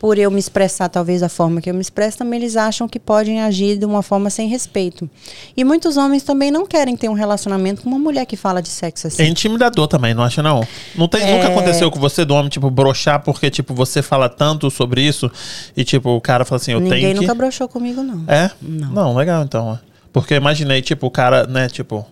Por 0.02 0.18
eu 0.18 0.32
me 0.32 0.40
expressar 0.40 0.88
talvez 0.88 1.20
da 1.20 1.28
forma 1.28 1.60
que 1.60 1.70
eu 1.70 1.74
me 1.74 1.80
expresso, 1.80 2.18
também 2.18 2.40
eles 2.40 2.56
acham 2.56 2.88
que 2.88 2.98
podem 2.98 3.40
agir 3.40 3.78
de 3.78 3.84
uma 3.84 4.02
forma 4.02 4.30
sem 4.30 4.48
respeito. 4.48 5.08
E 5.56 5.62
muitos 5.62 5.96
homens 5.96 6.24
também 6.24 6.50
não 6.50 6.66
querem 6.66 6.96
ter 6.96 7.08
um 7.08 7.12
relacionamento 7.12 7.82
com 7.82 7.88
uma 7.88 8.00
mulher 8.00 8.26
que 8.26 8.36
fala 8.36 8.60
de 8.60 8.68
sexo 8.68 9.06
assim. 9.06 9.22
É 9.22 9.28
intimidador 9.28 9.86
também, 9.86 10.12
não 10.12 10.24
acha 10.24 10.42
não? 10.42 10.66
não 10.96 11.06
tem, 11.06 11.22
É. 11.22 11.36
Nunca 11.36 11.52
aconteceu 11.52 11.88
com 11.88 12.00
você 12.00 12.24
do 12.24 12.34
homem, 12.34 12.48
tipo, 12.48 12.68
broxar 12.68 13.22
porque, 13.22 13.48
tipo, 13.48 13.72
você 13.74 14.02
fala 14.02 14.28
tanto 14.28 14.68
sobre 14.72 15.00
isso 15.00 15.30
e, 15.76 15.84
tipo, 15.84 16.10
o 16.10 16.20
cara 16.20 16.44
fala 16.44 16.60
assim, 16.60 16.72
eu 16.72 16.80
Ninguém 16.80 17.02
tenho 17.02 17.14
que... 17.14 17.20
nunca 17.20 17.34
broxou 17.36 17.68
comigo, 17.68 18.02
não. 18.02 18.24
É? 18.26 18.50
Não. 18.60 18.90
Não, 18.90 19.14
legal 19.14 19.44
então. 19.44 19.78
é. 19.86 19.92
Porque 20.12 20.34
imaginei, 20.34 20.82
tipo, 20.82 21.06
o 21.06 21.10
cara, 21.12 21.46
né, 21.46 21.68
tipo, 21.68 22.04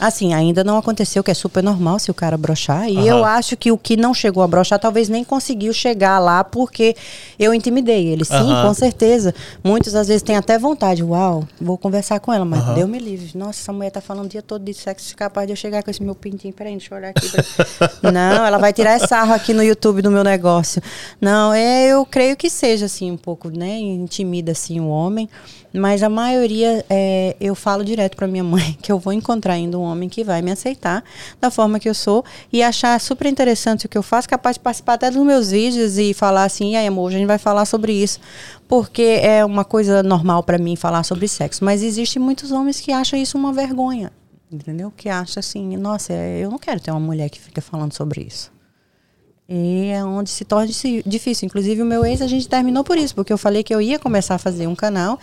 Assim, 0.00 0.32
ainda 0.32 0.62
não 0.62 0.78
aconteceu, 0.78 1.24
que 1.24 1.30
é 1.30 1.34
super 1.34 1.62
normal 1.62 1.98
se 1.98 2.10
o 2.10 2.14
cara 2.14 2.36
brochar. 2.36 2.88
E 2.88 2.96
Aham. 2.98 3.06
eu 3.06 3.24
acho 3.24 3.56
que 3.56 3.72
o 3.72 3.78
que 3.78 3.96
não 3.96 4.14
chegou 4.14 4.42
a 4.42 4.46
brochar 4.46 4.78
talvez 4.78 5.08
nem 5.08 5.24
conseguiu 5.24 5.72
chegar 5.72 6.18
lá 6.18 6.44
porque 6.44 6.94
eu 7.38 7.52
intimidei 7.52 8.06
ele. 8.06 8.24
Sim, 8.24 8.34
Aham. 8.34 8.68
com 8.68 8.74
certeza. 8.74 9.34
Muitos 9.62 9.94
às 9.94 10.08
vezes 10.08 10.22
têm 10.22 10.36
até 10.36 10.58
vontade. 10.58 11.02
Uau, 11.02 11.46
vou 11.60 11.76
conversar 11.76 12.20
com 12.20 12.32
ela, 12.32 12.44
mas 12.44 12.60
Aham. 12.60 12.74
deu 12.74 12.88
me 12.88 12.98
livre. 12.98 13.36
Nossa, 13.36 13.60
essa 13.60 13.72
mulher 13.72 13.90
tá 13.90 14.00
falando 14.00 14.26
o 14.26 14.28
dia 14.28 14.42
todo 14.42 14.62
de 14.64 14.74
sexo, 14.74 15.16
capaz 15.16 15.46
de 15.46 15.52
eu 15.52 15.56
chegar 15.56 15.82
com 15.82 15.90
esse 15.90 16.02
meu 16.02 16.14
pintinho. 16.14 16.52
Peraí, 16.54 16.72
deixa 16.72 16.94
eu 16.94 16.98
olhar 16.98 17.10
aqui. 17.10 17.30
não, 18.02 18.46
ela 18.46 18.58
vai 18.58 18.72
tirar 18.72 18.98
sarro 19.00 19.32
aqui 19.32 19.52
no 19.52 19.62
YouTube 19.62 20.02
do 20.02 20.10
meu 20.10 20.22
negócio. 20.22 20.80
Não, 21.20 21.52
é, 21.52 21.88
eu 21.88 22.06
creio 22.06 22.36
que 22.36 22.48
seja 22.48 22.86
assim 22.86 23.10
um 23.10 23.16
pouco, 23.16 23.48
né? 23.50 23.78
Intimida 23.78 24.52
assim 24.52 24.78
o 24.80 24.88
homem. 24.88 25.28
Mas 25.72 26.02
a 26.02 26.08
maioria, 26.08 26.84
é, 26.88 27.36
eu 27.40 27.54
falo 27.54 27.84
direto 27.84 28.16
pra 28.16 28.26
minha 28.26 28.44
mãe 28.44 28.76
que 28.80 28.90
eu 28.90 28.98
vou 28.98 29.12
encontrar 29.12 29.54
ainda 29.54 29.78
um 29.78 29.82
homem 29.88 30.08
que 30.08 30.22
vai 30.22 30.42
me 30.42 30.50
aceitar 30.50 31.02
da 31.40 31.50
forma 31.50 31.80
que 31.80 31.88
eu 31.88 31.94
sou 31.94 32.24
e 32.52 32.62
achar 32.62 33.00
super 33.00 33.26
interessante 33.26 33.86
o 33.86 33.88
que 33.88 33.98
eu 33.98 34.02
faço, 34.02 34.28
capaz 34.28 34.54
de 34.54 34.60
participar 34.60 34.94
até 34.94 35.10
dos 35.10 35.24
meus 35.24 35.50
vídeos 35.50 35.98
e 35.98 36.14
falar 36.14 36.44
assim, 36.44 36.72
e 36.72 36.76
aí 36.76 36.86
amor, 36.86 37.08
a 37.08 37.12
gente 37.12 37.26
vai 37.26 37.38
falar 37.38 37.64
sobre 37.64 37.92
isso, 37.92 38.20
porque 38.66 39.20
é 39.22 39.44
uma 39.44 39.64
coisa 39.64 40.02
normal 40.02 40.42
pra 40.42 40.58
mim 40.58 40.76
falar 40.76 41.02
sobre 41.02 41.26
sexo. 41.26 41.64
Mas 41.64 41.82
existem 41.82 42.20
muitos 42.22 42.52
homens 42.52 42.80
que 42.80 42.92
acham 42.92 43.18
isso 43.18 43.36
uma 43.36 43.52
vergonha, 43.52 44.12
entendeu? 44.50 44.92
Que 44.96 45.08
acham 45.08 45.40
assim, 45.40 45.76
nossa, 45.76 46.12
é, 46.12 46.40
eu 46.40 46.50
não 46.50 46.58
quero 46.58 46.80
ter 46.80 46.90
uma 46.90 47.00
mulher 47.00 47.28
que 47.30 47.40
fica 47.40 47.60
falando 47.60 47.94
sobre 47.94 48.22
isso. 48.22 48.56
E 49.50 49.86
é 49.86 50.04
onde 50.04 50.28
se 50.28 50.44
torna 50.44 50.66
difícil. 51.06 51.46
Inclusive, 51.46 51.80
o 51.80 51.86
meu 51.86 52.04
ex, 52.04 52.20
a 52.20 52.26
gente 52.26 52.46
terminou 52.46 52.84
por 52.84 52.98
isso, 52.98 53.14
porque 53.14 53.32
eu 53.32 53.38
falei 53.38 53.62
que 53.62 53.74
eu 53.74 53.80
ia 53.80 53.98
começar 53.98 54.34
a 54.34 54.38
fazer 54.38 54.66
um 54.66 54.74
canal. 54.74 55.18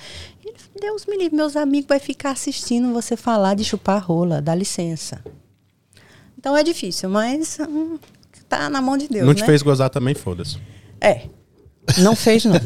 Deus 0.80 1.06
me 1.06 1.18
livre, 1.18 1.36
meus 1.36 1.56
amigos 1.56 1.88
vai 1.88 2.00
ficar 2.00 2.32
assistindo 2.32 2.94
você 2.94 3.16
falar 3.16 3.56
de 3.56 3.64
chupar 3.64 4.04
rola, 4.04 4.42
dá 4.42 4.54
licença. 4.54 5.24
Então 6.38 6.56
é 6.56 6.64
difícil, 6.64 7.10
mas 7.10 7.58
hum, 7.60 7.98
tá 8.50 8.70
na 8.70 8.82
mão 8.82 8.98
de 8.98 9.08
Deus, 9.08 9.26
não 9.26 9.34
né? 9.34 9.40
te 9.40 9.46
fez 9.46 9.62
gozar 9.62 9.90
também, 9.90 10.14
foda-se. 10.14 10.58
É. 11.00 11.24
Não 12.00 12.16
fez, 12.16 12.46
não. 12.46 12.60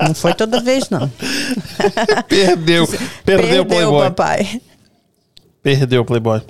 não 0.00 0.14
foi 0.14 0.34
toda 0.34 0.60
vez, 0.60 0.90
não. 0.90 1.10
Perdeu. 2.28 2.86
Perdeu 3.24 3.62
o 3.62 3.66
Playboy. 3.66 4.10
papai. 4.10 4.62
Perdeu 5.62 6.02
o 6.02 6.04
Playboy. 6.04 6.42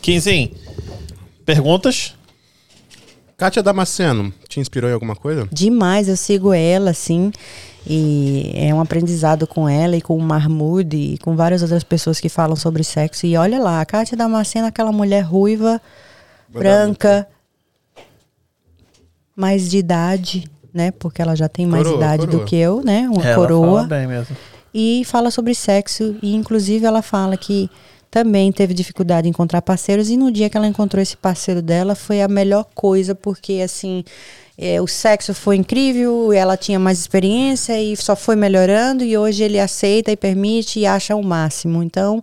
Quinzinho, 0.00 0.50
perguntas? 1.44 2.14
Kátia 3.36 3.62
Damasceno, 3.62 4.32
te 4.48 4.60
inspirou 4.60 4.88
em 4.88 4.92
alguma 4.92 5.16
coisa? 5.16 5.48
Demais, 5.52 6.08
eu 6.08 6.16
sigo 6.16 6.52
ela, 6.52 6.90
assim, 6.90 7.32
e 7.86 8.52
é 8.54 8.72
um 8.72 8.80
aprendizado 8.80 9.46
com 9.46 9.68
ela 9.68 9.96
e 9.96 10.00
com 10.00 10.16
o 10.16 10.20
Mahmoud 10.22 10.96
e 10.96 11.18
com 11.18 11.34
várias 11.34 11.62
outras 11.62 11.82
pessoas 11.82 12.20
que 12.20 12.28
falam 12.28 12.54
sobre 12.56 12.84
sexo. 12.84 13.26
E 13.26 13.36
olha 13.36 13.58
lá, 13.60 13.80
a 13.80 13.84
Kátia 13.86 14.16
Damasceno, 14.16 14.66
aquela 14.66 14.92
mulher 14.92 15.22
ruiva, 15.22 15.80
branca, 16.48 17.26
mais 19.34 19.68
de 19.70 19.78
idade, 19.78 20.44
né? 20.72 20.90
Porque 20.92 21.20
ela 21.22 21.34
já 21.34 21.48
tem 21.48 21.66
mais 21.66 21.82
Coroa, 21.84 21.98
idade 21.98 22.26
coroa. 22.26 22.40
do 22.40 22.46
que 22.46 22.56
eu, 22.56 22.82
né? 22.82 23.08
Uma 23.08 23.24
Ela 23.24 23.34
coroa 23.34 23.66
fala 23.66 23.88
bem 23.88 24.06
mesmo. 24.06 24.36
e 24.72 25.02
fala 25.06 25.30
sobre 25.30 25.54
sexo 25.54 26.16
e 26.22 26.34
inclusive 26.34 26.84
ela 26.86 27.02
fala 27.02 27.36
que 27.36 27.70
também 28.10 28.52
teve 28.52 28.74
dificuldade 28.74 29.26
em 29.26 29.30
encontrar 29.30 29.62
parceiros 29.62 30.10
e 30.10 30.16
no 30.18 30.30
dia 30.30 30.50
que 30.50 30.56
ela 30.56 30.66
encontrou 30.66 31.02
esse 31.02 31.16
parceiro 31.16 31.62
dela 31.62 31.94
foi 31.94 32.20
a 32.20 32.28
melhor 32.28 32.66
coisa 32.74 33.14
porque 33.14 33.60
assim 33.64 34.04
é, 34.62 34.80
o 34.80 34.86
sexo 34.86 35.34
foi 35.34 35.56
incrível, 35.56 36.32
ela 36.32 36.56
tinha 36.56 36.78
mais 36.78 37.00
experiência 37.00 37.80
e 37.80 37.96
só 37.96 38.14
foi 38.14 38.36
melhorando 38.36 39.02
e 39.02 39.18
hoje 39.18 39.42
ele 39.42 39.58
aceita 39.58 40.12
e 40.12 40.16
permite 40.16 40.78
e 40.78 40.86
acha 40.86 41.16
o 41.16 41.22
máximo. 41.22 41.82
Então 41.82 42.22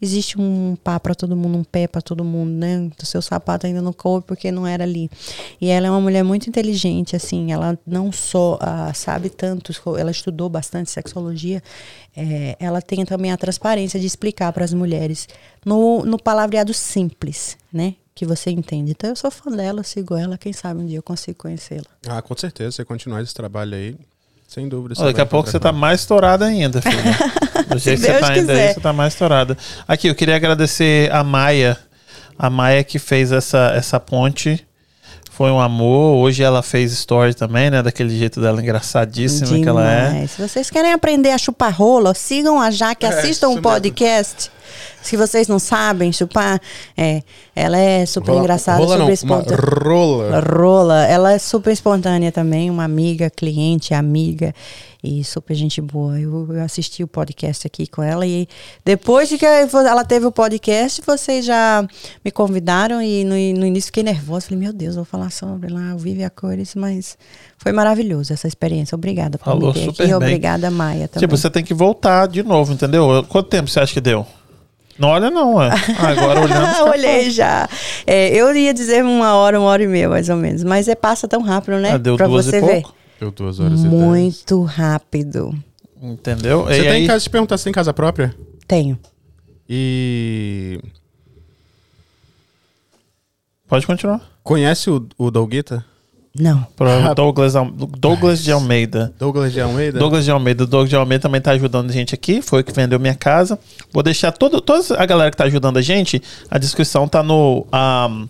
existe 0.00 0.38
um 0.38 0.76
pá 0.84 1.00
para 1.00 1.14
todo 1.14 1.34
mundo, 1.34 1.58
um 1.58 1.64
pé 1.64 1.86
para 1.86 2.02
todo 2.02 2.22
mundo, 2.22 2.50
né? 2.50 2.90
O 3.02 3.06
seu 3.06 3.22
sapato 3.22 3.66
ainda 3.66 3.80
não 3.80 3.92
coube 3.92 4.26
porque 4.26 4.52
não 4.52 4.66
era 4.66 4.84
ali. 4.84 5.10
E 5.58 5.68
ela 5.68 5.86
é 5.86 5.90
uma 5.90 6.00
mulher 6.00 6.22
muito 6.22 6.46
inteligente, 6.48 7.16
assim, 7.16 7.52
ela 7.52 7.78
não 7.86 8.12
só 8.12 8.58
ah, 8.60 8.92
sabe 8.94 9.30
tanto, 9.30 9.72
ela 9.98 10.10
estudou 10.10 10.48
bastante 10.48 10.90
sexologia, 10.90 11.62
é, 12.14 12.54
ela 12.60 12.82
tem 12.82 13.04
também 13.06 13.32
a 13.32 13.36
transparência 13.36 13.98
de 13.98 14.06
explicar 14.06 14.52
para 14.52 14.64
as 14.64 14.74
mulheres 14.74 15.26
no, 15.64 16.04
no 16.04 16.18
palavreado 16.18 16.74
simples, 16.74 17.56
né? 17.72 17.94
Que 18.18 18.26
você 18.26 18.50
entende. 18.50 18.90
Então 18.90 19.10
eu 19.10 19.14
sou 19.14 19.30
fã 19.30 19.48
dela, 19.48 19.84
sigo 19.84 20.16
ela, 20.16 20.36
quem 20.36 20.52
sabe 20.52 20.80
um 20.80 20.86
dia 20.86 20.98
eu 20.98 21.02
consigo 21.04 21.38
conhecê-la. 21.38 21.84
Ah, 22.08 22.20
com 22.20 22.36
certeza. 22.36 22.72
Você 22.72 22.84
continuar 22.84 23.22
esse 23.22 23.32
trabalho 23.32 23.76
aí, 23.76 23.94
sem 24.48 24.68
dúvida. 24.68 24.96
Daqui 25.00 25.20
a 25.20 25.24
pouco 25.24 25.48
você 25.48 25.60
tá 25.60 25.70
mais 25.70 26.00
estourada 26.00 26.44
ainda, 26.44 26.82
filha. 26.82 26.96
Do 27.70 27.78
jeito 27.78 28.00
que 28.00 28.06
você 28.06 28.12
Deus 28.12 28.20
tá 28.20 28.32
ainda 28.32 28.52
aí, 28.54 28.74
você 28.74 28.80
tá 28.80 28.92
mais 28.92 29.12
estourada. 29.12 29.56
Aqui, 29.86 30.08
eu 30.08 30.16
queria 30.16 30.34
agradecer 30.34 31.12
a 31.12 31.22
Maia. 31.22 31.78
A 32.36 32.50
Maia 32.50 32.82
que 32.82 32.98
fez 32.98 33.30
essa, 33.30 33.72
essa 33.76 34.00
ponte. 34.00 34.66
Foi 35.30 35.52
um 35.52 35.60
amor. 35.60 36.16
Hoje 36.16 36.42
ela 36.42 36.60
fez 36.60 36.90
story 36.90 37.34
também, 37.34 37.70
né? 37.70 37.84
Daquele 37.84 38.18
jeito 38.18 38.40
dela 38.40 38.60
engraçadíssima 38.60 39.60
que 39.62 39.68
ela 39.68 39.88
é. 39.88 40.08
Demais. 40.08 40.30
Se 40.32 40.42
vocês 40.42 40.70
querem 40.70 40.92
aprender 40.92 41.30
a 41.30 41.38
chupar 41.38 41.72
rola, 41.72 42.12
sigam 42.14 42.60
a 42.60 42.68
Jaque, 42.72 43.06
É, 43.06 43.10
assistam 43.10 43.50
um 43.50 43.62
podcast. 43.62 44.50
Se 45.02 45.16
vocês 45.16 45.48
não 45.48 45.58
sabem 45.58 46.12
chupar, 46.12 46.60
é, 46.96 47.22
ela 47.54 47.78
é 47.78 48.04
super 48.06 48.30
Rola- 48.32 48.40
engraçada, 48.42 48.78
rola 48.78 48.90
super 48.92 49.04
não, 49.04 49.12
espontânea. 49.12 49.60
rola. 49.84 50.40
Rola, 50.40 51.04
ela 51.06 51.32
é 51.32 51.38
super 51.38 51.72
espontânea 51.72 52.30
também, 52.32 52.70
uma 52.70 52.84
amiga, 52.84 53.30
cliente, 53.30 53.94
amiga 53.94 54.54
e 55.02 55.22
super 55.22 55.54
gente 55.54 55.80
boa. 55.80 56.18
Eu, 56.20 56.52
eu 56.54 56.62
assisti 56.62 57.02
o 57.04 57.08
podcast 57.08 57.66
aqui 57.66 57.86
com 57.86 58.02
ela 58.02 58.26
e 58.26 58.48
depois 58.84 59.28
de 59.28 59.38
que 59.38 59.46
ela 59.46 60.04
teve 60.04 60.26
o 60.26 60.32
podcast, 60.32 61.00
vocês 61.06 61.44
já 61.46 61.86
me 62.24 62.30
convidaram 62.32 63.00
e 63.00 63.22
no, 63.24 63.30
no 63.60 63.64
início 63.66 63.86
fiquei 63.88 64.02
nervosa. 64.02 64.46
Falei, 64.46 64.58
meu 64.58 64.72
Deus, 64.72 64.96
vou 64.96 65.04
falar 65.04 65.30
sobre 65.30 65.72
lá, 65.72 65.94
o 65.94 65.98
Vive 65.98 66.24
a 66.24 66.30
Cores, 66.30 66.74
mas 66.74 67.16
foi 67.58 67.70
maravilhoso 67.72 68.32
essa 68.32 68.48
experiência. 68.48 68.96
Obrigada 68.96 69.38
por 69.38 69.44
Falou 69.44 69.68
me 69.68 69.74
ter 69.74 69.84
super 69.84 70.02
aqui. 70.02 70.06
bem. 70.10 70.14
Obrigada, 70.16 70.70
Maia, 70.70 71.06
também. 71.08 71.20
Tipo, 71.28 71.36
você 71.36 71.48
tem 71.48 71.64
que 71.64 71.72
voltar 71.74 72.26
de 72.26 72.42
novo, 72.42 72.72
entendeu? 72.72 73.24
Quanto 73.28 73.48
tempo 73.48 73.70
você 73.70 73.78
acha 73.80 73.92
que 73.92 74.00
deu? 74.00 74.26
Não 74.98 75.08
olha 75.08 75.30
não, 75.30 75.62
é. 75.62 75.70
Ah, 75.98 76.08
Agora 76.08 76.40
olhando. 76.40 76.82
Olhei 76.90 77.30
já. 77.30 77.68
É, 78.06 78.34
eu 78.34 78.54
ia 78.54 78.74
dizer 78.74 79.04
uma 79.04 79.34
hora, 79.34 79.58
uma 79.60 79.68
hora 79.68 79.82
e 79.82 79.86
meia, 79.86 80.08
mais 80.08 80.28
ou 80.28 80.36
menos. 80.36 80.64
Mas 80.64 80.88
é, 80.88 80.94
passa 80.94 81.28
tão 81.28 81.40
rápido, 81.40 81.78
né? 81.78 81.92
Ah, 81.92 81.98
deu 81.98 82.16
pra 82.16 82.26
duas 82.26 82.46
você 82.46 82.58
e 82.58 82.60
ver. 82.60 82.82
pouco. 82.82 82.94
Deu 83.20 83.30
duas 83.30 83.60
horas 83.60 83.80
e 83.80 83.88
dez. 83.88 83.92
Muito 83.92 84.62
rápido. 84.62 85.54
Entendeu? 86.00 86.64
Você 86.64 86.78
e 86.78 86.82
tem 86.82 86.90
aí, 86.90 87.06
casa, 87.06 87.20
te 87.24 87.30
perguntar, 87.30 87.56
você 87.58 87.64
tem 87.64 87.72
casa 87.72 87.92
própria? 87.92 88.34
Tenho. 88.66 88.98
E. 89.68 90.80
Pode 93.68 93.86
continuar. 93.86 94.20
Conhece 94.42 94.90
o, 94.90 95.06
o 95.16 95.30
Douguita? 95.30 95.84
Não. 96.38 96.66
Para 96.76 97.14
Douglas, 97.14 97.54
Douglas 97.98 98.42
de 98.42 98.52
Almeida. 98.52 99.12
Douglas 99.18 99.52
de 99.52 99.60
Almeida? 99.60 99.98
Douglas 99.98 100.24
de 100.24 100.30
Almeida. 100.30 100.64
O 100.64 100.66
Douglas 100.66 100.90
de 100.90 100.96
Almeida 100.96 101.22
também 101.22 101.40
tá 101.40 101.50
ajudando 101.52 101.90
a 101.90 101.92
gente 101.92 102.14
aqui. 102.14 102.40
Foi 102.40 102.60
o 102.60 102.64
que 102.64 102.72
vendeu 102.72 102.98
minha 103.00 103.14
casa. 103.14 103.58
Vou 103.92 104.02
deixar 104.02 104.32
todo, 104.32 104.60
toda 104.60 105.00
a 105.00 105.04
galera 105.04 105.30
que 105.30 105.36
tá 105.36 105.44
ajudando 105.44 105.78
a 105.78 105.82
gente. 105.82 106.22
A 106.50 106.58
descrição 106.58 107.08
tá 107.08 107.22
no. 107.22 107.66
ahm, 107.72 108.26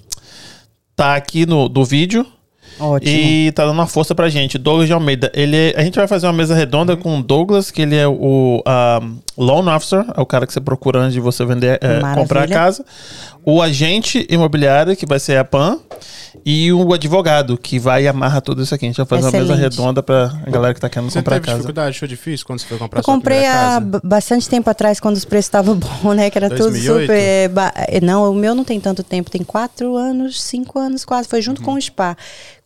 tá 0.97 1.15
aqui 1.15 1.45
no 1.45 1.69
do 1.69 1.85
vídeo. 1.85 2.27
Ótimo. 2.79 3.11
E 3.13 3.53
tá 3.53 3.65
dando 3.65 3.75
uma 3.75 3.87
força 3.87 4.15
pra 4.15 4.29
gente. 4.29 4.57
Douglas 4.59 4.87
de 4.87 4.93
Almeida. 4.93 5.31
Ele 5.35 5.57
é- 5.57 5.75
a 5.77 5.83
gente 5.83 5.97
vai 5.97 6.07
fazer 6.07 6.27
uma 6.27 6.33
mesa 6.33 6.55
redonda 6.55 6.97
com 6.97 7.19
o 7.19 7.23
Douglas, 7.23 7.71
que 7.71 7.83
ele 7.83 7.97
é 7.97 8.07
o 8.07 8.63
ahm, 8.67 9.17
loan 9.37 9.75
officer, 9.75 10.05
é 10.17 10.21
o 10.21 10.27
cara 10.27 10.47
que 10.47 10.53
você 10.53 10.61
procura 10.61 11.01
antes 11.01 11.15
de 11.15 11.21
você 11.21 11.45
vender, 11.45 11.79
é, 11.83 12.01
comprar 12.15 12.45
a 12.45 12.49
casa. 12.49 12.85
O 13.45 13.63
agente 13.63 14.27
imobiliário, 14.31 14.95
que 14.97 15.07
vai 15.07 15.19
ser 15.19 15.39
a 15.39 15.45
PAN. 15.45 15.79
E 16.45 16.73
o 16.73 16.93
advogado, 16.95 17.59
que 17.59 17.79
vai 17.79 18.05
e 18.05 18.09
amarra 18.09 18.41
tudo 18.41 18.63
isso 18.63 18.75
aqui. 18.75 18.85
A 18.85 18.89
gente 18.89 18.97
vai 18.97 19.07
fazer 19.07 19.23
uma 19.27 19.31
mesa 19.33 19.53
Excelente. 19.55 19.77
redonda 19.77 20.03
pra 20.03 20.29
galera 20.47 20.73
que 20.73 20.81
tá 20.81 20.89
querendo 20.89 21.11
Você 21.11 21.19
comprar 21.19 21.35
teve 21.37 21.47
casa. 21.47 21.57
dificuldade? 21.59 21.89
Achou 21.91 22.09
difícil 22.09 22.47
quando 22.47 22.61
você 22.61 22.67
foi 22.67 22.79
comprar 22.79 23.01
Eu 23.01 23.05
comprei 23.05 23.47
há 23.47 23.81
bastante 24.05 24.49
tempo 24.49 24.69
atrás, 24.71 25.01
quando 25.01 25.17
os 25.17 25.25
preços 25.25 25.47
estavam 25.47 25.75
bons, 26.03 26.15
né? 26.15 26.31
Que 26.31 26.39
era 26.39 26.49
2008? 26.49 26.85
tudo 26.85 27.01
super. 27.03 27.49
ba- 27.49 27.73
eh, 27.77 28.01
Não, 28.01 28.31
o 28.31 28.35
meu 28.35 28.55
não 28.55 28.65
tem 28.65 28.79
tanto 28.79 29.03
tempo, 29.03 29.31
tem 29.31 29.43
quatro 29.43 29.97
anos, 29.97 30.41
cinco 30.43 30.79
anos 30.79 31.05
quase. 31.05 31.27
Foi 31.29 31.39
Uhum. 31.41 31.43
junto 31.45 31.63
com 31.63 31.75
o 31.75 31.81
Spa. 31.81 32.17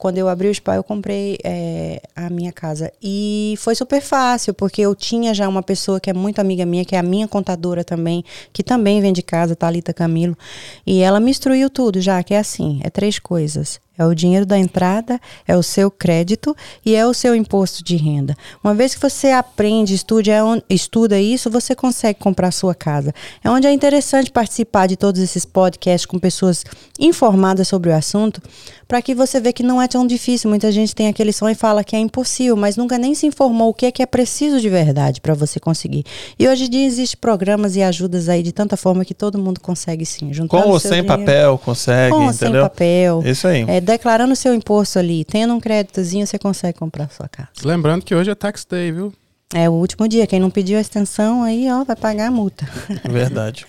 Quando 0.03 0.19
eu 0.19 0.29
abri 0.29 0.49
o 0.49 0.53
Spa, 0.53 0.75
eu 0.75 0.83
comprei 0.83 1.39
eh, 1.45 2.03
a 2.17 2.29
minha 2.29 2.51
casa. 2.51 2.93
E 3.01 3.55
foi 3.59 3.77
super 3.77 4.03
fácil, 4.03 4.53
porque 4.53 4.83
eu 4.83 4.97
tinha 4.97 5.33
já 5.33 5.49
uma 5.49 5.63
pessoa 5.63 6.01
que 6.01 6.11
é 6.11 6.13
muito 6.13 6.41
amiga 6.41 6.67
minha, 6.67 6.85
que 6.85 6.97
é 6.97 6.99
a 6.99 7.05
minha 7.05 7.29
contadora 7.29 7.85
também, 7.85 8.25
que 8.53 8.65
também 8.65 9.01
vende 9.01 9.23
casa, 9.23 9.55
Thalita 9.55 9.95
Camilo. 9.95 10.37
E 10.85 11.03
ela 11.03 11.21
me 11.21 11.31
instruiu 11.31 11.71
tudo 11.71 12.01
já, 12.01 12.21
que 12.25 12.35
é 12.35 12.41
assim: 12.41 12.81
é 12.83 12.91
três 12.91 13.21
coisas. 13.21 13.81
É 13.97 14.05
o 14.07 14.15
dinheiro 14.15 14.47
da 14.47 14.59
entrada, 14.59 15.21
é 15.47 15.57
o 15.57 15.63
seu 15.63 15.91
crédito 15.91 16.57
e 16.85 16.95
é 16.95 17.07
o 17.07 17.13
seu 17.13 17.35
imposto 17.37 17.85
de 17.85 17.97
renda. 17.97 18.35
Uma 18.65 18.75
vez 18.75 18.95
que 18.95 19.01
você 19.01 19.29
aprende, 19.31 19.95
estuda, 19.95 20.31
é 20.31 20.43
onde, 20.43 20.65
estuda 20.69 21.21
isso, 21.21 21.51
você 21.51 21.75
consegue 21.75 22.19
comprar 22.19 22.49
a 22.49 22.53
sua 22.53 22.75
casa. 22.75 23.15
É 23.45 23.51
onde 23.51 23.67
é 23.67 23.73
interessante 23.73 24.31
participar 24.31 24.87
de 24.87 24.97
todos 24.97 25.21
esses 25.21 25.45
podcasts 25.45 26.07
com 26.07 26.19
pessoas 26.19 26.65
informadas 26.99 27.69
sobre 27.69 27.91
o 27.91 27.95
assunto, 27.95 28.41
para 28.89 29.01
que 29.01 29.15
você 29.15 29.41
veja 29.41 29.53
que 29.55 29.63
não 29.63 29.81
é 29.81 29.89
tão 29.89 30.07
difícil. 30.07 30.49
Muita 30.51 30.71
gente 30.73 30.95
tem 30.95 31.09
aquele 31.09 31.33
sonho 31.33 31.53
e 31.53 31.55
fala 31.55 31.85
que 31.85 31.97
é 31.97 31.99
impossível, 31.99 32.57
mas 32.57 32.77
nunca 32.77 32.99
nem 32.99 33.15
se 33.15 33.27
informou 33.27 33.71
o 33.71 33.75
que 33.75 33.87
é 33.87 33.93
que 33.93 34.03
é 34.03 34.07
preciso 34.07 34.61
de 34.61 34.69
verdade 34.69 35.21
para 35.21 35.35
você 35.35 35.59
conseguir. 35.61 36.05
E 36.39 36.49
hoje 36.49 36.65
em 36.65 36.71
dia 36.71 36.87
existem 36.87 37.19
programas 37.21 37.77
e 37.77 37.83
ajudas 37.83 38.29
aí 38.29 38.43
de 38.43 38.53
tanta 38.53 38.77
forma 38.77 39.05
que 39.05 39.15
todo 39.15 39.39
mundo 39.39 39.61
consegue 39.61 40.05
sim. 40.05 40.31
Com 40.49 40.69
ou 40.69 40.79
sem 40.79 41.03
dinheiro. 41.03 41.07
papel, 41.09 41.59
consegue, 41.59 42.15
Com 42.15 42.25
entendeu? 42.25 42.63
sem 42.63 42.63
papel. 42.63 43.23
Isso 43.25 43.47
aí. 43.47 43.65
É, 43.67 43.81
declarando 43.83 44.33
o 44.33 44.37
seu 44.37 44.55
imposto 44.55 44.99
ali, 44.99 45.25
tendo 45.25 45.53
um 45.55 45.61
créditozinho, 45.61 46.27
você 46.27 46.39
consegue 46.39 46.79
comprar 46.79 47.11
sua 47.11 47.29
casa. 47.29 47.51
Lembrando 47.65 48.05
que 48.05 48.15
hoje 48.15 48.31
é 48.31 48.35
tax 48.35 48.65
day, 48.65 48.91
viu? 48.93 49.13
É 49.55 49.69
o 49.69 49.73
último 49.73 50.09
dia. 50.09 50.27
Quem 50.27 50.41
não 50.41 50.51
pediu 50.51 50.79
a 50.79 50.81
extensão 50.81 51.43
aí, 51.43 51.71
ó, 51.71 51.85
vai 51.85 51.97
pagar 51.97 52.29
a 52.29 52.31
multa. 52.31 52.67
Verdade. 53.05 53.67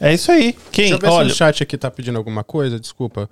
É. 0.00 0.10
é 0.10 0.14
isso 0.14 0.30
aí. 0.32 0.54
Quem? 0.72 0.90
Deixa 0.90 0.94
eu 0.94 0.98
ver 0.98 1.08
Olha... 1.08 1.28
se 1.28 1.34
o 1.34 1.36
chat 1.36 1.62
aqui 1.62 1.78
tá 1.78 1.90
pedindo 1.90 2.18
alguma 2.18 2.42
coisa, 2.42 2.80
desculpa. 2.80 3.30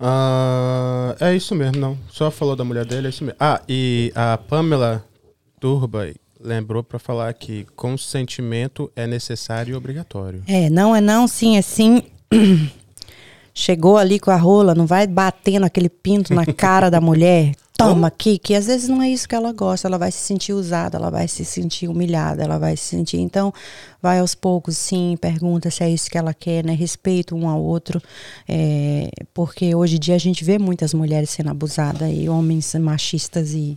Uh, 0.00 1.16
é 1.20 1.34
isso 1.34 1.54
mesmo, 1.54 1.78
não. 1.78 1.98
Só 2.10 2.30
falou 2.30 2.56
da 2.56 2.64
mulher 2.64 2.84
dele, 2.84 3.06
é 3.06 3.10
isso 3.10 3.24
mesmo. 3.24 3.36
Ah, 3.38 3.60
e 3.68 4.12
a 4.14 4.36
Pamela 4.36 5.04
Turba 5.60 6.12
lembrou 6.40 6.84
para 6.84 6.98
falar 6.98 7.32
que 7.34 7.66
consentimento 7.74 8.90
é 8.94 9.06
necessário 9.06 9.72
e 9.72 9.76
obrigatório. 9.76 10.42
É, 10.46 10.70
não 10.70 10.94
é 10.94 11.00
não, 11.00 11.26
sim 11.26 11.56
é 11.56 11.62
sim. 11.62 12.02
Chegou 13.60 13.96
ali 13.96 14.20
com 14.20 14.30
a 14.30 14.36
rola, 14.36 14.72
não 14.72 14.86
vai 14.86 15.04
batendo 15.04 15.66
aquele 15.66 15.88
pinto 15.88 16.32
na 16.32 16.46
cara 16.46 16.88
da 16.88 17.00
mulher. 17.00 17.56
Toma 17.76 18.06
aqui, 18.06 18.38
que 18.38 18.54
às 18.54 18.66
vezes 18.66 18.88
não 18.88 19.02
é 19.02 19.10
isso 19.10 19.28
que 19.28 19.34
ela 19.34 19.52
gosta, 19.52 19.88
ela 19.88 19.98
vai 19.98 20.12
se 20.12 20.18
sentir 20.18 20.52
usada, 20.52 20.96
ela 20.96 21.10
vai 21.10 21.26
se 21.26 21.44
sentir 21.44 21.88
humilhada, 21.88 22.44
ela 22.44 22.56
vai 22.56 22.76
se 22.76 22.84
sentir. 22.84 23.16
Então, 23.16 23.52
vai 24.00 24.20
aos 24.20 24.32
poucos, 24.32 24.76
sim, 24.76 25.18
pergunta 25.20 25.72
se 25.72 25.82
é 25.82 25.90
isso 25.90 26.08
que 26.08 26.16
ela 26.16 26.32
quer, 26.32 26.64
né? 26.64 26.72
Respeito 26.72 27.34
um 27.34 27.48
ao 27.48 27.60
outro, 27.60 28.00
é, 28.48 29.10
porque 29.34 29.74
hoje 29.74 29.96
em 29.96 29.98
dia 29.98 30.14
a 30.14 30.18
gente 30.18 30.44
vê 30.44 30.56
muitas 30.56 30.94
mulheres 30.94 31.30
sendo 31.30 31.50
abusadas 31.50 32.08
e 32.14 32.28
homens 32.28 32.72
machistas 32.76 33.54
e 33.54 33.76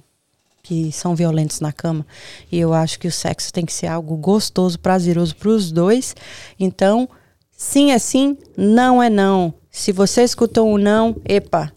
que 0.61 0.91
são 0.91 1.15
violentos 1.15 1.59
na 1.59 1.71
cama. 1.71 2.05
E 2.51 2.59
eu 2.59 2.71
acho 2.71 2.99
que 2.99 3.07
o 3.07 3.11
sexo 3.11 3.51
tem 3.51 3.65
que 3.65 3.73
ser 3.73 3.87
algo 3.87 4.15
gostoso, 4.15 4.79
prazeroso 4.79 5.35
para 5.35 5.49
os 5.49 5.71
dois. 5.71 6.15
Então, 6.59 7.09
sim 7.51 7.91
é 7.91 7.97
sim, 7.97 8.37
não 8.55 9.01
é 9.01 9.09
não. 9.09 9.59
Se 9.71 9.91
você 9.91 10.23
escutou 10.23 10.69
um 10.69 10.77
não, 10.77 11.15
epa, 11.23 11.71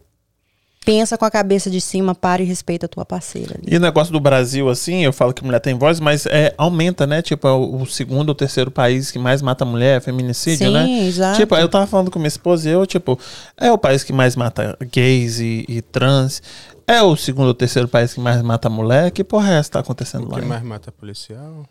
pensa 0.85 1.17
com 1.17 1.25
a 1.25 1.31
cabeça 1.31 1.71
de 1.71 1.81
cima, 1.81 2.15
para 2.15 2.43
e 2.43 2.45
respeita 2.45 2.87
a 2.87 2.89
tua 2.89 3.05
parceira. 3.05 3.55
Ali. 3.55 3.73
E 3.73 3.77
o 3.77 3.81
negócio 3.81 4.13
do 4.13 4.21
Brasil, 4.21 4.69
assim, 4.69 5.05
eu 5.05 5.13
falo 5.13 5.33
que 5.33 5.45
mulher 5.45 5.61
tem 5.61 5.75
voz, 5.75 5.99
mas 6.01 6.27
é, 6.27 6.53
aumenta, 6.59 7.07
né? 7.07 7.23
Tipo, 7.23 7.49
é 7.49 7.53
o 7.53 7.87
segundo 7.87 8.29
ou 8.29 8.35
terceiro 8.35 8.71
país 8.71 9.11
que 9.11 9.19
mais 9.19 9.41
mata 9.41 9.65
mulher, 9.65 10.01
feminicídio, 10.03 10.67
Sim, 10.67 10.73
né? 10.73 11.07
Exato. 11.07 11.39
Tipo, 11.39 11.55
eu 11.57 11.69
tava 11.69 11.87
falando 11.87 12.11
com 12.11 12.19
minha 12.19 12.29
esposa 12.29 12.69
e 12.69 12.73
eu, 12.73 12.85
tipo, 12.87 13.19
é 13.57 13.73
o 13.73 13.79
país 13.79 14.05
que 14.05 14.13
mais 14.13 14.37
mata 14.37 14.77
gays 14.93 15.39
e, 15.39 15.65
e 15.69 15.81
trans. 15.81 16.43
É 16.87 17.01
o 17.03 17.17
segundo 17.17 17.49
ou 17.49 17.55
terceiro 17.55 17.89
país 17.89 18.13
que 18.13 18.21
mais 18.21 18.43
mata 18.43 18.69
mulher. 18.69 19.11
Que 19.11 19.25
porra 19.25 19.55
é 19.55 19.59
essa 19.59 19.69
que 19.69 19.73
tá 19.73 19.81
acontecendo 19.81 20.27
o 20.27 20.31
lá? 20.31 20.41
Que 20.41 20.45
mais 20.45 20.63
mata 20.63 20.93
policial? 20.93 21.65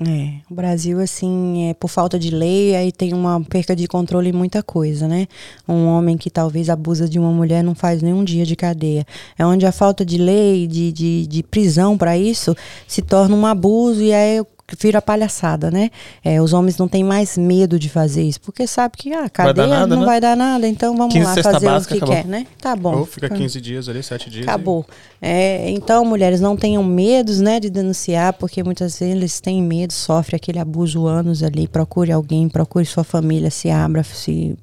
É, 0.00 0.34
o 0.48 0.54
Brasil, 0.54 1.00
assim, 1.00 1.70
é, 1.70 1.74
por 1.74 1.88
falta 1.88 2.20
de 2.20 2.30
lei, 2.30 2.76
aí 2.76 2.92
tem 2.92 3.12
uma 3.12 3.40
perca 3.40 3.74
de 3.74 3.88
controle 3.88 4.28
em 4.28 4.32
muita 4.32 4.62
coisa, 4.62 5.08
né? 5.08 5.26
Um 5.66 5.86
homem 5.86 6.16
que 6.16 6.30
talvez 6.30 6.70
abusa 6.70 7.08
de 7.08 7.18
uma 7.18 7.32
mulher 7.32 7.64
não 7.64 7.74
faz 7.74 8.00
nenhum 8.00 8.22
dia 8.22 8.46
de 8.46 8.54
cadeia. 8.54 9.04
É 9.36 9.44
onde 9.44 9.66
a 9.66 9.72
falta 9.72 10.04
de 10.04 10.16
lei, 10.16 10.68
de, 10.68 10.92
de, 10.92 11.26
de 11.26 11.42
prisão 11.42 11.98
para 11.98 12.16
isso, 12.16 12.56
se 12.86 13.02
torna 13.02 13.34
um 13.34 13.44
abuso 13.44 14.00
e 14.00 14.12
aí 14.12 14.40
vira 14.76 15.00
palhaçada, 15.00 15.70
né? 15.70 15.90
É, 16.22 16.42
os 16.42 16.52
homens 16.52 16.76
não 16.76 16.88
têm 16.88 17.02
mais 17.02 17.38
medo 17.38 17.78
de 17.78 17.88
fazer 17.88 18.22
isso, 18.22 18.40
porque 18.40 18.66
sabe 18.66 18.96
que 18.96 19.12
a 19.12 19.24
ah, 19.24 19.30
cadeia 19.30 19.66
vai 19.66 19.78
nada, 19.78 19.94
não 19.94 20.02
né? 20.02 20.06
vai 20.06 20.20
dar 20.20 20.36
nada, 20.36 20.68
então 20.68 20.96
vamos 20.96 21.14
lá 21.14 21.34
fazer 21.34 21.68
o 21.68 21.80
que 21.86 21.94
acabou. 21.94 22.14
quer, 22.14 22.26
né? 22.26 22.46
Tá 22.60 22.76
bom. 22.76 22.98
Ou 22.98 23.06
fica 23.06 23.28
15 23.28 23.60
dias 23.60 23.88
ali, 23.88 24.02
7 24.02 24.28
dias. 24.28 24.46
Acabou. 24.46 24.84
E... 25.22 25.26
É, 25.26 25.70
então, 25.70 26.04
mulheres, 26.04 26.40
não 26.40 26.56
tenham 26.56 26.84
medos, 26.84 27.40
né, 27.40 27.58
de 27.58 27.70
denunciar, 27.70 28.34
porque 28.34 28.62
muitas 28.62 28.98
vezes 28.98 29.14
eles 29.14 29.40
têm 29.40 29.62
medo, 29.62 29.92
sofrem 29.92 30.36
aquele 30.36 30.58
abuso 30.58 31.06
anos 31.06 31.42
ali. 31.42 31.66
Procure 31.66 32.12
alguém, 32.12 32.48
procure 32.48 32.84
sua 32.84 33.04
família, 33.04 33.50
se 33.50 33.70
abra, 33.70 34.02
se 34.02 34.56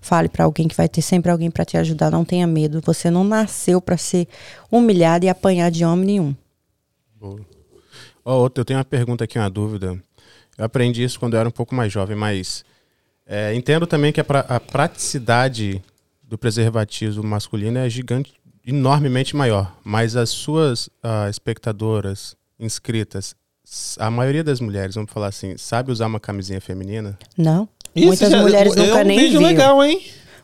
fale 0.00 0.28
para 0.28 0.44
alguém 0.44 0.68
que 0.68 0.76
vai 0.76 0.88
ter 0.88 1.02
sempre 1.02 1.30
alguém 1.30 1.50
para 1.50 1.64
te 1.64 1.76
ajudar. 1.76 2.10
Não 2.10 2.24
tenha 2.24 2.46
medo. 2.46 2.80
Você 2.84 3.10
não 3.10 3.24
nasceu 3.24 3.80
para 3.80 3.96
ser 3.96 4.28
humilhado 4.70 5.24
e 5.24 5.28
apanhar 5.28 5.70
de 5.70 5.84
homem 5.84 6.06
nenhum. 6.06 6.34
Boa. 7.18 7.51
Oh, 8.24 8.48
eu 8.54 8.64
tenho 8.64 8.78
uma 8.78 8.84
pergunta 8.84 9.24
aqui, 9.24 9.38
uma 9.38 9.50
dúvida. 9.50 9.98
Eu 10.56 10.64
aprendi 10.64 11.02
isso 11.02 11.18
quando 11.18 11.34
eu 11.34 11.40
era 11.40 11.48
um 11.48 11.52
pouco 11.52 11.74
mais 11.74 11.92
jovem, 11.92 12.16
mas 12.16 12.64
é, 13.26 13.54
entendo 13.54 13.86
também 13.86 14.12
que 14.12 14.20
a, 14.20 14.24
pra, 14.24 14.40
a, 14.40 14.60
praticidade 14.60 15.82
do 16.22 16.36
preservativo 16.36 17.22
masculino 17.24 17.78
é 17.78 17.88
gigante, 17.88 18.34
enormemente 18.66 19.34
maior. 19.34 19.74
Mas 19.82 20.16
as 20.16 20.30
suas 20.30 20.86
uh, 20.86 21.28
espectadoras 21.28 22.36
inscritas, 22.58 23.34
a 23.98 24.10
maioria 24.10 24.44
das 24.44 24.60
mulheres, 24.60 24.94
vamos 24.94 25.10
falar 25.10 25.28
assim, 25.28 25.56
sabe 25.56 25.90
usar 25.90 26.06
uma 26.06 26.20
camisinha 26.20 26.60
feminina? 26.60 27.18
Não. 27.36 27.68
Isso 27.94 28.06
Muitas 28.06 28.30
já, 28.30 28.40
mulheres 28.40 28.74
nunca 28.74 29.00
é 29.00 29.02
um 29.02 29.06
nem 29.06 29.18
vídeo 29.18 29.38
viram. 29.38 29.50
legal, 29.50 29.84
hein? 29.84 30.02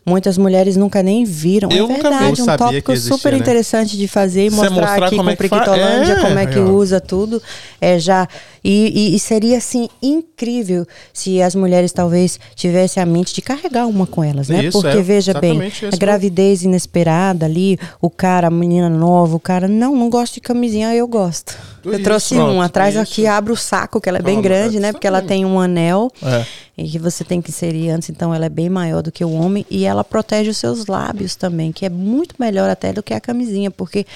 Muitas 0.09 0.39
mulheres 0.39 0.77
nunca 0.77 1.03
nem 1.03 1.25
viram. 1.25 1.71
Eu 1.71 1.85
é 1.85 1.95
verdade, 1.95 2.43
um 2.43 2.47
tópico 2.47 2.93
existia, 2.93 3.17
super 3.17 3.33
né? 3.33 3.39
interessante 3.39 3.97
de 3.97 4.09
fazer 4.09 4.47
e 4.47 4.51
mostrar, 4.51 4.71
mostrar 4.71 5.07
aqui 5.07 5.17
como 5.17 5.25
com 5.25 5.31
é 5.31 5.33
que 5.33 5.39
Priquitolândia 5.39 6.13
é, 6.13 6.21
como 6.21 6.39
é 6.39 6.47
que 6.47 6.59
usa 6.59 7.01
tudo. 7.01 7.43
É 7.81 7.99
já 7.99 8.27
e, 8.63 9.13
e, 9.13 9.15
e, 9.15 9.19
seria 9.19 9.59
assim 9.59 9.89
incrível 10.03 10.87
se 11.13 11.41
as 11.41 11.55
mulheres 11.55 11.93
talvez 11.93 12.39
tivessem 12.55 13.03
a 13.03 13.07
mente 13.07 13.33
de 13.33 13.41
carregar 13.41 13.87
uma 13.87 14.07
com 14.07 14.23
elas, 14.23 14.49
né? 14.49 14.65
Isso, 14.65 14.81
Porque 14.81 14.99
é, 14.99 15.03
veja 15.03 15.33
bem, 15.33 15.73
a 15.91 15.97
gravidez 15.97 16.63
inesperada 16.63 17.47
ali, 17.47 17.79
o 18.01 18.11
cara, 18.11 18.49
a 18.49 18.51
menina 18.51 18.89
nova, 18.89 19.37
o 19.37 19.41
cara 19.41 19.69
não, 19.69 19.97
não 19.97 20.11
gosta 20.11 20.35
de 20.35 20.41
camisinha, 20.41 20.95
eu 20.95 21.07
gosto. 21.07 21.57
eu 21.85 21.95
isso, 21.95 22.03
trouxe 22.03 22.35
pronto, 22.35 22.53
um 22.53 22.61
atrás 22.61 22.95
isso. 22.95 23.03
aqui, 23.03 23.27
abre 23.27 23.53
o 23.53 23.57
saco, 23.57 24.01
que 24.01 24.09
ela 24.09 24.19
é 24.19 24.23
Toma, 24.23 24.35
bem 24.35 24.43
grande, 24.43 24.81
né? 24.81 24.93
Porque 24.93 25.07
ela 25.07 25.23
tem 25.23 25.45
um 25.45 25.59
anel. 25.59 26.11
É 26.23 26.68
e 26.79 26.89
que 26.89 26.99
você 26.99 27.25
tem 27.25 27.43
que 27.43 27.51
inserir 27.51 27.91
antes, 27.91 28.09
então 28.09 28.33
ela 28.33 28.47
é 28.47 28.49
bem 28.49 28.71
maior 28.71 29.03
do 29.03 29.11
que 29.11 29.25
o 29.25 29.33
homem. 29.33 29.67
E 29.69 29.85
ela 29.85 30.05
protege 30.05 30.51
os 30.51 30.57
seus 30.57 30.87
lábios 30.87 31.35
também, 31.35 31.73
que 31.73 31.85
é 31.85 31.91
muito 31.91 32.37
melhor 32.39 32.71
até 32.71 32.93
do 32.93 33.03
que 33.03 33.13
a 33.13 33.21
camisinha, 33.21 33.69
porque 33.69 34.07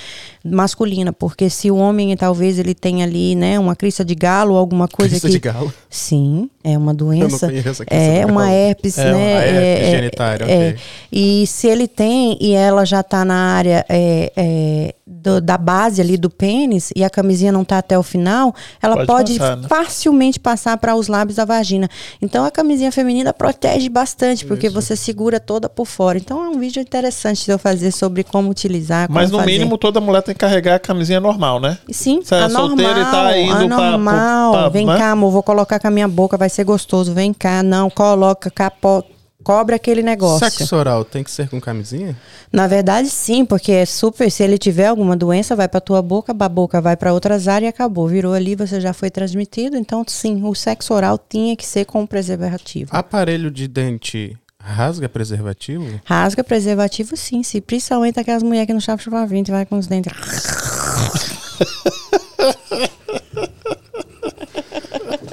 masculina, 0.44 1.12
porque 1.12 1.48
se 1.48 1.70
o 1.70 1.76
homem 1.76 2.16
talvez 2.16 2.58
ele 2.58 2.74
tenha 2.74 3.04
ali, 3.04 3.34
né, 3.34 3.58
uma 3.58 3.76
crista 3.76 4.04
de 4.04 4.14
galo 4.14 4.54
ou 4.54 4.58
alguma 4.58 4.88
coisa 4.88 5.10
crista 5.10 5.28
que 5.28 5.34
de 5.34 5.38
galo. 5.38 5.72
Sim, 5.88 6.50
é 6.64 6.76
uma 6.76 6.94
doença. 6.94 7.46
Eu 7.46 7.62
não 7.62 7.86
é 7.86 8.26
uma 8.26 8.50
herpes, 8.50 8.98
é, 8.98 9.12
né? 9.12 9.12
Uma 9.12 9.52
herpes 9.52 9.86
é, 9.86 9.90
genitária, 9.90 10.44
é, 10.44 10.68
okay. 10.70 10.76
E 11.10 11.46
se 11.46 11.66
ele 11.66 11.86
tem 11.86 12.36
e 12.40 12.52
ela 12.52 12.84
já 12.84 13.00
está 13.00 13.24
na 13.24 13.34
área 13.34 13.84
é, 13.88 14.32
é, 14.36 14.94
do, 15.06 15.40
da 15.40 15.56
base 15.56 16.00
ali 16.00 16.16
do 16.16 16.28
pênis 16.28 16.92
e 16.96 17.04
a 17.04 17.10
camisinha 17.10 17.52
não 17.52 17.62
está 17.62 17.78
até 17.78 17.98
o 17.98 18.02
final, 18.02 18.54
ela 18.82 18.96
pode, 18.96 19.06
pode 19.06 19.38
passar, 19.38 19.56
né? 19.56 19.68
facilmente 19.68 20.40
passar 20.40 20.76
para 20.76 20.94
os 20.96 21.06
lábios 21.06 21.36
da 21.36 21.44
vagina. 21.44 21.88
Então 22.20 22.44
a 22.44 22.50
camisinha 22.50 22.90
feminina 22.90 23.32
protege 23.32 23.88
bastante, 23.88 24.44
porque 24.44 24.66
Isso. 24.66 24.74
você 24.74 24.96
segura 24.96 25.38
toda 25.38 25.68
por 25.68 25.86
fora. 25.86 26.18
Então 26.18 26.44
é 26.44 26.48
um 26.48 26.58
vídeo 26.58 26.80
interessante 26.80 27.44
de 27.44 27.50
eu 27.50 27.58
fazer 27.58 27.92
sobre 27.92 28.24
como 28.24 28.50
utilizar. 28.50 29.06
Como 29.06 29.18
Mas 29.18 29.30
no 29.30 29.38
fazer. 29.38 29.50
mínimo 29.50 29.78
toda 29.78 30.00
mulher 30.00 30.22
tem 30.22 30.31
que 30.32 30.40
carregar 30.40 30.76
a 30.76 30.78
camisinha 30.78 31.20
normal, 31.20 31.60
né? 31.60 31.78
Sim, 31.90 32.20
Você 32.22 32.34
é 32.34 32.42
a 32.42 32.50
solteira 32.50 32.94
normal, 32.94 33.10
e 33.10 33.10
tá 33.10 33.38
indo 33.38 33.74
a 33.74 33.78
normal. 33.80 34.52
Pra, 34.52 34.60
pra, 34.62 34.68
Vem 34.70 34.86
né? 34.86 34.98
cá, 34.98 35.10
amor, 35.10 35.30
vou 35.30 35.42
colocar 35.42 35.78
com 35.78 35.88
a 35.88 35.90
minha 35.90 36.08
boca, 36.08 36.36
vai 36.36 36.48
ser 36.48 36.64
gostoso. 36.64 37.12
Vem 37.12 37.32
cá, 37.32 37.62
não, 37.62 37.88
coloca, 37.90 38.50
capota 38.50 39.12
cobre 39.42 39.74
aquele 39.74 40.02
negócio. 40.02 40.48
Sexo 40.50 40.76
oral 40.76 41.04
tem 41.04 41.22
que 41.22 41.30
ser 41.30 41.48
com 41.48 41.60
camisinha? 41.60 42.16
Na 42.52 42.66
verdade, 42.66 43.10
sim, 43.10 43.44
porque 43.44 43.72
é 43.72 43.84
super. 43.84 44.30
Se 44.30 44.42
ele 44.42 44.56
tiver 44.56 44.86
alguma 44.86 45.16
doença, 45.16 45.54
vai 45.54 45.68
para 45.68 45.80
tua 45.80 46.00
boca, 46.00 46.32
a 46.32 46.48
boca 46.48 46.80
vai 46.80 46.96
para 46.96 47.12
outras 47.12 47.48
áreas 47.48 47.68
e 47.68 47.74
acabou. 47.74 48.08
Virou 48.08 48.32
ali, 48.32 48.54
você 48.54 48.80
já 48.80 48.92
foi 48.92 49.10
transmitido. 49.10 49.76
Então, 49.76 50.04
sim, 50.06 50.42
o 50.44 50.54
sexo 50.54 50.94
oral 50.94 51.18
tinha 51.18 51.56
que 51.56 51.66
ser 51.66 51.84
com 51.84 52.06
preservativo. 52.06 52.90
Aparelho 52.92 53.50
de 53.50 53.68
dente 53.68 54.36
rasga 54.62 55.08
preservativo? 55.08 56.00
Rasga 56.04 56.44
preservativo, 56.44 57.16
sim. 57.16 57.42
Se 57.42 57.60
principalmente 57.60 58.18
aquelas 58.18 58.42
mulheres 58.42 58.66
que 58.66 58.72
não 58.72 58.80
sabem 58.80 59.04
chupar 59.04 59.26
vento 59.26 59.50
vai 59.50 59.66
com 59.66 59.78
os 59.78 59.86
dentes. 59.86 60.12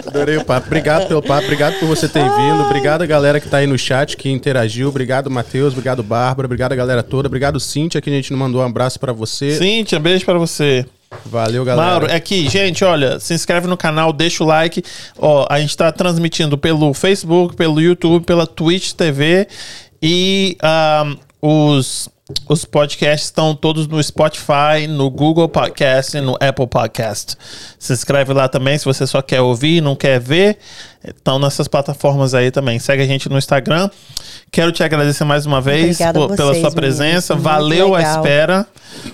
Adorei 0.07 0.37
o 0.37 0.43
papo. 0.43 0.67
Obrigado 0.67 1.07
pelo 1.07 1.21
papo, 1.21 1.43
obrigado 1.43 1.79
por 1.79 1.87
você 1.87 2.09
ter 2.09 2.23
vindo. 2.23 2.63
Obrigado 2.65 3.03
a 3.03 3.05
galera 3.05 3.39
que 3.39 3.47
tá 3.47 3.57
aí 3.57 3.67
no 3.67 3.77
chat, 3.77 4.17
que 4.17 4.29
interagiu. 4.29 4.89
Obrigado, 4.89 5.29
Matheus. 5.29 5.73
Obrigado, 5.73 6.03
Bárbara. 6.03 6.45
Obrigado 6.45 6.73
a 6.73 6.75
galera 6.75 7.03
toda. 7.03 7.27
Obrigado, 7.27 7.59
Cíntia, 7.59 8.01
que 8.01 8.09
a 8.09 8.13
gente 8.13 8.31
não 8.31 8.39
mandou 8.39 8.61
um 8.61 8.65
abraço 8.65 8.99
para 8.99 9.13
você. 9.13 9.57
Cíntia, 9.57 9.99
beijo 9.99 10.25
para 10.25 10.39
você. 10.39 10.85
Valeu, 11.25 11.65
galera. 11.65 11.89
Mauro, 11.89 12.05
é 12.07 12.15
aqui, 12.15 12.47
gente, 12.49 12.83
olha, 12.83 13.19
se 13.19 13.33
inscreve 13.33 13.67
no 13.67 13.75
canal, 13.75 14.13
deixa 14.13 14.43
o 14.43 14.47
like. 14.47 14.83
Ó, 15.17 15.47
a 15.49 15.59
gente 15.59 15.75
tá 15.75 15.91
transmitindo 15.91 16.57
pelo 16.57 16.93
Facebook, 16.93 17.55
pelo 17.55 17.81
YouTube, 17.81 18.25
pela 18.25 18.45
Twitch 18.45 18.93
TV 18.93 19.47
E 20.01 20.55
um, 20.63 21.17
os, 21.41 22.09
os 22.47 22.63
podcasts 22.63 23.25
estão 23.25 23.55
todos 23.55 23.87
no 23.87 24.01
Spotify, 24.01 24.87
no 24.87 25.09
Google 25.09 25.49
Podcast 25.49 26.15
e 26.15 26.21
no 26.21 26.35
Apple 26.39 26.67
Podcast. 26.67 27.35
Se 27.79 27.91
inscreve 27.91 28.31
lá 28.33 28.47
também 28.47 28.77
se 28.77 28.85
você 28.85 29.07
só 29.07 29.21
quer 29.21 29.41
ouvir, 29.41 29.81
não 29.81 29.95
quer 29.95 30.19
ver. 30.19 30.59
Estão 31.03 31.39
nessas 31.39 31.67
plataformas 31.67 32.33
aí 32.33 32.51
também. 32.51 32.77
Segue 32.77 33.01
a 33.01 33.05
gente 33.05 33.29
no 33.29 33.37
Instagram. 33.37 33.89
Quero 34.51 34.69
te 34.71 34.83
agradecer 34.83 35.23
mais 35.23 35.45
uma 35.45 35.61
vez 35.61 35.97
por- 36.13 36.35
pela 36.35 36.53
sua 36.55 36.71
presença. 36.71 37.35
Muito 37.35 37.43
Valeu 37.45 37.95
a 37.95 38.01
espera. 38.01 38.67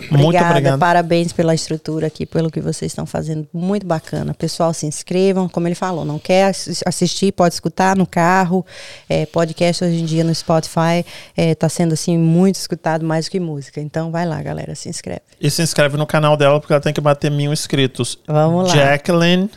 Muito 0.10 0.24
Obrigada, 0.24 0.50
obrigado. 0.50 0.80
parabéns 0.80 1.32
pela 1.32 1.54
estrutura 1.54 2.08
aqui, 2.08 2.26
pelo 2.26 2.50
que 2.50 2.60
vocês 2.60 2.92
estão 2.92 3.06
fazendo. 3.06 3.48
Muito 3.54 3.86
bacana. 3.86 4.34
Pessoal, 4.34 4.74
se 4.74 4.88
inscrevam. 4.88 5.48
Como 5.48 5.68
ele 5.68 5.76
falou, 5.76 6.04
não 6.06 6.18
quer 6.18 6.46
assis- 6.46 6.82
assistir, 6.86 7.32
pode 7.34 7.54
escutar 7.54 7.96
no 7.96 8.08
carro. 8.08 8.66
É, 9.08 9.28
podcast 9.28 9.84
hoje 9.84 9.98
em 10.02 10.06
dia 10.06 10.24
no 10.24 10.34
Spotify 10.34 11.06
está 11.38 11.70
sendo 11.70 11.94
assim 11.94 12.18
muito 12.18 12.56
escutado 12.56 13.06
mais 13.06 13.26
do 13.26 13.32
que 13.32 13.40
música. 13.40 13.80
Então 13.80 14.10
vai 14.10 14.26
lá, 14.26 14.42
galera, 14.42 14.74
se 14.74 14.90
inscreve. 14.90 15.22
E 15.40 15.52
se 15.52 15.62
inscreve 15.62 15.98
no 15.98 16.08
canal 16.08 16.36
dela 16.36 16.60
porque 16.60 16.74
ela 16.74 16.82
tem 16.82 16.94
que 16.94 17.02
bater 17.02 17.30
mil 17.30 17.54
inscritos. 17.54 18.18
Vamos 18.28 18.70
lá. 18.70 18.76
Jacqueline 18.76 19.52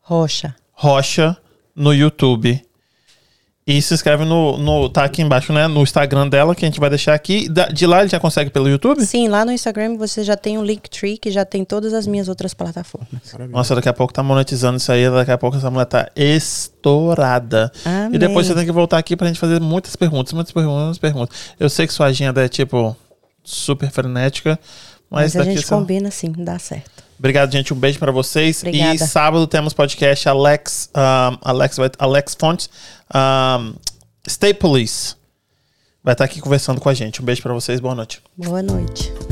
Rocha. 0.00 0.54
Rocha 0.72 1.36
no 1.74 1.92
YouTube. 1.92 2.62
E 3.64 3.80
se 3.80 3.94
inscreve 3.94 4.24
no, 4.24 4.58
no. 4.58 4.88
Tá 4.88 5.04
aqui 5.04 5.22
embaixo, 5.22 5.52
né? 5.52 5.68
No 5.68 5.82
Instagram 5.82 6.28
dela, 6.28 6.52
que 6.52 6.64
a 6.64 6.68
gente 6.68 6.80
vai 6.80 6.90
deixar 6.90 7.14
aqui. 7.14 7.48
De 7.72 7.86
lá 7.86 8.00
ele 8.00 8.08
já 8.08 8.18
consegue 8.18 8.50
pelo 8.50 8.68
YouTube? 8.68 9.04
Sim, 9.06 9.28
lá 9.28 9.44
no 9.44 9.52
Instagram 9.52 9.96
você 9.96 10.24
já 10.24 10.36
tem 10.36 10.58
o 10.58 10.64
Linktree, 10.64 11.16
que 11.16 11.30
já 11.30 11.44
tem 11.44 11.64
todas 11.64 11.94
as 11.94 12.04
minhas 12.04 12.28
outras 12.28 12.52
plataformas. 12.54 13.08
Nossa, 13.50 13.76
daqui 13.76 13.88
a 13.88 13.92
pouco 13.92 14.12
tá 14.12 14.20
monetizando 14.20 14.78
isso 14.78 14.90
aí. 14.90 15.08
Daqui 15.08 15.30
a 15.30 15.38
pouco 15.38 15.56
essa 15.56 15.70
mulher 15.70 15.84
tá 15.84 16.10
estourada. 16.16 17.70
Amém. 17.84 18.16
E 18.16 18.18
depois 18.18 18.48
você 18.48 18.54
tem 18.56 18.66
que 18.66 18.72
voltar 18.72 18.98
aqui 18.98 19.16
pra 19.16 19.28
gente 19.28 19.38
fazer 19.38 19.60
muitas 19.60 19.94
perguntas, 19.94 20.32
muitas 20.32 20.52
perguntas, 20.52 20.82
muitas 20.82 20.98
perguntas. 20.98 21.36
Eu 21.60 21.70
sei 21.70 21.86
que 21.86 21.92
sua 21.92 22.06
agenda 22.06 22.44
é, 22.44 22.48
tipo, 22.48 22.96
super 23.44 23.92
frenética. 23.92 24.58
Mas, 25.08 25.36
Mas, 25.36 25.36
a 25.36 25.44
gente 25.44 25.64
só... 25.64 25.78
combina 25.78 26.10
sim, 26.10 26.32
dá 26.36 26.58
certo. 26.58 27.04
Obrigado, 27.22 27.52
gente. 27.52 27.72
Um 27.72 27.76
beijo 27.76 28.00
pra 28.00 28.10
vocês. 28.10 28.64
E 28.64 28.66
Obrigada. 28.66 29.06
sábado 29.06 29.46
temos 29.46 29.72
podcast 29.72 30.28
Alex, 30.28 30.90
um, 30.92 31.38
Alex, 31.40 31.76
Alex 31.96 32.34
Fontes, 32.34 32.68
um, 33.14 33.74
Stay 34.28 34.52
Police. 34.52 35.14
Vai 36.02 36.14
estar 36.14 36.24
aqui 36.24 36.40
conversando 36.40 36.80
com 36.80 36.88
a 36.88 36.94
gente. 36.94 37.22
Um 37.22 37.24
beijo 37.24 37.40
pra 37.40 37.54
vocês. 37.54 37.78
Boa 37.78 37.94
noite. 37.94 38.20
Boa 38.36 38.60
noite. 38.60 39.31